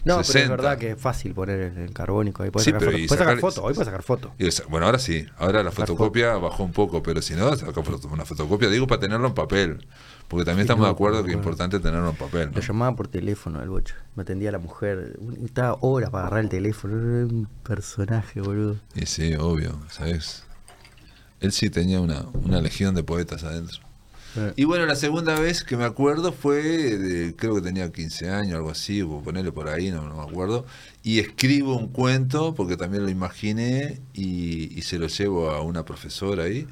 No, 0.04 0.22
60. 0.22 0.32
pero 0.32 0.38
es 0.44 0.48
verdad 0.50 0.78
que 0.78 0.90
es 0.90 1.00
fácil 1.00 1.32
poner 1.32 1.58
el, 1.60 1.78
el 1.78 1.92
carbónico 1.94 2.42
ahí. 2.42 2.50
Puedes 2.50 2.66
Sí, 2.66 2.70
sacar, 2.70 2.80
pero 2.80 2.92
foto. 2.92 3.02
y 3.02 3.06
Puedes 3.08 3.18
sacar 3.18 3.34
sacar- 3.36 3.40
foto, 3.40 3.62
hoy 3.66 3.72
puedes 3.72 3.86
sacar 3.86 4.02
foto. 4.02 4.32
Bueno, 4.68 4.84
ahora 4.86 4.98
sí, 4.98 5.24
ahora 5.38 5.62
la 5.62 5.70
Sacar 5.70 5.86
fotocopia 5.86 6.34
bajó 6.36 6.64
un 6.64 6.72
poco, 6.72 7.02
pero 7.02 7.22
si 7.22 7.32
no, 7.34 7.56
saca 7.56 7.80
una 8.10 8.24
fotocopia, 8.26 8.68
digo 8.68 8.86
para 8.86 9.00
tenerlo 9.00 9.26
en 9.26 9.32
papel, 9.34 9.86
porque 10.28 10.44
también 10.44 10.62
estamos 10.64 10.84
de 10.84 10.92
acuerdo 10.92 11.24
que 11.24 11.30
es 11.30 11.36
importante 11.36 11.80
tenerlo 11.80 12.10
en 12.10 12.16
papel. 12.16 12.50
Lo 12.54 12.60
llamaba 12.60 12.94
por 12.94 13.08
teléfono 13.08 13.62
el 13.62 13.70
bocho. 13.70 13.94
Me 14.16 14.22
atendía 14.24 14.52
la 14.52 14.58
mujer. 14.58 15.18
Estaba 15.42 15.78
horas 15.80 16.10
para 16.10 16.24
agarrar 16.26 16.44
el 16.44 16.50
teléfono. 16.50 16.94
Era 16.98 17.24
un 17.26 17.48
personaje, 17.62 18.42
boludo. 18.42 18.76
Y 18.94 19.06
sí, 19.06 19.34
obvio, 19.34 19.78
¿sabes? 19.90 20.44
Él 21.40 21.52
sí 21.52 21.70
tenía 21.70 22.02
una, 22.02 22.26
una 22.44 22.60
legión 22.60 22.94
de 22.94 23.02
poetas 23.02 23.44
adentro. 23.44 23.80
Eh, 24.36 24.52
Y 24.56 24.64
bueno, 24.64 24.86
la 24.86 24.94
segunda 24.96 25.38
vez 25.38 25.64
que 25.64 25.76
me 25.76 25.84
acuerdo 25.84 26.32
fue, 26.32 26.62
de- 26.62 27.34
creo 27.36 27.54
que 27.56 27.60
tenía 27.62 27.90
15 27.90 28.30
años, 28.30 28.56
algo 28.56 28.70
así, 28.70 29.02
ponerle 29.02 29.52
por 29.52 29.68
ahí, 29.68 29.90
no, 29.90 30.08
no 30.08 30.16
me 30.16 30.22
acuerdo. 30.30 30.64
Y 31.02 31.18
escribo 31.18 31.74
un 31.76 31.88
cuento, 31.88 32.54
porque 32.54 32.76
también 32.76 33.02
lo 33.04 33.10
imaginé, 33.10 34.00
y, 34.14 34.76
y 34.78 34.82
se 34.82 34.98
lo 34.98 35.06
llevo 35.08 35.50
a 35.50 35.62
una 35.62 35.84
profesora 35.84 36.44
ahí. 36.44 36.66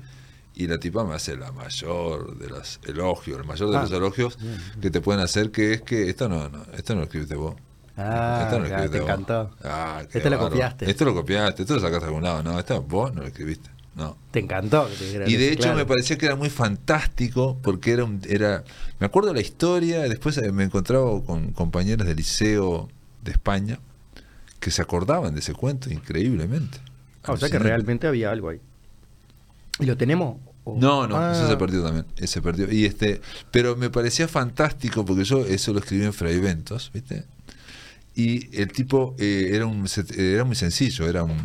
Y 0.54 0.66
la 0.66 0.78
tipa 0.78 1.04
me 1.04 1.14
hace 1.14 1.36
la 1.36 1.52
mayor 1.52 2.36
de 2.36 2.48
los 2.48 2.80
elogios, 2.84 3.38
el 3.40 3.46
mayor 3.46 3.70
de 3.70 3.76
Ah, 3.76 3.82
los 3.82 3.92
elogios 3.92 4.36
bien, 4.40 4.58
que 4.80 4.90
te 4.90 5.00
pueden 5.00 5.22
hacer, 5.22 5.52
que 5.52 5.72
es 5.74 5.82
que 5.82 6.08
esto 6.10 6.28
no, 6.28 6.48
no 6.48 6.64
esto 6.76 6.94
no 6.94 7.00
lo 7.00 7.04
escribiste 7.04 7.36
vos. 7.36 7.54
Ah, 7.96 8.40
Esto 8.44 8.58
no 8.58 8.64
lo 8.64 8.68
ya, 8.70 8.76
escribiste 8.84 8.98
te 8.98 9.00
vos. 9.00 9.10
encantó. 9.10 9.50
Ah, 9.62 10.02
Esto 10.12 10.30
lo 10.30 10.38
copiaste. 10.38 10.90
Esto 10.90 11.04
lo 11.04 11.14
copiaste, 11.14 11.62
esto 11.62 11.74
lo 11.74 11.80
sacaste 11.80 12.04
de 12.04 12.06
algún 12.08 12.22
lado. 12.24 12.42
No, 12.42 12.58
esto 12.58 12.80
vos 12.82 13.12
no 13.14 13.22
lo 13.22 13.26
escribiste. 13.28 13.70
No. 13.98 14.16
Te 14.30 14.38
encantó. 14.38 14.88
que 14.88 15.18
te 15.18 15.30
Y 15.30 15.36
de 15.36 15.48
hecho 15.52 15.62
claro. 15.64 15.76
me 15.76 15.84
parecía 15.84 16.16
que 16.16 16.24
era 16.26 16.36
muy 16.36 16.48
fantástico 16.50 17.58
porque 17.62 17.90
era, 17.92 18.04
un- 18.04 18.22
era 18.28 18.62
me 19.00 19.06
acuerdo 19.06 19.34
la 19.34 19.40
historia, 19.40 20.02
después 20.08 20.38
eh, 20.38 20.52
me 20.52 20.64
encontraba 20.64 21.22
con 21.24 21.52
compañeros 21.52 22.06
del 22.06 22.16
liceo 22.16 22.88
de 23.24 23.32
España 23.32 23.80
que 24.60 24.70
se 24.70 24.80
acordaban 24.82 25.34
de 25.34 25.40
ese 25.40 25.52
cuento 25.52 25.90
increíblemente. 25.92 26.78
Ah, 27.24 27.32
o 27.32 27.36
sea 27.36 27.50
que 27.50 27.58
realmente 27.58 28.06
había 28.06 28.30
algo 28.30 28.48
ahí. 28.50 28.60
¿Y 29.80 29.84
lo 29.86 29.96
tenemos? 29.96 30.36
¿O- 30.64 30.76
No, 30.78 31.06
no, 31.08 31.16
Ah, 31.16 31.32
eso 31.34 31.48
se 31.48 31.56
perdió 31.56 31.82
también, 31.82 32.06
ese 32.16 32.26
se 32.34 32.42
perdió. 32.42 32.70
Y 32.72 32.84
este, 32.84 33.20
pero 33.50 33.74
me 33.76 33.90
parecía 33.90 34.28
fantástico 34.28 35.04
porque 35.04 35.24
yo 35.24 35.44
eso 35.44 35.72
lo 35.72 35.80
escribí 35.80 36.04
en 36.04 36.12
Fraiventos, 36.12 36.90
¿viste? 36.94 37.24
Y 38.14 38.56
el 38.60 38.70
tipo 38.72 39.14
eh, 39.18 39.50
era 39.52 39.66
un 39.66 39.86
era 40.16 40.44
muy 40.44 40.56
sencillo, 40.56 41.08
era 41.08 41.22
un, 41.24 41.36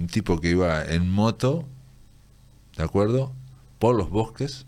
un 0.00 0.06
tipo 0.08 0.38
que 0.40 0.50
iba 0.50 0.84
en 0.84 1.08
moto, 1.10 1.66
¿de 2.76 2.82
acuerdo? 2.84 3.32
Por 3.78 3.96
los 3.96 4.10
bosques. 4.10 4.66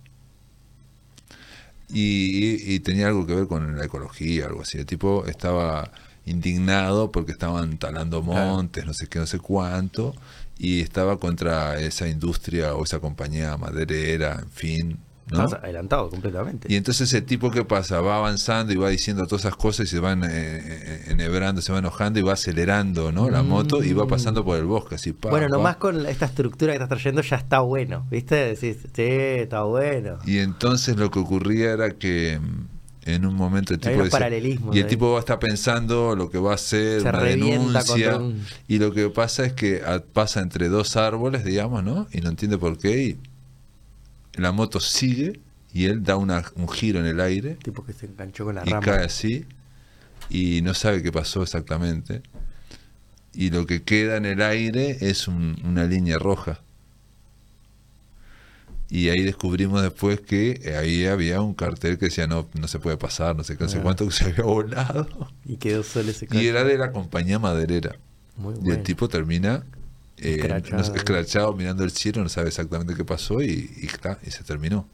Y, 1.89 2.55
y- 2.70 2.74
y 2.74 2.81
tenía 2.81 3.09
algo 3.09 3.26
que 3.26 3.35
ver 3.35 3.47
con 3.47 3.76
la 3.76 3.85
ecología, 3.85 4.47
algo 4.47 4.62
así. 4.62 4.78
El 4.78 4.86
tipo 4.86 5.26
estaba 5.26 5.93
indignado 6.26 7.12
porque 7.12 7.32
estaban 7.32 7.78
talando 7.78 8.22
montes, 8.22 8.86
no 8.86 8.94
sé 8.94 9.06
qué, 9.09 9.18
no 9.18 9.26
sé 9.26 9.39
cuánto, 9.39 10.14
y 10.59 10.81
estaba 10.81 11.18
contra 11.20 11.78
esa 11.81 12.09
industria 12.09 12.74
o 12.74 12.85
esa 12.85 12.98
compañía 13.01 13.56
maderera, 13.59 14.39
en 14.43 14.51
fin. 14.51 14.98
¿No? 15.31 15.45
Estás 15.45 15.63
adelantado 15.63 16.11
completamente. 16.11 16.69
Y 16.71 16.77
entonces 16.77 17.13
el 17.15 17.25
tipo 17.25 17.51
que 17.51 17.65
pasa 17.65 18.01
va 18.01 18.17
avanzando 18.19 18.73
y 18.73 18.77
va 18.77 18.89
diciendo 18.91 19.27
todas 19.27 19.45
esas 19.47 19.57
cosas 19.57 19.87
y 19.87 19.91
se 19.91 19.99
van 20.01 20.23
eh, 20.25 20.29
eh, 20.31 21.05
enhebrando, 21.09 21.63
se 21.63 21.73
va 21.73 21.79
enojando 21.79 22.19
y 22.19 22.23
va 22.23 22.35
acelerando 22.35 23.11
¿no? 23.13 23.31
la 23.31 23.43
moto 23.43 23.83
y 23.83 23.93
va 23.95 24.07
pasando 24.07 24.45
por 24.45 24.59
el 24.59 24.65
bosque 24.65 24.97
así. 24.97 25.13
pa, 25.13 25.31
bueno, 25.31 25.47
pa. 25.49 25.57
nomás 25.57 25.77
con 25.77 26.05
esta 26.07 26.27
estructura 26.27 26.73
que 26.73 26.77
estás 26.83 26.89
trayendo 26.89 27.23
ya 27.23 27.37
está 27.37 27.61
bueno. 27.61 28.07
¿Viste? 28.11 28.35
Decís, 28.55 28.77
sí, 28.95 29.03
está 29.03 29.63
bueno. 29.63 30.19
Y 30.27 30.39
entonces 30.39 30.97
lo 30.97 31.11
que 31.11 31.19
ocurría 31.21 31.73
era 31.73 31.91
que 31.93 32.39
mm, 32.39 32.67
en 33.07 33.27
un 33.27 33.35
momento 33.35 33.75
el 33.75 33.81
tipo 33.81 34.03
dice- 34.05 34.51
y 34.73 34.79
el 34.79 34.87
tipo 34.87 35.11
va 35.13 35.17
a 35.17 35.21
estar 35.21 35.39
pensando 35.39 36.15
lo 36.17 36.31
que 36.31 36.39
va 36.39 36.53
a 36.53 36.55
hacer, 36.55 37.03
Se 37.03 37.09
una 37.09 37.21
denuncia 37.23 38.17
un- 38.19 38.45
y 38.69 38.79
lo 38.79 38.93
que 38.93 39.09
pasa 39.11 39.45
es 39.45 39.53
que 39.53 39.83
ah, 39.87 40.03
pasa 40.13 40.41
entre 40.41 40.69
dos 40.69 40.97
árboles, 40.97 41.45
digamos, 41.45 41.83
¿no? 41.85 42.07
Y 42.13 42.21
no 42.21 42.31
entiende 42.31 42.57
por 42.59 42.79
qué 42.79 43.03
y 43.03 43.19
la 44.36 44.52
moto 44.52 44.81
sigue 44.81 45.40
y 45.73 45.86
él 45.86 46.02
da 46.02 46.16
una- 46.16 46.44
un 46.56 46.69
giro 46.69 47.01
en 47.01 47.06
el 47.06 47.20
aire 47.20 47.56
Tipo 47.62 47.85
que 47.85 47.93
se 47.93 48.06
enganchó 48.06 48.44
con 48.44 48.55
la 48.56 48.62
y 48.65 48.70
rama. 48.70 48.85
cae 48.85 49.05
así 49.05 49.44
y 50.31 50.62
no 50.62 50.73
sabe 50.74 51.02
qué 51.02 51.11
pasó 51.12 51.43
exactamente 51.43 52.23
y 53.32 53.51
lo 53.51 53.66
que 53.66 53.82
queda 53.82 54.16
en 54.16 54.24
el 54.27 54.40
aire 54.43 54.97
es 55.01 55.27
un- 55.28 55.56
una 55.65 55.85
línea 55.85 56.19
roja 56.19 56.61
y 58.90 59.09
ahí 59.09 59.23
descubrimos 59.24 59.82
después 59.82 60.20
que 60.20 60.61
eh, 60.62 60.77
ahí 60.77 61.06
había 61.06 61.40
un 61.40 61.55
cartel 61.55 61.98
que 61.98 62.06
decía 62.06 62.27
no 62.27 62.48
no 62.55 62.69
se 62.69 62.78
puede 62.78 62.97
pasar 62.97 63.35
no 63.35 63.43
sé 63.43 63.56
qué 63.56 63.65
no 63.65 63.70
sé 63.70 63.78
Ah. 63.78 63.82
cuánto 63.82 64.05
que 64.09 64.12
se 64.12 64.24
había 64.27 64.44
volado 64.44 65.09
Y 65.44 65.56
quedó 65.56 65.82
solo 65.82 66.11
ese 66.11 66.27
y 66.27 66.28
cacho. 66.28 66.40
era 66.40 66.65
de 66.65 66.78
la 66.78 66.93
compañía 66.93 67.39
maderera 67.39 67.97
Muy 68.36 68.55
y 68.55 68.59
bueno. 68.59 68.74
el 68.74 68.82
tipo 68.82 69.09
termina 69.09 69.65
eh, 70.19 70.36
Escrachado. 70.36 70.77
no 70.78 70.85
sé, 70.85 70.97
escrachado 70.97 71.53
mirando 71.55 71.85
el 71.85 71.91
cielo 71.91 72.23
no 72.23 72.28
sabe 72.28 72.49
exactamente 72.49 72.95
qué 72.95 73.05
pasó 73.05 73.43
y, 73.43 73.70
y, 73.82 73.86
está, 73.86 74.19
y 74.27 74.31
se 74.31 74.43
terminó 74.45 74.86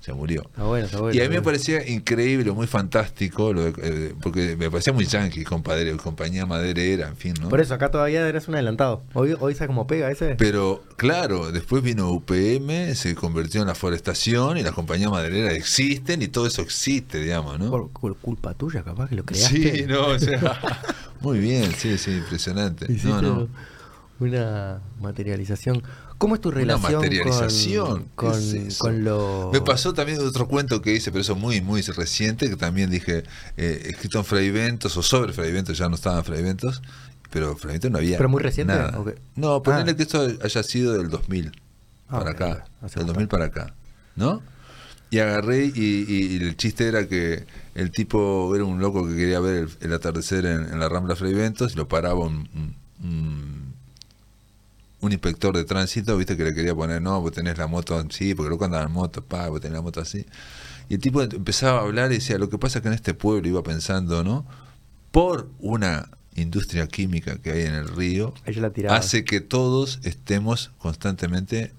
se 0.00 0.14
murió 0.14 0.40
Está 0.46 0.62
bueno, 0.64 0.86
está 0.86 0.98
bueno. 0.98 1.14
y 1.14 1.20
a 1.22 1.28
mí 1.28 1.34
me 1.34 1.42
parecía 1.42 1.86
increíble, 1.86 2.50
muy 2.52 2.66
fantástico, 2.66 3.52
lo 3.52 3.64
de- 3.70 3.74
eh, 3.82 4.14
porque 4.22 4.56
me 4.56 4.70
parecía 4.70 4.94
muy 4.94 5.04
yankee, 5.04 5.44
compadre, 5.44 5.94
compañía 5.98 6.46
maderera, 6.46 7.08
en 7.08 7.16
fin, 7.18 7.34
¿no? 7.38 7.50
Por 7.50 7.60
eso, 7.60 7.74
acá 7.74 7.90
todavía 7.90 8.26
eres 8.26 8.48
un 8.48 8.54
adelantado. 8.54 9.02
Hoy, 9.12 9.36
hoy 9.38 9.54
sabe 9.54 9.66
cómo 9.66 9.86
pega 9.86 10.10
ese. 10.10 10.36
Pero 10.36 10.82
claro, 10.96 11.52
después 11.52 11.82
vino 11.82 12.10
UPM, 12.12 12.94
se 12.94 13.14
convirtió 13.14 13.60
en 13.60 13.66
la 13.66 13.74
forestación 13.74 14.56
y 14.56 14.62
las 14.62 14.72
compañías 14.72 15.10
madereras 15.10 15.52
existen 15.52 16.22
y 16.22 16.28
todo 16.28 16.46
eso 16.46 16.62
existe, 16.62 17.20
digamos, 17.20 17.58
¿no? 17.58 17.68
Por, 17.70 17.90
por 17.90 18.16
culpa 18.16 18.54
tuya, 18.54 18.82
capaz 18.82 19.10
que 19.10 19.16
lo 19.16 19.24
creaste. 19.26 19.76
Sí, 19.80 19.82
no, 19.86 20.06
o 20.06 20.18
sea, 20.18 20.80
muy 21.20 21.38
bien, 21.40 21.74
sí, 21.76 21.98
sí, 21.98 22.12
impresionante. 22.12 22.86
No, 23.04 23.20
no. 23.20 23.48
Una 24.20 24.80
materialización. 25.00 25.82
¿Cómo 26.18 26.34
es 26.34 26.40
tu 26.42 26.50
Una 26.50 26.58
relación 26.58 26.92
materialización. 27.00 27.86
con, 28.14 28.32
¿qué 28.32 28.38
con, 28.54 28.66
es 28.66 28.78
con 28.78 29.02
lo... 29.04 29.50
Me 29.52 29.62
pasó 29.62 29.94
también 29.94 30.20
otro 30.20 30.46
cuento 30.46 30.82
que 30.82 30.94
hice, 30.94 31.10
pero 31.10 31.22
eso 31.22 31.34
muy, 31.34 31.62
muy 31.62 31.80
reciente, 31.80 32.48
que 32.50 32.56
también 32.56 32.90
dije, 32.90 33.24
eh, 33.56 33.82
escrito 33.86 34.18
en 34.18 34.24
Fraiventos 34.26 34.94
o 34.98 35.02
sobre 35.02 35.32
Fraiventos, 35.32 35.78
ya 35.78 35.88
no 35.88 35.94
estaba 35.94 36.18
en 36.18 36.24
Fraiventos, 36.24 36.82
pero 37.30 37.56
Fraiventos 37.56 37.90
no 37.90 37.96
había. 37.98 38.18
¿Pero 38.18 38.28
muy 38.28 38.42
reciente? 38.42 38.74
No, 39.36 39.62
ponerle 39.62 39.92
Ah. 39.92 39.96
que 39.96 40.02
esto 40.02 40.28
haya 40.42 40.62
sido 40.62 40.92
del 40.92 41.08
2000 41.08 41.50
Ah, 42.08 42.18
para 42.18 42.30
acá, 42.32 42.64
del 42.82 43.00
un 43.00 43.06
2000 43.06 43.28
para 43.28 43.44
acá, 43.46 43.74
¿no? 44.16 44.42
Y 45.12 45.18
agarré 45.20 45.64
y, 45.64 45.72
y- 45.74 46.26
y 46.34 46.36
el 46.36 46.56
chiste 46.56 46.86
era 46.86 47.08
que 47.08 47.46
el 47.74 47.90
tipo 47.92 48.54
era 48.54 48.64
un 48.64 48.78
loco 48.80 49.06
que 49.08 49.16
quería 49.16 49.40
ver 49.40 49.54
el, 49.64 49.68
el 49.80 49.92
atardecer 49.94 50.44
en, 50.44 50.64
en 50.72 50.78
la 50.78 50.88
Rambla 50.88 51.16
Fraiventos 51.16 51.72
y 51.72 51.76
lo 51.76 51.88
paraba 51.88 52.20
un, 52.26 52.48
un- 52.54 52.76
un- 53.02 53.69
un 55.00 55.12
inspector 55.12 55.56
de 55.56 55.64
tránsito, 55.64 56.16
viste, 56.16 56.36
que 56.36 56.44
le 56.44 56.54
quería 56.54 56.74
poner, 56.74 57.00
no, 57.00 57.20
vos 57.20 57.32
tenés 57.32 57.56
la 57.58 57.66
moto 57.66 57.96
así, 57.96 58.34
porque 58.34 58.50
loco 58.50 58.64
andaba 58.64 58.84
en 58.84 58.92
moto, 58.92 59.24
pa, 59.24 59.48
vos 59.48 59.60
tenés 59.60 59.76
la 59.76 59.82
moto 59.82 60.00
así. 60.00 60.26
Y 60.88 60.94
el 60.94 61.00
tipo 61.00 61.22
empezaba 61.22 61.78
a 61.78 61.82
hablar 61.82 62.10
y 62.12 62.16
decía, 62.16 62.38
lo 62.38 62.50
que 62.50 62.58
pasa 62.58 62.78
es 62.78 62.82
que 62.82 62.88
en 62.88 62.94
este 62.94 63.14
pueblo 63.14 63.48
iba 63.48 63.62
pensando, 63.62 64.24
¿no? 64.24 64.44
Por 65.10 65.48
una 65.58 66.10
industria 66.34 66.86
química 66.86 67.38
que 67.38 67.52
hay 67.52 67.62
en 67.62 67.74
el 67.74 67.88
río, 67.88 68.34
hace 68.88 69.24
que 69.24 69.40
todos 69.40 70.00
estemos 70.04 70.70
constantemente 70.78 71.72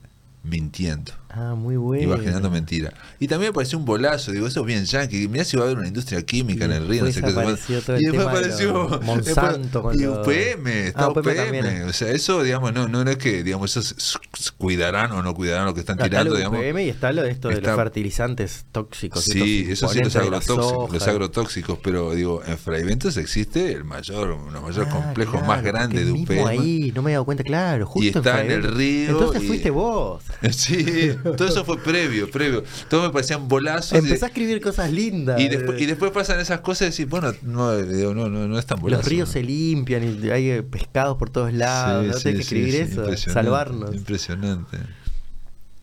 mintiendo. 0.44 1.12
Ah, 1.34 1.56
muy 1.56 1.78
bueno. 1.78 2.04
Iba 2.04 2.18
generando 2.18 2.50
mentira. 2.52 2.92
Y 3.18 3.28
también 3.30 3.52
me 3.52 3.54
pareció 3.54 3.78
un 3.78 3.86
bolazo, 3.86 4.34
digo, 4.34 4.48
eso 4.48 4.60
es 4.62 4.66
bien 4.66 4.84
yankee. 4.84 5.30
Mirá 5.30 5.46
si 5.46 5.56
va 5.56 5.64
a 5.64 5.66
haber 5.68 5.78
una 5.78 5.88
industria 5.88 6.22
química 6.24 6.66
en 6.66 6.74
el 6.74 6.88
río, 6.90 7.02
no 7.04 7.06
después 7.06 7.14
sé 7.14 7.22
qué. 7.34 7.40
apareció 7.40 7.82
todo 7.82 7.96
el 7.96 8.02
y 8.02 8.06
después 8.08 8.26
de 8.26 8.30
apareció 8.32 9.00
Monsanto 9.04 9.82
con 9.82 9.96
y 9.98 10.04
los- 10.04 10.28
UPM, 10.28 10.88
está 10.88 11.06
Ah, 11.06 11.10
UPM. 11.12 11.86
O 11.88 11.94
sea, 11.94 12.10
eso, 12.12 12.44
digamos, 12.44 12.74
no, 12.74 12.90
no 12.90 13.02
es 13.10 13.16
que, 13.16 13.44
digamos, 13.44 13.78
esos 13.78 14.20
cuidarán 14.58 15.14
o 15.14 15.22
no 15.22 15.34
cuidarán 15.34 15.66
lo 15.68 15.74
que 15.74 15.80
están 15.80 15.96
No, 15.98 16.04
está 16.04 16.10
tirando, 16.10 16.32
lo 16.32 16.38
digamos. 16.38 16.60
UPM 16.60 16.84
y 16.84 16.90
está 16.90 17.14
lo 17.14 17.22
de 17.24 17.32
esto 17.32 17.48
de 17.48 17.54
Está- 17.56 17.68
los 17.70 17.76
fertilizantes 17.78 18.66
tóxicos. 18.74 19.24
Sí, 19.24 19.68
eso 19.70 19.88
sí, 19.88 20.00
los 20.00 20.16
agrotóxicos, 20.18 20.92
los 20.92 21.08
agrotóxicos, 21.08 21.80
pero 21.82 22.12
digo, 22.14 22.42
en 22.46 22.58
Fraiventos 22.58 23.16
existe 23.16 23.72
el 23.72 23.86
mayor, 23.86 24.28
los 24.52 24.62
mayores 24.62 24.90
Ah, 24.92 25.02
complejos 25.02 25.36
claro, 25.36 25.48
más 25.48 25.64
grandes 25.64 26.08
porque 26.10 26.34
de 26.34 26.42
UPM. 26.42 26.48
ahí, 26.50 26.92
no 26.94 27.02
me 27.04 27.12
he 27.12 27.14
dado 27.14 27.24
cuenta, 27.24 27.44
claro, 27.46 27.86
justo 27.86 28.04
Y 28.04 28.08
está 28.10 28.44
en 28.44 28.52
el 28.52 28.64
río 28.64 29.12
Entonces 29.12 29.44
y- 29.44 29.48
fuiste 29.48 29.70
vos. 29.70 30.24
Sí, 30.52 31.12
todo 31.38 31.48
eso 31.48 31.64
fue 31.66 31.78
previo, 31.80 32.30
previo. 32.32 32.64
Todo 32.90 33.04
me 33.04 33.10
parecían 33.12 33.48
bolazos. 33.48 33.98
Empezás 33.98 34.24
a 34.24 34.28
escribir 34.28 34.60
cosas 34.62 34.92
lindas. 34.92 35.40
Y 35.40 35.48
después, 35.50 35.82
y 35.82 35.86
después 35.86 36.12
pasan 36.12 36.40
esas 36.40 36.62
cosas 36.62 36.88
y 36.88 36.92
decís, 36.92 37.10
bueno, 37.10 37.34
no, 37.44 37.74
no, 37.82 38.30
no, 38.30 38.48
no 38.48 38.58
es 38.60 38.66
tan 38.66 38.80
bolazo. 38.80 39.02
Los 39.02 39.10
ríos 39.10 39.30
se 39.30 39.44
limpian 39.44 40.20
y 40.24 40.30
hay 40.30 40.62
pescados 40.64 41.18
por 41.18 41.30
todos 41.30 41.54
lados. 41.54 42.04
Sí, 42.04 42.08
no 42.12 42.18
sí, 42.18 42.24
tenés 42.24 42.36
que 42.38 42.42
escribir 42.44 42.74
sí, 42.74 42.80
eso, 42.82 43.02
impresionante, 43.02 43.34
salvarnos. 43.34 43.96
Impresionante. 43.96 44.78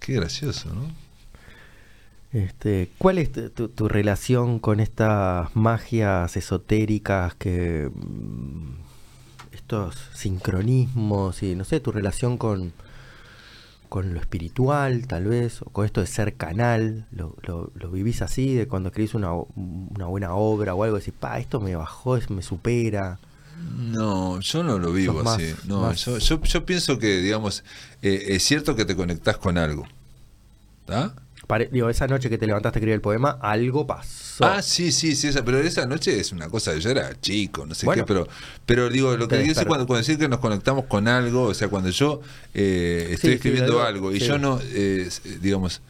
Qué 0.01 0.15
gracioso, 0.15 0.73
¿no? 0.75 0.91
Este, 2.33 2.91
¿Cuál 2.99 3.19
es 3.19 3.33
tu, 3.33 3.49
tu- 3.51 3.69
tu 3.69 3.89
relación 3.89 4.59
con 4.59 4.81
estas 4.81 5.55
magias 5.57 6.37
esotéricas 6.37 7.35
que 7.35 7.91
mm, 7.95 9.55
estos 9.55 9.97
sincronismos 10.15 11.43
y 11.43 11.55
no 11.55 11.65
sé, 11.65 11.81
tu 11.81 11.91
relación 11.91 12.37
con 12.37 12.73
con 13.89 14.15
lo 14.15 14.21
espiritual 14.21 15.07
tal 15.07 15.25
vez 15.25 15.63
o 15.63 15.67
con 15.67 15.85
esto 15.87 16.01
de 16.01 16.07
ser 16.07 16.35
canal, 16.35 17.07
lo, 17.11 17.35
lo, 17.43 17.71
lo 17.75 17.91
vivís 17.91 18.23
así 18.23 18.55
de 18.55 18.67
cuando 18.69 18.89
escribís 18.91 19.15
una, 19.15 19.33
una 19.35 20.07
buena 20.07 20.35
obra 20.35 20.75
o 20.75 20.85
algo 20.85 20.99
decís, 20.99 21.15
pa, 21.19 21.39
esto 21.39 21.61
me 21.61 21.75
bajó, 21.77 22.17
es- 22.17 22.31
me 22.31 22.43
supera. 22.43 23.19
No, 23.77 24.39
yo 24.41 24.63
no 24.63 24.79
lo 24.79 24.93
vivo 24.93 25.23
más- 25.25 25.37
así. 25.37 25.53
No, 25.67 25.83
más- 25.83 26.05
yo, 26.05 26.19
yo, 26.19 26.41
yo 26.43 26.65
pienso 26.65 26.99
que, 26.99 27.19
digamos, 27.21 27.65
eh, 28.03 28.25
es 28.29 28.45
cierto 28.45 28.77
que 28.77 28.85
te 28.85 28.95
conectás 28.95 29.37
con 29.39 29.59
algo. 29.59 29.85
¿Ah? 30.89 31.13
Pare- 31.49 31.69
digo, 31.73 31.89
esa 31.91 32.07
noche 32.07 32.31
que 32.31 32.39
te 32.39 32.47
levantaste 32.47 32.77
a 32.77 32.81
escribir 32.81 32.95
el 32.95 33.01
poema, 33.01 33.39
algo 33.43 33.87
pasó. 33.87 34.45
Ah, 34.45 34.63
sí, 34.63 34.93
sí, 34.93 35.17
sí, 35.17 35.29
esa, 35.29 35.45
pero 35.45 35.59
esa 35.59 35.87
noche 35.87 36.21
es 36.21 36.31
una 36.31 36.49
cosa, 36.49 36.77
yo 36.77 36.91
era 36.91 37.19
chico, 37.21 37.67
no 37.67 37.75
sé 37.75 37.87
Bueno. 37.87 38.05
qué, 38.05 38.07
pero, 38.07 38.29
pero 38.67 38.89
digo, 38.91 39.17
lo 39.17 39.27
que 39.27 39.39
digo 39.39 39.53
es 39.53 39.65
cuando, 39.65 39.87
cuando 39.87 39.97
decir 39.97 40.19
que 40.19 40.29
nos 40.29 40.39
conectamos 40.39 40.85
con 40.85 41.09
algo, 41.09 41.45
o 41.45 41.55
sea, 41.55 41.69
cuando 41.69 41.91
yo 41.91 42.21
eh, 42.55 43.09
estoy 43.13 43.31
sí, 43.31 43.35
escribiendo 43.37 43.73
digo, 43.73 43.83
algo 43.83 44.13
y 44.13 44.21
sí. 44.21 44.27
yo 44.27 44.39
no, 44.39 44.61
eh, 44.63 45.09
digamos, 45.41 45.81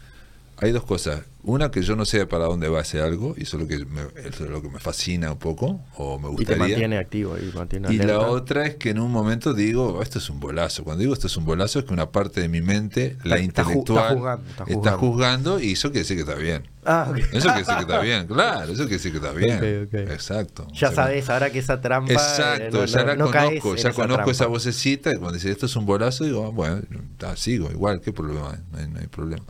hay 0.61 0.73
dos 0.73 0.85
cosas. 0.85 1.23
Una, 1.45 1.71
que 1.71 1.81
yo 1.83 1.97
no 1.97 2.05
sé 2.05 2.27
para 2.27 2.45
dónde 2.45 2.69
va 2.69 2.81
ese 2.81 3.01
algo, 3.01 3.35
y 3.39 3.45
eso 3.45 3.57
es 3.57 3.63
lo 3.63 3.69
que 3.69 3.79
me, 3.87 4.03
eso 4.29 4.45
es 4.45 4.51
lo 4.51 4.61
que 4.61 4.69
me 4.69 4.81
fascina 4.81 5.33
un 5.33 5.39
poco, 5.39 5.81
o 5.97 6.19
me 6.19 6.27
y 6.27 6.31
te 6.31 6.53
gustaría. 6.55 6.59
mantiene 6.59 6.99
activo 6.99 7.39
y 7.39 7.57
mantiene 7.57 7.91
Y 7.95 7.97
la 7.99 8.19
otra 8.19 8.67
es 8.67 8.75
que 8.75 8.91
en 8.91 8.99
un 8.99 9.11
momento 9.11 9.55
digo, 9.55 10.03
esto 10.03 10.19
es 10.19 10.29
un 10.29 10.41
bolazo. 10.41 10.85
Cuando 10.85 11.01
digo 11.01 11.15
esto 11.15 11.27
es 11.29 11.37
un 11.39 11.47
bolazo, 11.47 11.79
es 11.79 11.85
que 11.87 11.95
una 11.95 12.11
parte 12.11 12.43
de 12.43 12.49
mi 12.49 12.61
mente, 12.61 13.17
la 13.25 13.37
Está- 13.37 13.63
intelectual, 13.63 14.05
está 14.05 14.15
juzgando, 14.17 14.51
está 14.51 14.65
está 14.65 14.93
juzgando. 14.99 15.61
y 15.61 15.73
eso 15.73 15.89
quiere 15.91 16.01
decir 16.01 16.17
que 16.17 16.23
está 16.31 16.35
bien. 16.35 16.69
Ah. 16.85 17.13
Eso 17.17 17.25
quiere 17.49 17.59
decir 17.61 17.75
que 17.77 17.81
está 17.83 18.01
bien, 18.03 18.27
claro, 18.27 18.65
eso 18.73 18.83
quiere 18.83 18.95
decir 19.03 19.13
que 19.13 19.19
está 19.19 19.33
bien. 19.33 19.89
Exacto. 20.11 20.67
Ya 20.75 20.89
O 20.89 20.93
sea, 20.93 21.05
sabes, 21.05 21.31
ahora 21.31 21.51
que 21.51 21.61
esa 21.61 21.81
trampa. 21.81 22.13
eh, 22.13 22.15
Exacto, 22.17 22.79
no- 22.81 22.85
ya 22.85 23.05
la 23.05 23.17
no 23.17 23.31
conozco, 23.31 23.77
ya 23.77 23.93
conozco 23.93 24.31
esa 24.31 24.47
vocecita 24.47 25.13
y 25.13 25.17
cuando 25.17 25.35
dice 25.35 25.51
esto 25.51 25.65
es 25.67 25.77
un 25.77 25.87
bolazo, 25.87 26.25
digo, 26.25 26.45
ah, 26.47 26.51
bueno, 26.51 26.83
ah, 27.23 27.37
sigo, 27.37 27.71
igual, 27.71 28.01
¿qué 28.03 28.13
problema? 28.13 28.59
No 28.73 28.79
hay, 28.79 28.89
no 28.89 28.99
hay 29.01 29.07
problema. 29.07 29.45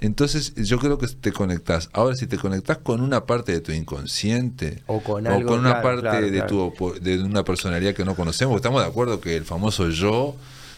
Entonces, 0.00 0.54
yo 0.56 0.78
creo 0.78 0.98
que 0.98 1.06
te 1.08 1.32
conectás. 1.32 1.88
Ahora, 1.92 2.16
si 2.16 2.26
te 2.26 2.36
conectás 2.36 2.78
con 2.78 3.00
una 3.00 3.24
parte 3.24 3.52
de 3.52 3.60
tu 3.60 3.72
inconsciente 3.72 4.82
O 4.86 5.00
con 5.02 5.26
algo, 5.26 5.48
con 5.48 5.60
una 5.60 5.80
claro, 5.80 5.82
parte 5.82 6.00
claro, 6.02 6.26
de 6.26 6.32
claro. 6.32 6.72
tu 6.78 6.94
de 7.00 7.22
una 7.22 7.44
personalidad 7.44 7.94
que 7.94 8.04
no 8.04 8.14
conocemos, 8.14 8.56
estamos 8.56 8.82
de 8.82 8.88
acuerdo 8.88 9.20
que 9.20 9.36
el 9.36 9.44
famoso 9.44 9.88
yo 9.88 10.36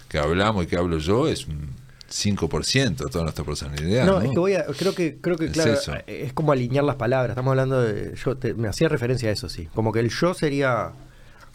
que 0.09 0.19
hablamos 0.19 0.65
y 0.65 0.67
que 0.69 0.77
hablo 0.77 0.99
yo 0.99 1.27
es 1.29 1.47
un 1.49 1.69
5% 2.11 2.97
de 3.05 3.11
toda 3.11 3.25
nuestra 3.25 3.45
personalidad. 3.45 4.07
No, 4.07 4.13
¿no? 4.13 4.23
es 4.23 4.31
que 4.31 4.39
voy 4.39 4.55
a, 4.55 4.65
creo 4.65 4.95
que, 4.95 5.19
creo 5.21 5.37
que 5.37 5.47
Es 5.47 5.53
claro, 5.53 5.73
eso. 5.75 5.93
es 6.07 6.33
como 6.33 6.53
alinear 6.53 6.85
las 6.85 6.97
palabras. 6.97 7.31
Estamos 7.33 7.51
hablando 7.51 7.83
de, 7.83 8.15
yo 8.25 8.37
te- 8.37 8.55
me 8.55 8.69
hacía 8.69 8.89
referencia 8.89 9.29
a 9.29 9.33
eso, 9.33 9.49
sí. 9.49 9.69
Como 9.75 9.93
que 9.93 10.01
el 10.01 10.09
yo 10.11 10.33
sería 10.33 10.93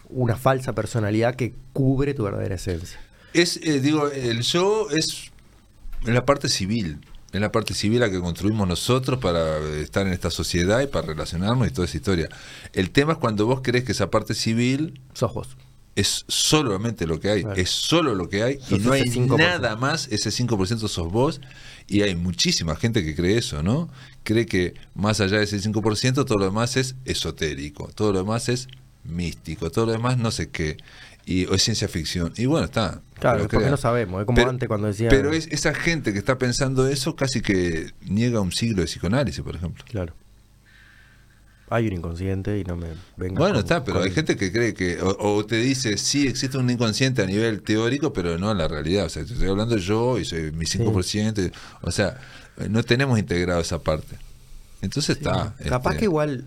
una 0.10 0.36
falsa 0.36 0.74
personalidad 0.74 1.34
que 1.36 1.56
cubre 1.72 2.14
tu 2.14 2.24
verdadera 2.24 2.56
esencia. 2.56 3.00
Es, 3.34 3.58
eh, 3.64 3.80
digo, 3.80 4.10
el 4.10 4.42
yo 4.42 4.90
es 4.92 5.32
la 6.04 6.24
parte 6.26 6.50
civil, 6.50 7.00
en 7.34 7.42
la 7.42 7.52
parte 7.52 7.74
civil 7.74 8.00
la 8.00 8.10
que 8.10 8.20
construimos 8.20 8.68
nosotros 8.68 9.20
para 9.20 9.58
eh, 9.58 9.82
estar 9.82 10.08
en 10.08 10.14
esta 10.14 10.30
sociedad 10.32 10.82
y 10.82 10.88
para 10.88 11.08
relacionarnos 11.08 11.68
y 11.68 11.72
toda 11.72 11.86
esa 11.86 11.98
historia. 11.98 12.30
El 12.74 12.92
tema 12.92 13.14
es 13.14 13.18
cuando 13.20 13.46
vos 13.46 13.60
crees 13.64 13.84
que 13.84 13.92
esa 13.92 14.10
parte 14.10 14.34
civil 14.36 15.02
Sos 15.14 15.34
vos. 15.34 15.50
es 15.96 16.26
solamente 16.28 17.06
lo 17.08 17.20
que 17.20 17.30
hay, 17.32 17.42
Claro. 17.44 17.60
es 17.60 17.70
solo 17.70 18.16
lo 18.16 18.30
que 18.30 18.44
hay 18.44 18.60
y 18.70 18.76
no 18.80 18.92
hay 18.94 19.02
ese 19.02 19.20
5%. 19.20 19.38
nada 19.38 19.76
más, 19.76 20.08
ese 20.12 20.30
5% 20.32 20.88
sos 20.88 21.12
vos 21.12 21.42
y 21.88 22.02
hay 22.04 22.16
muchísima 22.16 22.76
gente 22.76 23.04
que 23.04 23.16
cree 23.16 23.38
eso, 23.38 23.62
¿no? 23.64 23.90
Cree 24.24 24.46
que 24.46 24.74
más 24.96 25.20
allá 25.20 25.38
de 25.40 25.44
ese 25.44 25.58
5% 25.60 26.26
todo 26.26 26.38
lo 26.38 26.46
demás 26.46 26.78
es 26.78 26.96
esotérico, 27.06 27.90
todo 27.94 28.12
lo 28.14 28.20
demás 28.20 28.48
es 28.50 28.68
místico, 29.04 29.70
todo 29.70 29.88
lo 29.88 29.92
demás 29.92 30.18
no 30.18 30.32
sé 30.32 30.50
qué, 30.50 30.78
y, 31.26 31.46
o 31.46 31.54
es 31.54 31.64
ciencia 31.64 31.88
ficción. 31.88 32.34
Y 32.38 32.46
bueno, 32.46 32.66
está. 32.66 33.02
Claro, 33.20 33.48
porque 33.48 33.70
no 33.70 33.78
sabemos. 33.78 34.22
Es 34.22 34.26
como 34.26 34.36
Pero- 34.36 34.50
antes 34.50 34.68
cuando 34.68 34.88
decían. 34.88 35.10
Pero 35.10 35.32
es 35.32 35.48
esa 35.48 35.74
gente 35.74 36.12
que 36.14 36.20
está 36.20 36.38
pensando 36.38 36.88
eso 36.88 37.16
casi 37.16 37.42
que 37.42 37.92
niega 38.02 38.42
un 38.42 38.52
siglo 38.52 38.82
de 38.82 38.88
psicoanálisis, 38.88 39.42
por 39.44 39.56
ejemplo. 39.56 39.84
Claro. 39.88 40.14
Hay 41.70 41.88
un 41.88 41.94
inconsciente 41.94 42.60
y 42.60 42.64
no 42.66 42.76
me 42.76 42.88
venga. 43.18 43.40
Bueno, 43.40 43.56
con- 43.56 43.64
está, 43.64 43.84
pero 43.84 44.04
hay 44.04 44.12
gente 44.12 44.36
que 44.36 44.52
cree 44.52 44.74
que, 44.74 45.02
o, 45.02 45.16
o 45.38 45.46
te 45.46 45.56
dice, 45.56 45.98
sí, 45.98 46.28
existe 46.28 46.58
un 46.58 46.70
inconsciente 46.70 47.24
a 47.24 47.26
nivel 47.26 47.62
teórico, 47.64 48.14
pero 48.14 48.38
no 48.38 48.52
en 48.52 48.58
la 48.60 48.68
realidad. 48.68 49.06
O 49.06 49.10
sea, 49.10 49.24
te 49.26 49.34
estoy 49.34 49.48
hablando 49.50 49.78
yo 49.78 50.20
y 50.20 50.26
soy 50.26 50.52
mi 50.52 50.66
5%. 50.66 51.48
y- 51.48 51.52
O 51.82 51.92
sea, 51.92 52.18
no 52.70 52.84
tenemos 52.84 53.18
integrado 53.18 53.62
esa 53.62 53.80
parte. 53.80 54.18
Entonces 54.82 55.18
está. 55.18 55.56
Capaz 55.68 55.92
este, 55.92 56.00
que 56.00 56.06
igual 56.06 56.46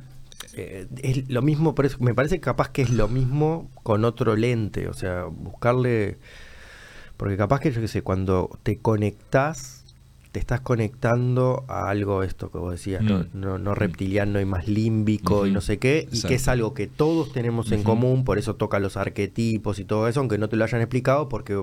eh, 0.57 0.87
es 1.03 1.29
lo 1.29 1.43
mismo, 1.43 1.75
por 1.75 1.87
eso- 1.87 1.99
me 2.01 2.15
parece 2.15 2.37
que 2.37 2.41
capaz 2.43 2.71
que 2.71 2.83
es 2.83 2.91
lo 2.91 3.09
mismo 3.09 3.71
con 3.83 4.05
otro 4.05 4.37
lente, 4.37 4.89
o 4.89 4.95
sea, 4.95 5.25
buscarle, 5.25 6.17
porque 7.17 7.37
capaz 7.37 7.61
que 7.61 7.73
yo 7.73 7.81
qué 7.81 7.89
sé, 7.89 8.03
cuando 8.03 8.59
te 8.63 8.79
conectás, 8.79 9.85
te 10.33 10.41
estás 10.41 10.61
conectando 10.61 11.65
a 11.69 11.89
algo 11.89 12.23
esto 12.23 12.51
que 12.51 12.59
vos 12.59 12.73
decías, 12.73 13.03
no, 13.03 13.21
Mm. 13.21 13.27
no, 13.33 13.59
no 13.59 13.75
reptiliano 13.75 14.39
y 14.41 14.45
más 14.45 14.69
límbico 14.69 15.47
y 15.47 15.51
no 15.51 15.61
sé 15.63 15.79
qué, 15.79 16.07
y 16.13 16.21
que 16.23 16.35
es 16.35 16.49
algo 16.49 16.75
que 16.75 16.87
todos 16.87 17.33
tenemos 17.33 17.73
en 17.73 17.83
común, 17.83 18.25
por 18.25 18.37
eso 18.39 18.55
toca 18.57 18.79
los 18.79 18.97
arquetipos 18.99 19.79
y 19.79 19.85
todo 19.85 20.09
eso, 20.09 20.21
aunque 20.21 20.37
no 20.37 20.49
te 20.51 20.57
lo 20.57 20.65
hayan 20.65 20.83
explicado, 20.83 21.29
porque 21.31 21.63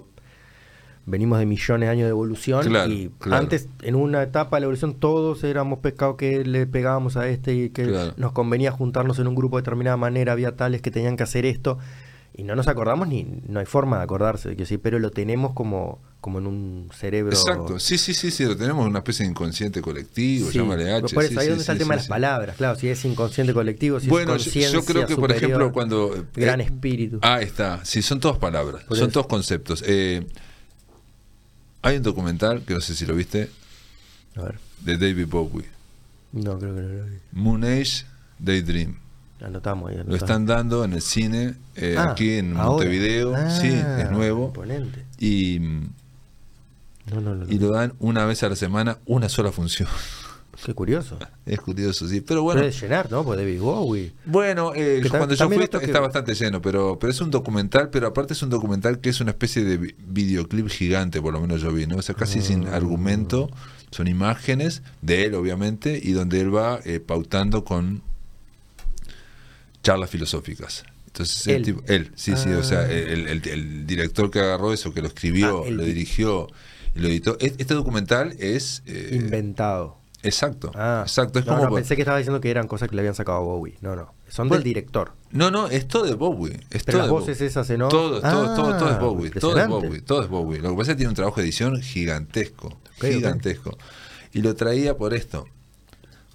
venimos 1.05 1.37
de 1.39 1.45
millones 1.45 1.87
de 1.87 1.91
años 1.91 2.03
de 2.05 2.09
evolución 2.11 2.65
Claro, 2.65 2.91
y 2.91 3.09
claro. 3.19 3.43
antes 3.43 3.67
en 3.81 3.95
una 3.95 4.23
etapa 4.23 4.57
de 4.57 4.61
la 4.61 4.65
evolución 4.65 4.93
todos 4.95 5.43
éramos 5.43 5.79
pescados 5.79 6.15
que 6.15 6.45
le 6.45 6.65
pegábamos 6.65 7.17
a 7.17 7.27
este 7.27 7.53
y 7.53 7.69
que 7.71 7.87
Claro. 7.87 8.13
nos 8.17 8.31
convenía 8.31 8.71
juntarnos 8.71 9.19
en 9.19 9.27
un 9.27 9.35
grupo 9.35 9.57
de 9.57 9.61
determinada 9.63 9.97
manera, 9.97 10.31
había 10.31 10.55
tales 10.55 10.81
que 10.81 10.91
tenían 10.91 11.17
que 11.17 11.23
hacer 11.23 11.45
esto 11.45 11.77
y 12.35 12.43
no 12.43 12.55
nos 12.55 12.67
acordamos 12.67 13.07
ni 13.07 13.27
no 13.47 13.59
hay 13.59 13.65
forma 13.65 13.97
de 13.97 14.03
acordarse, 14.03 14.55
que 14.55 14.65
sí, 14.65 14.77
pero 14.77 14.97
lo 14.99 15.11
tenemos 15.11 15.53
como 15.53 15.99
como 16.19 16.39
en 16.39 16.47
un 16.47 16.89
cerebro. 16.97 17.33
Exacto, 17.35 17.79
sí, 17.79 17.97
sí, 17.97 18.13
sí, 18.13 18.31
sí, 18.31 18.45
lo 18.45 18.55
tenemos 18.55 18.87
una 18.87 18.99
especie 18.99 19.25
de 19.25 19.31
inconsciente 19.31 19.81
colectivo, 19.81 20.49
Sí, 20.51 20.57
llámale 20.57 20.89
H. 20.93 21.13
Por 21.13 21.25
eso 21.25 21.33
sí, 21.33 21.37
ahí 21.37 21.43
sí, 21.43 21.49
donde 21.49 21.61
está 21.63 21.73
el 21.73 21.79
tema 21.79 21.95
de 21.95 21.97
las 21.97 22.07
palabras, 22.07 22.55
claro, 22.55 22.79
si 22.79 22.87
es 22.87 23.03
inconsciente 23.03 23.53
colectivo, 23.53 23.99
si 23.99 24.07
Bueno, 24.07 24.33
es 24.35 24.45
yo, 24.45 24.51
conciencia 24.51 24.79
yo 24.79 24.85
creo 24.85 25.05
que, 25.05 25.17
por 25.17 25.33
ejemplo, 25.33 25.73
cuando. 25.73 26.15
eh, 26.15 26.23
gran 26.33 26.61
espíritu. 26.61 27.19
Ahí 27.21 27.43
está, 27.43 27.83
sí, 27.83 28.01
son 28.01 28.21
todas 28.21 28.37
palabras, 28.37 28.85
Por 28.85 28.95
son 28.97 29.07
eso. 29.09 29.13
todos 29.15 29.27
conceptos. 29.27 29.83
Eh, 29.85 30.25
hay 31.83 31.97
un 31.97 32.03
documental, 32.03 32.63
que 32.63 32.73
no 32.73 32.81
sé 32.81 32.95
si 32.95 33.05
lo 33.05 33.13
viste, 33.15 33.51
A 34.35 34.41
ver, 34.41 34.59
de 34.81 34.97
David 34.97 35.27
Bowie, 35.27 35.65
no 36.31 36.57
creo 36.57 36.75
que 36.75 36.81
no 36.81 36.87
lo 36.87 37.05
vi. 37.05 37.17
Moon 37.33 37.63
Age 37.63 38.05
Daydream. 38.39 38.97
Anotamos. 39.41 39.91
Lo 40.07 40.15
están 40.15 40.45
dando 40.45 40.83
en 40.85 40.93
el 40.93 41.01
cine, 41.01 41.55
eh, 41.75 41.95
Ah, 41.97 42.11
aquí 42.11 42.31
en 42.37 42.55
ahora. 42.57 42.69
Montevideo, 42.85 43.35
Ah, 43.35 43.49
sí, 43.51 43.67
es 43.67 44.09
nuevo. 44.09 44.47
imponente. 44.47 45.05
Y, 45.19 45.59
No, 47.11 47.19
no, 47.19 47.35
no, 47.35 47.45
y 47.51 47.59
lo 47.59 47.71
dan 47.71 47.93
una 47.99 48.25
vez 48.25 48.41
a 48.43 48.49
la 48.49 48.55
semana, 48.55 48.97
una 49.05 49.27
sola 49.29 49.51
función. 49.51 49.89
Qué 50.65 50.73
curioso. 50.73 51.17
Es 51.45 51.59
curioso, 51.59 52.07
sí. 52.07 52.21
Pero 52.21 52.41
bueno, 52.43 52.61
Puede 52.61 52.71
llenar, 52.71 53.11
¿no? 53.11 53.23
Pues 53.25 53.37
David 53.37 53.59
Bowie. 53.59 54.13
Bueno, 54.25 54.71
eh, 54.73 55.01
cuando 55.09 55.35
yo 55.35 55.49
fui 55.49 55.61
está, 55.63 55.79
que- 55.79 55.91
bastante 55.91 56.33
lleno, 56.35 56.61
pero, 56.61 56.97
pero 56.99 57.11
es 57.11 57.19
un 57.19 57.31
documental, 57.31 57.89
pero 57.89 58.07
aparte 58.07 58.31
es 58.33 58.41
un 58.43 58.49
documental 58.49 58.99
que 58.99 59.09
es 59.09 59.19
una 59.19 59.31
especie 59.31 59.63
de 59.65 59.77
vi- 59.77 59.95
videoclip 60.07 60.69
gigante, 60.69 61.21
por 61.21 61.33
lo 61.33 61.41
menos 61.41 61.61
yo 61.61 61.71
vi, 61.73 61.85
¿no? 61.85 61.97
O 61.97 62.01
sea, 62.01 62.15
casi 62.15 62.41
sin 62.41 62.67
Ah. 62.67 62.75
argumento, 62.77 63.49
son 63.91 64.07
imágenes 64.07 64.81
de 65.01 65.25
él, 65.25 65.35
obviamente, 65.35 65.99
y 66.01 66.13
donde 66.13 66.39
él 66.39 66.55
va 66.55 66.79
eh, 66.85 66.99
pautando 67.01 67.65
con 67.65 68.01
charlas 69.83 70.09
filosóficas. 70.09 70.85
Entonces, 71.07 71.45
el 71.47 71.55
Él. 71.55 71.61
tipo- 71.63 71.83
él, 71.87 72.11
sí, 72.15 72.33
sí, 72.37 72.49
o 72.49 72.63
sea, 72.63 72.79
Ah. 72.79 72.91
el, 72.91 73.27
el- 73.27 73.47
el 73.47 73.85
director 73.85 74.31
que 74.31 74.39
agarró 74.39 74.73
eso, 74.73 74.93
que 74.93 75.01
lo 75.01 75.07
escribió, 75.07 75.63
Ah, 75.65 75.69
lo 75.69 75.83
dirigió 75.83 76.47
lo 76.95 77.07
editó. 77.07 77.37
Es- 77.39 77.55
Este 77.57 77.73
documental 77.73 78.35
es... 78.39 78.83
eh, 78.85 79.09
Inventado. 79.19 79.97
Exacto, 80.23 80.71
Ah, 80.75 81.01
exacto. 81.05 81.39
Es 81.39 81.45
no, 81.45 81.55
como... 81.55 81.69
no, 81.69 81.75
pensé 81.75 81.95
que 81.95 82.01
estaba 82.01 82.17
diciendo 82.17 82.41
que 82.41 82.49
eran 82.49 82.67
cosas 82.67 82.89
que 82.89 82.95
le 82.95 83.01
habían 83.01 83.15
sacado 83.15 83.37
a 83.37 83.41
Bowie. 83.41 83.75
No, 83.81 83.95
no. 83.95 84.13
Son 84.29 84.49
del 84.49 84.63
director. 84.63 85.11
No, 85.31 85.51
no, 85.51 85.67
es 85.67 85.87
todo 85.87 86.05
de 86.05 86.15
Bowie. 86.15 86.59
Es 86.71 86.83
Pero 86.83 86.97
todo 86.97 87.01
las 87.01 87.09
voces 87.11 87.37
Bowie. 87.37 87.47
esas, 87.47 87.69
¿no? 87.77 87.87
Todo, 87.89 88.19
todo, 88.21 88.55
todo, 88.55 88.77
todo 88.77 88.89
es 88.89 88.95
Ah, 88.95 88.99
Bowie. 88.99 89.29
Todo 89.31 89.57
es. 89.59 89.67
Bowie. 89.67 90.01
Todo 90.01 90.23
es 90.23 90.29
Bowie. 90.29 90.59
Lo 90.59 90.71
que 90.71 90.75
pasa 90.77 90.91
es 90.91 90.95
que 90.95 90.99
tiene 90.99 91.09
un 91.09 91.15
trabajo 91.15 91.37
de 91.39 91.43
edición 91.45 91.81
gigantesco. 91.81 92.77
gigantesco. 92.99 93.77
Y 94.33 94.41
lo 94.41 94.55
traía 94.55 94.97
por 94.97 95.13
esto. 95.13 95.45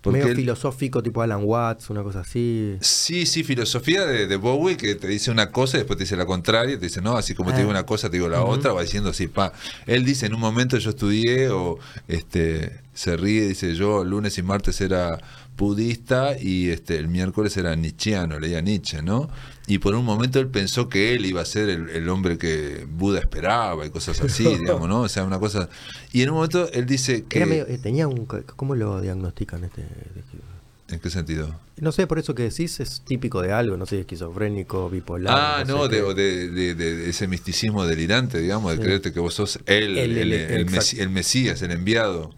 Porque 0.00 0.18
Medio 0.20 0.30
él- 0.30 0.36
filosófico, 0.36 1.02
tipo 1.02 1.22
Alan 1.22 1.40
Watts, 1.42 1.90
una 1.90 2.04
cosa 2.04 2.20
así. 2.20 2.76
Sí, 2.80 3.26
sí, 3.26 3.42
filosofía 3.42 4.06
de, 4.06 4.28
de 4.28 4.36
Bowie 4.36 4.76
que 4.76 4.94
te 4.94 5.08
dice 5.08 5.32
una 5.32 5.50
cosa 5.50 5.76
y 5.76 5.80
después 5.80 5.96
te 5.98 6.04
dice 6.04 6.16
la 6.16 6.24
contraria, 6.24 6.78
te 6.78 6.84
dice, 6.86 7.00
no, 7.02 7.16
así 7.16 7.34
como 7.34 7.50
te 7.50 7.56
Ah. 7.56 7.58
digo 7.58 7.70
una 7.70 7.84
cosa, 7.84 8.08
te 8.08 8.16
digo 8.16 8.28
la 8.28 8.42
otra, 8.44 8.72
va 8.72 8.82
diciendo 8.82 9.10
así, 9.10 9.26
pa. 9.26 9.52
Él 9.86 10.04
dice, 10.04 10.26
en 10.26 10.34
un 10.34 10.40
momento 10.40 10.78
yo 10.78 10.90
estudié 10.90 11.48
o 11.50 11.78
este 12.06 12.78
se 12.98 13.16
ríe, 13.16 13.46
dice 13.46 13.74
yo 13.76 14.02
lunes 14.02 14.36
y 14.38 14.42
martes 14.42 14.80
era 14.80 15.20
budista 15.56 16.36
y 16.40 16.70
este 16.70 16.96
el 16.98 17.06
miércoles 17.08 17.56
era 17.56 17.76
nietzscheano, 17.76 18.40
leía 18.40 18.60
Nietzsche, 18.60 19.02
¿no? 19.02 19.28
Y 19.68 19.78
por 19.78 19.94
un 19.94 20.04
momento 20.04 20.40
él 20.40 20.48
pensó 20.48 20.88
que 20.88 21.14
él 21.14 21.24
iba 21.26 21.40
a 21.40 21.44
ser 21.44 21.68
el, 21.68 21.90
el 21.90 22.08
hombre 22.08 22.38
que 22.38 22.86
Buda 22.90 23.20
esperaba 23.20 23.86
y 23.86 23.90
cosas 23.90 24.20
así, 24.20 24.44
digamos, 24.58 24.88
¿no? 24.88 25.02
O 25.02 25.08
sea, 25.08 25.24
una 25.24 25.38
cosa... 25.38 25.68
Y 26.12 26.22
en 26.22 26.30
un 26.30 26.36
momento 26.36 26.68
él 26.72 26.86
dice 26.86 27.24
que... 27.28 27.44
Medio- 27.46 27.66
eh, 27.68 27.78
tenía 27.80 28.08
un... 28.08 28.26
¿Cómo 28.26 28.74
lo 28.74 29.00
diagnostican 29.00 29.62
este? 29.64 29.84
¿En 30.88 31.00
qué 31.00 31.10
sentido? 31.10 31.54
No 31.76 31.92
sé, 31.92 32.06
por 32.06 32.18
eso 32.18 32.34
que 32.34 32.44
decís 32.44 32.80
es 32.80 33.02
típico 33.02 33.42
de 33.42 33.52
algo, 33.52 33.76
no 33.76 33.84
sé, 33.86 34.00
esquizofrénico, 34.00 34.88
bipolar. 34.90 35.60
Ah, 35.60 35.64
no, 35.66 35.86
sé 35.88 36.02
de, 36.14 36.48
de, 36.50 36.74
de- 36.74 37.10
ese 37.10 37.28
misticismo 37.28 37.84
delirante, 37.86 38.38
digamos, 38.38 38.70
de 38.72 38.78
Sí. 38.78 38.82
creerte 38.82 39.12
que 39.12 39.20
vos 39.20 39.34
sos 39.34 39.58
él, 39.66 39.98
el, 39.98 40.32
el 40.32 41.10
Mesías, 41.10 41.60
el 41.62 41.70
enviado. 41.72 42.32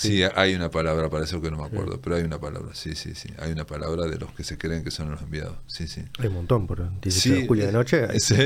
Sí, 0.00 0.22
hay 0.22 0.54
una 0.54 0.70
palabra 0.70 1.10
para 1.10 1.24
eso 1.24 1.40
que 1.40 1.50
no 1.50 1.56
me 1.56 1.64
acuerdo, 1.64 2.00
pero 2.00 2.14
hay 2.16 2.22
una 2.22 2.38
palabra, 2.40 2.74
sí, 2.74 2.94
sí, 2.94 3.14
sí. 3.14 3.28
Hay 3.38 3.50
una 3.52 3.66
palabra 3.66 4.06
de 4.06 4.16
los 4.18 4.32
que 4.32 4.44
se 4.44 4.56
creen 4.56 4.84
que 4.84 4.90
son 4.92 5.10
los 5.10 5.20
enviados. 5.22 5.56
Sí, 5.66 5.88
sí. 5.88 6.02
Hay 6.18 6.28
un 6.28 6.34
montón, 6.34 6.66
por 6.68 6.78
18 7.00 7.10
Sí, 7.10 7.30
de 7.42 7.46
julio 7.48 7.66
de 7.66 7.72
noche. 7.72 8.04
Hay, 8.08 8.16
ese- 8.18 8.36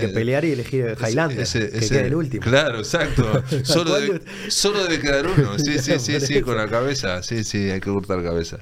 que 0.00 0.10
pelear 0.14 0.44
y 0.44 0.52
elegir 0.52 0.96
Highlander, 1.00 1.40
Ese- 1.40 1.70
que 1.70 1.80
quede 1.88 2.06
el 2.06 2.14
último. 2.14 2.42
Claro, 2.44 2.78
exacto. 2.78 3.42
Solo 3.64 3.90
¿Cuál 3.90 4.06
debe, 4.06 4.20
solo 4.48 4.82
debe 4.84 5.00
quedar 5.00 5.26
uno. 5.26 5.58
Sí, 5.58 5.78
sí, 5.80 5.98
sí, 5.98 6.20
sí, 6.26 6.40
con 6.40 6.56
la 6.56 6.68
cabeza. 6.68 7.22
Sí, 7.22 7.42
sí, 7.44 7.68
hay 7.70 7.80
que 7.80 7.90
cortar 7.90 8.22
cabeza. 8.22 8.58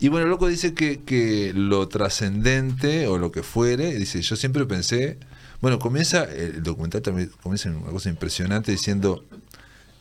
Y 0.00 0.08
bueno, 0.08 0.26
el 0.26 0.30
loco 0.30 0.46
dice 0.46 0.74
que, 0.74 1.00
que 1.04 1.52
lo 1.54 1.88
trascendente 1.88 3.06
o 3.06 3.18
lo 3.18 3.32
que 3.32 3.42
fuere, 3.42 3.94
dice, 3.94 4.20
yo 4.22 4.36
siempre 4.36 4.64
pensé, 4.66 5.18
bueno, 5.60 5.78
comienza, 5.78 6.24
el 6.24 6.62
documental 6.62 7.02
también 7.02 7.30
comienza 7.42 7.68
en 7.68 7.76
una 7.76 7.90
cosa 7.90 8.08
impresionante 8.08 8.70
diciendo, 8.70 9.24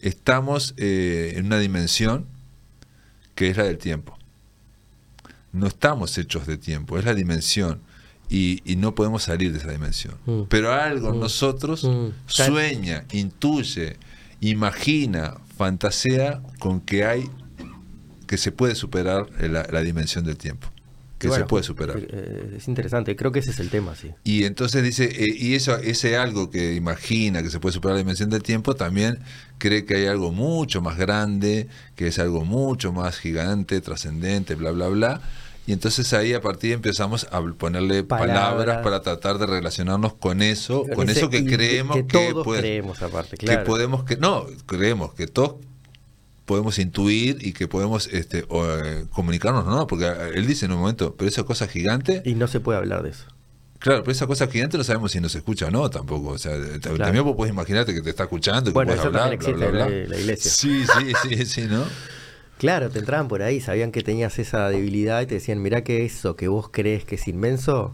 estamos 0.01 0.73
eh, 0.77 1.33
en 1.35 1.45
una 1.47 1.59
dimensión 1.59 2.25
que 3.35 3.49
es 3.49 3.57
la 3.57 3.63
del 3.63 3.77
tiempo. 3.77 4.17
No 5.53 5.67
estamos 5.67 6.17
hechos 6.17 6.45
de 6.47 6.57
tiempo, 6.57 6.97
es 6.97 7.05
la 7.05 7.13
dimensión. 7.13 7.81
Y, 8.29 8.61
y 8.69 8.75
no 8.75 8.93
podemos 8.93 9.23
salir 9.23 9.53
de 9.53 9.59
esa 9.59 9.71
dimensión. 9.71 10.15
Mm. 10.25 10.41
Pero 10.49 10.73
algo 10.73 11.09
en 11.11 11.17
Mm. 11.17 11.19
nosotros 11.21 11.83
Mm. 11.85 12.07
sueña, 12.25 13.05
intuye, 13.13 13.95
imagina, 14.41 15.35
fantasea 15.57 16.41
con 16.59 16.81
que 16.81 17.05
hay, 17.05 17.29
que 18.27 18.37
se 18.37 18.51
puede 18.51 18.75
superar 18.75 19.27
la, 19.39 19.65
la 19.71 19.81
dimensión 19.81 20.25
del 20.25 20.35
tiempo. 20.37 20.67
Que 21.19 21.27
bueno, 21.29 21.45
se 21.45 21.49
puede 21.49 21.63
superar. 21.63 21.97
eh, 21.99 22.53
es 22.57 22.67
interesante, 22.67 23.15
creo 23.15 23.31
que 23.31 23.39
ese 23.39 23.49
es 23.51 23.59
el 23.59 23.69
tema, 23.69 23.95
sí. 23.95 24.11
Y 24.23 24.43
entonces 24.43 24.83
dice, 24.83 25.05
eh, 25.05 25.35
y 25.35 25.55
eso, 25.55 25.75
ese 25.77 26.15
algo 26.17 26.51
que 26.51 26.75
imagina 26.75 27.41
que 27.41 27.49
se 27.49 27.59
puede 27.59 27.73
superar 27.73 27.95
la 27.95 27.99
dimensión 27.99 28.29
del 28.29 28.43
tiempo, 28.43 28.75
también 28.75 29.19
cree 29.57 29.85
que 29.85 29.95
hay 29.95 30.05
algo 30.05 30.31
mucho 30.31 30.81
más 30.81 30.97
grande, 30.97 31.67
que 31.95 32.07
es 32.07 32.19
algo 32.19 32.45
mucho 32.45 32.93
más 32.93 33.17
gigante, 33.17 33.81
trascendente, 33.81 34.53
bla, 34.55 34.71
bla, 34.71 34.87
bla. 34.89 35.21
Y 35.65 35.73
entonces 35.73 36.13
ahí 36.13 36.33
a 36.33 36.39
partir 36.39 36.71
empezamos 36.71 37.27
a 37.31 37.41
ponerle 37.41 38.03
palabras, 38.03 38.37
Palabras. 38.53 38.77
para 38.83 39.01
tratar 39.01 39.37
de 39.37 39.47
relacionarnos 39.47 40.13
con 40.13 40.41
eso, 40.41 40.85
con 40.95 41.09
Ese- 41.09 41.19
eso 41.19 41.29
que 41.29 41.43
creemos 41.45 41.97
que 41.97 42.05
que, 42.07 42.29
todos 42.31 42.43
puede- 42.45 42.61
creemos 42.61 43.01
aparte, 43.01 43.35
que 43.37 43.47
claro. 43.47 43.65
podemos 43.65 44.03
que 44.05 44.15
no 44.15 44.45
creemos 44.65 45.13
que 45.13 45.27
todos 45.27 45.55
podemos 46.47 46.79
intuir 46.79 47.37
y 47.45 47.53
que 47.53 47.67
podemos 47.67 48.07
este 48.07 48.45
o, 48.49 48.65
eh, 48.65 49.05
comunicarnos 49.11 49.65
no 49.67 49.85
porque 49.85 50.05
eh, 50.05 50.31
él 50.33 50.47
dice 50.47 50.65
en 50.65 50.71
un 50.71 50.79
momento 50.79 51.13
pero 51.15 51.29
esa 51.29 51.43
cosa 51.43 51.67
gigante 51.67 52.23
Y 52.25 52.33
no 52.33 52.47
se 52.47 52.59
puede 52.59 52.79
hablar 52.79 53.03
de 53.03 53.09
eso. 53.11 53.25
Claro, 53.79 54.01
pero 54.01 54.11
esa 54.13 54.25
cosa 54.25 54.47
gigante 54.47 54.75
no 54.77 54.83
sabemos 54.83 55.11
si 55.11 55.19
nos 55.19 55.35
escucha 55.35 55.67
o 55.67 55.71
no 55.71 55.87
tampoco. 55.91 56.29
O 56.29 56.37
sea, 56.39 56.53
Claro. 56.81 56.97
también 56.97 57.23
vos 57.23 57.35
podés 57.35 57.53
imaginarte 57.53 57.93
que 57.93 58.01
te 58.01 58.09
está 58.09 58.23
escuchando, 58.23 58.71
que 58.71 58.73
Bueno, 58.73 58.89
podés 58.89 58.99
eso 59.01 59.07
hablar, 59.09 59.29
también 59.37 59.59
bla, 59.59 59.67
bla, 59.69 59.85
existe 59.85 59.99
bla. 59.99 60.07
la- 60.07 60.15
la 60.15 60.19
iglesia. 60.19 60.51
Sí, 60.51 60.83
sí, 60.83 61.13
sí, 61.35 61.45
sí, 61.45 61.61
¿no? 61.69 61.83
Claro, 62.57 62.89
te 62.89 62.97
entraban 62.97 63.27
por 63.27 63.43
ahí, 63.43 63.61
sabían 63.61 63.91
que 63.91 64.01
tenías 64.01 64.39
esa 64.39 64.67
debilidad 64.69 65.21
y 65.21 65.27
te 65.27 65.35
decían, 65.35 65.61
mirá 65.61 65.83
que 65.83 66.05
eso 66.05 66.35
que 66.35 66.47
vos 66.47 66.69
crees 66.71 67.05
que 67.05 67.15
es 67.15 67.27
inmenso, 67.27 67.93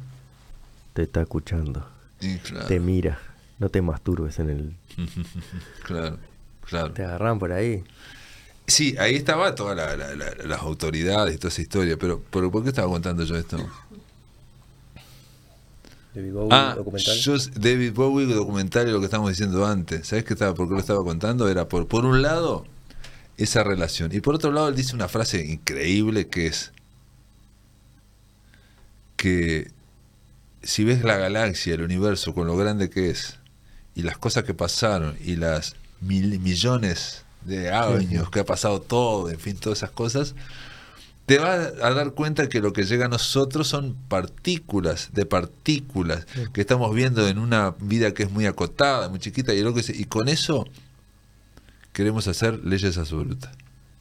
te 0.93 1.01
está 1.03 1.21
escuchando, 1.21 1.85
Y 2.21 2.37
claro, 2.37 2.65
te 2.67 2.79
mira, 2.79 3.19
no 3.59 3.67
te 3.67 3.81
masturbes 3.81 4.39
en 4.39 4.49
el... 4.51 4.73
claro, 5.83 6.17
claro. 6.65 6.93
Te 6.93 7.03
agarran 7.03 7.39
por 7.39 7.51
ahí. 7.51 7.83
Sí, 8.67 8.95
ahí 8.97 9.15
estaba 9.15 9.55
todas 9.55 9.75
la- 9.75 9.95
la- 9.97 10.15
la- 10.15 10.35
las 10.45 10.61
autoridades 10.61 11.35
y 11.35 11.37
toda 11.37 11.49
esa 11.49 11.61
historia, 11.61 11.97
pero, 11.97 12.23
pero 12.31 12.49
¿por 12.49 12.63
qué 12.63 12.69
estaba 12.69 12.87
contando 12.87 13.23
yo 13.23 13.35
esto? 13.35 13.57
David 16.15 16.31
Bowie, 16.33 16.49
Ah, 16.51 16.73
documental. 16.77 17.17
yo, 17.17 17.35
David 17.55 17.93
Bowie, 17.93 18.25
documental 18.27 18.91
lo 18.91 18.99
que 18.99 19.05
estábamos 19.05 19.31
diciendo 19.31 19.65
antes. 19.65 20.07
¿Sabes 20.07 20.23
qué 20.25 20.33
estaba? 20.33 20.53
¿Por 20.53 20.67
qué 20.67 20.75
lo 20.75 20.79
estaba 20.79 21.03
contando? 21.03 21.49
Era 21.49 21.67
por, 21.67 21.87
por 21.87 22.05
un 22.05 22.21
lado, 22.21 22.65
esa 23.37 23.63
relación. 23.63 24.13
Y 24.13 24.21
por 24.21 24.35
otro 24.35 24.51
lado, 24.51 24.67
él 24.69 24.75
dice 24.75 24.95
una 24.95 25.07
frase 25.07 25.43
increíble 25.43 26.27
que 26.27 26.45
es 26.47 26.71
que 29.17 29.71
si 30.61 30.83
ves 30.83 31.03
la 31.03 31.17
galaxia, 31.17 31.73
el 31.73 31.81
universo, 31.81 32.33
con 32.33 32.47
lo 32.47 32.55
grande 32.55 32.89
que 32.89 33.09
es, 33.09 33.37
y 33.95 34.03
las 34.03 34.17
cosas 34.17 34.43
que 34.43 34.53
pasaron, 34.53 35.17
y 35.23 35.35
las 35.35 35.75
mil- 36.01 36.39
millones 36.39 37.22
de 37.45 37.71
años 37.71 38.29
que 38.29 38.39
ha 38.39 38.45
pasado 38.45 38.81
todo, 38.81 39.29
en 39.29 39.39
fin, 39.39 39.55
todas 39.57 39.79
esas 39.79 39.91
cosas, 39.91 40.35
te 41.25 41.37
vas 41.39 41.73
a 41.81 41.91
dar 41.93 42.11
cuenta 42.11 42.49
que 42.49 42.59
lo 42.59 42.73
que 42.73 42.83
llega 42.83 43.05
a 43.05 43.09
nosotros 43.09 43.67
son 43.67 43.95
partículas 44.09 45.09
de 45.13 45.25
partículas 45.25 46.25
que 46.53 46.59
estamos 46.61 46.93
viendo 46.93 47.27
en 47.27 47.37
una 47.37 47.75
vida 47.79 48.13
que 48.13 48.23
es 48.23 48.31
muy 48.31 48.45
acotada, 48.45 49.07
muy 49.09 49.19
chiquita, 49.19 49.53
y, 49.53 49.61
lo 49.61 49.73
que 49.73 49.83
se- 49.83 49.95
y 49.95 50.03
con 50.05 50.27
eso 50.27 50.65
queremos 51.93 52.27
hacer 52.27 52.63
leyes 52.65 52.97
absolutas, 52.97 53.51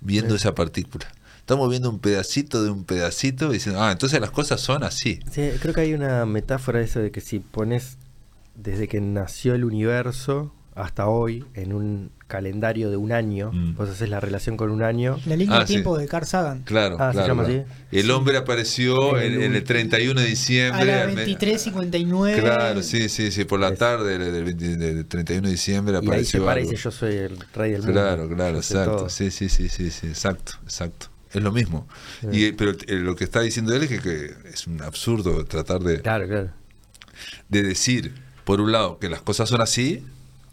viendo 0.01 0.35
esa 0.35 0.55
partícula. 0.55 1.07
Estamos 1.39 1.69
viendo 1.69 1.91
un 1.91 1.99
pedacito 1.99 2.63
de 2.63 2.71
un 2.71 2.85
pedacito 2.85 3.51
y 3.51 3.55
diciendo, 3.55 3.83
ah, 3.83 3.93
entonces 3.93 4.21
las 4.21 4.31
cosas 4.31 4.61
son 4.61 4.85
así. 4.85 5.21
Sí, 5.31 5.51
creo 5.61 5.75
que 5.75 5.81
hay 5.83 5.93
una 5.95 6.25
metáfora 6.25 6.79
de 6.79 6.85
eso 6.87 7.01
de 7.01 7.11
que 7.11 7.21
si 7.21 7.41
pones 7.41 7.99
desde 8.55 8.87
que 8.89 9.01
nació 9.01 9.55
el 9.55 9.65
universo 9.65 10.53
hasta 10.75 11.07
hoy 11.07 11.45
en 11.55 11.73
un 11.73 12.11
calendario 12.29 12.91
de 12.91 12.97
un 12.97 13.13
año, 13.13 13.51
Mm. 13.53 13.75
vos 13.77 13.91
haces 13.91 14.09
la 14.09 14.19
relación 14.21 14.57
con 14.57 14.71
un 14.71 14.83
año. 14.83 15.19
La 15.27 15.37
línea 15.37 15.57
Ah, 15.57 15.61
de 15.61 15.67
tiempo 15.67 15.99
de 15.99 16.07
Carl 16.09 16.25
Sagan. 16.27 16.63
Claro, 16.63 16.97
Ah, 16.99 17.09
¿se 17.11 17.17
claro, 17.19 17.29
llama 17.29 17.45
claro. 17.45 17.65
así? 17.69 17.97
El 17.99 18.05
Sí. 18.07 18.11
hombre 18.11 18.37
apareció 18.39 19.19
El 19.19 19.35
en, 19.35 19.43
en 19.43 19.55
el 19.55 19.63
ulti- 19.63 19.67
31 19.67 20.21
de 20.21 20.27
A 20.27 20.31
diciembre. 20.31 20.85
las 20.87 21.03
al 21.09 21.13
me- 21.15 21.25
23.59. 21.27 22.41
Claro, 22.41 22.83
sí, 22.83 23.09
sí, 23.11 23.31
sí, 23.31 23.45
por 23.45 23.61
la 23.61 23.69
Es- 23.69 23.79
tarde 23.79 24.19
del, 24.19 24.33
del 24.33 24.45
20 24.45 24.77
del 24.79 25.07
31 25.07 25.47
de 25.49 25.53
diciembre 25.53 25.93
Y 25.95 25.97
ahí 26.11 26.25
se 26.25 26.39
apareció 26.39 26.45
y 26.45 26.49
algo. 26.49 26.71
dice 26.71 26.83
yo 26.83 26.91
soy 26.91 27.15
el 27.17 27.39
rey 27.55 27.73
del 27.73 27.83
mundo. 27.83 27.93
Claro, 27.93 28.29
claro, 28.29 28.57
exacto. 28.57 28.97
todo". 28.97 29.09
Sí, 29.11 29.31
sí, 29.31 29.49
sí, 29.51 29.69
sí, 29.69 29.91
sí, 29.91 30.07
exacto, 30.07 30.53
exacto. 30.65 31.09
Es 31.35 31.43
lo 31.43 31.53
mismo. 31.53 31.87
Y, 32.31 32.45
eh, 32.47 32.55
pero 32.57 32.73
eh, 32.73 32.95
lo 32.97 33.15
que 33.17 33.25
está 33.25 33.41
diciendo 33.43 33.75
él 33.75 33.83
es 33.83 33.89
que, 33.91 34.01
que 34.01 34.35
es 34.53 34.67
un 34.67 34.81
absurdo 34.83 35.45
tratar 35.45 35.81
de, 35.81 36.01
Claro, 36.01 36.27
claro. 36.29 36.49
de 37.49 37.63
decir, 37.63 38.15
por 38.45 38.61
un 38.61 38.73
lado, 38.73 38.99
que 38.99 39.09
las 39.09 39.21
cosas 39.23 39.49
son 39.49 39.61
así, 39.61 40.03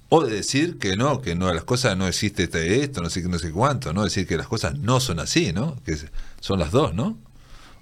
o 0.09 0.23
de 0.25 0.35
decir 0.35 0.77
que 0.79 0.97
no, 0.97 1.21
que 1.21 1.35
no, 1.35 1.53
las 1.53 1.63
cosas 1.63 1.95
no 1.97 2.07
existe 2.07 2.43
este- 2.43 2.81
esto, 2.83 3.01
no 3.01 3.09
sé, 3.09 3.21
qué, 3.21 3.29
no 3.29 3.39
sé 3.39 3.51
cuánto, 3.51 3.93
¿no? 3.93 4.03
Decir 4.03 4.27
que 4.27 4.37
las 4.37 4.47
cosas 4.47 4.77
no 4.79 4.99
son 4.99 5.19
así, 5.19 5.53
¿no? 5.53 5.75
Que 5.85 5.97
son 6.39 6.59
las 6.59 6.71
dos, 6.71 6.93
¿no? 6.95 7.17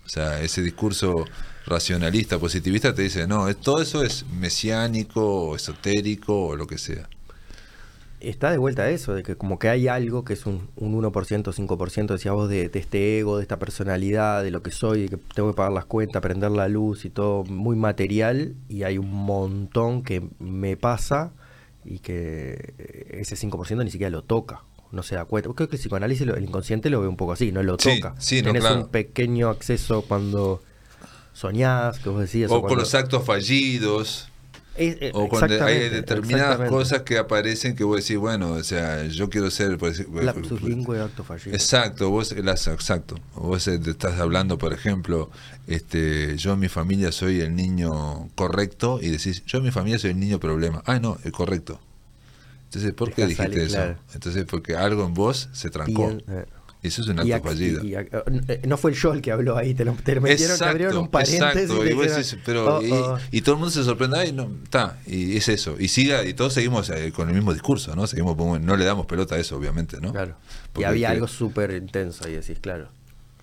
O 0.05 0.09
sea, 0.09 0.41
ese 0.41 0.61
discurso 0.61 1.25
racionalista, 1.65 2.39
positivista 2.39 2.93
te 2.93 3.03
dice, 3.03 3.27
no, 3.27 3.53
todo 3.55 3.81
eso 3.81 4.03
es 4.03 4.25
mesiánico, 4.27 5.49
o 5.49 5.55
esotérico, 5.55 6.47
o 6.47 6.55
lo 6.55 6.67
que 6.67 6.77
sea. 6.77 7.09
Está 8.19 8.49
de 8.49 8.57
vuelta 8.57 8.89
eso, 8.89 9.13
de 9.13 9.21
que 9.21 9.35
como 9.35 9.59
que 9.59 9.69
hay 9.69 9.87
algo 9.87 10.23
que 10.25 10.33
es 10.33 10.47
un, 10.47 10.69
un 10.75 10.93
1%, 10.95 11.53
5%, 11.53 12.13
decías 12.13 12.33
vos, 12.33 12.49
de, 12.49 12.67
de 12.67 12.79
este 12.79 13.19
ego, 13.19 13.37
de 13.37 13.43
esta 13.43 13.59
personalidad, 13.59 14.43
de 14.43 14.49
lo 14.49 14.63
que 14.63 14.71
soy, 14.71 15.03
de 15.03 15.09
que 15.09 15.17
tengo 15.35 15.51
que 15.51 15.55
pagar 15.55 15.71
las 15.71 15.85
cuentas, 15.85 16.21
prender 16.21 16.49
la 16.51 16.67
luz 16.67 17.05
y 17.05 17.11
todo 17.11 17.43
muy 17.45 17.75
material, 17.75 18.55
y 18.69 18.83
hay 18.83 18.97
un 18.97 19.11
montón 19.11 20.01
que 20.03 20.27
me 20.39 20.77
pasa 20.77 21.31
y 21.87 21.99
que 21.99 22.73
eh, 22.77 23.17
ese 23.21 23.35
5% 23.35 23.83
ni 23.83 23.91
siquiera 23.91 24.09
lo 24.09 24.23
toca, 24.23 24.61
no 24.91 25.03
se 25.03 25.15
da 25.15 25.25
cuenta. 25.25 25.49
Creo 25.53 25.69
que 25.69 25.75
el 25.77 25.79
psicoanálisis, 25.81 26.27
el 26.27 26.43
inconsciente 26.43 26.89
lo 26.89 27.01
ve 27.01 27.07
un 27.07 27.17
poco 27.17 27.31
así, 27.31 27.51
no 27.51 27.63
lo 27.63 27.77
toca. 27.77 28.15
sí, 28.19 28.41
no, 28.41 28.53
claro. 28.53 28.81
un 28.81 28.87
pequeño 28.89 29.49
acceso 29.49 30.01
cuando 30.03 30.61
soñás, 31.33 31.99
que 31.99 32.09
vos 32.09 32.19
decías. 32.21 32.49
O 32.51 32.55
con 32.55 32.61
cuando- 32.63 32.81
los 32.81 32.93
actos 32.95 33.23
fallidos, 33.25 34.29
Es- 34.77 34.97
eh, 35.01 35.11
o 35.13 35.27
cuando 35.27 35.47
hay 35.65 35.89
determinadas 35.89 36.69
cosas 36.69 37.01
que 37.01 37.17
aparecen 37.17 37.75
que 37.75 37.83
vos 37.83 37.97
decís, 38.01 38.17
bueno, 38.17 38.51
o 38.53 38.63
sea, 38.63 39.05
yo 39.07 39.29
quiero 39.29 39.49
ser... 39.49 39.77
por 39.77 39.89
decir- 39.89 40.07
Lapsus 40.11 40.61
lingüe, 40.61 40.99
acto 41.01 41.23
fallido. 41.23 41.55
Exacto, 41.55 42.09
vos 42.09 42.31
las- 42.37 42.67
exacto. 42.67 43.15
Vos 43.35 43.67
eh, 43.67 43.79
te 43.79 43.89
estás 43.91 44.19
hablando, 44.19 44.57
por 44.57 44.73
ejemplo, 44.73 45.29
este, 45.67 46.37
yo 46.37 46.53
en 46.53 46.59
mi 46.59 46.67
familia 46.69 47.11
soy 47.11 47.41
el 47.41 47.55
niño 47.55 48.29
correcto 48.35 48.99
y 49.01 49.09
decís, 49.09 49.43
yo 49.45 49.57
en 49.57 49.63
mi 49.65 49.71
familia 49.71 49.97
soy 49.99 50.11
el 50.11 50.19
niño 50.19 50.39
problema. 50.39 50.83
Ah, 50.85 50.99
no, 50.99 51.17
el 51.23 51.31
correcto. 51.31 51.79
Entonces, 52.65 52.93
¿por 52.93 53.11
qué 53.13 53.23
dijiste 53.27 53.43
salir, 53.43 53.59
eso? 53.59 53.75
claro. 53.75 53.97
Entonces, 54.13 54.45
porque 54.45 54.75
algo 54.75 55.05
en 55.05 55.13
vos 55.13 55.49
se 55.53 55.69
trancó. 55.69 56.07
Bien, 56.07 56.23
eh. 56.27 56.45
Y 56.87 56.89
Eso 56.89 57.01
es 57.01 57.07
un 57.09 57.27
Y 57.27 57.31
acto 57.31 57.49
ac- 57.49 57.51
fallido. 57.51 57.83
y 57.83 58.67
no 58.67 58.77
fue 58.77 58.91
el 58.91 58.97
yo 58.97 59.13
el 59.13 59.21
que 59.21 59.31
habló 59.31 59.57
ahí, 59.57 59.73
te 59.73 59.83
lo, 59.85 59.93
te 59.93 60.15
lo 60.15 60.21
metieron, 60.21 60.57
te 60.57 60.63
abrieron 60.65 60.97
un 60.97 61.07
paréntesis. 61.09 61.41
exacto, 61.41 61.85
y 61.85 61.89
y, 61.91 61.95
decís, 62.07 62.37
pero, 62.45 62.77
"Oh, 62.77 62.81
y, 62.81 62.91
oh". 62.91 63.17
y 63.31 63.41
todo 63.41 63.55
el 63.55 63.59
mundo 63.59 63.71
se 63.71 63.83
sorprende, 63.83 64.17
ay, 64.19 64.31
no, 64.31 64.49
está, 64.63 64.99
y 65.05 65.35
es 65.37 65.47
eso, 65.49 65.75
y 65.79 65.89
siga, 65.89 66.23
y 66.25 66.33
todos 66.33 66.53
seguimos 66.53 66.89
eh, 66.89 67.11
con 67.13 67.27
el 67.29 67.35
mismo 67.35 67.53
discurso, 67.53 67.95
¿no? 67.95 68.07
Seguimos, 68.07 68.35
como- 68.35 68.57
no 68.57 68.75
le 68.77 68.85
damos 68.85 69.05
pelota 69.05 69.35
a 69.35 69.39
eso, 69.39 69.57
obviamente, 69.57 69.99
¿no? 70.01 70.11
Claro. 70.11 70.35
Y 70.39 70.67
Porque 70.73 70.85
había 70.87 71.07
que- 71.09 71.13
algo 71.15 71.27
súper 71.27 71.71
intenso 71.71 72.25
ahí, 72.25 72.33
decís, 72.33 72.57
claro. 72.61 72.87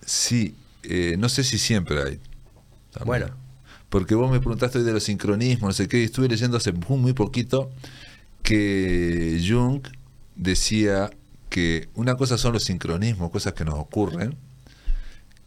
Sí, 0.05 0.55
eh, 0.83 1.15
no 1.17 1.29
sé 1.29 1.43
si 1.43 1.57
siempre 1.57 2.01
hay. 2.01 2.19
también. 2.91 3.05
Bueno. 3.05 3.27
Porque 3.89 4.15
vos 4.15 4.31
me 4.31 4.39
preguntaste 4.39 4.79
hoy 4.79 4.83
de 4.83 4.93
los 4.93 5.03
sincronismos, 5.03 5.69
no 5.69 5.73
sé 5.73 5.87
qué, 5.87 5.99
y 5.99 6.03
estuve 6.05 6.27
leyendo 6.27 6.57
hace 6.57 6.71
muy 6.73 7.13
poquito 7.13 7.69
que 8.43 9.41
Jung 9.47 9.81
decía 10.35 11.09
que 11.55 11.87
una 11.95 12.15
cosa 12.17 12.37
son 12.37 12.51
los 12.51 12.65
sincronismos, 12.65 13.31
cosas 13.31 13.53
que 13.53 13.63
nos 13.63 13.75
ocurren, 13.75 14.35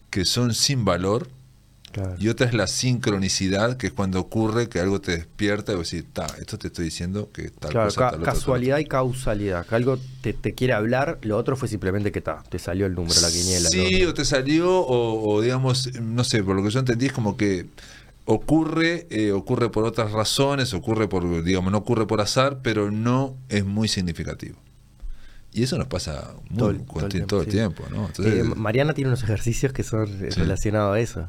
que 0.08 0.24
son 0.24 0.54
sin 0.54 0.86
valor, 0.86 1.28
Claro. 1.92 2.14
y 2.18 2.28
otra 2.28 2.46
es 2.46 2.54
la 2.54 2.66
sincronicidad, 2.66 3.76
que 3.76 3.88
es 3.88 3.92
cuando 3.92 4.18
ocurre 4.20 4.70
que 4.70 4.80
algo 4.80 5.02
te 5.02 5.12
despierta 5.18 5.72
y 5.72 5.76
vos 5.76 5.90
decís, 5.90 6.06
ta, 6.14 6.26
esto 6.38 6.56
te 6.56 6.68
estoy 6.68 6.86
diciendo 6.86 7.28
que 7.30 7.50
tal 7.50 7.72
Claro, 7.72 7.88
cosa, 7.88 8.00
ca- 8.00 8.10
tal 8.12 8.20
otra, 8.20 8.32
tal 8.32 8.34
casualidad 8.40 8.78
y 8.78 8.84
causalidad. 8.86 9.66
Que 9.66 9.74
algo 9.74 9.98
te, 10.22 10.32
te 10.32 10.54
quiere 10.54 10.72
hablar, 10.72 11.18
lo 11.22 11.36
otro 11.36 11.56
fue 11.56 11.68
simplemente 11.68 12.10
que 12.10 12.22
ta, 12.22 12.42
te 12.48 12.58
salió 12.58 12.86
el 12.86 12.94
número, 12.94 13.20
la 13.20 13.30
quiniela. 13.30 13.68
Sí, 13.68 14.02
o 14.04 14.14
te 14.14 14.24
salió, 14.24 14.80
o, 14.80 15.30
o 15.34 15.40
digamos, 15.42 15.90
no 16.00 16.24
sé, 16.24 16.42
por 16.42 16.56
lo 16.56 16.62
que 16.62 16.70
yo 16.70 16.78
entendí 16.78 17.06
es 17.06 17.12
como 17.12 17.36
que 17.36 17.66
ocurre, 18.24 19.06
eh, 19.10 19.32
ocurre 19.32 19.70
por 19.70 19.84
otras 19.84 20.12
razones, 20.12 20.72
ocurre 20.72 21.06
por, 21.08 21.42
digamos, 21.44 21.70
no 21.72 21.78
ocurre 21.78 22.06
por 22.06 22.20
azar, 22.22 22.60
pero 22.62 22.90
no 22.90 23.34
es 23.50 23.64
muy 23.66 23.88
significativo. 23.88 24.56
Y 25.58 25.62
eso 25.64 25.76
nos 25.78 25.88
pasa 25.88 26.34
muy, 26.50 26.58
Todo 26.58 26.70
el- 26.70 26.76
con- 26.84 27.08
todo 27.08 27.18
el 27.18 27.26
todo 27.26 27.40
el 27.42 27.46
tiempo, 27.48 27.84
¿no? 27.90 28.06
Entonces, 28.06 28.34
Eh, 28.38 28.42
Mariana 28.44 28.94
tiene 28.94 29.08
unos 29.08 29.22
ejercicios 29.22 29.72
que 29.72 29.82
son 29.82 30.06
relacionados 30.20 30.96
a 30.96 31.00
eso. 31.00 31.28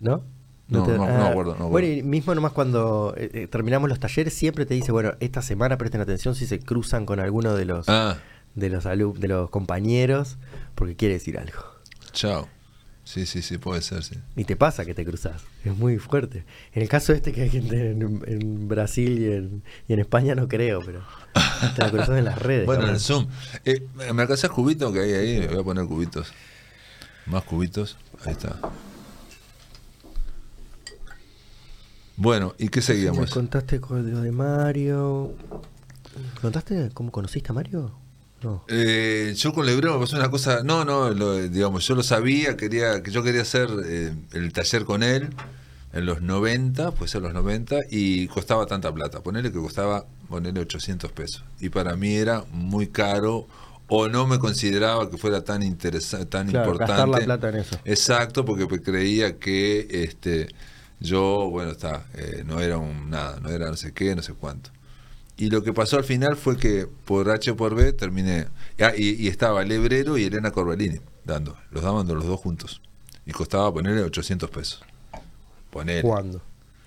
¿No? 0.00 0.22
No, 0.68 0.82
te- 0.84 0.92
no, 0.92 1.06
no 1.06 1.06
me 1.06 1.28
acuerdo, 1.28 1.56
no 1.58 1.68
Bueno, 1.68 1.86
y 1.88 2.02
mismo 2.02 2.34
nomás 2.34 2.52
cuando 2.52 3.14
eh, 3.16 3.30
eh, 3.32 3.46
terminamos 3.46 3.88
los 3.88 4.00
talleres, 4.00 4.34
siempre 4.34 4.66
te 4.66 4.74
dice, 4.74 4.90
bueno, 4.92 5.12
esta 5.20 5.40
semana 5.40 5.78
presten 5.78 6.00
atención 6.00 6.34
si 6.34 6.44
se 6.46 6.58
cruzan 6.58 7.06
con 7.06 7.20
alguno 7.20 7.54
de 7.54 7.64
los 7.64 7.88
ah, 7.88 8.18
de 8.56 8.68
los 8.70 8.84
de 8.84 9.28
los 9.28 9.48
compañeros, 9.50 10.38
porque 10.74 10.96
quiere 10.96 11.14
decir 11.14 11.38
algo. 11.38 11.62
chao. 12.12 12.48
Sí, 13.06 13.24
sí, 13.24 13.40
sí, 13.40 13.56
puede 13.56 13.82
ser, 13.82 14.02
sí. 14.02 14.16
Y 14.34 14.42
te 14.42 14.56
pasa 14.56 14.84
que 14.84 14.92
te 14.92 15.04
cruzas. 15.04 15.40
Es 15.64 15.76
muy 15.76 15.96
fuerte. 15.98 16.44
En 16.72 16.82
el 16.82 16.88
caso 16.88 17.12
este 17.12 17.32
que 17.32 17.42
hay 17.42 17.50
gente 17.50 17.92
en, 17.92 18.02
en 18.26 18.66
Brasil 18.66 19.18
y 19.20 19.32
en, 19.32 19.62
y 19.86 19.92
en 19.92 20.00
España 20.00 20.34
no 20.34 20.48
creo, 20.48 20.80
pero 20.84 21.04
te 21.76 21.82
la 21.82 21.90
cruzas 21.92 22.18
en 22.18 22.24
las 22.24 22.36
redes. 22.36 22.66
Bueno, 22.66 22.82
en 22.82 22.90
el 22.90 22.98
Zoom. 23.00 23.28
Eh, 23.64 23.86
¿Me 24.12 24.22
alcanzás 24.22 24.50
cubito 24.50 24.92
que 24.92 24.98
hay 25.00 25.12
ahí? 25.12 25.46
Voy 25.46 25.60
a 25.60 25.62
poner 25.62 25.86
cubitos. 25.86 26.32
Más 27.26 27.44
cubitos. 27.44 27.96
Ahí 28.24 28.32
está. 28.32 28.58
Bueno, 32.16 32.54
¿y 32.58 32.68
qué 32.70 32.80
Me 32.80 32.86
seguíamos? 32.86 33.30
contaste 33.30 33.80
con 33.80 34.10
lo 34.10 34.20
de 34.20 34.32
Mario. 34.32 35.32
¿Contaste 36.42 36.90
cómo 36.92 37.12
conociste 37.12 37.52
a 37.52 37.54
Mario? 37.54 37.92
No. 38.42 38.62
Eh, 38.68 39.32
yo 39.36 39.52
con 39.54 39.66
Lebrón 39.66 39.94
me 39.94 40.00
pasó 40.00 40.16
una 40.16 40.30
cosa, 40.30 40.62
no, 40.62 40.84
no, 40.84 41.10
lo- 41.10 41.36
digamos, 41.48 41.86
yo 41.86 41.94
lo 41.94 42.02
sabía, 42.02 42.56
quería, 42.56 43.02
que 43.02 43.10
yo 43.10 43.22
quería 43.22 43.42
hacer 43.42 43.68
eh, 43.86 44.12
el 44.32 44.52
taller 44.52 44.84
con 44.84 45.02
él 45.02 45.30
en 45.92 46.04
los 46.04 46.20
90, 46.20 46.90
pues 46.92 47.14
en 47.14 47.22
los 47.22 47.32
90, 47.32 47.76
y 47.90 48.26
costaba 48.28 48.66
tanta 48.66 48.92
plata, 48.92 49.20
ponerle 49.22 49.50
que 49.52 49.58
costaba, 49.58 50.04
ponerle 50.28 50.60
800 50.60 51.10
pesos, 51.12 51.44
y 51.60 51.70
para 51.70 51.96
mí 51.96 52.14
era 52.14 52.44
muy 52.52 52.88
caro, 52.88 53.46
o 53.88 54.08
no 54.08 54.26
me 54.26 54.38
consideraba 54.38 55.08
que 55.10 55.16
fuera 55.16 55.42
tan 55.42 55.62
interesante, 55.62 56.26
tan 56.26 56.48
Claro, 56.48 56.72
importante. 56.72 56.92
gastar 56.92 57.08
la 57.08 57.24
plata 57.24 57.48
en 57.48 57.56
eso. 57.56 57.78
Exacto, 57.84 58.44
porque 58.44 58.66
creía 58.82 59.38
que 59.38 59.86
este 60.04 60.48
yo, 61.00 61.48
bueno, 61.50 61.70
está, 61.72 62.06
eh, 62.14 62.42
no 62.46 62.60
era 62.60 62.78
un 62.78 63.08
nada, 63.10 63.38
no 63.40 63.48
era 63.50 63.70
no 63.70 63.76
sé 63.76 63.92
qué, 63.92 64.14
no 64.14 64.22
sé 64.22 64.32
cuánto. 64.34 64.70
Y 65.36 65.50
lo 65.50 65.62
que 65.62 65.72
pasó 65.72 65.98
al 65.98 66.04
final 66.04 66.36
fue 66.36 66.56
que 66.56 66.86
por 67.04 67.30
H 67.30 67.50
o 67.50 67.56
por 67.56 67.74
B 67.74 67.92
terminé. 67.92 68.46
Ah, 68.80 68.92
y, 68.96 69.10
y 69.22 69.28
estaba 69.28 69.62
Lebrero 69.64 70.16
y 70.16 70.24
Elena 70.24 70.50
Corbellini 70.50 71.00
dando. 71.24 71.56
Los 71.70 71.82
daban 71.82 72.06
los 72.08 72.24
dos 72.24 72.40
juntos. 72.40 72.80
Y 73.26 73.32
costaba 73.32 73.72
ponerle 73.72 74.02
800 74.02 74.48
pesos. 74.50 74.82
¿Cuándo? 76.02 76.40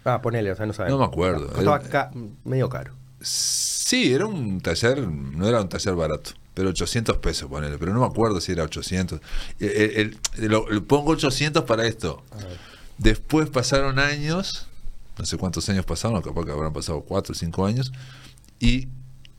Ah, 0.03 0.21
ponele, 0.21 0.51
o 0.51 0.55
sea, 0.55 0.65
no 0.65 0.73
sabes. 0.73 0.91
No 0.91 0.97
me 0.97 1.05
acuerdo. 1.05 1.47
Costaba 1.47 1.77
Era- 1.79 1.89
ca- 1.89 2.11
medio 2.43 2.69
caro. 2.69 2.93
Sí, 3.21 4.13
era 4.13 4.25
un 4.25 4.61
taller, 4.61 4.99
no 5.07 5.47
era 5.47 5.61
un 5.61 5.69
taller 5.69 5.93
barato, 5.93 6.31
pero 6.53 6.69
800 6.69 7.17
pesos, 7.17 7.49
ponele, 7.49 7.77
pero 7.77 7.93
no 7.93 7.99
me 7.99 8.05
acuerdo 8.05 8.39
si 8.39 8.53
era 8.53 8.63
800. 8.63 9.19
El- 9.59 9.69
el- 9.69 10.17
el- 10.37 10.47
lo- 10.49 10.67
lo 10.69 10.83
pongo 10.85 11.11
800 11.11 11.65
para 11.65 11.85
esto. 11.85 12.23
Después 12.97 13.49
pasaron 13.49 13.99
años, 13.99 14.67
no 15.17 15.25
sé 15.25 15.37
cuántos 15.37 15.67
años 15.69 15.85
pasaron, 15.85 16.21
capaz 16.21 16.45
que 16.45 16.51
habrán 16.51 16.73
pasado 16.73 17.01
4 17.01 17.33
o 17.33 17.35
5 17.35 17.65
años, 17.65 17.91
y 18.59 18.87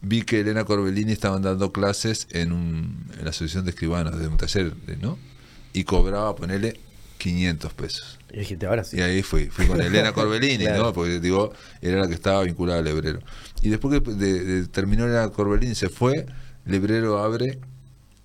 vi 0.03 0.23
que 0.23 0.41
Elena 0.41 0.65
Corbellini 0.65 1.13
estaban 1.13 1.43
dando 1.43 1.73
clases 1.73 2.27
en, 2.31 2.53
un, 2.53 3.07
en 3.19 3.25
la 3.25 3.31
Asociación 3.31 3.65
de 3.65 3.71
Escribanos, 3.71 4.19
de 4.19 4.29
un 4.29 4.37
taller, 4.37 4.73
¿no? 5.01 5.19
Y 5.73 5.85
cobraba, 5.85 6.35
ponele, 6.35 6.81
500 7.19 7.75
pesos. 7.75 8.19
Y 8.33 8.39
dijiste, 8.39 8.67
ahora 8.67 8.83
sí. 8.83 8.97
Y 8.97 9.01
ahí 9.03 9.23
fui, 9.23 9.47
fui 9.47 9.67
con 9.67 9.81
Elena 9.81 10.13
Corbellini, 10.15 10.65
Claro. 10.65 10.85
¿no? 10.85 10.93
Porque 10.95 11.21
digo, 11.21 11.53
era 11.83 12.01
la 12.01 12.09
que 12.09 12.15
estaba 12.15 12.43
vinculada 12.43 12.79
al 12.79 12.85
Lebrero. 12.87 13.21
Y 13.63 13.69
después 13.69 14.01
que 14.01 14.11
de- 14.15 14.45
de- 14.45 14.67
terminó 14.69 15.05
Elena 15.05 15.29
Corbellini, 15.29 15.75
se 15.75 15.89
fue, 15.91 16.25
Lebrero 16.65 17.19
abre 17.19 17.59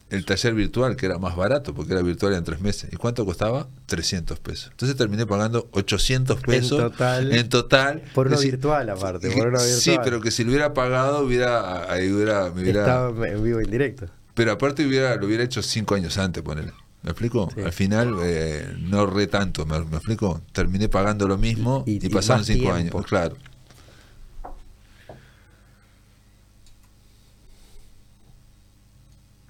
el 0.09 0.23
taller 0.25 0.53
virtual, 0.53 0.95
que 0.95 1.05
era 1.07 1.17
más 1.17 1.35
barato, 1.35 1.73
porque 1.73 1.93
era 1.93 2.01
virtual 2.01 2.33
en 2.35 2.43
tres 2.43 2.61
meses. 2.61 2.89
¿Y 2.93 2.95
cuánto 2.95 3.25
costaba? 3.25 3.67
300 3.87 4.39
pesos. 4.39 4.69
Entonces 4.71 4.95
terminé 4.97 5.25
pagando 5.25 5.67
800 5.71 6.41
pesos. 6.41 6.77
total. 6.79 7.33
En 7.33 7.49
total. 7.49 8.03
Por 8.13 8.29
decir, 8.29 8.51
virtual, 8.51 8.89
aparte, 8.89 9.29
que- 9.29 9.35
por 9.35 9.47
uno 9.47 9.59
Sí, 9.59 9.89
virtual. 9.91 10.01
pero 10.05 10.21
que 10.21 10.31
si 10.31 10.43
lo 10.43 10.49
hubiera 10.49 10.73
pagado, 10.73 11.25
hubiera, 11.25 11.91
ahí 11.91 12.11
hubiera, 12.11 12.51
me 12.51 12.61
hubiera 12.61 12.81
Estaba 12.81 13.27
en 13.27 13.43
vivo 13.43 13.59
e 13.59 13.63
indirecto. 13.63 14.05
pero 14.33 14.51
aparte 14.51 14.85
hubiera, 14.85 15.15
lo 15.15 15.25
hubiera 15.25 15.43
hecho 15.43 15.61
cinco 15.63 15.95
años 15.95 16.17
antes, 16.17 16.43
ponele. 16.43 16.71
¿Me 17.01 17.11
explico? 17.11 17.49
Sí. 17.53 17.61
Al 17.61 17.71
final 17.73 18.15
eh, 18.23 18.67
no 18.79 18.99
ahorré 18.99 19.27
tanto, 19.27 19.65
¿me, 19.65 19.79
me 19.79 19.97
explico? 19.97 20.41
Terminé 20.51 20.89
pagando 20.89 21.27
lo 21.27 21.37
mismo 21.37 21.83
Y- 21.85 21.93
y, 22.03 22.05
y 22.07 22.09
pasaron 22.09 22.43
cinco 22.45 22.73
tiempo. 22.73 22.97
años. 22.99 23.07
Claro. 23.07 23.35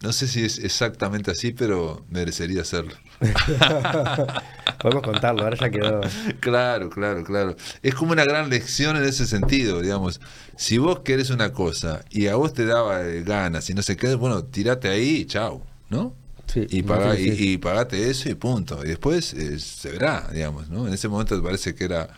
No 0.05 0.13
sé 0.13 0.27
si 0.27 0.45
es 0.45 0.59
exactamente 0.59 1.31
así, 1.31 1.51
pero 1.51 2.05
merecería 2.11 2.61
hacerlo. 2.61 2.93
Podemos 4.81 5.03
contarlo, 5.03 5.41
ahora 5.43 5.57
ya 5.57 5.69
quedó. 5.71 6.01
Claro, 6.39 6.91
claro, 6.91 7.23
claro. 7.23 7.55
Es 7.81 7.95
como 7.95 8.11
una 8.11 8.23
gran 8.23 8.49
lección 8.51 8.97
en 8.97 9.03
ese 9.03 9.25
sentido, 9.25 9.81
digamos. 9.81 10.21
Si 10.57 10.77
vos 10.77 10.99
querés 10.99 11.31
una 11.31 11.51
cosa 11.51 12.05
y 12.11 12.27
a 12.27 12.35
vos 12.35 12.53
te 12.53 12.65
daba 12.67 13.01
eh, 13.03 13.23
ganas 13.23 13.67
y 13.71 13.73
no 13.73 13.81
sé 13.81 13.97
qué, 13.97 14.13
bueno, 14.13 14.43
tirate 14.43 14.89
ahí 14.89 15.21
y 15.21 15.25
chau, 15.25 15.63
¿no? 15.89 16.13
Sí, 16.45 16.67
y, 16.69 16.83
pagá- 16.83 17.15
y, 17.39 17.57
pagate 17.57 18.07
eso 18.11 18.29
y 18.29 18.35
punto. 18.35 18.85
Y 18.85 18.89
después 18.89 19.33
eh, 19.33 19.57
se 19.59 19.89
verá, 19.89 20.29
digamos, 20.31 20.69
¿no? 20.69 20.87
En 20.87 20.93
ese 20.93 21.07
momento 21.07 21.35
te 21.35 21.41
parece 21.41 21.73
que 21.73 21.85
era 21.85 22.09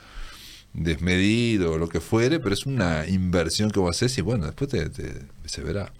desmedido 0.74 1.72
o 1.72 1.78
lo 1.78 1.88
que 1.88 2.02
fuere, 2.02 2.40
pero 2.42 2.54
es 2.54 2.66
una 2.66 3.08
inversión 3.08 3.72
que 3.72 3.80
vos 3.80 3.96
haces 3.96 4.18
y 4.18 4.22
bueno, 4.22 4.46
después 4.46 4.70
te, 4.70 4.90
te- 4.90 5.22
se 5.46 5.62
verá. 5.62 5.94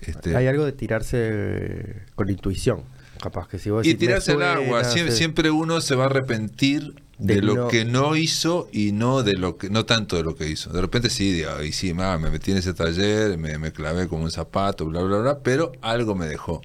Este, 0.00 0.36
Hay 0.36 0.46
algo 0.46 0.64
de 0.64 0.72
tirarse 0.72 1.16
eh, 1.20 2.02
con 2.14 2.28
intuición. 2.30 2.82
Capaz 3.22 3.48
que 3.48 3.58
si 3.58 3.70
vos 3.70 3.84
y 3.86 3.90
decís, 3.94 4.00
tirarse 4.00 4.32
al 4.32 4.42
agua. 4.42 4.84
Siempre, 4.84 5.50
uno 5.50 5.80
se 5.80 5.94
va 5.94 6.04
a 6.04 6.06
arrepentir 6.06 6.94
de, 7.18 7.36
De 7.36 7.40
lo 7.42 7.54
no- 7.54 7.68
que 7.68 7.86
no 7.86 8.14
hizo 8.14 8.68
y 8.72 8.92
no 8.92 9.22
de 9.22 9.32
lo 9.34 9.56
que 9.56 9.70
no 9.70 9.86
tanto 9.86 10.16
de 10.16 10.22
lo 10.22 10.36
que 10.36 10.48
hizo. 10.50 10.70
De 10.70 10.82
repente 10.82 11.08
sí, 11.08 11.42
y 11.64 11.72
sí, 11.72 11.94
ma, 11.94 12.18
me 12.18 12.28
metí 12.30 12.50
en 12.50 12.58
ese 12.58 12.74
taller, 12.74 13.38
me, 13.38 13.56
me 13.56 13.72
clavé 13.72 14.06
como 14.06 14.24
un 14.24 14.30
zapato, 14.30 14.84
bla, 14.84 15.00
bla, 15.02 15.18
bla, 15.18 15.38
pero 15.38 15.72
algo 15.80 16.14
me 16.14 16.26
dejó. 16.26 16.60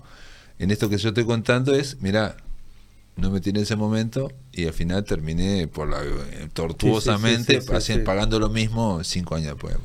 En 0.59 0.69
esto 0.71 0.89
que 0.89 0.97
yo 0.97 1.07
estoy 1.09 1.23
contando 1.25 1.73
es, 1.73 2.01
mira, 2.01 2.35
no 3.15 3.29
me 3.29 3.35
metí 3.35 3.51
en 3.51 3.55
ese 3.57 3.77
momento 3.77 4.29
y 4.51 4.65
al 4.67 4.73
final 4.73 5.05
terminé 5.05 5.67
por 5.69 5.89
la 5.89 6.03
eh, 6.03 6.49
tortuosamente 6.53 7.61
Sí, 7.61 7.67
sí, 7.79 7.93
sí. 7.93 7.99
pagando 7.99 8.37
lo 8.39 8.49
mismo 8.49 9.03
cinco 9.05 9.35
años 9.35 9.53
después. 9.53 9.75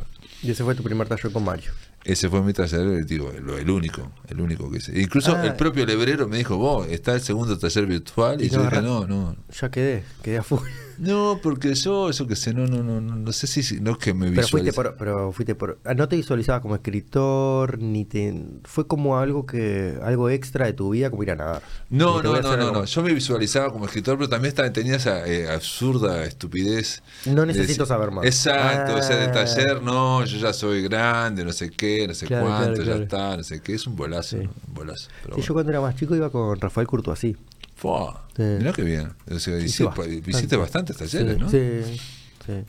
Y 0.43 0.51
ese 0.51 0.64
fue 0.64 0.74
tu 0.74 0.82
primer 0.82 1.06
taller 1.09 1.31
con 1.31 1.44
Mario. 1.44 1.70
Ese 2.07 2.28
fue 2.31 2.41
mi 2.43 2.53
taller, 2.53 3.05
digo, 3.05 3.33
lo- 3.43 3.59
el 3.59 3.69
único, 3.69 4.12
el 4.28 4.41
único 4.41 4.70
que 4.70 4.78
hice. 4.78 5.01
Incluso 5.01 5.35
Ah. 5.37 5.45
el 5.45 5.55
propio 5.57 5.85
Lebrero 5.85 6.28
me 6.28 6.39
dijo, 6.39 6.57
vos, 6.57 6.87
está 6.89 7.15
el 7.15 7.20
segundo 7.20 7.59
taller 7.59 7.87
virtual, 7.87 8.41
y, 8.41 8.47
Y 8.47 8.49
yo 8.51 8.62
dije, 8.62 8.81
no, 8.81 9.07
no, 9.07 9.37
Ya 9.61 9.70
quedé, 9.70 10.05
quedé 10.23 10.39
a 10.39 10.43
full. 10.45 10.61
No, 10.98 11.40
porque 11.43 11.74
yo, 11.74 12.09
eso 12.10 12.27
que 12.27 12.36
sé, 12.36 12.55
no, 12.55 12.66
no, 12.66 12.82
no, 12.82 13.01
no, 13.01 13.16
no 13.16 13.32
sé 13.32 13.47
si, 13.47 13.81
no 13.81 13.93
es 13.93 13.98
que 13.98 14.14
me 14.14 14.31
Pero 14.31 14.48
fuiste 14.48 14.73
por, 14.73 14.97
pero 14.97 15.32
fuiste 15.32 15.55
por, 15.55 15.78
ah, 15.85 15.94
no 15.94 16.09
te 16.09 16.16
visualizabas 16.16 16.62
como 16.62 16.74
escritor, 16.74 17.78
ni 17.78 18.05
te, 18.05 18.35
fue 18.64 18.86
como 18.86 19.18
algo 19.18 19.47
que, 19.47 19.98
algo 20.02 20.31
extra 20.31 20.66
de 20.66 20.73
tu 20.73 20.90
vida, 20.90 21.10
como 21.10 21.23
ir 21.23 21.32
a 21.32 21.36
nadar. 21.36 21.62
No, 21.90 22.23
no, 22.23 22.40
no, 22.40 22.56
no, 22.56 22.73
no. 22.73 22.85
Yo 22.85 23.02
me 23.02 23.12
visualizaba 23.12 23.70
como 23.70 23.85
escritor, 23.86 24.16
pero 24.16 24.28
también 24.28 24.55
tenía 24.73 24.97
esa 24.97 25.27
eh, 25.27 25.48
absurda 25.51 26.24
estupidez. 26.24 27.02
No 27.27 27.44
necesito 27.44 27.85
saber 27.86 28.10
más. 28.10 28.24
Exacto, 28.24 28.98
ese 28.98 29.14
de 29.14 29.27
Ah. 29.27 29.32
taller, 29.32 29.82
no, 29.82 30.24
yo 30.24 30.39
ya 30.39 30.52
soy 30.52 30.82
grande, 30.82 31.44
no 31.44 31.52
sé 31.52 31.70
qué, 31.70 32.06
no 32.06 32.14
sé 32.14 32.27
cuánto, 32.27 32.82
ya 32.82 32.97
está, 32.97 33.36
no 33.36 33.43
sé 33.43 33.60
qué. 33.60 33.74
Es 33.74 33.86
un 33.86 33.97
bolazo, 33.97 34.36
un 34.36 34.51
bolazo. 34.68 35.09
Yo 35.36 35.55
cuando 35.55 35.70
era 35.70 35.81
más 35.81 35.97
chico 35.97 36.14
iba 36.14 36.31
con 36.31 36.59
Rafael 36.60 36.86
Courtoisí. 36.86 37.36
Fua, 37.77 38.27
Sí. 38.36 38.43
Mirá 38.43 38.73
qué 38.73 38.82
bien. 38.82 39.12
O 39.31 39.39
sea, 39.39 39.55
bastante. 39.55 40.20
visité 40.20 40.57
bastantes 40.57 40.97
talleres, 40.97 41.35
sí, 41.35 41.40
¿no? 41.40 41.48
Sí, 41.48 42.01
sí. 42.47 42.65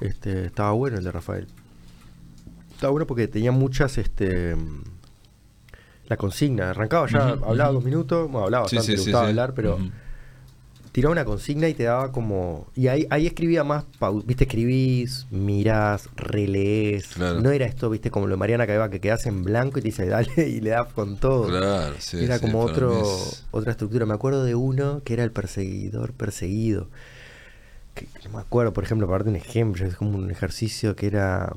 Este, 0.00 0.44
estaba 0.46 0.72
bueno 0.72 0.98
el 0.98 1.04
de 1.04 1.10
Rafael. 1.12 1.46
Estaba 2.72 2.90
bueno 2.90 3.06
porque 3.06 3.26
tenía 3.28 3.50
muchas, 3.52 3.96
este, 3.98 4.54
la 6.06 6.16
consigna. 6.16 6.70
Arrancaba 6.70 7.08
ya, 7.08 7.28
hablaba 7.30 7.72
dos 7.72 7.82
minutos, 7.84 8.30
bueno, 8.30 8.44
hablaba 8.46 8.68
Sí, 8.68 8.76
bastante, 8.76 8.98
sí, 8.98 9.04
sí, 9.04 9.10
gustaba 9.10 9.24
sí. 9.26 9.30
hablar, 9.30 9.54
pero. 9.54 9.78
Tiraba 10.96 11.12
una 11.12 11.26
consigna 11.26 11.68
y 11.68 11.74
te 11.74 11.82
daba 11.82 12.10
como... 12.10 12.68
Y 12.74 12.88
ahí, 12.88 13.06
ahí 13.10 13.26
escribía 13.26 13.64
más, 13.64 13.84
viste, 14.24 14.44
escribís, 14.44 15.26
mirás, 15.30 16.08
relees. 16.16 17.08
Claro. 17.08 17.42
No 17.42 17.50
era 17.50 17.66
esto, 17.66 17.90
viste, 17.90 18.10
como 18.10 18.26
lo 18.26 18.30
de 18.32 18.38
Mariana 18.38 18.66
Caiba, 18.66 18.88
que 18.88 18.98
quedas 18.98 19.26
en 19.26 19.44
blanco 19.44 19.78
y 19.78 19.82
te 19.82 19.88
dice, 19.88 20.06
dale, 20.06 20.32
y 20.48 20.62
le 20.62 20.70
das 20.70 20.90
con 20.94 21.18
todo. 21.18 21.48
Claro, 21.48 21.94
sí. 21.98 22.24
era 22.24 22.38
sí, 22.38 22.46
como 22.46 22.60
otro, 22.60 22.98
es- 23.02 23.44
otra 23.50 23.72
estructura. 23.72 24.06
Me 24.06 24.14
acuerdo 24.14 24.42
de 24.42 24.54
uno 24.54 25.02
que 25.04 25.12
era 25.12 25.22
el 25.22 25.32
perseguidor 25.32 26.14
perseguido. 26.14 26.88
Que, 27.94 28.08
no 28.24 28.30
me 28.36 28.40
acuerdo, 28.40 28.72
por 28.72 28.82
ejemplo, 28.84 29.06
para 29.06 29.18
darte 29.18 29.28
un 29.30 29.36
ejemplo, 29.36 29.84
es 29.86 29.96
como 29.96 30.16
un 30.16 30.30
ejercicio 30.30 30.96
que 30.96 31.08
era 31.08 31.52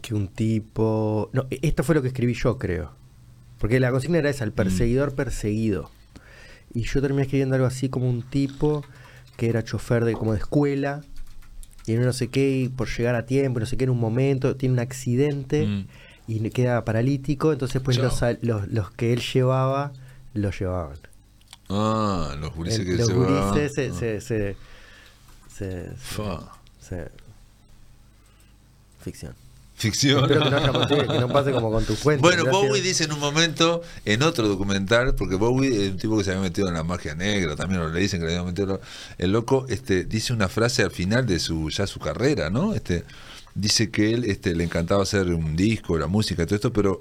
que 0.00 0.14
un 0.14 0.28
tipo... 0.28 1.28
No, 1.32 1.46
e- 1.50 1.58
esto 1.62 1.82
fue 1.82 1.96
lo 1.96 2.02
que 2.02 2.08
escribí 2.08 2.34
yo, 2.34 2.56
creo. 2.56 2.92
Porque 3.58 3.80
la 3.80 3.90
consigna 3.90 4.18
era 4.18 4.30
esa, 4.30 4.44
Mm. 4.44 4.48
el 4.48 4.52
perseguidor 4.52 5.14
perseguido. 5.16 5.90
Y 6.74 6.82
yo 6.82 7.00
terminé 7.00 7.22
escribiendo 7.22 7.54
algo 7.56 7.66
así 7.66 7.88
como 7.88 8.08
un 8.08 8.22
tipo 8.22 8.84
que 9.36 9.48
era 9.48 9.64
chofer 9.64 10.04
de 10.04 10.12
como 10.12 10.32
de 10.32 10.38
escuela 10.38 11.00
y 11.86 11.94
no 11.94 12.12
sé 12.12 12.28
qué, 12.28 12.50
y 12.50 12.68
por 12.68 12.88
llegar 12.88 13.14
a 13.14 13.26
tiempo, 13.26 13.58
no 13.58 13.66
sé 13.66 13.76
qué, 13.76 13.84
en 13.84 13.90
un 13.90 13.98
momento 13.98 14.54
tiene 14.56 14.74
un 14.74 14.78
accidente 14.80 15.66
Mm. 15.66 15.86
y 16.28 16.50
queda 16.50 16.84
paralítico, 16.84 17.52
entonces 17.52 17.80
pues 17.82 17.98
los, 17.98 18.20
los, 18.42 18.68
los 18.68 18.90
que 18.92 19.12
él 19.12 19.20
llevaba, 19.20 19.92
lo 20.34 20.50
llevaban. 20.50 20.98
Ah, 21.68 22.34
los 22.38 22.54
gurises 22.54 22.80
El- 22.80 22.86
que 22.86 22.94
los 22.96 23.06
se 23.08 23.14
gurises 23.14 23.74
se, 23.74 23.88
Ah. 23.88 23.94
se, 23.94 24.20
se, 24.20 24.56
se- 25.50 25.96
se- 26.80 27.10
Ficción. 29.00 29.34
Ficción. 29.80 30.22
Espero 30.24 30.44
que 30.44 30.50
no, 30.50 30.56
haya 30.58 30.72
pasado, 30.72 31.06
que 31.08 31.18
no 31.20 31.28
pase 31.28 31.52
como 31.52 31.70
con 31.72 31.84
tus 31.84 31.98
cuentos. 32.00 32.22
Bueno, 32.22 32.44
Gracias. 32.44 32.64
Bowie 32.68 32.82
dice 32.82 33.04
en 33.04 33.12
un 33.12 33.18
momento, 33.20 33.82
en 34.04 34.22
otro 34.22 34.46
documental, 34.46 35.14
porque 35.14 35.36
Bowie 35.36 35.86
es 35.86 35.90
un 35.92 35.96
tipo 35.96 36.18
que 36.18 36.24
se 36.24 36.30
había 36.32 36.42
metido 36.42 36.68
en 36.68 36.74
la 36.74 36.84
magia 36.84 37.14
negra, 37.14 37.56
también 37.56 37.92
le 37.92 37.98
dicen 37.98 38.20
que 38.20 38.26
le 38.26 38.32
habían 38.32 38.46
metido 38.46 38.80
el 39.16 39.32
loco, 39.32 39.64
este, 39.70 40.04
dice 40.04 40.32
una 40.34 40.48
frase 40.48 40.82
al 40.82 40.90
final 40.90 41.24
de 41.26 41.38
su 41.38 41.70
ya 41.70 41.86
su 41.86 41.98
carrera, 41.98 42.50
¿no? 42.50 42.74
Este, 42.74 43.04
dice 43.54 43.90
que 43.90 44.12
él 44.12 44.24
este, 44.26 44.54
le 44.54 44.64
encantaba 44.64 45.02
hacer 45.02 45.26
un 45.28 45.56
disco, 45.56 45.96
la 45.96 46.06
música, 46.08 46.44
todo 46.44 46.56
esto, 46.56 46.72
pero 46.74 47.00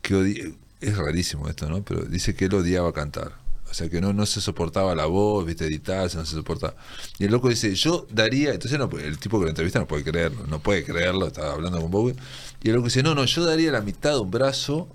que 0.00 0.14
odi- 0.14 0.54
es 0.80 0.96
rarísimo 0.96 1.48
esto, 1.48 1.68
¿no? 1.68 1.82
Pero 1.82 2.02
dice 2.02 2.34
que 2.34 2.44
él 2.44 2.54
odiaba 2.54 2.92
cantar. 2.92 3.39
O 3.70 3.74
sea, 3.74 3.88
que 3.88 4.00
no, 4.00 4.12
no 4.12 4.26
se 4.26 4.40
soportaba 4.40 4.96
la 4.96 5.06
voz, 5.06 5.46
viste, 5.46 5.64
editarse, 5.64 6.16
no 6.16 6.26
se 6.26 6.34
soportaba. 6.34 6.74
Y 7.18 7.26
el 7.26 7.30
loco 7.30 7.48
dice, 7.48 7.72
yo 7.76 8.06
daría, 8.10 8.52
entonces 8.52 8.78
no, 8.78 8.90
el 8.98 9.18
tipo 9.18 9.38
que 9.38 9.44
lo 9.44 9.48
entrevista 9.50 9.78
no 9.78 9.86
puede 9.86 10.02
creerlo, 10.02 10.44
no 10.48 10.58
puede 10.58 10.84
creerlo, 10.84 11.28
estaba 11.28 11.52
hablando 11.52 11.80
con 11.80 11.90
Bowie. 11.90 12.16
Y 12.62 12.68
el 12.68 12.74
loco 12.74 12.86
dice, 12.86 13.04
no, 13.04 13.14
no, 13.14 13.24
yo 13.24 13.44
daría 13.44 13.70
la 13.70 13.80
mitad 13.80 14.10
de 14.10 14.18
un 14.18 14.30
brazo, 14.30 14.88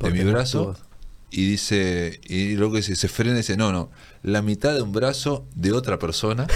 de 0.00 0.10
mi 0.10 0.24
brazo, 0.24 0.76
y 1.30 1.48
dice, 1.48 2.20
y 2.24 2.52
el 2.52 2.60
loco 2.60 2.76
dice, 2.76 2.96
se 2.96 3.08
frena 3.08 3.34
y 3.34 3.38
dice, 3.38 3.56
no, 3.56 3.72
no, 3.72 3.90
la 4.22 4.42
mitad 4.42 4.74
de 4.74 4.82
un 4.82 4.92
brazo 4.92 5.46
de 5.54 5.72
otra 5.72 5.98
persona 5.98 6.46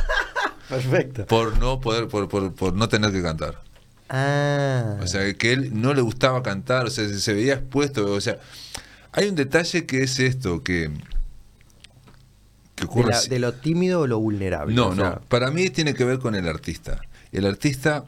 Perfecto. 0.70 1.26
por 1.26 1.58
no 1.58 1.78
poder, 1.80 2.08
por, 2.08 2.28
por, 2.28 2.54
por 2.54 2.72
no 2.72 2.88
tener 2.88 3.12
que 3.12 3.20
cantar. 3.20 3.60
Ah. 4.08 4.96
O 5.02 5.06
sea, 5.06 5.32
que 5.34 5.52
él 5.52 5.70
no 5.80 5.92
le 5.92 6.00
gustaba 6.00 6.42
cantar, 6.42 6.86
o 6.86 6.90
sea, 6.90 7.06
se, 7.06 7.20
se 7.20 7.32
veía 7.32 7.54
expuesto. 7.54 8.12
O 8.12 8.20
sea, 8.20 8.38
hay 9.12 9.28
un 9.28 9.34
detalle 9.34 9.86
que 9.86 10.02
es 10.02 10.18
esto, 10.18 10.62
que, 10.62 10.90
que 12.74 12.82
de, 12.84 12.86
ocurre. 12.86 13.10
la- 13.10 13.20
de 13.22 13.38
lo 13.38 13.52
tímido 13.54 14.00
o 14.00 14.06
lo 14.06 14.18
vulnerable. 14.18 14.74
no, 14.74 14.88
o 14.88 14.94
sea, 14.94 15.10
no. 15.10 15.20
Para 15.28 15.50
mí 15.50 15.70
tiene 15.70 15.94
que 15.94 16.04
ver 16.04 16.18
con 16.18 16.34
el 16.34 16.48
artista. 16.48 17.00
El 17.30 17.46
artista 17.46 18.04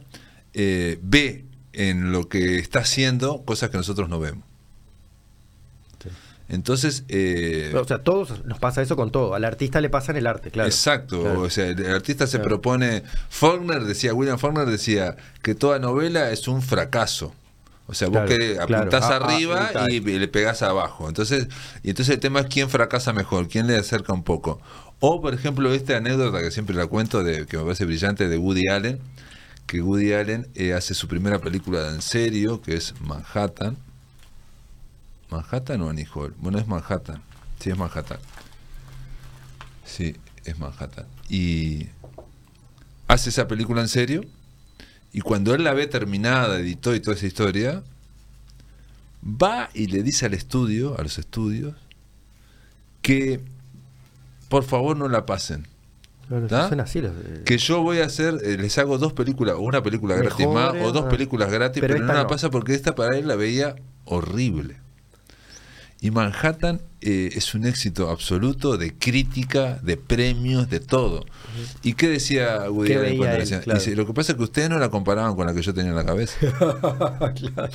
eh, 0.53 0.99
ve 1.01 1.45
en 1.73 2.11
lo 2.11 2.27
que 2.29 2.57
está 2.59 2.79
haciendo 2.79 3.43
cosas 3.43 3.69
que 3.69 3.77
nosotros 3.77 4.07
no 4.09 4.19
vemos. 4.19 4.43
Entonces, 6.47 7.05
eh, 7.07 7.73
O 7.75 7.85
sea, 7.85 8.03
todos 8.03 8.45
nos 8.45 8.59
pasa 8.59 8.83
eso 8.83 8.95
con 8.95 9.11
todo. 9.11 9.33
Al 9.33 9.45
artista 9.45 9.81
le 9.81 9.89
pasa 9.89 10.11
en 10.11 10.19
el 10.19 10.27
arte, 10.27 10.51
claro. 10.51 10.69
Exacto, 10.69 11.21
Claro. 11.23 11.41
o 11.41 11.49
sea, 11.49 11.65
el 11.69 11.85
artista 11.87 12.27
se 12.27 12.37
Claro. 12.37 12.49
propone, 12.49 13.01
Faulkner 13.29 13.83
decía, 13.83 14.13
William 14.13 14.37
Faulkner 14.37 14.67
decía 14.67 15.17
que 15.41 15.55
toda 15.55 15.79
novela 15.79 16.29
es 16.29 16.47
un 16.47 16.61
fracaso. 16.61 17.33
O 17.87 17.93
sea, 17.93 18.07
vos 18.07 18.27
que 18.27 18.55
claro. 18.65 18.77
apuntás 18.77 19.03
Ah, 19.03 19.19
ah, 19.21 19.25
arriba 19.25 19.71
y, 19.89 19.99
le 19.99 20.27
pegás 20.27 20.61
abajo. 20.63 21.07
Entonces, 21.07 21.47
y 21.83 21.89
entonces 21.91 22.15
el 22.15 22.19
tema 22.19 22.39
es 22.41 22.47
quién 22.47 22.69
fracasa 22.69 23.13
mejor, 23.13 23.47
quién 23.47 23.67
le 23.67 23.77
acerca 23.77 24.13
un 24.13 24.23
poco. 24.23 24.59
O, 24.99 25.21
por 25.21 25.33
ejemplo, 25.33 25.71
esta 25.73 25.97
anécdota 25.97 26.41
que 26.41 26.51
siempre 26.51 26.75
la 26.75 26.87
cuento, 26.87 27.23
de, 27.23 27.45
que 27.45 27.57
me 27.57 27.63
parece 27.63 27.85
brillante, 27.85 28.27
de 28.27 28.37
Woody 28.37 28.69
Allen, 28.69 28.99
que 29.67 29.81
Woody 29.81 30.13
Allen 30.13 30.47
eh, 30.55 30.73
hace 30.73 30.93
su 30.93 31.07
primera 31.07 31.39
película 31.39 31.89
en 31.89 32.01
serio, 32.01 32.61
que 32.61 32.75
es 32.75 32.99
Manhattan. 33.01 33.77
¿Manhattan 35.29 35.81
o 35.81 35.89
Annie 35.89 36.07
Hall? 36.13 36.33
Bueno, 36.37 36.57
es 36.57 36.67
Manhattan. 36.67 37.21
Sí, 37.59 37.69
es 37.69 37.77
Manhattan. 37.77 38.19
Sí, 39.85 40.15
es 40.43 40.57
Manhattan. 40.57 41.05
Y 41.29 41.87
hace 43.07 43.29
esa 43.29 43.47
película 43.47 43.81
en 43.81 43.89
serio. 43.89 44.23
Y 45.15 45.21
cuando 45.21 45.55
él 45.55 45.63
la 45.63 45.73
ve 45.73 45.87
terminada, 45.87 46.59
editó 46.59 46.93
y 46.93 46.99
toda 46.99 47.15
esa 47.15 47.25
historia, 47.25 47.83
va 49.25 49.69
y 49.73 49.87
le 49.87 50.03
dice 50.03 50.25
al 50.25 50.33
estudio, 50.33 50.99
a 50.99 51.03
los 51.03 51.17
estudios, 51.17 51.73
que 53.01 53.39
por 54.49 54.65
favor 54.65 54.97
no 54.97 55.07
la 55.07 55.25
pasen. 55.25 55.67
Son 56.27 56.81
así 56.81 56.99
los 56.99 57.13
Que 57.45 57.57
yo 57.57 57.81
voy 57.81 57.99
a 57.99 58.07
hacer, 58.07 58.41
eh, 58.43 58.57
les 58.57 58.77
hago 58.77 58.97
dos 58.97 59.13
películas, 59.13 59.55
o 59.55 59.61
una 59.61 59.81
película 59.81 60.17
gratis 60.17 60.47
más, 60.49 60.73
o 60.83 60.91
dos 60.91 61.05
ah. 61.05 61.09
películas 61.09 61.49
gratis, 61.49 61.79
Pero 61.79 61.93
pero, 61.93 62.05
no 62.07 62.13
la 62.13 62.23
no. 62.23 62.27
pasa 62.27 62.49
porque 62.49 62.73
esta 62.73 62.93
para 62.93 63.17
él 63.17 63.25
la 63.25 63.37
veía 63.37 63.77
horrible. 64.03 64.81
Y 66.05 66.11
Manhattan 66.11 66.81
eh, 67.01 67.31
es 67.33 67.55
un 67.55 67.65
éxito 67.65 68.11
absoluto 68.11 68.77
de 68.77 68.93
crítica, 68.95 69.79
de 69.81 69.97
premios, 69.97 70.69
de 70.69 70.79
todo. 70.79 71.25
¿Y 71.81 71.93
qué 71.93 72.07
decía 72.07 72.69
Woody 72.69 72.89
¿Qué 72.89 72.93
Allen 72.93 73.03
veía 73.05 73.17
cuando 73.17 73.31
él? 73.31 73.37
le 73.39 73.43
decían? 73.45 73.61
Claro. 73.63 73.79
Dice, 73.79 73.95
lo 73.95 74.05
que 74.05 74.13
pasa 74.13 74.33
es 74.33 74.37
que 74.37 74.43
ustedes 74.43 74.69
no 74.69 74.77
la 74.77 74.89
comparaban 74.89 75.35
con 75.35 75.47
la 75.47 75.55
que 75.55 75.63
yo 75.63 75.73
tenía 75.73 75.89
en 75.89 75.95
la 75.95 76.05
cabeza. 76.05 76.37
claro. 77.33 77.73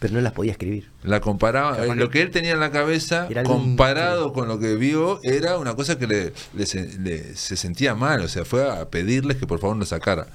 Pero 0.00 0.14
no 0.14 0.20
las 0.20 0.32
podía 0.32 0.50
escribir. 0.50 0.90
La 1.04 1.20
comparaban, 1.20 1.76
Capaz 1.76 1.92
eh, 1.92 1.94
lo 1.96 2.10
que 2.10 2.22
él 2.22 2.32
tenía 2.32 2.50
en 2.54 2.58
la 2.60 2.72
cabeza, 2.72 3.28
comparado 3.44 4.32
con 4.32 4.48
lo 4.48 4.58
que 4.58 4.74
vio, 4.74 5.20
era 5.22 5.56
una 5.56 5.76
cosa 5.76 5.96
que 5.96 6.08
le, 6.08 6.32
le 6.56 6.66
se, 6.66 6.98
le- 6.98 7.36
se 7.36 7.56
sentía 7.56 7.94
mal. 7.94 8.20
O 8.22 8.26
sea, 8.28 8.44
fue 8.44 8.68
a 8.68 8.88
pedirles 8.88 9.36
que 9.36 9.46
por 9.46 9.60
favor 9.60 9.76
lo 9.76 9.84
sacara. 9.84 10.26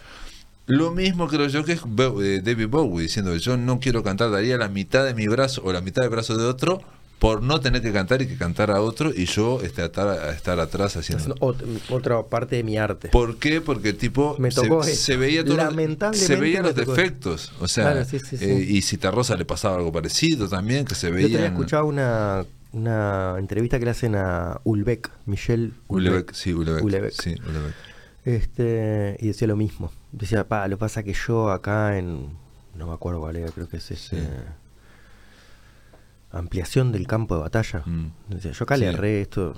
Lo 0.68 0.91
mismo 0.91 1.28
creo 1.28 1.48
yo 1.48 1.66
que 1.66 1.74
es 1.74 1.82
eh, 1.82 2.41
David 2.41 2.70
Bowie 2.70 3.03
diciendo: 3.03 3.36
Yo 3.36 3.57
no 3.57 3.82
quiero 3.82 4.03
cantar, 4.03 4.32
daría 4.32 4.57
la 4.57 4.70
mitad 4.70 5.03
de 5.03 5.14
mi 5.14 5.28
brazo 5.28 5.62
o 5.66 5.74
la 5.74 5.82
mitad 5.82 6.02
del 6.02 6.12
brazo 6.12 6.38
de 6.38 6.45
otro 6.45 6.82
por 7.19 7.41
no 7.41 7.59
tener 7.61 7.81
que 7.81 7.91
cantar 7.93 8.21
y 8.21 8.27
que 8.27 8.37
cantara 8.37 8.81
otro 8.81 9.11
y 9.15 9.25
yo 9.25 9.61
este, 9.63 9.81
atar, 9.81 10.07
a 10.07 10.31
estar 10.31 10.59
atrás 10.59 10.95
haciendo. 10.97 11.33
Haciendo 11.33 11.45
ot- 11.45 11.81
otra 11.89 12.21
parte 12.23 12.57
de 12.57 12.63
mi 12.63 12.77
arte. 12.77 13.07
¿Por 13.07 13.37
qué? 13.37 13.61
Porque 13.61 13.89
el 13.89 13.97
tipo 13.97 14.35
Me 14.37 14.51
se- 14.51 14.61
tocó 14.61 14.83
se, 14.83 15.15
veía 15.17 15.41
Lamentablemente 15.43 16.17
se 16.27 16.35
veía 16.35 16.61
los 16.61 16.75
defectos. 16.75 17.53
O 17.59 17.67
sea, 17.67 17.91
Claro, 17.91 18.05
sí, 18.05 18.19
sí, 18.19 18.37
sí. 18.37 18.45
eh, 18.45 18.65
y 18.69 18.81
si 18.81 18.97
Rosa 18.97 19.35
le 19.37 19.45
pasaba 19.45 19.77
algo 19.77 19.91
parecido 19.91 20.47
también, 20.49 20.85
que 20.85 20.93
se 20.95 21.07
Yo 21.07 21.13
veía. 21.15 21.27
tenía 21.37 21.47
escuchado 21.47 21.85
una, 21.85 22.45
una 22.73 23.35
entrevista 23.39 23.79
que 23.79 23.85
le 23.85 23.91
hacen 23.91 24.15
a 24.15 24.59
Ulbeck, 24.65 25.09
Michelle 25.25 25.71
Ulebeck, 25.87 26.33
sí, 26.33 26.53
Ulebeck. 26.53 26.83
Ulebeck. 26.83 27.13
Sí, 27.13 27.35
Ulebeck. 27.47 27.73
Este, 28.25 29.17
y 29.21 29.27
decía 29.27 29.47
lo 29.47 29.55
mismo. 29.55 29.91
Decía, 30.11 30.47
pa, 30.47 30.67
lo 30.67 30.77
pasa 30.77 31.03
que 31.03 31.13
yo 31.13 31.49
acá 31.51 31.97
en. 31.97 32.29
No 32.75 32.87
me 32.87 32.93
acuerdo 32.93 33.19
cuál 33.21 33.35
era, 33.37 33.49
creo 33.51 33.69
que 33.69 33.77
es 33.77 33.91
este. 33.91 34.17
Ampliación 36.40 36.91
del 36.91 37.07
campo 37.07 37.36
de 37.36 37.41
batalla. 37.41 37.82
Mm. 37.86 38.07
Yo 38.41 38.64
acá 38.64 38.78
le 38.78 38.88
Sí. 38.90 38.94
erré 38.94 39.22
esto, 39.22 39.53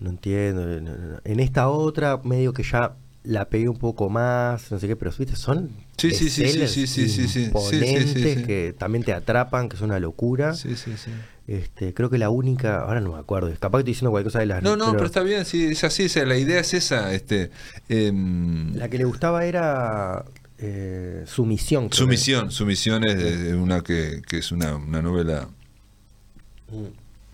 no 0.00 0.10
entiendo. 0.10 0.64
no, 0.66 0.80
no, 0.80 0.96
no. 0.96 1.18
En 1.24 1.40
esta 1.40 1.68
otra, 1.68 2.20
medio 2.24 2.52
que 2.52 2.62
ya 2.62 2.94
la 3.24 3.48
pegué 3.48 3.68
un 3.68 3.78
poco 3.78 4.08
más, 4.10 4.72
no 4.72 4.80
sé 4.80 4.88
qué, 4.88 4.96
pero 4.96 5.12
viste, 5.16 5.36
son 5.36 5.70
Sí, 5.96 6.10
sí, 6.10 6.28
sí, 6.28 6.44
sí, 6.66 6.86
sí, 6.88 7.06
sí, 7.06 7.28
sí, 7.28 8.42
que 8.44 8.74
también 8.76 9.04
te 9.04 9.12
atrapan, 9.12 9.68
que 9.68 9.76
son 9.76 9.90
una 9.90 10.00
locura. 10.00 10.54
Sí, 10.54 10.74
sí, 10.74 10.94
sí. 10.96 11.12
Este, 11.46 11.92
creo 11.94 12.08
que 12.10 12.18
la 12.18 12.30
única, 12.30 12.80
ahora 12.80 13.00
no 13.00 13.12
me 13.12 13.18
acuerdo, 13.18 13.48
capaz 13.60 13.78
que 13.78 13.80
estoy 13.82 13.92
diciendo 13.92 14.10
cualquier 14.10 14.32
cosa 14.32 14.38
de 14.40 14.46
las 14.46 14.62
No, 14.62 14.76
no, 14.76 14.92
pero, 14.92 15.06
está 15.06 15.22
bien, 15.22 15.44
sí, 15.44 15.66
es 15.66 15.84
así, 15.84 16.06
o 16.06 16.08
sea, 16.08 16.24
la 16.24 16.36
idea 16.36 16.58
es 16.60 16.72
esa, 16.74 17.12
este, 17.14 17.50
em, 17.88 18.74
La 18.74 18.88
que 18.88 18.98
le 18.98 19.04
gustaba 19.04 19.44
era 19.44 20.24
eh, 20.58 21.24
Sumisión. 21.26 21.92
Sumisión, 21.92 22.50
Sumisión 22.50 23.04
es 23.04 23.18
de- 23.18 23.54
una 23.54 23.82
que, 23.82 24.22
que 24.26 24.38
es 24.38 24.50
una, 24.52 24.76
una 24.76 25.02
novela. 25.02 25.48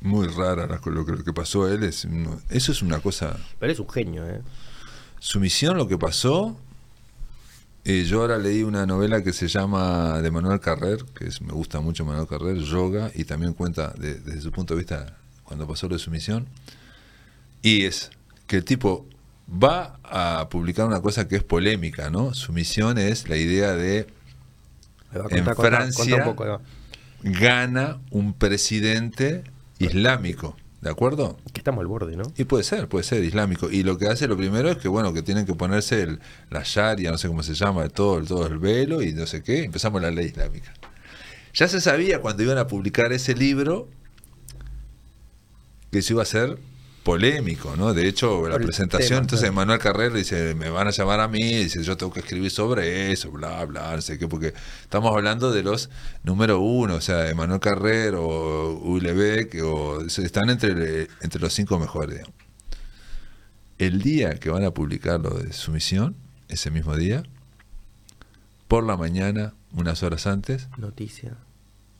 Muy 0.00 0.28
rara, 0.28 0.66
la- 0.66 0.80
lo 0.84 1.04
que, 1.04 1.12
lo 1.12 1.24
que 1.24 1.32
pasó 1.32 1.64
a 1.64 1.72
él 1.72 1.82
es, 1.84 2.06
eso 2.50 2.72
es 2.72 2.82
una 2.82 3.00
cosa, 3.00 3.36
Pero 3.58 3.72
es 3.72 3.80
un 3.80 3.88
genio, 3.90 4.26
¿eh? 4.28 4.40
Sumisión, 5.20 5.76
lo 5.76 5.88
que 5.88 5.98
pasó, 5.98 6.56
eh, 7.84 8.04
yo 8.04 8.20
ahora 8.20 8.38
leí 8.38 8.62
una 8.62 8.86
novela 8.86 9.22
que 9.22 9.32
se 9.32 9.48
llama 9.48 10.20
de 10.22 10.30
Manuel 10.30 10.60
Carrer, 10.60 11.04
que 11.14 11.26
es, 11.26 11.40
me 11.42 11.52
gusta 11.52 11.80
mucho 11.80 12.04
Manuel 12.04 12.26
Carrer, 12.28 12.56
Yoga, 12.58 13.10
y 13.14 13.24
también 13.24 13.54
cuenta 13.54 13.92
de- 13.98 14.14
desde 14.20 14.40
su 14.42 14.52
punto 14.52 14.74
de 14.74 14.78
vista 14.80 15.16
cuando 15.44 15.66
pasó 15.66 15.88
lo 15.88 15.94
de 15.96 15.98
Sumisión, 15.98 16.46
y 17.62 17.84
es 17.86 18.10
que 18.46 18.56
el 18.58 18.64
tipo 18.64 19.06
va 19.50 19.98
a 20.04 20.48
publicar 20.50 20.86
una 20.86 21.00
cosa 21.00 21.26
que 21.26 21.36
es 21.36 21.42
polémica, 21.42 22.10
¿no? 22.10 22.34
Sumisión 22.34 22.98
es 22.98 23.28
la 23.28 23.36
idea 23.36 23.72
de 23.74 24.06
En 25.30 25.44
Francia- 25.70 26.16
un 26.16 26.22
poco. 26.36 26.60
Gana 27.22 28.00
un 28.10 28.32
presidente 28.32 29.44
islámico, 29.78 30.56
¿de 30.80 30.90
acuerdo? 30.90 31.38
Que 31.52 31.60
estamos 31.60 31.82
al 31.82 31.86
borde, 31.86 32.16
¿no? 32.16 32.24
Y 32.36 32.44
puede 32.44 32.64
ser, 32.64 32.88
puede 32.88 33.04
ser 33.04 33.24
islámico. 33.24 33.70
Y 33.70 33.82
lo 33.82 33.98
que 33.98 34.08
hace 34.08 34.28
lo 34.28 34.36
primero 34.36 34.70
es 34.70 34.78
que, 34.78 34.88
bueno, 34.88 35.12
que 35.12 35.22
tienen 35.22 35.46
que 35.46 35.54
ponerse 35.54 36.02
el, 36.02 36.20
la 36.50 36.62
sharia, 36.64 37.10
no 37.10 37.18
sé 37.18 37.28
cómo 37.28 37.42
se 37.42 37.54
llama, 37.54 37.88
todo, 37.88 38.22
todo 38.22 38.46
el 38.46 38.58
velo 38.58 39.02
y 39.02 39.12
no 39.12 39.26
sé 39.26 39.42
qué. 39.42 39.64
Empezamos 39.64 40.00
la 40.02 40.10
ley 40.10 40.26
islámica. 40.26 40.72
Ya 41.54 41.68
se 41.68 41.80
sabía 41.80 42.20
cuando 42.20 42.42
iban 42.42 42.58
a 42.58 42.66
publicar 42.66 43.12
ese 43.12 43.34
libro 43.34 43.88
que 45.90 45.98
eso 45.98 46.14
iba 46.14 46.22
a 46.22 46.26
ser 46.26 46.58
polémico, 47.08 47.74
¿no? 47.74 47.94
De 47.94 48.06
hecho, 48.06 48.46
la 48.46 48.56
Por 48.56 48.66
presentación, 48.66 49.08
tema, 49.08 49.20
entonces 49.20 49.48
claro. 49.48 49.54
Manuel 49.54 49.78
Carrer 49.78 50.12
dice, 50.12 50.54
me 50.54 50.68
van 50.68 50.88
a 50.88 50.90
llamar 50.90 51.20
a 51.20 51.28
mí, 51.28 51.54
dice, 51.54 51.82
yo 51.82 51.96
tengo 51.96 52.12
que 52.12 52.20
escribir 52.20 52.50
sobre 52.50 53.10
eso, 53.10 53.30
bla, 53.30 53.64
bla, 53.64 53.96
no 53.96 54.02
sé 54.02 54.18
qué, 54.18 54.28
porque 54.28 54.52
estamos 54.82 55.16
hablando 55.16 55.50
de 55.50 55.62
los 55.62 55.88
número 56.22 56.60
uno, 56.60 56.96
o 56.96 57.00
sea, 57.00 57.34
Manuel 57.34 57.60
Carrer 57.60 58.14
o 58.14 58.78
Ulebeck, 58.82 59.56
o 59.64 60.02
están 60.02 60.50
entre, 60.50 61.08
entre 61.22 61.40
los 61.40 61.54
cinco 61.54 61.78
mejores, 61.78 62.18
digamos. 62.18 62.34
El 63.78 64.02
día 64.02 64.34
que 64.34 64.50
van 64.50 64.64
a 64.64 64.72
publicar 64.72 65.18
lo 65.18 65.30
de 65.30 65.54
sumisión, 65.54 66.14
ese 66.48 66.70
mismo 66.70 66.94
día, 66.94 67.22
por 68.66 68.84
la 68.84 68.98
mañana, 68.98 69.54
unas 69.72 70.02
horas 70.02 70.26
antes, 70.26 70.68
Noticia. 70.76 71.38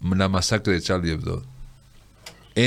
la 0.03 0.29
masacre 0.29 0.75
de 0.75 0.83
Charlie 0.83 1.13
Hebdo. 1.13 1.47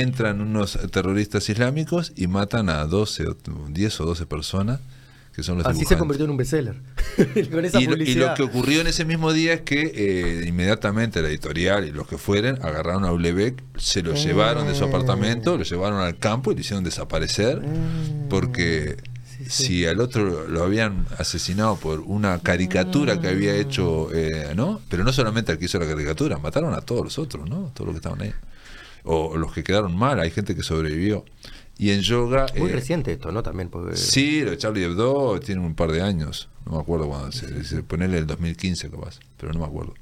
Entran 0.00 0.40
unos 0.40 0.78
terroristas 0.90 1.48
islámicos 1.48 2.12
y 2.16 2.26
matan 2.26 2.68
a 2.68 2.84
12, 2.86 3.26
o 3.28 3.36
10 3.68 4.00
o 4.00 4.04
12 4.06 4.26
personas, 4.26 4.80
que 5.34 5.42
son 5.42 5.58
los 5.58 5.66
Así 5.66 5.84
se 5.84 5.96
convirtió 5.96 6.24
en 6.24 6.30
un 6.30 6.36
bestseller. 6.36 6.76
Con 7.50 7.64
esa 7.64 7.80
y, 7.80 7.84
lo, 7.86 7.92
y 7.92 7.96
lo 7.96 7.96
publicidad. 7.96 8.34
que 8.36 8.42
ocurrió 8.42 8.80
en 8.82 8.86
ese 8.86 9.04
mismo 9.04 9.32
día 9.32 9.54
es 9.54 9.60
que 9.62 9.92
eh, 9.94 10.46
inmediatamente 10.46 11.20
la 11.22 11.28
editorial 11.28 11.86
y 11.86 11.90
los 11.90 12.06
que 12.06 12.18
fueren 12.18 12.56
agarraron 12.62 13.04
a 13.04 13.12
Ulebeck, 13.12 13.62
se 13.78 14.02
lo 14.02 14.14
llevaron 14.14 14.66
de 14.66 14.74
su 14.74 14.84
apartamento, 14.84 15.56
lo 15.56 15.64
llevaron 15.64 16.00
al 16.00 16.18
campo 16.18 16.52
y 16.52 16.54
lo 16.54 16.60
hicieron 16.60 16.84
desaparecer 16.84 17.62
porque 18.28 18.96
Sí, 19.38 19.44
sí. 19.48 19.64
si 19.64 19.86
al 19.86 20.00
otro 20.00 20.46
lo 20.46 20.62
habían 20.62 21.06
asesinado 21.18 21.76
por 21.76 22.00
una 22.00 22.38
caricatura 22.40 23.20
que 23.20 23.28
había 23.28 23.54
hecho, 23.56 24.08
eh, 24.14 24.52
¿no? 24.54 24.80
Pero 24.88 25.02
no 25.02 25.12
solamente 25.12 25.50
al 25.52 25.58
que 25.58 25.64
hizo 25.64 25.78
la 25.78 25.86
caricatura, 25.86 26.38
mataron 26.38 26.74
a 26.74 26.80
todos 26.82 27.02
los 27.04 27.18
otros, 27.18 27.48
¿no? 27.48 27.72
Todos 27.74 27.86
los 27.86 27.94
que 27.94 27.98
estaban 27.98 28.20
ahí. 28.22 28.32
O 29.04 29.36
los 29.36 29.52
que 29.52 29.64
quedaron 29.64 29.96
mal, 29.96 30.20
hay 30.20 30.30
gente 30.30 30.54
que 30.54 30.62
sobrevivió. 30.62 31.24
Y 31.78 31.90
en 31.90 32.02
yoga... 32.02 32.46
Muy 32.56 32.70
eh, 32.70 32.74
reciente 32.74 33.12
esto, 33.12 33.32
¿no? 33.32 33.42
También, 33.42 33.68
porque... 33.68 33.96
Sí, 33.96 34.42
lo 34.42 34.50
de 34.52 34.58
Charlie 34.58 34.84
Hebdo 34.84 35.40
tiene 35.40 35.60
un 35.60 35.74
par 35.74 35.90
de 35.90 36.02
años. 36.02 36.48
No 36.66 36.72
me 36.72 36.78
acuerdo 36.78 37.08
cuándo. 37.08 37.32
Se, 37.32 37.64
se 37.64 37.82
ponele 37.82 38.18
el 38.18 38.26
2015 38.26 38.90
capaz, 38.90 39.18
pero 39.38 39.52
no 39.52 39.58
me 39.60 39.64
acuerdo. 39.66 39.94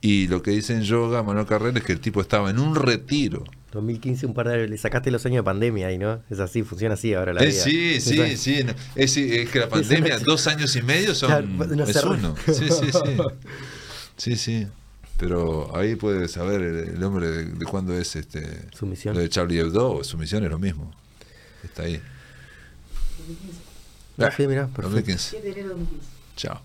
Y 0.00 0.28
lo 0.28 0.42
que 0.42 0.50
dice 0.52 0.72
en 0.72 0.82
yoga 0.82 1.22
Manuel 1.22 1.46
Carrera 1.46 1.78
es 1.78 1.84
que 1.84 1.92
el 1.92 2.00
tipo 2.00 2.20
estaba 2.20 2.50
en 2.50 2.58
un 2.58 2.74
retiro. 2.74 3.44
2015, 3.72 4.26
un 4.26 4.34
par 4.34 4.48
de 4.48 4.66
le 4.66 4.76
sacaste 4.78 5.10
los 5.12 5.24
años 5.26 5.36
de 5.36 5.42
pandemia 5.44 5.86
ahí, 5.86 5.98
¿no? 5.98 6.22
Es 6.30 6.40
así, 6.40 6.62
funciona 6.64 6.94
así 6.94 7.14
ahora 7.14 7.32
la 7.34 7.42
Eh, 7.44 7.48
vida. 7.48 7.62
sí, 7.62 8.00
sí, 8.00 8.36
sí. 8.36 8.64
no, 8.64 8.72
Es, 8.96 9.16
es 9.16 9.48
que 9.50 9.58
la 9.60 9.68
pandemia, 9.68 10.18
dos 10.18 10.46
años 10.48 10.74
y 10.74 10.82
medio 10.82 11.14
son 11.14 11.28
Claro, 11.56 11.76
no 11.76 11.84
es 11.84 12.02
uno. 12.02 12.34
Sí, 12.46 12.52
sí, 12.54 12.90
sí. 12.92 12.98
Sí, 14.16 14.36
sí. 14.36 14.66
Pero 15.20 15.76
ahí 15.76 15.96
puedes 15.96 16.32
saber 16.32 16.62
el, 16.62 16.76
el 16.96 17.04
hombre 17.04 17.28
de, 17.28 17.44
de 17.44 17.64
cuándo 17.66 17.92
es 17.96 18.16
este 18.16 18.66
Su 18.74 18.86
misión. 18.86 19.14
lo 19.14 19.20
de 19.20 19.28
Charlie 19.28 19.58
Hebdo, 19.60 20.02
su 20.02 20.16
misión 20.16 20.42
es 20.44 20.50
lo 20.50 20.58
mismo. 20.58 20.90
Está 21.62 21.82
ahí. 21.82 22.00
Ah, 24.18 24.30
sí, 24.36 24.46
mirá, 24.46 24.66
perfecto. 24.66 24.82
2015. 24.90 25.30
7 25.30 25.44
de 25.44 25.52
enero 25.52 25.68
de 25.68 25.74
2015. 25.74 26.06
Chao. 26.36 26.60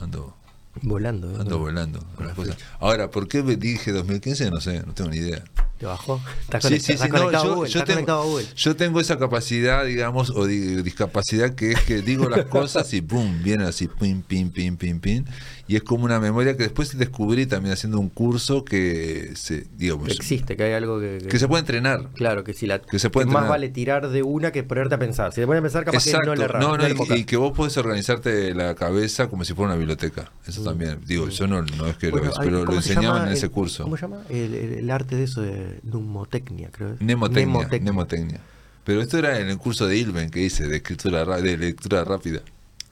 Ando 0.00 0.34
Volando, 0.82 1.30
¿eh? 1.30 1.36
Ando 1.40 1.58
volando 1.58 2.00
con 2.14 2.26
las 2.26 2.34
cosas. 2.34 2.56
Ahora, 2.80 3.10
¿por 3.10 3.28
qué 3.28 3.42
dije 3.42 3.92
2015? 3.92 4.50
No 4.50 4.60
sé, 4.60 4.82
no 4.86 4.92
tengo 4.94 5.10
ni 5.10 5.18
idea. 5.18 5.42
¿Te 5.78 5.84
bajó? 5.86 6.20
Estás 6.40 6.64
Sí, 6.64 6.80
sí, 6.80 6.96
sí, 6.96 7.08
no, 7.10 7.30
yo, 7.30 7.66
yo 7.66 7.80
estás 7.80 7.84
conectado 7.84 8.20
a 8.22 8.24
tengo, 8.24 8.40
yo 8.56 8.76
tengo 8.76 9.00
esa 9.00 9.18
capacidad, 9.18 9.84
digamos, 9.84 10.30
o 10.30 10.46
di- 10.46 10.82
discapacidad 10.82 11.54
que 11.54 11.72
es 11.72 11.80
que 11.82 12.00
digo 12.00 12.28
las 12.30 12.46
cosas 12.46 12.92
y 12.94 13.02
pum, 13.02 13.42
vienen 13.42 13.66
así, 13.66 13.88
pim, 13.88 14.22
pim, 14.22 14.50
pim, 14.50 14.76
pim, 14.76 15.00
pim. 15.00 15.24
Y 15.68 15.74
es 15.76 15.82
como 15.82 16.04
una 16.04 16.20
memoria 16.20 16.56
que 16.56 16.62
después 16.62 16.96
descubrí 16.96 17.44
también 17.46 17.72
haciendo 17.72 17.98
un 17.98 18.08
curso 18.08 18.64
que 18.64 19.32
se, 19.34 19.66
digamos, 19.76 20.06
Que 20.06 20.14
existe, 20.14 20.56
que 20.56 20.62
hay 20.62 20.72
algo 20.74 21.00
que... 21.00 21.18
que 21.28 21.38
se 21.38 21.48
puede 21.48 21.60
entrenar. 21.60 22.08
Claro, 22.14 22.44
que 22.44 22.54
si 22.54 22.66
la... 22.66 22.80
que 22.80 22.98
se 23.00 23.10
puede 23.10 23.26
más 23.26 23.48
vale 23.48 23.68
tirar 23.68 24.08
de 24.08 24.22
una 24.22 24.52
que 24.52 24.62
ponerte 24.62 24.94
a 24.94 24.98
pensar. 24.98 25.32
Si 25.32 25.40
te 25.40 25.46
pones 25.46 25.58
a 25.58 25.62
pensar, 25.62 25.84
capaz 25.84 26.06
Exacto, 26.06 26.20
que 26.20 26.26
no 26.26 26.34
le 26.36 26.44
erras, 26.44 26.62
no, 26.62 26.76
no, 26.76 26.88
le 26.88 27.16
y, 27.16 27.20
y 27.20 27.24
que 27.24 27.36
vos 27.36 27.52
podés 27.52 27.76
organizarte 27.76 28.54
la 28.54 28.76
cabeza 28.76 29.28
como 29.28 29.44
si 29.44 29.54
fuera 29.54 29.72
una 29.72 29.78
biblioteca. 29.78 30.30
Eso 30.46 30.62
también, 30.70 31.00
digo, 31.06 31.28
yo 31.28 31.46
no, 31.46 31.62
no 31.62 31.86
es 31.86 31.96
que. 31.96 32.10
Bueno, 32.10 32.26
lo 32.26 32.32
es, 32.32 32.38
pero 32.38 32.58
lo 32.60 32.64
¿cómo 32.66 32.80
se 32.82 32.90
enseñaban 32.92 33.26
en 33.28 33.32
ese 33.34 33.46
el- 33.46 33.52
curso. 33.52 33.82
¿Cómo 33.84 33.96
se 33.96 34.02
llama? 34.02 34.22
El, 34.28 34.54
el- 34.54 34.90
arte 34.90 35.16
de 35.16 35.24
eso 35.24 35.40
de 35.42 35.80
mnemotecnia, 35.84 36.70
creo. 36.70 36.96
Mnemotecnia. 37.00 37.68
mnemotecnia. 37.80 38.40
Pero 38.84 39.00
esto 39.02 39.18
era 39.18 39.40
en 39.40 39.48
el 39.48 39.58
curso 39.58 39.86
de 39.86 39.96
Ilben 39.96 40.30
que 40.30 40.40
hice 40.42 40.68
de 40.68 40.76
escritura 40.76 41.24
ra- 41.24 41.40
de 41.40 41.56
lectura 41.56 42.04
rápida. 42.04 42.40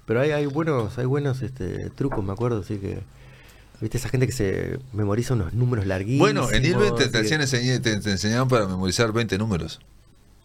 Pero 0.06 0.20
hay, 0.20 0.32
hay 0.32 0.46
buenos, 0.46 0.98
hay 0.98 1.06
buenos 1.06 1.40
este, 1.42 1.90
trucos, 1.90 2.24
me 2.24 2.32
acuerdo, 2.32 2.60
así 2.60 2.76
que. 2.78 3.00
¿Viste 3.80 3.98
esa 3.98 4.08
gente 4.08 4.26
que 4.26 4.32
se 4.32 4.78
memoriza 4.92 5.34
unos 5.34 5.52
números 5.52 5.84
larguísimos? 5.86 6.20
Bueno, 6.26 6.50
en 6.50 6.64
enseñar- 6.64 7.82
te, 7.82 7.96
te 8.00 8.10
enseñaban 8.10 8.48
para 8.48 8.66
memorizar 8.66 9.12
20 9.12 9.36
números. 9.36 9.80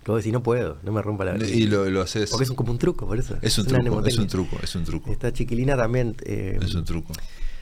Que 0.04 0.12
vos 0.12 0.20
decís, 0.22 0.32
no 0.34 0.42
puedo, 0.44 0.78
no 0.84 0.92
me 0.92 1.02
rompa 1.02 1.26
la 1.26 1.38
Y 1.46 1.68
lo, 1.68 1.90
lo 1.90 2.02
haces. 2.02 2.30
Porque 2.30 2.46
es 2.46 2.52
como 2.52 2.72
un 2.72 2.78
truco, 2.78 3.06
por 3.08 3.18
eso. 3.20 3.38
Es 3.42 3.58
un 3.58 3.66
truco, 3.68 4.06
es 4.06 4.18
un 4.18 4.28
truco, 4.28 4.60
es 4.64 4.76
un 4.76 4.84
truco. 4.86 5.12
Esta 5.12 5.32
chiquilina 5.34 5.76
también. 5.76 6.16
eh, 6.26 6.58
Es 6.62 6.74
un 6.76 6.86
truco. 6.86 7.14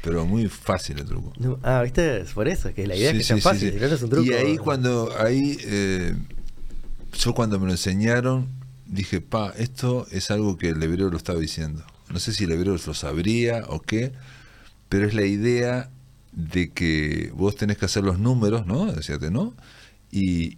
Pero 0.04 0.26
muy 0.26 0.48
fácil 0.48 1.00
el 1.00 1.06
truco. 1.06 1.34
no- 1.40 1.60
ah, 1.64 1.82
¿viste? 1.84 2.22
Es 2.22 2.32
por 2.32 2.48
eso, 2.48 2.74
que 2.74 2.86
la 2.88 2.96
idea 2.96 3.12
Sí, 3.12 3.18
es 3.18 3.22
que 3.22 3.28
sea 3.28 3.36
sí, 3.38 3.42
fácil, 3.42 3.74
si 3.74 3.80
no 3.80 3.86
es 3.88 4.02
un 4.04 4.10
truco. 4.10 4.26
Y 4.28 4.34
ahí 4.34 4.58
cuando, 4.58 5.12
ahí, 5.20 5.58
eh, 5.66 6.16
yo 7.20 7.34
cuando 7.34 7.60
me 7.60 7.66
lo 7.66 7.72
enseñaron, 7.72 8.48
dije, 8.86 9.20
pa, 9.20 9.54
esto 9.58 10.08
es 10.12 10.30
algo 10.32 10.58
que 10.58 10.70
el 10.70 10.82
hebreo 10.82 11.10
lo 11.10 11.18
estaba 11.18 11.40
diciendo. 11.40 11.84
No 12.10 12.20
sé 12.20 12.32
si 12.32 12.46
el 12.46 12.52
hebreo 12.52 12.74
lo 12.86 12.94
sabría 12.94 13.66
o 13.68 13.82
qué, 13.82 14.14
pero 14.88 15.08
es 15.08 15.14
la 15.14 15.26
idea 15.26 15.90
de 16.32 16.72
que 16.72 17.32
vos 17.36 17.56
tenés 17.56 17.78
que 17.78 17.86
hacer 17.86 18.04
los 18.04 18.20
números, 18.20 18.66
¿no? 18.66 18.86
Decíate, 18.94 19.32
¿no? 19.32 19.56
Y 20.12 20.58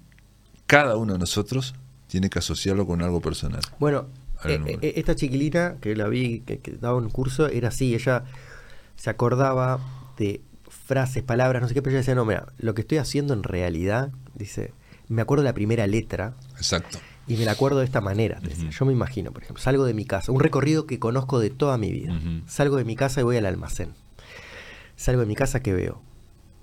cada 0.70 0.96
uno 0.98 1.14
de 1.14 1.20
nosotros 1.20 1.74
tiene 2.08 2.30
que 2.30 2.38
asociarlo 2.38 2.86
con 2.86 3.02
algo 3.02 3.22
personal. 3.22 3.62
Bueno, 3.80 4.06
eh, 4.46 4.80
eh, 4.82 4.94
esta 4.98 5.16
chiquilina 5.16 5.78
que 5.82 5.96
la 5.96 6.08
vi, 6.08 6.42
que, 6.42 6.60
que 6.60 6.74
daba 6.74 6.96
un 6.98 7.10
curso, 7.10 7.48
era 7.48 7.70
así, 7.70 7.96
ella 7.96 8.24
se 8.96 9.10
acordaba 9.10 9.80
de 10.18 10.42
frases, 10.70 11.24
palabras, 11.24 11.62
no 11.64 11.68
sé 11.68 11.74
qué, 11.74 11.82
pero 11.82 11.92
ella 11.94 12.00
decía, 12.02 12.14
no, 12.14 12.24
mira, 12.24 12.48
lo 12.60 12.76
que 12.76 12.82
estoy 12.82 13.00
haciendo 13.00 13.34
en 13.34 13.42
realidad, 13.42 14.12
dice, 14.36 14.72
me 15.08 15.24
acuerdo 15.24 15.44
de 15.44 15.50
la 15.50 15.54
primera 15.56 15.88
letra 15.88 16.36
Exacto. 16.58 17.00
y 17.26 17.36
me 17.38 17.46
la 17.46 17.54
acuerdo 17.54 17.80
de 17.80 17.86
esta 17.86 18.00
manera. 18.02 18.40
Yo 18.70 18.86
me 18.86 18.94
imagino, 18.94 19.32
por 19.32 19.42
ejemplo, 19.42 19.62
salgo 19.64 19.86
de 19.86 19.96
mi 19.96 20.06
casa, 20.06 20.32
un 20.32 20.40
recorrido 20.40 20.86
que 20.86 21.00
conozco 21.00 21.40
de 21.40 21.50
toda 21.50 21.78
mi 21.80 21.92
vida. 21.92 22.20
Salgo 22.46 22.76
de 22.78 22.86
mi 22.86 22.96
casa 22.96 23.22
y 23.22 23.24
voy 23.24 23.38
al 23.38 23.48
almacén. 23.48 23.94
Salgo 24.96 25.22
de 25.22 25.28
mi 25.28 25.36
casa 25.36 25.62
que 25.62 25.74
veo 25.74 26.02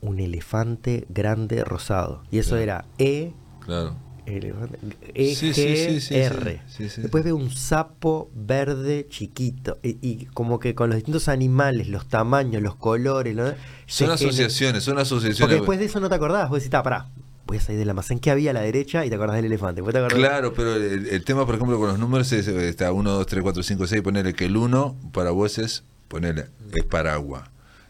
un 0.01 0.21
elefante 0.21 1.07
grande 1.09 1.65
rosado. 1.65 2.23
Y 2.31 2.39
eso 2.39 2.51
Claro. 2.51 2.63
era 2.63 2.85
E 2.99 3.33
Claro. 3.67 3.95
Elefante- 4.27 4.79
E, 5.15 5.35
Sí, 5.37 5.51
G, 5.51 5.55
sí, 5.55 5.77
sí, 5.77 6.01
sí, 6.01 6.15
R. 6.17 6.61
Después 6.79 7.23
veo 7.23 7.37
un 7.37 7.51
sapo 7.51 8.29
verde 8.35 9.07
chiquito. 9.09 9.79
Y, 9.85 9.99
y 10.01 10.25
como 10.35 10.59
que 10.59 10.75
con 10.75 10.89
los 10.89 10.97
distintos 10.97 11.29
animales, 11.29 11.87
los 11.89 12.09
tamaños, 12.09 12.61
los 12.63 12.75
colores. 12.75 13.37
¿no? 13.37 13.53
Son 13.87 14.11
asociaciones, 14.11 14.83
son 14.83 14.95
Porque 14.95 15.03
asociaciones. 15.03 15.57
después 15.59 15.79
de 15.79 15.85
eso 15.85 16.01
no 16.01 16.09
te 16.09 16.17
acordabas. 16.17 16.49
Vos 16.49 16.59
decís, 16.59 16.71
"Ta, 16.71 16.83
pará. 16.83 17.07
voy 17.47 17.59
a 17.59 17.61
salir 17.61 17.79
del 17.79 17.91
almacén. 17.91 18.19
¿Qué 18.19 18.33
había 18.33 18.51
a 18.51 18.55
la 18.55 18.63
derecha? 18.63 19.07
Y 19.07 19.09
te 19.11 19.15
acordás 19.15 19.37
del 19.37 19.45
elefante. 19.45 19.81
¿Vos 19.81 19.93
te 19.93 19.99
acordás? 19.99 20.19
Claro, 20.19 20.53
pero 20.53 20.75
el, 20.75 21.07
el 21.07 21.23
tema, 21.25 21.47
por 21.47 21.55
ejemplo, 21.55 21.79
con 21.79 21.87
los 21.87 21.99
números 22.01 22.33
es 22.33 22.49
está 22.49 22.91
1, 22.91 23.09
2, 23.13 23.27
3, 23.29 23.43
4, 23.45 23.63
5, 23.63 23.87
6, 23.87 24.03
ponerle 24.03 24.35
que 24.35 24.47
el 24.47 24.57
1 24.57 24.97
para 25.13 25.31
vos 25.31 25.57
es, 25.59 25.85
ponerle, 26.09 26.47
es 26.75 26.85
paraguas. 26.87 27.49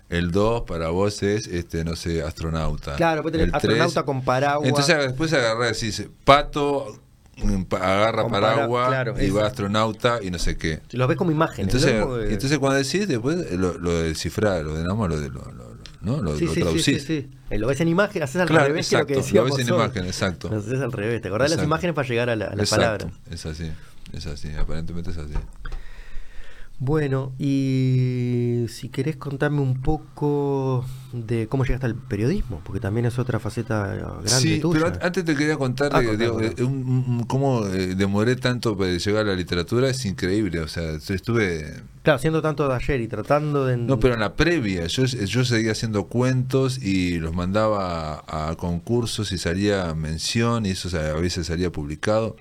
El 0.08 0.30
2 0.30 0.62
para 0.62 0.90
vos 0.90 1.22
es, 1.22 1.46
este, 1.48 1.84
no 1.84 1.96
sé, 1.96 2.22
astronauta. 2.22 2.94
Claro, 2.96 3.22
tenés 3.24 3.48
El 3.48 3.54
astronauta 3.54 3.92
tres- 3.94 4.04
con 4.04 4.22
paraguas. 4.24 4.68
Entonces 4.68 4.96
después 4.98 5.32
agarrás, 5.32 5.80
decís, 5.80 6.06
pato 6.24 7.00
mm, 7.38 7.62
agarra 7.74 8.22
Con 8.22 8.30
para- 8.32 8.52
paraguas 8.54 8.88
claro, 8.88 9.14
y 9.22 9.30
va 9.30 9.46
astronauta 9.46 10.20
y 10.22 10.30
no 10.30 10.38
sé 10.38 10.56
qué. 10.56 10.80
Los 10.92 11.08
ves 11.08 11.16
como 11.16 11.32
imágenes. 11.32 11.74
Entonces, 11.74 11.98
¿no? 12.00 12.16
Que- 12.18 12.32
entonces 12.32 12.58
cuando 12.58 12.78
decís, 12.78 13.08
después 13.08 13.50
lo, 13.52 13.76
lo 13.78 13.92
de 13.94 14.08
descifrar, 14.10 14.62
lo 14.64 14.74
de 14.76 14.84
nada 14.84 14.94
lo 15.08 15.20
de 15.20 15.28
lo, 15.28 15.40
lo- 15.52 15.52
lo- 15.52 15.76
¿no? 16.02 16.22
lo, 16.22 16.36
sí, 16.36 16.44
lo 16.46 16.54
sí, 16.54 16.60
traducís. 16.60 17.02
sí. 17.04 17.28
Eh, 17.50 17.58
Lo 17.58 17.66
ves 17.66 17.80
en 17.80 17.88
imagen, 17.88 18.22
haces 18.22 18.40
al 18.40 18.46
Claro, 18.48 18.66
revés 18.68 18.88
que 18.88 18.98
lo 18.98 19.06
que 19.06 19.14
exacto, 19.14 19.20
lo 19.20 19.24
decíamos 19.44 19.56
ves 19.58 19.66
en 19.68 19.72
hoy. 19.74 19.80
imagen, 19.84 20.04
exacto. 20.06 20.48
Lo 20.48 20.56
haces 20.58 20.80
al 20.80 20.92
revés. 20.92 21.20
¿Te 21.20 21.28
acordás 21.28 21.50
las 21.50 21.64
imágenes 21.64 21.94
para 21.94 22.06
llegar 22.08 22.30
a, 22.30 22.36
la- 22.36 22.44
a 22.46 22.52
Exacto, 22.54 22.76
palabras? 22.76 23.06
Es 23.30 23.44
así, 23.46 23.72
es 24.12 24.26
así, 24.26 24.52
aparentemente 24.54 25.10
es 25.10 25.18
así. 25.18 25.34
Bueno, 26.78 27.32
y 27.38 28.66
si 28.68 28.90
querés 28.90 29.16
contarme 29.16 29.60
un 29.62 29.80
poco 29.80 30.84
de 31.14 31.46
cómo 31.48 31.64
llegaste 31.64 31.86
al 31.86 31.94
periodismo, 31.94 32.60
porque 32.64 32.80
también 32.80 33.06
es 33.06 33.18
otra 33.18 33.40
faceta 33.40 33.94
grande 33.94 34.28
Sí, 34.28 34.60
tuya. 34.60 34.72
pero 34.78 34.86
an- 34.94 34.98
antes 35.00 35.24
te 35.24 35.34
quería 35.34 35.56
contar 35.56 35.90
Ah, 35.94 36.02
digo, 36.02 36.38
eh, 36.42 36.54
un- 36.62 37.04
un- 37.08 37.24
cómo 37.24 37.64
eh, 37.66 37.94
demoré 37.94 38.36
tanto 38.36 38.76
para 38.76 38.90
llegar 38.94 39.24
a 39.24 39.28
la 39.30 39.34
literatura, 39.36 39.88
es 39.88 40.04
increíble, 40.04 40.60
o 40.60 40.68
sea, 40.68 40.92
estuve... 40.92 41.82
Claro, 42.02 42.18
siendo 42.18 42.42
tanto 42.42 42.68
de 42.68 42.74
ayer 42.74 43.00
y 43.00 43.08
tratando 43.08 43.64
de... 43.64 43.78
No, 43.78 43.98
pero 43.98 44.12
en 44.12 44.20
la 44.20 44.34
previa, 44.34 44.86
yo, 44.86 45.04
yo 45.06 45.44
seguía 45.46 45.72
haciendo 45.72 46.04
cuentos 46.08 46.76
y 46.82 47.18
los 47.18 47.34
mandaba 47.34 48.22
a, 48.28 48.50
a 48.50 48.54
concursos 48.56 49.32
y 49.32 49.38
salía 49.38 49.94
mención 49.94 50.66
y 50.66 50.70
eso 50.70 50.90
a 50.98 51.18
veces 51.18 51.46
salía 51.46 51.72
publicado, 51.72 52.36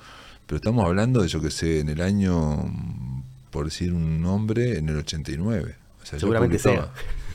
pero 0.45 0.57
estamos 0.57 0.86
hablando 0.86 1.22
de, 1.22 1.30
yo 1.30 1.41
que 1.41 1.52
sé, 1.52 1.80
en 1.80 1.88
el 1.90 2.02
año, 2.02 2.57
por 3.56 3.65
decir 3.65 3.94
un 3.94 4.22
nombre, 4.22 4.77
en 4.77 4.90
el 4.90 4.98
89. 4.98 5.76
O 6.03 6.06
sea, 6.06 6.19
Seguramente 6.19 6.57
publicaba- 6.60 6.91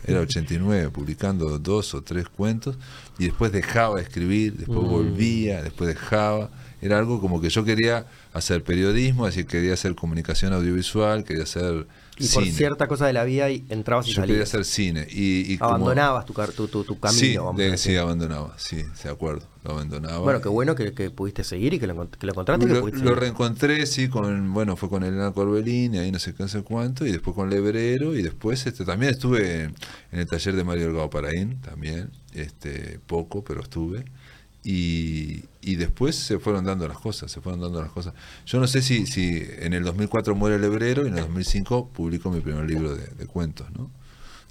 Era 0.06 0.20
89, 0.20 0.90
publicando 0.92 1.58
dos 1.58 1.94
o 1.94 2.02
tres 2.02 2.28
cuentos 2.28 2.76
y 3.18 3.24
después 3.24 3.52
dejaba 3.52 3.96
de 3.96 4.02
escribir, 4.02 4.52
después 4.54 4.80
Mm. 4.86 4.90
volvía, 4.90 5.62
después 5.62 5.88
dejaba. 5.88 6.50
Era 6.82 6.98
algo 6.98 7.20
como 7.20 7.40
que 7.40 7.48
yo 7.48 7.64
quería 7.64 8.04
hacer 8.34 8.62
periodismo, 8.62 9.24
así 9.24 9.44
que 9.44 9.48
quería 9.58 9.72
hacer 9.74 9.94
comunicación 9.94 10.52
audiovisual, 10.52 11.24
quería 11.24 11.44
hacer 11.44 11.86
y 12.20 12.28
por 12.28 12.44
cierta 12.46 12.86
cosa 12.86 13.06
de 13.06 13.12
la 13.12 13.24
vida 13.24 13.50
y 13.50 13.64
entrabas 13.70 14.06
y 14.08 14.12
Yo 14.12 14.22
quería 14.22 14.34
salías. 14.36 14.48
hacer 14.50 14.64
cine. 14.64 15.06
Y, 15.10 15.54
y 15.54 15.58
Abandonabas 15.60 16.26
tu, 16.26 16.34
tu, 16.34 16.68
tu, 16.68 16.84
tu 16.84 16.98
camino. 17.00 17.18
Sí, 17.20 17.36
vamos 17.36 17.56
de- 17.56 17.66
a 17.66 17.70
decir. 17.72 17.92
sí, 17.92 17.96
abandonaba. 17.98 18.54
Sí, 18.58 18.84
de 19.02 19.10
acuerdo. 19.10 19.46
Lo 19.64 19.72
abandonaba. 19.72 20.18
Bueno, 20.18 20.40
qué 20.40 20.48
bueno 20.48 20.74
que, 20.74 20.92
que 20.94 21.10
pudiste 21.10 21.44
seguir 21.44 21.74
y 21.74 21.78
que 21.78 21.86
lo, 21.86 22.10
que 22.10 22.26
lo 22.26 22.32
encontraste. 22.32 22.64
y 22.64 22.68
que 22.68 22.98
Lo, 23.04 23.14
reencontré, 23.14 23.84
sí, 23.86 24.08
con, 24.08 24.52
bueno, 24.54 24.76
fue 24.76 24.88
con 24.88 25.02
Elena 25.02 25.32
Corbellini, 25.32 25.98
ahí 25.98 26.10
no 26.12 26.18
sé 26.18 26.32
qué, 26.34 26.42
no 26.44 26.48
sé 26.48 26.62
cuánto, 26.62 27.04
y 27.06 27.12
después 27.12 27.34
con 27.36 27.50
Lebrero, 27.50 28.14
y 28.14 28.22
después 28.22 28.66
este, 28.66 28.84
también 28.86 29.12
estuve 29.12 29.64
en 29.64 29.74
el 30.12 30.26
taller 30.26 30.56
de 30.56 30.64
Mario 30.64 30.84
Delgado 30.86 31.10
Paraín, 31.10 31.60
también, 31.60 32.10
este, 32.32 33.00
poco, 33.06 33.44
pero 33.44 33.60
estuve. 33.60 34.04
Y, 34.62 35.44
y 35.62 35.76
después 35.76 36.16
se 36.16 36.38
fueron 36.38 36.64
dando 36.64 36.86
las 36.86 36.98
cosas, 36.98 37.32
se 37.32 37.40
fueron 37.40 37.60
dando 37.60 37.80
las 37.80 37.90
cosas. 37.90 38.14
Yo 38.44 38.60
no 38.60 38.66
sé 38.66 38.82
si, 38.82 39.06
si 39.06 39.42
en 39.58 39.72
el 39.72 39.84
2004 39.84 40.34
muere 40.34 40.58
Lebrero 40.58 41.04
y 41.04 41.08
en 41.08 41.16
el 41.16 41.24
2005 41.24 41.88
publico 41.88 42.30
mi 42.30 42.40
primer 42.40 42.64
libro 42.66 42.94
de, 42.94 43.06
de 43.06 43.26
cuentos, 43.26 43.70
¿no? 43.72 43.90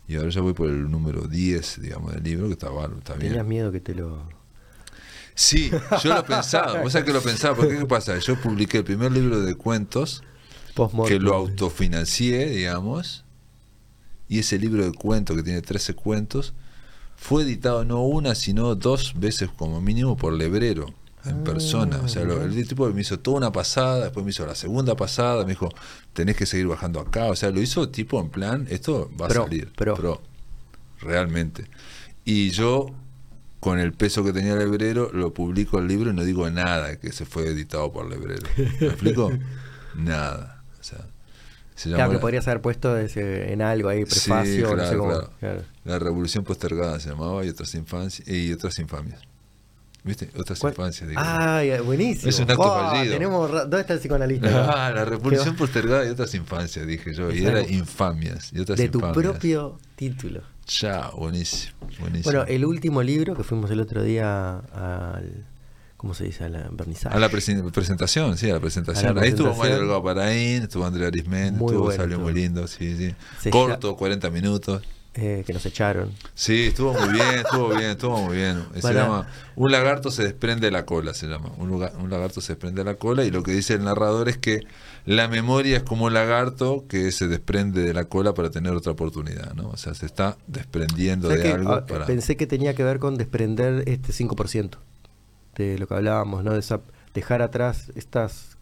Y 0.09 0.15
ahora 0.15 0.29
ya 0.29 0.41
voy 0.41 0.53
por 0.53 0.67
el 0.69 0.89
número 0.89 1.27
10, 1.27 1.81
digamos, 1.81 2.11
del 2.13 2.23
libro, 2.23 2.47
que 2.47 2.53
está, 2.53 2.69
está 2.97 3.13
bien. 3.13 3.33
Tenías 3.33 3.45
miedo 3.45 3.71
que 3.71 3.79
te 3.79 3.93
lo... 3.93 4.27
Sí, 5.35 5.69
yo 6.03 6.15
lo 6.15 6.25
pensaba, 6.25 6.81
vos 6.81 6.91
sabés 6.91 7.05
que 7.05 7.13
lo 7.13 7.21
pensaba, 7.21 7.55
porque 7.55 7.77
¿qué 7.77 7.85
pasa? 7.85 8.17
Yo 8.17 8.35
publiqué 8.41 8.79
el 8.79 8.83
primer 8.83 9.11
libro 9.11 9.39
de 9.39 9.53
cuentos, 9.53 10.23
que 11.07 11.19
lo 11.19 11.35
autofinancié, 11.35 12.49
digamos, 12.49 13.23
y 14.27 14.39
ese 14.39 14.57
libro 14.57 14.83
de 14.83 14.91
cuentos, 14.91 15.37
que 15.37 15.43
tiene 15.43 15.61
13 15.61 15.93
cuentos, 15.93 16.55
fue 17.19 17.43
editado 17.43 17.83
no 17.85 18.01
una, 18.03 18.33
sino 18.33 18.75
dos 18.75 19.13
veces 19.19 19.49
como 19.55 19.81
mínimo 19.81 20.15
por 20.17 20.33
Lebrero, 20.33 20.93
en 21.25 21.43
persona. 21.43 21.99
O 22.03 22.07
sea, 22.07 22.23
lo- 22.23 22.41
el 22.43 22.67
tipo 22.67 22.89
me 22.89 23.01
hizo 23.01 23.19
toda 23.19 23.37
una 23.37 23.51
pasada, 23.51 24.05
después 24.05 24.23
me 24.25 24.31
hizo 24.31 24.45
la 24.45 24.55
segunda 24.55 24.95
pasada, 24.95 25.43
me 25.43 25.49
dijo, 25.51 25.69
tenés 26.13 26.37
que 26.37 26.45
seguir 26.45 26.67
bajando 26.67 26.99
acá. 27.01 27.25
O 27.25 27.35
sea, 27.35 27.51
lo 27.51 27.61
hizo 27.61 27.89
tipo 27.89 28.19
en 28.21 28.29
plan, 28.29 28.67
esto 28.69 29.11
va 29.19 29.27
Pro, 29.27 29.41
a 29.41 29.45
salir. 29.45 29.71
pro. 29.73 30.21
realmente. 31.01 31.65
Y 32.25 32.49
yo, 32.51 32.87
con 33.59 33.79
el 33.79 33.91
peso 33.93 34.23
que 34.23 34.31
tenía 34.33 34.55
Lebrero, 34.55 35.11
lo 35.13 35.33
publico 35.33 35.79
el 35.79 35.87
libro 35.87 36.11
y 36.11 36.13
no 36.13 36.23
digo 36.23 36.49
nada 36.49 36.95
que 36.99 37.11
se 37.11 37.25
fue 37.25 37.47
editado 37.47 37.91
por 37.91 38.09
Lebrero. 38.09 38.47
¿Me 38.79 38.87
explico? 38.87 39.31
Nada. 39.95 40.58
Se 41.79 41.89
Claro, 41.91 42.11
que 42.11 42.17
podrías 42.19 42.45
haber 42.49 42.61
puesto 42.61 42.97
ese- 42.97 43.53
en 43.53 43.61
algo 43.61 43.87
ahí, 43.87 43.99
Sí, 44.05 44.29
prefacio, 44.29 44.67
no 44.69 44.73
claro, 44.75 44.89
sé 44.89 44.97
cómo. 44.97 45.09
claro. 45.11 45.29
claro. 45.39 45.61
La 45.85 45.97
Revolución 45.97 46.43
Postergada 46.43 46.99
se 46.99 47.09
llamaba 47.09 47.45
y 47.45 47.49
otras 47.49 47.73
infancias 47.75 48.27
y 48.27 48.51
otras 48.51 48.77
infamias. 48.79 49.21
¿Viste? 50.03 50.29
Otras 50.37 50.59
¿Cuál? 50.59 50.73
infancias. 50.73 51.09
Ay, 51.15 51.71
buenísimo. 51.79 52.29
Es 52.29 52.39
un 52.39 52.51
acto 52.51 52.63
Oh, 52.63 52.89
fallido. 52.91 53.13
tenemos 53.13 53.49
¿Dónde 53.51 53.79
está 53.81 53.93
el 53.93 53.99
psicoanalista? 53.99 54.47
Ah, 54.87 54.91
la 54.91 55.05
Revolución 55.05 55.55
Postergada 55.57 56.05
y 56.05 56.09
otras 56.09 56.33
infancias, 56.35 56.85
dije 56.85 57.13
yo. 57.13 57.31
Y 57.31 57.45
era 57.45 57.61
infamias. 57.61 58.51
Y 58.53 58.59
otras 58.59 58.77
de 58.77 58.89
tu 58.89 58.99
propio 58.99 59.77
título. 59.95 60.41
Ya, 60.67 61.09
buenísimo. 61.11 61.73
buenísimo. 61.99 62.23
Bueno, 62.25 62.43
el 62.47 62.65
último 62.65 63.01
libro 63.03 63.35
que 63.35 63.43
fuimos 63.43 63.71
el 63.71 63.79
otro 63.79 64.03
día 64.03 64.57
al. 64.73 65.45
¿Cómo 65.99 66.13
se 66.13 66.23
dice? 66.23 66.45
A 66.45 66.49
la 66.49 66.69
vernizaje. 66.71 67.13
A 67.13 67.19
la 67.19 67.29
presen- 67.29 67.69
presentación, 67.71 68.37
sí, 68.37 68.49
a 68.49 68.53
la 68.53 68.59
presentación. 68.61 69.11
A 69.11 69.13
la 69.15 69.21
Ahí 69.21 69.29
estuvo 69.29 69.47
presentación. 69.49 69.57
Mario 69.69 69.79
Delgado 69.79 70.03
Paraín, 70.03 70.63
estuvo 70.63 70.85
Andrea 70.85 71.07
Arismendi, 71.09 71.59
estuvo, 71.65 71.83
bueno, 71.83 72.01
salió 72.01 72.19
muy 72.19 72.29
estuvo. 72.29 72.41
lindo, 72.45 72.67
sí, 72.67 72.95
sí. 72.97 73.13
Se 73.41 73.49
Corto, 73.49 73.97
40 73.97 74.29
minutos. 74.29 74.81
eh, 75.15 75.43
que 75.45 75.51
nos 75.51 75.65
echaron. 75.65 76.11
Sí, 76.35 76.67
estuvo 76.67 76.93
muy 76.93 77.09
bien, 77.09 77.39
estuvo 77.43 77.69
bien, 77.69 77.89
estuvo 77.89 78.17
muy 78.21 78.37
bien. 78.37 78.63
Se 78.75 78.81
Para- 78.81 79.01
llama 79.03 79.27
Un 79.57 79.71
lagarto 79.73 80.09
se 80.11 80.23
desprende 80.23 80.67
de 80.67 80.71
la 80.71 80.85
cola, 80.85 81.13
se 81.13 81.27
llama. 81.27 81.51
Un, 81.57 81.67
lugar- 81.67 81.91
un 81.99 82.09
lagarto 82.09 82.39
se 82.39 82.53
desprende 82.53 82.79
de 82.81 82.85
la 82.85 82.95
cola 82.95 83.25
y 83.25 83.31
lo 83.31 83.43
que 83.43 83.51
dice 83.51 83.73
el 83.73 83.83
narrador 83.83 84.29
es 84.29 84.37
que 84.37 84.61
la 85.05 85.27
memoria 85.27 85.75
es 85.75 85.83
como 85.83 86.05
un 86.05 86.13
lagarto 86.13 86.85
que 86.87 87.11
se 87.11 87.27
desprende 87.27 87.81
de 87.81 87.93
la 87.93 88.05
cola 88.05 88.33
para 88.33 88.51
tener 88.51 88.71
otra 88.73 88.93
oportunidad, 88.93 89.53
¿no? 89.55 89.67
O 89.69 89.75
sea, 89.75 89.93
se 89.95 90.05
está 90.05 90.37
desprendiendo 90.47 91.27
¿Sabes 91.27 91.43
de 91.43 91.51
algo 91.51 91.73
Ah, 91.73 91.85
para... 91.85 92.05
Pensé 92.05 92.37
que 92.37 92.47
tenía 92.47 92.73
que 92.73 92.83
ver 92.85 92.99
con 92.99 93.17
desprender 93.17 93.83
este 93.89 94.13
5% 94.13 94.77
de 95.63 95.77
lo 95.77 95.87
que 95.87 95.93
hablábamos, 95.93 96.43
¿no? 96.43 96.53
De 96.53 96.59
esa- 96.59 96.81
dejar 97.13 97.41
atrás 97.41 97.91
estas 97.95 98.57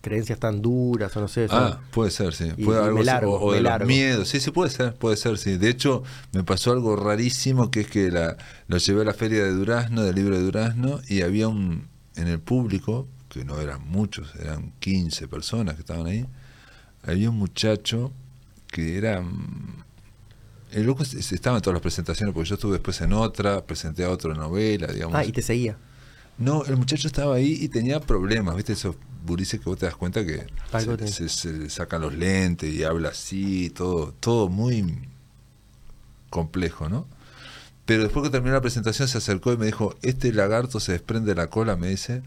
creencias 0.00 0.38
tan 0.40 0.60
duras 0.62 1.16
o 1.16 1.20
no 1.20 1.28
sé. 1.28 1.46
Ah, 1.50 1.78
puede 1.92 2.10
ser, 2.10 2.34
sí. 2.34 2.50
Puede 2.64 2.80
y 2.80 2.84
algo 2.84 3.02
largo, 3.04 3.40
o, 3.40 3.52
de 3.52 3.60
los 3.62 3.86
miedos. 3.86 4.28
Sí, 4.28 4.40
sí, 4.40 4.50
puede 4.50 4.70
ser, 4.70 4.94
puede 4.94 5.16
ser, 5.16 5.38
sí. 5.38 5.56
De 5.58 5.68
hecho, 5.68 6.02
me 6.32 6.42
pasó 6.42 6.72
algo 6.72 6.96
rarísimo 6.96 7.70
que 7.70 7.82
es 7.82 7.86
que 7.86 8.10
la, 8.10 8.36
lo 8.66 8.78
llevé 8.78 9.02
a 9.02 9.04
la 9.04 9.14
feria 9.14 9.44
de 9.44 9.52
Durazno, 9.52 10.02
del 10.02 10.16
libro 10.16 10.36
de 10.36 10.42
Durazno, 10.42 11.00
y 11.08 11.22
había 11.22 11.46
un, 11.48 11.86
en 12.16 12.26
el 12.26 12.40
público, 12.40 13.06
que 13.28 13.44
no 13.44 13.60
eran 13.60 13.86
muchos, 13.88 14.34
eran 14.34 14.72
15 14.80 15.28
personas 15.28 15.74
que 15.76 15.80
estaban 15.82 16.06
ahí, 16.06 16.26
había 17.04 17.30
un 17.30 17.36
muchacho 17.38 18.12
que 18.66 18.98
era... 18.98 19.20
mm, 19.20 19.84
El 20.72 20.84
loco 20.84 21.02
es- 21.04 21.30
estaba 21.32 21.58
en 21.58 21.62
todas 21.62 21.74
las 21.74 21.82
presentaciones, 21.82 22.34
porque 22.34 22.48
yo 22.48 22.54
estuve 22.56 22.72
después 22.72 23.00
en 23.02 23.12
otra, 23.12 23.64
presenté 23.64 24.04
a 24.04 24.10
otra 24.10 24.34
novela, 24.34 24.88
digamos. 24.88 25.14
Ah, 25.16 25.24
y 25.24 25.30
te 25.30 25.42
seguía. 25.42 25.76
No, 26.38 26.64
el 26.64 26.76
muchacho 26.76 27.06
estaba 27.06 27.34
ahí 27.36 27.56
y 27.60 27.68
tenía 27.68 28.00
problemas, 28.00 28.56
¿viste? 28.56 28.72
Esos 28.72 28.96
burises 29.24 29.60
que 29.60 29.66
vos 29.66 29.78
te 29.78 29.86
das 29.86 29.94
cuenta 29.96 30.24
que 30.26 30.46
se, 31.08 31.28
se- 31.28 31.28
se 31.28 31.70
sacan 31.70 32.02
los 32.02 32.14
lentes 32.14 32.72
y 32.74 32.82
habla 32.84 33.10
así, 33.10 33.70
todo, 33.70 34.12
todo 34.18 34.48
muy 34.48 35.08
complejo, 36.30 36.88
¿no? 36.88 37.06
Pero 37.84 38.04
después 38.04 38.24
que 38.24 38.30
terminó 38.30 38.54
la 38.54 38.60
presentación 38.60 39.08
se 39.08 39.18
acercó 39.18 39.52
y 39.52 39.56
me 39.56 39.66
dijo, 39.66 39.94
este 40.02 40.32
lagarto 40.32 40.80
se 40.80 40.92
desprende 40.92 41.30
de 41.30 41.34
la 41.34 41.48
cola, 41.50 41.76
me 41.76 41.88
dice, 41.88 42.22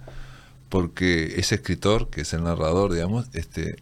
porque 0.69 1.39
ese 1.39 1.55
escritor, 1.55 2.09
que 2.09 2.21
es 2.21 2.33
el 2.33 2.43
narrador, 2.43 2.93
digamos, 2.93 3.27
este 3.33 3.77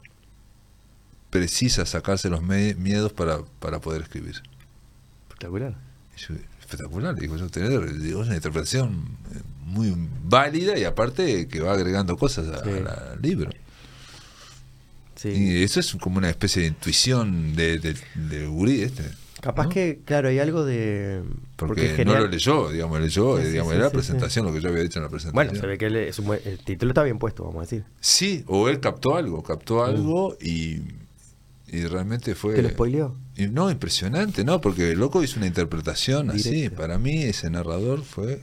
precisa 1.29 1.85
sacarse 1.87 2.29
los 2.29 2.43
miedos 2.43 3.11
para, 3.11 3.39
para 3.59 3.79
poder 3.81 4.03
escribir. 4.03 4.43
Espectacular. 5.23 5.75
Yo, 6.15 6.35
espectacular, 6.59 7.15
digo 7.15 7.37
yo, 7.37 7.49
tener 7.49 7.99
digo, 7.99 8.19
una 8.21 8.35
interpretación 8.35 9.17
eh, 9.33 9.39
muy 9.73 9.93
válida 10.23 10.77
y 10.77 10.83
aparte 10.83 11.47
que 11.47 11.59
va 11.59 11.73
agregando 11.73 12.15
cosas 12.15 12.47
a- 12.47 12.63
Sí. 12.63 12.69
a 12.87 13.11
al 13.13 13.21
libro. 13.21 13.49
Sí. 15.15 15.29
Y 15.29 15.63
eso 15.63 15.79
es 15.79 15.95
como 16.01 16.17
una 16.17 16.29
especie 16.29 16.63
de 16.63 16.67
intuición 16.69 17.55
de, 17.55 17.79
de, 17.79 17.95
de 18.15 18.45
gurí 18.47 18.81
este. 18.81 19.03
Capaz 19.41 19.65
¿no? 19.65 19.69
que, 19.69 19.99
claro, 20.05 20.29
hay 20.29 20.39
algo 20.39 20.63
de. 20.65 21.21
Porque, 21.57 22.03
no 22.05 22.13
lo 22.17 22.27
leyó, 22.27 22.69
digamos, 22.71 22.99
leyó, 23.01 23.37
Sí, 23.37 23.43
eh, 23.43 23.49
digamos, 23.51 23.71
sí, 23.71 23.75
era 23.77 23.85
la 23.85 23.91
presentación, 23.91 24.45
lo 24.45 24.53
que 24.53 24.61
yo 24.61 24.69
había 24.69 24.81
dicho 24.83 24.99
en 24.99 25.03
la 25.03 25.09
presentación. 25.09 25.35
Bueno, 25.47 25.59
se 25.59 25.67
ve 25.67 25.77
que 25.77 25.85
él 25.87 25.95
es 25.97 26.17
un 26.19 26.27
buen- 26.27 26.41
el 26.45 26.59
título 26.59 26.91
está 26.91 27.03
bien 27.03 27.19
puesto, 27.19 27.43
vamos 27.43 27.57
a 27.59 27.61
decir. 27.61 27.83
Sí, 27.99 28.43
o 28.47 28.69
él 28.69 28.79
captó 28.79 29.15
algo, 29.17 29.43
captó 29.43 29.83
algo 29.83 30.37
y, 30.41 30.79
y 31.67 31.83
realmente 31.89 32.35
fue... 32.35 32.53
¿Te 32.55 32.61
lo 32.61 32.69
spoileó? 32.69 33.15
Y 33.35 33.47
no, 33.47 33.69
impresionante, 33.69 34.43
¿no? 34.45 34.61
Porque 34.61 34.91
el 34.91 34.99
loco 34.99 35.21
hizo 35.23 35.37
una 35.39 35.47
interpretación 35.47 36.29
así. 36.31 36.69
Para 36.69 36.97
mí 36.97 37.23
ese 37.23 37.49
narrador 37.49 38.03
fue 38.03 38.41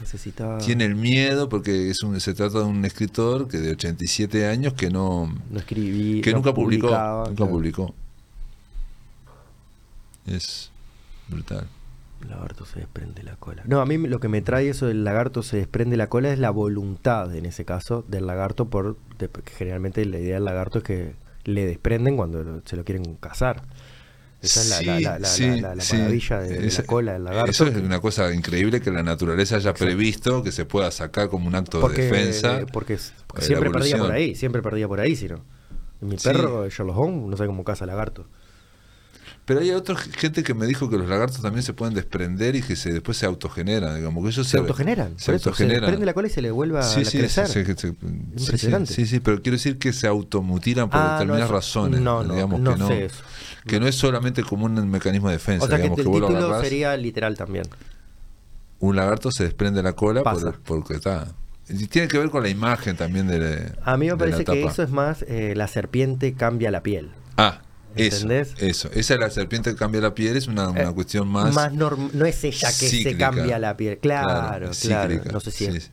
Necesitaba. 0.00 0.58
Tiene 0.58 0.84
el 0.84 0.94
miedo 0.94 1.48
porque 1.48 1.88
es 1.90 2.02
un, 2.02 2.20
se 2.20 2.34
trata 2.34 2.58
de 2.58 2.64
un 2.64 2.84
escritor 2.84 3.48
que 3.48 3.58
de 3.58 3.72
87 3.72 4.46
años 4.46 4.74
que 4.74 4.90
no 4.90 5.32
No 5.50 5.58
escribí. 5.58 6.20
que 6.20 6.30
no 6.32 6.38
nunca 6.38 6.52
publicó, 6.52 6.88
nunca 6.88 7.34
claro. 7.34 7.50
publicó. 7.50 7.94
Es 10.26 10.70
brutal. 11.28 11.66
El 12.22 12.30
lagarto 12.30 12.64
se 12.64 12.80
desprende 12.80 13.22
la 13.22 13.36
cola. 13.36 13.62
No, 13.66 13.80
a 13.80 13.86
mí 13.86 13.98
lo 13.98 14.20
que 14.20 14.28
me 14.28 14.40
trae 14.42 14.68
eso 14.70 14.86
del 14.86 15.04
lagarto 15.04 15.42
se 15.42 15.58
desprende 15.58 15.96
la 15.96 16.08
cola 16.08 16.32
es 16.32 16.38
la 16.38 16.50
voluntad, 16.50 17.34
en 17.34 17.46
ese 17.46 17.64
caso, 17.64 18.04
del 18.08 18.26
lagarto, 18.26 18.66
por 18.68 18.96
de- 19.18 19.30
generalmente 19.56 20.04
la 20.06 20.18
idea 20.18 20.34
del 20.36 20.44
lagarto 20.44 20.78
es 20.78 20.84
que 20.84 21.14
le 21.44 21.66
desprenden 21.66 22.16
cuando 22.16 22.62
se 22.64 22.76
lo 22.76 22.84
quieren 22.84 23.14
cazar. 23.16 23.62
Esa 24.42 24.60
es 24.60 24.68
la, 24.68 24.82
la- 24.82 25.00
la- 25.00 25.18
la- 25.18 25.28
sí, 25.28 25.60
la- 25.60 25.74
la 25.74 25.82
sí. 25.82 25.96
maravilla 25.96 26.38
de, 26.40 26.66
Esa- 26.66 26.82
la 26.82 26.86
cola 26.86 27.12
del 27.14 27.24
lagarto. 27.24 27.50
Eso 27.50 27.66
es 27.66 27.76
una 27.76 28.00
cosa 28.00 28.32
increíble 28.34 28.80
que 28.80 28.90
la 28.90 29.02
naturaleza 29.02 29.56
haya 29.56 29.72
previsto 29.74 30.42
que 30.42 30.52
se 30.52 30.64
pueda 30.66 30.90
sacar 30.90 31.28
como 31.28 31.48
un 31.48 31.54
acto 31.54 31.80
porque, 31.80 32.02
de 32.02 32.10
defensa. 32.10 32.60
porque, 32.72 32.94
s- 32.94 33.12
porque 33.26 33.44
siempre 33.46 33.70
perdía 33.70 33.96
por 33.98 34.12
ahí, 34.12 34.34
siempre 34.34 34.62
perdía 34.62 34.86
por 34.88 35.00
ahí, 35.00 35.16
si 35.16 35.26
no. 35.28 35.42
Mi 36.02 36.16
perro, 36.16 36.68
Sherlock 36.68 36.96
Holmes, 36.98 37.28
no 37.30 37.36
sé 37.36 37.46
cómo 37.46 37.64
caza 37.64 37.86
lagarto. 37.86 38.26
Pero 39.46 39.60
hay 39.60 39.70
otra 39.70 39.94
gente 39.96 40.42
que 40.42 40.54
me 40.54 40.66
dijo 40.66 40.90
que 40.90 40.98
los 40.98 41.08
lagartos 41.08 41.40
también 41.40 41.62
se 41.62 41.72
pueden 41.72 41.94
desprender 41.94 42.56
y 42.56 42.62
que 42.62 42.74
se 42.74 42.92
después 42.92 43.16
se 43.16 43.26
autogeneran, 43.26 43.94
digamos 43.96 44.24
que 44.24 44.30
ellos 44.30 44.46
Se 44.48 44.58
autogeneran. 44.58 45.10
Se 45.10 45.14
eso, 45.14 45.24
se 45.24 45.32
autogeneran. 45.50 45.80
desprende 45.82 46.04
la 46.06 46.14
cola 46.14 46.26
y 46.26 46.30
se 46.30 46.42
le 46.42 46.50
vuelve 46.50 46.80
a 46.80 46.82
Sí, 46.82 47.02
a 47.02 47.04
sí, 47.04 47.18
crecer. 47.18 47.46
Impresionante. 48.36 48.92
Sí, 48.92 49.06
sí, 49.06 49.20
pero 49.20 49.40
quiero 49.40 49.54
decir 49.56 49.78
que 49.78 49.92
se 49.92 50.08
automutilan 50.08 50.90
por 50.90 50.98
Ah, 51.00 51.04
no, 51.04 51.12
determinadas 51.12 51.44
eso- 51.46 51.54
razones. 51.54 52.00
no, 52.00 52.24
no, 52.24 52.34
digamos 52.34 52.60
no 52.60 52.72
que 52.72 52.78
no, 52.80 52.88
sé 52.88 53.04
eso. 53.06 53.22
Que 53.66 53.80
no 53.80 53.86
es 53.86 53.94
solamente 53.96 54.42
como 54.42 54.64
un 54.66 54.90
mecanismo 54.90 55.28
de 55.28 55.34
defensa, 55.34 55.64
o 55.66 55.68
sea 55.68 55.76
que 55.76 55.82
digamos 55.84 55.98
el 55.98 56.04
que 56.04 56.10
vos 56.10 56.20
lo 56.20 56.26
título 56.28 56.46
agarrás, 56.46 56.62
sería 56.68 56.96
literal 56.96 57.36
también. 57.36 57.64
un 58.80 58.96
lagarto 58.96 59.30
se 59.32 59.44
desprende 59.44 59.82
la 59.82 59.92
cola 59.94 60.22
por, 60.22 60.60
porque 60.60 60.94
está. 60.94 61.28
Y 61.68 61.86
tiene 61.88 62.06
que 62.06 62.18
ver 62.18 62.30
con 62.30 62.42
la 62.44 62.48
imagen 62.48 62.96
también 62.96 63.26
de, 63.26 63.72
A 63.82 63.96
mí 63.96 64.06
me 64.08 64.16
parece 64.16 64.44
que 64.44 64.62
eso 64.64 64.82
es 64.84 64.90
más 64.90 65.22
eh, 65.28 65.54
la 65.56 65.66
serpiente 65.66 66.32
cambia 66.34 66.70
la 66.70 66.82
piel. 66.82 67.10
Ah, 67.36 67.60
¿Entendés? 67.96 68.54
eso. 68.58 68.88
Esa 68.92 69.14
es 69.14 69.20
la 69.20 69.30
serpiente 69.30 69.70
que 69.70 69.76
cambia 69.76 70.00
la 70.02 70.14
piel, 70.14 70.36
es 70.36 70.46
una, 70.48 70.68
una 70.68 70.82
Eh, 70.90 70.94
cuestión 70.94 71.26
más... 71.28 71.54
norm- 71.72 72.10
no 72.12 72.24
es 72.26 72.44
ella 72.44 72.68
que 72.68 72.88
se 72.88 73.16
cambia 73.16 73.58
la 73.58 73.76
piel. 73.76 73.98
Claro, 73.98 74.70
Claro, 74.82 75.20
No 75.32 75.40
sé 75.40 75.50
si 75.50 75.64
es 75.64 75.90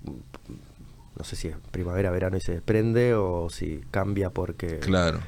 no 1.17 1.23
sé 1.23 1.35
si 1.35 1.47
es 1.47 1.55
primavera, 1.71 2.11
verano 2.11 2.37
y 2.37 2.41
se 2.41 2.51
desprende 2.53 3.13
o 3.13 3.47
si 3.49 3.81
cambia 3.91 4.29
porque 4.31 4.79
Claro. 4.79 5.19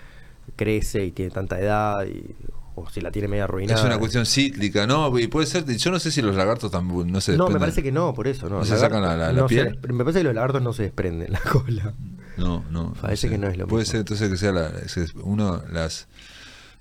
Crece 0.56 1.06
y 1.06 1.12
tiene 1.12 1.32
tanta 1.32 1.60
edad 1.60 2.06
y, 2.06 2.24
o 2.76 2.90
si 2.90 3.00
la 3.02 3.12
tiene 3.12 3.28
media 3.28 3.46
arruinada. 3.46 3.80
Es 3.80 3.86
una 3.86 3.98
cuestión 3.98 4.26
cíclica, 4.26 4.86
¿no? 4.86 5.18
Y 5.18 5.28
puede 5.28 5.48
ser, 5.48 5.66
yo 5.66 5.92
no 5.92 6.00
sé 6.00 6.12
si 6.12 6.22
los 6.22 6.36
lagartos 6.36 6.72
también 6.72 7.12
no 7.12 7.22
se 7.22 7.32
No, 7.32 7.46
me 7.46 7.54
desprenden. 7.54 7.60
parece 7.60 7.84
que 7.84 7.92
no, 7.92 8.14
por 8.14 8.28
eso, 8.28 8.50
no. 8.50 8.60
¿No 8.60 8.66
se 8.66 8.78
sacan 8.78 9.02
la- 9.02 9.16
la- 9.16 9.32
la 9.32 9.42
no 9.42 9.48
se 9.48 9.56
piel? 9.56 9.68
despre- 9.82 9.94
me 9.94 10.04
parece 10.04 10.20
que 10.20 10.24
los 10.26 10.36
lagartos 10.36 10.62
no 10.62 10.74
se 10.74 10.84
desprenden 10.84 11.32
la 11.32 11.40
cola. 11.40 11.94
No, 12.38 12.66
no. 12.70 12.94
Parece 13.02 13.28
sé. 13.28 13.30
que 13.30 13.38
no 13.38 13.48
es 13.48 13.58
lo 13.58 13.66
Puede 13.68 13.84
mismo. 13.84 13.92
ser 13.92 14.00
entonces 14.02 14.30
que 14.30 14.38
sea 14.38 14.52
la, 14.52 14.72
uno, 15.24 15.64
las 15.72 16.08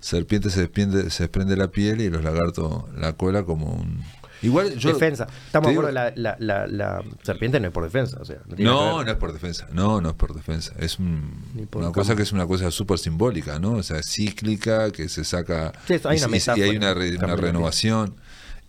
serpientes 0.01 0.53
se 0.53 0.61
desprende, 0.63 1.11
se 1.11 1.23
desprende 1.25 1.57
la 1.57 1.69
piel 1.69 2.01
y 2.01 2.11
los 2.11 2.25
lagartos 2.25 2.85
la 2.97 3.13
cola 3.15 3.45
como 3.45 3.73
un... 3.73 4.03
Igual 4.45 4.77
yo... 4.77 4.93
defensa. 4.93 5.27
Estamos 5.47 5.69
de 5.69 5.73
acuerdo, 5.73 5.91
la, 5.93 6.13
la, 6.17 6.37
la, 6.39 6.67
la 6.67 7.03
serpiente 7.23 7.59
no 7.61 7.67
es 7.69 7.73
por 7.73 7.85
defensa. 7.85 8.19
O 8.21 8.25
sea, 8.25 8.37
no, 8.59 9.03
No, 9.05 9.11
es 9.11 9.17
por 9.17 9.33
defensa. 9.33 9.67
No, 9.73 10.01
no 10.01 10.11
es 10.11 10.15
por 10.15 10.35
defensa. 10.35 10.73
Es 10.79 10.99
un- 10.99 11.31
por 11.71 11.81
una 11.81 11.87
campo. 11.89 12.01
cosa 12.01 12.15
que 12.17 12.23
es 12.23 12.33
una 12.33 12.47
cosa 12.47 12.71
súper 12.71 12.99
simbólica, 12.99 13.59
¿no? 13.59 13.73
O 13.73 13.83
sea, 13.83 14.03
cíclica, 14.03 14.91
que 14.91 15.09
se 15.09 15.25
saca. 15.25 15.73
Sí, 15.87 15.95
hay 16.05 16.19
y, 16.19 16.25
una 16.25 16.37
y- 16.37 16.43
y 16.59 16.63
hay 16.63 16.77
una, 16.77 16.95
re- 16.95 17.17
renovación. 17.37 18.15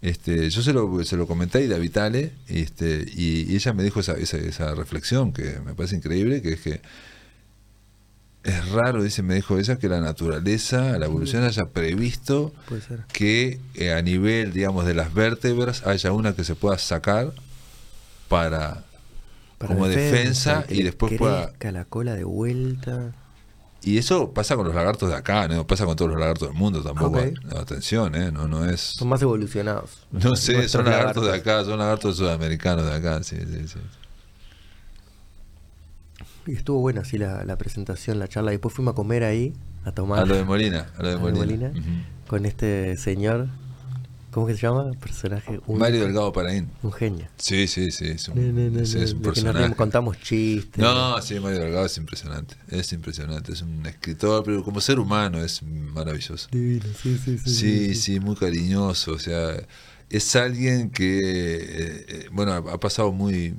Este, 0.01 0.49
yo 0.49 0.61
se 0.61 0.71
lo, 0.73 1.03
se 1.03 1.17
lo 1.17 1.25
comenté 1.25 1.59
a 1.59 1.61
Ida 1.61 1.77
Vitale 1.77 2.31
este, 2.47 3.05
y, 3.15 3.51
y 3.51 3.55
ella 3.55 3.73
me 3.73 3.81
dijo 3.83 3.99
esa, 4.01 4.13
esa, 4.13 4.37
esa 4.37 4.75
reflexión 4.75 5.33
que 5.33 5.59
me 5.65 5.73
parece 5.73 5.95
increíble, 5.95 6.41
que 6.43 6.53
es 6.53 6.59
que 6.61 6.81
es 8.45 8.69
raro, 8.69 9.01
dice, 9.01 9.23
me 9.23 9.33
dijo 9.33 9.57
ella, 9.57 9.77
que 9.77 9.89
la 9.89 9.99
naturaleza, 9.99 10.99
la 10.99 11.07
evolución 11.07 11.43
haya 11.43 11.65
previsto 11.65 12.53
que 13.11 13.59
eh, 13.73 13.91
a 13.91 14.01
nivel, 14.03 14.53
digamos, 14.53 14.85
de 14.85 14.93
las 14.93 15.13
vértebras 15.13 15.85
haya 15.87 16.11
una 16.11 16.33
que 16.33 16.43
se 16.43 16.53
pueda 16.53 16.77
sacar 16.77 17.33
para, 18.29 18.83
Para 19.57 19.73
como 19.73 19.87
defensa, 19.87 20.63
y 20.69 20.83
después 20.83 21.17
pueda... 21.17 21.53
la 21.59 21.85
cola 21.85 22.13
de 22.13 22.23
vuelta. 22.23 23.13
Y 23.81 23.97
eso 23.97 24.31
pasa 24.31 24.55
con 24.55 24.65
los 24.65 24.75
lagartos 24.75 25.09
de 25.09 25.15
acá, 25.15 25.47
no 25.47 25.65
pasa 25.65 25.85
con 25.85 25.95
todos 25.95 26.11
los 26.11 26.19
lagartos 26.19 26.47
del 26.49 26.57
mundo 26.57 26.83
tampoco. 26.83 27.19
Atención, 27.55 28.15
¿eh? 28.15 28.31
No, 28.31 28.47
no 28.47 28.65
es... 28.65 28.79
Son 28.81 29.07
más 29.07 29.21
evolucionados. 29.23 30.05
No 30.11 30.35
sé, 30.35 30.69
son 30.69 30.85
lagartos 30.85 31.25
de 31.25 31.33
acá, 31.33 31.63
son 31.63 31.79
lagartos 31.79 32.17
sudamericanos 32.17 32.85
de 32.85 32.93
acá, 32.93 33.23
sí, 33.23 33.37
sí, 33.37 33.67
sí. 33.67 33.79
Y 36.47 36.53
estuvo 36.53 36.79
buena 36.79 37.01
así 37.01 37.17
la, 37.17 37.43
la 37.45 37.57
presentación, 37.57 38.19
la 38.19 38.27
charla. 38.27 38.51
Después 38.51 38.73
fuimos 38.73 38.93
a 38.93 38.95
comer 38.95 39.23
ahí, 39.23 39.53
a 39.83 39.91
tomar. 39.91 40.19
A 40.19 40.25
lo 40.25 40.35
de 40.35 40.43
Molina, 40.43 40.87
a 40.97 41.01
lo 41.03 41.09
de 41.09 41.15
a 41.15 41.17
Molina. 41.19 41.71
Con 42.27 42.45
este 42.45 42.95
señor. 42.97 43.47
¿Cómo 44.31 44.47
que 44.47 44.53
se 44.55 44.63
llama? 44.63 44.91
Personaje. 44.99 45.61
Un, 45.65 45.79
Mario 45.79 46.01
Delgado 46.01 46.33
Paraín. 46.33 46.67
un 46.83 46.91
genio. 46.91 47.25
Sí, 47.37 47.67
sí, 47.67 47.89
sí, 47.91 48.07
es 48.09 48.27
un, 48.27 48.35
No, 48.35 48.51
no, 48.61 48.69
no, 48.69 48.79
es- 48.81 48.93
un 48.93 49.01
nos 49.01 49.13
personaje. 49.13 49.59
reímos, 49.59 49.77
contamos 49.77 50.19
chistes. 50.19 50.77
No, 50.77 51.21
sí, 51.21 51.39
Mario 51.39 51.59
Delgado 51.61 51.85
es 51.85 51.97
impresionante, 51.97 52.55
es 52.67 52.91
impresionante, 52.91 53.53
es 53.53 53.61
un 53.61 53.85
escritor, 53.85 54.43
pero 54.43 54.61
como 54.61 54.81
ser 54.81 54.99
humano 54.99 55.41
es 55.41 55.63
maravilloso. 55.63 56.49
Divino, 56.51 56.83
sí, 57.01 57.17
sí, 57.17 57.37
sí. 57.37 57.49
Sí, 57.49 57.95
sí, 57.95 58.19
muy 58.19 58.35
cariñoso, 58.35 59.13
o 59.13 59.19
sea, 59.19 59.55
es 60.09 60.35
alguien 60.35 60.89
que, 60.89 61.19
eh, 61.57 62.05
eh, 62.09 62.25
bueno, 62.33 62.51
ha 62.51 62.57
ha 62.57 62.77
pasado 62.77 63.13
muy 63.13 63.55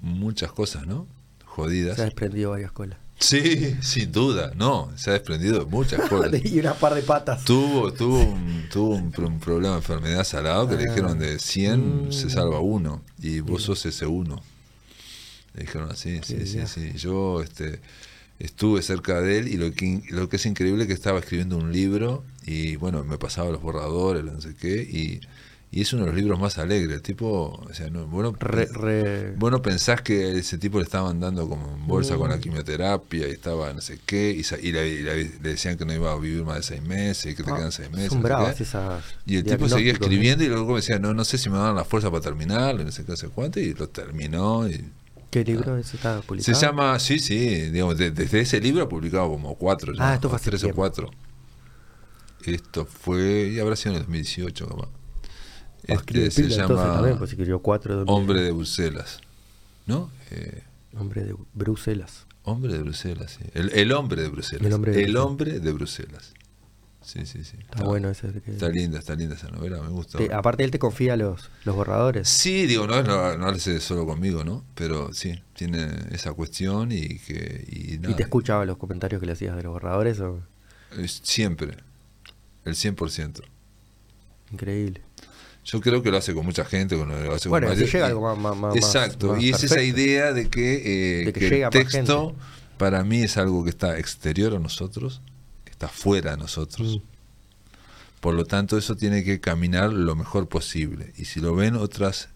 muchas 0.00 0.50
cosas, 0.52 0.86
¿no? 0.86 1.06
Jodidas. 1.54 1.96
Se 1.96 2.02
ha 2.02 2.04
desprendido 2.06 2.50
varias 2.50 2.72
colas. 2.72 2.98
Sí, 3.18 3.76
sin 3.80 4.10
duda, 4.10 4.52
no, 4.56 4.90
se 4.96 5.10
ha 5.10 5.12
desprendido 5.12 5.60
de 5.60 5.64
muchas 5.66 6.00
cosas. 6.10 6.32
y 6.44 6.58
una 6.58 6.74
par 6.74 6.94
de 6.94 7.02
patas. 7.02 7.44
Tuvo, 7.44 7.92
tuvo, 7.92 8.20
un, 8.20 8.68
tuvo 8.72 8.96
un, 8.96 9.12
pro- 9.12 9.28
un 9.28 9.38
problema 9.38 9.74
de 9.74 9.78
enfermedad 9.80 10.24
salado 10.24 10.68
que 10.68 10.76
le 10.76 10.82
Ah. 10.82 10.88
dijeron 10.90 11.18
de 11.18 11.38
100 11.38 12.08
se 12.10 12.26
Mm. 12.26 12.30
salva 12.30 12.58
uno 12.60 13.02
y 13.22 13.38
vos 13.40 13.48
Bien. 13.58 13.60
sos 13.60 13.86
ese 13.86 14.06
uno. 14.06 14.42
Le 15.54 15.62
dijeron 15.62 15.90
así, 15.90 16.18
sí, 16.24 16.44
sí, 16.46 16.56
viaje. 16.56 16.66
sí. 16.92 16.98
Yo 16.98 17.40
este, 17.40 17.80
estuve 18.40 18.82
cerca 18.82 19.20
de 19.20 19.38
él 19.38 19.48
y 19.48 19.56
lo 19.56 19.70
que, 19.72 20.02
lo 20.10 20.28
que 20.28 20.36
es 20.36 20.46
increíble 20.46 20.82
es 20.82 20.88
que 20.88 20.94
estaba 20.94 21.20
escribiendo 21.20 21.56
un 21.56 21.72
libro 21.72 22.24
y 22.44 22.74
bueno, 22.76 23.04
me 23.04 23.16
pasaba 23.16 23.50
los 23.50 23.62
borradores, 23.62 24.24
no 24.24 24.40
sé 24.40 24.54
qué, 24.56 24.82
y, 24.82 25.20
y 25.76 25.80
es 25.82 25.92
uno 25.92 26.02
de 26.04 26.10
los 26.10 26.16
libros 26.16 26.38
más 26.38 26.56
alegres. 26.58 26.94
El 26.94 27.02
tipo, 27.02 27.60
o 27.68 27.74
sea, 27.74 27.90
no, 27.90 28.06
bueno, 28.06 28.32
Re, 28.38 28.66
re- 28.66 29.32
Vos 29.36 29.50
no 29.50 29.60
pensás 29.60 30.02
que 30.02 30.38
ese 30.38 30.56
tipo 30.58 30.78
le 30.78 30.84
estaban 30.84 31.18
dando 31.18 31.48
como 31.48 31.74
en 31.74 31.86
bolsa 31.86 32.16
con 32.16 32.30
la 32.30 32.36
Mm. 32.36 32.40
quimioterapia 32.40 33.26
y 33.28 33.30
estaba 33.32 33.72
no 33.72 33.80
sé 33.80 33.98
qué, 34.06 34.30
y, 34.30 34.70
le, 34.72 34.88
y 34.88 35.02
le- 35.02 35.24
le 35.24 35.30
decían 35.40 35.76
que 35.76 35.84
no 35.84 35.92
iba 35.92 36.12
a 36.12 36.16
vivir 36.18 36.44
más 36.44 36.56
de 36.58 36.62
seis 36.62 36.82
meses 36.82 37.32
y 37.32 37.34
que 37.34 37.42
te 37.42 37.50
Ah, 37.50 37.56
quedan 37.56 37.72
seis 37.72 37.90
meses. 37.90 38.12
Son 38.12 38.24
esas. 38.60 39.04
Y 39.26 39.36
el 39.36 39.44
tipo 39.44 39.68
seguía 39.68 39.92
escribiendo 39.92 40.44
y 40.44 40.48
luego 40.48 40.68
me 40.68 40.76
decía, 40.76 40.98
no, 40.98 41.12
no 41.12 41.24
sé 41.24 41.38
si 41.38 41.50
me 41.50 41.58
dan 41.58 41.74
la 41.74 41.84
fuerza 41.84 42.10
para 42.10 42.22
terminarlo, 42.22 42.82
y 42.82 42.84
no 42.84 42.92
sé 42.92 43.02
qué, 43.04 43.10
no 43.10 43.16
sé 43.16 43.28
cuánto, 43.28 43.58
y 43.58 43.74
lo 43.74 43.88
terminó. 43.88 44.68
Y, 44.68 44.84
¿Qué 45.30 45.42
libro 45.42 45.76
ese 45.76 45.96
está 45.96 46.20
se 46.20 46.26
publicado? 46.28 46.60
llama, 46.60 46.98
sí, 47.00 47.18
sí, 47.18 47.38
digamos, 47.72 47.98
de- 47.98 48.12
desde 48.12 48.40
ese 48.40 48.60
libro 48.60 48.84
ha 48.84 48.88
publicado 48.88 49.28
como 49.28 49.56
cuatro, 49.56 49.92
ya, 49.92 50.12
Ah, 50.12 50.14
esto 50.14 50.30
fue 50.30 50.38
tres 50.38 50.62
o 50.62 50.70
cuatro. 50.72 51.10
Esto 52.44 52.84
fue, 52.84 53.50
y 53.54 53.58
habrá 53.58 53.74
sido 53.74 53.92
en 53.92 53.96
el 53.96 54.02
2018, 54.02 54.68
capaz. 54.68 54.88
Ah, 55.88 55.94
Este, 55.94 56.30
se 56.30 56.42
pila, 56.44 56.56
llama 56.56 56.84
también, 56.94 57.18
pues 57.18 57.36
cuatro 57.62 58.02
Hombre 58.04 58.42
de 58.42 58.52
Bruselas, 58.52 59.20
¿no? 59.86 60.10
Eh, 60.30 60.62
Hombre 60.96 61.24
de 61.24 61.34
Bruselas. 61.52 62.26
Hombre 62.44 62.72
de 62.74 62.80
Bruselas, 62.80 63.38
sí. 63.38 63.44
El, 63.54 63.70
el 63.72 63.92
hombre 63.92 64.22
de 64.22 64.28
Bruselas. 64.28 64.66
El 64.66 64.72
hombre 64.72 64.92
de 64.92 64.98
Bruselas. 65.02 65.24
hombre 65.24 65.60
de 65.60 65.72
Bruselas. 65.72 66.32
Sí, 67.02 67.26
sí, 67.26 67.44
sí. 67.44 67.58
Está 67.60 67.84
bueno 67.84 68.08
ese. 68.08 68.32
que- 68.40 68.50
Está 68.52 68.68
linda, 68.70 68.98
está 68.98 69.14
linda 69.14 69.34
esa 69.34 69.48
novela, 69.48 69.78
me 69.82 69.88
gusta. 69.88 70.16
Te- 70.16 70.32
aparte 70.32 70.64
él 70.64 70.70
te 70.70 70.78
confía 70.78 71.16
los, 71.18 71.50
los 71.64 71.76
borradores. 71.76 72.28
Sí, 72.28 72.66
digo, 72.66 72.86
no, 72.86 72.98
es- 72.98 73.06
no, 73.06 73.36
no 73.36 73.46
hace 73.48 73.78
solo 73.80 74.06
conmigo, 74.06 74.42
¿no? 74.42 74.64
Pero 74.74 75.12
sí, 75.12 75.38
tiene 75.54 75.86
esa 76.12 76.32
cuestión 76.32 76.92
y 76.92 77.18
que... 77.18 77.64
Y, 77.68 77.94
¿Y 77.94 78.14
te 78.14 78.22
escuchaba 78.22 78.64
los 78.64 78.78
comentarios 78.78 79.20
que 79.20 79.26
le 79.26 79.32
hacías 79.32 79.54
de 79.54 79.62
los 79.64 79.72
borradores? 79.74 80.18
O... 80.20 80.40
es 80.98 81.20
siempre, 81.22 81.76
el 82.64 82.74
100%. 82.74 83.42
Increíble. 84.52 85.02
Yo 85.64 85.80
creo 85.80 86.02
que 86.02 86.10
lo 86.10 86.18
hace 86.18 86.34
con 86.34 86.44
mucha 86.44 86.64
gente, 86.64 86.96
con, 86.96 87.08
lo 87.08 87.32
hace 87.34 87.44
con 87.48 87.50
Bueno, 87.50 87.68
así 87.68 87.76
varios- 87.76 87.92
llega 87.92 88.06
algo 88.06 88.36
más- 88.36 88.76
Exacto, 88.76 89.32
más 89.32 89.42
y 89.42 89.50
es 89.50 89.64
esa 89.64 89.82
idea 89.82 90.32
de 90.32 90.48
que, 90.50 91.20
eh, 91.22 91.24
De 91.26 91.32
que 91.32 91.40
que 91.40 91.48
llega 91.48 91.66
el 91.68 91.72
texto 91.72 92.28
gente. 92.30 92.44
para 92.76 93.02
mí 93.02 93.22
es 93.22 93.36
algo 93.38 93.64
que 93.64 93.70
está 93.70 93.98
exterior 93.98 94.54
a 94.54 94.58
nosotros, 94.58 95.22
que 95.64 95.70
está 95.72 95.88
fuera 95.88 96.32
de 96.32 96.36
nosotros. 96.36 96.96
Mm. 97.00 97.02
Por 98.20 98.34
lo 98.34 98.44
tanto, 98.44 98.76
eso 98.78 98.96
tiene 98.96 99.22
que 99.24 99.40
caminar 99.40 99.92
lo 99.92 100.14
mejor 100.16 100.48
posible. 100.48 101.12
Y 101.16 101.26
si 101.26 101.40
lo 101.40 101.54
ven 101.54 101.76
otros 101.76 102.28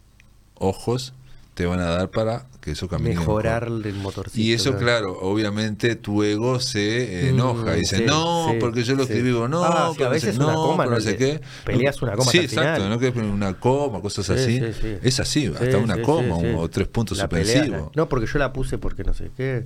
ojos, 0.55 1.15
te 1.59 1.67
van 1.67 1.81
a 1.81 1.87
dar 1.87 2.09
para 2.11 2.47
que 2.61 2.70
eso 2.70 2.87
camine 2.89 3.17
Mejorar 3.17 3.69
mejor. 3.69 3.87
el 3.89 3.95
motorcito. 3.97 4.41
Y 4.41 4.53
eso, 4.53 4.70
claro. 4.77 4.85
claro, 5.17 5.19
obviamente 5.23 5.97
tu 5.97 6.23
ego 6.23 6.61
se 6.61 7.25
Mm, 7.25 7.28
enoja 7.31 7.77
y 7.77 7.81
dice, 7.81 7.97
sí, 7.99 8.05
no, 8.07 8.45
sí, 8.45 8.57
porque 8.61 8.85
yo 8.85 8.95
lo 8.95 9.05
sí. 9.05 9.12
escribí, 9.12 9.33
no, 9.33 9.65
Ah, 9.65 9.91
pero 9.97 10.07
a 10.07 10.09
no 10.11 10.15
veces 10.15 10.37
sé, 10.37 10.43
una 10.43 10.53
no, 10.53 10.62
coma 10.62 10.85
no 10.85 10.91
no 10.93 11.01
sé 11.01 11.17
qué. 11.17 11.41
peleas 11.65 12.01
una 12.01 12.15
coma 12.15 12.31
Sí, 12.31 12.39
exacto, 12.39 12.83
final. 12.83 12.91
no 12.91 12.99
que 13.01 13.09
una 13.19 13.55
coma, 13.55 14.01
cosas 14.01 14.27
Sí, 14.27 14.33
así. 14.35 14.59
sí, 14.61 14.73
sí. 14.81 14.97
Es 15.03 15.19
así, 15.19 15.47
Sí, 15.47 15.53
hasta 15.61 15.78
una 15.78 16.01
coma 16.01 16.37
o 16.37 16.69
tres 16.70 16.87
puntos 16.87 17.19
La 17.19 17.28
pelea, 17.28 17.55
suspensivos. 17.57 17.97
no, 17.97 18.09
porque 18.09 18.27
yo 18.27 18.39
la 18.39 18.53
puse 18.53 18.78
porque 18.78 19.03
no 19.03 19.15
sé 19.15 19.31
qué. 19.37 19.65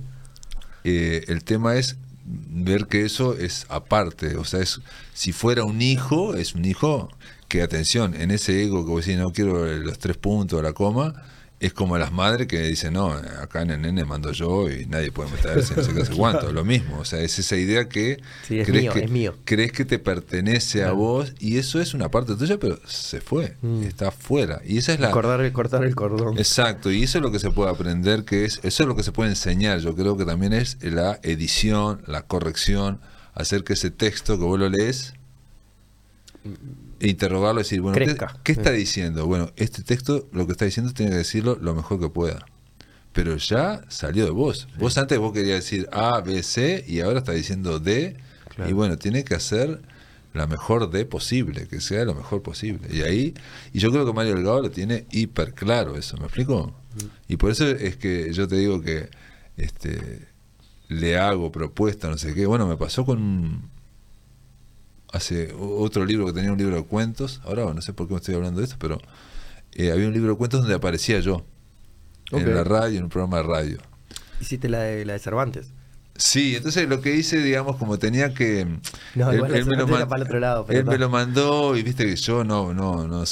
Eh, 0.83 1.25
el 1.27 1.43
tema 1.43 1.75
es 1.75 1.97
ver 2.25 2.87
que 2.87 3.05
eso 3.05 3.35
es 3.37 3.65
aparte, 3.69 4.35
o 4.37 4.45
sea, 4.45 4.61
es 4.61 4.81
si 5.13 5.31
fuera 5.31 5.63
un 5.63 5.81
hijo, 5.81 6.35
es 6.35 6.55
un 6.55 6.65
hijo 6.65 7.09
que 7.47 7.61
atención, 7.61 8.15
en 8.15 8.31
ese 8.31 8.63
ego 8.63 8.83
que 8.85 8.91
vos 8.91 9.05
decís 9.05 9.19
no 9.19 9.31
quiero 9.31 9.65
los 9.65 9.99
tres 9.99 10.17
puntos 10.17 10.61
la 10.63 10.73
coma, 10.73 11.13
es 11.65 11.73
como 11.73 11.97
las 11.97 12.11
madres 12.11 12.47
que 12.47 12.61
dicen, 12.61 12.93
no, 12.93 13.11
acá 13.13 13.61
en 13.61 13.71
el 13.71 13.81
nene 13.81 14.03
mando 14.05 14.31
yo 14.31 14.69
y 14.69 14.85
nadie 14.85 15.11
puede 15.11 15.31
meterse, 15.31 15.75
no 15.75 15.83
sé 15.83 15.93
qué 15.93 16.01
hace 16.01 16.13
cuánto, 16.13 16.51
lo 16.51 16.63
mismo, 16.65 16.99
o 16.99 17.05
sea, 17.05 17.19
es 17.21 17.39
esa 17.39 17.55
idea 17.55 17.87
que, 17.87 18.21
Sí, 18.47 18.59
es 18.59 18.67
crees, 18.67 18.83
mío, 18.83 18.93
que 18.93 18.99
es 19.05 19.09
mío. 19.11 19.35
crees 19.45 19.71
que 19.71 19.85
te 19.85 19.97
pertenece 19.99 20.83
a 20.83 20.91
vos 20.91 21.33
y 21.39 21.57
eso 21.57 21.79
es 21.79 21.93
una 21.93 22.09
parte 22.09 22.35
tuya, 22.35 22.57
pero 22.59 22.79
se 22.87 23.21
fue, 23.21 23.55
Mm. 23.61 23.83
está 23.83 24.11
fuera. 24.11 24.61
Y 24.65 24.77
esa 24.77 24.93
es 24.93 24.99
la... 24.99 25.11
Cortar, 25.11 25.51
cortar 25.53 25.83
el 25.83 25.95
cordón. 25.95 26.37
Exacto, 26.37 26.91
y 26.91 27.03
eso 27.03 27.17
es 27.19 27.21
lo 27.21 27.31
que 27.31 27.39
se 27.39 27.49
puede 27.51 27.69
aprender, 27.71 28.25
que 28.25 28.45
es, 28.45 28.59
eso 28.63 28.83
es 28.83 28.87
lo 28.87 28.95
que 28.95 29.03
se 29.03 29.11
puede 29.11 29.29
enseñar, 29.29 29.79
yo 29.79 29.95
creo 29.95 30.17
que 30.17 30.25
también 30.25 30.53
es 30.53 30.77
la 30.81 31.19
edición, 31.23 32.01
la 32.07 32.23
corrección, 32.23 32.99
hacer 33.35 33.63
que 33.63 33.73
ese 33.73 33.89
texto 33.89 34.37
que 34.37 34.43
vos 34.43 34.59
lo 34.59 34.69
lees, 34.69 35.13
interrogarlo 37.09 37.61
y 37.61 37.63
decir, 37.63 37.81
bueno, 37.81 37.97
¿qué, 38.43 38.51
está 38.51 38.71
diciendo? 38.71 39.25
Bueno, 39.25 39.51
este 39.55 39.83
texto 39.83 40.27
lo 40.31 40.45
que 40.45 40.53
está 40.53 40.65
diciendo 40.65 40.93
tiene 40.93 41.11
que 41.11 41.17
decirlo 41.17 41.57
lo 41.61 41.75
mejor 41.75 41.99
que 41.99 42.09
pueda. 42.09 42.45
Pero 43.11 43.35
ya 43.37 43.81
salió 43.89 44.25
de 44.25 44.31
vos. 44.31 44.67
Vos 44.79 44.97
antes 44.97 45.19
vos 45.19 45.33
querías 45.33 45.57
decir 45.57 45.87
A, 45.91 46.21
B, 46.21 46.41
C 46.41 46.83
y 46.87 47.01
ahora 47.01 47.19
está 47.19 47.31
diciendo 47.31 47.79
D. 47.79 48.17
Claro. 48.55 48.69
Y 48.69 48.73
bueno, 48.73 48.97
tiene 48.97 49.23
que 49.23 49.35
hacer 49.35 49.81
la 50.33 50.47
mejor 50.47 50.89
D 50.89 51.05
posible, 51.05 51.67
que 51.67 51.79
sea 51.79 52.05
lo 52.05 52.15
mejor 52.15 52.41
posible. 52.41 52.87
Y 52.91 53.01
ahí, 53.01 53.33
y 53.71 53.79
yo 53.79 53.91
creo 53.91 54.05
que 54.05 54.13
Mario 54.13 54.33
Delgado 54.35 54.61
lo 54.61 54.71
tiene 54.71 55.05
hiper 55.11 55.53
claro 55.53 55.95
eso, 55.95 56.17
¿me 56.17 56.25
explico? 56.25 56.73
Y 57.27 57.37
por 57.37 57.51
eso 57.51 57.67
es 57.67 57.97
que 57.97 58.33
yo 58.33 58.47
te 58.47 58.55
digo 58.55 58.81
que 58.81 59.09
este 59.57 60.27
le 60.89 61.17
hago 61.17 61.51
propuesta, 61.51 62.09
no 62.09 62.17
sé 62.17 62.33
qué. 62.33 62.45
Bueno, 62.45 62.67
me 62.67 62.77
pasó 62.77 63.05
con 63.05 63.69
hace 65.13 65.53
otro 65.57 66.05
libro 66.05 66.25
que 66.25 66.33
tenía 66.33 66.51
un 66.51 66.57
libro 66.57 66.75
de 66.75 66.83
cuentos. 66.83 67.39
Ahora 67.45 67.73
no 67.73 67.81
sé 67.81 67.93
por 67.93 68.07
qué 68.07 68.13
me 68.13 68.19
estoy 68.19 68.35
hablando 68.35 68.59
de 68.59 68.65
esto, 68.65 68.75
pero 68.79 68.99
eh, 69.71 69.91
había 69.91 70.07
un 70.07 70.13
libro 70.13 70.31
de 70.31 70.37
cuentos 70.37 70.59
donde 70.59 70.75
aparecía 70.75 71.21
yo 71.21 71.45
en 72.31 72.53
la 72.53 72.63
radio, 72.65 72.97
en 72.97 73.03
un 73.05 73.09
programa 73.09 73.37
de 73.37 73.43
radio. 73.43 73.77
Hiciste 74.41 74.67
la 74.67 74.79
de, 74.79 75.05
la 75.05 75.13
de 75.13 75.19
Cervantes. 75.19 75.69
Sí, 76.15 76.55
entonces 76.55 76.89
lo 76.89 76.99
que 76.99 77.15
hice, 77.15 77.41
digamos, 77.41 77.77
como 77.77 77.97
tenía 77.97 78.33
que... 78.33 78.67
No, 79.15 79.33
igual 79.33 79.51
la 79.51 79.65
me 79.65 79.75
lo 79.77 79.87
man- 79.87 80.07
para 80.07 80.21
el 80.21 80.27
otro 80.27 80.39
lado, 80.39 80.65
pero 80.65 80.79
él 80.79 80.85
me 80.85 80.97
lo 80.97 81.09
mandó 81.09 81.75
y 81.77 81.83
viste 81.83 82.05
que 82.05 82.15
yo 82.15 82.43
no... 82.43 82.73
no, 82.73 83.07
no 83.07 83.23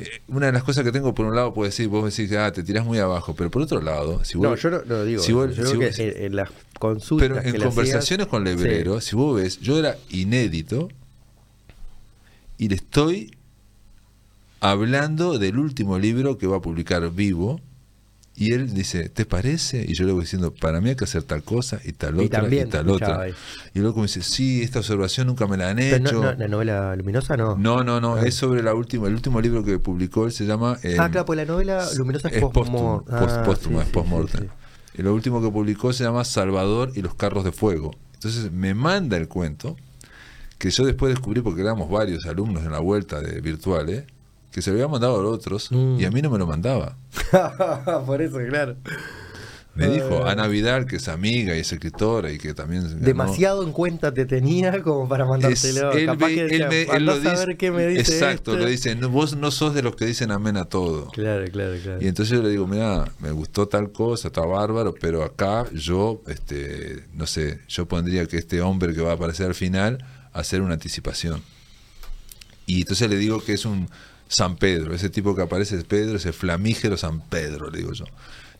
eh, 0.00 0.22
una 0.28 0.46
de 0.46 0.52
las 0.52 0.62
cosas 0.64 0.84
que 0.84 0.92
tengo, 0.92 1.14
por 1.14 1.26
un 1.26 1.34
lado, 1.34 1.52
puedo 1.54 1.68
decir, 1.68 1.88
vos 1.88 2.16
decís, 2.16 2.34
ah, 2.36 2.52
te 2.52 2.62
tirás 2.62 2.84
muy 2.84 2.98
abajo, 2.98 3.34
pero 3.34 3.50
por 3.50 3.62
otro 3.62 3.80
lado, 3.80 4.24
si 4.24 4.38
No, 4.38 4.50
vos, 4.50 4.62
yo 4.62 4.70
no, 4.70 4.82
no 4.86 5.04
digo. 5.04 5.22
si 5.22 5.32
vos- 5.32 5.54
yo 5.56 5.64
si 5.66 5.72
creo 5.76 5.88
vos- 5.88 5.96
que 5.96 6.08
en, 6.18 6.24
en 6.26 6.36
las 6.36 6.50
consultas. 6.78 7.28
pero 7.28 7.40
en 7.42 7.62
conversaciones 7.62 8.26
hacías- 8.26 8.26
con 8.28 8.44
Lebrero, 8.44 9.00
si 9.00 9.16
vos 9.16 9.36
ves, 9.40 9.60
yo 9.60 9.78
era 9.78 9.96
inédito 10.10 10.88
y 12.58 12.68
le 12.68 12.74
estoy 12.76 13.34
hablando 14.60 15.38
del 15.38 15.58
último 15.58 15.98
libro 15.98 16.38
que 16.38 16.46
va 16.46 16.56
a 16.56 16.60
publicar 16.60 17.10
vivo. 17.12 17.60
Y 18.40 18.52
él 18.52 18.72
dice, 18.72 19.08
¿te 19.08 19.26
parece? 19.26 19.84
Y 19.88 19.94
yo 19.94 20.06
le 20.06 20.12
voy 20.12 20.20
diciendo, 20.22 20.54
para 20.54 20.80
mí 20.80 20.90
hay 20.90 20.94
que 20.94 21.02
hacer 21.02 21.24
tal 21.24 21.42
cosa 21.42 21.80
y 21.84 21.90
tal 21.92 22.14
Y 22.14 22.26
otra 22.26 22.38
y, 22.38 22.42
también 22.42 22.68
tal 22.70 22.88
otra. 22.88 23.20
ahí. 23.22 23.32
Y 23.74 23.80
luego 23.80 23.96
me 23.96 24.02
dice, 24.06 24.22
sí, 24.22 24.62
esta 24.62 24.78
observación 24.78 25.26
nunca 25.26 25.48
me 25.48 25.56
la 25.56 25.70
han 25.70 25.76
Pero 25.78 25.98
no- 25.98 26.08
hecho. 26.08 26.22
no, 26.22 26.32
la 26.34 26.46
novela 26.48 26.94
luminosa 26.94 27.36
no. 27.36 27.56
No, 27.56 27.82
no, 27.82 28.00
no, 28.00 28.14
Ah. 28.14 28.22
es 28.24 28.36
sobre 28.36 28.62
la 28.62 28.74
última, 28.74 29.08
el 29.08 29.14
último 29.14 29.40
libro 29.40 29.64
que 29.64 29.80
publicó, 29.80 30.26
él 30.26 30.32
se 30.32 30.46
llama... 30.46 30.78
eh, 30.84 30.96
ah, 31.00 31.10
claro, 31.10 31.26
pues 31.26 31.36
la 31.36 31.46
novela 31.46 31.84
luminosa 31.96 32.28
es, 32.28 32.36
es 32.36 32.40
póstumo, 32.42 33.02
post-mor- 33.04 33.04
post- 33.20 33.36
Ah, 33.38 33.42
póstuma, 33.44 33.80
sí, 33.82 33.86
es 33.88 33.92
post-mortem. 33.92 34.48
lo 34.98 35.14
último 35.14 35.42
que 35.42 35.50
publicó 35.50 35.92
se 35.92 36.04
llama 36.04 36.24
Salvador 36.24 36.92
y 36.94 37.02
los 37.02 37.16
carros 37.16 37.42
de 37.44 37.50
fuego. 37.50 37.90
Entonces 38.14 38.52
me 38.52 38.72
manda 38.74 39.16
el 39.16 39.26
cuento, 39.26 39.76
que 40.58 40.70
yo 40.70 40.84
después 40.84 41.10
descubrí, 41.12 41.40
porque 41.40 41.62
éramos 41.62 41.90
varios 41.90 42.24
alumnos 42.26 42.64
en 42.64 42.70
la 42.70 42.78
vuelta 42.78 43.20
de 43.20 43.40
virtuales, 43.40 44.04
que 44.58 44.62
se 44.62 44.70
lo 44.70 44.74
había 44.76 44.88
mandado 44.88 45.14
a 45.20 45.24
otros 45.30 45.70
Mm. 45.70 46.00
y 46.00 46.04
a 46.04 46.10
mí 46.10 46.20
no 46.20 46.30
me 46.30 46.38
lo 46.38 46.46
mandaba. 46.48 46.96
Por 48.06 48.20
eso, 48.22 48.38
claro. 48.48 48.74
Me 49.76 49.86
dijo 49.86 50.24
Ah. 50.24 50.32
Ana 50.32 50.48
Vidal, 50.48 50.86
que 50.86 50.96
es 50.96 51.06
amiga 51.06 51.54
y 51.56 51.60
es 51.60 51.72
escritora 51.72 52.32
y 52.32 52.38
que 52.38 52.52
también... 52.52 52.82
ganó- 52.82 52.98
Demasiado 53.06 53.62
en 53.62 53.70
cuenta 53.70 54.12
te 54.12 54.26
tenía 54.26 54.82
como 54.82 55.08
para 55.08 55.22
Es- 55.22 55.30
mandártelo. 55.30 55.92
él, 55.92 56.06
Capaz 56.06 56.26
ve- 56.26 56.34
que 56.34 56.56
él 56.56 56.68
me- 56.68 56.82
él 56.82 56.90
"Andá 56.90 56.98
lo 57.14 57.20
dice, 57.20 57.56
qué 57.56 57.70
me 57.70 57.86
dice 57.86 58.00
exacto, 58.14 58.54
este". 58.54 58.64
le 58.64 58.70
dice, 58.72 58.94
"No, 58.96 59.08
vos 59.08 59.36
no 59.36 59.52
sos 59.52 59.74
de 59.74 59.82
los 59.82 59.94
que 59.94 60.04
dicen 60.06 60.32
amén 60.32 60.56
a 60.56 60.64
todo. 60.64 61.06
Claro, 61.12 61.44
claro, 61.52 61.76
claro. 61.80 62.02
Y 62.02 62.08
entonces 62.08 62.36
yo 62.36 62.42
le 62.42 62.48
digo, 62.50 62.66
mira, 62.66 63.04
me 63.20 63.30
gustó 63.30 63.68
tal 63.68 63.92
cosa, 63.92 64.26
está 64.28 64.40
bárbaro, 64.40 64.92
pero 65.00 65.22
acá 65.22 65.66
yo, 65.72 66.22
este, 66.26 67.04
no 67.14 67.26
sé, 67.28 67.60
yo 67.68 67.86
pondría 67.86 68.26
que 68.26 68.36
este 68.38 68.60
hombre 68.62 68.92
que 68.94 69.00
va 69.02 69.12
a 69.12 69.14
aparecer 69.14 69.46
al 69.46 69.54
final, 69.54 70.04
hacer 70.32 70.60
una 70.60 70.74
anticipación. 70.74 71.40
Y 72.66 72.80
entonces 72.80 73.08
le 73.08 73.16
digo 73.16 73.40
que 73.44 73.52
es 73.52 73.64
un 73.64 73.88
San 74.28 74.56
Pedro, 74.56 74.94
ese 74.94 75.10
tipo 75.10 75.34
que 75.34 75.42
aparece 75.42 75.76
es 75.76 75.84
Pedro, 75.84 76.16
ese 76.16 76.32
flamígero 76.32 76.96
San 76.96 77.20
Pedro, 77.20 77.70
le 77.70 77.78
digo 77.78 77.92
yo. 77.92 78.04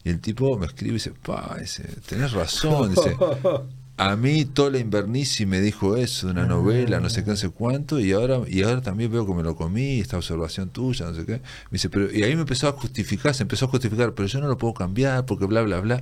Y 0.05 0.11
el 0.11 0.21
tipo 0.21 0.57
me 0.59 0.67
escribe 0.67 0.93
y 0.93 0.95
dice, 0.95 1.13
pa, 1.13 1.57
dice, 1.61 1.85
tenés 2.09 2.33
razón, 2.33 2.95
dice, 2.95 3.17
a 3.99 4.17
mí 4.17 4.45
Tola 4.45 4.79
Invernici 4.79 5.45
me 5.45 5.61
dijo 5.61 5.97
eso 5.97 6.29
de 6.29 6.33
una 6.33 6.47
novela, 6.47 7.01
no 7.01 7.11
sé 7.11 7.25
qué, 7.25 7.31
no 7.31 7.37
sé 7.37 7.51
cuánto, 7.51 8.01
y 8.01 8.13
ahora, 8.13 8.41
y 8.47 8.63
ahora 8.63 8.81
también 8.81 9.11
veo 9.11 9.27
que 9.27 9.35
me 9.35 9.43
lo 9.43 9.57
comí, 9.57 10.01
esta 10.01 10.17
observación 10.17 10.71
tuya, 10.71 11.07
no 11.07 11.15
sé 11.15 11.27
qué. 11.27 11.33
Me 11.33 11.73
dice, 11.73 11.91
pero, 11.91 12.11
y 12.11 12.23
ahí 12.23 12.35
me 12.35 12.43
empezó 12.43 12.69
a 12.69 12.73
justificar, 12.73 13.35
se 13.35 13.43
empezó 13.43 13.67
a 13.67 13.69
justificar, 13.69 14.15
pero 14.15 14.29
yo 14.29 14.41
no 14.41 14.47
lo 14.47 14.57
puedo 14.57 14.73
cambiar 14.73 15.27
porque 15.27 15.47
bla, 15.47 15.63
bla, 15.63 15.81
bla. 15.81 15.97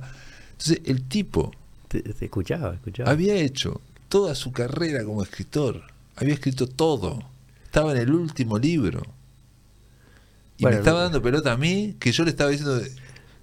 Entonces, 0.51 0.81
el 0.85 1.03
tipo 1.03 1.51
Te, 1.87 2.01
te 2.01 2.25
escuchaba, 2.25 2.75
escuchaba. 2.75 3.09
había 3.09 3.35
hecho 3.35 3.81
toda 4.09 4.35
su 4.35 4.51
carrera 4.51 5.03
como 5.03 5.23
escritor, 5.23 5.81
había 6.15 6.35
escrito 6.35 6.67
todo, 6.67 7.23
estaba 7.65 7.91
en 7.91 7.97
el 7.97 8.11
último 8.13 8.57
libro. 8.59 9.16
Y 10.57 10.63
Bueno, 10.63 10.75
me 10.77 10.79
estaba 10.79 11.03
dando 11.03 11.21
pelota 11.21 11.51
a 11.53 11.57
mí, 11.57 11.95
que 11.99 12.11
yo 12.11 12.23
le 12.23 12.31
estaba 12.31 12.49
diciendo 12.49 12.81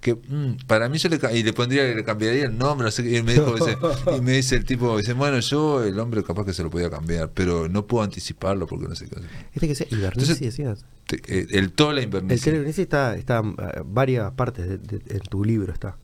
que 0.01 0.13
mm, 0.13 0.57
para 0.67 0.87
mí 0.89 0.97
yo 0.99 1.09
le 1.09 1.19
y 1.35 1.41
le 1.43 1.53
pondría 1.53 1.83
le 1.85 2.03
cambiaría 2.03 2.45
el 2.45 2.57
nombre, 2.57 2.85
no 2.85 2.91
sé 2.91 3.03
qué, 3.03 3.17
y 3.17 3.23
me 3.23 3.33
dijo 3.33 3.55
dice- 3.55 3.77
y 4.17 4.21
me 4.21 4.33
dice 4.33 4.55
el 4.57 4.65
tipo, 4.65 4.95
dice, 4.97 5.13
bueno, 5.13 5.39
yo 5.39 5.83
el 5.83 5.97
hombre 5.99 6.23
capaz 6.23 6.45
que 6.45 6.53
se 6.53 6.61
lo 6.61 6.69
podía 6.69 6.89
cambiar, 6.91 7.31
pero 7.33 7.67
no 7.69 7.87
puedo 7.87 8.03
anticiparlo 8.03 8.67
porque 8.67 8.87
no 8.87 8.95
sé 8.95 9.07
qué. 9.07 9.15
Este 9.53 9.67
que 9.67 9.73
sea 9.75 9.87
Ibernici, 9.89 10.19
Entonces, 10.31 10.39
decías. 10.41 10.85
Te- 11.07 11.21
eh, 11.27 11.47
El 11.51 11.71
Tola 11.71 11.99
El 11.99 12.05
Invernici. 12.05 12.49
Ibernici 12.49 12.81
está, 12.83 13.15
está 13.15 13.39
eh, 13.39 13.81
varias 13.85 14.31
partes 14.33 14.67
de, 14.67 14.77
de- 14.77 15.01
en 15.15 15.19
tu 15.21 15.43
libro 15.43 15.71
está. 15.73 15.97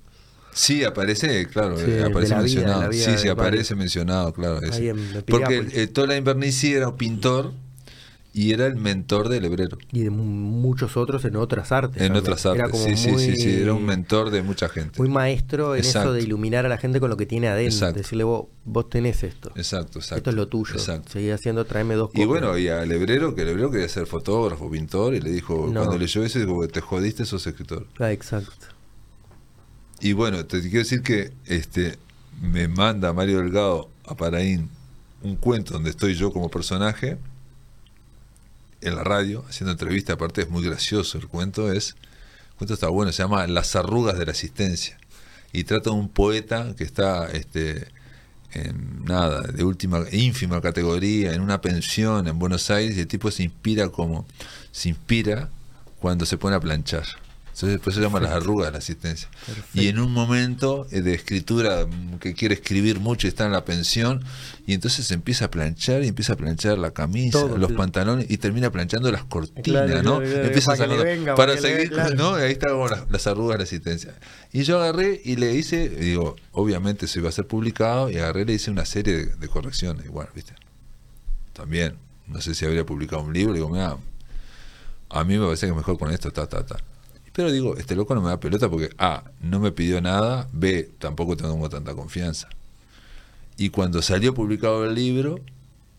Sí, 0.54 0.84
aparece, 0.84 1.48
claro, 1.48 1.78
Sí, 1.78 2.00
aparece 2.00 2.34
vida, 2.34 2.42
mencionado. 2.42 2.90
vida 2.90 3.06
sí, 3.06 3.12
sí, 3.22 3.28
aparece 3.30 3.74
varios. 3.74 3.78
mencionado, 3.78 4.34
claro. 4.34 4.62
en- 4.64 4.74
en 4.74 5.24
Porque 5.28 5.58
el, 5.58 5.72
el 5.74 5.90
Tola 5.92 6.18
Invernici 6.18 6.74
era 6.74 6.90
un 6.90 6.98
pintor 6.98 7.54
y 8.34 8.54
era 8.54 8.66
el 8.66 8.78
mentor 8.78 9.28
del 9.28 9.44
hebrero. 9.44 9.78
Y 9.92 10.04
de 10.04 10.10
mu- 10.10 10.24
muchos 10.24 10.96
otros 10.96 11.26
en 11.26 11.36
otras 11.36 11.72
artes. 11.74 12.02
En 12.02 12.14
también. 12.14 12.24
otras 12.24 12.46
Era 12.46 12.64
artes, 12.66 12.72
como 12.72 12.84
sí, 12.86 12.96
sí, 12.96 13.04
sí, 13.04 13.12
muy- 13.12 13.36
sí, 13.36 13.50
era 13.62 13.74
un 13.74 13.86
mentor 13.86 14.30
de 14.30 14.42
mucha 14.42 14.70
gente. 14.70 15.00
Muy 15.00 15.10
maestro 15.10 15.76
en 15.76 15.82
eso 15.82 16.14
de 16.14 16.22
iluminar 16.22 16.66
a 16.66 16.70
la 16.70 16.78
gente 16.78 17.00
con 17.02 17.10
lo 17.10 17.18
que 17.18 17.26
tiene 17.26 17.50
adentro. 17.50 17.76
Exacto. 17.76 17.98
Decirle 18.00 18.24
vos, 18.24 18.46
vos 18.64 18.90
tenés 18.90 19.24
esto. 19.24 19.52
Exacto, 19.56 20.00
exacto. 20.00 20.16
Esto 20.20 20.30
es 20.30 20.36
lo 20.38 20.48
tuyo. 20.48 20.74
Exacto. 20.76 21.10
Seguí 21.12 21.30
haciendo, 21.30 21.66
tráeme 21.66 21.96
dos 21.96 22.10
Y 22.10 22.24
copias. 22.24 22.28
bueno, 22.30 22.58
y 22.58 22.70
al 22.70 22.90
hebrero, 22.92 23.36
que 23.36 23.42
el 23.42 23.50
hebrero 23.50 23.70
quería 23.70 23.90
ser 23.90 24.06
fotógrafo, 24.08 24.72
pintor, 24.72 25.14
y 25.14 25.20
le 25.20 25.30
dijo, 25.32 25.68
No. 25.68 25.82
cuando 25.82 25.98
leyó 25.98 26.24
eso, 26.24 26.40
dijo, 26.40 26.66
te 26.70 26.80
jodiste, 26.80 27.26
sos 27.26 27.46
escritor. 27.48 27.86
Ah, 28.00 28.12
exacto. 28.14 28.68
Y 30.00 30.14
bueno, 30.14 30.46
te 30.46 30.62
quiero 30.62 30.80
decir 30.80 31.02
que 31.04 31.32
este 31.46 31.98
me 32.42 32.68
manda 32.68 33.14
Mario 33.14 33.38
Delgado 33.40 33.90
a 34.08 34.16
Paraín 34.16 34.70
un 35.22 35.36
cuento 35.36 35.74
donde 35.74 35.92
estoy 35.92 36.16
yo 36.16 36.32
como 36.32 36.50
personaje 36.50 37.18
en 38.82 38.96
la 38.96 39.04
radio, 39.04 39.46
haciendo 39.50 39.72
entrevista, 39.72 40.14
aparte 40.14 40.42
es 40.42 40.50
muy 40.50 40.64
gracioso 40.64 41.18
el 41.18 41.28
cuento, 41.28 41.72
es 41.72 41.96
el 42.52 42.58
cuento 42.58 42.74
está 42.74 42.90
bueno, 42.90 43.12
se 43.12 43.24
llama 43.24 43.48
Las 43.48 43.76
arrugas 43.76 44.18
de 44.18 44.26
la 44.26 44.32
existencia. 44.32 44.98
Y 45.54 45.64
trata 45.64 45.90
de 45.90 45.96
un 45.96 46.10
poeta 46.10 46.76
que 46.78 46.84
está 46.84 47.30
este 47.32 47.88
en 48.54 49.06
nada, 49.06 49.42
de 49.42 49.64
última, 49.64 50.04
ínfima 50.12 50.62
categoría, 50.62 51.34
en 51.34 51.42
una 51.42 51.62
pensión 51.62 52.28
en 52.28 52.38
Buenos 52.38 52.70
Aires, 52.70 52.98
y 52.98 53.02
el 53.02 53.08
tipo 53.08 53.32
se 53.32 53.44
inspira 53.44 53.90
como, 53.90 54.26
se 54.72 54.90
inspira 54.90 55.50
cuando 56.00 56.26
se 56.26 56.38
pone 56.38 56.56
a 56.56 56.60
planchar. 56.60 57.06
Entonces, 57.62 57.80
por 57.80 57.94
eso 57.94 58.00
se 58.00 58.06
llama 58.06 58.20
las 58.20 58.32
arrugas 58.32 58.68
de 58.68 58.72
la 58.72 58.78
asistencia. 58.80 59.30
Y 59.74 59.88
en 59.88 60.00
un 60.00 60.12
momento 60.12 60.88
eh, 60.92 61.02
de 61.02 61.14
escritura 61.14 61.86
mm, 61.86 62.18
que 62.18 62.34
quiere 62.34 62.56
escribir 62.56 63.00
mucho 63.00 63.28
y 63.28 63.30
está 63.30 63.46
en 63.46 63.52
la 63.52 63.66
pensión, 63.66 64.24
y 64.66 64.74
entonces 64.74 65.12
empieza 65.12 65.46
a 65.46 65.52
planchar 65.52 66.04
y 66.04 66.08
empieza 66.08 66.34
a 66.34 66.36
planchar 66.38 66.78
la 66.78 66.92
camisa, 66.92 67.40
Todo, 67.40 67.58
los 67.58 67.70
sí. 67.70 67.76
pantalones 67.76 68.26
y 68.30 68.38
termina 68.38 68.72
planchando 68.72 69.12
las 69.12 69.24
cortinas, 69.26 69.64
Claro, 69.64 70.02
¿no? 70.04 70.20
claro, 70.20 70.44
empieza 70.46 70.74
a 70.74 70.78
para 70.78 70.90
que 70.90 71.04
venga, 71.04 71.36
para 71.36 71.54
para 71.54 71.56
que 71.56 71.62
le 71.62 71.68
seguir, 71.76 71.90
venga, 71.92 72.06
claro. 72.08 72.16
¿no? 72.16 72.36
Ahí 72.36 72.52
está 72.52 72.70
como 72.70 72.88
las, 72.88 73.10
las 73.12 73.28
arrugas 73.28 73.56
de 73.56 73.58
la 73.60 73.64
asistencia. 73.66 74.16
Y 74.52 74.64
yo 74.64 74.82
agarré 74.82 75.22
y 75.24 75.36
le 75.36 75.54
hice, 75.54 75.84
y 75.86 76.04
digo, 76.06 76.36
obviamente 76.52 77.06
eso 77.06 77.20
iba 77.20 77.30
a 77.30 77.32
ser 77.32 77.46
publicado, 77.48 78.10
y 78.10 78.18
agarré 78.18 78.42
y 78.42 78.46
le 78.46 78.54
hice 78.54 78.72
una 78.72 78.86
serie 78.86 79.14
de, 79.18 79.26
de 79.36 79.48
correcciones, 79.48 80.06
igual, 80.06 80.30
¿viste? 80.34 80.54
También, 81.54 81.96
no 82.28 82.42
sé 82.42 82.56
si 82.56 82.66
habría 82.66 82.86
publicado 82.86 83.22
un 83.22 83.34
libro, 83.34 83.54
digo, 83.54 83.70
mira, 83.70 83.98
a 85.10 85.24
mí 85.24 85.38
me 85.38 85.46
parece 85.46 85.68
que 85.68 85.74
mejor 85.74 85.98
con 86.00 86.12
esto, 86.12 86.32
ta, 86.32 86.48
ta, 86.48 86.66
ta. 86.66 86.78
Pero 87.34 87.52
digo, 87.52 87.78
este 87.78 87.96
loco 87.96 88.14
no 88.16 88.22
me 88.22 88.30
da 88.30 88.40
pelota 88.40 88.70
porque 88.70 88.90
A, 88.98 89.24
no 89.42 89.60
me 89.60 89.72
pidió 89.72 90.02
nada, 90.02 90.48
B, 90.52 90.90
tampoco 91.00 91.38
tengo 91.38 91.70
tanta 91.70 91.94
confianza. 91.96 92.50
Y 93.58 93.70
cuando 93.70 94.02
salió 94.02 94.34
publicado 94.34 94.86
el 94.86 94.96
libro, 94.96 95.40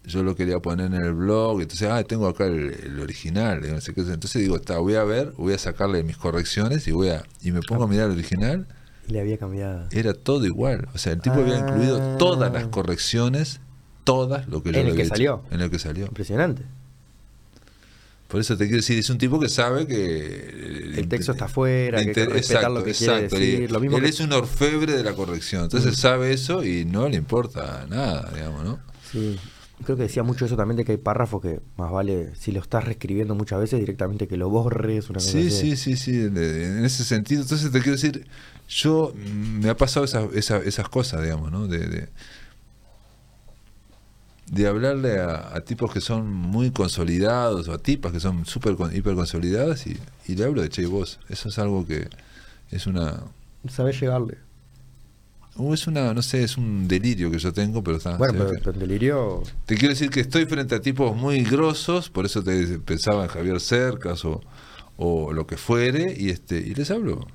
yo 0.05 0.23
lo 0.25 0.35
quería 0.35 0.59
poner 0.59 0.87
en 0.87 0.95
el 0.95 1.13
blog, 1.15 1.61
entonces, 1.63 1.89
ah, 1.89 2.03
tengo 2.05 2.27
acá 2.27 2.47
el, 2.47 2.75
el 2.85 3.01
original, 3.01 3.61
no 3.73 3.81
sé 3.81 3.95
qué. 3.95 4.01
entonces 4.01 4.43
digo, 4.43 4.57
está, 4.57 4.79
voy 4.79 4.97
a 4.97 5.05
ver, 5.05 5.33
voy 5.37 5.55
a 5.55 5.59
sacarle 5.59 6.03
mis 6.03 6.17
correcciones 6.17 6.87
y 6.89 6.93
voy 6.93 7.09
a 7.11 7.23
y 7.41 7.53
me 7.53 7.61
pongo 7.63 7.85
a 7.85 7.87
mirar 7.89 8.07
el 8.07 8.13
original, 8.13 8.67
le 9.09 9.21
había 9.21 9.39
cambiado. 9.39 9.87
era 9.91 10.13
todo 10.13 10.45
igual, 10.45 10.89
o 10.95 10.99
sea, 10.99 11.13
el 11.13 11.21
tipo 11.21 11.37
había 11.37 11.59
incluido 11.59 11.99
Ah. 12.03 12.17
todas 12.19 12.53
las 12.53 12.67
correcciones, 12.67 13.61
todas 14.05 14.49
lo 14.49 14.63
que 14.63 14.73
yo 14.73 14.81
En 14.81 14.87
le 14.87 14.91
el 14.91 14.97
que 14.97 15.03
había 15.03 15.05
hecho, 15.05 15.15
salió. 15.15 15.43
en 15.53 15.61
el 15.61 15.71
que 15.71 15.79
salió. 15.79 16.07
Impresionante. 16.07 16.63
Por 18.33 18.41
eso 18.41 18.57
te 18.57 18.65
quiero 18.65 18.79
decir, 18.79 18.99
es 18.99 19.11
un 19.11 19.19
tipo 19.19 19.39
que 19.39 19.51
sabe 19.51 19.87
que 19.87 20.95
El 20.97 21.07
texto 21.07 21.33
está 21.33 21.45
afuera, 21.45 22.03
que 22.03 22.09
hay 22.09 22.15
que 22.15 22.25
respetar 22.27 22.71
lo 22.71 22.83
que 22.83 22.93
quiere 22.95 23.15
exacto. 23.27 23.37
decir, 23.37 23.63
Y 23.65 23.69
lo 23.69 23.79
mismo 23.79 23.99
él 23.99 24.05
que- 24.05 24.09
es 24.09 24.21
un 24.21 24.33
orfebre 24.33 24.97
de 24.97 25.03
la 25.05 25.13
corrección, 25.13 25.65
entonces 25.65 25.97
sabe 25.99 26.33
eso 26.33 26.65
y 26.65 26.87
no 26.87 27.09
le 27.11 27.17
importa 27.19 27.87
nada, 27.91 28.31
digamos, 28.35 28.65
¿no? 28.65 28.79
Sí. 29.13 29.39
Creo 29.85 29.97
que 29.99 30.05
decía 30.05 30.23
mucho 30.23 30.47
eso 30.47 30.57
también 30.57 30.77
de 30.79 30.85
que 30.85 30.93
hay 30.93 30.99
párrafos 30.99 31.43
que 31.43 31.61
más 31.77 31.91
vale, 31.93 32.31
si 32.35 32.53
lo 32.53 32.61
estás 32.61 32.85
reescribiendo 32.85 33.35
muchas 33.35 33.61
veces, 33.61 33.81
directamente 33.81 34.27
que 34.29 34.37
lo 34.39 34.49
borres, 34.49 35.11
una 35.11 35.21
Sí, 35.21 35.51
sí, 35.51 35.77
sí, 35.77 35.97
sí, 35.97 36.13
en 36.21 36.85
ese 36.85 37.05
sentido. 37.05 37.43
Entonces 37.43 37.71
te 37.71 37.81
quiero 37.81 37.93
decir, 37.93 38.27
yo 38.69 39.13
mm, 39.15 39.61
me 39.65 39.69
ha 39.71 39.77
pasado 39.77 40.07
esa- 40.07 40.29
esa- 40.35 40.59
esas 40.63 40.89
cosas, 40.89 41.23
digamos, 41.23 41.51
¿no? 41.53 41.67
De, 41.69 41.81
de, 41.81 42.09
de 44.53 44.67
hablarle 44.69 45.19
a, 45.19 45.57
a 45.57 45.61
tipos 45.63 45.93
que 45.93 46.01
son 46.01 46.31
muy 46.33 46.71
consolidados 46.71 47.69
o 47.69 47.73
a 47.73 47.79
tipas 47.79 48.13
que 48.13 48.21
son 48.21 48.45
súper 48.47 48.77
hiper 48.95 49.15
consolidadas 49.15 49.87
y, 49.87 49.99
y 50.29 50.37
le 50.37 50.45
hablo 50.45 50.63
de 50.63 50.69
che 50.69 50.87
vos. 50.87 51.19
Eso 51.29 51.49
es 51.49 51.59
algo 51.59 51.87
que 51.87 52.09
es 52.71 52.87
una 52.87 53.25
Sabés 53.69 54.01
llegarle. 54.01 54.39
o 55.57 55.75
es 55.75 55.87
una, 55.87 56.15
no 56.15 56.23
sé, 56.23 56.43
es 56.43 56.57
un 56.57 56.89
delirio 56.89 57.31
que 57.31 57.39
yo 57.39 57.53
tengo, 57.53 57.83
pero 57.83 57.97
está. 57.99 58.17
bueno, 58.17 58.35
pero, 58.39 58.51
pero 58.63 58.79
delirio. 58.79 59.43
te 59.67 59.77
quiero 59.77 59.91
decir 59.95 60.11
que 60.11 60.21
estoy 60.21 60.47
frente 60.47 60.75
a 60.75 60.81
tipos 60.81 61.15
muy 61.17 61.43
grosos, 61.45 62.09
por 62.11 62.27
eso 62.27 62.43
te 62.43 62.79
pensaba 62.79 63.25
en 63.25 63.29
Javier 63.29 63.61
Cercas 63.61 64.25
o, 64.25 64.41
o 64.97 65.33
lo 65.33 65.47
que 65.47 65.57
fuere, 65.57 66.15
y 66.19 66.31
este 66.31 66.59
y 66.59 66.75
les 66.75 66.91
hablo. 66.91 67.27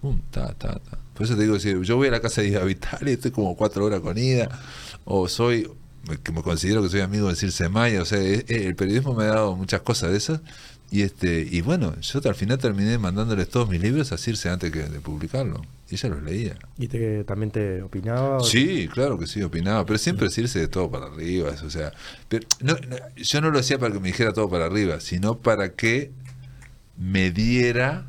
Pum, 0.00 0.20
ta, 0.30 0.52
ta, 0.54 0.78
ta. 0.80 0.98
Por 1.14 1.24
eso 1.26 1.36
te 1.36 1.42
digo, 1.42 1.58
si 1.60 1.72
yo 1.84 1.96
voy 1.96 2.08
a 2.08 2.10
la 2.12 2.20
casa 2.20 2.40
de 2.42 2.48
Ida 2.48 2.64
Vital 2.64 3.08
y 3.08 3.12
estoy 3.12 3.30
como 3.30 3.56
cuatro 3.56 3.84
horas 3.84 4.00
con 4.00 4.18
Ida, 4.18 4.48
o 5.04 5.28
soy, 5.28 5.70
que 6.22 6.32
me 6.32 6.42
considero 6.42 6.82
que 6.82 6.88
soy 6.88 7.00
amigo 7.00 7.28
de 7.28 7.36
Circe 7.36 7.68
Maya, 7.68 8.02
o 8.02 8.04
sea, 8.04 8.18
eh, 8.20 8.44
eh, 8.48 8.66
el 8.66 8.74
periodismo 8.74 9.14
me 9.14 9.24
ha 9.24 9.28
dado 9.28 9.56
muchas 9.56 9.82
cosas 9.82 10.10
de 10.10 10.16
esas, 10.16 10.40
y 10.90 11.02
este 11.02 11.46
y 11.50 11.60
bueno, 11.62 11.98
yo 12.00 12.20
al 12.24 12.34
final 12.34 12.58
terminé 12.58 12.98
mandándoles 12.98 13.48
todos 13.48 13.68
mis 13.68 13.80
libros 13.80 14.12
a 14.12 14.18
Circe 14.18 14.50
antes 14.50 14.70
que 14.70 14.82
de 14.82 15.00
publicarlo, 15.00 15.62
y 15.88 15.94
ella 15.94 16.08
los 16.10 16.22
leía. 16.22 16.58
¿Y 16.78 16.88
te, 16.88 17.24
también 17.24 17.50
te 17.50 17.82
opinaba? 17.82 18.40
Sí, 18.40 18.88
claro 18.92 19.18
que 19.18 19.26
sí, 19.26 19.42
opinaba, 19.42 19.86
pero 19.86 19.98
siempre 19.98 20.26
decirse 20.26 20.58
de 20.58 20.68
todo 20.68 20.90
para 20.90 21.06
arriba, 21.06 21.50
eso, 21.50 21.66
o 21.66 21.70
sea, 21.70 21.92
pero 22.28 22.46
no, 22.60 22.74
no, 22.74 22.96
yo 23.16 23.40
no 23.40 23.50
lo 23.50 23.58
hacía 23.58 23.78
para 23.78 23.92
que 23.94 24.00
me 24.00 24.08
dijera 24.08 24.32
todo 24.32 24.48
para 24.50 24.66
arriba, 24.66 25.00
sino 25.00 25.38
para 25.38 25.72
que 25.72 26.10
me 26.98 27.30
diera 27.30 28.06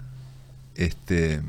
este 0.75 1.41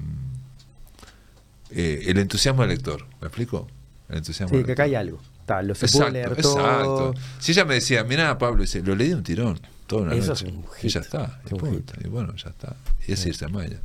eh, 1.71 2.05
el 2.07 2.19
entusiasmo 2.19 2.63
del 2.63 2.71
lector, 2.71 3.07
¿me 3.21 3.27
explico? 3.27 3.67
El 4.09 4.19
entusiasmo 4.19 4.51
Sí, 4.51 4.59
del 4.59 4.67
que 4.67 4.73
acá 4.73 4.85
hay 4.85 4.95
algo. 4.95 5.21
Lo 5.63 5.75
se 5.75 5.87
Exacto, 5.87 6.11
leer 6.13 6.29
exacto. 6.33 6.43
todo. 6.63 7.15
Si 7.39 7.53
ella 7.53 7.65
me 7.65 7.75
decía, 7.75 8.03
mira 8.05 8.37
Pablo, 8.39 8.63
dice, 8.63 8.83
lo 8.83 8.95
leí 8.95 9.09
de 9.11 9.15
un 9.17 9.23
tirón, 9.23 9.61
toda 9.87 10.03
una 10.05 10.15
Eso 10.15 10.29
noche. 10.31 10.47
es 10.49 10.53
un 10.53 10.65
y 10.83 10.89
ya 10.89 11.01
está, 11.01 11.41
es 11.45 11.53
y, 11.53 11.55
punto, 11.57 11.93
y 12.03 12.09
bueno, 12.09 12.35
ya 12.37 12.49
está. 12.51 12.77
Y 13.07 13.13
es 13.13 13.27
irse 13.27 13.45
a 13.45 13.49
Maya. 13.49 13.79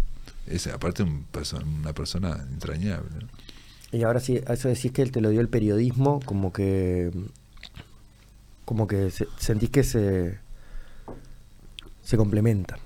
Es 0.47 0.67
aparte 0.67 1.03
un 1.03 1.25
perso- 1.31 1.61
una 1.63 1.93
persona 1.93 2.31
entrañable. 2.51 3.09
¿no? 3.21 3.27
Y 3.97 4.03
ahora 4.03 4.19
sí, 4.19 4.39
a 4.47 4.53
eso 4.53 4.67
decís 4.69 4.91
que 4.91 5.01
él 5.01 5.11
te 5.11 5.19
lo 5.21 5.29
dio 5.29 5.41
el 5.41 5.49
periodismo, 5.49 6.19
como 6.25 6.53
que. 6.53 7.11
Como 8.65 8.87
que 8.87 9.09
se- 9.11 9.27
sentís 9.37 9.69
que 9.69 9.83
se. 9.83 10.37
se 12.03 12.17
complementan. 12.17 12.79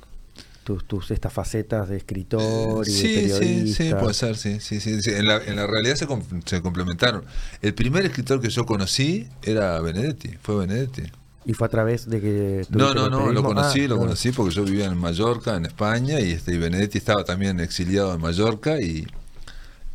Tus, 0.64 0.86
tus 0.86 1.12
estas 1.12 1.34
facetas 1.34 1.90
de 1.90 1.98
escritor 1.98 2.88
y 2.88 2.92
de 2.92 2.98
sí, 2.98 3.08
sí, 3.08 3.16
periodista. 3.38 3.84
sí, 3.84 3.94
puede 4.00 4.14
ser, 4.14 4.38
sí, 4.38 4.60
sí, 4.62 4.80
sí, 4.80 5.02
sí. 5.02 5.12
En, 5.12 5.28
la, 5.28 5.38
en 5.44 5.56
la 5.58 5.68
realidad 5.68 5.96
se, 5.96 6.08
com- 6.08 6.24
se 6.46 6.62
complementaron. 6.62 7.26
El 7.62 7.74
primer 7.74 8.06
escritor 8.06 8.40
que 8.42 8.50
yo 8.50 8.66
conocí 8.66 9.28
era 9.42 9.80
Benedetti, 9.82 10.38
fue 10.42 10.56
Benedetti. 10.66 11.04
Y 11.46 11.54
fue 11.54 11.68
a 11.68 11.70
través 11.70 12.10
de 12.10 12.22
que. 12.22 12.66
No, 12.70 12.94
no, 12.94 13.10
no, 13.10 13.32
lo 13.32 13.44
periodismo. 13.44 13.44
conocí, 13.50 13.82
Ah, 13.82 13.88
lo 13.90 13.96
no. 13.96 14.02
conocí 14.04 14.32
porque 14.32 14.56
yo 14.56 14.64
vivía 14.64 14.86
en 14.86 14.98
Mallorca, 14.98 15.58
en 15.58 15.66
España, 15.66 16.20
y 16.22 16.32
este 16.32 16.54
y 16.56 16.58
Benedetti 16.58 16.98
estaba 17.00 17.26
también 17.26 17.60
exiliado 17.60 18.14
en 18.16 18.22
Mallorca 18.22 18.80
y, 18.82 19.06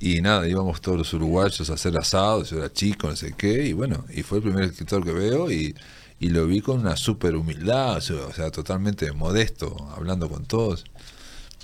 y 0.01 0.21
nada, 0.21 0.47
íbamos 0.47 0.81
todos 0.83 0.99
los 0.99 1.13
uruguayos 1.15 1.71
a 1.71 1.75
hacer 1.75 1.97
asados, 1.99 2.51
yo 2.51 2.59
era 2.59 2.71
chico, 2.73 3.09
no 3.09 3.17
sé 3.17 3.33
qué, 3.37 3.65
y 3.67 3.73
bueno, 3.73 4.05
y 4.15 4.23
fue 4.23 4.39
el 4.39 4.45
primer 4.45 4.65
escritor 4.65 5.03
que 5.03 5.13
veo 5.13 5.51
y, 5.51 5.75
y 6.21 6.31
lo 6.31 6.47
vi 6.47 6.61
con 6.61 6.81
una 6.81 6.97
súper 6.97 7.37
humildad, 7.37 7.97
o 7.97 8.01
sea, 8.01 8.17
o 8.27 8.33
sea, 8.33 8.51
totalmente 8.51 9.13
modesto, 9.13 9.77
hablando 9.97 10.29
con 10.29 10.45
todos. 10.45 10.85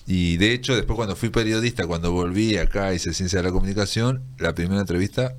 Y 0.06 0.36
de 0.36 0.52
hecho, 0.52 0.74
después 0.76 0.96
cuando 0.96 1.16
fui 1.16 1.30
periodista, 1.30 1.86
cuando 1.86 2.12
volví 2.12 2.56
acá, 2.56 2.92
hice 2.94 3.14
Ciencia 3.14 3.38
de 3.40 3.44
la 3.44 3.52
Comunicación, 3.52 4.22
la 4.38 4.54
primera 4.54 4.80
entrevista 4.80 5.34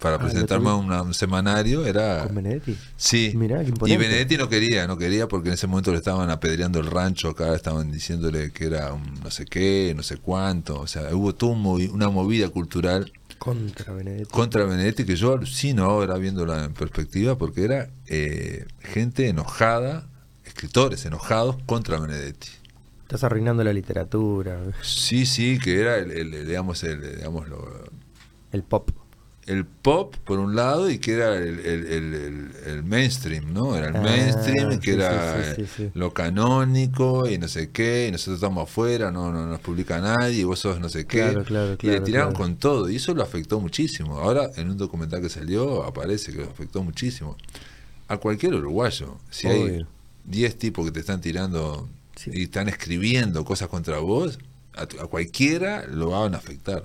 para 0.00 0.16
Ah, 0.16 0.18
¿lo 0.18 0.24
presentarme 0.24 0.68
a 0.70 1.02
un 1.02 1.14
semanario 1.14 1.86
era... 1.86 2.24
Con 2.26 2.34
Benedetti. 2.34 2.76
Sí, 2.96 3.32
Mirá, 3.36 3.64
qué 3.64 3.72
y. 3.86 3.96
Benedetti 3.96 4.36
no 4.36 4.48
quería, 4.48 4.86
no 4.86 4.98
quería 4.98 5.28
porque 5.28 5.48
en 5.48 5.54
ese 5.54 5.66
momento 5.66 5.92
le 5.92 5.98
estaban 5.98 6.28
apedreando 6.30 6.80
el 6.80 6.86
rancho 6.86 7.28
acá, 7.30 7.54
estaban 7.54 7.92
diciéndole 7.92 8.50
que 8.52 8.66
era 8.66 8.92
un 8.92 9.14
no 9.22 9.30
sé 9.30 9.44
qué, 9.44 9.92
no 9.96 10.02
sé 10.02 10.16
cuánto, 10.16 10.80
o 10.80 10.86
sea, 10.86 11.14
hubo 11.14 11.34
toda 11.34 11.52
un 11.52 11.62
movi- 11.62 11.90
una 11.90 12.08
movida 12.10 12.48
cultural 12.48 13.12
Contra 13.44 13.92
Benedetti. 13.92 14.30
contra 14.30 14.64
Benedetti 14.64 15.04
que 15.04 15.16
yo 15.16 15.34
alucino 15.34 15.84
ahora 15.84 16.16
viéndola 16.16 16.64
en 16.64 16.72
perspectiva 16.72 17.36
porque 17.36 17.64
era 17.64 17.90
eh, 18.06 18.64
gente 18.80 19.28
enojada, 19.28 20.08
escritores 20.46 21.04
enojados 21.04 21.56
contra 21.66 22.00
Benedetti. 22.00 22.48
Estás 23.02 23.22
arruinando 23.24 23.62
la 23.62 23.72
literatura, 23.74 24.58
Sí, 24.82 25.26
sí, 25.26 25.58
que 25.58 25.78
era 25.78 25.98
el, 25.98 26.10
el- 26.10 26.46
digamos, 26.46 26.82
el, 26.84 27.16
digamos, 27.16 27.46
lo- 27.48 27.84
el 28.50 28.62
pop. 28.62 28.90
El 29.46 29.66
pop 29.66 30.16
por 30.24 30.38
un 30.38 30.56
lado 30.56 30.88
y 30.90 30.98
que 30.98 31.12
era 31.12 31.36
el, 31.36 31.58
el- 31.60 31.86
el- 31.86 32.14
el- 32.14 32.50
el 32.66 32.82
mainstream, 32.84 33.52
¿no? 33.52 33.76
Era 33.76 33.88
el 33.88 33.96
Ah, 33.96 34.00
mainstream 34.00 34.78
que 34.80 34.90
sí, 34.92 34.96
era 34.96 35.54
sí, 35.54 35.66
sí, 35.66 35.90
lo 35.94 36.14
canónico 36.14 37.28
y 37.28 37.36
no 37.38 37.48
sé 37.48 37.70
qué, 37.70 38.06
y 38.08 38.12
nosotros 38.12 38.36
estamos 38.36 38.62
afuera, 38.68 39.10
no, 39.10 39.32
no 39.32 39.46
nos 39.46 39.60
publica 39.60 40.00
nadie, 40.00 40.40
y 40.40 40.44
vos 40.44 40.58
sos 40.60 40.80
no 40.80 40.88
sé 40.88 41.06
qué. 41.06 41.18
Claro, 41.20 41.44
claro, 41.44 41.76
y 41.82 41.86
le 41.88 42.00
tiraron 42.00 42.30
claro. 42.32 42.44
con 42.44 42.56
todo, 42.56 42.88
y 42.88 42.96
eso 42.96 43.14
lo 43.14 43.22
afectó 43.22 43.60
muchísimo. 43.60 44.18
Ahora, 44.18 44.50
en 44.56 44.70
un 44.70 44.78
documental 44.78 45.20
que 45.20 45.28
salió, 45.28 45.82
aparece 45.84 46.32
que 46.32 46.38
lo 46.38 46.50
afectó 46.50 46.82
muchísimo. 46.82 47.36
A 48.08 48.16
cualquier 48.18 48.54
uruguayo, 48.54 49.18
si 49.30 49.48
hay 49.48 49.62
Obvio. 49.62 49.86
10 50.24 50.56
tipos 50.56 50.84
que 50.86 50.92
te 50.92 51.00
están 51.00 51.20
tirando 51.20 51.88
y 52.26 52.44
están 52.44 52.68
escribiendo 52.68 53.44
cosas 53.44 53.68
contra 53.68 53.98
vos, 53.98 54.38
a, 54.74 54.86
tu- 54.86 55.00
a 55.00 55.06
cualquiera 55.06 55.86
lo 55.86 56.10
van 56.10 56.34
a 56.34 56.38
afectar. 56.38 56.84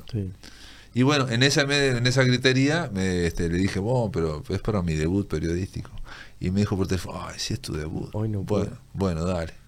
Sí. 0.93 0.99
Y 0.99 1.03
bueno, 1.03 1.29
en 1.29 1.43
esa 1.43 1.61
en 1.61 2.05
esa 2.07 2.23
gritería 2.23 2.89
me, 2.93 3.25
este, 3.27 3.49
le 3.49 3.57
dije, 3.57 3.79
bueno, 3.79 4.11
pero 4.11 4.43
es 4.49 4.61
para 4.61 4.81
mi 4.81 4.95
debut 4.95 5.27
periodístico. 5.27 5.91
Y 6.39 6.51
me 6.51 6.61
dijo 6.61 6.77
por 6.77 6.87
teléfono, 6.87 7.19
ay, 7.25 7.35
si 7.37 7.53
es 7.53 7.59
tu 7.61 7.73
debut. 7.73 8.09
Hoy 8.13 8.29
no 8.29 8.43
bueno, 8.43 8.71
puedo. 8.71 8.77
bueno, 8.93 9.25
dale. 9.25 9.58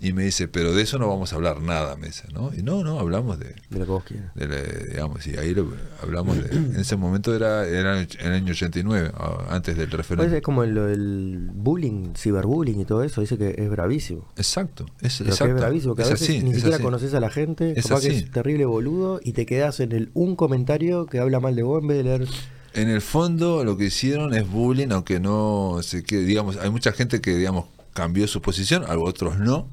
Y 0.00 0.12
me 0.12 0.22
dice, 0.22 0.46
pero 0.46 0.72
de 0.74 0.82
eso 0.82 0.96
no 1.00 1.08
vamos 1.08 1.32
a 1.32 1.36
hablar 1.36 1.60
nada, 1.60 1.96
me 1.96 2.06
dice, 2.06 2.28
¿no? 2.32 2.52
Y 2.56 2.62
no, 2.62 2.84
no, 2.84 3.00
hablamos 3.00 3.40
de, 3.40 3.46
De 3.68 3.78
lo 3.80 3.84
que 3.84 3.90
vos 3.90 4.04
quieras. 4.04 4.32
de 4.36 4.46
la- 4.46 4.86
digamos, 4.92 5.26
y 5.26 5.36
ahí 5.36 5.52
lo- 5.56 5.72
hablamos 6.00 6.36
de, 6.36 6.54
en 6.56 6.76
ese 6.76 6.94
momento 6.96 7.34
era, 7.34 7.66
era 7.66 8.00
en 8.00 8.08
el 8.20 8.32
año 8.32 8.52
89, 8.52 9.10
a- 9.16 9.56
antes 9.56 9.76
del 9.76 9.88
Pues 9.88 9.96
referéndum. 9.98 10.36
es 10.36 10.42
como 10.42 10.62
el, 10.62 10.78
el 10.78 11.50
bullying, 11.52 12.14
ciberbullying 12.14 12.78
y 12.80 12.84
todo 12.84 13.02
eso, 13.02 13.20
dice 13.22 13.36
que 13.38 13.56
es 13.58 13.68
bravísimo. 13.70 14.24
Exacto, 14.36 14.86
es, 15.00 15.18
que 15.18 15.30
es 15.30 15.38
bravísimo, 15.54 15.96
que 15.96 16.02
a 16.02 16.04
es 16.04 16.12
veces 16.12 16.28
así, 16.28 16.42
ni 16.44 16.54
siquiera 16.54 16.78
conoces 16.78 17.12
a 17.14 17.18
la 17.20 17.30
gente, 17.30 17.72
Es 17.76 17.86
capaz 17.88 18.02
que 18.02 18.08
es 18.16 18.30
terrible 18.30 18.66
boludo 18.66 19.18
y 19.24 19.32
te 19.32 19.46
quedas 19.46 19.80
en 19.80 19.90
el 19.90 20.10
un 20.14 20.36
comentario 20.36 21.06
que 21.06 21.18
habla 21.18 21.40
mal 21.40 21.56
de 21.56 21.64
vos 21.64 21.82
en 21.82 21.88
vez 21.88 21.96
de 21.98 22.04
leer. 22.04 22.28
En 22.74 22.88
el 22.88 23.00
fondo 23.00 23.64
lo 23.64 23.76
que 23.76 23.86
hicieron 23.86 24.32
es 24.32 24.48
bullying, 24.48 24.92
aunque 24.92 25.18
no 25.18 25.78
sé 25.82 26.04
qué, 26.04 26.18
digamos, 26.18 26.56
hay 26.58 26.70
mucha 26.70 26.92
gente 26.92 27.20
que 27.20 27.34
digamos 27.34 27.64
cambió 27.94 28.28
su 28.28 28.40
posición, 28.40 28.84
a 28.86 28.96
otros 28.96 29.38
no, 29.40 29.66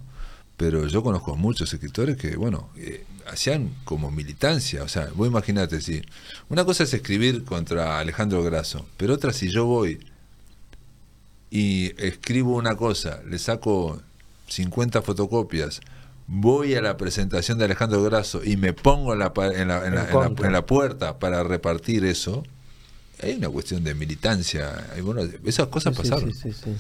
pero 0.58 0.88
yo 0.88 1.04
conozco 1.04 1.36
muchos 1.36 1.74
escritores 1.74 2.16
que, 2.18 2.36
bueno, 2.38 2.70
eh, 2.78 3.04
hacían 3.28 3.74
como 3.84 4.10
militancia. 4.12 4.84
O 4.84 4.88
sea, 4.88 5.10
vos 5.16 5.28
imaginate, 5.28 5.82
si 5.82 6.02
una 6.50 6.64
cosa 6.64 6.84
es 6.84 6.94
escribir 6.94 7.44
contra 7.44 8.00
Alejandro 8.00 8.42
Grasso, 8.44 8.86
pero 8.98 9.14
otra 9.16 9.34
si 9.34 9.50
yo 9.50 9.66
voy 9.66 10.00
y 11.50 11.94
escribo 12.04 12.56
una 12.56 12.76
cosa, 12.76 13.22
le 13.30 13.40
saco 13.40 14.02
50 14.48 15.02
fotocopias, 15.02 15.82
voy 16.28 16.74
a 16.76 16.82
la 16.82 16.98
presentación 16.98 17.58
de 17.58 17.66
Alejandro 17.66 18.02
Grasso 18.04 18.42
y 18.44 18.58
me 18.58 18.74
pongo 18.74 19.14
en 19.14 19.20
la, 19.20 19.32
en 19.36 19.68
la, 19.68 19.86
en 19.86 19.96
la- 19.96 20.10
En 20.44 20.52
la- 20.52 20.66
puerta 20.66 21.20
para 21.20 21.44
repartir 21.44 22.04
eso, 22.06 22.44
hay 23.22 23.36
una 23.36 23.50
cuestión 23.50 23.84
de 23.84 23.94
militancia. 23.96 24.88
hay, 24.94 25.02
bueno, 25.02 25.22
esas 25.46 25.68
cosas 25.68 25.96
Sí, 25.96 26.02
pasaron. 26.02 26.34
sí, 26.34 26.52
sí, 26.52 26.58
sí. 26.64 26.76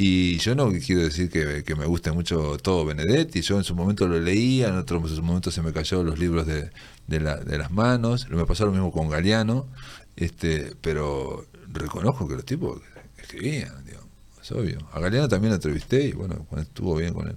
Y 0.00 0.38
yo 0.38 0.54
no 0.54 0.70
quiero 0.70 1.02
decir 1.02 1.28
que, 1.28 1.74
me 1.74 1.84
guste 1.84 2.12
mucho 2.12 2.56
todo 2.58 2.84
Benedetti, 2.84 3.40
yo 3.40 3.56
en 3.58 3.64
su 3.64 3.74
momento 3.74 4.06
lo 4.06 4.20
leía, 4.20 4.68
en 4.68 4.76
otro 4.76 5.00
momento 5.00 5.50
se 5.50 5.60
me 5.60 5.72
cayó 5.72 6.04
los 6.04 6.20
libros 6.20 6.46
de, 6.46 6.70
de, 7.08 7.18
la- 7.20 7.38
de 7.38 7.58
las 7.58 7.72
manos, 7.72 8.28
me 8.30 8.44
pasó 8.46 8.64
lo 8.64 8.70
mismo 8.70 8.92
con 8.92 9.08
Galeano, 9.08 9.66
este, 10.14 10.72
pero 10.82 11.46
reconozco 11.72 12.28
que 12.28 12.36
los 12.36 12.44
tipos 12.44 12.80
escribían, 13.20 13.84
digo, 13.84 13.98
es 14.40 14.52
obvio. 14.52 14.78
A 14.92 15.00
Galeano 15.00 15.28
también 15.28 15.50
lo 15.50 15.56
entrevisté 15.56 16.04
y 16.06 16.12
bueno, 16.12 16.46
estuvo 16.58 16.94
bien 16.94 17.12
con 17.12 17.26
él. 17.26 17.36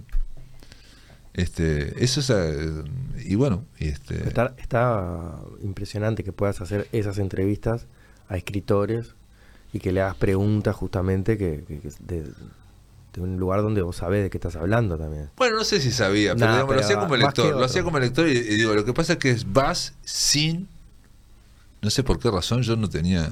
Este, 1.34 2.04
eso 2.04 2.20
es, 2.20 2.30
eh, 2.30 2.84
y 3.26 3.34
bueno, 3.34 3.66
y 3.80 3.88
este, 3.88 4.28
está 4.28 5.40
impresionante 5.64 6.24
que 6.24 6.32
puedas 6.32 6.62
hacer 6.62 6.88
esas 6.92 7.18
entrevistas 7.18 7.88
a 8.28 8.38
escritores 8.38 9.16
y 9.74 9.80
que 9.80 9.92
le 9.92 10.02
hagas 10.02 10.16
preguntas 10.16 10.76
justamente 10.76 11.38
que, 11.38 11.64
que- 11.68 11.80
que 11.80 11.90
de, 12.00 12.24
de 13.14 13.22
un 13.22 13.38
lugar 13.38 13.62
donde 13.62 13.82
vos 13.82 13.98
sabés 13.98 14.24
de 14.24 14.30
qué 14.30 14.38
estás 14.38 14.56
hablando 14.56 14.98
también. 14.98 15.30
Bueno, 15.38 15.58
no 15.58 15.64
sé 15.64 15.80
si 15.82 15.92
sabía, 15.92 16.34
pero, 16.34 16.46
Nah, 16.48 16.52
digamos, 16.54 16.76
lo 16.76 16.82
hacía 16.82 17.00
como 17.00 17.16
lector. 17.18 17.56
Lo 17.58 17.64
hacía 17.66 17.84
como 17.84 18.00
lector 18.00 18.28
y, 18.28 18.32
y 18.32 18.56
digo, 18.56 18.74
lo 18.74 18.86
que 18.86 18.94
pasa 18.94 19.14
es 19.14 19.20
que 19.20 19.36
vas 19.48 19.94
sin. 20.04 20.68
No 21.82 21.90
sé 21.90 22.04
por 22.04 22.20
qué 22.20 22.30
razón 22.32 22.62
yo 22.62 22.76
no 22.76 22.90
tenía 22.90 23.32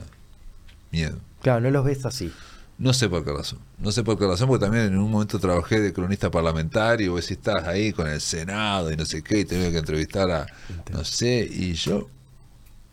miedo. 0.92 1.18
Claro, 1.42 1.61
no 1.61 1.69
los 1.72 1.85
ves 1.85 2.06
así. 2.06 2.32
No 2.77 2.93
sé 2.93 3.09
por 3.09 3.24
qué 3.26 3.32
razón. 3.32 3.59
No 3.77 3.92
sé 3.92 4.03
por 4.03 4.18
qué 4.18 4.26
razón, 4.26 4.48
porque 4.48 4.64
también 4.66 4.85
en 4.85 4.98
un 4.98 5.11
momento 5.11 5.38
trabajé 5.40 5.80
de 5.82 5.92
cronista 5.93 6.32
parlamentario, 6.32 7.11
vos 7.11 7.30
estás 7.30 7.66
ahí 7.68 7.92
con 7.93 8.08
el 8.08 8.22
Senado 8.22 8.92
y 8.92 8.95
no 8.95 9.03
sé 9.06 9.22
qué, 9.22 9.40
y 9.42 9.45
tenía 9.45 9.69
que 9.72 9.77
entrevistar 9.80 10.32
a. 10.32 10.45
No 10.92 11.03
sé, 11.03 11.48
y 11.50 11.74
yo. 11.74 12.08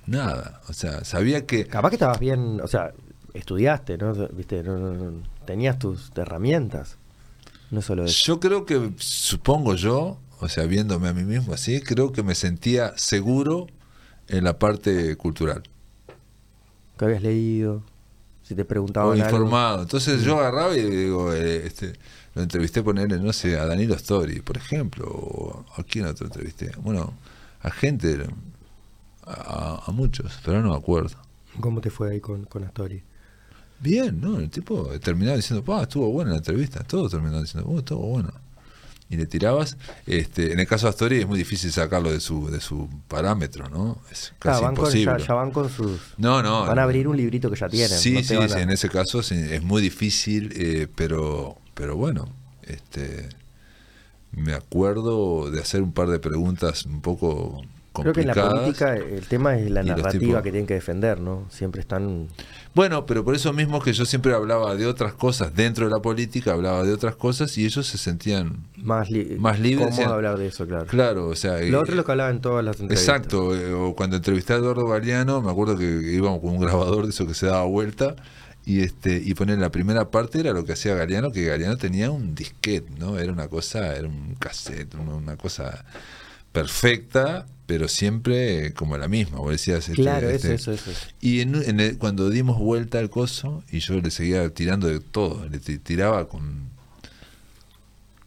Nada. 0.07 0.61
O 0.69 0.73
sea, 0.73 1.05
sabía 1.05 1.47
que. 1.47 1.67
Capaz 1.67 1.91
que 1.91 1.97
estabas 1.97 2.19
bien, 2.21 2.61
o 2.61 2.67
sea, 2.69 2.93
estudiaste, 3.37 3.99
¿no? 3.99 4.13
Viste, 4.29 4.63
no, 4.63 4.79
no- 4.79 4.95
no- 4.95 5.23
tenías 5.45 5.79
tus 5.79 6.11
herramientas. 6.17 6.97
No 7.71 7.83
solo 7.83 8.05
eso. 8.05 8.15
Yo 8.27 8.41
creo 8.41 8.65
que, 8.65 8.93
supongo 8.99 9.75
yo, 9.75 10.19
o 10.41 10.49
sea, 10.49 10.65
viéndome 10.65 11.09
a 11.09 11.13
mí 11.13 11.25
mismo 11.25 11.53
así, 11.55 11.81
creo 11.81 12.13
que 12.13 12.23
me 12.23 12.35
sentía 12.35 12.93
seguro 12.97 13.67
en 14.29 14.45
la 14.45 14.59
parte 14.59 15.17
cultural. 15.17 15.63
¿Qué 16.99 17.05
habías 17.05 17.23
leído? 17.23 17.83
Si 18.43 18.55
te 18.55 18.63
o 18.63 18.67
preguntaban 18.67 19.21
algo. 19.21 19.25
informado. 19.25 19.83
Entonces 19.83 20.23
yo 20.23 20.39
agarraba 20.39 20.77
y 20.77 20.83
digo, 20.89 21.33
eh, 21.33 21.67
este, 21.67 21.95
lo 22.35 22.43
entrevisté 22.43 22.83
ponerle, 22.83 23.19
no 23.19 23.33
sé, 23.33 23.59
a 23.59 23.67
Danilo 23.67 23.95
Story, 23.95 24.41
por 24.41 24.57
ejemplo, 24.57 25.07
o 25.09 25.65
a 25.77 25.83
quién 25.83 26.07
otro 26.07 26.27
entrevisté. 26.27 26.71
Bueno, 26.79 27.13
a 27.63 27.71
gente, 27.71 28.17
a, 29.27 29.83
a 29.87 29.91
muchos, 29.93 30.39
pero 30.45 30.63
no 30.63 30.71
me 30.71 30.77
acuerdo. 30.77 31.17
¿Cómo 31.61 31.81
te 31.81 31.91
fue 31.91 32.11
ahí 32.13 32.21
con, 32.21 32.45
con 32.45 32.65
Astori? 32.65 33.03
Bien, 33.81 34.21
¿no? 34.21 34.39
El 34.39 34.51
tipo 34.51 34.89
terminaba 35.03 35.37
diciendo, 35.37 35.65
pa, 35.65 35.83
estuvo 35.83 36.11
buena 36.11 36.31
la 36.33 36.39
entrevista. 36.39 36.83
Todos 36.85 37.11
terminaban 37.13 37.43
diciendo, 37.45 37.69
oh, 37.71 37.79
estuvo 37.79 38.07
bueno. 38.07 38.33
Y 39.09 39.17
le 39.17 39.27
tirabas. 39.27 39.77
Este, 40.07 40.53
en 40.53 40.59
el 40.59 40.67
caso 40.67 40.87
de 40.87 40.91
Astori 40.91 41.19
es 41.21 41.27
muy 41.29 41.39
difícil 41.39 41.71
sacarlo 41.71 42.11
de 42.11 42.19
su, 42.19 42.51
de 42.51 42.61
su 42.61 42.89
parámetro, 43.07 43.69
¿no? 43.69 43.99
Es 44.11 44.33
casi 44.39 44.61
Claro, 44.61 44.63
van 44.63 44.75
con, 44.75 44.85
imposible. 44.87 45.13
ya, 45.21 45.27
ya 45.27 45.35
van 45.35 45.51
con 45.53 45.71
sus... 45.71 46.01
No, 46.17 46.43
no. 46.43 46.67
Van 46.67 46.79
a 46.79 46.83
abrir 46.83 47.07
un 47.07 47.17
librito 47.17 47.49
que 47.49 47.57
ya 47.57 47.69
tienen. 47.69 47.97
Sí, 47.97 48.15
no 48.15 48.19
sí, 48.23 48.37
sí, 48.49 48.59
en 48.59 48.71
ese 48.71 48.89
caso 48.89 49.23
sí, 49.23 49.37
es 49.37 49.63
muy 49.63 49.81
difícil, 49.81 50.53
eh, 50.57 50.89
pero, 50.93 51.57
pero 51.75 51.95
bueno, 51.97 52.29
este, 52.65 53.29
me 54.33 54.55
acuerdo 54.55 55.51
de 55.53 55.61
hacer 55.61 55.83
un 55.83 55.93
par 55.93 56.09
de 56.09 56.19
preguntas 56.19 56.85
un 56.87 57.01
poco 57.01 57.63
Creo 57.95 58.13
que 58.13 58.23
en 58.23 58.27
la 58.27 58.35
política 58.35 58.95
el 58.97 59.25
tema 59.27 59.57
es 59.57 59.71
la 59.71 59.83
narrativa 59.85 60.11
tipos- 60.11 60.43
que 60.43 60.51
tienen 60.51 60.67
que 60.67 60.75
defender, 60.75 61.21
¿no? 61.21 61.47
Siempre 61.51 61.81
están... 61.81 62.29
Bueno, 62.77 63.07
pero 63.07 63.25
por 63.25 63.35
eso 63.35 63.55
mismo 63.55 63.81
que 63.81 63.95
yo 63.95 64.05
siempre 64.05 64.35
hablaba 64.35 64.75
de 64.77 64.87
otras 64.87 65.15
cosas 65.15 65.55
dentro 65.57 65.87
de 65.87 65.91
la 65.91 66.01
política, 66.01 66.53
hablaba 66.53 66.83
de 66.83 66.93
otras 66.93 67.17
cosas 67.17 67.57
y 67.57 67.65
ellos 67.65 67.87
se 67.87 67.97
sentían 67.97 68.67
Más, 68.77 69.11
li- 69.11 69.37
Más 69.39 69.59
libres, 69.59 69.89
decían- 69.97 70.11
hablar 70.13 70.37
de 70.37 70.49
eso, 70.49 70.67
claro. 70.67 70.85
claro, 70.87 71.29
o 71.29 71.35
sea, 71.37 71.53
Lo 71.53 71.65
eh, 71.65 71.75
otro 71.77 71.93
es 71.93 71.97
lo 71.97 72.05
que 72.05 72.13
hablaba 72.13 72.29
en 72.31 72.41
todas 72.43 72.63
las 72.63 72.79
entrevistas. 72.79 73.09
Exacto, 73.17 73.57
eh, 73.57 73.73
o 73.73 73.95
cuando 73.97 74.17
entrevisté 74.17 74.53
a 74.53 74.57
Eduardo 74.57 74.87
Galeano, 74.87 75.41
me 75.41 75.51
acuerdo 75.51 75.79
que 75.79 75.87
íbamos 76.13 76.41
con 76.41 76.51
un 76.51 76.61
grabador 76.61 77.05
de 77.05 77.11
eso 77.11 77.27
que 77.27 77.33
se 77.33 77.47
daba 77.47 77.65
vuelta 77.65 78.15
y 78.67 78.81
este 78.83 79.23
y 79.25 79.33
poner 79.33 79.59
la 79.59 79.71
primera 79.71 80.11
parte 80.11 80.41
era 80.41 80.53
lo 80.53 80.65
que 80.67 80.73
hacía 80.75 80.95
Galeano, 80.95 81.33
que 81.33 81.45
Galeano 81.47 81.79
tenía 81.79 82.11
un 82.11 82.35
disquete, 82.35 82.91
¿no? 82.99 83.19
Era 83.19 83.33
una 83.33 83.49
cosa, 83.49 83.97
era 83.97 84.07
un 84.07 84.35
cassette, 84.39 84.95
una 84.97 85.37
cosa 85.39 85.83
perfecta, 86.53 87.47
pero 87.67 87.89
siempre 87.89 88.73
como 88.75 88.97
la 88.97 89.09
misma, 89.09 89.39
vos 89.39 89.51
decías 89.51 89.89
este, 89.89 89.95
Claro, 90.03 90.29
eso, 90.31 90.53
este, 90.53 90.73
eso, 90.73 90.91
eso. 90.91 90.91
y 91.21 91.41
en, 91.41 91.55
en 91.57 91.81
el- 91.81 91.99
cuando 91.99 92.31
dimos 92.31 92.59
vuelta 92.59 92.99
al 92.99 93.11
coso, 93.11 93.65
y 93.71 93.81
yo 93.81 94.01
le 94.01 94.11
seguía 94.11 94.49
tirando 94.51 94.87
de 94.89 95.01
todo, 95.01 95.49
le 95.49 95.59
ti- 95.59 95.79
tiraba 95.79 96.29
con... 96.29 96.71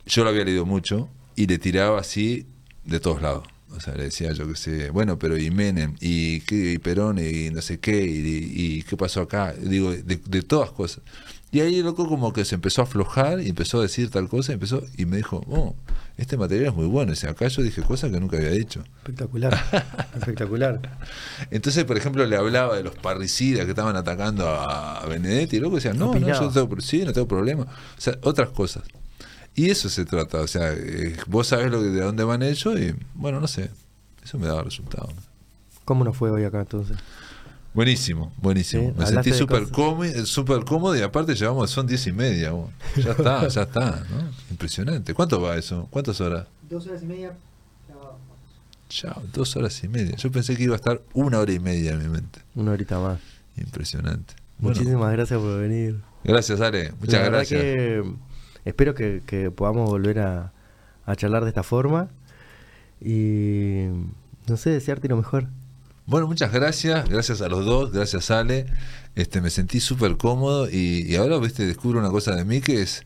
Yo 0.05 0.23
lo 0.23 0.29
había 0.29 0.43
leído 0.45 0.65
mucho, 0.65 1.09
y 1.35 1.45
le 1.47 1.57
tiraba 1.57 1.99
así 1.99 2.45
de 2.83 2.99
todos 2.99 3.21
lados. 3.21 3.47
O 3.71 3.79
sea, 3.79 3.93
le 3.95 4.03
decía 4.05 4.31
yo 4.33 4.47
que 4.47 4.55
sé, 4.55 4.89
bueno, 4.89 5.19
pero 5.19 5.37
y 5.37 5.51
Menem, 5.51 5.95
y, 6.01 6.41
y 6.49 6.77
Perón, 6.79 7.19
y 7.19 7.51
no 7.51 7.61
sé 7.61 7.79
qué, 7.79 8.03
y, 8.03 8.77
y 8.79 8.81
qué 8.83 8.97
pasó 8.97 9.21
acá, 9.21 9.53
digo, 9.53 9.91
de, 9.91 10.17
de 10.17 10.41
todas 10.41 10.71
cosas. 10.71 11.03
Y 11.51 11.59
ahí 11.61 11.77
el 11.77 11.85
loco 11.85 12.07
como 12.07 12.33
que 12.33 12.45
se 12.45 12.55
empezó 12.55 12.81
a 12.81 12.85
aflojar 12.85 13.39
y 13.41 13.49
empezó 13.49 13.79
a 13.79 13.83
decir 13.83 14.09
tal 14.09 14.27
cosa, 14.27 14.51
y 14.51 14.55
empezó, 14.55 14.83
y 14.97 15.05
me 15.05 15.17
dijo, 15.17 15.43
oh, 15.47 15.75
este 16.19 16.35
material 16.37 16.67
es 16.67 16.75
muy 16.75 16.85
bueno. 16.85 17.11
Y 17.11 17.15
dice, 17.15 17.29
acá 17.29 17.47
yo 17.47 17.61
dije 17.61 17.81
cosas 17.81 18.11
que 18.11 18.19
nunca 18.19 18.37
había 18.37 18.51
dicho. 18.51 18.83
Espectacular. 18.97 19.57
Espectacular. 20.17 20.81
Entonces, 21.49 21.85
por 21.85 21.97
ejemplo, 21.97 22.25
le 22.25 22.35
hablaba 22.35 22.75
de 22.75 22.83
los 22.83 22.95
parricidas 22.95 23.63
que 23.63 23.71
estaban 23.71 23.95
atacando 23.95 24.47
a, 24.47 25.05
Benedetti 25.07 25.57
y 25.57 25.59
luego 25.59 25.75
decía, 25.75 25.93
no, 25.93 26.05
no, 26.05 26.11
Opinaba. 26.11 26.33
yo 26.33 26.41
no 26.41 26.51
tengo, 26.51 26.81
sí, 26.81 27.03
no 27.05 27.13
tengo 27.13 27.27
problema. 27.27 27.63
O 27.63 28.01
sea, 28.01 28.17
otras 28.21 28.49
cosas. 28.49 28.83
Y 29.55 29.69
eso 29.69 29.89
se 29.89 30.05
trata, 30.05 30.39
o 30.41 30.47
sea, 30.47 30.73
eh, 30.73 31.15
vos 31.27 31.47
sabés 31.47 31.71
lo 31.71 31.81
que, 31.81 31.87
de 31.87 32.01
dónde 32.01 32.23
van 32.23 32.43
ellos 32.43 32.79
y, 32.79 32.93
bueno, 33.15 33.39
no 33.39 33.47
sé, 33.47 33.71
eso 34.23 34.37
me 34.37 34.45
daba 34.47 34.61
resultado. 34.61 35.09
¿Cómo 35.85 36.03
nos 36.03 36.15
fue 36.15 36.29
hoy 36.29 36.43
acá 36.43 36.59
entonces? 36.59 36.97
Buenísimo, 37.73 38.33
buenísimo. 38.37 38.89
Sí, 38.89 38.93
me 38.97 39.05
sentí 39.05 39.31
súper 39.33 39.69
cosas. 39.69 40.65
cómodo, 40.65 40.97
y 40.97 41.01
aparte 41.01 41.35
llevamos, 41.35 41.69
son 41.69 41.85
diez 41.87 42.05
y 42.07 42.11
media. 42.11 42.51
vos. 42.51 42.69
Ya 42.97 43.11
está, 43.11 43.47
ya 43.47 43.61
está, 43.63 44.03
¿no? 44.09 44.29
Impresionante. 44.49 45.13
¿Cuánto 45.13 45.39
va 45.41 45.55
eso? 45.55 45.87
¿Cuántas 45.91 46.19
horas? 46.21 46.47
Dos 46.69 46.87
horas 46.87 47.03
y 47.03 47.05
media. 47.05 47.33
Chao, 48.89 49.21
dos 49.33 49.55
horas 49.55 49.83
y 49.83 49.87
media. 49.87 50.15
Yo 50.15 50.31
pensé 50.31 50.55
que 50.57 50.63
iba 50.63 50.73
a 50.73 50.77
estar 50.77 50.99
una 51.13 51.37
hora 51.39 51.51
y 51.51 51.59
media 51.59 51.91
en 51.91 51.99
mi 51.99 52.07
mente. 52.09 52.41
Una 52.55 52.71
horita 52.71 52.99
más. 52.99 53.19
Impresionante. 53.55 54.33
Bueno, 54.57 54.75
Muchísimas 54.79 55.11
gracias 55.11 55.39
por 55.39 55.59
venir. 55.59 56.01
gracias, 56.23 56.59
Ale. 56.59 56.91
Muchas 56.99 57.21
La 57.21 57.29
gracias. 57.29 57.61
que 57.61 58.03
espero 58.65 58.95
que, 58.95 59.21
que 59.27 59.51
podamos 59.51 59.87
volver 59.89 60.19
a, 60.19 60.53
a 61.05 61.15
charlar 61.15 61.43
de 61.43 61.49
esta 61.49 61.61
forma. 61.61 62.07
Y 62.99 63.85
no 64.47 64.57
sé, 64.57 64.71
desearte 64.71 65.07
lo 65.07 65.17
mejor. 65.17 65.45
Bueno, 66.09 66.27
muchas 66.27 66.51
gracias, 66.51 67.07
gracias 67.07 67.41
a 67.41 67.47
los 67.49 67.65
dos, 67.65 67.91
gracias 67.91 68.31
Ale. 68.31 68.65
Este, 69.15 69.41
me 69.41 69.49
sentí 69.49 69.79
súper 69.79 70.17
cómodo 70.17 70.67
y, 70.69 71.05
y 71.07 71.15
ahora, 71.15 71.37
viste, 71.37 71.65
descubro 71.65 71.99
una 71.99 72.09
cosa 72.09 72.35
de 72.35 72.45
mí 72.45 72.61
que 72.61 72.81
es 72.81 73.03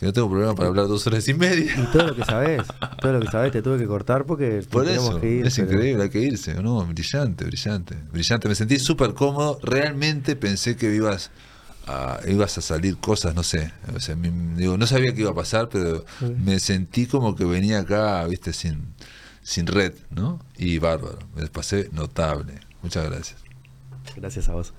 que 0.00 0.06
no 0.06 0.12
tengo 0.12 0.30
problema 0.30 0.54
para 0.54 0.68
hablar 0.70 0.88
dos 0.88 1.06
horas 1.06 1.28
y 1.28 1.34
media. 1.34 1.72
Y 1.76 1.92
todo 1.92 2.08
lo 2.08 2.16
que 2.16 2.24
sabes, 2.24 2.62
todo 3.00 3.12
lo 3.12 3.20
que 3.20 3.28
sabes 3.28 3.52
te 3.52 3.62
tuve 3.62 3.78
que 3.78 3.86
cortar 3.86 4.24
porque 4.24 4.64
Por 4.68 4.88
eso, 4.88 5.20
que 5.20 5.30
ir. 5.30 5.46
es 5.46 5.54
pero- 5.56 5.70
increíble, 5.72 6.02
hay 6.04 6.08
que 6.10 6.20
irse, 6.20 6.54
¿no? 6.60 6.84
Brillante, 6.86 7.44
brillante, 7.44 7.96
brillante. 8.10 8.48
Me 8.48 8.54
sentí 8.54 8.78
súper 8.80 9.14
cómodo, 9.14 9.60
realmente 9.62 10.34
pensé 10.36 10.74
que 10.76 10.92
ibas 10.94 11.30
a, 11.86 12.18
ibas 12.26 12.56
a 12.58 12.62
salir 12.62 12.96
cosas, 12.96 13.34
no 13.34 13.42
sé, 13.42 13.72
o 13.94 14.00
sea, 14.00 14.16
mi- 14.16 14.56
digo, 14.56 14.76
no 14.78 14.86
sabía 14.86 15.14
qué 15.14 15.20
iba 15.20 15.30
a 15.30 15.34
pasar, 15.34 15.68
pero 15.68 16.04
me 16.44 16.58
sentí 16.60 17.06
como 17.06 17.36
que 17.36 17.44
venía 17.44 17.80
acá, 17.80 18.24
viste, 18.26 18.52
sin, 18.54 18.94
sin 19.42 19.66
red, 19.66 19.94
¿no? 20.10 20.40
Y 20.56 20.78
bárbaro, 20.78 21.18
me 21.34 21.46
pasé 21.48 21.88
notable. 21.92 22.60
Muchas 22.82 23.08
gracias. 23.08 23.40
Gracias 24.16 24.48
a 24.48 24.52
vos. 24.52 24.72